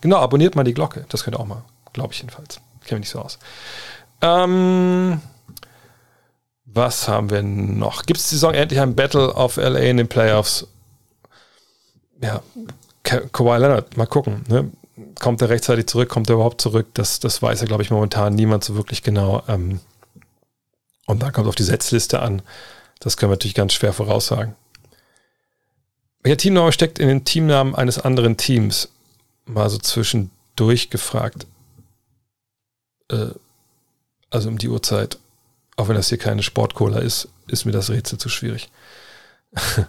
Genau, 0.00 0.18
abonniert 0.18 0.54
mal 0.54 0.64
die 0.64 0.74
Glocke. 0.74 1.06
Das 1.08 1.24
könnt 1.24 1.36
ihr 1.36 1.40
auch 1.40 1.46
mal. 1.46 1.64
Glaube 1.94 2.12
ich 2.12 2.18
jedenfalls. 2.18 2.60
Kenne 2.84 3.00
mich 3.00 3.06
nicht 3.06 3.10
so 3.10 3.20
aus. 3.20 3.38
Ähm, 4.20 5.20
was 6.66 7.08
haben 7.08 7.30
wir 7.30 7.42
noch? 7.42 8.02
Gibt 8.04 8.20
es 8.20 8.28
die 8.28 8.34
Saison 8.34 8.52
endlich 8.52 8.80
ein 8.80 8.94
Battle 8.94 9.32
of 9.32 9.56
LA 9.56 9.78
in 9.78 9.96
den 9.96 10.08
Playoffs? 10.08 10.66
Ja, 12.20 12.42
Kawhi 13.04 13.58
Leonard, 13.58 13.96
mal 13.96 14.06
gucken. 14.06 14.44
Ne? 14.48 14.70
Kommt 15.20 15.42
er 15.42 15.50
rechtzeitig 15.50 15.86
zurück? 15.86 16.08
Kommt 16.08 16.28
er 16.28 16.34
überhaupt 16.34 16.60
zurück? 16.60 16.88
Das, 16.94 17.20
das 17.20 17.40
weiß 17.40 17.60
ja, 17.60 17.66
glaube 17.66 17.82
ich, 17.82 17.90
momentan 17.90 18.34
niemand 18.34 18.64
so 18.64 18.74
wirklich 18.74 19.02
genau. 19.02 19.42
Ähm, 19.48 19.80
und 21.06 21.22
da 21.22 21.30
kommt 21.30 21.46
auf 21.46 21.54
die 21.54 21.64
Setzliste 21.64 22.20
an. 22.20 22.42
Das 23.00 23.16
können 23.16 23.30
wir 23.30 23.34
natürlich 23.34 23.54
ganz 23.54 23.74
schwer 23.74 23.92
voraussagen. 23.92 24.56
Welcher 26.22 26.38
Teamname 26.38 26.72
steckt 26.72 26.98
in 26.98 27.08
den 27.08 27.24
Teamnamen 27.24 27.74
eines 27.74 27.98
anderen 27.98 28.36
Teams? 28.36 28.88
mal 29.46 29.68
so 29.68 29.78
zwischendurch 29.78 30.90
gefragt, 30.90 31.46
äh, 33.10 33.28
also 34.30 34.48
um 34.48 34.58
die 34.58 34.68
Uhrzeit, 34.68 35.18
auch 35.76 35.88
wenn 35.88 35.96
das 35.96 36.08
hier 36.08 36.18
keine 36.18 36.42
Sportcola 36.42 36.98
ist, 36.98 37.28
ist 37.46 37.64
mir 37.64 37.72
das 37.72 37.90
Rätsel 37.90 38.18
zu 38.18 38.28
schwierig. 38.28 38.70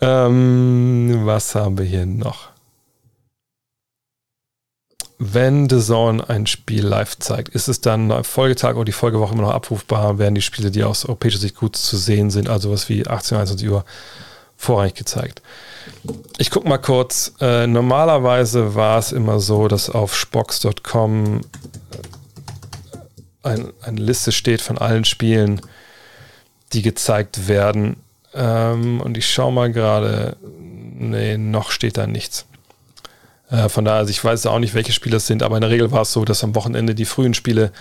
ähm, 0.00 1.20
was 1.24 1.54
haben 1.54 1.78
wir 1.78 1.84
hier 1.84 2.06
noch? 2.06 2.50
Wenn 5.20 5.68
The 5.68 5.80
Zone 5.80 6.28
ein 6.28 6.46
Spiel 6.46 6.86
live 6.86 7.18
zeigt, 7.18 7.48
ist 7.48 7.66
es 7.66 7.80
dann 7.80 8.22
Folgetag 8.22 8.76
oder 8.76 8.84
die 8.84 8.92
Folgewoche 8.92 9.34
immer 9.34 9.42
noch 9.42 9.54
abrufbar? 9.54 10.18
Werden 10.18 10.36
die 10.36 10.42
Spiele, 10.42 10.70
die 10.70 10.84
aus 10.84 11.04
europäischer 11.04 11.38
Sicht 11.38 11.56
gut 11.56 11.74
zu 11.74 11.96
sehen 11.96 12.30
sind, 12.30 12.48
also 12.48 12.70
was 12.70 12.88
wie 12.88 13.04
18, 13.04 13.36
21 13.36 13.68
Uhr, 13.68 13.84
vorrangig 14.56 14.94
gezeigt? 14.94 15.42
Ich 16.38 16.50
gucke 16.50 16.68
mal 16.68 16.78
kurz. 16.78 17.32
Äh, 17.40 17.66
normalerweise 17.66 18.76
war 18.76 18.98
es 18.98 19.10
immer 19.10 19.40
so, 19.40 19.66
dass 19.66 19.90
auf 19.90 20.14
Spox.com 20.14 21.40
ein, 23.42 23.72
eine 23.82 24.00
Liste 24.00 24.30
steht 24.30 24.60
von 24.60 24.78
allen 24.78 25.04
Spielen, 25.04 25.60
die 26.72 26.82
gezeigt 26.82 27.48
werden. 27.48 27.96
Ähm, 28.34 29.00
und 29.00 29.16
ich 29.16 29.30
schaue 29.30 29.52
mal 29.52 29.72
gerade. 29.72 30.36
Nee, 31.00 31.38
noch 31.38 31.70
steht 31.70 31.96
da 31.96 32.06
nichts. 32.06 32.46
Äh, 33.50 33.68
von 33.68 33.84
daher, 33.84 34.00
also 34.00 34.10
ich 34.10 34.22
weiß 34.22 34.46
auch 34.46 34.58
nicht, 34.58 34.74
welche 34.74 34.92
Spiele 34.92 35.16
es 35.16 35.26
sind, 35.26 35.42
aber 35.42 35.56
in 35.56 35.60
der 35.62 35.70
Regel 35.70 35.92
war 35.92 36.02
es 36.02 36.12
so, 36.12 36.24
dass 36.24 36.44
am 36.44 36.54
Wochenende 36.54 36.94
die 36.94 37.04
frühen 37.04 37.34
Spiele 37.34 37.72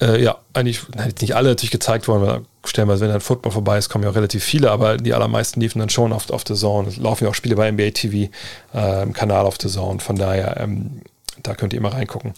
äh, 0.00 0.22
ja, 0.22 0.38
eigentlich 0.54 0.80
nicht 1.20 1.36
alle 1.36 1.50
natürlich 1.50 1.70
gezeigt 1.70 2.08
worden, 2.08 2.22
weil 2.22 2.40
stellenweise, 2.64 3.02
wenn 3.02 3.10
dann 3.10 3.20
Football 3.20 3.52
vorbei 3.52 3.78
ist, 3.78 3.88
kommen 3.88 4.04
ja 4.04 4.10
auch 4.10 4.14
relativ 4.14 4.42
viele, 4.42 4.70
aber 4.70 4.96
die 4.96 5.14
allermeisten 5.14 5.60
liefen 5.60 5.78
dann 5.78 5.90
schon 5.90 6.12
oft 6.12 6.32
auf 6.32 6.44
The 6.46 6.54
Zone. 6.54 6.88
Es 6.88 6.96
laufen 6.96 7.24
ja 7.24 7.30
auch 7.30 7.34
Spiele 7.34 7.56
bei 7.56 7.70
NBA 7.70 7.90
TV 7.90 8.32
äh, 8.74 9.02
im 9.02 9.12
Kanal 9.12 9.44
auf 9.44 9.56
The 9.60 9.68
Zone. 9.68 10.00
Von 10.00 10.16
daher, 10.16 10.58
ähm, 10.58 11.02
da 11.42 11.54
könnt 11.54 11.72
ihr 11.72 11.78
immer 11.78 11.92
reingucken. 11.92 12.34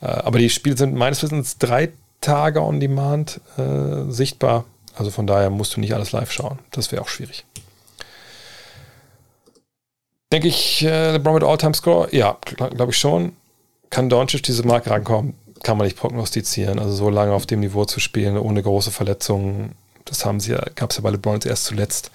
Äh, 0.00 0.06
aber 0.06 0.38
die 0.38 0.50
Spiele 0.50 0.76
sind 0.76 0.94
meines 0.94 1.22
Wissens 1.22 1.58
drei 1.58 1.90
Tage 2.20 2.62
on 2.62 2.80
Demand 2.80 3.40
äh, 3.58 4.10
sichtbar. 4.10 4.64
Also 4.94 5.10
von 5.10 5.26
daher 5.26 5.50
musst 5.50 5.76
du 5.76 5.80
nicht 5.80 5.94
alles 5.94 6.12
live 6.12 6.30
schauen. 6.30 6.58
Das 6.70 6.92
wäre 6.92 7.02
auch 7.02 7.08
schwierig. 7.08 7.44
Denke 10.30 10.48
ich, 10.48 10.82
äh, 10.84 11.12
LeBron 11.12 11.34
mit 11.34 11.44
All-Time-Score? 11.44 12.14
Ja, 12.14 12.38
glaube 12.56 12.92
ich 12.92 12.98
schon. 12.98 13.36
Kann 13.90 14.08
Doncic 14.08 14.42
diese 14.42 14.66
Marke 14.66 14.90
rankommen? 14.90 15.34
kann 15.62 15.78
man 15.78 15.86
nicht 15.86 15.96
prognostizieren. 15.96 16.78
Also 16.78 16.92
so 16.92 17.10
lange 17.10 17.32
auf 17.32 17.46
dem 17.46 17.60
Niveau 17.60 17.84
zu 17.84 18.00
spielen, 18.00 18.36
ohne 18.36 18.62
große 18.62 18.90
Verletzungen, 18.90 19.74
das 20.04 20.24
haben 20.24 20.40
sie 20.40 20.52
ja, 20.52 20.62
gab 20.74 20.90
es 20.90 20.96
ja 20.96 21.02
bei 21.02 21.10
LeBron 21.10 21.40
erst 21.44 21.64
zuletzt. 21.64 22.10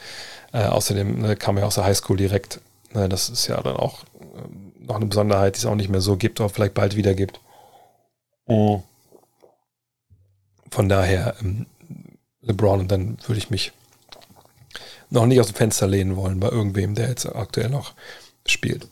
Äh, 0.54 0.66
außerdem 0.66 1.22
ne, 1.22 1.36
kam 1.36 1.58
er 1.58 1.68
aus 1.68 1.76
der 1.76 1.86
Highschool 1.86 2.18
direkt. 2.18 2.62
Ne, 2.94 3.10
das 3.10 3.30
ist 3.30 3.48
ja 3.48 3.62
dann 3.62 3.78
auch 3.78 4.04
äh, 4.04 4.86
noch 4.86 4.96
eine 4.96 5.06
Besonderheit, 5.06 5.56
die 5.56 5.60
es 5.60 5.66
auch 5.66 5.76
nicht 5.76 5.90
mehr 5.90 6.02
so 6.02 6.18
gibt, 6.18 6.40
oder 6.40 6.50
vielleicht 6.50 6.74
bald 6.74 6.96
wieder 6.96 7.14
gibt. 7.14 7.40
Mhm. 8.48 8.84
Von 10.70 10.90
daher 10.90 11.36
ähm, 11.42 11.66
LeBron 12.48 12.82
und 12.82 12.92
dann 12.92 13.18
würde 13.26 13.40
ich 13.40 13.50
mich 13.50 13.72
noch 15.10 15.26
nicht 15.26 15.40
aus 15.40 15.48
dem 15.48 15.56
Fenster 15.56 15.88
lehnen 15.88 16.16
wollen 16.16 16.40
bei 16.40 16.50
irgendwem, 16.50 16.96
der 16.96 17.10
jetzt 17.10 17.26
aktuell 17.26 17.70
noch 17.70 17.94
spielt. 18.46 18.88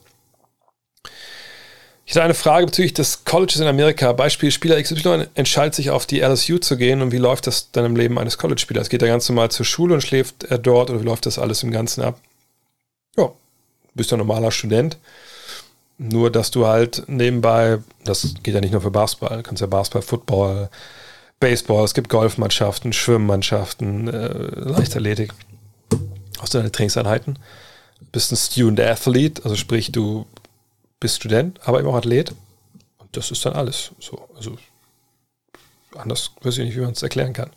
Ich 2.07 2.13
hatte 2.13 2.23
eine 2.23 2.35
Frage 2.35 2.67
bezüglich 2.67 2.93
des 2.93 3.25
Colleges 3.25 3.59
in 3.59 3.67
Amerika. 3.67 4.13
Beispiel 4.13 4.51
Spieler 4.51 4.81
XY 4.81 5.25
entscheidet 5.33 5.73
sich 5.73 5.89
auf 5.89 6.05
die 6.05 6.19
LSU 6.19 6.59
zu 6.59 6.77
gehen 6.77 7.01
und 7.01 7.11
wie 7.11 7.17
läuft 7.17 7.47
das 7.47 7.71
dann 7.71 7.83
im 7.83 7.95
Leben 7.95 8.19
eines 8.19 8.37
College-Spielers? 8.37 8.89
Geht 8.89 9.01
er 9.01 9.07
ganz 9.07 9.27
normal 9.27 9.49
zur 9.49 9.65
Schule 9.65 9.95
und 9.95 10.01
schläft 10.01 10.43
er 10.43 10.59
dort 10.59 10.91
oder 10.91 11.01
wie 11.01 11.05
läuft 11.05 11.25
das 11.25 11.39
alles 11.39 11.63
im 11.63 11.71
Ganzen 11.71 12.03
ab? 12.03 12.19
Ja, 13.17 13.31
bist 13.95 14.13
ein 14.13 14.19
normaler 14.19 14.51
Student. 14.51 14.97
Nur, 15.97 16.29
dass 16.29 16.51
du 16.51 16.67
halt 16.67 17.03
nebenbei, 17.07 17.79
das 18.03 18.35
geht 18.43 18.53
ja 18.53 18.61
nicht 18.61 18.73
nur 18.73 18.81
für 18.81 18.91
Basketball, 18.91 19.37
du 19.37 19.43
kannst 19.43 19.61
ja 19.61 19.67
Basketball, 19.67 20.01
Football, 20.03 20.69
Baseball, 21.39 21.83
es 21.83 21.93
gibt 21.93 22.09
Golfmannschaften, 22.09 22.93
Schwimmmannschaften, 22.93 24.07
äh, 24.07 24.27
Leichtathletik. 24.59 25.33
Hast 26.39 26.53
du 26.53 26.57
deine 26.59 26.71
Trainingseinheiten? 26.71 27.39
Bist 28.11 28.31
ein 28.31 28.37
Student 28.37 28.79
Athlete, 28.79 29.43
also 29.43 29.55
sprich, 29.55 29.91
du 29.91 30.25
bist 30.99 31.17
Student, 31.17 31.59
aber 31.67 31.79
eben 31.79 31.87
auch 31.87 31.95
Athlet. 31.95 32.31
Und 32.97 33.15
das 33.15 33.31
ist 33.31 33.45
dann 33.45 33.53
alles. 33.53 33.91
So, 33.99 34.27
also 34.35 34.57
anders 35.95 36.31
weiß 36.41 36.57
ich 36.57 36.65
nicht, 36.65 36.75
wie 36.75 36.81
man 36.81 36.91
es 36.91 37.03
erklären 37.03 37.33
kann. 37.33 37.51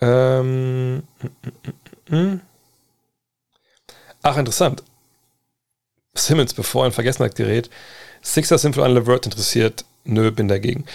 Ähm, 0.00 0.96
mm, 0.96 1.28
mm, 2.10 2.16
mm, 2.16 2.40
Ach, 4.22 4.38
interessant. 4.38 4.82
Simmons, 6.14 6.54
bevor 6.54 6.84
er 6.84 6.86
in 6.86 6.92
Vergessenheit 6.92 7.36
gerät, 7.36 7.68
Sixers 8.22 8.62
sind 8.62 8.74
für 8.74 8.84
einen 8.84 8.94
Levert 8.94 9.26
interessiert. 9.26 9.84
Nö, 10.04 10.30
bin 10.30 10.48
dagegen. 10.48 10.86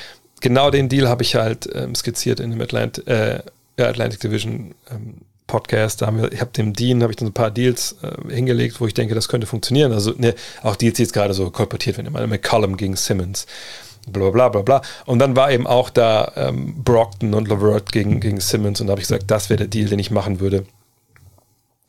Genau 0.41 0.71
den 0.71 0.89
Deal 0.89 1.07
habe 1.07 1.23
ich 1.23 1.35
halt 1.35 1.69
ähm, 1.73 1.95
skizziert 1.95 2.39
in 2.39 2.51
dem 2.51 2.61
Atlant 2.61 3.07
äh, 3.07 3.39
Atlantic 3.77 4.19
Division 4.19 4.75
ähm, 4.91 5.15
Podcast, 5.49 6.01
da 6.01 6.07
haben 6.07 6.21
wir, 6.21 6.31
ich 6.31 6.39
habe 6.41 6.51
dem 6.51 6.73
Dean, 6.73 7.01
habe 7.01 7.11
ich 7.11 7.17
dann 7.17 7.27
ein 7.27 7.33
paar 7.33 7.51
Deals 7.51 7.95
äh, 8.03 8.33
hingelegt, 8.33 8.79
wo 8.79 8.87
ich 8.87 8.93
denke, 8.93 9.15
das 9.15 9.27
könnte 9.27 9.47
funktionieren. 9.47 9.91
Also 9.91 10.13
ne, 10.15 10.35
auch 10.61 10.75
Deals, 10.75 10.97
die 10.97 11.01
jetzt 11.01 11.13
gerade 11.13 11.33
so 11.33 11.49
kolportiert 11.49 11.97
werden, 11.97 12.07
immer 12.07 12.25
McCollum 12.27 12.77
gegen 12.77 12.95
Simmons, 12.95 13.47
bla 14.07 14.29
bla 14.29 14.49
bla 14.49 14.61
bla. 14.61 14.81
Und 15.05 15.19
dann 15.19 15.35
war 15.35 15.51
eben 15.51 15.67
auch 15.67 15.89
da 15.89 16.31
ähm, 16.35 16.75
Brockton 16.83 17.33
und 17.33 17.47
Lavert 17.47 17.91
gegen, 17.91 18.19
gegen 18.19 18.39
Simmons 18.39 18.79
und 18.79 18.87
da 18.87 18.91
habe 18.91 19.01
ich 19.01 19.07
gesagt, 19.07 19.29
das 19.29 19.49
wäre 19.49 19.57
der 19.57 19.67
Deal, 19.67 19.89
den 19.89 19.99
ich 19.99 20.11
machen 20.11 20.39
würde. 20.39 20.65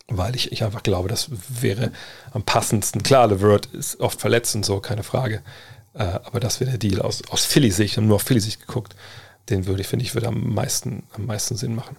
Weil 0.08 0.34
ich, 0.34 0.50
ich 0.50 0.64
einfach 0.64 0.82
glaube, 0.82 1.08
das 1.08 1.28
wäre 1.60 1.92
am 2.32 2.42
passendsten. 2.42 3.02
Klar, 3.02 3.28
Lavert 3.28 3.66
ist 3.66 4.00
oft 4.00 4.20
verletzt 4.20 4.56
und 4.56 4.64
so, 4.64 4.80
keine 4.80 5.04
Frage. 5.04 5.42
Äh, 5.94 6.02
aber 6.02 6.40
das 6.40 6.60
wäre 6.60 6.70
der 6.70 6.78
Deal 6.78 7.02
aus, 7.02 7.22
aus 7.30 7.44
Philly-Sicht, 7.44 7.98
und 7.98 8.06
nur 8.06 8.16
auf 8.16 8.22
Philly-Sicht 8.22 8.60
geguckt. 8.66 8.94
Den 9.48 9.66
würde 9.66 9.80
ich, 9.80 9.88
finde 9.88 10.04
ich, 10.04 10.14
würde 10.14 10.28
am 10.28 10.54
meisten, 10.54 11.04
am 11.12 11.26
meisten 11.26 11.56
Sinn 11.56 11.74
machen. 11.74 11.96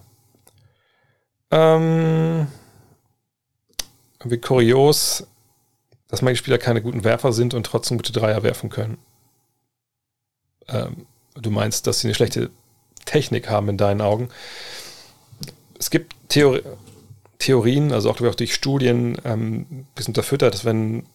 Ähm, 1.50 2.46
wie 4.24 4.38
kurios, 4.38 5.26
dass 6.08 6.22
manche 6.22 6.38
Spieler 6.38 6.58
keine 6.58 6.80
guten 6.80 7.04
Werfer 7.04 7.32
sind 7.32 7.54
und 7.54 7.66
trotzdem 7.66 7.98
gute 7.98 8.12
Dreier 8.12 8.42
werfen 8.42 8.70
können. 8.70 8.98
Ähm, 10.68 11.06
du 11.34 11.50
meinst, 11.50 11.86
dass 11.86 12.00
sie 12.00 12.08
eine 12.08 12.14
schlechte 12.14 12.50
Technik 13.04 13.50
haben 13.50 13.68
in 13.68 13.76
deinen 13.76 14.00
Augen. 14.00 14.28
Es 15.78 15.90
gibt 15.90 16.14
Theori 16.28 16.62
Theorien, 17.38 17.90
also 17.90 18.08
auch 18.08 18.18
durch 18.18 18.54
Studien, 18.54 19.18
ähm, 19.24 19.66
ein 19.68 19.86
bisschen 19.96 20.12
unterfüttert, 20.12 20.54
dass 20.54 20.64
wenn 20.64 21.06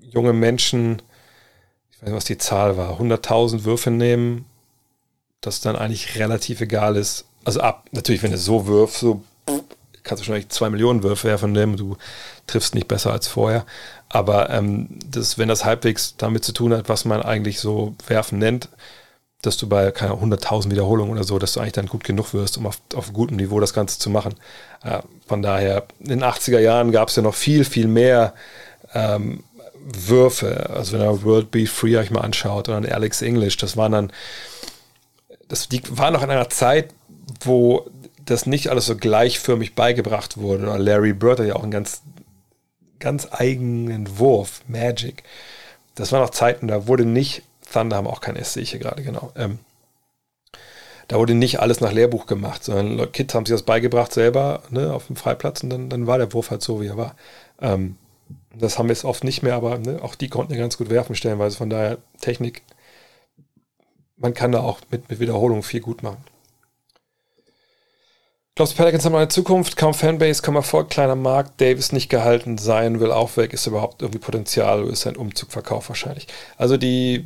junge 0.00 0.32
Menschen, 0.32 1.00
weiß 2.02 2.08
nicht, 2.08 2.16
was 2.16 2.24
die 2.24 2.38
Zahl 2.38 2.76
war, 2.76 3.00
100.000 3.00 3.64
Würfe 3.64 3.90
nehmen, 3.90 4.44
dass 5.40 5.60
dann 5.60 5.76
eigentlich 5.76 6.18
relativ 6.18 6.60
egal 6.60 6.96
ist. 6.96 7.24
Also 7.44 7.60
ab, 7.60 7.86
natürlich, 7.92 8.22
wenn 8.22 8.32
du 8.32 8.38
so 8.38 8.66
wirfst, 8.66 9.00
so 9.00 9.22
kannst 10.02 10.22
wahrscheinlich 10.22 10.48
zwei 10.48 10.68
Millionen 10.68 11.02
Würfe 11.02 11.28
werfen, 11.28 11.54
du 11.54 11.96
triffst 12.46 12.74
nicht 12.74 12.88
besser 12.88 13.12
als 13.12 13.28
vorher. 13.28 13.64
Aber 14.08 14.50
ähm, 14.50 14.88
das, 15.10 15.38
wenn 15.38 15.48
das 15.48 15.64
halbwegs 15.64 16.16
damit 16.16 16.44
zu 16.44 16.52
tun 16.52 16.72
hat, 16.72 16.88
was 16.88 17.04
man 17.04 17.22
eigentlich 17.22 17.60
so 17.60 17.94
werfen 18.06 18.38
nennt, 18.38 18.68
dass 19.42 19.56
du 19.56 19.68
bei 19.68 19.90
keine 19.90 20.14
100.000 20.14 20.70
Wiederholungen 20.70 21.12
oder 21.12 21.24
so, 21.24 21.38
dass 21.38 21.52
du 21.52 21.60
eigentlich 21.60 21.72
dann 21.72 21.86
gut 21.86 22.04
genug 22.04 22.32
wirst, 22.34 22.58
um 22.58 22.66
auf, 22.66 22.80
auf 22.94 23.12
gutem 23.12 23.36
Niveau 23.36 23.58
das 23.58 23.74
Ganze 23.74 23.98
zu 23.98 24.10
machen. 24.10 24.34
Äh, 24.84 25.00
von 25.26 25.42
daher, 25.42 25.86
in 26.00 26.08
den 26.08 26.22
80er 26.22 26.60
Jahren 26.60 26.92
gab 26.92 27.08
es 27.08 27.16
ja 27.16 27.22
noch 27.22 27.34
viel, 27.34 27.64
viel 27.64 27.88
mehr 27.88 28.34
ähm, 28.94 29.42
Würfe. 29.84 30.70
Also 30.70 30.92
wenn 30.92 31.00
er 31.00 31.22
World 31.22 31.50
Beat 31.50 31.68
Free 31.68 31.96
euch 31.96 32.10
mal 32.10 32.20
anschaut 32.20 32.68
oder 32.68 32.94
Alex 32.94 33.22
English, 33.22 33.56
das 33.56 33.76
waren 33.76 33.92
dann, 33.92 34.12
das 35.48 35.68
die 35.68 35.82
waren 35.90 36.12
noch 36.12 36.22
in 36.22 36.30
einer 36.30 36.50
Zeit, 36.50 36.94
wo 37.40 37.86
das 38.24 38.46
nicht 38.46 38.68
alles 38.68 38.86
so 38.86 38.96
gleichförmig 38.96 39.74
beigebracht 39.74 40.36
wurde. 40.36 40.64
Oder 40.64 40.78
Larry 40.78 41.12
Bird 41.12 41.40
hat 41.40 41.46
ja 41.46 41.56
auch 41.56 41.62
einen 41.62 41.72
ganz, 41.72 42.02
ganz 43.00 43.28
eigenen 43.30 44.18
Wurf, 44.18 44.62
Magic. 44.68 45.24
Das 45.94 46.12
waren 46.12 46.22
noch 46.22 46.30
Zeiten, 46.30 46.68
da 46.68 46.86
wurde 46.86 47.04
nicht 47.04 47.42
Thunder 47.72 47.96
haben 47.96 48.06
auch 48.06 48.20
kein 48.20 48.36
S, 48.36 48.52
sehe 48.52 48.62
ich 48.62 48.70
hier 48.70 48.80
gerade, 48.80 49.02
genau. 49.02 49.32
Ähm, 49.36 49.58
da 51.08 51.18
wurde 51.18 51.34
nicht 51.34 51.60
alles 51.60 51.80
nach 51.80 51.92
Lehrbuch 51.92 52.26
gemacht, 52.26 52.64
sondern 52.64 53.10
Kids 53.12 53.34
haben 53.34 53.44
sich 53.44 53.54
das 53.54 53.64
beigebracht 53.64 54.12
selber 54.12 54.62
ne, 54.70 54.92
auf 54.92 55.08
dem 55.08 55.16
Freiplatz 55.16 55.62
und 55.62 55.70
dann, 55.70 55.88
dann 55.88 56.06
war 56.06 56.18
der 56.18 56.32
Wurf 56.32 56.50
halt 56.50 56.62
so, 56.62 56.80
wie 56.80 56.86
er 56.86 56.96
war. 56.96 57.16
Ähm, 57.60 57.96
das 58.58 58.78
haben 58.78 58.88
wir 58.88 58.94
jetzt 58.94 59.04
oft 59.04 59.24
nicht 59.24 59.42
mehr, 59.42 59.54
aber 59.54 59.78
ne, 59.78 60.00
auch 60.02 60.14
die 60.14 60.28
konnten 60.28 60.52
ja 60.52 60.58
ganz 60.58 60.76
gut 60.78 60.90
werfen, 60.90 61.14
stellenweise. 61.14 61.56
Von 61.56 61.70
daher 61.70 61.98
Technik, 62.20 62.62
man 64.16 64.34
kann 64.34 64.52
da 64.52 64.60
auch 64.60 64.80
mit, 64.90 65.08
mit 65.10 65.20
Wiederholung 65.20 65.62
viel 65.62 65.80
gut 65.80 66.02
machen. 66.02 66.24
Glaubst 68.54 68.74
du, 68.74 68.76
Pelicans 68.76 69.06
haben 69.06 69.14
eine 69.14 69.28
Zukunft? 69.28 69.78
Kaum 69.78 69.94
Fanbase, 69.94 70.42
kaum 70.42 70.56
Erfolg, 70.56 70.90
kleiner 70.90 71.16
Markt. 71.16 71.58
Davis 71.58 71.90
nicht 71.90 72.10
gehalten, 72.10 72.58
sein 72.58 73.00
will 73.00 73.10
auch 73.10 73.38
weg. 73.38 73.54
Ist 73.54 73.66
überhaupt 73.66 74.02
irgendwie 74.02 74.18
Potenzial? 74.18 74.86
Ist 74.88 75.06
ein 75.06 75.16
Umzugverkauf 75.16 75.88
wahrscheinlich? 75.88 76.26
Also 76.58 76.76
die 76.76 77.24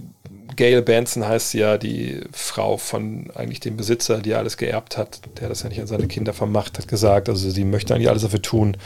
Gail 0.54 0.82
Benson 0.82 1.26
heißt 1.26 1.54
ja 1.54 1.78
die 1.78 2.20
Frau 2.32 2.76
von 2.76 3.32
eigentlich 3.34 3.58
dem 3.58 3.76
Besitzer, 3.76 4.18
die 4.20 4.34
alles 4.34 4.56
geerbt 4.56 4.96
hat, 4.96 5.20
der 5.40 5.48
das 5.48 5.64
ja 5.64 5.68
nicht 5.68 5.80
an 5.80 5.88
seine 5.88 6.06
Kinder 6.06 6.32
vermacht 6.32 6.78
hat, 6.78 6.86
gesagt. 6.86 7.28
Also 7.28 7.50
sie 7.50 7.64
möchte 7.64 7.92
eigentlich 7.92 8.08
alles 8.08 8.22
dafür 8.22 8.42
tun, 8.42 8.76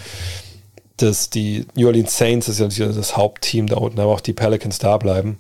dass 1.03 1.31
die 1.31 1.67
New 1.75 1.87
Orleans 1.87 2.17
Saints, 2.17 2.47
das 2.47 2.61
ist 2.61 2.79
ja 2.79 2.87
das 2.89 3.17
Hauptteam 3.17 3.67
da 3.67 3.77
unten, 3.77 4.01
aber 4.01 4.13
auch 4.13 4.21
die 4.21 4.33
Pelicans 4.33 4.79
da 4.79 4.97
bleiben. 4.99 5.39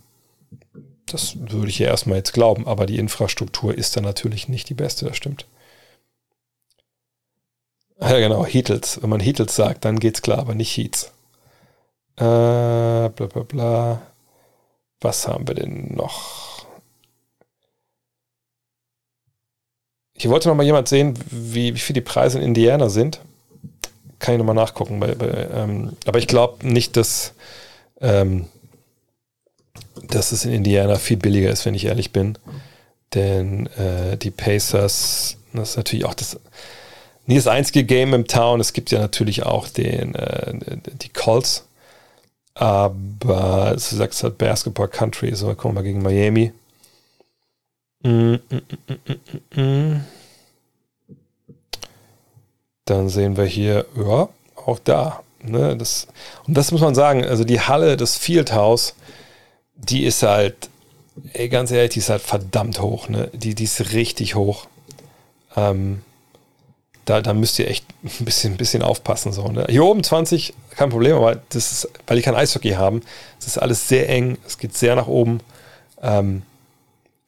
Das 1.06 1.36
würde 1.38 1.68
ich 1.68 1.78
ja 1.78 1.88
erstmal 1.88 2.18
jetzt 2.18 2.32
glauben, 2.32 2.66
aber 2.66 2.86
die 2.86 2.98
Infrastruktur 2.98 3.76
ist 3.76 3.96
da 3.96 4.00
natürlich 4.00 4.48
nicht 4.48 4.68
die 4.68 4.74
beste, 4.74 5.06
das 5.06 5.16
stimmt. 5.16 5.46
Ja, 8.00 8.18
genau, 8.18 8.46
Heatles. 8.46 9.02
Wenn 9.02 9.10
man 9.10 9.20
Heatles 9.20 9.54
sagt, 9.54 9.84
dann 9.84 9.98
geht's 10.00 10.22
klar, 10.22 10.38
aber 10.38 10.54
nicht 10.54 10.76
Heats. 10.76 11.12
Äh, 12.16 12.20
bla 12.20 13.10
bla 13.10 13.42
bla. 13.42 14.02
Was 15.00 15.28
haben 15.28 15.48
wir 15.48 15.54
denn 15.54 15.94
noch? 15.94 16.66
Hier 20.16 20.30
wollte 20.30 20.48
noch 20.48 20.54
mal 20.54 20.64
jemand 20.64 20.88
sehen, 20.88 21.18
wie, 21.30 21.74
wie 21.74 21.78
viel 21.78 21.94
die 21.94 22.00
Preise 22.02 22.38
in 22.38 22.44
Indiana 22.44 22.88
sind. 22.90 23.20
Kann 24.20 24.34
ich 24.34 24.38
nochmal 24.38 24.54
nachgucken. 24.54 25.00
Bei, 25.00 25.14
bei, 25.14 25.48
ähm, 25.52 25.96
aber 26.06 26.18
ich 26.20 26.28
glaube 26.28 26.64
nicht, 26.66 26.96
dass, 26.96 27.34
ähm, 28.00 28.46
dass 30.06 30.30
es 30.30 30.44
in 30.44 30.52
Indiana 30.52 30.94
viel 30.96 31.16
billiger 31.16 31.50
ist, 31.50 31.66
wenn 31.66 31.74
ich 31.74 31.86
ehrlich 31.86 32.12
bin. 32.12 32.38
Denn 33.14 33.66
äh, 33.76 34.16
die 34.16 34.30
Pacers, 34.30 35.36
das 35.52 35.70
ist 35.70 35.76
natürlich 35.76 36.04
auch 36.04 36.14
das 36.14 36.38
nie 37.26 37.36
das 37.36 37.48
einzige 37.48 37.84
Game 37.84 38.14
im 38.14 38.26
Town. 38.26 38.60
Es 38.60 38.72
gibt 38.72 38.90
ja 38.90 39.00
natürlich 39.00 39.44
auch 39.44 39.68
den, 39.68 40.14
äh, 40.14 40.54
die 41.02 41.08
Colts. 41.08 41.66
Aber 42.54 43.72
du 43.72 43.78
sagst 43.78 44.22
halt 44.22 44.38
Basketball 44.38 44.88
Country, 44.88 45.34
so 45.34 45.54
kommen 45.54 45.76
wir 45.76 45.82
gegen 45.82 46.02
Miami. 46.02 46.52
Mm, 48.02 48.34
mm, 48.34 49.60
mm, 49.60 50.04
Dann 52.90 53.08
sehen 53.08 53.36
wir 53.36 53.44
hier, 53.44 53.86
ja, 53.96 54.28
auch 54.56 54.80
da. 54.82 55.22
Ne, 55.42 55.76
das, 55.76 56.08
und 56.46 56.56
das 56.56 56.72
muss 56.72 56.80
man 56.80 56.94
sagen, 56.94 57.24
also 57.24 57.44
die 57.44 57.60
Halle, 57.60 57.96
das 57.96 58.18
Fieldhouse, 58.18 58.94
die 59.76 60.04
ist 60.04 60.24
halt, 60.24 60.68
ey, 61.32 61.48
ganz 61.48 61.70
ehrlich, 61.70 61.92
die 61.92 62.00
ist 62.00 62.10
halt 62.10 62.20
verdammt 62.20 62.80
hoch. 62.80 63.08
Ne? 63.08 63.30
Die, 63.32 63.54
die 63.54 63.64
ist 63.64 63.92
richtig 63.92 64.34
hoch. 64.34 64.66
Ähm, 65.56 66.02
da, 67.04 67.22
da 67.22 67.32
müsst 67.32 67.60
ihr 67.60 67.68
echt 67.68 67.86
ein 68.02 68.24
bisschen, 68.24 68.54
ein 68.54 68.56
bisschen 68.56 68.82
aufpassen. 68.82 69.32
So, 69.32 69.46
ne? 69.48 69.66
Hier 69.68 69.84
oben 69.84 70.02
20, 70.02 70.52
kein 70.70 70.90
Problem, 70.90 71.16
aber 71.16 71.36
das 71.50 71.70
ist, 71.70 71.88
weil 72.08 72.16
die 72.16 72.22
kein 72.22 72.34
Eishockey 72.34 72.70
haben, 72.72 73.02
es 73.38 73.46
ist 73.46 73.58
alles 73.58 73.86
sehr 73.86 74.08
eng, 74.08 74.36
es 74.46 74.58
geht 74.58 74.76
sehr 74.76 74.96
nach 74.96 75.06
oben. 75.06 75.40
Ähm, 76.02 76.42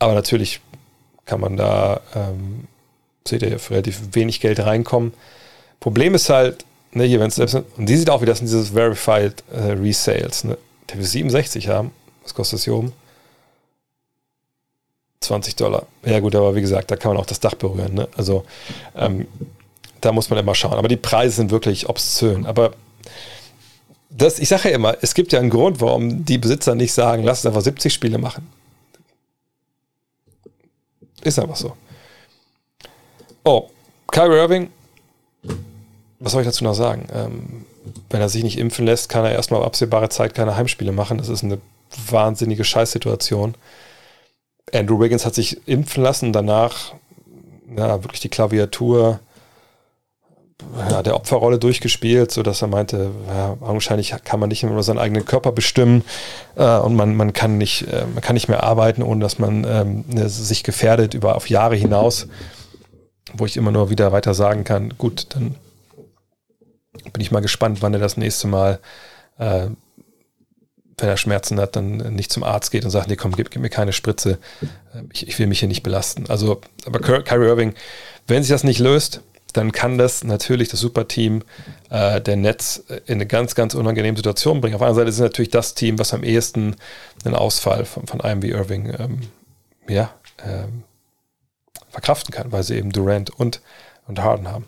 aber 0.00 0.14
natürlich 0.14 0.60
kann 1.24 1.40
man 1.40 1.56
da, 1.56 2.00
ähm, 2.16 2.66
seht 3.26 3.42
ihr, 3.42 3.58
relativ 3.70 4.00
wenig 4.12 4.40
Geld 4.40 4.58
reinkommen. 4.58 5.14
Problem 5.82 6.14
ist 6.14 6.30
halt, 6.30 6.64
ne, 6.92 7.02
hier, 7.02 7.18
wenn 7.18 7.26
es 7.26 7.34
selbst, 7.34 7.56
und 7.56 7.66
die 7.76 7.96
sieht 7.96 8.08
auch 8.08 8.22
wieder, 8.22 8.30
das 8.30 8.38
sind 8.38 8.46
dieses 8.46 8.68
Verified 8.68 9.42
äh, 9.52 9.72
Resales, 9.72 10.44
ne? 10.44 10.56
Der 10.88 10.98
will 10.98 11.04
67 11.04 11.66
haben, 11.66 11.90
was 12.22 12.34
kostet 12.34 12.60
das 12.60 12.64
hier 12.64 12.74
oben? 12.74 12.92
20 15.22 15.56
Dollar. 15.56 15.86
Ja 16.04 16.20
gut, 16.20 16.36
aber 16.36 16.54
wie 16.54 16.60
gesagt, 16.60 16.88
da 16.92 16.94
kann 16.96 17.12
man 17.12 17.20
auch 17.20 17.26
das 17.26 17.40
Dach 17.40 17.54
berühren. 17.54 17.94
Ne? 17.94 18.08
Also 18.16 18.44
ähm, 18.94 19.26
da 20.00 20.12
muss 20.12 20.30
man 20.30 20.38
immer 20.38 20.54
schauen. 20.54 20.74
Aber 20.74 20.88
die 20.88 20.96
Preise 20.96 21.36
sind 21.36 21.50
wirklich 21.50 21.88
obszön. 21.88 22.46
Aber 22.46 22.72
das, 24.10 24.38
ich 24.38 24.48
sage 24.48 24.68
ja 24.68 24.76
immer, 24.76 24.96
es 25.00 25.14
gibt 25.14 25.32
ja 25.32 25.40
einen 25.40 25.50
Grund, 25.50 25.80
warum 25.80 26.24
die 26.24 26.38
Besitzer 26.38 26.76
nicht 26.76 26.92
sagen, 26.92 27.24
lass 27.24 27.38
uns 27.38 27.46
einfach 27.46 27.62
70 27.62 27.92
Spiele 27.92 28.18
machen. 28.18 28.48
Ist 31.22 31.38
einfach 31.38 31.56
so. 31.56 31.76
Oh, 33.44 33.68
Kyrie 34.10 34.36
Irving, 34.36 34.70
was 36.22 36.32
soll 36.32 36.42
ich 36.42 36.48
dazu 36.48 36.64
noch 36.64 36.74
sagen? 36.74 37.06
Ähm, 37.12 37.64
wenn 38.10 38.20
er 38.20 38.28
sich 38.28 38.44
nicht 38.44 38.58
impfen 38.58 38.86
lässt, 38.86 39.08
kann 39.08 39.24
er 39.24 39.32
erstmal 39.32 39.60
auf 39.60 39.66
absehbare 39.66 40.08
Zeit 40.08 40.34
keine 40.34 40.56
Heimspiele 40.56 40.92
machen. 40.92 41.18
Das 41.18 41.28
ist 41.28 41.42
eine 41.42 41.58
wahnsinnige 42.10 42.64
Scheißsituation. 42.64 43.54
Andrew 44.72 45.00
Wiggins 45.00 45.26
hat 45.26 45.34
sich 45.34 45.66
impfen 45.66 46.02
lassen, 46.02 46.32
danach 46.32 46.94
ja, 47.76 48.02
wirklich 48.04 48.20
die 48.20 48.28
Klaviatur 48.28 49.20
ja, 50.90 51.02
der 51.02 51.16
Opferrolle 51.16 51.58
durchgespielt, 51.58 52.30
sodass 52.30 52.62
er 52.62 52.68
meinte, 52.68 53.10
ja, 53.26 53.56
augenscheinlich 53.60 54.14
kann 54.22 54.38
man 54.38 54.48
nicht 54.48 54.62
über 54.62 54.82
seinen 54.84 54.98
eigenen 54.98 55.24
Körper 55.24 55.50
bestimmen 55.50 56.04
äh, 56.54 56.78
und 56.78 56.94
man, 56.94 57.16
man, 57.16 57.32
kann 57.32 57.58
nicht, 57.58 57.88
äh, 57.88 58.04
man 58.12 58.22
kann 58.22 58.34
nicht 58.34 58.48
mehr 58.48 58.62
arbeiten, 58.62 59.02
ohne 59.02 59.20
dass 59.20 59.40
man 59.40 59.64
ähm, 59.68 60.04
ne, 60.06 60.28
sich 60.28 60.62
gefährdet 60.62 61.14
über 61.14 61.34
auf 61.34 61.50
Jahre 61.50 61.74
hinaus, 61.74 62.28
wo 63.34 63.44
ich 63.44 63.56
immer 63.56 63.72
nur 63.72 63.90
wieder 63.90 64.12
weiter 64.12 64.34
sagen 64.34 64.62
kann, 64.62 64.94
gut, 64.98 65.26
dann 65.30 65.56
bin 66.92 67.20
ich 67.20 67.30
mal 67.30 67.40
gespannt, 67.40 67.82
wann 67.82 67.94
er 67.94 68.00
das 68.00 68.16
nächste 68.16 68.46
Mal, 68.46 68.78
äh, 69.38 69.66
wenn 70.98 71.08
er 71.08 71.16
Schmerzen 71.16 71.58
hat, 71.58 71.74
dann 71.76 71.96
nicht 72.14 72.32
zum 72.32 72.42
Arzt 72.42 72.70
geht 72.70 72.84
und 72.84 72.90
sagt, 72.90 73.08
nee, 73.08 73.16
komm, 73.16 73.32
gib, 73.32 73.50
gib 73.50 73.62
mir 73.62 73.70
keine 73.70 73.92
Spritze, 73.92 74.38
ich, 75.12 75.26
ich, 75.26 75.38
will 75.38 75.46
mich 75.46 75.60
hier 75.60 75.68
nicht 75.68 75.82
belasten. 75.82 76.26
Also, 76.28 76.60
aber 76.84 77.00
Kyrie 77.00 77.46
Irving, 77.46 77.74
wenn 78.26 78.42
sich 78.42 78.50
das 78.50 78.62
nicht 78.62 78.78
löst, 78.78 79.22
dann 79.52 79.72
kann 79.72 79.98
das 79.98 80.24
natürlich 80.24 80.68
das 80.68 80.80
Superteam 80.80 81.42
äh, 81.90 82.20
der 82.20 82.36
Netz 82.36 82.82
in 83.06 83.14
eine 83.14 83.26
ganz, 83.26 83.54
ganz 83.54 83.74
unangenehme 83.74 84.16
Situation 84.16 84.60
bringen. 84.60 84.74
Auf 84.74 84.82
einer 84.82 84.94
Seite 84.94 85.08
ist 85.08 85.16
es 85.16 85.20
natürlich 85.20 85.50
das 85.50 85.74
Team, 85.74 85.98
was 85.98 86.14
am 86.14 86.24
ehesten 86.24 86.76
einen 87.24 87.34
Ausfall 87.34 87.84
von, 87.84 88.06
von 88.06 88.20
einem 88.20 88.42
wie 88.42 88.50
Irving 88.50 88.94
ähm, 88.98 89.20
ja, 89.88 90.10
ähm, 90.44 90.84
verkraften 91.90 92.32
kann, 92.32 92.52
weil 92.52 92.62
sie 92.62 92.76
eben 92.76 92.92
Durant 92.92 93.30
und, 93.30 93.60
und 94.06 94.20
Harden 94.20 94.48
haben. 94.48 94.66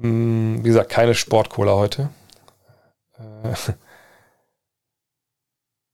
Hm, 0.00 0.64
wie 0.64 0.68
gesagt, 0.68 0.90
keine 0.90 1.14
Sportcola 1.14 1.72
heute. 1.74 2.10
Äh, 3.18 3.54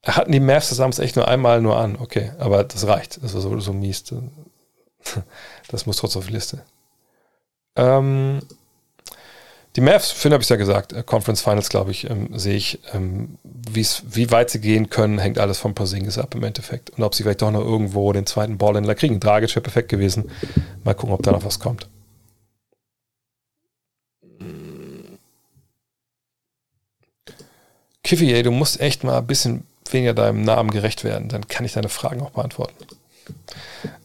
hatten 0.10 0.32
die 0.32 0.40
Mavs 0.40 0.70
das 0.70 0.80
abends 0.80 0.98
echt 0.98 1.16
nur 1.16 1.28
einmal 1.28 1.60
nur 1.60 1.76
an, 1.76 1.96
okay, 1.96 2.32
aber 2.38 2.64
das 2.64 2.86
reicht. 2.86 3.22
Das 3.22 3.34
war 3.34 3.40
so, 3.40 3.58
so 3.60 3.72
mies. 3.72 4.04
Das 5.68 5.84
muss 5.84 5.96
trotzdem 5.96 6.20
auf 6.20 6.26
die 6.26 6.32
Liste. 6.32 6.62
Ähm, 7.74 8.40
die 9.74 9.80
Mavs, 9.80 10.10
Finn 10.10 10.32
habe 10.32 10.42
ich 10.42 10.48
ja 10.48 10.56
gesagt, 10.56 10.92
äh, 10.92 11.02
Conference 11.02 11.40
Finals, 11.40 11.70
glaube 11.70 11.90
ich, 11.90 12.08
ähm, 12.10 12.28
sehe 12.38 12.56
ich, 12.56 12.80
ähm, 12.92 13.38
wie 13.42 14.30
weit 14.30 14.50
sie 14.50 14.60
gehen 14.60 14.90
können, 14.90 15.18
hängt 15.18 15.38
alles 15.38 15.58
vom 15.58 15.74
Porzingis 15.74 16.18
ab 16.18 16.34
im 16.34 16.44
Endeffekt. 16.44 16.90
Und 16.90 17.02
ob 17.02 17.14
sie 17.14 17.22
vielleicht 17.22 17.40
doch 17.40 17.50
noch 17.50 17.62
irgendwo 17.62 18.12
den 18.12 18.26
zweiten 18.26 18.58
Ballhändler 18.58 18.94
kriegen. 18.94 19.18
Dragic 19.18 19.50
wäre 19.50 19.62
perfekt 19.62 19.88
gewesen. 19.88 20.30
Mal 20.84 20.94
gucken, 20.94 21.14
ob 21.14 21.22
da 21.22 21.32
noch 21.32 21.44
was 21.44 21.58
kommt. 21.58 21.88
Kiffy, 28.04 28.32
ey, 28.32 28.42
du 28.42 28.50
musst 28.50 28.80
echt 28.80 29.04
mal 29.04 29.18
ein 29.18 29.26
bisschen 29.26 29.64
weniger 29.90 30.14
deinem 30.14 30.42
Namen 30.42 30.70
gerecht 30.70 31.04
werden. 31.04 31.28
Dann 31.28 31.46
kann 31.48 31.64
ich 31.64 31.72
deine 31.72 31.88
Fragen 31.88 32.22
auch 32.22 32.30
beantworten. 32.30 32.74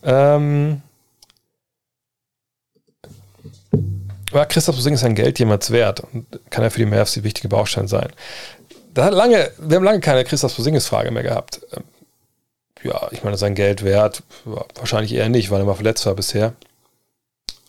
Ähm, 0.03 0.81
war 4.31 4.45
Christoph 4.45 4.75
Porzingis 4.75 5.01
sein 5.01 5.15
Geld 5.15 5.39
jemals 5.39 5.71
wert 5.71 6.01
und 6.11 6.25
kann 6.49 6.63
er 6.63 6.71
für 6.71 6.79
die 6.79 6.85
Mavs 6.85 7.13
die 7.13 7.23
wichtige 7.23 7.47
Baustein 7.47 7.87
sein? 7.87 8.09
Da 8.93 9.05
hat 9.05 9.13
lange, 9.13 9.51
wir 9.57 9.77
haben 9.77 9.83
lange 9.83 9.99
keine 9.99 10.23
Christoph 10.23 10.55
Porzingis-Frage 10.55 11.11
mehr 11.11 11.23
gehabt. 11.23 11.61
Ähm, 11.73 11.83
ja, 12.83 13.07
ich 13.11 13.23
meine, 13.23 13.37
sein 13.37 13.55
Geld 13.55 13.83
wert, 13.83 14.23
wahrscheinlich 14.75 15.13
eher 15.13 15.29
nicht, 15.29 15.49
weil 15.49 15.61
er 15.61 15.65
mal 15.65 15.73
verletzt 15.73 16.05
war 16.05 16.13
bisher. 16.13 16.53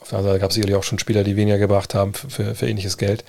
Auf 0.00 0.10
der 0.10 0.18
anderen 0.18 0.34
Seite 0.34 0.40
gab 0.40 0.50
es 0.50 0.54
sicherlich 0.54 0.76
auch 0.76 0.84
schon 0.84 0.98
Spieler, 0.98 1.24
die 1.24 1.36
weniger 1.36 1.58
gebracht 1.58 1.94
haben 1.94 2.14
für, 2.14 2.54
für 2.54 2.68
ähnliches 2.68 2.98
Geld. 2.98 3.24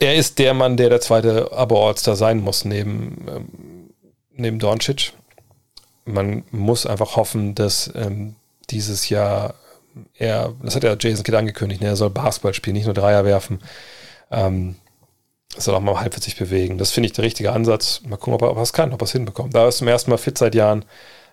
Er 0.00 0.16
ist 0.16 0.38
der 0.38 0.54
Mann, 0.54 0.76
der 0.76 0.88
der 0.88 1.00
zweite 1.00 1.52
Abo-All-Star 1.52 2.16
sein 2.16 2.40
muss, 2.40 2.64
neben, 2.64 3.26
ähm, 3.28 3.90
neben 4.32 4.58
Doncic. 4.58 5.12
Man 6.06 6.44
muss 6.50 6.86
einfach 6.86 7.16
hoffen, 7.16 7.54
dass 7.54 7.92
ähm, 7.94 8.34
dieses 8.70 9.08
Jahr 9.10 9.54
er, 10.14 10.54
das 10.62 10.74
hat 10.74 10.84
ja 10.84 10.96
Jason 10.98 11.24
Kidd 11.24 11.36
angekündigt, 11.36 11.80
ne, 11.82 11.88
er 11.88 11.96
soll 11.96 12.10
Basketball 12.10 12.54
spielen, 12.54 12.74
nicht 12.74 12.86
nur 12.86 12.94
Dreier 12.94 13.24
werfen. 13.24 13.60
Ähm, 14.30 14.76
soll 15.56 15.74
auch 15.74 15.80
mal 15.80 16.00
halbwegs 16.00 16.24
sich 16.24 16.36
bewegen. 16.36 16.78
Das 16.78 16.92
finde 16.92 17.08
ich 17.08 17.12
der 17.12 17.24
richtige 17.24 17.52
Ansatz. 17.52 18.02
Mal 18.06 18.16
gucken, 18.16 18.34
ob 18.34 18.42
er 18.42 18.56
was 18.56 18.72
kann, 18.72 18.92
ob 18.92 19.02
er 19.02 19.04
es 19.04 19.12
hinbekommt. 19.12 19.54
Da 19.54 19.68
ist 19.68 19.78
zum 19.78 19.88
ersten 19.88 20.10
Mal 20.10 20.16
fit 20.16 20.38
seit 20.38 20.54
Jahren, 20.54 20.84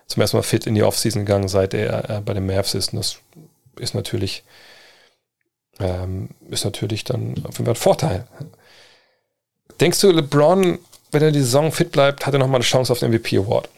zum 0.06 0.20
ersten 0.20 0.36
Mal 0.36 0.42
fit 0.42 0.66
in 0.66 0.74
die 0.74 0.82
Offseason 0.82 1.24
gegangen, 1.24 1.48
seit 1.48 1.72
er 1.72 2.10
äh, 2.10 2.20
bei 2.20 2.34
den 2.34 2.46
Mavs 2.46 2.74
ist. 2.74 2.92
Und 2.92 2.98
das 2.98 3.18
ist 3.78 3.94
natürlich, 3.94 4.42
ähm, 5.78 6.30
ist 6.50 6.64
natürlich 6.64 7.04
dann 7.04 7.34
auf 7.44 7.58
jeden 7.58 7.66
Fall 7.66 7.74
ein 7.74 7.76
Vorteil. 7.76 8.26
Denkst 9.80 10.00
du, 10.00 10.10
LeBron, 10.10 10.78
wenn 11.12 11.22
er 11.22 11.30
die 11.30 11.40
Saison 11.40 11.72
fit 11.72 11.92
bleibt, 11.92 12.26
hat 12.26 12.34
er 12.34 12.40
nochmal 12.40 12.56
eine 12.56 12.64
Chance 12.64 12.92
auf 12.92 12.98
den 12.98 13.10
MVP 13.10 13.38
Award? 13.38 13.68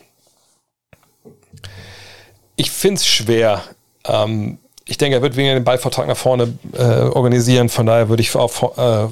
Ich 2.57 2.71
finde 2.71 2.97
es 2.97 3.07
schwer. 3.07 3.63
Ähm, 4.05 4.59
ich 4.87 4.99
denke, 4.99 5.17
er 5.17 5.23
wird 5.23 5.37
weniger 5.37 5.55
den 5.55 5.65
Ballvertrag 5.65 6.09
nach 6.09 6.17
vorne 6.17 6.53
äh, 6.73 6.83
organisieren. 6.83 7.69
Von 7.69 7.87
daher 7.87 8.09
würde 8.09 8.23
ich 8.23 8.35
auch 8.35 8.77
äh, 8.77 9.09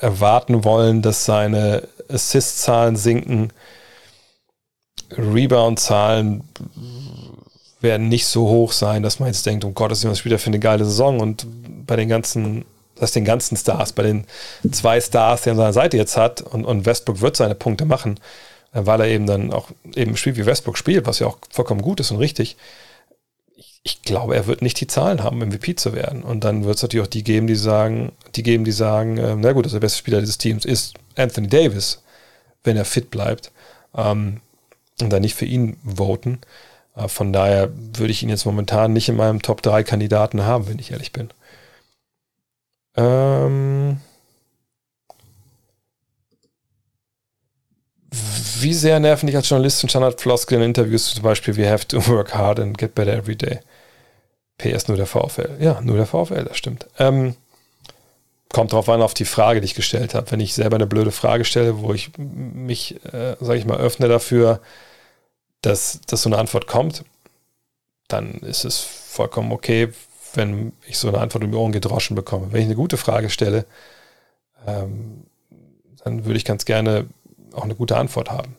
erwarten 0.00 0.64
wollen, 0.64 1.02
dass 1.02 1.24
seine 1.24 1.86
Assist-Zahlen 2.08 2.96
sinken. 2.96 3.52
Rebound-Zahlen 5.10 6.44
werden 7.80 8.08
nicht 8.08 8.26
so 8.26 8.48
hoch 8.48 8.72
sein, 8.72 9.02
dass 9.02 9.20
man 9.20 9.28
jetzt 9.28 9.46
denkt, 9.46 9.64
um 9.64 9.74
Gottes 9.74 10.02
Willen, 10.02 10.12
was 10.12 10.18
spielt 10.18 10.34
er 10.34 10.38
für 10.38 10.48
eine 10.48 10.58
geile 10.58 10.84
Saison? 10.84 11.20
Und 11.20 11.46
bei 11.86 11.96
den 11.96 12.08
ganzen, 12.08 12.64
das 13.00 13.12
den 13.12 13.24
ganzen 13.24 13.56
Stars, 13.56 13.92
bei 13.92 14.02
den 14.02 14.24
zwei 14.70 15.00
Stars, 15.00 15.42
die 15.42 15.48
er 15.48 15.52
an 15.52 15.58
seiner 15.58 15.72
Seite 15.72 15.96
jetzt 15.96 16.16
hat, 16.16 16.42
und, 16.42 16.64
und 16.64 16.86
Westbrook 16.86 17.20
wird 17.20 17.36
seine 17.36 17.54
Punkte 17.54 17.84
machen, 17.84 18.20
äh, 18.72 18.80
weil 18.84 19.00
er 19.00 19.08
eben 19.08 19.26
dann 19.26 19.52
auch 19.52 19.68
eben 19.94 20.16
spielt, 20.16 20.36
wie 20.36 20.46
Westbrook 20.46 20.78
spielt, 20.78 21.06
was 21.06 21.18
ja 21.18 21.26
auch 21.26 21.38
vollkommen 21.50 21.82
gut 21.82 22.00
ist 22.00 22.10
und 22.10 22.18
richtig 22.18 22.56
ich 23.82 24.02
glaube, 24.02 24.36
er 24.36 24.46
wird 24.46 24.62
nicht 24.62 24.80
die 24.80 24.86
Zahlen 24.86 25.22
haben, 25.22 25.38
MVP 25.38 25.74
zu 25.76 25.94
werden. 25.94 26.22
Und 26.22 26.44
dann 26.44 26.64
wird 26.64 26.76
es 26.76 26.82
natürlich 26.82 27.06
auch 27.06 27.10
die 27.10 27.24
geben, 27.24 27.46
die 27.46 27.54
sagen, 27.54 28.12
die 28.34 28.42
geben, 28.42 28.64
die 28.64 28.72
sagen, 28.72 29.16
äh, 29.16 29.34
na 29.36 29.52
gut, 29.52 29.64
also 29.64 29.76
der 29.76 29.80
beste 29.80 29.98
Spieler 29.98 30.20
dieses 30.20 30.38
Teams 30.38 30.64
ist 30.64 30.94
Anthony 31.16 31.48
Davis, 31.48 32.02
wenn 32.62 32.76
er 32.76 32.84
fit 32.84 33.10
bleibt. 33.10 33.50
Ähm, 33.96 34.40
und 35.00 35.10
dann 35.10 35.22
nicht 35.22 35.34
für 35.34 35.46
ihn 35.46 35.78
voten. 35.82 36.40
Äh, 36.94 37.08
von 37.08 37.32
daher 37.32 37.70
würde 37.74 38.12
ich 38.12 38.22
ihn 38.22 38.28
jetzt 38.28 38.44
momentan 38.44 38.92
nicht 38.92 39.08
in 39.08 39.16
meinem 39.16 39.40
Top 39.40 39.62
3 39.62 39.82
Kandidaten 39.82 40.44
haben, 40.44 40.68
wenn 40.68 40.78
ich 40.78 40.90
ehrlich 40.90 41.12
bin. 41.12 41.30
Ähm, 42.96 44.00
wie 48.60 48.74
sehr 48.74 49.00
nerven 49.00 49.26
dich 49.26 49.36
als 49.36 49.48
Journalist 49.48 49.82
und 49.82 49.90
Standardfloskel 49.90 50.58
in 50.58 50.64
Interviews 50.64 51.14
zum 51.14 51.22
Beispiel, 51.22 51.56
we 51.56 51.70
have 51.70 51.86
to 51.86 52.06
work 52.08 52.34
hard 52.34 52.60
and 52.60 52.76
get 52.76 52.94
better 52.94 53.12
every 53.12 53.36
day? 53.36 53.60
PS 54.58 54.88
nur 54.88 54.96
der 54.96 55.06
VfL. 55.06 55.56
Ja, 55.60 55.80
nur 55.80 55.96
der 55.96 56.06
VfL, 56.06 56.44
das 56.44 56.58
stimmt. 56.58 56.86
Ähm, 56.98 57.34
kommt 58.52 58.72
drauf 58.72 58.88
an, 58.88 59.00
auf 59.00 59.14
die 59.14 59.24
Frage, 59.24 59.60
die 59.60 59.66
ich 59.66 59.74
gestellt 59.74 60.14
habe. 60.14 60.30
Wenn 60.30 60.40
ich 60.40 60.54
selber 60.54 60.76
eine 60.76 60.86
blöde 60.86 61.12
Frage 61.12 61.44
stelle, 61.44 61.80
wo 61.80 61.94
ich 61.94 62.10
mich, 62.18 63.02
äh, 63.06 63.36
sage 63.40 63.58
ich 63.58 63.64
mal, 63.64 63.78
öffne 63.78 64.08
dafür, 64.08 64.60
dass, 65.62 66.00
dass 66.06 66.22
so 66.22 66.28
eine 66.28 66.38
Antwort 66.38 66.66
kommt, 66.66 67.04
dann 68.08 68.34
ist 68.40 68.64
es 68.64 68.80
vollkommen 68.80 69.52
okay, 69.52 69.92
wenn 70.34 70.72
ich 70.86 70.98
so 70.98 71.08
eine 71.08 71.18
Antwort 71.18 71.44
um 71.44 71.50
die 71.50 71.56
Ohren 71.56 71.72
gedroschen 71.72 72.14
bekomme. 72.14 72.48
Wenn 72.50 72.60
ich 72.60 72.66
eine 72.66 72.76
gute 72.76 72.96
Frage 72.96 73.30
stelle, 73.30 73.66
ähm, 74.66 75.24
dann 76.04 76.24
würde 76.24 76.36
ich 76.36 76.44
ganz 76.44 76.64
gerne 76.64 77.06
auch 77.52 77.64
eine 77.64 77.74
gute 77.74 77.96
Antwort 77.96 78.30
haben. 78.30 78.56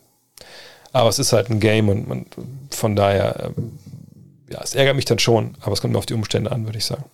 Aber 0.92 1.08
es 1.08 1.18
ist 1.18 1.32
halt 1.32 1.50
ein 1.50 1.60
Game 1.60 1.88
und, 1.88 2.10
und 2.10 2.74
von 2.74 2.94
daher 2.96 3.52
ähm, 3.56 3.78
ja, 4.52 4.60
es 4.62 4.74
ärgert 4.74 4.96
mich 4.96 5.06
dann 5.06 5.18
schon, 5.18 5.56
aber 5.60 5.72
es 5.72 5.80
kommt 5.80 5.94
mir 5.94 5.98
auf 5.98 6.06
die 6.06 6.14
Umstände 6.14 6.52
an, 6.52 6.66
würde 6.66 6.78
ich 6.78 6.84
sagen. 6.84 7.04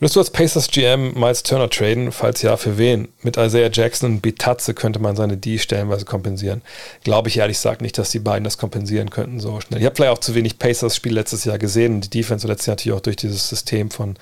Würdest 0.00 0.16
du 0.16 0.20
als 0.20 0.30
Pacers 0.30 0.68
GM 0.68 1.12
Miles 1.12 1.42
Turner 1.42 1.68
traden? 1.68 2.10
Falls 2.10 2.40
ja, 2.40 2.56
für 2.56 2.78
wen? 2.78 3.08
Mit 3.22 3.36
Isaiah 3.36 3.70
Jackson 3.70 4.12
und 4.12 4.20
Bitatze 4.22 4.72
könnte 4.72 4.98
man 4.98 5.14
seine 5.14 5.36
D 5.36 5.58
stellenweise 5.58 6.06
kompensieren. 6.06 6.62
Glaube 7.04 7.28
ich 7.28 7.36
ehrlich 7.36 7.58
gesagt 7.58 7.82
nicht, 7.82 7.98
dass 7.98 8.10
die 8.10 8.18
beiden 8.18 8.44
das 8.44 8.56
kompensieren 8.56 9.10
könnten 9.10 9.40
so 9.40 9.60
schnell. 9.60 9.78
Ich 9.78 9.84
habe 9.84 9.94
vielleicht 9.94 10.12
auch 10.12 10.18
zu 10.18 10.34
wenig 10.34 10.58
Pacers-Spiel 10.58 11.12
letztes 11.12 11.44
Jahr 11.44 11.58
gesehen 11.58 11.96
und 11.96 12.04
die 12.06 12.18
Defense 12.18 12.46
letztes 12.46 12.66
Jahr 12.66 12.76
natürlich 12.76 12.96
auch 12.96 13.02
durch 13.02 13.16
dieses 13.16 13.46
System 13.46 13.90
von 13.90 14.16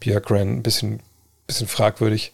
Björkren 0.00 0.58
ein 0.58 0.62
bisschen, 0.62 1.00
bisschen 1.46 1.66
fragwürdig. 1.66 2.32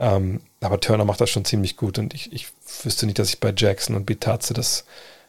Ähm, 0.00 0.40
aber 0.60 0.80
Turner 0.80 1.04
macht 1.04 1.20
das 1.20 1.30
schon 1.30 1.44
ziemlich 1.44 1.76
gut 1.76 1.98
und 1.98 2.12
ich, 2.12 2.32
ich 2.32 2.48
wüsste 2.82 3.06
nicht, 3.06 3.20
dass 3.20 3.28
ich 3.28 3.38
bei 3.38 3.54
Jackson 3.56 3.94
und 3.94 4.04
Bitatze 4.04 4.52
das 4.52 4.84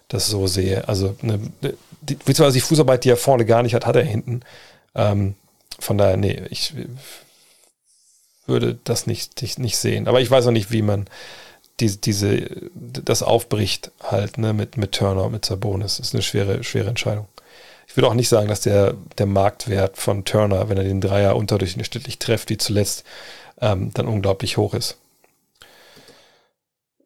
das 0.07 0.27
so 0.27 0.47
sehe. 0.47 0.87
Also, 0.87 1.15
ne, 1.21 1.39
die, 2.01 2.15
beziehungsweise 2.15 2.53
die 2.53 2.61
Fußarbeit, 2.61 3.03
die 3.03 3.09
er 3.09 3.17
vorne 3.17 3.45
gar 3.45 3.63
nicht 3.63 3.73
hat, 3.73 3.85
hat 3.85 3.95
er 3.95 4.03
hinten. 4.03 4.41
Ähm, 4.95 5.35
von 5.83 5.97
daher, 5.97 6.17
nee, 6.17 6.41
ich 6.49 6.73
würde 8.45 8.77
das 8.83 9.07
nicht, 9.07 9.41
nicht, 9.59 9.77
sehen. 9.77 10.07
Aber 10.07 10.21
ich 10.21 10.29
weiß 10.29 10.47
auch 10.47 10.51
nicht, 10.51 10.71
wie 10.71 10.81
man 10.81 11.07
diese, 11.79 11.97
diese, 11.97 12.47
das 12.73 13.23
aufbricht 13.23 13.91
halt, 14.01 14.37
ne, 14.37 14.53
mit, 14.53 14.77
mit 14.77 14.93
Turner, 14.93 15.29
mit 15.29 15.45
Sabonis. 15.45 15.97
Das 15.97 16.07
ist 16.07 16.13
eine 16.13 16.23
schwere, 16.23 16.63
schwere 16.63 16.89
Entscheidung. 16.89 17.27
Ich 17.87 17.97
würde 17.97 18.07
auch 18.07 18.13
nicht 18.13 18.29
sagen, 18.29 18.47
dass 18.47 18.61
der, 18.61 18.95
der 19.17 19.25
Marktwert 19.25 19.97
von 19.97 20.25
Turner, 20.25 20.69
wenn 20.69 20.77
er 20.77 20.83
den 20.83 21.01
Dreier 21.01 21.35
unterdurchschnittlich 21.35 22.19
trifft, 22.19 22.49
wie 22.49 22.57
zuletzt, 22.57 23.03
ähm, 23.61 23.91
dann 23.93 24.07
unglaublich 24.07 24.57
hoch 24.57 24.73
ist. 24.73 24.97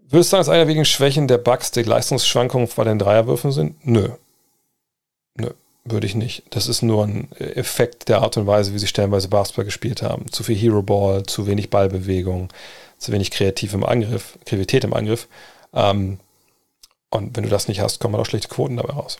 Würdest 0.09 0.31
du 0.31 0.37
sagen, 0.37 0.41
dass 0.41 0.49
einer 0.49 0.67
wegen 0.67 0.85
Schwächen 0.85 1.27
der 1.27 1.37
Bugs 1.37 1.71
die 1.71 1.83
Leistungsschwankungen 1.83 2.69
bei 2.75 2.83
den 2.85 2.99
Dreierwürfen 2.99 3.51
sind? 3.51 3.85
Nö. 3.85 4.09
Nö, 5.35 5.51
würde 5.91 6.07
ich 6.07 6.15
nicht. 6.15 6.43
Das 6.49 6.67
ist 6.67 6.81
nur 6.81 7.05
ein 7.05 7.31
Effekt 7.33 8.09
der 8.09 8.21
Art 8.21 8.37
und 8.37 8.47
Weise, 8.47 8.73
wie 8.73 8.79
sie 8.79 8.87
stellenweise 8.87 9.27
Basketball 9.27 9.65
gespielt 9.65 10.01
haben. 10.01 10.31
Zu 10.31 10.43
viel 10.43 10.55
Hero 10.55 10.81
Ball, 10.81 11.23
zu 11.23 11.47
wenig 11.47 11.69
Ballbewegung, 11.69 12.49
zu 12.97 13.11
wenig 13.11 13.31
kreativ 13.31 13.73
im 13.73 13.83
Angriff, 13.83 14.37
Kreativität 14.45 14.83
im 14.83 14.93
Angriff. 14.93 15.27
Ähm, 15.73 16.19
und 17.09 17.35
wenn 17.35 17.43
du 17.43 17.49
das 17.49 17.67
nicht 17.67 17.79
hast, 17.79 17.99
kommen 17.99 18.15
auch 18.15 18.25
schlechte 18.25 18.49
Quoten 18.49 18.77
dabei 18.77 18.93
raus. 18.93 19.17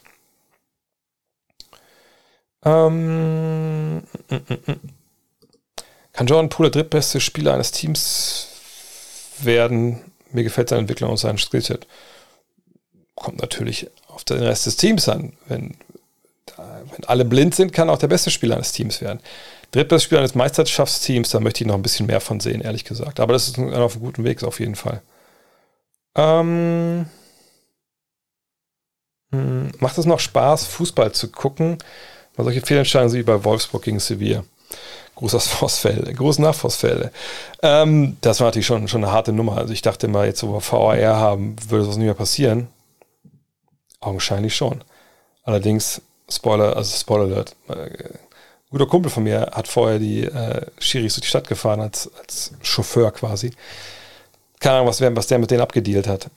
Ähm, 2.65 3.97
mm, 3.97 4.01
mm, 4.29 4.71
mm. 4.71 4.79
Kann 6.13 6.27
Jordan 6.27 6.49
Poole 6.49 6.71
der 6.71 6.81
drittbeste 6.81 7.19
Spieler 7.21 7.53
eines 7.53 7.71
Teams 7.71 8.47
werden? 9.39 10.01
mir 10.31 10.43
gefällt 10.43 10.69
seine 10.69 10.81
Entwicklung 10.81 11.11
und 11.11 11.17
sein 11.17 11.37
Skillset. 11.37 11.87
Kommt 13.15 13.41
natürlich 13.41 13.89
auf 14.07 14.23
den 14.23 14.39
Rest 14.39 14.65
des 14.65 14.77
Teams 14.77 15.09
an. 15.09 15.33
Wenn, 15.47 15.75
wenn 16.97 17.07
alle 17.07 17.25
blind 17.25 17.55
sind, 17.55 17.71
kann 17.73 17.89
auch 17.89 17.97
der 17.97 18.07
beste 18.07 18.31
Spieler 18.31 18.55
eines 18.55 18.71
Teams 18.71 19.01
werden. 19.01 19.19
Drittbester 19.71 20.05
Spieler 20.05 20.21
eines 20.21 20.35
Meisterschaftsteams, 20.35 21.29
da 21.29 21.39
möchte 21.39 21.63
ich 21.63 21.67
noch 21.67 21.75
ein 21.75 21.81
bisschen 21.81 22.07
mehr 22.07 22.21
von 22.21 22.39
sehen, 22.39 22.61
ehrlich 22.61 22.85
gesagt. 22.85 23.19
Aber 23.19 23.33
das 23.33 23.47
ist 23.47 23.59
auf 23.59 23.93
einem 23.93 24.03
guten 24.03 24.23
Weg, 24.23 24.43
auf 24.43 24.59
jeden 24.59 24.75
Fall. 24.75 25.01
Ähm, 26.15 27.05
hm, 29.31 29.71
macht 29.79 29.97
es 29.97 30.05
noch 30.05 30.19
Spaß, 30.19 30.65
Fußball 30.65 31.11
zu 31.11 31.31
gucken? 31.31 31.77
Weil 32.35 32.45
solche 32.45 32.61
Fehlentscheidungen 32.61 33.13
wie 33.13 33.23
bei 33.23 33.43
Wolfsburg 33.43 33.83
gegen 33.83 33.99
Sevilla. 33.99 34.43
Groß 35.15 35.31
Großausfallsfelde, 35.31 36.13
groß 36.13 36.39
Nachforstfelde. 36.39 37.11
Ähm, 37.63 38.17
das 38.21 38.39
war 38.39 38.47
natürlich 38.47 38.67
schon, 38.67 38.87
schon 38.87 39.03
eine 39.03 39.11
harte 39.11 39.33
Nummer. 39.33 39.57
Also 39.57 39.73
ich 39.73 39.81
dachte 39.81 40.07
mal, 40.07 40.27
jetzt 40.27 40.43
wo 40.43 40.53
wir 40.53 40.61
VAR 40.61 41.17
haben, 41.17 41.55
würde 41.67 41.85
sowas 41.85 41.97
nicht 41.97 42.05
mehr 42.05 42.13
passieren. 42.13 42.67
Augenscheinlich 43.99 44.55
schon. 44.55 44.83
Allerdings, 45.43 46.01
Spoiler, 46.29 46.75
also 46.75 46.95
Spoiler 46.95 47.23
Alert, 47.25 47.55
äh, 47.69 47.89
guter 48.69 48.85
Kumpel 48.85 49.09
von 49.09 49.23
mir 49.23 49.49
hat 49.53 49.67
vorher 49.67 49.99
die 49.99 50.23
äh, 50.23 50.65
Schiris 50.77 51.15
durch 51.15 51.21
die 51.21 51.27
Stadt 51.27 51.47
gefahren 51.47 51.79
als, 51.79 52.11
als 52.19 52.53
Chauffeur 52.61 53.11
quasi. 53.11 53.51
Keine 54.59 54.77
Ahnung, 54.77 54.87
was, 54.87 55.01
was 55.01 55.27
der 55.27 55.39
mit 55.39 55.51
denen 55.51 55.61
abgedealt 55.61 56.07
hat. 56.07 56.29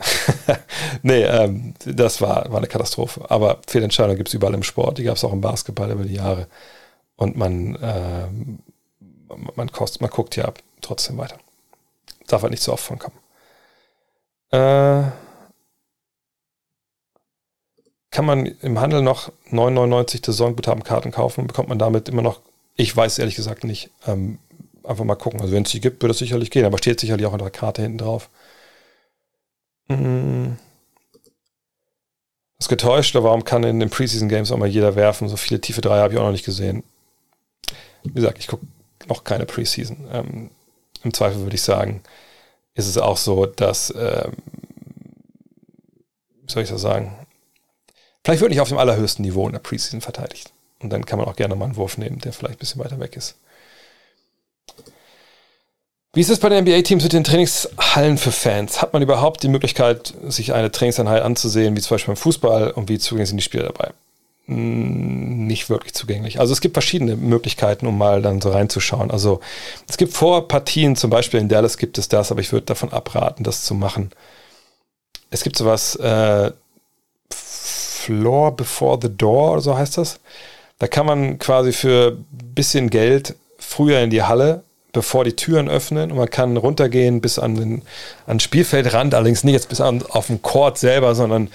nee, 1.03 1.23
ähm, 1.23 1.75
das 1.87 2.21
war, 2.21 2.51
war 2.51 2.59
eine 2.59 2.67
Katastrophe. 2.67 3.25
Aber 3.31 3.61
Fehlentscheidungen 3.67 4.19
gibt 4.19 4.29
es 4.29 4.35
überall 4.35 4.53
im 4.55 4.63
Sport. 4.63 4.99
Die 4.99 5.05
gab 5.05 5.17
es 5.17 5.25
auch 5.25 5.33
im 5.33 5.41
Basketball 5.41 5.91
über 5.91 6.05
die 6.05 6.17
Jahre. 6.17 6.47
Und 7.17 7.37
man, 7.37 7.77
äh, 7.77 8.27
man, 9.57 9.73
kost, 9.73 10.03
man 10.03 10.11
guckt 10.11 10.37
ja 10.37 10.53
trotzdem 10.83 11.17
weiter. 11.17 11.37
Darf 12.27 12.43
halt 12.43 12.51
nicht 12.53 12.63
so 12.63 12.75
oft 12.75 12.85
von 12.85 12.99
kommen. 12.99 13.17
Äh, 14.51 15.11
kann 18.11 18.25
man 18.25 18.47
im 18.47 18.81
Handel 18.81 19.03
noch 19.03 19.31
9,99 19.51 20.27
Saisonguthabenkarten 20.27 21.13
kaufen? 21.13 21.47
Bekommt 21.47 21.69
man 21.69 21.79
damit 21.79 22.09
immer 22.09 22.23
noch 22.23 22.41
Ich 22.77 22.97
weiß 22.97 23.19
ehrlich 23.19 23.37
gesagt 23.37 23.65
nicht. 23.65 23.91
Ähm, 24.07 24.39
einfach 24.85 25.05
mal 25.05 25.15
gucken. 25.15 25.41
Also 25.41 25.53
wenn 25.53 25.63
es 25.63 25.71
die 25.71 25.81
gibt, 25.81 26.03
wird 26.03 26.13
es 26.13 26.19
sicherlich 26.19 26.51
gehen, 26.51 26.65
aber 26.65 26.79
steht 26.79 27.01
sicherlich 27.01 27.27
auch 27.27 27.33
in 27.33 27.39
der 27.39 27.51
Karte 27.51 27.83
hinten 27.83 27.99
drauf. 27.99 28.29
Mhm. 29.89 30.57
Das 32.59 32.69
getäuschte, 32.69 33.23
warum 33.25 33.45
kann 33.45 33.65
in 33.65 33.81
den 33.81 33.91
Preseason 33.91 34.29
Games 34.29 34.53
auch 34.53 34.59
mal 34.59 34.69
jeder 34.69 34.95
werfen? 34.95 35.29
So 35.29 35.37
viele 35.37 35.61
tiefe 35.61 35.81
Dreier 35.81 36.03
habe 36.03 36.13
ich 36.13 36.19
auch 36.19 36.25
noch 36.25 36.33
nicht 36.33 36.45
gesehen. 36.45 36.83
Wie 38.03 38.13
gesagt, 38.13 38.39
ich 38.39 38.49
gucke 38.49 38.67
noch 39.09 39.25
keine 39.25 39.47
Preseason. 39.47 39.97
Ähm, 40.13 40.51
Im 41.03 41.15
Zweifel 41.15 41.41
würde 41.41 41.57
ich 41.57 41.63
sagen, 41.63 42.03
ist 42.75 42.87
es 42.87 42.99
auch 42.99 43.17
so, 43.17 43.47
dass, 43.47 43.93
ähm, 43.97 44.33
wie 46.43 46.53
soll 46.53 46.63
ich 46.63 46.69
das 46.69 46.83
sagen? 46.83 47.15
Vielleicht 48.25 48.41
wird 48.41 48.51
nicht 48.51 48.61
auf 48.61 48.69
dem 48.69 48.79
allerhöchsten 48.79 49.25
Niveau 49.25 49.47
in 49.47 49.53
der 49.53 49.61
Preseason 49.61 50.01
verteidigt. 50.01 50.53
Und 50.81 50.91
dann 50.91 51.05
kann 51.05 51.19
man 51.19 51.29
auch 51.29 51.37
gerne 51.37 51.55
mal 51.55 51.67
einen 51.67 51.77
Wurf 51.77 51.99
nehmen, 51.99 52.19
der 52.19 52.33
vielleicht 52.33 52.57
ein 52.57 52.59
bisschen 52.59 52.83
weiter 52.83 53.01
weg 53.01 53.17
ist. 53.17 53.37
Wie 56.13 56.21
ist 56.21 56.31
es 56.31 56.41
bei 56.41 56.49
den 56.49 56.65
NBA-Teams 56.65 57.05
mit 57.05 57.13
den 57.13 57.23
Trainingshallen 57.23 58.19
für 58.19 58.33
Fans? 58.33 58.83
Hat 58.83 58.93
man 58.93 59.01
überhaupt 59.01 59.45
die 59.45 59.49
Möglichkeit, 59.49 60.13
sich 60.27 60.53
eine 60.53 60.73
Trainingseinheit 60.73 61.23
anzusehen, 61.23 61.77
wie 61.77 61.81
zum 61.81 61.95
Beispiel 61.95 62.15
beim 62.15 62.21
Fußball 62.21 62.73
und 62.73 62.89
wie 62.89 62.99
zugänglich 62.99 63.29
sind 63.29 63.37
die 63.37 63.45
Spieler 63.45 63.65
dabei? 63.65 63.93
Hm, 64.47 65.47
nicht 65.47 65.71
wirklich 65.71 65.95
zugänglich. 65.95 66.41
Also 66.41 66.53
es 66.53 66.61
gibt 66.61 66.75
verschiedene 66.75 67.15
Möglichkeiten, 67.15 67.87
um 67.87 67.97
mal 67.97 68.23
dann 68.23 68.41
so 68.41 68.51
reinzuschauen. 68.51 69.13
Also 69.13 69.39
es 69.89 69.97
gibt 69.97 70.13
Vorpartien, 70.13 70.97
zum 70.97 71.11
Beispiel 71.11 71.39
in 71.39 71.49
Dallas 71.49 71.79
gibt 71.79 71.97
es 71.97 72.09
das, 72.09 72.33
aber 72.33 72.41
ich 72.41 72.53
würde 72.53 72.67
davon 72.67 72.93
abraten, 72.93 73.45
das 73.45 73.63
zu 73.63 73.75
machen. 73.75 74.11
Es 75.31 75.45
gibt 75.45 75.57
sowas, 75.57 75.95
äh, 75.95 76.51
Floor 78.01 78.57
Before 78.57 78.99
the 79.01 79.15
Door 79.15 79.61
so 79.61 79.77
heißt 79.77 79.99
das. 79.99 80.21
Da 80.79 80.87
kann 80.87 81.07
man 81.07 81.39
quasi 81.39 81.73
für 81.73 82.17
ein 82.17 82.55
bisschen 82.55 82.89
Geld 82.91 83.35
früher 83.59 84.01
in 84.01 84.11
die 84.11 84.23
Halle 84.23 84.63
bevor 84.93 85.25
die 85.25 85.37
Türen 85.37 85.69
öffnen 85.69 86.11
und 86.11 86.17
man 86.17 86.31
kann 86.31 86.57
runtergehen 86.57 87.21
bis 87.21 87.39
an 87.39 87.55
den, 87.55 87.83
an 88.27 88.37
den 88.37 88.41
Spielfeldrand, 88.41 89.15
allerdings 89.15 89.45
nicht 89.45 89.55
jetzt 89.55 89.69
bis 89.69 89.81
an, 89.81 90.03
auf 90.09 90.27
dem 90.27 90.43
Court 90.43 90.79
selber, 90.79 91.15
sondern 91.15 91.49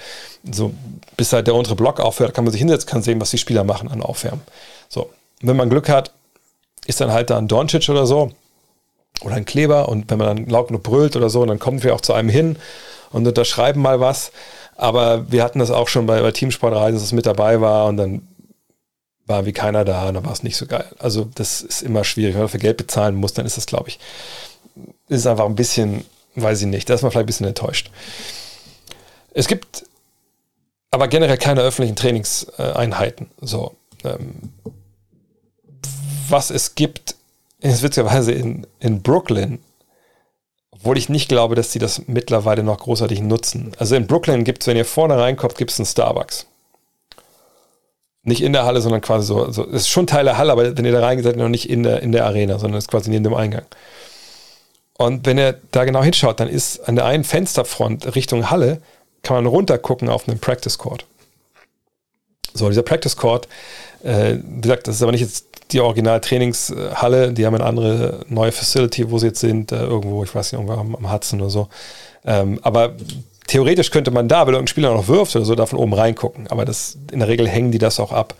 so 0.50 0.72
bis 1.16 1.32
halt 1.32 1.46
der 1.46 1.54
untere 1.54 1.76
Block 1.76 2.00
aufhört, 2.00 2.34
kann 2.34 2.44
man 2.44 2.52
sich 2.52 2.60
hinsetzen, 2.60 2.88
kann 2.88 3.02
sehen, 3.02 3.20
was 3.20 3.30
die 3.30 3.38
Spieler 3.38 3.64
machen 3.64 3.90
an 3.90 4.00
Aufwärmen. 4.00 4.40
So, 4.88 5.02
und 5.02 5.48
wenn 5.48 5.56
man 5.56 5.68
Glück 5.68 5.88
hat, 5.88 6.12
ist 6.86 7.00
dann 7.00 7.12
halt 7.12 7.30
da 7.30 7.36
ein 7.36 7.48
Doncic 7.48 7.88
oder 7.88 8.06
so 8.06 8.30
oder 9.22 9.34
ein 9.34 9.44
Kleber 9.44 9.88
und 9.88 10.10
wenn 10.10 10.18
man 10.18 10.36
dann 10.36 10.46
laut 10.46 10.68
genug 10.68 10.82
brüllt 10.82 11.16
oder 11.16 11.28
so, 11.28 11.44
dann 11.44 11.58
kommen 11.58 11.82
wir 11.82 11.94
auch 11.94 12.00
zu 12.00 12.12
einem 12.12 12.28
hin 12.28 12.56
und 13.10 13.26
unterschreiben 13.26 13.82
mal 13.82 14.00
was. 14.00 14.32
Aber 14.76 15.30
wir 15.30 15.42
hatten 15.42 15.58
das 15.58 15.70
auch 15.70 15.88
schon 15.88 16.06
bei, 16.06 16.20
bei 16.20 16.32
Teamsportreisen, 16.32 16.94
dass 16.94 17.02
es 17.02 17.12
mit 17.12 17.26
dabei 17.26 17.60
war 17.60 17.86
und 17.86 17.96
dann 17.96 18.28
war 19.26 19.46
wie 19.46 19.52
keiner 19.52 19.84
da 19.84 20.08
und 20.08 20.14
dann 20.14 20.24
war 20.24 20.32
es 20.32 20.42
nicht 20.42 20.56
so 20.56 20.66
geil. 20.66 20.86
Also 20.98 21.28
das 21.34 21.60
ist 21.62 21.82
immer 21.82 22.04
schwierig. 22.04 22.34
Wenn 22.34 22.42
man 22.42 22.48
für 22.48 22.58
Geld 22.58 22.76
bezahlen 22.76 23.16
muss, 23.16 23.32
dann 23.32 23.46
ist 23.46 23.56
das, 23.56 23.66
glaube 23.66 23.88
ich, 23.88 23.98
ist 25.08 25.26
einfach 25.26 25.46
ein 25.46 25.56
bisschen, 25.56 26.04
weiß 26.36 26.60
ich 26.62 26.66
nicht, 26.68 26.88
da 26.88 26.94
ist 26.94 27.02
man 27.02 27.10
vielleicht 27.10 27.24
ein 27.24 27.26
bisschen 27.26 27.46
enttäuscht. 27.46 27.90
Es 29.32 29.48
gibt 29.48 29.84
aber 30.90 31.08
generell 31.08 31.38
keine 31.38 31.60
öffentlichen 31.62 31.96
Trainingseinheiten. 31.96 33.30
So, 33.40 33.74
ähm, 34.04 34.52
was 36.28 36.50
es 36.50 36.74
gibt, 36.74 37.16
ist 37.60 37.82
witzigerweise 37.82 38.32
in, 38.32 38.66
in 38.80 39.02
Brooklyn, 39.02 39.58
obwohl 40.86 40.98
ich 40.98 41.08
nicht 41.08 41.28
glaube, 41.28 41.56
dass 41.56 41.72
sie 41.72 41.80
das 41.80 42.02
mittlerweile 42.06 42.62
noch 42.62 42.78
großartig 42.78 43.20
nutzen. 43.20 43.72
Also 43.76 43.96
in 43.96 44.06
Brooklyn 44.06 44.44
gibt 44.44 44.62
es, 44.62 44.68
wenn 44.68 44.76
ihr 44.76 44.84
vorne 44.84 45.18
reinkommt, 45.18 45.58
gibt 45.58 45.72
es 45.72 45.80
einen 45.80 45.86
Starbucks. 45.86 46.46
Nicht 48.22 48.40
in 48.40 48.52
der 48.52 48.64
Halle, 48.64 48.80
sondern 48.80 49.00
quasi 49.00 49.26
so. 49.26 49.50
so. 49.50 49.66
Es 49.66 49.82
ist 49.82 49.88
schon 49.88 50.06
Teil 50.06 50.26
der 50.26 50.38
Halle, 50.38 50.52
aber 50.52 50.76
wenn 50.76 50.84
ihr 50.84 50.92
da 50.92 51.00
reingeht, 51.00 51.24
seid 51.24 51.34
ihr 51.34 51.42
noch 51.42 51.48
nicht 51.48 51.68
in 51.68 51.82
der, 51.82 52.02
in 52.02 52.12
der 52.12 52.24
Arena, 52.24 52.60
sondern 52.60 52.78
ist 52.78 52.88
quasi 52.88 53.10
neben 53.10 53.24
dem 53.24 53.34
Eingang. 53.34 53.64
Und 54.96 55.26
wenn 55.26 55.38
ihr 55.38 55.60
da 55.72 55.84
genau 55.84 56.04
hinschaut, 56.04 56.38
dann 56.38 56.48
ist 56.48 56.78
an 56.88 56.94
der 56.94 57.06
einen 57.06 57.24
Fensterfront 57.24 58.14
Richtung 58.14 58.48
Halle, 58.48 58.80
kann 59.24 59.34
man 59.34 59.46
runtergucken 59.46 60.08
auf 60.08 60.28
einen 60.28 60.38
Practice 60.38 60.78
Court. 60.78 61.04
So, 62.54 62.68
dieser 62.68 62.84
Practice 62.84 63.16
Court, 63.16 63.48
äh, 64.02 64.36
wie 64.42 64.60
gesagt, 64.60 64.88
das 64.88 64.96
ist 64.96 65.02
aber 65.02 65.12
nicht 65.12 65.22
jetzt 65.22 65.46
die 65.72 65.80
Original-Trainingshalle, 65.80 67.32
die 67.32 67.44
haben 67.44 67.54
eine 67.54 67.64
andere 67.64 68.24
neue 68.28 68.52
Facility, 68.52 69.10
wo 69.10 69.18
sie 69.18 69.28
jetzt 69.28 69.40
sind, 69.40 69.72
äh, 69.72 69.82
irgendwo, 69.82 70.22
ich 70.22 70.34
weiß 70.34 70.52
nicht, 70.52 70.60
irgendwo 70.60 70.80
am, 70.80 70.94
am 70.94 71.12
Hudson 71.12 71.40
oder 71.40 71.50
so. 71.50 71.68
Ähm, 72.24 72.60
aber 72.62 72.94
theoretisch 73.46 73.90
könnte 73.90 74.10
man 74.10 74.28
da, 74.28 74.46
wenn 74.46 74.54
irgendein 74.54 74.68
Spieler 74.68 74.94
noch 74.94 75.08
wirft 75.08 75.34
oder 75.36 75.44
so, 75.44 75.54
da 75.54 75.66
von 75.66 75.78
oben 75.78 75.94
reingucken. 75.94 76.46
Aber 76.48 76.64
das, 76.64 76.98
in 77.10 77.20
der 77.20 77.28
Regel 77.28 77.48
hängen 77.48 77.72
die 77.72 77.78
das 77.78 78.00
auch 78.00 78.12
ab. 78.12 78.34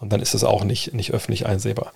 Und 0.00 0.12
dann 0.12 0.20
ist 0.20 0.34
das 0.34 0.42
auch 0.42 0.64
nicht, 0.64 0.94
nicht 0.94 1.12
öffentlich 1.12 1.46
einsehbar. 1.46 1.92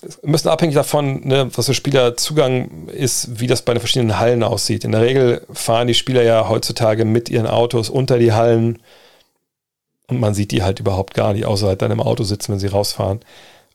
Wir 0.00 0.30
müssen 0.30 0.48
abhängig 0.48 0.74
davon, 0.74 1.26
ne, 1.26 1.50
was 1.54 1.66
für 1.66 1.74
Spielerzugang 1.74 2.88
ist, 2.88 3.38
wie 3.38 3.46
das 3.46 3.60
bei 3.60 3.74
den 3.74 3.80
verschiedenen 3.80 4.18
Hallen 4.18 4.42
aussieht. 4.42 4.84
In 4.84 4.92
der 4.92 5.02
Regel 5.02 5.46
fahren 5.52 5.88
die 5.88 5.94
Spieler 5.94 6.22
ja 6.22 6.48
heutzutage 6.48 7.04
mit 7.04 7.28
ihren 7.28 7.46
Autos 7.46 7.90
unter 7.90 8.18
die 8.18 8.32
Hallen 8.32 8.78
und 10.10 10.20
man 10.20 10.34
sieht 10.34 10.50
die 10.50 10.62
halt 10.62 10.80
überhaupt 10.80 11.14
gar 11.14 11.32
nicht, 11.32 11.46
außer 11.46 11.68
halt 11.68 11.82
dann 11.82 11.90
im 11.90 12.00
Auto 12.00 12.24
sitzen, 12.24 12.52
wenn 12.52 12.58
sie 12.58 12.66
rausfahren. 12.66 13.20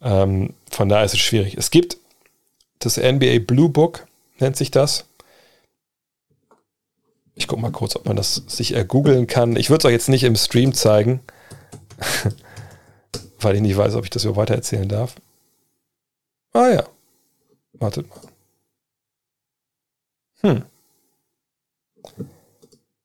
Ähm, 0.01 0.53
von 0.69 0.89
daher 0.89 1.05
ist 1.05 1.13
es 1.13 1.19
schwierig. 1.19 1.55
Es 1.55 1.71
gibt 1.71 1.97
das 2.79 2.97
NBA 2.97 3.39
Blue 3.39 3.69
Book, 3.69 4.05
nennt 4.39 4.57
sich 4.57 4.69
das. 4.69 5.05
Ich 7.35 7.47
gucke 7.47 7.61
mal 7.61 7.71
kurz, 7.71 7.95
ob 7.95 8.05
man 8.05 8.15
das 8.15 8.35
sich 8.47 8.73
ergoogeln 8.73 9.27
kann. 9.27 9.55
Ich 9.55 9.69
würde 9.69 9.79
es 9.79 9.85
euch 9.85 9.93
jetzt 9.93 10.09
nicht 10.09 10.23
im 10.23 10.35
Stream 10.35 10.73
zeigen, 10.73 11.21
weil 13.39 13.55
ich 13.55 13.61
nicht 13.61 13.77
weiß, 13.77 13.95
ob 13.95 14.03
ich 14.03 14.09
das 14.09 14.21
so 14.21 14.35
weiter 14.35 14.55
erzählen 14.55 14.87
darf. 14.87 15.15
Ah 16.53 16.69
ja. 16.69 16.83
Wartet 17.73 18.07
mal. 18.09 18.21
Hm. 20.41 20.63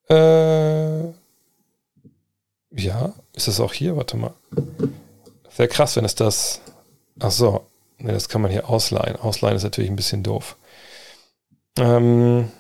Äh, 0.08 1.19
ja, 2.72 3.12
ist 3.34 3.48
das 3.48 3.60
auch 3.60 3.72
hier? 3.72 3.96
Warte 3.96 4.16
mal. 4.16 4.34
Wäre 5.56 5.68
krass, 5.68 5.96
wenn 5.96 6.04
es 6.04 6.14
das. 6.14 6.60
Ach 7.18 7.30
so. 7.30 7.66
Ne, 7.98 8.12
das 8.12 8.28
kann 8.28 8.40
man 8.40 8.50
hier 8.50 8.70
ausleihen. 8.70 9.16
Ausleihen 9.16 9.56
ist 9.56 9.64
natürlich 9.64 9.90
ein 9.90 9.96
bisschen 9.96 10.22
doof. 10.22 10.56
Ähm, 11.78 12.50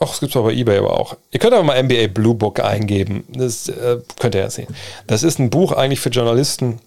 Ach, 0.00 0.12
es 0.12 0.20
gibt 0.20 0.34
es 0.34 0.40
bei 0.40 0.52
eBay 0.52 0.78
aber 0.78 0.98
auch. 0.98 1.16
Ihr 1.32 1.40
könnt 1.40 1.54
aber 1.54 1.64
mal 1.64 1.82
NBA 1.82 2.06
Blue 2.08 2.34
Book 2.34 2.60
eingeben. 2.60 3.24
Das 3.32 3.68
äh, 3.68 3.98
könnt 4.20 4.36
ihr 4.36 4.42
ja 4.42 4.50
sehen. 4.50 4.68
Das 5.08 5.24
ist 5.24 5.40
ein 5.40 5.50
Buch 5.50 5.72
eigentlich 5.72 5.98
für 6.00 6.10
Journalisten. 6.10 6.80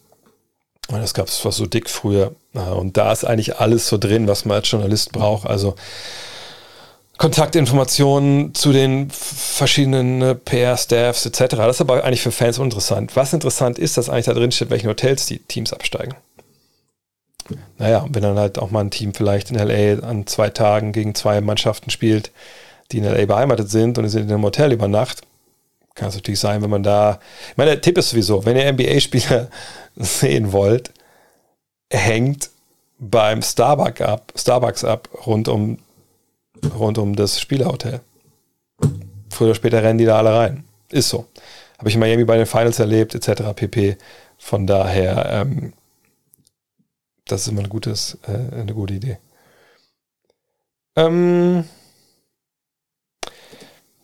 Das 0.87 1.13
gab 1.13 1.27
es 1.27 1.37
fast 1.37 1.57
so 1.57 1.65
dick 1.65 1.89
früher. 1.89 2.33
Und 2.53 2.95
da 2.97 3.11
ist 3.11 3.25
eigentlich 3.25 3.57
alles 3.57 3.87
so 3.87 3.97
drin, 3.97 4.27
was 4.27 4.45
man 4.45 4.57
als 4.57 4.71
Journalist 4.71 5.11
braucht. 5.11 5.45
Also 5.45 5.75
Kontaktinformationen 7.21 8.55
zu 8.55 8.71
den 8.71 9.11
verschiedenen 9.11 10.23
äh, 10.23 10.33
PR-Staffs 10.33 11.27
etc. 11.27 11.55
Das 11.55 11.75
ist 11.75 11.81
aber 11.81 12.03
eigentlich 12.03 12.23
für 12.23 12.31
Fans 12.31 12.57
uninteressant. 12.57 13.15
Was 13.15 13.31
interessant 13.31 13.77
ist, 13.77 13.95
dass 13.95 14.09
eigentlich 14.09 14.25
da 14.25 14.33
drin 14.33 14.51
steht, 14.51 14.71
welchen 14.71 14.89
Hotels 14.89 15.27
die 15.27 15.37
Teams 15.37 15.71
absteigen. 15.71 16.15
Naja, 17.77 18.07
wenn 18.09 18.23
dann 18.23 18.39
halt 18.39 18.57
auch 18.57 18.71
mal 18.71 18.79
ein 18.79 18.89
Team 18.89 19.13
vielleicht 19.13 19.51
in 19.51 19.57
LA 19.57 20.03
an 20.03 20.25
zwei 20.25 20.49
Tagen 20.49 20.93
gegen 20.93 21.13
zwei 21.13 21.41
Mannschaften 21.41 21.91
spielt, 21.91 22.31
die 22.91 22.97
in 22.97 23.03
LA 23.03 23.27
beheimatet 23.27 23.69
sind 23.69 23.99
und 23.99 24.05
die 24.05 24.09
sind 24.09 24.23
in 24.23 24.31
einem 24.31 24.43
Hotel 24.43 24.71
über 24.71 24.87
Nacht. 24.87 25.21
Kann 25.93 26.09
es 26.09 26.15
natürlich 26.15 26.39
sein, 26.39 26.63
wenn 26.63 26.71
man 26.71 26.81
da. 26.81 27.19
Ich 27.51 27.57
meine, 27.57 27.69
der 27.69 27.81
Tipp 27.81 27.99
ist 27.99 28.09
sowieso, 28.09 28.45
wenn 28.45 28.57
ihr 28.57 28.73
NBA-Spieler 28.73 29.47
sehen 29.95 30.53
wollt, 30.53 30.91
hängt 31.91 32.49
beim 32.97 33.43
Starbucks 33.43 34.01
ab, 34.01 34.33
Starbucks 34.35 34.83
ab 34.83 35.07
rund 35.27 35.47
um, 35.49 35.77
rund 36.77 36.97
um 36.97 37.15
das 37.15 37.39
Spielerhotel. 37.39 38.01
Früher 39.29 39.47
oder 39.47 39.55
später 39.55 39.81
rennen 39.83 39.97
die 39.97 40.05
da 40.05 40.17
alle 40.17 40.33
rein. 40.33 40.63
Ist 40.89 41.09
so. 41.09 41.25
Habe 41.77 41.89
ich 41.89 41.95
in 41.95 41.99
Miami 41.99 42.25
bei 42.25 42.37
den 42.37 42.45
Finals 42.45 42.79
erlebt, 42.79 43.15
etc. 43.15 43.53
pp. 43.55 43.97
Von 44.37 44.67
daher, 44.67 45.25
ähm, 45.31 45.73
das 47.25 47.41
ist 47.41 47.47
immer 47.47 47.61
ein 47.61 47.69
gutes, 47.69 48.17
äh, 48.27 48.55
eine 48.55 48.73
gute 48.73 48.95
Idee. 48.95 49.17
Ähm, 50.95 51.63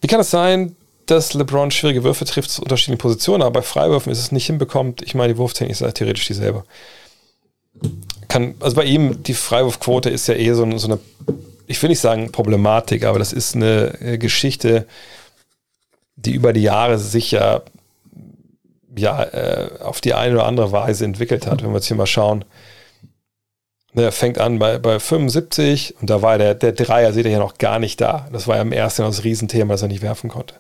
wie 0.01 0.07
kann 0.07 0.21
es 0.21 0.31
sein, 0.31 0.75
dass 1.05 1.33
LeBron 1.33 1.71
schwierige 1.71 2.03
Würfe 2.03 2.25
trifft 2.25 2.49
zu 2.49 2.61
unterschiedlichen 2.61 2.99
Positionen, 2.99 3.43
aber 3.43 3.59
bei 3.59 3.61
Freiwürfen 3.61 4.11
ist 4.11 4.19
es 4.19 4.31
nicht 4.31 4.45
hinbekommt? 4.45 5.01
Ich 5.01 5.15
meine, 5.15 5.33
die 5.33 5.39
Wurftechnik 5.39 5.71
ist 5.71 5.81
ja 5.81 5.91
theoretisch 5.91 6.27
dieselbe. 6.27 6.63
Kann, 8.27 8.55
also 8.59 8.75
bei 8.75 8.83
ihm, 8.85 9.23
die 9.23 9.33
Freiwurfquote 9.33 10.09
ist 10.09 10.27
ja 10.27 10.35
eh 10.35 10.53
so, 10.53 10.77
so 10.77 10.87
eine, 10.87 10.99
ich 11.67 11.81
will 11.81 11.89
nicht 11.89 11.99
sagen 11.99 12.31
Problematik, 12.31 13.05
aber 13.05 13.19
das 13.19 13.33
ist 13.33 13.55
eine 13.55 13.99
äh, 14.01 14.17
Geschichte, 14.17 14.87
die 16.15 16.31
über 16.31 16.53
die 16.53 16.63
Jahre 16.63 16.97
sich 16.97 17.31
ja, 17.31 17.61
ja 18.95 19.23
äh, 19.23 19.69
auf 19.81 20.01
die 20.01 20.13
eine 20.13 20.35
oder 20.35 20.45
andere 20.45 20.71
Weise 20.71 21.05
entwickelt 21.05 21.45
hat. 21.45 21.61
Wenn 21.61 21.69
wir 21.69 21.75
jetzt 21.75 21.87
hier 21.87 21.97
mal 21.97 22.07
schauen, 22.07 22.45
er 23.93 24.11
fängt 24.11 24.39
an 24.39 24.59
bei, 24.59 24.77
bei 24.79 24.99
75 24.99 25.95
und 25.99 26.09
da 26.09 26.21
war 26.21 26.37
der, 26.37 26.55
der 26.55 26.71
Dreier, 26.71 27.13
seht 27.13 27.25
ihr 27.25 27.31
ja 27.31 27.39
noch 27.39 27.57
gar 27.57 27.79
nicht 27.79 27.99
da. 27.99 28.27
Das 28.31 28.47
war 28.47 28.55
ja 28.55 28.61
im 28.61 28.71
ersten 28.71 29.01
Jahr 29.01 29.11
das 29.11 29.23
Riesenthema, 29.23 29.73
dass 29.73 29.81
er 29.81 29.87
nicht 29.87 30.01
werfen 30.01 30.29
konnte. 30.29 30.55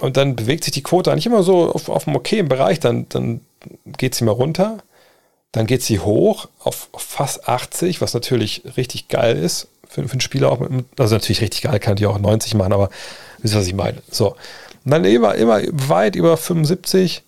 Und 0.00 0.16
dann 0.16 0.36
bewegt 0.36 0.64
sich 0.64 0.72
die 0.72 0.82
Quote 0.82 1.10
eigentlich 1.10 1.26
immer 1.26 1.42
so 1.42 1.70
auf, 1.70 1.88
auf 1.88 2.06
einem 2.06 2.16
okayen 2.16 2.48
Bereich. 2.48 2.80
Dann, 2.80 3.08
dann 3.08 3.40
geht 3.98 4.14
sie 4.14 4.24
mal 4.24 4.32
runter, 4.32 4.78
dann 5.52 5.66
geht 5.66 5.82
sie 5.82 6.00
hoch 6.00 6.48
auf 6.58 6.88
fast 6.96 7.48
80, 7.48 8.00
was 8.00 8.12
natürlich 8.12 8.62
richtig 8.76 9.08
geil 9.08 9.36
ist 9.38 9.68
für, 9.96 10.06
für 10.06 10.12
einen 10.12 10.20
Spieler 10.20 10.52
auch. 10.52 10.60
Mit, 10.60 10.86
also 10.98 11.14
natürlich 11.14 11.40
richtig 11.40 11.62
geil, 11.62 11.78
kann 11.80 11.96
die 11.96 12.06
auch 12.06 12.18
90 12.18 12.54
machen, 12.54 12.72
aber 12.72 12.90
wisst 13.38 13.54
ihr, 13.54 13.60
was 13.60 13.66
ich 13.66 13.74
meine? 13.74 14.02
So. 14.10 14.36
Und 14.84 14.90
dann 14.90 15.04
immer, 15.04 15.34
immer 15.34 15.60
weit 15.72 16.16
über 16.16 16.36
75. 16.36 17.22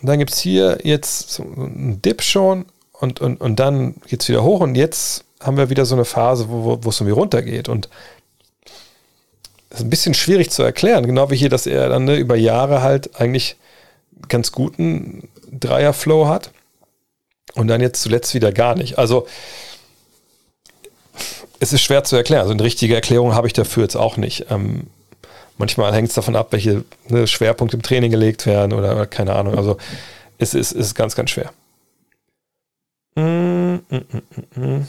Und 0.00 0.08
dann 0.08 0.18
gibt 0.18 0.32
es 0.32 0.40
hier 0.40 0.78
jetzt 0.82 1.30
so 1.30 1.42
einen 1.42 2.00
Dip 2.02 2.22
schon 2.22 2.64
und, 2.92 3.20
und, 3.20 3.40
und 3.40 3.60
dann 3.60 3.96
geht 4.08 4.22
es 4.22 4.28
wieder 4.28 4.42
hoch 4.42 4.60
und 4.60 4.74
jetzt 4.74 5.24
haben 5.40 5.56
wir 5.56 5.70
wieder 5.70 5.84
so 5.84 5.94
eine 5.94 6.04
Phase, 6.04 6.48
wo, 6.48 6.78
wo 6.82 6.88
es 6.88 7.00
irgendwie 7.00 7.18
runtergeht. 7.18 7.68
Und 7.68 7.88
das 9.68 9.80
ist 9.80 9.86
ein 9.86 9.90
bisschen 9.90 10.14
schwierig 10.14 10.50
zu 10.50 10.62
erklären, 10.62 11.06
genau 11.06 11.30
wie 11.30 11.36
hier, 11.36 11.50
dass 11.50 11.66
er 11.66 11.88
dann 11.88 12.04
ne, 12.04 12.16
über 12.16 12.36
Jahre 12.36 12.82
halt 12.82 13.20
eigentlich 13.20 13.56
ganz 14.28 14.52
guten 14.52 15.28
Dreier-Flow 15.52 16.28
hat 16.28 16.50
und 17.54 17.68
dann 17.68 17.80
jetzt 17.80 18.02
zuletzt 18.02 18.34
wieder 18.34 18.52
gar 18.52 18.74
nicht. 18.74 18.98
Also 18.98 19.26
es 21.60 21.72
ist 21.72 21.82
schwer 21.82 22.02
zu 22.02 22.16
erklären. 22.16 22.40
Also 22.40 22.54
eine 22.54 22.64
richtige 22.64 22.94
Erklärung 22.94 23.34
habe 23.34 23.46
ich 23.46 23.52
dafür 23.52 23.84
jetzt 23.84 23.96
auch 23.96 24.16
nicht. 24.16 24.46
Ähm, 24.50 24.88
manchmal 25.58 25.94
hängt 25.94 26.08
es 26.08 26.14
davon 26.14 26.34
ab, 26.34 26.48
welche 26.50 26.84
ne, 27.08 27.26
Schwerpunkte 27.26 27.76
im 27.76 27.82
Training 27.82 28.10
gelegt 28.10 28.46
werden 28.46 28.72
oder, 28.72 28.92
oder 28.92 29.06
keine 29.06 29.36
Ahnung. 29.36 29.56
Also 29.56 29.76
es 30.38 30.54
ist, 30.54 30.72
ist 30.72 30.94
ganz, 30.94 31.14
ganz 31.14 31.30
schwer. 31.30 31.52
Mm, 33.14 33.80
mm, 33.90 34.04
mm, 34.56 34.60
mm. 34.60 34.86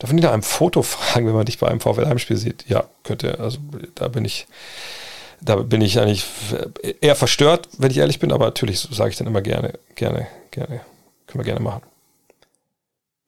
Darf 0.00 0.12
man 0.12 0.20
nach 0.20 0.32
einem 0.32 0.42
Foto 0.42 0.82
fragen, 0.82 1.26
wenn 1.26 1.34
man 1.34 1.46
dich 1.46 1.58
bei 1.58 1.68
einem 1.68 1.80
VfL-Heimspiel 1.80 2.36
sieht? 2.36 2.64
Ja, 2.68 2.84
könnte. 3.04 3.38
Also 3.38 3.58
da 3.94 4.08
bin 4.08 4.24
ich, 4.24 4.48
da 5.40 5.56
bin 5.56 5.80
ich 5.80 6.00
eigentlich 6.00 6.24
eher 7.00 7.14
verstört, 7.14 7.68
wenn 7.78 7.92
ich 7.92 7.98
ehrlich 7.98 8.18
bin, 8.18 8.32
aber 8.32 8.46
natürlich 8.46 8.80
sage 8.80 9.10
ich 9.10 9.16
dann 9.16 9.28
immer 9.28 9.42
gerne, 9.42 9.74
gerne, 9.94 10.26
gerne. 10.50 10.80
Können 11.28 11.44
wir 11.44 11.44
gerne 11.44 11.60
machen. 11.60 11.82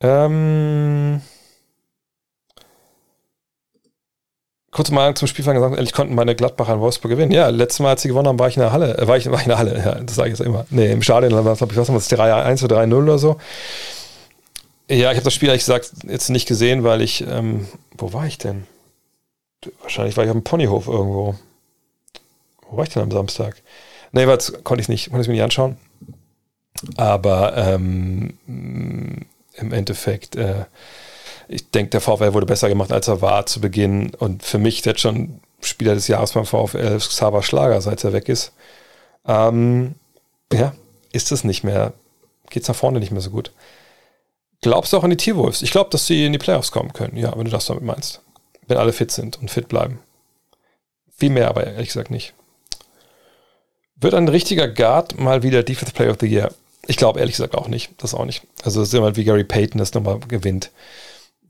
Ähm, 0.01 1.23
kurz 4.75 4.91
mal 4.91 5.15
zum 5.15 5.29
Spielfang 5.29 5.55
gesagt, 5.55 5.77
ehrlich 5.77 5.93
konnten 5.93 6.15
meine 6.15 6.35
Gladbacher 6.35 6.75
in 6.75 6.81
Wolfsburg 6.81 7.13
gewinnen. 7.13 7.33
Ja, 7.33 7.49
letztes 7.49 7.81
Mal, 7.81 7.91
als 7.91 8.03
sie 8.03 8.09
gewonnen 8.09 8.29
haben, 8.29 8.39
war 8.39 8.49
ich 8.49 8.57
in 8.57 8.61
der 8.61 8.73
Halle. 8.73 8.99
Äh, 8.99 9.07
war, 9.07 9.17
ich, 9.17 9.31
war 9.31 9.39
ich 9.39 9.45
in 9.45 9.49
der 9.49 9.59
Halle, 9.59 9.79
ja, 9.79 9.95
das 9.95 10.17
sage 10.17 10.31
ich 10.31 10.39
jetzt 10.39 10.47
immer. 10.47 10.67
Nee, 10.69 10.91
im 10.91 11.01
Stadion, 11.01 11.33
was 11.45 11.61
habe 11.63 11.73
ich 11.73 11.79
was, 11.79 11.91
was 11.93 12.11
3-1 12.11 12.65
oder 12.65 12.81
3-0 12.81 13.03
oder 13.03 13.19
so. 13.19 13.37
Ja, 14.91 15.11
ich 15.11 15.17
habe 15.17 15.25
das 15.25 15.33
Spiel 15.33 15.49
ehrlich 15.49 15.63
gesagt 15.63 15.93
jetzt 16.07 16.29
nicht 16.29 16.47
gesehen, 16.47 16.85
weil 16.85 17.01
ich, 17.01 17.27
ähm, 17.27 17.67
wo 17.97 18.13
war 18.13 18.27
ich 18.27 18.37
denn? 18.37 18.67
Wahrscheinlich 19.81 20.17
war 20.17 20.25
ich 20.25 20.31
auf 20.31 20.37
dem 20.37 20.45
Ponyhof 20.45 20.89
irgendwo. 20.89 21.37
Wo 22.69 22.77
war 22.77 22.85
ich 22.85 22.91
denn 22.91 23.03
am 23.03 23.11
Samstag? 23.11 23.63
Nee, 24.13 24.23
jeweils 24.23 24.53
konnte 24.65 24.83
ich 24.83 24.89
nicht, 24.89 25.09
konnte 25.09 25.23
ich 25.23 25.29
mir 25.29 25.35
nicht 25.35 25.43
anschauen. 25.43 25.77
Aber 26.97 27.57
ähm, 27.57 28.35
im 28.47 29.73
Endeffekt, 29.73 30.37
äh, 30.37 30.65
ich 31.49 31.71
denke, 31.71 31.91
der 31.91 32.01
VfL 32.01 32.33
wurde 32.33 32.47
besser 32.47 32.69
gemacht, 32.69 32.93
als 32.93 33.09
er 33.09 33.23
war 33.23 33.47
zu 33.47 33.61
Beginn. 33.61 34.15
Und 34.15 34.43
für 34.43 34.59
mich 34.59 34.85
jetzt 34.85 35.01
schon 35.01 35.41
Spieler 35.61 35.95
des 35.95 36.09
Jahres 36.09 36.33
beim 36.33 36.47
VfL 36.47 36.99
Xaver 36.99 37.43
Schlager, 37.43 37.81
seit 37.81 38.05
er 38.05 38.13
weg 38.13 38.29
ist. 38.29 38.53
Ähm, 39.27 39.95
ja, 40.53 40.75
ist 41.13 41.33
es 41.33 41.45
nicht 41.45 41.65
mehr, 41.65 41.93
geht 42.51 42.63
es 42.63 42.69
nach 42.69 42.77
vorne 42.77 43.01
nicht 43.01 43.13
mehr 43.13 43.21
so 43.21 43.31
gut. 43.31 43.53
Glaubst 44.61 44.93
du 44.93 44.97
auch 44.97 45.05
an 45.05 45.11
die 45.11 45.17
T-Wolves? 45.17 45.63
Ich 45.63 45.71
glaube, 45.71 45.91
dass 45.91 46.07
sie 46.07 46.25
in 46.25 46.33
die 46.33 46.39
Playoffs 46.39 46.73
kommen 46.73 46.93
können, 46.93 47.17
ja, 47.17 47.37
wenn 47.37 47.45
du 47.45 47.51
das 47.51 47.67
damit 47.67 47.85
meinst. 47.85 48.21
Wenn 48.67 48.79
alle 48.79 48.93
fit 48.93 49.11
sind 49.11 49.39
und 49.39 49.51
fit 49.51 49.69
bleiben. 49.69 49.99
Viel 51.17 51.31
mehr 51.31 51.49
aber 51.49 51.67
ehrlich 51.67 51.89
gesagt 51.89 52.11
nicht. 52.11 52.33
Wird 53.97 54.15
ein 54.15 54.29
richtiger 54.29 54.69
Guard 54.69 55.19
mal 55.19 55.43
wieder 55.43 55.63
Defense 55.63 55.93
Player 55.93 56.11
of 56.11 56.17
the 56.21 56.27
Year? 56.27 56.53
Ich 56.87 56.97
glaube 56.97 57.21
ehrlich 57.21 57.35
gesagt 57.37 57.55
auch 57.55 57.69
nicht. 57.69 57.91
Das 57.99 58.15
auch 58.15 58.25
nicht. 58.25 58.43
Also 58.63 58.83
ist 58.83 58.95
immer 58.95 59.17
wie 59.17 59.25
Gary 59.25 59.45
Payton 59.45 59.79
das 59.79 59.95
nochmal 59.95 60.19
gewinnt. 60.21 60.71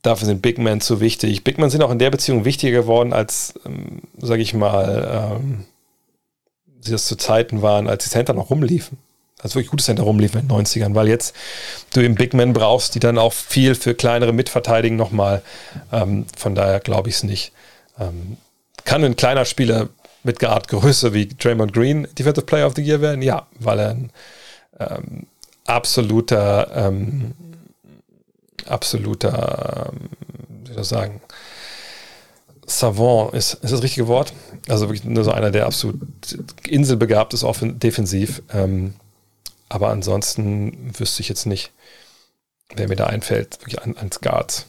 Dafür 0.05 0.27
sind 0.27 0.43
Big 0.43 0.59
Men 0.59 0.81
zu 0.81 1.01
wichtig. 1.01 1.43
Big 1.43 1.59
Men 1.59 1.71
sind 1.71 1.83
auch 1.83 1.91
in 1.91 1.99
der 1.99 2.11
Beziehung 2.11 2.45
wichtiger 2.45 2.83
geworden, 2.83 3.13
als, 3.13 3.55
ähm, 3.67 4.03
sage 4.19 4.43
ich 4.43 4.55
mal, 4.55 5.41
ähm, 5.41 5.65
sie 6.81 6.93
das 6.93 7.07
zu 7.07 7.17
Zeiten 7.17 7.63
waren, 7.63 7.89
als 7.89 8.05
die 8.05 8.11
Center 8.11 8.35
noch 8.35 8.51
rumliefen 8.51 8.99
also 9.45 9.57
wirklich 9.57 9.71
gutes 9.71 9.87
Center 9.87 10.03
rumliefen 10.05 10.41
in 10.41 10.49
den 10.49 10.57
90ern, 10.57 10.95
weil 10.95 11.07
jetzt 11.07 11.37
du 11.93 12.01
eben 12.01 12.15
Big 12.15 12.33
Men 12.33 12.55
brauchst, 12.55 12.95
die 12.95 13.01
dann 13.01 13.19
auch 13.19 13.35
viel 13.35 13.75
für 13.75 13.95
kleinere 13.95 14.33
mitverteidigen 14.33 14.97
nochmal. 14.97 15.43
Ähm, 15.93 16.25
von 16.37 16.55
daher 16.55 16.81
glaube 16.81 17.11
ich 17.11 17.17
es 17.17 17.23
nicht. 17.25 17.53
Ähm, 18.01 18.39
kann 18.85 19.05
ein 19.05 19.17
kleiner 19.17 19.45
Spieler 19.45 19.91
mit 20.23 20.39
Guard 20.39 20.69
Größe 20.69 21.13
wie 21.13 21.27
Draymond 21.29 21.75
Green 21.75 22.09
Defensive 22.19 22.47
Player 22.47 22.67
of 22.67 22.75
the 22.75 22.83
Year 22.83 23.03
werden? 23.03 23.21
Ja, 23.21 23.47
weil 23.59 23.79
er 23.81 23.91
ein 23.91 24.11
ähm, 24.81 25.27
absoluter, 25.67 26.71
ähm, 26.75 27.35
absoluter, 28.67 29.93
ähm, 29.93 30.09
wie 30.65 30.73
soll 30.73 30.83
ich 30.83 30.89
sagen, 30.89 31.21
Savant 32.67 33.35
ist, 33.35 33.55
ist 33.55 33.73
das 33.73 33.83
richtige 33.83 34.09
Wort? 34.09 34.33
Also 34.69 34.89
wirklich 34.89 35.05
nur 35.05 35.25
so 35.25 35.33
einer, 35.33 35.51
der 35.51 35.67
absolut 35.67 35.97
inselbegabt 36.67 37.35
ist, 37.35 37.45
offen, 37.45 37.79
defensiv. 37.79 38.43
Ähm, 38.53 38.95
aber 39.69 39.89
ansonsten 39.91 40.93
wüsste 40.99 41.21
ich 41.21 41.29
jetzt 41.29 41.47
nicht, 41.47 41.73
wer 42.75 42.89
mir 42.89 42.97
da 42.97 43.07
einfällt, 43.07 43.61
wirklich 43.61 43.83
an, 43.83 43.97
ans 43.97 44.21
Guards. 44.21 44.67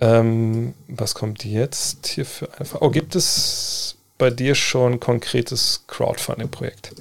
Ähm, 0.00 0.74
was 0.88 1.14
kommt 1.14 1.44
jetzt 1.44 2.06
hier 2.06 2.26
für 2.26 2.52
eine 2.54 2.66
Frage? 2.66 2.84
Oh, 2.84 2.90
gibt 2.90 3.14
es 3.14 3.96
bei 4.18 4.30
dir 4.30 4.54
schon 4.54 5.00
konkretes 5.00 5.84
Crowdfunding-Projekt? 5.86 6.94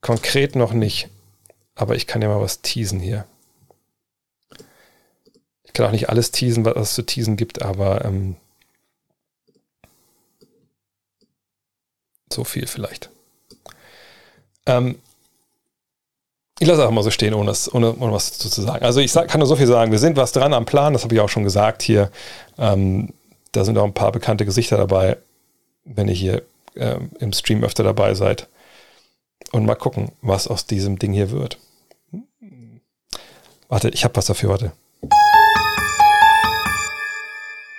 Konkret 0.00 0.54
noch 0.54 0.72
nicht, 0.72 1.08
aber 1.74 1.96
ich 1.96 2.06
kann 2.06 2.22
ja 2.22 2.28
mal 2.28 2.40
was 2.40 2.60
teasen 2.60 3.00
hier. 3.00 3.26
Kann 5.78 5.86
auch 5.86 5.92
nicht 5.92 6.08
alles 6.08 6.32
teasen, 6.32 6.64
was 6.64 6.76
es 6.76 6.94
zu 6.94 7.02
teasen 7.02 7.36
gibt, 7.36 7.62
aber 7.62 8.04
ähm, 8.04 8.34
so 12.32 12.42
viel 12.42 12.66
vielleicht. 12.66 13.10
Ähm, 14.66 14.98
ich 16.58 16.66
lasse 16.66 16.80
einfach 16.80 16.92
mal 16.92 17.04
so 17.04 17.12
stehen, 17.12 17.32
ohne, 17.32 17.54
ohne, 17.70 17.94
ohne 17.94 18.12
was 18.12 18.32
dazu 18.32 18.50
zu 18.50 18.62
sagen. 18.62 18.84
Also 18.84 18.98
ich 18.98 19.12
sag, 19.12 19.28
kann 19.28 19.38
nur 19.38 19.46
so 19.46 19.54
viel 19.54 19.68
sagen. 19.68 19.92
Wir 19.92 20.00
sind 20.00 20.16
was 20.16 20.32
dran 20.32 20.52
am 20.52 20.66
Plan, 20.66 20.94
das 20.94 21.04
habe 21.04 21.14
ich 21.14 21.20
auch 21.20 21.28
schon 21.28 21.44
gesagt 21.44 21.82
hier. 21.82 22.10
Ähm, 22.58 23.14
da 23.52 23.64
sind 23.64 23.78
auch 23.78 23.84
ein 23.84 23.94
paar 23.94 24.10
bekannte 24.10 24.44
Gesichter 24.44 24.78
dabei, 24.78 25.16
wenn 25.84 26.08
ihr 26.08 26.14
hier 26.14 26.42
ähm, 26.74 27.12
im 27.20 27.32
Stream 27.32 27.62
öfter 27.62 27.84
dabei 27.84 28.14
seid. 28.14 28.48
Und 29.52 29.64
mal 29.64 29.76
gucken, 29.76 30.10
was 30.22 30.48
aus 30.48 30.66
diesem 30.66 30.98
Ding 30.98 31.12
hier 31.12 31.30
wird. 31.30 31.56
Warte, 33.68 33.90
ich 33.90 34.02
habe 34.02 34.16
was 34.16 34.26
dafür, 34.26 34.48
warte. 34.48 34.72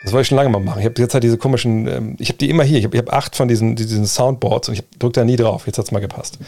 Das 0.10 0.14
wollte 0.14 0.24
ich 0.24 0.28
schon 0.30 0.38
lange 0.38 0.50
mal 0.50 0.60
machen. 0.60 0.80
Ich 0.80 0.86
habe 0.86 1.00
jetzt 1.00 1.14
halt 1.14 1.24
diese 1.24 1.38
komischen, 1.38 1.88
ähm, 1.88 2.16
ich 2.18 2.30
habe 2.30 2.40
die 2.40 2.50
immer 2.50 2.64
hier. 2.64 2.80
Ich 2.80 2.86
habe 2.86 2.98
hab 2.98 3.14
acht 3.14 3.36
von 3.36 3.48
diesen, 3.48 3.76
diesen 3.76 4.08
Soundboards 4.08 4.70
und 4.70 4.74
ich 4.74 4.84
drücke 4.98 5.14
da 5.14 5.24
nie 5.24 5.36
drauf. 5.36 5.68
Jetzt 5.68 5.78
hat 5.78 5.86
es 5.86 5.92
mal 5.92 6.00
gepasst. 6.00 6.40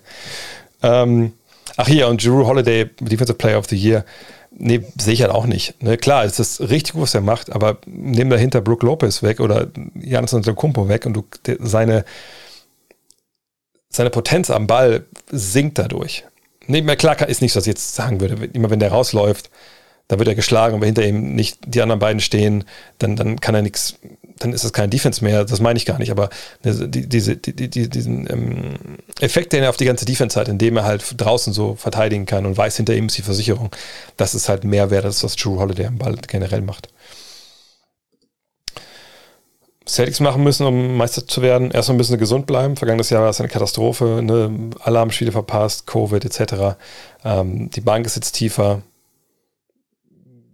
ähm, 0.82 1.32
Ach 1.76 1.86
hier, 1.86 2.08
und 2.08 2.24
Drew 2.24 2.44
Holiday, 2.46 2.90
Defensive 3.00 3.38
Player 3.38 3.58
of 3.58 3.66
the 3.68 3.76
Year. 3.76 4.04
Nee, 4.50 4.82
sehe 4.98 5.14
ich 5.14 5.22
halt 5.22 5.30
auch 5.30 5.46
nicht. 5.46 5.80
Ne, 5.80 5.96
klar, 5.96 6.24
es 6.24 6.40
ist 6.40 6.60
richtig 6.60 6.94
gut, 6.94 7.02
was 7.02 7.14
er 7.14 7.20
macht, 7.20 7.52
aber 7.52 7.78
nimm 7.86 8.28
dahinter 8.28 8.60
Brook 8.60 8.82
Lopez 8.82 9.22
weg 9.22 9.38
oder 9.38 9.68
Janis 9.94 10.34
Kumpo 10.56 10.88
weg 10.88 11.06
und 11.06 11.14
du, 11.14 11.24
seine, 11.60 12.04
seine 13.88 14.10
Potenz 14.10 14.50
am 14.50 14.66
Ball 14.66 15.06
sinkt 15.30 15.78
dadurch. 15.78 16.24
Nee, 16.66 16.82
klar 16.96 17.28
ist 17.28 17.40
nicht, 17.40 17.54
was 17.54 17.62
ich 17.62 17.68
jetzt 17.68 17.94
sagen 17.94 18.20
würde. 18.20 18.44
Immer 18.52 18.70
wenn 18.70 18.80
der 18.80 18.90
rausläuft, 18.90 19.48
da 20.10 20.18
wird 20.18 20.28
er 20.28 20.34
geschlagen 20.34 20.74
und 20.74 20.80
wenn 20.80 20.88
hinter 20.88 21.06
ihm 21.06 21.36
nicht 21.36 21.58
die 21.66 21.80
anderen 21.80 22.00
beiden 22.00 22.20
stehen, 22.20 22.64
dann, 22.98 23.14
dann 23.14 23.40
kann 23.40 23.54
er 23.54 23.62
nichts 23.62 23.94
dann 24.40 24.54
ist 24.54 24.64
es 24.64 24.72
kein 24.72 24.88
Defense 24.88 25.22
mehr, 25.22 25.44
das 25.44 25.60
meine 25.60 25.76
ich 25.76 25.84
gar 25.84 25.98
nicht, 25.98 26.10
aber 26.10 26.30
die, 26.64 27.06
diese, 27.06 27.36
die, 27.36 27.68
die, 27.68 27.90
diesen 27.90 28.26
ähm, 28.30 28.74
Effekt, 29.20 29.52
den 29.52 29.62
er 29.62 29.68
auf 29.68 29.76
die 29.76 29.84
ganze 29.84 30.06
Defense 30.06 30.40
hat, 30.40 30.48
indem 30.48 30.78
er 30.78 30.84
halt 30.84 31.04
draußen 31.18 31.52
so 31.52 31.74
verteidigen 31.74 32.24
kann 32.24 32.46
und 32.46 32.56
weiß, 32.56 32.78
hinter 32.78 32.94
ihm 32.94 33.06
ist 33.06 33.18
die 33.18 33.22
Versicherung, 33.22 33.68
das 34.16 34.34
ist 34.34 34.48
halt 34.48 34.64
mehr 34.64 34.90
wert, 34.90 35.04
als 35.04 35.22
was 35.22 35.36
Drew 35.36 35.58
Holiday 35.60 35.84
am 35.84 35.98
Ball 35.98 36.16
generell 36.26 36.62
macht. 36.62 36.88
Celtics 39.86 40.20
machen 40.20 40.42
müssen, 40.42 40.66
um 40.66 40.96
Meister 40.96 41.26
zu 41.26 41.42
werden. 41.42 41.70
Erstmal 41.70 41.98
müssen 41.98 42.12
sie 42.12 42.18
gesund 42.18 42.46
bleiben. 42.46 42.76
Vergangenes 42.76 43.10
Jahr 43.10 43.22
war 43.22 43.30
es 43.30 43.40
eine 43.40 43.48
Katastrophe. 43.48 44.20
Ne? 44.22 44.70
Alle 44.80 45.00
haben 45.00 45.10
Spiele 45.10 45.32
verpasst, 45.32 45.86
Covid 45.86 46.24
etc. 46.24 46.76
Ähm, 47.24 47.70
die 47.70 47.80
Bank 47.80 48.06
ist 48.06 48.14
jetzt 48.14 48.32
tiefer. 48.32 48.82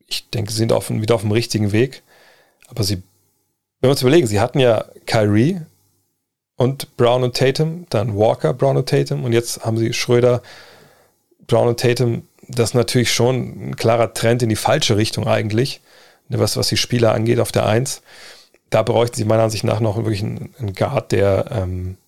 Ich 0.06 0.28
denke, 0.30 0.52
sie 0.52 0.58
sind 0.58 0.72
auf, 0.72 0.90
wieder 0.90 1.14
auf 1.14 1.22
dem 1.22 1.32
richtigen 1.32 1.72
Weg. 1.72 2.02
Aber 2.68 2.82
sie 2.82 3.02
wenn 3.80 3.88
wir 3.88 3.92
uns 3.92 4.02
überlegen, 4.02 4.26
sie 4.26 4.40
hatten 4.40 4.58
ja 4.58 4.86
Kyrie 5.06 5.60
und 6.56 6.96
Brown 6.96 7.22
und 7.22 7.36
Tatum, 7.36 7.86
dann 7.90 8.16
Walker, 8.16 8.54
Brown 8.54 8.76
und 8.76 8.88
Tatum 8.88 9.24
und 9.24 9.32
jetzt 9.32 9.64
haben 9.64 9.76
sie 9.76 9.92
Schröder, 9.92 10.42
Brown 11.46 11.68
und 11.68 11.78
Tatum. 11.78 12.26
Das 12.48 12.70
ist 12.70 12.74
natürlich 12.74 13.12
schon 13.12 13.70
ein 13.70 13.76
klarer 13.76 14.14
Trend 14.14 14.42
in 14.42 14.48
die 14.48 14.56
falsche 14.56 14.96
Richtung 14.96 15.26
eigentlich, 15.26 15.80
ne, 16.28 16.38
was, 16.38 16.56
was 16.56 16.68
die 16.68 16.76
Spieler 16.76 17.12
angeht 17.12 17.38
auf 17.38 17.52
der 17.52 17.66
Eins. 17.66 18.02
Da 18.70 18.82
bräuchten 18.82 19.16
sie 19.16 19.24
meiner 19.24 19.42
Ansicht 19.42 19.64
nach 19.64 19.80
noch 19.80 19.96
wirklich 19.96 20.22
einen, 20.22 20.54
einen 20.58 20.74
Guard, 20.74 21.12
der, 21.12 21.46
ähm, 21.50 21.98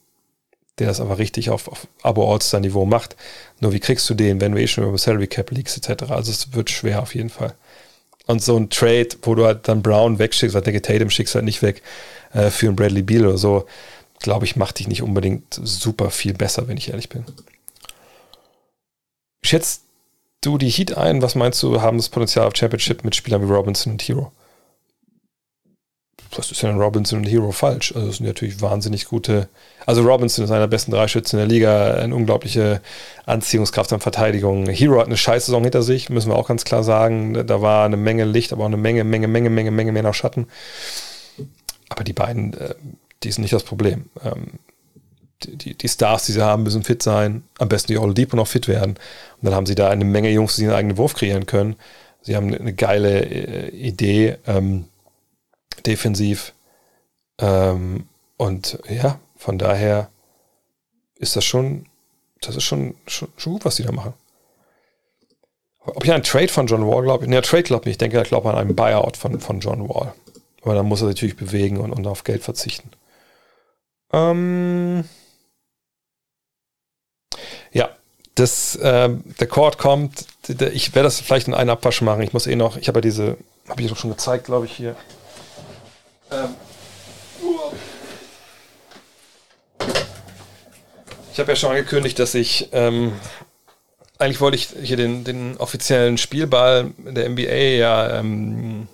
der 0.79 0.87
das 0.87 1.01
aber 1.01 1.19
richtig 1.19 1.51
auf, 1.51 1.69
auf 1.69 1.87
Abo-All-Star-Niveau 2.03 2.87
macht. 2.87 3.15
Nur 3.61 3.73
wie 3.73 3.81
kriegst 3.81 4.09
du 4.09 4.15
den, 4.15 4.41
wenn 4.41 4.53
du 4.53 4.61
eh 4.61 4.67
schon 4.67 4.85
über 4.85 4.97
Salary 4.97 5.27
Cap 5.27 5.51
liegst, 5.51 5.77
etc. 5.77 6.11
Also 6.11 6.31
es 6.31 6.55
wird 6.55 6.71
schwer 6.71 7.03
auf 7.03 7.15
jeden 7.15 7.31
Fall. 7.31 7.55
Und 8.29 8.43
so 8.43 8.57
ein 8.57 8.69
Trade, 8.69 9.09
wo 9.23 9.35
du 9.35 9.47
halt 9.47 9.67
dann 9.69 9.83
Brown 9.83 10.19
wegschickst, 10.19 10.55
weil 10.55 10.63
der 10.63 10.83
Tatum 10.83 11.09
schickst 11.11 11.35
halt 11.35 11.47
nicht 11.47 11.63
weg 11.63 11.83
äh, 12.35 12.51
für 12.51 12.67
einen 12.67 12.77
Bradley 12.77 13.03
Beal 13.03 13.27
oder 13.27 13.39
so, 13.39 13.67
glaube 14.21 14.45
ich, 14.45 14.55
macht 14.55 14.79
dich 14.79 14.87
nicht 14.87 15.03
unbedingt 15.03 15.59
super 15.63 16.11
viel 16.11 16.35
besser, 16.35 16.69
wenn 16.69 16.77
ich 16.77 16.91
ehrlich 16.91 17.09
bin. 17.09 17.25
Schätzt 19.43 19.85
du 20.43 20.59
die 20.59 20.69
Heat 20.69 20.97
ein? 20.97 21.23
Was 21.23 21.35
meinst 21.35 21.63
du, 21.63 21.81
haben 21.81 21.97
das 21.97 22.11
Potenzial 22.11 22.47
auf 22.47 22.55
Championship 22.55 23.03
mit 23.03 23.17
Spielern 23.17 23.49
wie 23.49 23.53
Robinson 23.53 23.93
und 23.93 24.03
Hero? 24.03 24.31
Was 26.37 26.51
ist 26.51 26.63
denn 26.63 26.79
Robinson 26.79 27.21
und 27.21 27.25
Hero 27.25 27.53
falsch? 27.53 27.93
Also, 27.95 28.09
das 28.09 28.17
sind 28.19 28.27
natürlich 28.27 28.61
wahnsinnig 28.61 29.07
gute. 29.07 29.49
Also, 29.87 30.03
Robinson 30.03 30.45
ist 30.45 30.51
einer 30.51 30.61
der 30.61 30.67
besten 30.69 30.91
drei 30.91 31.09
Schützen 31.09 31.39
der 31.39 31.47
Liga, 31.47 31.95
eine 31.95 32.15
unglaubliche 32.15 32.81
Anziehungskraft 33.25 33.93
an 33.93 34.01
Verteidigung. 34.01 34.67
Hero 34.69 35.01
hat 35.01 35.07
eine 35.07 35.17
Scheißsaison 35.17 35.63
hinter 35.63 35.83
sich, 35.83 36.11
müssen 36.11 36.31
wir 36.31 36.37
auch 36.37 36.49
ganz 36.49 36.65
klar 36.65 36.83
sagen. 36.83 37.47
Da 37.47 37.63
war 37.63 37.85
eine 37.85 37.97
Menge 37.97 38.25
Licht, 38.25 38.53
aber 38.53 38.63
auch 38.63 38.69
eine 38.69 38.77
Menge, 38.77 39.05
Menge, 39.05 39.29
Menge, 39.29 39.51
Menge, 39.51 39.71
Menge 39.71 39.93
mehr 39.93 40.03
nach 40.03 40.15
Schatten. 40.15 40.47
Aber 41.89 42.05
die 42.05 42.13
beiden, 42.13 42.53
äh, 42.55 42.75
die 43.23 43.33
sind 43.33 43.43
nicht 43.43 43.55
das 43.55 43.65
Problem. 43.65 44.11
Ähm, 44.23 44.59
die, 45.45 45.75
die, 45.75 45.89
Stars, 45.89 46.27
die 46.27 46.33
sie 46.33 46.43
haben, 46.43 46.65
müssen 46.65 46.83
fit 46.83 47.03
sein. 47.03 47.45
Am 47.59 47.69
besten 47.69 47.93
die 47.93 47.99
All 47.99 48.13
Deep 48.13 48.33
und 48.33 48.41
auch 48.41 48.49
fit 48.49 48.69
werden. 48.69 48.93
Und 48.93 49.47
dann 49.47 49.55
haben 49.55 49.67
sie 49.67 49.77
da 49.77 49.89
eine 49.89 50.05
Menge 50.05 50.31
Jungs, 50.31 50.57
die 50.57 50.65
einen 50.65 50.75
eigenen 50.75 50.97
Wurf 50.99 51.15
kreieren 51.15 51.47
können. 51.47 51.77
Sie 52.23 52.37
haben 52.37 52.53
eine 52.53 52.75
geile 52.75 53.25
äh, 53.25 53.69
Idee. 53.71 54.37
Ähm, 54.47 54.87
defensiv. 55.83 56.55
Ähm, 57.39 58.09
und 58.37 58.79
ja, 58.89 59.19
von 59.37 59.59
daher 59.59 60.11
ist 61.17 61.37
das 61.37 61.45
schon, 61.45 61.87
das 62.41 62.57
ist 62.57 62.65
schon, 62.65 62.95
schon, 63.07 63.29
schon 63.37 63.53
gut, 63.55 63.65
was 63.65 63.77
die 63.77 63.83
da 63.83 63.93
machen. 63.93 64.15
Ob 65.81 66.05
ich 66.05 66.13
einen 66.13 66.23
Trade 66.23 66.49
von 66.49 66.67
John 66.67 66.87
Wall 66.87 67.03
glaube? 67.03 67.29
Ne, 67.29 67.41
Trade 67.43 67.63
glaube 67.63 67.83
ich 67.83 67.87
nicht. 67.87 67.95
Ich 67.95 67.99
denke, 67.99 68.21
ich 68.21 68.29
glaube 68.29 68.51
an 68.51 68.57
einen 68.57 68.77
Buyout 68.77 69.17
von, 69.17 69.41
von 69.41 69.61
John 69.61 69.89
Wall. 69.89 70.13
Aber 70.63 70.75
dann 70.75 70.87
muss 70.87 71.01
er 71.01 71.09
natürlich 71.09 71.37
bewegen 71.37 71.79
und, 71.79 71.93
und 71.93 72.07
auf 72.07 72.25
Geld 72.25 72.43
verzichten. 72.43 72.91
Ähm 74.13 75.05
ja, 77.73 77.91
das, 78.35 78.77
äh, 78.77 79.11
der 79.41 79.47
Chord 79.47 79.79
kommt. 79.79 80.27
Ich 80.49 80.95
werde 80.95 81.07
das 81.07 81.21
vielleicht 81.21 81.49
in 81.49 81.55
einen 81.55 81.71
Abwasch 81.71 82.03
machen. 82.03 82.23
Ich 82.23 82.33
muss 82.33 82.47
eh 82.47 82.57
noch, 82.57 82.77
ich 82.77 82.89
habe 82.89 82.99
ja 82.99 83.03
diese, 83.03 83.37
habe 83.69 83.83
ich 83.83 83.89
doch 83.89 83.97
schon 83.97 84.11
gezeigt, 84.11 84.45
glaube 84.47 84.67
ich, 84.67 84.73
hier. 84.73 84.97
Ähm, 86.31 86.55
ich 91.33 91.39
habe 91.39 91.53
ja 91.53 91.57
schon 91.57 91.71
angekündigt, 91.71 92.19
dass 92.19 92.35
ich 92.35 92.69
ähm, 92.73 93.13
eigentlich 94.19 94.41
wollte 94.41 94.57
ich 94.57 94.71
hier 94.83 94.97
den, 94.97 95.25
den 95.25 95.57
offiziellen 95.59 96.19
Spielball 96.19 96.91
der 96.99 97.29
NBA 97.29 97.77
ja 97.79 98.19
ähm, 98.19 98.89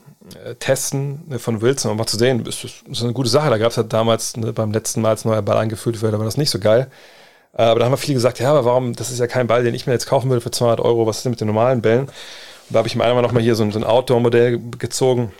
äh, 0.44 0.54
testen 0.56 1.22
ne, 1.28 1.38
von 1.38 1.62
Wilson, 1.62 1.90
um 1.90 1.96
mal 1.96 2.06
zu 2.06 2.18
sehen, 2.18 2.44
ist 2.46 2.64
das 2.64 2.72
ist 2.90 3.02
eine 3.02 3.12
gute 3.12 3.30
Sache. 3.30 3.50
Da 3.50 3.58
gab 3.58 3.70
es 3.70 3.76
halt 3.76 3.92
damals 3.92 4.36
ne, 4.36 4.52
beim 4.52 4.72
letzten 4.72 5.00
Mal, 5.00 5.10
als 5.10 5.24
neuer 5.24 5.42
Ball 5.42 5.56
eingeführt 5.56 6.02
wurde, 6.02 6.18
war 6.18 6.24
das 6.24 6.36
nicht 6.36 6.50
so 6.50 6.58
geil. 6.58 6.90
Äh, 7.54 7.62
aber 7.62 7.80
da 7.80 7.86
haben 7.86 7.92
wir 7.92 7.96
viele 7.96 8.14
gesagt, 8.14 8.40
ja, 8.40 8.50
aber 8.50 8.64
warum, 8.64 8.94
das 8.94 9.10
ist 9.10 9.18
ja 9.18 9.26
kein 9.26 9.46
Ball, 9.46 9.64
den 9.64 9.74
ich 9.74 9.86
mir 9.86 9.92
jetzt 9.92 10.06
kaufen 10.06 10.28
würde 10.28 10.40
für 10.40 10.50
200 10.50 10.80
Euro, 10.80 11.06
was 11.06 11.18
ist 11.18 11.24
denn 11.24 11.30
mit 11.30 11.40
den 11.40 11.48
normalen 11.48 11.82
Bällen? 11.82 12.06
Und 12.06 12.12
da 12.70 12.78
habe 12.78 12.88
ich 12.88 12.96
mir 12.96 13.04
einmal 13.04 13.22
nochmal 13.22 13.42
hier 13.42 13.54
so, 13.54 13.70
so 13.70 13.78
ein 13.78 13.84
Outdoor-Modell 13.84 14.60
gezogen, 14.78 15.32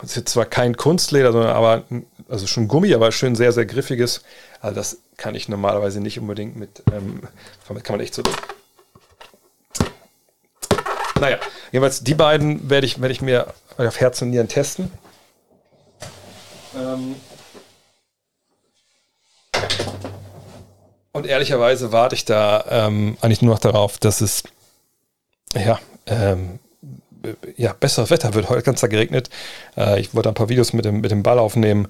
das 0.00 0.10
ist 0.10 0.16
jetzt 0.16 0.32
zwar 0.32 0.46
kein 0.46 0.76
Kunstleder, 0.76 1.32
sondern 1.32 1.50
aber, 1.50 1.84
also 2.28 2.46
schon 2.46 2.68
Gummi, 2.68 2.94
aber 2.94 3.10
schön 3.12 3.34
sehr, 3.34 3.52
sehr 3.52 3.66
griffiges. 3.66 4.22
Also 4.60 4.76
das 4.76 4.98
kann 5.16 5.34
ich 5.34 5.48
normalerweise 5.48 6.00
nicht 6.00 6.18
unbedingt 6.20 6.56
mit, 6.56 6.82
ähm, 6.92 7.22
damit 7.66 7.84
kann 7.84 7.96
man 7.96 8.04
echt 8.04 8.14
so. 8.14 8.22
Naja, 11.20 11.38
jedenfalls 11.72 12.04
die 12.04 12.14
beiden 12.14 12.70
werde 12.70 12.86
ich, 12.86 13.00
werde 13.00 13.12
ich 13.12 13.20
mir 13.20 13.52
auf 13.76 13.98
Herz 13.98 14.22
und 14.22 14.30
Nieren 14.30 14.48
testen. 14.48 14.90
Ähm 16.76 17.16
und 21.12 21.26
ehrlicherweise 21.26 21.90
warte 21.90 22.14
ich 22.14 22.24
da 22.24 22.64
ähm, 22.68 23.16
eigentlich 23.20 23.42
nur 23.42 23.54
noch 23.54 23.60
darauf, 23.60 23.98
dass 23.98 24.20
es 24.20 24.44
ja, 25.54 25.80
ähm, 26.06 26.60
ja, 27.56 27.72
besseres 27.72 28.10
Wetter 28.10 28.34
wird. 28.34 28.48
Heute 28.48 28.62
ganz 28.62 28.80
Tag 28.80 28.90
geregnet. 28.90 29.30
Äh, 29.76 30.00
ich 30.00 30.14
wollte 30.14 30.28
ein 30.28 30.34
paar 30.34 30.48
Videos 30.48 30.72
mit 30.72 30.84
dem, 30.84 31.00
mit 31.00 31.10
dem 31.10 31.22
Ball 31.22 31.38
aufnehmen 31.38 31.88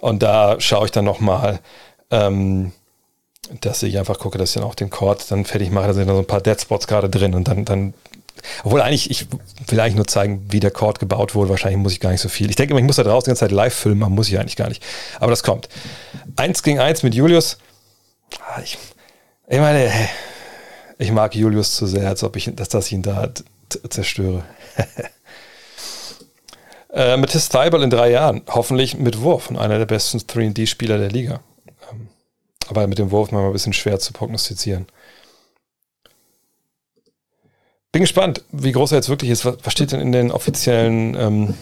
und 0.00 0.22
da 0.22 0.60
schaue 0.60 0.86
ich 0.86 0.92
dann 0.92 1.04
nochmal, 1.04 1.60
ähm, 2.10 2.72
dass 3.60 3.82
ich 3.82 3.98
einfach 3.98 4.18
gucke, 4.18 4.38
dass 4.38 4.50
ich 4.50 4.54
dann 4.54 4.64
auch 4.64 4.74
den 4.74 4.90
Chord 4.90 5.30
dann 5.30 5.44
fertig 5.44 5.70
mache. 5.70 5.88
Da 5.88 5.94
sind 5.94 6.06
dann 6.06 6.16
so 6.16 6.22
ein 6.22 6.26
paar 6.26 6.40
Deadspots 6.40 6.86
gerade 6.86 7.08
drin 7.08 7.34
und 7.34 7.48
dann, 7.48 7.64
dann 7.64 7.94
obwohl 8.64 8.80
eigentlich, 8.80 9.10
ich 9.10 9.26
will 9.66 9.80
eigentlich 9.80 9.96
nur 9.96 10.06
zeigen, 10.06 10.46
wie 10.50 10.60
der 10.60 10.70
Chord 10.70 11.00
gebaut 11.00 11.34
wurde. 11.34 11.50
Wahrscheinlich 11.50 11.80
muss 11.80 11.92
ich 11.92 12.00
gar 12.00 12.10
nicht 12.10 12.20
so 12.20 12.28
viel. 12.28 12.50
Ich 12.50 12.56
denke 12.56 12.72
immer, 12.72 12.80
ich 12.80 12.86
muss 12.86 12.96
da 12.96 13.02
draußen 13.02 13.24
die 13.24 13.30
ganze 13.30 13.40
Zeit 13.40 13.52
live 13.52 13.74
filmen, 13.74 14.02
aber 14.02 14.10
muss 14.10 14.28
ich 14.28 14.38
eigentlich 14.38 14.56
gar 14.56 14.68
nicht. 14.68 14.82
Aber 15.18 15.30
das 15.30 15.42
kommt. 15.42 15.68
Eins 16.36 16.62
gegen 16.62 16.78
eins 16.78 17.02
mit 17.02 17.14
Julius. 17.14 17.58
Ah, 18.40 18.60
ich, 18.62 18.78
ich 19.48 19.58
meine, 19.58 19.90
ich 20.98 21.10
mag 21.10 21.34
Julius 21.34 21.74
zu 21.74 21.86
sehr, 21.86 22.08
als 22.08 22.22
ob 22.22 22.36
ich, 22.36 22.50
dass 22.54 22.68
das 22.68 22.92
ihn 22.92 23.02
da 23.02 23.32
zerstöre. 23.88 24.44
äh, 26.92 27.16
Matthias 27.16 27.46
Steibel 27.46 27.82
in 27.82 27.90
drei 27.90 28.10
Jahren, 28.10 28.42
hoffentlich 28.48 28.98
mit 28.98 29.20
Wurf 29.20 29.50
und 29.50 29.56
einer 29.56 29.78
der 29.78 29.86
besten 29.86 30.18
3D-Spieler 30.18 30.98
der 30.98 31.10
Liga. 31.10 31.40
Ähm, 31.90 32.08
aber 32.68 32.86
mit 32.86 32.98
dem 32.98 33.10
Wurf 33.10 33.30
manchmal 33.30 33.50
ein 33.50 33.52
bisschen 33.52 33.72
schwer 33.72 33.98
zu 33.98 34.12
prognostizieren. 34.12 34.86
Bin 37.92 38.02
gespannt, 38.02 38.44
wie 38.52 38.72
groß 38.72 38.92
er 38.92 38.98
jetzt 38.98 39.08
wirklich 39.08 39.30
ist. 39.30 39.44
Was, 39.44 39.72
steht 39.72 39.92
denn 39.92 40.00
in 40.00 40.12
den 40.12 40.30
offiziellen, 40.30 41.14
ähm, 41.14 41.54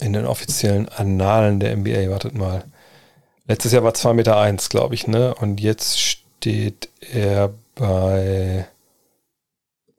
in 0.00 0.12
den 0.12 0.26
offiziellen 0.26 0.88
Annalen 0.88 1.60
der 1.60 1.76
NBA? 1.76 2.10
Wartet 2.10 2.34
mal. 2.34 2.64
Letztes 3.46 3.72
Jahr 3.72 3.84
war 3.84 3.92
2,1 3.92 4.14
Meter, 4.14 4.52
glaube 4.68 4.94
ich, 4.94 5.06
ne? 5.06 5.34
Und 5.34 5.60
jetzt 5.60 6.00
steht 6.00 6.88
er 7.12 7.52
bei 7.76 8.66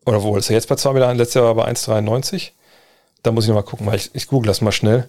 oder 0.04 0.22
wo 0.22 0.36
ist 0.36 0.50
er 0.50 0.54
jetzt 0.54 0.68
bei 0.68 0.76
2 0.76 0.92
Meter? 0.94 1.14
Letztes 1.14 1.34
Jahr 1.34 1.44
war 1.56 1.66
er 1.66 1.72
bei 1.72 1.72
1,93. 1.72 2.50
Da 3.22 3.30
muss 3.30 3.44
ich 3.44 3.48
nochmal 3.48 3.64
gucken, 3.64 3.86
weil 3.86 3.96
ich, 3.96 4.10
ich 4.14 4.26
google 4.26 4.48
das 4.48 4.60
mal 4.60 4.72
schnell, 4.72 5.08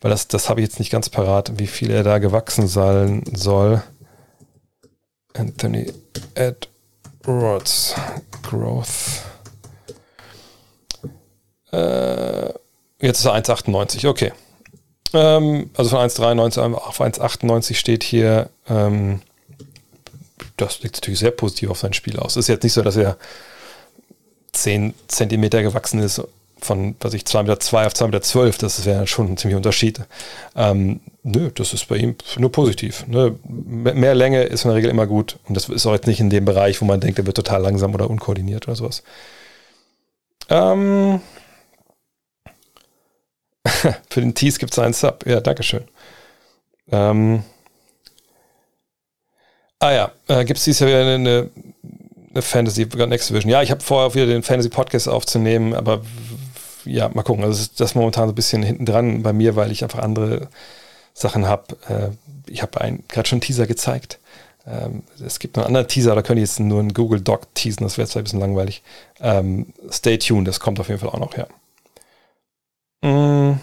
weil 0.00 0.10
das, 0.10 0.28
das 0.28 0.48
habe 0.48 0.60
ich 0.60 0.66
jetzt 0.66 0.78
nicht 0.78 0.92
ganz 0.92 1.08
parat, 1.08 1.58
wie 1.58 1.66
viel 1.66 1.90
er 1.90 2.02
da 2.02 2.18
gewachsen 2.18 2.68
sein 2.68 3.24
soll. 3.32 3.82
Anthony 5.32 5.92
Edwards 6.34 7.94
Growth. 8.42 9.22
Äh, 11.72 12.50
jetzt 13.00 13.20
ist 13.20 13.24
er 13.24 13.34
1,98, 13.34 14.08
okay. 14.08 14.32
Ähm, 15.14 15.70
also 15.76 15.90
von 15.90 16.00
1,93 16.00 16.74
auf 16.74 17.00
1,98 17.00 17.74
steht 17.74 18.04
hier, 18.04 18.50
ähm, 18.68 19.22
das 20.56 20.82
liegt 20.82 20.96
natürlich 20.96 21.20
sehr 21.20 21.30
positiv 21.30 21.70
auf 21.70 21.78
sein 21.78 21.94
Spiel 21.94 22.18
aus. 22.18 22.32
Es 22.32 22.44
ist 22.44 22.48
jetzt 22.48 22.62
nicht 22.62 22.72
so, 22.72 22.82
dass 22.82 22.96
er 22.96 23.16
10 24.54 24.94
Zentimeter 25.08 25.62
gewachsen 25.62 26.00
ist, 26.00 26.22
von, 26.64 26.96
was 27.00 27.14
ich, 27.14 27.22
2,2 27.22 27.42
Meter 27.42 27.60
zwei 27.60 27.86
auf 27.86 27.92
2,12 27.92 28.06
Meter, 28.06 28.22
zwölf, 28.22 28.58
das 28.58 28.84
wäre 28.86 29.06
schon 29.06 29.32
ein 29.32 29.36
ziemlicher 29.36 29.58
Unterschied. 29.58 30.00
Ähm, 30.56 31.00
nö, 31.22 31.50
das 31.54 31.72
ist 31.72 31.88
bei 31.88 31.96
ihm 31.96 32.16
nur 32.38 32.50
positiv. 32.50 33.06
Ne? 33.06 33.38
Mehr 33.44 34.14
Länge 34.14 34.44
ist 34.44 34.64
in 34.64 34.70
der 34.70 34.76
Regel 34.76 34.90
immer 34.90 35.06
gut 35.06 35.38
und 35.46 35.56
das 35.56 35.68
ist 35.68 35.86
auch 35.86 35.92
jetzt 35.92 36.06
nicht 36.06 36.20
in 36.20 36.30
dem 36.30 36.44
Bereich, 36.44 36.80
wo 36.80 36.86
man 36.86 37.00
denkt, 37.00 37.18
er 37.18 37.26
wird 37.26 37.36
total 37.36 37.62
langsam 37.62 37.94
oder 37.94 38.08
unkoordiniert 38.10 38.66
oder 38.66 38.76
sowas. 38.76 39.02
Ähm, 40.48 41.20
für 44.10 44.20
den 44.20 44.34
Tease 44.34 44.58
gibt 44.58 44.72
es 44.72 44.78
einen 44.78 44.94
Sub. 44.94 45.26
Ja, 45.26 45.40
Dankeschön. 45.40 45.84
Ähm, 46.90 47.44
ah 49.78 49.92
ja, 49.92 50.12
äh, 50.28 50.44
gibt 50.44 50.58
es 50.58 50.64
dieses 50.64 50.80
Jahr 50.80 50.88
wieder 50.88 51.00
eine, 51.02 51.14
eine 51.14 51.50
eine 51.90 51.93
Fantasy 52.42 52.86
Next 52.86 53.32
Vision. 53.32 53.50
Ja, 53.50 53.62
ich 53.62 53.70
habe 53.70 53.80
vorher 53.82 54.14
wieder 54.14 54.26
den 54.26 54.42
Fantasy 54.42 54.68
Podcast 54.68 55.08
aufzunehmen, 55.08 55.74
aber 55.74 56.02
ja, 56.84 57.08
mal 57.08 57.22
gucken. 57.22 57.44
Also 57.44 57.66
das 57.76 57.90
ist 57.90 57.94
momentan 57.94 58.28
so 58.28 58.32
ein 58.32 58.34
bisschen 58.34 58.62
hinten 58.62 58.86
dran 58.86 59.22
bei 59.22 59.32
mir, 59.32 59.56
weil 59.56 59.70
ich 59.70 59.82
einfach 59.82 60.00
andere 60.00 60.48
Sachen 61.12 61.46
habe. 61.46 61.76
Äh, 61.88 62.10
ich 62.46 62.62
habe 62.62 63.00
gerade 63.08 63.28
schon 63.28 63.36
einen 63.36 63.42
Teaser 63.42 63.66
gezeigt. 63.66 64.18
Ähm, 64.66 65.02
es 65.24 65.38
gibt 65.38 65.56
noch 65.56 65.64
einen 65.64 65.76
anderen 65.76 65.88
Teaser, 65.88 66.14
da 66.14 66.22
könnte 66.22 66.42
ich 66.42 66.48
jetzt 66.48 66.60
nur 66.60 66.80
einen 66.80 66.94
Google 66.94 67.20
Doc 67.20 67.54
teasen, 67.54 67.84
das 67.84 67.98
wäre 67.98 68.08
zwar 68.08 68.22
ein 68.22 68.24
bisschen 68.24 68.40
langweilig. 68.40 68.82
Ähm, 69.20 69.66
stay 69.90 70.16
tuned, 70.18 70.48
das 70.48 70.60
kommt 70.60 70.80
auf 70.80 70.88
jeden 70.88 71.00
Fall 71.00 71.10
auch 71.10 71.18
noch, 71.18 71.36
ja. 71.36 71.46
Mm. 73.02 73.60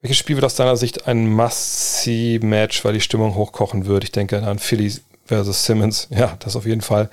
Welches 0.00 0.16
Spiel 0.16 0.36
wird 0.36 0.44
aus 0.44 0.54
deiner 0.54 0.76
Sicht 0.76 1.06
ein 1.08 1.28
Must-See-Match, 1.28 2.84
weil 2.84 2.94
die 2.94 3.00
Stimmung 3.00 3.34
hochkochen 3.34 3.86
wird? 3.86 4.04
Ich 4.04 4.12
denke 4.12 4.42
an 4.42 4.58
Philly 4.58 4.92
versus 5.28 5.64
Simmons. 5.64 6.08
Ja, 6.10 6.36
das 6.40 6.56
auf 6.56 6.66
jeden 6.66 6.80
Fall. 6.80 7.08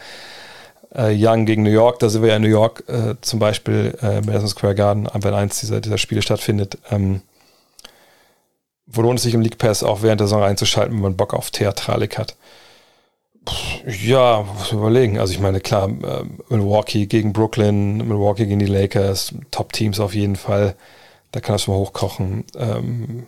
Äh, 0.93 1.13
Young 1.15 1.45
gegen 1.45 1.63
New 1.63 1.69
York, 1.69 1.99
da 1.99 2.09
sind 2.09 2.21
wir 2.21 2.29
ja 2.29 2.37
in 2.37 2.41
New 2.41 2.47
York 2.47 2.83
äh, 2.87 3.15
zum 3.21 3.39
Beispiel, 3.39 3.97
äh, 4.01 4.21
Madison 4.21 4.47
Square 4.47 4.75
Garden, 4.75 5.07
wenn 5.13 5.33
eins 5.33 5.59
dieser, 5.59 5.81
dieser 5.81 5.97
Spiele 5.97 6.21
stattfindet. 6.21 6.77
Ähm, 6.89 7.21
wo 8.87 9.01
lohnt 9.01 9.19
es 9.19 9.23
sich 9.23 9.33
im 9.33 9.41
League 9.41 9.57
Pass 9.57 9.83
auch 9.83 10.03
während 10.03 10.21
der 10.21 10.27
Saison 10.27 10.43
einzuschalten, 10.43 10.95
wenn 10.95 11.01
man 11.01 11.17
Bock 11.17 11.33
auf 11.33 11.51
Theatralik 11.51 12.17
hat? 12.17 12.35
Ja, 13.85 14.45
muss 14.57 14.71
man 14.71 14.81
überlegen. 14.81 15.19
Also 15.19 15.33
ich 15.33 15.39
meine, 15.39 15.59
klar, 15.59 15.89
äh, 15.89 16.23
Milwaukee 16.49 17.05
gegen 17.05 17.33
Brooklyn, 17.33 17.97
Milwaukee 17.97 18.45
gegen 18.45 18.59
die 18.59 18.65
Lakers, 18.65 19.33
Top-Teams 19.51 19.99
auf 19.99 20.15
jeden 20.15 20.35
Fall. 20.35 20.75
Da 21.31 21.41
kann 21.41 21.55
das 21.55 21.67
mal 21.67 21.75
hochkochen. 21.75 22.45
Ähm, 22.57 23.27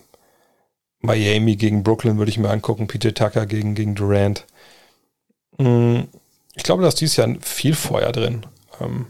Miami 1.01 1.55
gegen 1.55 1.83
Brooklyn 1.83 2.17
würde 2.17 2.31
ich 2.31 2.37
mir 2.37 2.49
angucken, 2.49 2.87
PJ 2.87 3.09
Tucker 3.09 3.45
gegen, 3.45 3.75
gegen 3.75 3.95
Durant. 3.95 4.45
Hm, 5.59 6.07
ich 6.55 6.63
glaube, 6.63 6.81
da 6.81 6.87
ist 6.87 6.99
dieses 7.01 7.17
Jahr 7.17 7.33
viel 7.41 7.75
Feuer 7.75 8.11
drin. 8.11 8.45
Ähm, 8.81 9.07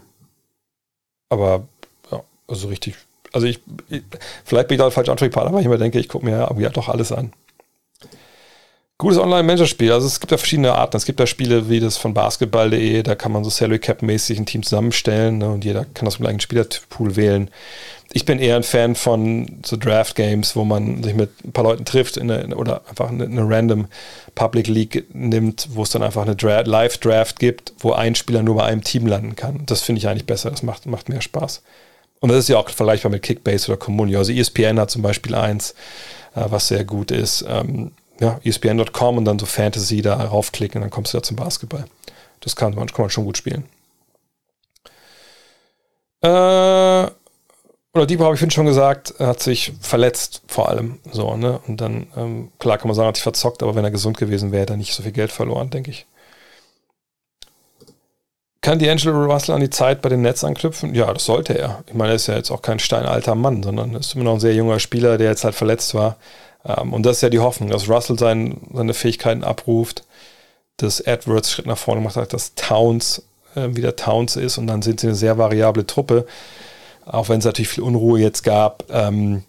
aber 1.30 1.66
ja, 2.10 2.22
also 2.46 2.68
richtig. 2.68 2.96
Also 3.32 3.46
ich, 3.46 3.60
ich 3.88 4.02
vielleicht 4.44 4.68
bin 4.68 4.76
ich 4.76 4.80
da 4.80 4.90
falsch 4.90 5.08
Ansprechpartner, 5.08 5.52
weil 5.52 5.60
ich 5.60 5.66
immer 5.66 5.78
denke, 5.78 5.98
ich 5.98 6.08
gucke 6.08 6.24
mir 6.24 6.48
ja 6.58 6.70
doch 6.70 6.88
alles 6.88 7.12
an. 7.12 7.32
Gutes 9.00 9.18
Online-Manager-Spiel. 9.18 9.92
Also 9.92 10.08
es 10.08 10.18
gibt 10.18 10.32
ja 10.32 10.38
verschiedene 10.38 10.74
Arten. 10.74 10.96
Es 10.96 11.04
gibt 11.04 11.20
da 11.20 11.26
Spiele 11.28 11.68
wie 11.68 11.78
das 11.78 11.96
von 11.96 12.14
basketball.de, 12.14 13.04
da 13.04 13.14
kann 13.14 13.30
man 13.30 13.44
so 13.44 13.50
Salary 13.50 13.78
Cap-mäßig 13.78 14.40
ein 14.40 14.46
Team 14.46 14.64
zusammenstellen 14.64 15.38
ne, 15.38 15.48
und 15.50 15.64
jeder 15.64 15.84
kann 15.94 16.04
das 16.04 16.18
mit 16.18 16.28
einem 16.28 16.40
Spielerpool 16.40 17.14
wählen. 17.14 17.48
Ich 18.12 18.24
bin 18.24 18.40
eher 18.40 18.56
ein 18.56 18.64
Fan 18.64 18.96
von 18.96 19.60
so 19.64 19.76
Draft-Games, 19.76 20.56
wo 20.56 20.64
man 20.64 21.04
sich 21.04 21.14
mit 21.14 21.30
ein 21.44 21.52
paar 21.52 21.62
Leuten 21.62 21.84
trifft 21.84 22.18
eine, 22.18 22.56
oder 22.56 22.82
einfach 22.88 23.10
eine, 23.10 23.26
eine, 23.26 23.48
random 23.48 23.86
Public 24.34 24.66
League 24.66 25.04
nimmt, 25.14 25.68
wo 25.74 25.84
es 25.84 25.90
dann 25.90 26.02
einfach 26.02 26.26
eine 26.26 26.34
Live-Draft 26.64 27.38
gibt, 27.38 27.74
wo 27.78 27.92
ein 27.92 28.16
Spieler 28.16 28.42
nur 28.42 28.56
bei 28.56 28.64
einem 28.64 28.82
Team 28.82 29.06
landen 29.06 29.36
kann. 29.36 29.62
Das 29.66 29.82
finde 29.82 30.00
ich 30.00 30.08
eigentlich 30.08 30.26
besser. 30.26 30.50
Das 30.50 30.64
macht, 30.64 30.86
macht 30.86 31.08
mehr 31.08 31.20
Spaß. 31.20 31.62
Und 32.18 32.30
das 32.30 32.38
ist 32.38 32.48
ja 32.48 32.58
auch 32.58 32.68
vergleichbar 32.68 33.12
mit 33.12 33.22
Kickbase 33.22 33.70
oder 33.70 33.78
Communio. 33.78 34.18
Also 34.18 34.32
ESPN 34.32 34.80
hat 34.80 34.90
zum 34.90 35.02
Beispiel 35.02 35.36
eins, 35.36 35.76
äh, 36.34 36.46
was 36.48 36.66
sehr 36.66 36.84
gut 36.84 37.12
ist. 37.12 37.44
Ähm, 37.48 37.92
ja, 38.20 38.40
ESPN.com 38.44 39.18
und 39.18 39.24
dann 39.24 39.38
so 39.38 39.46
Fantasy 39.46 40.02
da 40.02 40.14
raufklicken 40.14 40.78
und 40.78 40.82
dann 40.82 40.90
kommst 40.90 41.14
du 41.14 41.18
da 41.18 41.22
zum 41.22 41.36
Basketball. 41.36 41.84
Das 42.40 42.56
kann 42.56 42.74
man, 42.74 42.88
kann 42.88 43.04
man 43.04 43.10
schon 43.10 43.24
gut 43.24 43.36
spielen. 43.36 43.64
Äh, 46.22 46.28
oder 47.94 48.06
Debo 48.06 48.24
habe 48.24 48.34
ich 48.34 48.52
schon 48.52 48.66
gesagt, 48.66 49.14
hat 49.18 49.40
sich 49.40 49.72
verletzt 49.80 50.42
vor 50.46 50.68
allem. 50.68 50.98
So, 51.10 51.36
ne? 51.36 51.60
Und 51.66 51.80
dann, 51.80 52.06
ähm, 52.16 52.52
klar 52.58 52.78
kann 52.78 52.88
man 52.88 52.94
sagen, 52.94 53.08
hat 53.08 53.16
sich 53.16 53.22
verzockt, 53.22 53.62
aber 53.62 53.74
wenn 53.74 53.84
er 53.84 53.90
gesund 53.90 54.18
gewesen 54.18 54.52
wäre, 54.52 54.62
hätte 54.62 54.74
er 54.74 54.76
nicht 54.76 54.94
so 54.94 55.02
viel 55.02 55.12
Geld 55.12 55.32
verloren, 55.32 55.70
denke 55.70 55.90
ich. 55.90 56.06
Kann 58.60 58.80
D'Angelo 58.80 59.24
Russell 59.32 59.54
an 59.54 59.60
die 59.60 59.70
Zeit 59.70 60.02
bei 60.02 60.08
den 60.08 60.20
Nets 60.20 60.44
anknüpfen? 60.44 60.94
Ja, 60.94 61.12
das 61.12 61.24
sollte 61.24 61.56
er. 61.56 61.84
Ich 61.86 61.94
meine, 61.94 62.10
er 62.10 62.16
ist 62.16 62.26
ja 62.26 62.34
jetzt 62.36 62.50
auch 62.50 62.60
kein 62.60 62.80
steinalter 62.80 63.34
Mann, 63.34 63.62
sondern 63.62 63.94
ist 63.94 64.14
immer 64.14 64.24
noch 64.24 64.34
ein 64.34 64.40
sehr 64.40 64.54
junger 64.54 64.80
Spieler, 64.80 65.16
der 65.16 65.30
jetzt 65.30 65.44
halt 65.44 65.54
verletzt 65.54 65.94
war. 65.94 66.16
Ähm, 66.68 66.92
und 66.92 67.04
das 67.04 67.16
ist 67.16 67.22
ja 67.22 67.30
die 67.30 67.40
Hoffnung, 67.40 67.70
dass 67.70 67.88
Russell 67.88 68.18
sein, 68.18 68.60
seine 68.72 68.94
Fähigkeiten 68.94 69.42
abruft, 69.42 70.04
dass 70.76 71.00
Edwards 71.00 71.50
Schritt 71.50 71.66
nach 71.66 71.78
vorne 71.78 72.00
macht, 72.00 72.32
dass 72.32 72.54
Towns 72.54 73.22
äh, 73.54 73.74
wieder 73.74 73.96
Towns 73.96 74.36
ist 74.36 74.58
und 74.58 74.66
dann 74.66 74.82
sind 74.82 75.00
sie 75.00 75.08
eine 75.08 75.16
sehr 75.16 75.38
variable 75.38 75.86
Truppe. 75.86 76.26
Auch 77.06 77.28
wenn 77.28 77.38
es 77.38 77.44
natürlich 77.44 77.70
viel 77.70 77.84
Unruhe 77.84 78.20
jetzt 78.20 78.42
gab 78.42 78.84
ähm, 78.90 79.44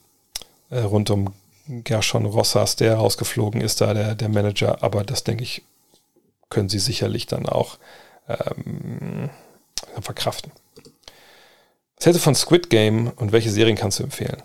äh, 0.70 0.80
rund 0.80 1.10
um 1.10 1.34
Gershon 1.68 2.26
Rossas, 2.26 2.78
der 2.78 2.96
rausgeflogen 2.96 3.62
ist, 3.62 3.82
da 3.82 3.94
der, 3.94 4.16
der 4.16 4.30
Manager. 4.30 4.82
Aber 4.82 5.04
das 5.04 5.24
denke 5.24 5.44
ich, 5.44 5.62
können 6.50 6.70
sie 6.70 6.80
sicherlich 6.80 7.28
dann 7.28 7.48
auch 7.48 7.78
ähm, 8.28 9.30
verkraften. 10.02 10.52
Was 11.98 12.06
hältst 12.06 12.22
du 12.22 12.24
von 12.24 12.36
Squid 12.36 12.70
Game 12.70 13.12
und 13.18 13.34
welche 13.34 13.52
Serien 13.52 13.76
kannst 13.76 14.00
du 14.00 14.04
empfehlen? 14.04 14.42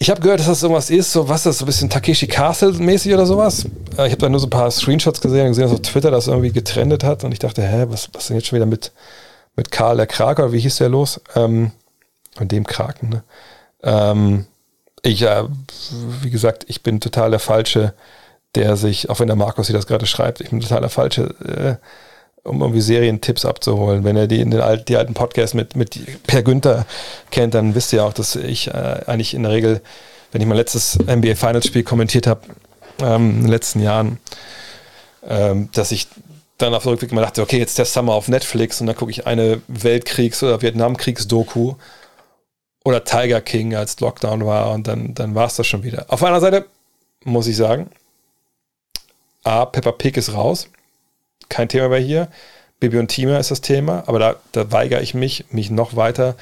Ich 0.00 0.10
habe 0.10 0.20
gehört, 0.20 0.38
dass 0.38 0.46
das 0.46 0.62
irgendwas 0.62 0.90
ist, 0.90 1.12
so 1.12 1.28
was 1.28 1.42
das 1.42 1.58
so 1.58 1.64
ein 1.64 1.66
bisschen 1.66 1.90
Takeshi 1.90 2.28
Castle 2.28 2.72
mäßig 2.72 3.12
oder 3.12 3.26
sowas. 3.26 3.64
Äh, 3.96 4.06
ich 4.06 4.12
habe 4.12 4.18
da 4.18 4.28
nur 4.28 4.38
so 4.38 4.46
ein 4.46 4.50
paar 4.50 4.70
Screenshots 4.70 5.20
gesehen 5.20 5.42
und 5.42 5.48
gesehen, 5.48 5.64
dass 5.64 5.72
auf 5.72 5.82
Twitter 5.82 6.10
das 6.10 6.28
irgendwie 6.28 6.52
getrendet 6.52 7.02
hat 7.02 7.24
und 7.24 7.32
ich 7.32 7.40
dachte, 7.40 7.62
hä, 7.62 7.86
was, 7.88 8.08
was 8.12 8.28
denn 8.28 8.36
jetzt 8.36 8.46
schon 8.46 8.56
wieder 8.56 8.66
mit, 8.66 8.92
mit 9.56 9.72
Karl 9.72 9.96
der 9.96 10.06
Kraker, 10.06 10.52
wie 10.52 10.60
hieß 10.60 10.76
der 10.76 10.88
los? 10.88 11.20
Ähm, 11.34 11.72
und 12.38 12.52
dem 12.52 12.64
Kraken, 12.64 13.08
ne? 13.08 13.22
Ähm, 13.82 14.46
ich, 15.02 15.22
äh, 15.22 15.44
wie 16.22 16.30
gesagt, 16.30 16.64
ich 16.68 16.82
bin 16.82 17.00
total 17.00 17.30
der 17.30 17.40
Falsche, 17.40 17.94
der 18.54 18.76
sich, 18.76 19.10
auch 19.10 19.20
wenn 19.20 19.26
der 19.26 19.36
Markus 19.36 19.66
hier 19.66 19.76
das 19.76 19.86
gerade 19.86 20.06
schreibt, 20.06 20.40
ich 20.40 20.50
bin 20.50 20.60
total 20.60 20.80
der 20.80 20.90
Falsche, 20.90 21.34
äh, 21.44 21.84
um 22.48 22.60
irgendwie 22.60 22.80
Serientipps 22.80 23.44
abzuholen. 23.44 24.04
Wenn 24.04 24.16
ihr 24.16 24.26
die 24.26 24.40
in 24.40 24.50
den 24.50 24.60
alten, 24.60 24.84
die 24.86 24.96
alten 24.96 25.14
Podcasts 25.14 25.54
mit, 25.54 25.76
mit 25.76 25.98
Per 26.26 26.42
Günther 26.42 26.86
kennt, 27.30 27.54
dann 27.54 27.74
wisst 27.74 27.92
ihr 27.92 28.04
auch, 28.04 28.12
dass 28.12 28.36
ich 28.36 28.68
äh, 28.68 29.00
eigentlich 29.06 29.34
in 29.34 29.42
der 29.42 29.52
Regel, 29.52 29.80
wenn 30.32 30.40
ich 30.40 30.46
mein 30.46 30.56
letztes 30.56 30.98
NBA 30.98 31.34
Finals 31.34 31.66
Spiel 31.66 31.82
kommentiert 31.82 32.26
habe, 32.26 32.42
ähm, 33.00 33.30
in 33.30 33.40
den 33.42 33.48
letzten 33.48 33.80
Jahren, 33.80 34.18
ähm, 35.26 35.68
dass 35.72 35.92
ich 35.92 36.08
dann 36.58 36.74
auf 36.74 36.86
Rückweg 36.86 37.12
immer 37.12 37.20
dachte, 37.20 37.42
okay, 37.42 37.58
jetzt 37.58 37.78
der 37.78 37.84
Summer 37.84 38.14
auf 38.14 38.28
Netflix 38.28 38.80
und 38.80 38.88
dann 38.88 38.96
gucke 38.96 39.12
ich 39.12 39.26
eine 39.26 39.62
Weltkriegs- 39.68 40.42
oder 40.42 40.60
Vietnamkriegs-Doku 40.60 41.74
oder 42.84 43.04
Tiger 43.04 43.40
King, 43.40 43.74
als 43.74 44.00
Lockdown 44.00 44.44
war 44.44 44.72
und 44.72 44.88
dann, 44.88 45.14
dann 45.14 45.34
war 45.34 45.46
es 45.46 45.56
das 45.56 45.66
schon 45.66 45.84
wieder. 45.84 46.06
Auf 46.08 46.22
einer 46.24 46.40
Seite 46.40 46.66
muss 47.24 47.46
ich 47.46 47.56
sagen, 47.56 47.90
A, 49.44 49.66
Peppa 49.66 49.92
Pig 49.92 50.16
ist 50.16 50.32
raus 50.34 50.68
kein 51.48 51.68
Thema 51.68 51.88
mehr 51.88 51.98
hier. 51.98 52.28
Bibi 52.80 52.98
und 52.98 53.08
Tima 53.08 53.38
ist 53.38 53.50
das 53.50 53.60
Thema, 53.60 54.04
aber 54.06 54.18
da, 54.18 54.36
da 54.52 54.70
weigere 54.70 55.02
ich 55.02 55.14
mich, 55.14 55.46
mich 55.50 55.70
noch 55.70 55.96
weiter 55.96 56.36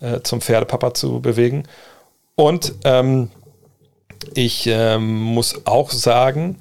äh, 0.00 0.20
zum 0.22 0.40
Pferdepapa 0.40 0.94
zu 0.94 1.20
bewegen. 1.20 1.64
Und 2.34 2.74
ähm, 2.84 3.30
ich 4.34 4.66
ähm, 4.66 5.20
muss 5.20 5.66
auch 5.66 5.90
sagen, 5.90 6.56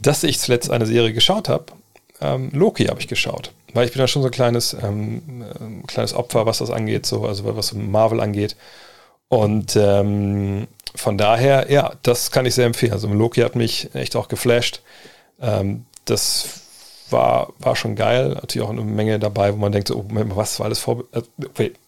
dass 0.00 0.22
ich 0.22 0.38
zuletzt 0.38 0.70
eine 0.70 0.86
Serie 0.86 1.12
geschaut 1.12 1.48
habe. 1.48 1.66
Ähm, 2.20 2.50
Loki 2.52 2.86
habe 2.86 3.00
ich 3.00 3.08
geschaut, 3.08 3.52
weil 3.74 3.86
ich 3.86 3.92
bin 3.92 4.00
ja 4.00 4.08
schon 4.08 4.22
so 4.22 4.28
ein 4.28 4.32
kleines, 4.32 4.74
ähm, 4.74 5.22
äh, 5.42 5.86
kleines 5.86 6.14
Opfer, 6.14 6.46
was 6.46 6.58
das 6.58 6.70
angeht, 6.70 7.06
so, 7.06 7.24
also 7.24 7.56
was 7.56 7.72
Marvel 7.72 8.20
angeht. 8.20 8.56
Und 9.28 9.76
ähm, 9.76 10.66
von 10.94 11.18
daher, 11.18 11.70
ja, 11.70 11.92
das 12.02 12.30
kann 12.30 12.46
ich 12.46 12.54
sehr 12.54 12.66
empfehlen. 12.66 12.92
Also 12.92 13.08
Loki 13.08 13.42
hat 13.42 13.56
mich 13.56 13.94
echt 13.94 14.16
auch 14.16 14.28
geflasht. 14.28 14.80
Ähm, 15.40 15.84
das 16.06 16.60
war, 17.10 17.52
war 17.58 17.76
schon 17.76 17.96
geil. 17.96 18.30
Natürlich 18.30 18.66
auch 18.66 18.72
eine 18.72 18.82
Menge 18.82 19.18
dabei, 19.18 19.52
wo 19.52 19.56
man 19.56 19.72
denkt, 19.72 19.88
so, 19.88 19.96
oh, 19.96 20.04
was 20.08 20.58
war 20.60 20.66
alles 20.66 20.78
vor. 20.78 21.04
Äh, 21.12 21.22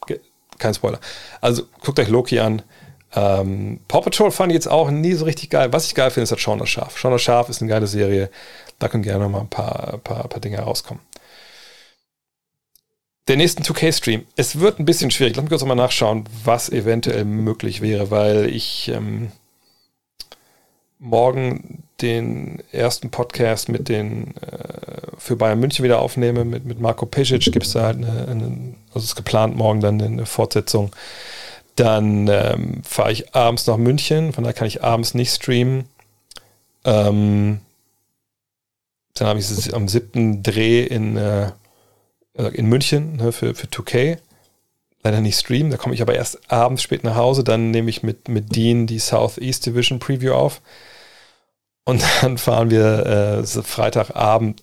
okay, 0.00 0.20
kein 0.58 0.74
Spoiler. 0.74 1.00
Also 1.40 1.64
guckt 1.82 1.98
euch 1.98 2.08
Loki 2.08 2.38
an. 2.40 2.62
Ähm, 3.14 3.80
Paw 3.88 4.02
Patrol 4.02 4.30
fand 4.30 4.52
ich 4.52 4.54
jetzt 4.54 4.68
auch 4.68 4.90
nie 4.90 5.14
so 5.14 5.24
richtig 5.24 5.50
geil. 5.50 5.72
Was 5.72 5.86
ich 5.86 5.94
geil 5.94 6.10
finde, 6.10 6.24
ist 6.24 6.32
das 6.32 6.40
Shaun 6.40 6.58
das 6.58 6.68
Schaf. 6.68 6.96
Schaf 6.96 7.48
ist 7.48 7.60
eine 7.60 7.70
geile 7.70 7.86
Serie. 7.86 8.30
Da 8.78 8.88
können 8.88 9.02
gerne 9.02 9.24
noch 9.24 9.30
mal 9.30 9.40
ein 9.40 9.50
paar, 9.50 9.98
paar, 9.98 10.28
paar 10.28 10.40
Dinge 10.40 10.60
rauskommen. 10.60 11.02
Der 13.28 13.36
nächsten 13.36 13.62
2K-Stream. 13.62 14.26
Es 14.36 14.58
wird 14.58 14.78
ein 14.78 14.84
bisschen 14.84 15.10
schwierig. 15.10 15.36
Lass 15.36 15.42
mich 15.42 15.50
kurz 15.50 15.64
mal 15.64 15.74
nachschauen, 15.74 16.24
was 16.44 16.68
eventuell 16.68 17.24
möglich 17.24 17.80
wäre, 17.80 18.10
weil 18.10 18.46
ich 18.46 18.88
ähm, 18.88 19.30
morgen 20.98 21.84
den 22.02 22.62
ersten 22.72 23.10
Podcast 23.10 23.68
mit 23.68 23.88
den 23.88 24.34
äh, 24.36 24.90
für 25.18 25.36
Bayern 25.36 25.60
München 25.60 25.84
wieder 25.84 26.00
aufnehme, 26.00 26.44
mit, 26.44 26.64
mit 26.64 26.80
Marco 26.80 27.06
Pesic, 27.06 27.52
gibt 27.52 27.66
es 27.66 27.72
da 27.72 27.82
halt 27.82 27.98
eine, 27.98 28.28
eine, 28.28 28.74
also 28.94 29.04
ist 29.04 29.16
geplant 29.16 29.56
morgen 29.56 29.80
dann 29.80 30.00
eine 30.00 30.26
Fortsetzung. 30.26 30.92
Dann 31.76 32.28
ähm, 32.28 32.82
fahre 32.84 33.12
ich 33.12 33.34
abends 33.34 33.66
nach 33.66 33.76
München, 33.76 34.32
von 34.32 34.44
daher 34.44 34.54
kann 34.54 34.66
ich 34.66 34.82
abends 34.82 35.14
nicht 35.14 35.32
streamen. 35.32 35.84
Ähm, 36.84 37.60
dann 39.14 39.28
habe 39.28 39.38
ich 39.38 39.50
es 39.50 39.72
am 39.72 39.88
siebten 39.88 40.42
Dreh 40.42 40.82
in, 40.82 41.16
äh, 41.16 41.52
in 42.34 42.66
München 42.66 43.16
ne, 43.16 43.32
für, 43.32 43.54
für 43.54 43.66
2K. 43.66 44.18
Leider 45.02 45.20
nicht 45.20 45.38
streamen, 45.38 45.70
da 45.70 45.78
komme 45.78 45.94
ich 45.94 46.02
aber 46.02 46.14
erst 46.14 46.50
abends 46.50 46.82
spät 46.82 47.04
nach 47.04 47.16
Hause. 47.16 47.44
Dann 47.44 47.70
nehme 47.70 47.90
ich 47.90 48.02
mit, 48.02 48.28
mit 48.28 48.54
Dean 48.54 48.86
die 48.86 48.98
Southeast 48.98 49.64
Division 49.66 49.98
Preview 49.98 50.32
auf. 50.32 50.60
Und 51.84 52.02
dann 52.22 52.38
fahren 52.38 52.70
wir 52.70 53.42
äh, 53.44 53.44
Freitagabend, 53.44 54.62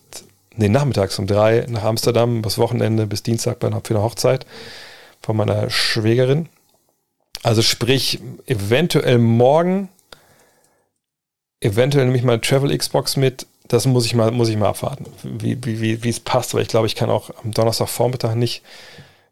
nee, 0.56 0.70
nachmittags 0.70 1.20
um 1.20 1.28
drei 1.28 1.66
nach 1.68 1.84
Amsterdam, 1.84 2.42
bis 2.42 2.58
Wochenende, 2.58 3.08
bis 3.08 3.24
Dienstag 3.24 3.60
bei 3.60 3.68
einer, 3.68 3.82
Hochzeit 4.04 4.46
von 5.22 5.38
meiner 5.38 5.70
Schwägerin. 5.70 6.50
Also 7.44 7.62
sprich, 7.62 8.20
eventuell 8.46 9.20
morgen, 9.20 9.90
eventuell 11.62 12.06
nehme 12.06 12.18
ich 12.18 12.24
mal 12.24 12.40
Travel 12.40 12.76
Xbox 12.76 13.16
mit. 13.16 13.46
Das 13.68 13.86
muss 13.86 14.06
ich 14.06 14.16
mal, 14.16 14.32
muss 14.32 14.50
ich 14.50 14.56
mal 14.56 14.70
abwarten, 14.70 15.06
wie, 15.24 15.58
wie, 15.64 16.04
wie 16.04 16.10
es 16.10 16.22
passt, 16.22 16.54
weil 16.54 16.62
ich 16.62 16.70
glaube, 16.70 16.88
ich 16.88 16.96
kann 16.96 17.10
auch 17.10 17.32
am 17.44 17.52
Donnerstagvormittag 17.52 18.36
nicht, 18.36 18.64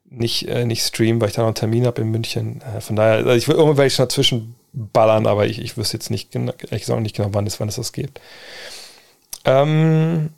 nicht, 0.09 0.47
äh, 0.49 0.65
nicht 0.65 0.83
streamen, 0.83 1.21
weil 1.21 1.29
ich 1.29 1.35
da 1.35 1.41
noch 1.41 1.47
einen 1.47 1.55
Termin 1.55 1.85
habe 1.85 2.01
in 2.01 2.11
München. 2.11 2.61
Äh, 2.61 2.81
von 2.81 2.97
daher, 2.97 3.17
also 3.17 3.31
ich 3.31 3.47
will 3.47 3.55
irgendwann 3.55 3.89
dazwischen 3.89 4.55
ballern, 4.75 5.25
aber 5.25 5.45
ich, 5.45 5.59
ich 5.59 5.77
wüsste 5.77 5.97
jetzt 5.97 6.11
nicht, 6.11 6.31
genau, 6.31 6.53
ehrlich 6.59 6.81
gesagt 6.81 7.01
nicht 7.01 7.15
genau, 7.15 7.29
wann 7.31 7.47
es, 7.47 7.59
wann 7.59 7.69
es 7.69 7.75
das 7.75 7.93
geht. 7.93 8.19
Ähm, 9.45 10.31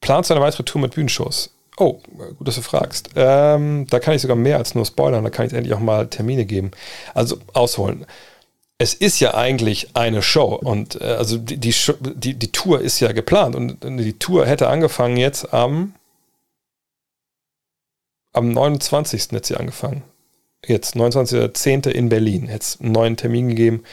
planst 0.00 0.30
du 0.30 0.34
eine 0.34 0.42
weitere 0.42 0.64
Tour 0.64 0.80
mit 0.80 0.94
Bühnenshows? 0.94 1.50
Oh, 1.78 2.00
gut, 2.38 2.46
dass 2.46 2.56
du 2.56 2.62
fragst. 2.62 3.10
Ähm, 3.16 3.86
da 3.88 3.98
kann 3.98 4.14
ich 4.14 4.22
sogar 4.22 4.36
mehr 4.36 4.58
als 4.58 4.74
nur 4.74 4.84
spoilern, 4.84 5.24
da 5.24 5.30
kann 5.30 5.46
ich 5.46 5.52
endlich 5.52 5.74
auch 5.74 5.80
mal 5.80 6.08
Termine 6.08 6.44
geben. 6.44 6.72
Also 7.14 7.38
ausholen. 7.54 8.06
es 8.78 8.94
ist 8.94 9.20
ja 9.20 9.34
eigentlich 9.34 9.96
eine 9.96 10.22
Show 10.22 10.54
und 10.54 11.00
äh, 11.00 11.04
also 11.04 11.38
die, 11.38 11.56
die, 11.58 11.74
die, 12.00 12.34
die, 12.34 12.52
Tour 12.52 12.80
ist 12.80 13.00
ja 13.00 13.12
geplant 13.12 13.54
und 13.54 13.78
die 13.82 14.18
Tour 14.18 14.46
hätte 14.46 14.68
angefangen 14.68 15.16
jetzt 15.16 15.54
am, 15.54 15.94
am 18.32 18.50
29. 18.52 19.30
hätte 19.30 19.46
sie 19.46 19.56
angefangen. 19.56 20.02
Jetzt 20.66 20.96
29.10. 20.96 21.88
in 21.88 22.08
Berlin. 22.08 22.46
Hätte 22.48 22.62
es 22.62 22.80
einen 22.80 22.92
neuen 22.92 23.16
Termin 23.16 23.48
gegeben. 23.48 23.84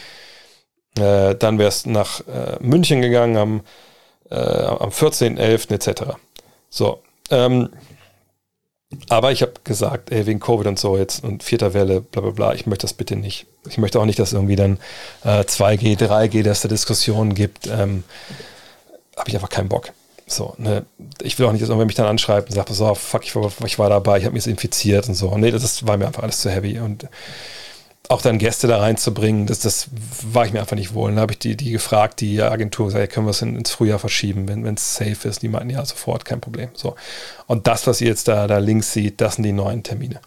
Äh, 0.98 1.35
dann 1.35 1.57
wäre 1.57 1.69
es 1.69 1.85
nach 1.85 2.22
äh, 2.27 2.57
München 2.59 3.01
gegangen 3.01 3.38
am, 3.38 3.61
äh, 4.30 4.35
am 4.35 4.89
14.11. 4.89 5.73
etc. 5.73 6.17
So. 6.69 7.01
Ähm, 7.31 7.69
aber 9.07 9.31
ich 9.31 9.43
habe 9.43 9.53
gesagt, 9.64 10.11
ey, 10.11 10.25
wegen 10.25 10.39
Covid 10.39 10.65
und 10.65 10.80
so 10.80 10.98
jetzt 10.98 11.23
und 11.23 11.43
vierter 11.43 11.73
Welle, 11.73 12.01
bla 12.01 12.22
bla 12.22 12.31
bla, 12.31 12.53
ich 12.53 12.65
möchte 12.65 12.83
das 12.83 12.93
bitte 12.93 13.15
nicht. 13.15 13.45
Ich 13.67 13.77
möchte 13.77 13.99
auch 13.99 14.06
nicht, 14.06 14.17
dass 14.17 14.33
irgendwie 14.33 14.56
dann 14.56 14.80
äh, 15.23 15.41
2G, 15.41 15.98
3G, 15.99 16.41
dass 16.43 16.61
da 16.61 16.67
Diskussionen 16.67 17.35
gibt. 17.35 17.67
Ähm, 17.67 18.03
habe 19.15 19.30
ich 19.30 19.35
einfach 19.35 19.49
keinen 19.49 19.69
Bock. 19.69 19.91
So, 20.30 20.53
ne? 20.58 20.85
Ich 21.22 21.38
will 21.40 21.48
auch 21.48 21.51
nicht, 21.51 21.61
dass 21.61 21.69
irgendwer 21.69 21.88
mich 21.88 21.95
dann 21.95 22.06
anschreibt 22.06 22.49
und 22.49 22.56
sagt, 22.56 22.69
so, 22.69 22.93
fuck, 22.93 23.25
ich 23.25 23.35
war, 23.35 23.51
ich 23.66 23.80
war 23.80 23.90
dabei, 23.90 24.19
ich 24.19 24.25
habe 24.25 24.33
mich 24.33 24.45
infiziert 24.45 25.08
und 25.09 25.16
so. 25.16 25.35
Nee, 25.38 25.51
das 25.51 25.88
war 25.88 25.98
mir 25.98 26.08
einfach 26.08 26.24
alles 26.24 26.40
zu 26.40 26.51
heavy. 26.51 26.80
Und 26.80 27.08
auch 28.09 28.22
dann 28.22 28.38
Gäste 28.38 28.67
da 28.67 28.80
reinzubringen, 28.80 29.48
das, 29.48 29.59
das 29.59 29.90
war 30.24 30.45
ich 30.45 30.53
mir 30.53 30.59
einfach 30.59 30.75
nicht 30.75 30.93
wohl. 30.93 31.11
Dann 31.11 31.19
habe 31.19 31.33
ich 31.33 31.40
die, 31.40 31.58
die 31.58 31.72
gefragt, 31.72 32.22
die 32.22 32.41
Agentur, 32.41 32.88
gesagt, 32.88 33.11
können 33.11 33.25
wir 33.25 33.32
es 33.32 33.41
in, 33.41 33.56
ins 33.56 33.72
Frühjahr 33.72 33.99
verschieben, 33.99 34.48
wenn 34.48 34.66
es 34.74 34.95
safe 34.95 35.27
ist. 35.27 35.41
Die 35.41 35.48
meinten, 35.48 35.72
ja, 35.72 35.83
sofort, 35.83 36.25
kein 36.25 36.41
Problem. 36.41 36.69
So. 36.74 36.95
Und 37.48 37.67
das, 37.67 37.88
was 37.88 37.99
ihr 38.01 38.08
jetzt 38.08 38.27
da, 38.27 38.48
da 38.48 38.59
links 38.59 38.93
seht, 38.93 39.22
das 39.22 39.35
sind 39.35 39.43
die 39.43 39.51
neuen 39.51 39.83
Termine. 39.83 40.22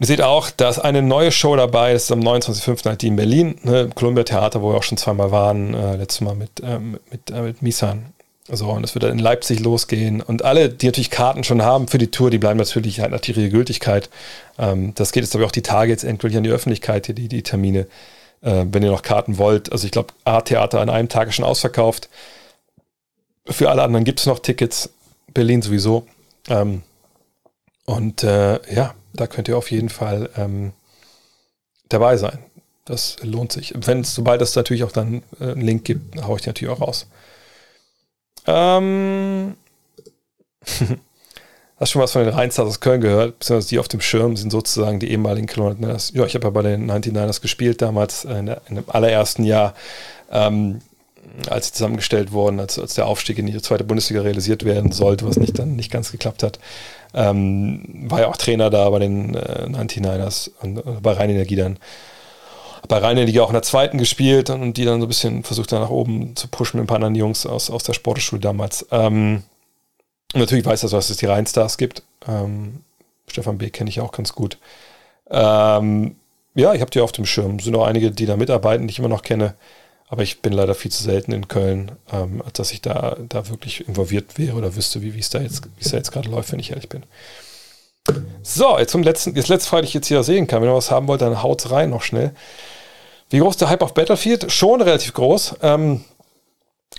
Ihr 0.00 0.06
seht 0.06 0.22
auch, 0.22 0.50
da 0.50 0.68
ist 0.68 0.78
eine 0.78 1.02
neue 1.02 1.32
Show 1.32 1.56
dabei, 1.56 1.92
ist 1.92 2.12
am 2.12 2.20
29.05. 2.20 2.84
halt 2.86 3.02
die 3.02 3.08
in 3.08 3.16
Berlin, 3.16 3.58
ne, 3.64 3.90
Columbia 3.94 4.22
Theater, 4.22 4.62
wo 4.62 4.70
wir 4.70 4.76
auch 4.76 4.84
schon 4.84 4.96
zweimal 4.96 5.32
waren, 5.32 5.74
äh, 5.74 5.96
letztes 5.96 6.20
Mal 6.20 6.36
mit, 6.36 6.62
ähm, 6.62 7.00
mit, 7.10 7.30
äh, 7.30 7.42
mit 7.42 7.62
Misan. 7.62 8.12
So, 8.50 8.70
und 8.70 8.84
es 8.84 8.94
wird 8.94 9.02
dann 9.02 9.12
in 9.12 9.18
Leipzig 9.18 9.60
losgehen. 9.60 10.22
Und 10.22 10.44
alle, 10.44 10.70
die 10.70 10.86
natürlich 10.86 11.10
Karten 11.10 11.44
schon 11.44 11.62
haben 11.62 11.88
für 11.88 11.98
die 11.98 12.10
Tour, 12.10 12.30
die 12.30 12.38
bleiben 12.38 12.58
natürlich 12.58 13.00
halt 13.00 13.10
nach 13.10 13.26
ihrer 13.26 13.48
Gültigkeit. 13.48 14.08
Ähm, 14.56 14.94
das 14.94 15.12
geht 15.12 15.24
jetzt 15.24 15.34
aber 15.34 15.44
auch 15.44 15.52
die 15.52 15.62
Tage 15.62 15.90
jetzt 15.90 16.04
endgültig 16.04 16.38
an 16.38 16.44
die 16.44 16.50
Öffentlichkeit, 16.50 17.06
hier, 17.06 17.14
die, 17.14 17.28
die 17.28 17.42
Termine, 17.42 17.86
äh, 18.40 18.64
wenn 18.70 18.82
ihr 18.82 18.90
noch 18.90 19.02
Karten 19.02 19.36
wollt. 19.36 19.70
Also 19.72 19.84
ich 19.84 19.90
glaube, 19.90 20.14
A-Theater 20.24 20.80
an 20.80 20.88
einem 20.88 21.08
Tag 21.08 21.28
ist 21.28 21.34
schon 21.34 21.44
ausverkauft. 21.44 22.08
Für 23.46 23.68
alle 23.68 23.82
anderen 23.82 24.04
gibt 24.04 24.20
es 24.20 24.26
noch 24.26 24.38
Tickets. 24.38 24.90
Berlin 25.34 25.60
sowieso. 25.60 26.06
Ähm, 26.48 26.82
und 27.84 28.22
äh, 28.22 28.60
ja, 28.72 28.94
da 29.20 29.26
könnt 29.26 29.48
ihr 29.48 29.56
auf 29.56 29.70
jeden 29.70 29.88
Fall 29.88 30.30
ähm, 30.36 30.72
dabei 31.88 32.16
sein. 32.16 32.38
Das 32.84 33.16
lohnt 33.22 33.52
sich. 33.52 33.74
Wenn 33.76 34.04
sobald 34.04 34.40
es 34.40 34.56
natürlich 34.56 34.84
auch 34.84 34.92
dann 34.92 35.22
äh, 35.40 35.52
einen 35.52 35.60
Link 35.60 35.84
gibt, 35.84 36.22
haue 36.22 36.36
ich 36.36 36.42
den 36.42 36.50
natürlich 36.50 36.74
auch 36.74 36.80
raus. 36.80 37.06
Ähm, 38.46 39.54
Hast 41.78 41.92
schon 41.92 42.02
was 42.02 42.10
von 42.10 42.24
den 42.24 42.34
Rheinstars 42.34 42.66
aus 42.68 42.80
Köln 42.80 43.00
gehört? 43.00 43.38
Beziehungsweise 43.38 43.68
die 43.68 43.78
auf 43.78 43.86
dem 43.86 44.00
Schirm 44.00 44.36
sind 44.36 44.50
sozusagen 44.50 44.98
die 44.98 45.10
ehemaligen 45.12 45.46
Kilometers. 45.46 46.10
Ja, 46.12 46.24
ich 46.24 46.34
habe 46.34 46.46
ja 46.46 46.50
bei 46.50 46.62
den 46.62 46.90
99ers 46.90 47.40
gespielt 47.40 47.80
damals, 47.82 48.24
in, 48.24 48.46
der, 48.46 48.62
in 48.68 48.76
dem 48.76 48.84
allerersten 48.88 49.44
Jahr, 49.44 49.74
ähm, 50.32 50.80
als 51.48 51.68
sie 51.68 51.74
zusammengestellt 51.74 52.32
wurden, 52.32 52.58
als, 52.58 52.80
als 52.80 52.94
der 52.94 53.06
Aufstieg 53.06 53.38
in 53.38 53.46
die 53.46 53.62
zweite 53.62 53.84
Bundesliga 53.84 54.22
realisiert 54.22 54.64
werden 54.64 54.90
sollte, 54.90 55.24
was 55.24 55.36
nicht 55.36 55.56
dann 55.56 55.76
nicht 55.76 55.92
ganz 55.92 56.10
geklappt 56.10 56.42
hat. 56.42 56.58
Ähm, 57.14 58.06
war 58.08 58.20
ja 58.20 58.28
auch 58.28 58.36
Trainer 58.36 58.70
da 58.70 58.88
bei 58.90 58.98
den 58.98 59.34
äh, 59.34 59.66
99ers 59.66 60.50
und 60.60 60.78
äh, 60.78 60.82
bei 61.00 61.12
Rheinenergie 61.12 61.56
dann 61.56 61.78
bei 62.86 62.98
Rhein 62.98 63.16
Liga 63.16 63.42
auch 63.42 63.48
in 63.48 63.54
der 63.54 63.62
zweiten 63.62 63.98
gespielt 63.98 64.50
und 64.50 64.74
die 64.74 64.84
dann 64.84 65.00
so 65.00 65.06
ein 65.06 65.08
bisschen 65.08 65.42
versucht, 65.42 65.72
da 65.72 65.80
nach 65.80 65.90
oben 65.90 66.36
zu 66.36 66.48
pushen 66.48 66.78
mit 66.78 66.84
ein 66.84 66.86
paar 66.86 66.96
anderen 66.96 67.14
Jungs 67.14 67.46
aus, 67.46 67.70
aus 67.70 67.82
der 67.82 67.92
Sportschule 67.92 68.40
damals. 68.40 68.86
Ähm, 68.90 69.42
natürlich 70.34 70.64
weiß 70.64 70.84
er, 70.84 70.90
dass 70.90 71.10
es 71.10 71.16
die 71.16 71.26
Rheinstars 71.26 71.76
gibt. 71.76 72.02
Ähm, 72.26 72.82
Stefan 73.26 73.58
B. 73.58 73.70
kenne 73.70 73.90
ich 73.90 74.00
auch 74.00 74.12
ganz 74.12 74.32
gut. 74.32 74.58
Ähm, 75.30 76.16
ja, 76.54 76.72
ich 76.72 76.80
habe 76.80 76.90
die 76.90 77.00
auf 77.00 77.12
dem 77.12 77.26
Schirm. 77.26 77.56
Es 77.56 77.64
sind 77.64 77.76
auch 77.76 77.86
einige, 77.86 78.10
die 78.10 78.26
da 78.26 78.36
mitarbeiten, 78.36 78.86
die 78.86 78.92
ich 78.92 78.98
immer 78.98 79.08
noch 79.08 79.22
kenne. 79.22 79.54
Aber 80.08 80.22
ich 80.22 80.40
bin 80.40 80.52
leider 80.52 80.74
viel 80.74 80.90
zu 80.90 81.02
selten 81.02 81.32
in 81.32 81.48
Köln, 81.48 81.92
ähm, 82.10 82.42
als 82.42 82.54
dass 82.54 82.72
ich 82.72 82.80
da, 82.80 83.16
da 83.28 83.48
wirklich 83.48 83.86
involviert 83.86 84.38
wäre 84.38 84.56
oder 84.56 84.74
wüsste, 84.74 85.02
wie 85.02 85.18
es 85.18 85.30
da 85.30 85.40
jetzt, 85.40 85.62
jetzt 85.78 86.12
gerade 86.12 86.30
läuft, 86.30 86.52
wenn 86.52 86.58
ich 86.58 86.70
ehrlich 86.70 86.88
bin. 86.88 87.02
So, 88.42 88.78
jetzt 88.78 88.92
zum 88.92 89.02
letzten, 89.02 89.34
das 89.34 89.48
letzte 89.48 89.68
Frage, 89.68 89.82
die 89.82 89.88
ich 89.88 89.94
jetzt 89.94 90.08
hier 90.08 90.22
sehen 90.22 90.46
kann. 90.46 90.62
Wenn 90.62 90.70
ihr 90.70 90.74
was 90.74 90.90
haben 90.90 91.08
wollt, 91.08 91.20
dann 91.20 91.42
haut's 91.42 91.70
rein 91.70 91.90
noch 91.90 92.02
schnell. 92.02 92.34
Wie 93.28 93.38
groß 93.38 93.54
ist 93.54 93.60
der 93.60 93.68
Hype 93.68 93.82
auf 93.82 93.92
Battlefield? 93.92 94.50
Schon 94.50 94.80
relativ 94.80 95.12
groß. 95.12 95.56
Ähm, 95.60 96.04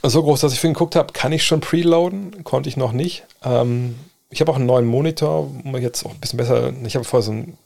so 0.04 0.22
groß, 0.22 0.42
dass 0.42 0.54
ich 0.54 0.60
vorhin 0.60 0.76
geguckt 0.76 0.96
habe, 0.96 1.12
kann 1.12 1.32
ich 1.32 1.44
schon 1.44 1.62
preloaden, 1.62 2.44
konnte 2.44 2.70
ich 2.70 2.78
noch 2.78 2.92
nicht. 2.92 3.26
Ähm, 3.44 3.96
ich 4.30 4.40
habe 4.42 4.52
auch 4.52 4.58
einen 4.58 4.68
neuen 4.68 4.86
Monitor, 4.86 5.50
um 5.64 5.76
jetzt 5.78 6.06
auch 6.06 6.12
ein 6.12 6.20
bisschen 6.20 6.38
besser. 6.38 6.72
Ich 6.86 6.96
habe 6.96 7.04
vorher 7.04 7.26
so 7.26 7.32
einen 7.32 7.58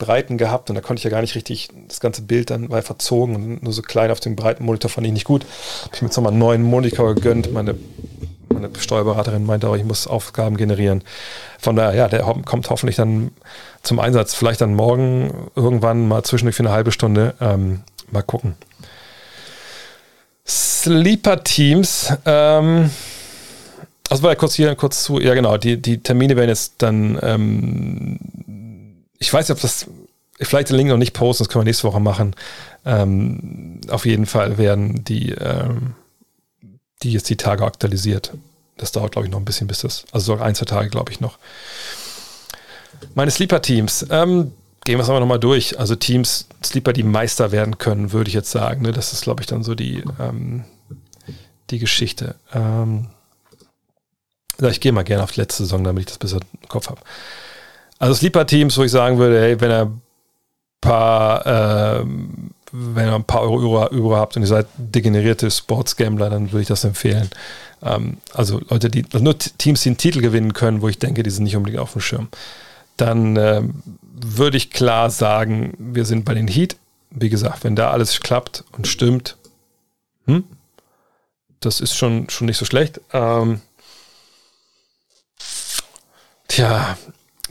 breiten 0.00 0.38
gehabt 0.38 0.68
und 0.70 0.74
da 0.74 0.80
konnte 0.80 0.98
ich 0.98 1.04
ja 1.04 1.10
gar 1.10 1.20
nicht 1.20 1.36
richtig, 1.36 1.68
das 1.86 2.00
ganze 2.00 2.22
Bild 2.22 2.50
dann 2.50 2.70
war 2.70 2.82
verzogen 2.82 3.36
und 3.36 3.62
nur 3.62 3.72
so 3.72 3.82
klein 3.82 4.10
auf 4.10 4.18
dem 4.18 4.34
breiten 4.34 4.64
Monitor 4.64 4.90
fand 4.90 5.06
ich 5.06 5.12
nicht 5.12 5.24
gut. 5.24 5.44
Habe 5.84 5.94
ich 5.94 6.02
mir 6.02 6.08
jetzt 6.08 6.16
nochmal 6.16 6.32
einen 6.32 6.40
neuen 6.40 6.62
Monitor 6.62 7.14
gegönnt. 7.14 7.52
Meine, 7.52 7.76
meine 8.48 8.70
Steuerberaterin 8.76 9.46
meinte 9.46 9.68
auch, 9.68 9.76
ich 9.76 9.84
muss 9.84 10.08
Aufgaben 10.08 10.56
generieren. 10.56 11.04
Von 11.60 11.76
daher, 11.76 11.94
ja, 11.94 12.08
der 12.08 12.22
kommt 12.44 12.68
hoffentlich 12.70 12.96
dann 12.96 13.30
zum 13.82 14.00
Einsatz. 14.00 14.34
Vielleicht 14.34 14.60
dann 14.62 14.74
morgen 14.74 15.50
irgendwann 15.54 16.08
mal 16.08 16.24
zwischendurch 16.24 16.56
für 16.56 16.64
eine 16.64 16.72
halbe 16.72 16.90
Stunde. 16.90 17.34
Ähm, 17.40 17.82
mal 18.10 18.22
gucken. 18.22 18.56
Sleeper-Teams. 20.46 22.14
Ähm, 22.24 22.90
also 24.08 24.22
war 24.22 24.30
ja 24.30 24.36
kurz 24.36 24.54
hier 24.54 24.74
kurz 24.74 25.04
zu. 25.04 25.20
Ja, 25.20 25.34
genau. 25.34 25.56
Die, 25.58 25.80
die 25.80 25.98
Termine 25.98 26.36
werden 26.36 26.48
jetzt 26.48 26.74
dann. 26.78 27.18
Ähm, 27.22 28.18
ich 29.20 29.32
weiß 29.32 29.48
nicht, 29.48 29.56
ob 29.56 29.62
das. 29.62 29.86
Vielleicht 30.42 30.70
den 30.70 30.76
Link 30.76 30.88
noch 30.88 30.96
nicht 30.96 31.12
posten, 31.12 31.44
das 31.44 31.50
können 31.50 31.64
wir 31.64 31.68
nächste 31.68 31.84
Woche 31.84 32.00
machen. 32.00 32.34
Ähm, 32.86 33.82
auf 33.90 34.06
jeden 34.06 34.24
Fall 34.24 34.56
werden 34.56 35.04
die, 35.04 35.32
ähm, 35.32 35.94
die 37.02 37.12
jetzt 37.12 37.28
die 37.28 37.36
Tage 37.36 37.62
aktualisiert. 37.62 38.32
Das 38.78 38.90
dauert, 38.90 39.12
glaube 39.12 39.26
ich, 39.26 39.32
noch 39.32 39.38
ein 39.38 39.44
bisschen, 39.44 39.66
bis 39.66 39.80
das. 39.80 40.06
Also 40.12 40.34
so 40.34 40.42
ein, 40.42 40.54
zwei 40.54 40.64
Tage, 40.64 40.88
glaube 40.88 41.12
ich, 41.12 41.20
noch. 41.20 41.38
Meine 43.14 43.30
Sleeper-Teams. 43.30 44.06
Ähm, 44.08 44.52
gehen 44.86 44.96
wir 44.96 45.02
es 45.02 45.10
aber 45.10 45.20
nochmal 45.20 45.38
durch. 45.38 45.78
Also 45.78 45.94
Teams, 45.94 46.46
Sleeper, 46.64 46.94
die 46.94 47.02
Meister 47.02 47.52
werden 47.52 47.76
können, 47.76 48.12
würde 48.12 48.28
ich 48.28 48.34
jetzt 48.34 48.50
sagen. 48.50 48.80
Ne? 48.80 48.92
Das 48.92 49.12
ist, 49.12 49.22
glaube 49.22 49.42
ich, 49.42 49.46
dann 49.46 49.62
so 49.62 49.74
die, 49.74 50.02
ähm, 50.18 50.64
die 51.68 51.78
Geschichte. 51.78 52.36
Ähm, 52.54 53.08
ich 54.58 54.80
gehe 54.80 54.92
mal 54.92 55.02
gerne 55.04 55.22
auf 55.22 55.32
die 55.32 55.40
letzte 55.40 55.64
Saison, 55.64 55.84
damit 55.84 56.00
ich 56.00 56.06
das 56.06 56.18
besser 56.18 56.40
im 56.62 56.68
Kopf 56.68 56.88
habe. 56.88 57.00
Also 58.00 58.14
Sleeper-Teams, 58.14 58.76
wo 58.78 58.82
ich 58.82 58.90
sagen 58.90 59.18
würde, 59.18 59.40
hey, 59.40 59.60
wenn 59.60 59.70
ein 59.70 60.00
paar, 60.80 61.46
äh, 61.46 62.04
wenn 62.72 63.06
ihr 63.06 63.14
ein 63.14 63.24
paar 63.24 63.42
Euro 63.42 63.60
über, 63.60 63.90
über 63.90 64.18
habt 64.18 64.36
und 64.36 64.42
ihr 64.42 64.48
seid 64.48 64.66
degenerierte 64.78 65.50
Sportsgambler, 65.50 66.30
dann 66.30 66.50
würde 66.50 66.62
ich 66.62 66.68
das 66.68 66.82
empfehlen. 66.82 67.28
Ähm, 67.82 68.16
also 68.32 68.58
Leute, 68.70 68.88
die 68.88 69.04
also 69.04 69.22
nur 69.22 69.38
Teams, 69.38 69.82
die 69.82 69.90
einen 69.90 69.98
Titel 69.98 70.22
gewinnen 70.22 70.54
können, 70.54 70.80
wo 70.80 70.88
ich 70.88 70.98
denke, 70.98 71.22
die 71.22 71.30
sind 71.30 71.44
nicht 71.44 71.56
unbedingt 71.56 71.80
auf 71.80 71.92
dem 71.92 72.00
Schirm. 72.00 72.28
Dann 72.96 73.36
ähm, 73.36 73.82
würde 74.14 74.56
ich 74.56 74.70
klar 74.70 75.10
sagen, 75.10 75.74
wir 75.78 76.06
sind 76.06 76.24
bei 76.24 76.32
den 76.32 76.48
Heat. 76.48 76.76
Wie 77.10 77.28
gesagt, 77.28 77.64
wenn 77.64 77.76
da 77.76 77.90
alles 77.90 78.20
klappt 78.20 78.64
und 78.72 78.86
stimmt, 78.86 79.36
hm, 80.26 80.44
das 81.60 81.80
ist 81.80 81.94
schon, 81.94 82.30
schon 82.30 82.46
nicht 82.46 82.56
so 82.56 82.64
schlecht. 82.64 83.00
Ähm, 83.12 83.60
tja, 86.48 86.96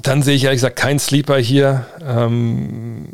dann 0.02 0.22
sehe 0.22 0.36
ich 0.36 0.44
ehrlich 0.46 0.58
gesagt 0.58 0.78
keinen 0.78 1.00
Sleeper 1.00 1.38
hier. 1.38 1.86
Ähm, 2.02 3.08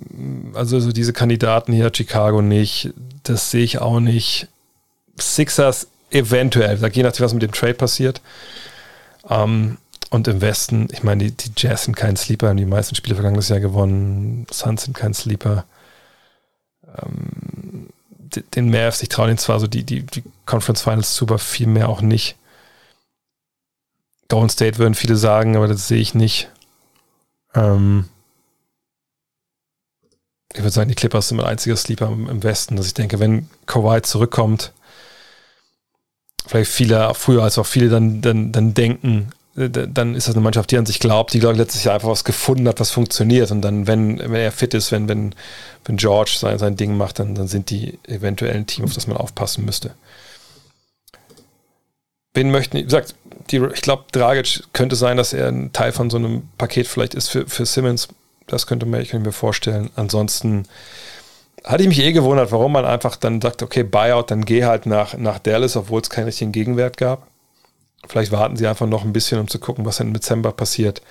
also 0.54 0.80
so 0.80 0.92
diese 0.92 1.14
Kandidaten 1.14 1.74
hier, 1.74 1.92
Chicago 1.94 2.42
nicht, 2.42 2.94
das 3.24 3.52
sehe 3.52 3.64
ich 3.64 3.80
auch 3.80 4.00
nicht. 4.00 4.48
Sixers 5.18 5.88
eventuell, 6.12 6.78
je 6.92 7.04
nachdem, 7.04 7.26
was 7.26 7.34
mit 7.34 7.44
dem 7.44 7.52
Trade 7.52 7.74
passiert. 7.74 8.22
Ähm, 9.30 9.78
und 10.10 10.28
im 10.28 10.42
Westen, 10.42 10.88
ich 10.92 11.04
meine, 11.04 11.26
die, 11.26 11.32
die 11.32 11.52
Jazz 11.58 11.86
sind 11.86 11.96
kein 11.96 12.16
Sleeper, 12.16 12.50
haben 12.50 12.58
die 12.58 12.66
meisten 12.66 12.96
Spiele 12.96 13.16
vergangenes 13.16 13.50
Jahr 13.50 13.60
gewonnen. 13.60 14.46
Suns 14.52 14.84
sind 14.84 14.96
kein 14.96 15.14
Sleeper. 15.14 15.66
Ähm, 16.98 17.90
den 18.56 18.70
Mavs, 18.70 19.02
ich 19.02 19.10
traue 19.10 19.28
ihnen 19.28 19.38
zwar 19.38 19.60
so 19.60 19.68
die, 19.68 19.84
die, 19.84 20.04
die 20.04 20.24
Conference 20.46 20.82
Finals 20.82 21.14
zu, 21.14 21.26
aber 21.26 21.40
viel 21.40 21.68
mehr 21.68 21.90
auch 21.90 22.02
nicht. 22.02 22.36
Golden 24.28 24.50
State 24.50 24.78
würden 24.78 24.96
viele 24.96 25.16
sagen, 25.16 25.56
aber 25.56 25.68
das 25.68 25.88
sehe 25.88 26.00
ich 26.00 26.16
nicht. 26.16 26.50
Ähm, 27.56 28.06
ich 30.54 30.60
würde 30.60 30.72
sagen, 30.72 30.90
die 30.90 30.96
Clippers 30.96 31.28
sind 31.28 31.38
mein 31.38 31.48
einziger 31.48 31.76
Sleeper 31.76 32.08
im, 32.08 32.44
Westen, 32.44 32.76
dass 32.76 32.88
ich 32.88 32.94
denke, 32.94 33.20
wenn 33.20 33.50
Kawhi 33.66 34.02
zurückkommt, 34.02 34.72
vielleicht 36.48 36.72
viele, 36.72 37.14
früher 37.14 37.44
als 37.44 37.58
auch 37.58 37.66
viele 37.66 37.90
dann, 37.90 38.22
dann, 38.22 38.52
dann 38.52 38.74
denken, 38.74 39.32
äh, 39.58 39.70
dann 39.70 40.16
ist 40.16 40.28
das 40.28 40.36
eine 40.36 40.44
Mannschaft, 40.44 40.72
die 40.72 40.78
an 40.78 40.86
sich 40.86 41.00
glaubt, 41.00 41.34
die, 41.34 41.40
glaube 41.40 41.54
ich, 41.54 41.60
letztes 41.60 41.84
Jahr 41.84 41.96
einfach 41.96 42.10
was 42.10 42.24
gefunden 42.24 42.68
hat, 42.68 42.80
was 42.80 42.92
funktioniert. 42.92 43.52
Und 43.52 43.62
dann, 43.62 43.88
wenn, 43.88 44.20
wenn 44.20 44.36
er 44.36 44.52
fit 44.52 44.74
ist, 44.74 44.92
wenn, 44.92 45.10
wenn, 45.10 45.36
wenn 45.84 45.98
George 45.98 46.36
sein, 46.40 46.58
sein 46.58 46.76
Ding 46.78 46.96
macht, 46.96 47.20
dann, 47.20 47.36
dann 47.36 47.48
sind 47.48 47.70
die 47.70 48.00
eventuell 48.08 48.56
ein 48.56 48.68
Team, 48.68 48.86
auf 48.86 48.94
das 48.94 49.08
man 49.08 49.18
aufpassen 49.18 49.66
müsste. 49.66 49.96
Wen 52.36 52.52
möchten, 52.52 52.78
wie 52.78 52.84
gesagt, 52.84 53.16
die, 53.50 53.58
ich 53.58 53.82
glaube, 53.82 54.04
Dragic 54.12 54.64
könnte 54.74 54.96
sein, 54.96 55.18
dass 55.18 55.34
er 55.34 55.48
ein 55.48 55.72
Teil 55.74 55.92
von 55.92 56.10
so 56.10 56.18
einem 56.18 56.50
Paket 56.58 56.88
vielleicht 56.88 57.16
ist 57.16 57.30
für, 57.30 57.48
für 57.48 57.66
Simmons. 57.66 58.08
Das 58.48 58.68
könnte 58.68 58.86
man, 58.86 59.02
ich 59.02 59.10
könnte 59.10 59.28
mir 59.28 59.34
vorstellen. 59.34 59.90
Ansonsten 59.96 60.68
hatte 61.64 61.84
ich 61.84 61.90
mich 61.90 62.00
eh 62.00 62.12
gewundert, 62.12 62.52
warum 62.52 62.74
man 62.74 62.86
einfach 62.86 63.16
dann 63.16 63.42
sagt, 63.42 63.64
okay, 63.64 63.84
Buyout, 63.84 64.30
dann 64.30 64.46
geh 64.46 64.66
halt 64.66 64.86
nach, 64.86 65.18
nach 65.18 65.40
Dallas, 65.40 65.76
obwohl 65.76 66.02
es 66.02 66.10
keinen 66.10 66.26
richtigen 66.26 66.52
Gegenwert 66.52 66.98
gab. 66.98 67.28
Vielleicht 68.08 68.32
warten 68.32 68.56
sie 68.56 68.68
einfach 68.68 68.86
noch 68.86 69.04
ein 69.04 69.14
bisschen, 69.14 69.40
um 69.40 69.48
zu 69.48 69.58
gucken, 69.58 69.86
was 69.86 70.00
im 70.00 70.14
Dezember 70.14 70.52
passiert. 70.52 71.02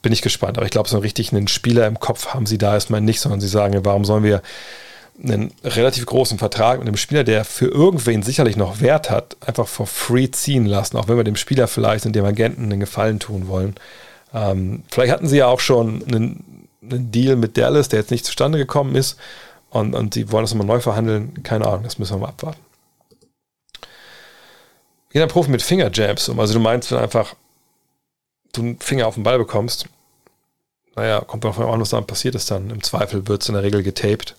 Bin 0.00 0.12
ich 0.12 0.22
gespannt. 0.22 0.56
Aber 0.56 0.64
ich 0.64 0.72
glaube, 0.72 0.88
so 0.88 0.98
richtig 0.98 1.32
einen 1.32 1.48
Spieler 1.48 1.86
im 1.86 2.00
Kopf 2.00 2.28
haben 2.28 2.46
sie 2.46 2.56
da 2.56 2.74
erstmal 2.74 3.02
nicht, 3.02 3.20
sondern 3.20 3.42
sie 3.42 3.48
sagen, 3.48 3.78
warum 3.84 4.06
sollen 4.06 4.24
wir 4.24 4.40
einen 5.22 5.52
relativ 5.64 6.06
großen 6.06 6.38
Vertrag 6.38 6.78
mit 6.78 6.88
einem 6.88 6.96
Spieler, 6.96 7.24
der 7.24 7.44
für 7.44 7.66
irgendwen 7.66 8.22
sicherlich 8.22 8.56
noch 8.56 8.80
Wert 8.80 9.10
hat, 9.10 9.36
einfach 9.46 9.68
for 9.68 9.86
free 9.86 10.30
ziehen 10.30 10.66
lassen, 10.66 10.96
auch 10.96 11.08
wenn 11.08 11.16
wir 11.16 11.24
dem 11.24 11.36
Spieler 11.36 11.68
vielleicht 11.68 12.06
und 12.06 12.14
dem 12.14 12.24
Agenten 12.24 12.64
einen 12.64 12.80
Gefallen 12.80 13.18
tun 13.18 13.48
wollen. 13.48 13.74
Ähm, 14.32 14.82
vielleicht 14.90 15.12
hatten 15.12 15.28
sie 15.28 15.38
ja 15.38 15.46
auch 15.46 15.60
schon 15.60 16.02
einen, 16.06 16.68
einen, 16.82 17.10
Deal 17.12 17.36
mit 17.36 17.56
Dallas, 17.56 17.88
der 17.88 18.00
jetzt 18.00 18.10
nicht 18.10 18.24
zustande 18.24 18.58
gekommen 18.58 18.94
ist 18.94 19.18
und, 19.70 19.94
und 19.94 20.14
sie 20.14 20.30
wollen 20.32 20.44
das 20.44 20.54
nochmal 20.54 20.66
neu 20.66 20.80
verhandeln. 20.80 21.42
Keine 21.42 21.66
Ahnung, 21.66 21.82
das 21.82 21.98
müssen 21.98 22.14
wir 22.14 22.20
mal 22.20 22.28
abwarten. 22.28 22.60
Jeder 25.12 25.26
Profi 25.26 25.50
mit 25.50 25.62
Fingerjabs 25.62 26.28
um. 26.28 26.38
Also 26.38 26.54
du 26.54 26.60
meinst, 26.60 26.90
wenn 26.92 26.98
einfach 26.98 27.34
du 28.52 28.62
einen 28.62 28.80
Finger 28.80 29.06
auf 29.06 29.14
den 29.14 29.24
Ball 29.24 29.38
bekommst, 29.38 29.86
naja, 30.96 31.20
kommt 31.20 31.44
davon 31.44 31.66
an, 31.66 31.80
was 31.80 31.90
dann 31.90 32.06
passiert 32.06 32.34
ist 32.34 32.50
dann. 32.50 32.70
Im 32.70 32.82
Zweifel 32.82 33.26
wird 33.28 33.42
es 33.42 33.48
in 33.48 33.54
der 33.54 33.62
Regel 33.62 33.82
getaped 33.82 34.36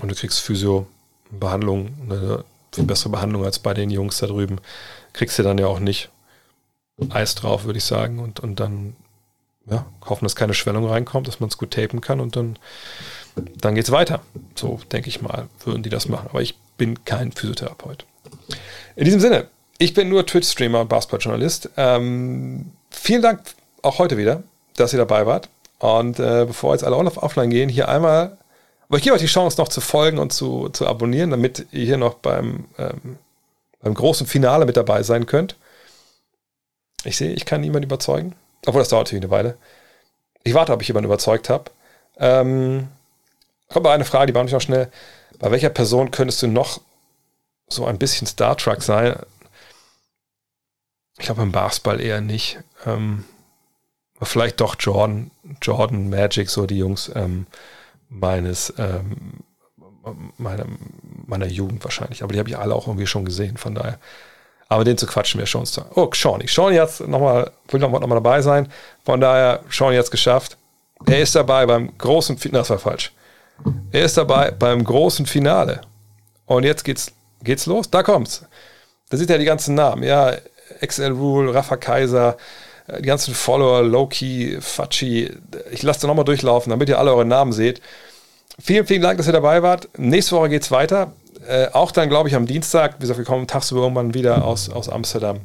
und 0.00 0.10
du 0.10 0.14
kriegst 0.14 0.40
Physio-Behandlung, 0.40 1.88
eine 2.02 2.44
viel 2.72 2.84
bessere 2.84 3.10
Behandlung 3.10 3.44
als 3.44 3.58
bei 3.58 3.74
den 3.74 3.90
Jungs 3.90 4.18
da 4.18 4.26
drüben. 4.26 4.58
Kriegst 5.12 5.38
du 5.38 5.42
dann 5.42 5.58
ja 5.58 5.66
auch 5.66 5.80
nicht. 5.80 6.10
Eis 7.10 7.34
drauf, 7.34 7.64
würde 7.64 7.78
ich 7.78 7.84
sagen. 7.84 8.18
Und, 8.18 8.40
und 8.40 8.60
dann 8.60 8.96
ja, 9.68 9.86
hoffen, 10.04 10.24
dass 10.24 10.36
keine 10.36 10.54
Schwellung 10.54 10.86
reinkommt, 10.86 11.28
dass 11.28 11.40
man 11.40 11.48
es 11.48 11.58
gut 11.58 11.72
tapen 11.72 12.00
kann 12.00 12.20
und 12.20 12.36
dann, 12.36 12.58
dann 13.60 13.74
geht 13.74 13.84
es 13.84 13.90
weiter. 13.90 14.20
So 14.54 14.80
denke 14.92 15.08
ich 15.08 15.20
mal, 15.20 15.48
würden 15.64 15.82
die 15.82 15.90
das 15.90 16.08
machen. 16.08 16.28
Aber 16.30 16.40
ich 16.40 16.56
bin 16.76 17.04
kein 17.04 17.32
Physiotherapeut. 17.32 18.06
In 18.94 19.04
diesem 19.04 19.20
Sinne, 19.20 19.48
ich 19.78 19.92
bin 19.92 20.08
nur 20.08 20.24
Twitch-Streamer 20.24 20.82
und 20.82 20.88
Basketball-Journalist. 20.88 21.70
Ähm, 21.76 22.72
vielen 22.90 23.22
Dank 23.22 23.42
auch 23.82 23.98
heute 23.98 24.16
wieder, 24.16 24.42
dass 24.76 24.92
ihr 24.92 24.98
dabei 24.98 25.26
wart. 25.26 25.48
Und 25.78 26.18
äh, 26.18 26.44
bevor 26.46 26.72
jetzt 26.72 26.84
alle 26.84 26.96
offline 26.96 27.50
gehen, 27.50 27.68
hier 27.68 27.88
einmal 27.88 28.38
aber 28.88 28.98
ich 28.98 29.04
gebe 29.04 29.14
euch 29.14 29.22
die 29.22 29.26
Chance, 29.26 29.60
noch 29.60 29.68
zu 29.68 29.80
folgen 29.80 30.18
und 30.18 30.32
zu, 30.32 30.68
zu 30.68 30.86
abonnieren, 30.86 31.30
damit 31.30 31.66
ihr 31.72 31.84
hier 31.84 31.96
noch 31.96 32.14
beim, 32.14 32.66
ähm, 32.78 33.18
beim 33.80 33.94
großen 33.94 34.26
Finale 34.26 34.64
mit 34.64 34.76
dabei 34.76 35.02
sein 35.02 35.26
könnt. 35.26 35.56
Ich 37.04 37.16
sehe, 37.16 37.32
ich 37.32 37.44
kann 37.44 37.60
niemanden 37.60 37.86
überzeugen. 37.86 38.34
Obwohl, 38.66 38.80
das 38.80 38.88
dauert 38.88 39.06
natürlich 39.06 39.24
eine 39.24 39.30
Weile. 39.30 39.58
Ich 40.44 40.54
warte, 40.54 40.72
ob 40.72 40.82
ich 40.82 40.88
jemanden 40.88 41.06
überzeugt 41.06 41.48
habe. 41.48 41.70
Ähm, 42.18 42.88
kommt 43.68 43.84
aber 43.84 43.94
eine 43.94 44.04
Frage, 44.04 44.26
die 44.26 44.34
war 44.34 44.44
nicht 44.44 44.52
noch 44.52 44.60
schnell. 44.60 44.90
Bei 45.38 45.50
welcher 45.50 45.70
Person 45.70 46.10
könntest 46.10 46.42
du 46.42 46.46
noch 46.46 46.80
so 47.68 47.84
ein 47.84 47.98
bisschen 47.98 48.26
Star 48.26 48.56
Trek 48.56 48.82
sein? 48.82 49.16
Ich 51.18 51.24
glaube 51.24 51.42
im 51.42 51.52
Basketball 51.52 52.00
eher 52.00 52.20
nicht. 52.20 52.58
Ähm, 52.84 53.24
vielleicht 54.22 54.60
doch 54.60 54.76
Jordan, 54.78 55.30
Jordan, 55.60 56.08
Magic, 56.08 56.48
so 56.48 56.66
die 56.66 56.78
Jungs. 56.78 57.10
Ähm, 57.14 57.46
meines 58.08 58.72
ähm, 58.78 59.44
meiner, 60.38 60.66
meiner 61.26 61.46
Jugend 61.46 61.82
wahrscheinlich. 61.84 62.22
Aber 62.22 62.32
die 62.32 62.38
habe 62.38 62.48
ich 62.48 62.56
alle 62.56 62.74
auch 62.74 62.86
irgendwie 62.86 63.06
schon 63.06 63.24
gesehen, 63.24 63.56
von 63.56 63.74
daher. 63.74 63.98
Aber 64.68 64.84
den 64.84 64.98
zu 64.98 65.06
quatschen 65.06 65.38
wäre 65.38 65.46
schon 65.46 65.66
zu. 65.66 65.82
Oh, 65.94 66.08
Shawnee. 66.12 66.48
Shawnee 66.48 66.80
hat 66.80 67.00
nochmal, 67.00 67.52
will 67.68 67.80
nochmal 67.80 68.00
noch 68.00 68.08
mal 68.08 68.16
dabei 68.16 68.42
sein. 68.42 68.68
Von 69.04 69.20
daher, 69.20 69.60
Shawnee 69.68 69.96
hat 69.96 70.04
es 70.06 70.10
geschafft. 70.10 70.56
Er 71.06 71.20
ist 71.20 71.34
dabei 71.34 71.66
beim 71.66 71.96
großen 71.96 72.36
Finale. 72.38 72.62
Das 72.62 72.70
war 72.70 72.78
falsch. 72.78 73.12
Er 73.92 74.04
ist 74.04 74.16
dabei 74.16 74.50
beim 74.50 74.82
großen 74.82 75.26
Finale. 75.26 75.82
Und 76.46 76.64
jetzt 76.64 76.84
geht's, 76.84 77.12
geht's 77.42 77.66
los. 77.66 77.90
Da 77.90 78.02
kommt's. 78.02 78.44
Da 79.08 79.16
sieht 79.16 79.30
er 79.30 79.38
die 79.38 79.44
ganzen 79.44 79.74
Namen. 79.76 80.02
Ja, 80.02 80.32
XL 80.84 81.12
Rule, 81.12 81.54
Rafa 81.54 81.76
Kaiser, 81.76 82.36
die 82.88 83.02
ganzen 83.02 83.34
Follower, 83.34 83.82
Loki, 83.82 84.58
Fachi. 84.60 85.30
Ich 85.72 85.82
lasse 85.82 86.00
da 86.00 86.06
nochmal 86.06 86.24
durchlaufen, 86.24 86.70
damit 86.70 86.88
ihr 86.88 86.98
alle 86.98 87.12
eure 87.12 87.24
Namen 87.24 87.52
seht. 87.52 87.80
Vielen, 88.58 88.86
vielen 88.86 89.02
Dank, 89.02 89.18
dass 89.18 89.26
ihr 89.26 89.32
dabei 89.32 89.62
wart. 89.62 89.88
Nächste 89.98 90.36
Woche 90.36 90.48
geht 90.48 90.62
es 90.62 90.70
weiter. 90.70 91.12
Äh, 91.46 91.68
auch 91.72 91.92
dann, 91.92 92.08
glaube 92.08 92.28
ich, 92.28 92.34
am 92.34 92.46
Dienstag. 92.46 92.96
Wie 92.96 93.00
gesagt, 93.00 93.18
wir 93.18 93.26
kommen 93.26 93.46
tagsüber 93.46 93.82
irgendwann 93.82 94.14
wieder 94.14 94.44
aus, 94.44 94.70
aus 94.70 94.88
Amsterdam. 94.88 95.40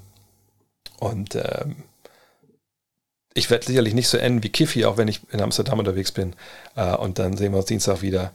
Und 1.00 1.36
ähm, 1.36 1.84
ich 3.34 3.50
werde 3.50 3.66
sicherlich 3.66 3.94
nicht 3.94 4.08
so 4.08 4.18
enden 4.18 4.44
wie 4.44 4.50
Kiffi, 4.50 4.86
auch 4.86 4.98
wenn 4.98 5.08
ich 5.08 5.22
in 5.32 5.42
Amsterdam 5.42 5.80
unterwegs 5.80 6.12
bin. 6.12 6.34
Äh, 6.76 6.96
und 6.96 7.20
dann 7.20 7.38
sehen 7.38 7.52
wir 7.52 7.58
uns 7.58 7.68
Dienstag 7.68 8.02
wieder. 8.02 8.32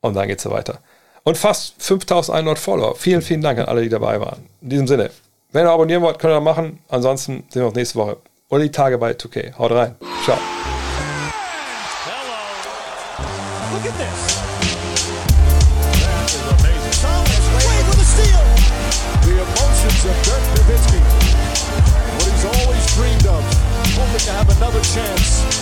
Und 0.00 0.14
dann 0.14 0.28
geht 0.28 0.38
es 0.38 0.46
weiter. 0.46 0.80
Und 1.24 1.36
fast 1.36 1.74
5100 1.78 2.58
Follower. 2.58 2.94
Vielen, 2.94 3.22
vielen 3.22 3.40
Dank 3.40 3.58
an 3.58 3.66
alle, 3.66 3.82
die 3.82 3.88
dabei 3.88 4.20
waren. 4.20 4.46
In 4.60 4.70
diesem 4.70 4.86
Sinne, 4.86 5.10
wenn 5.52 5.66
ihr 5.66 5.70
abonnieren 5.70 6.02
wollt, 6.02 6.18
könnt 6.18 6.32
ihr 6.32 6.36
das 6.36 6.44
machen. 6.44 6.80
Ansonsten 6.88 7.44
sehen 7.48 7.62
wir 7.62 7.66
uns 7.66 7.76
nächste 7.76 7.98
Woche. 7.98 8.18
Oder 8.48 8.62
die 8.62 8.70
Tage 8.70 8.98
bei 8.98 9.12
2K. 9.12 9.56
Haut 9.58 9.72
rein. 9.72 9.96
Ciao. 10.24 10.38
chance. 24.96 25.55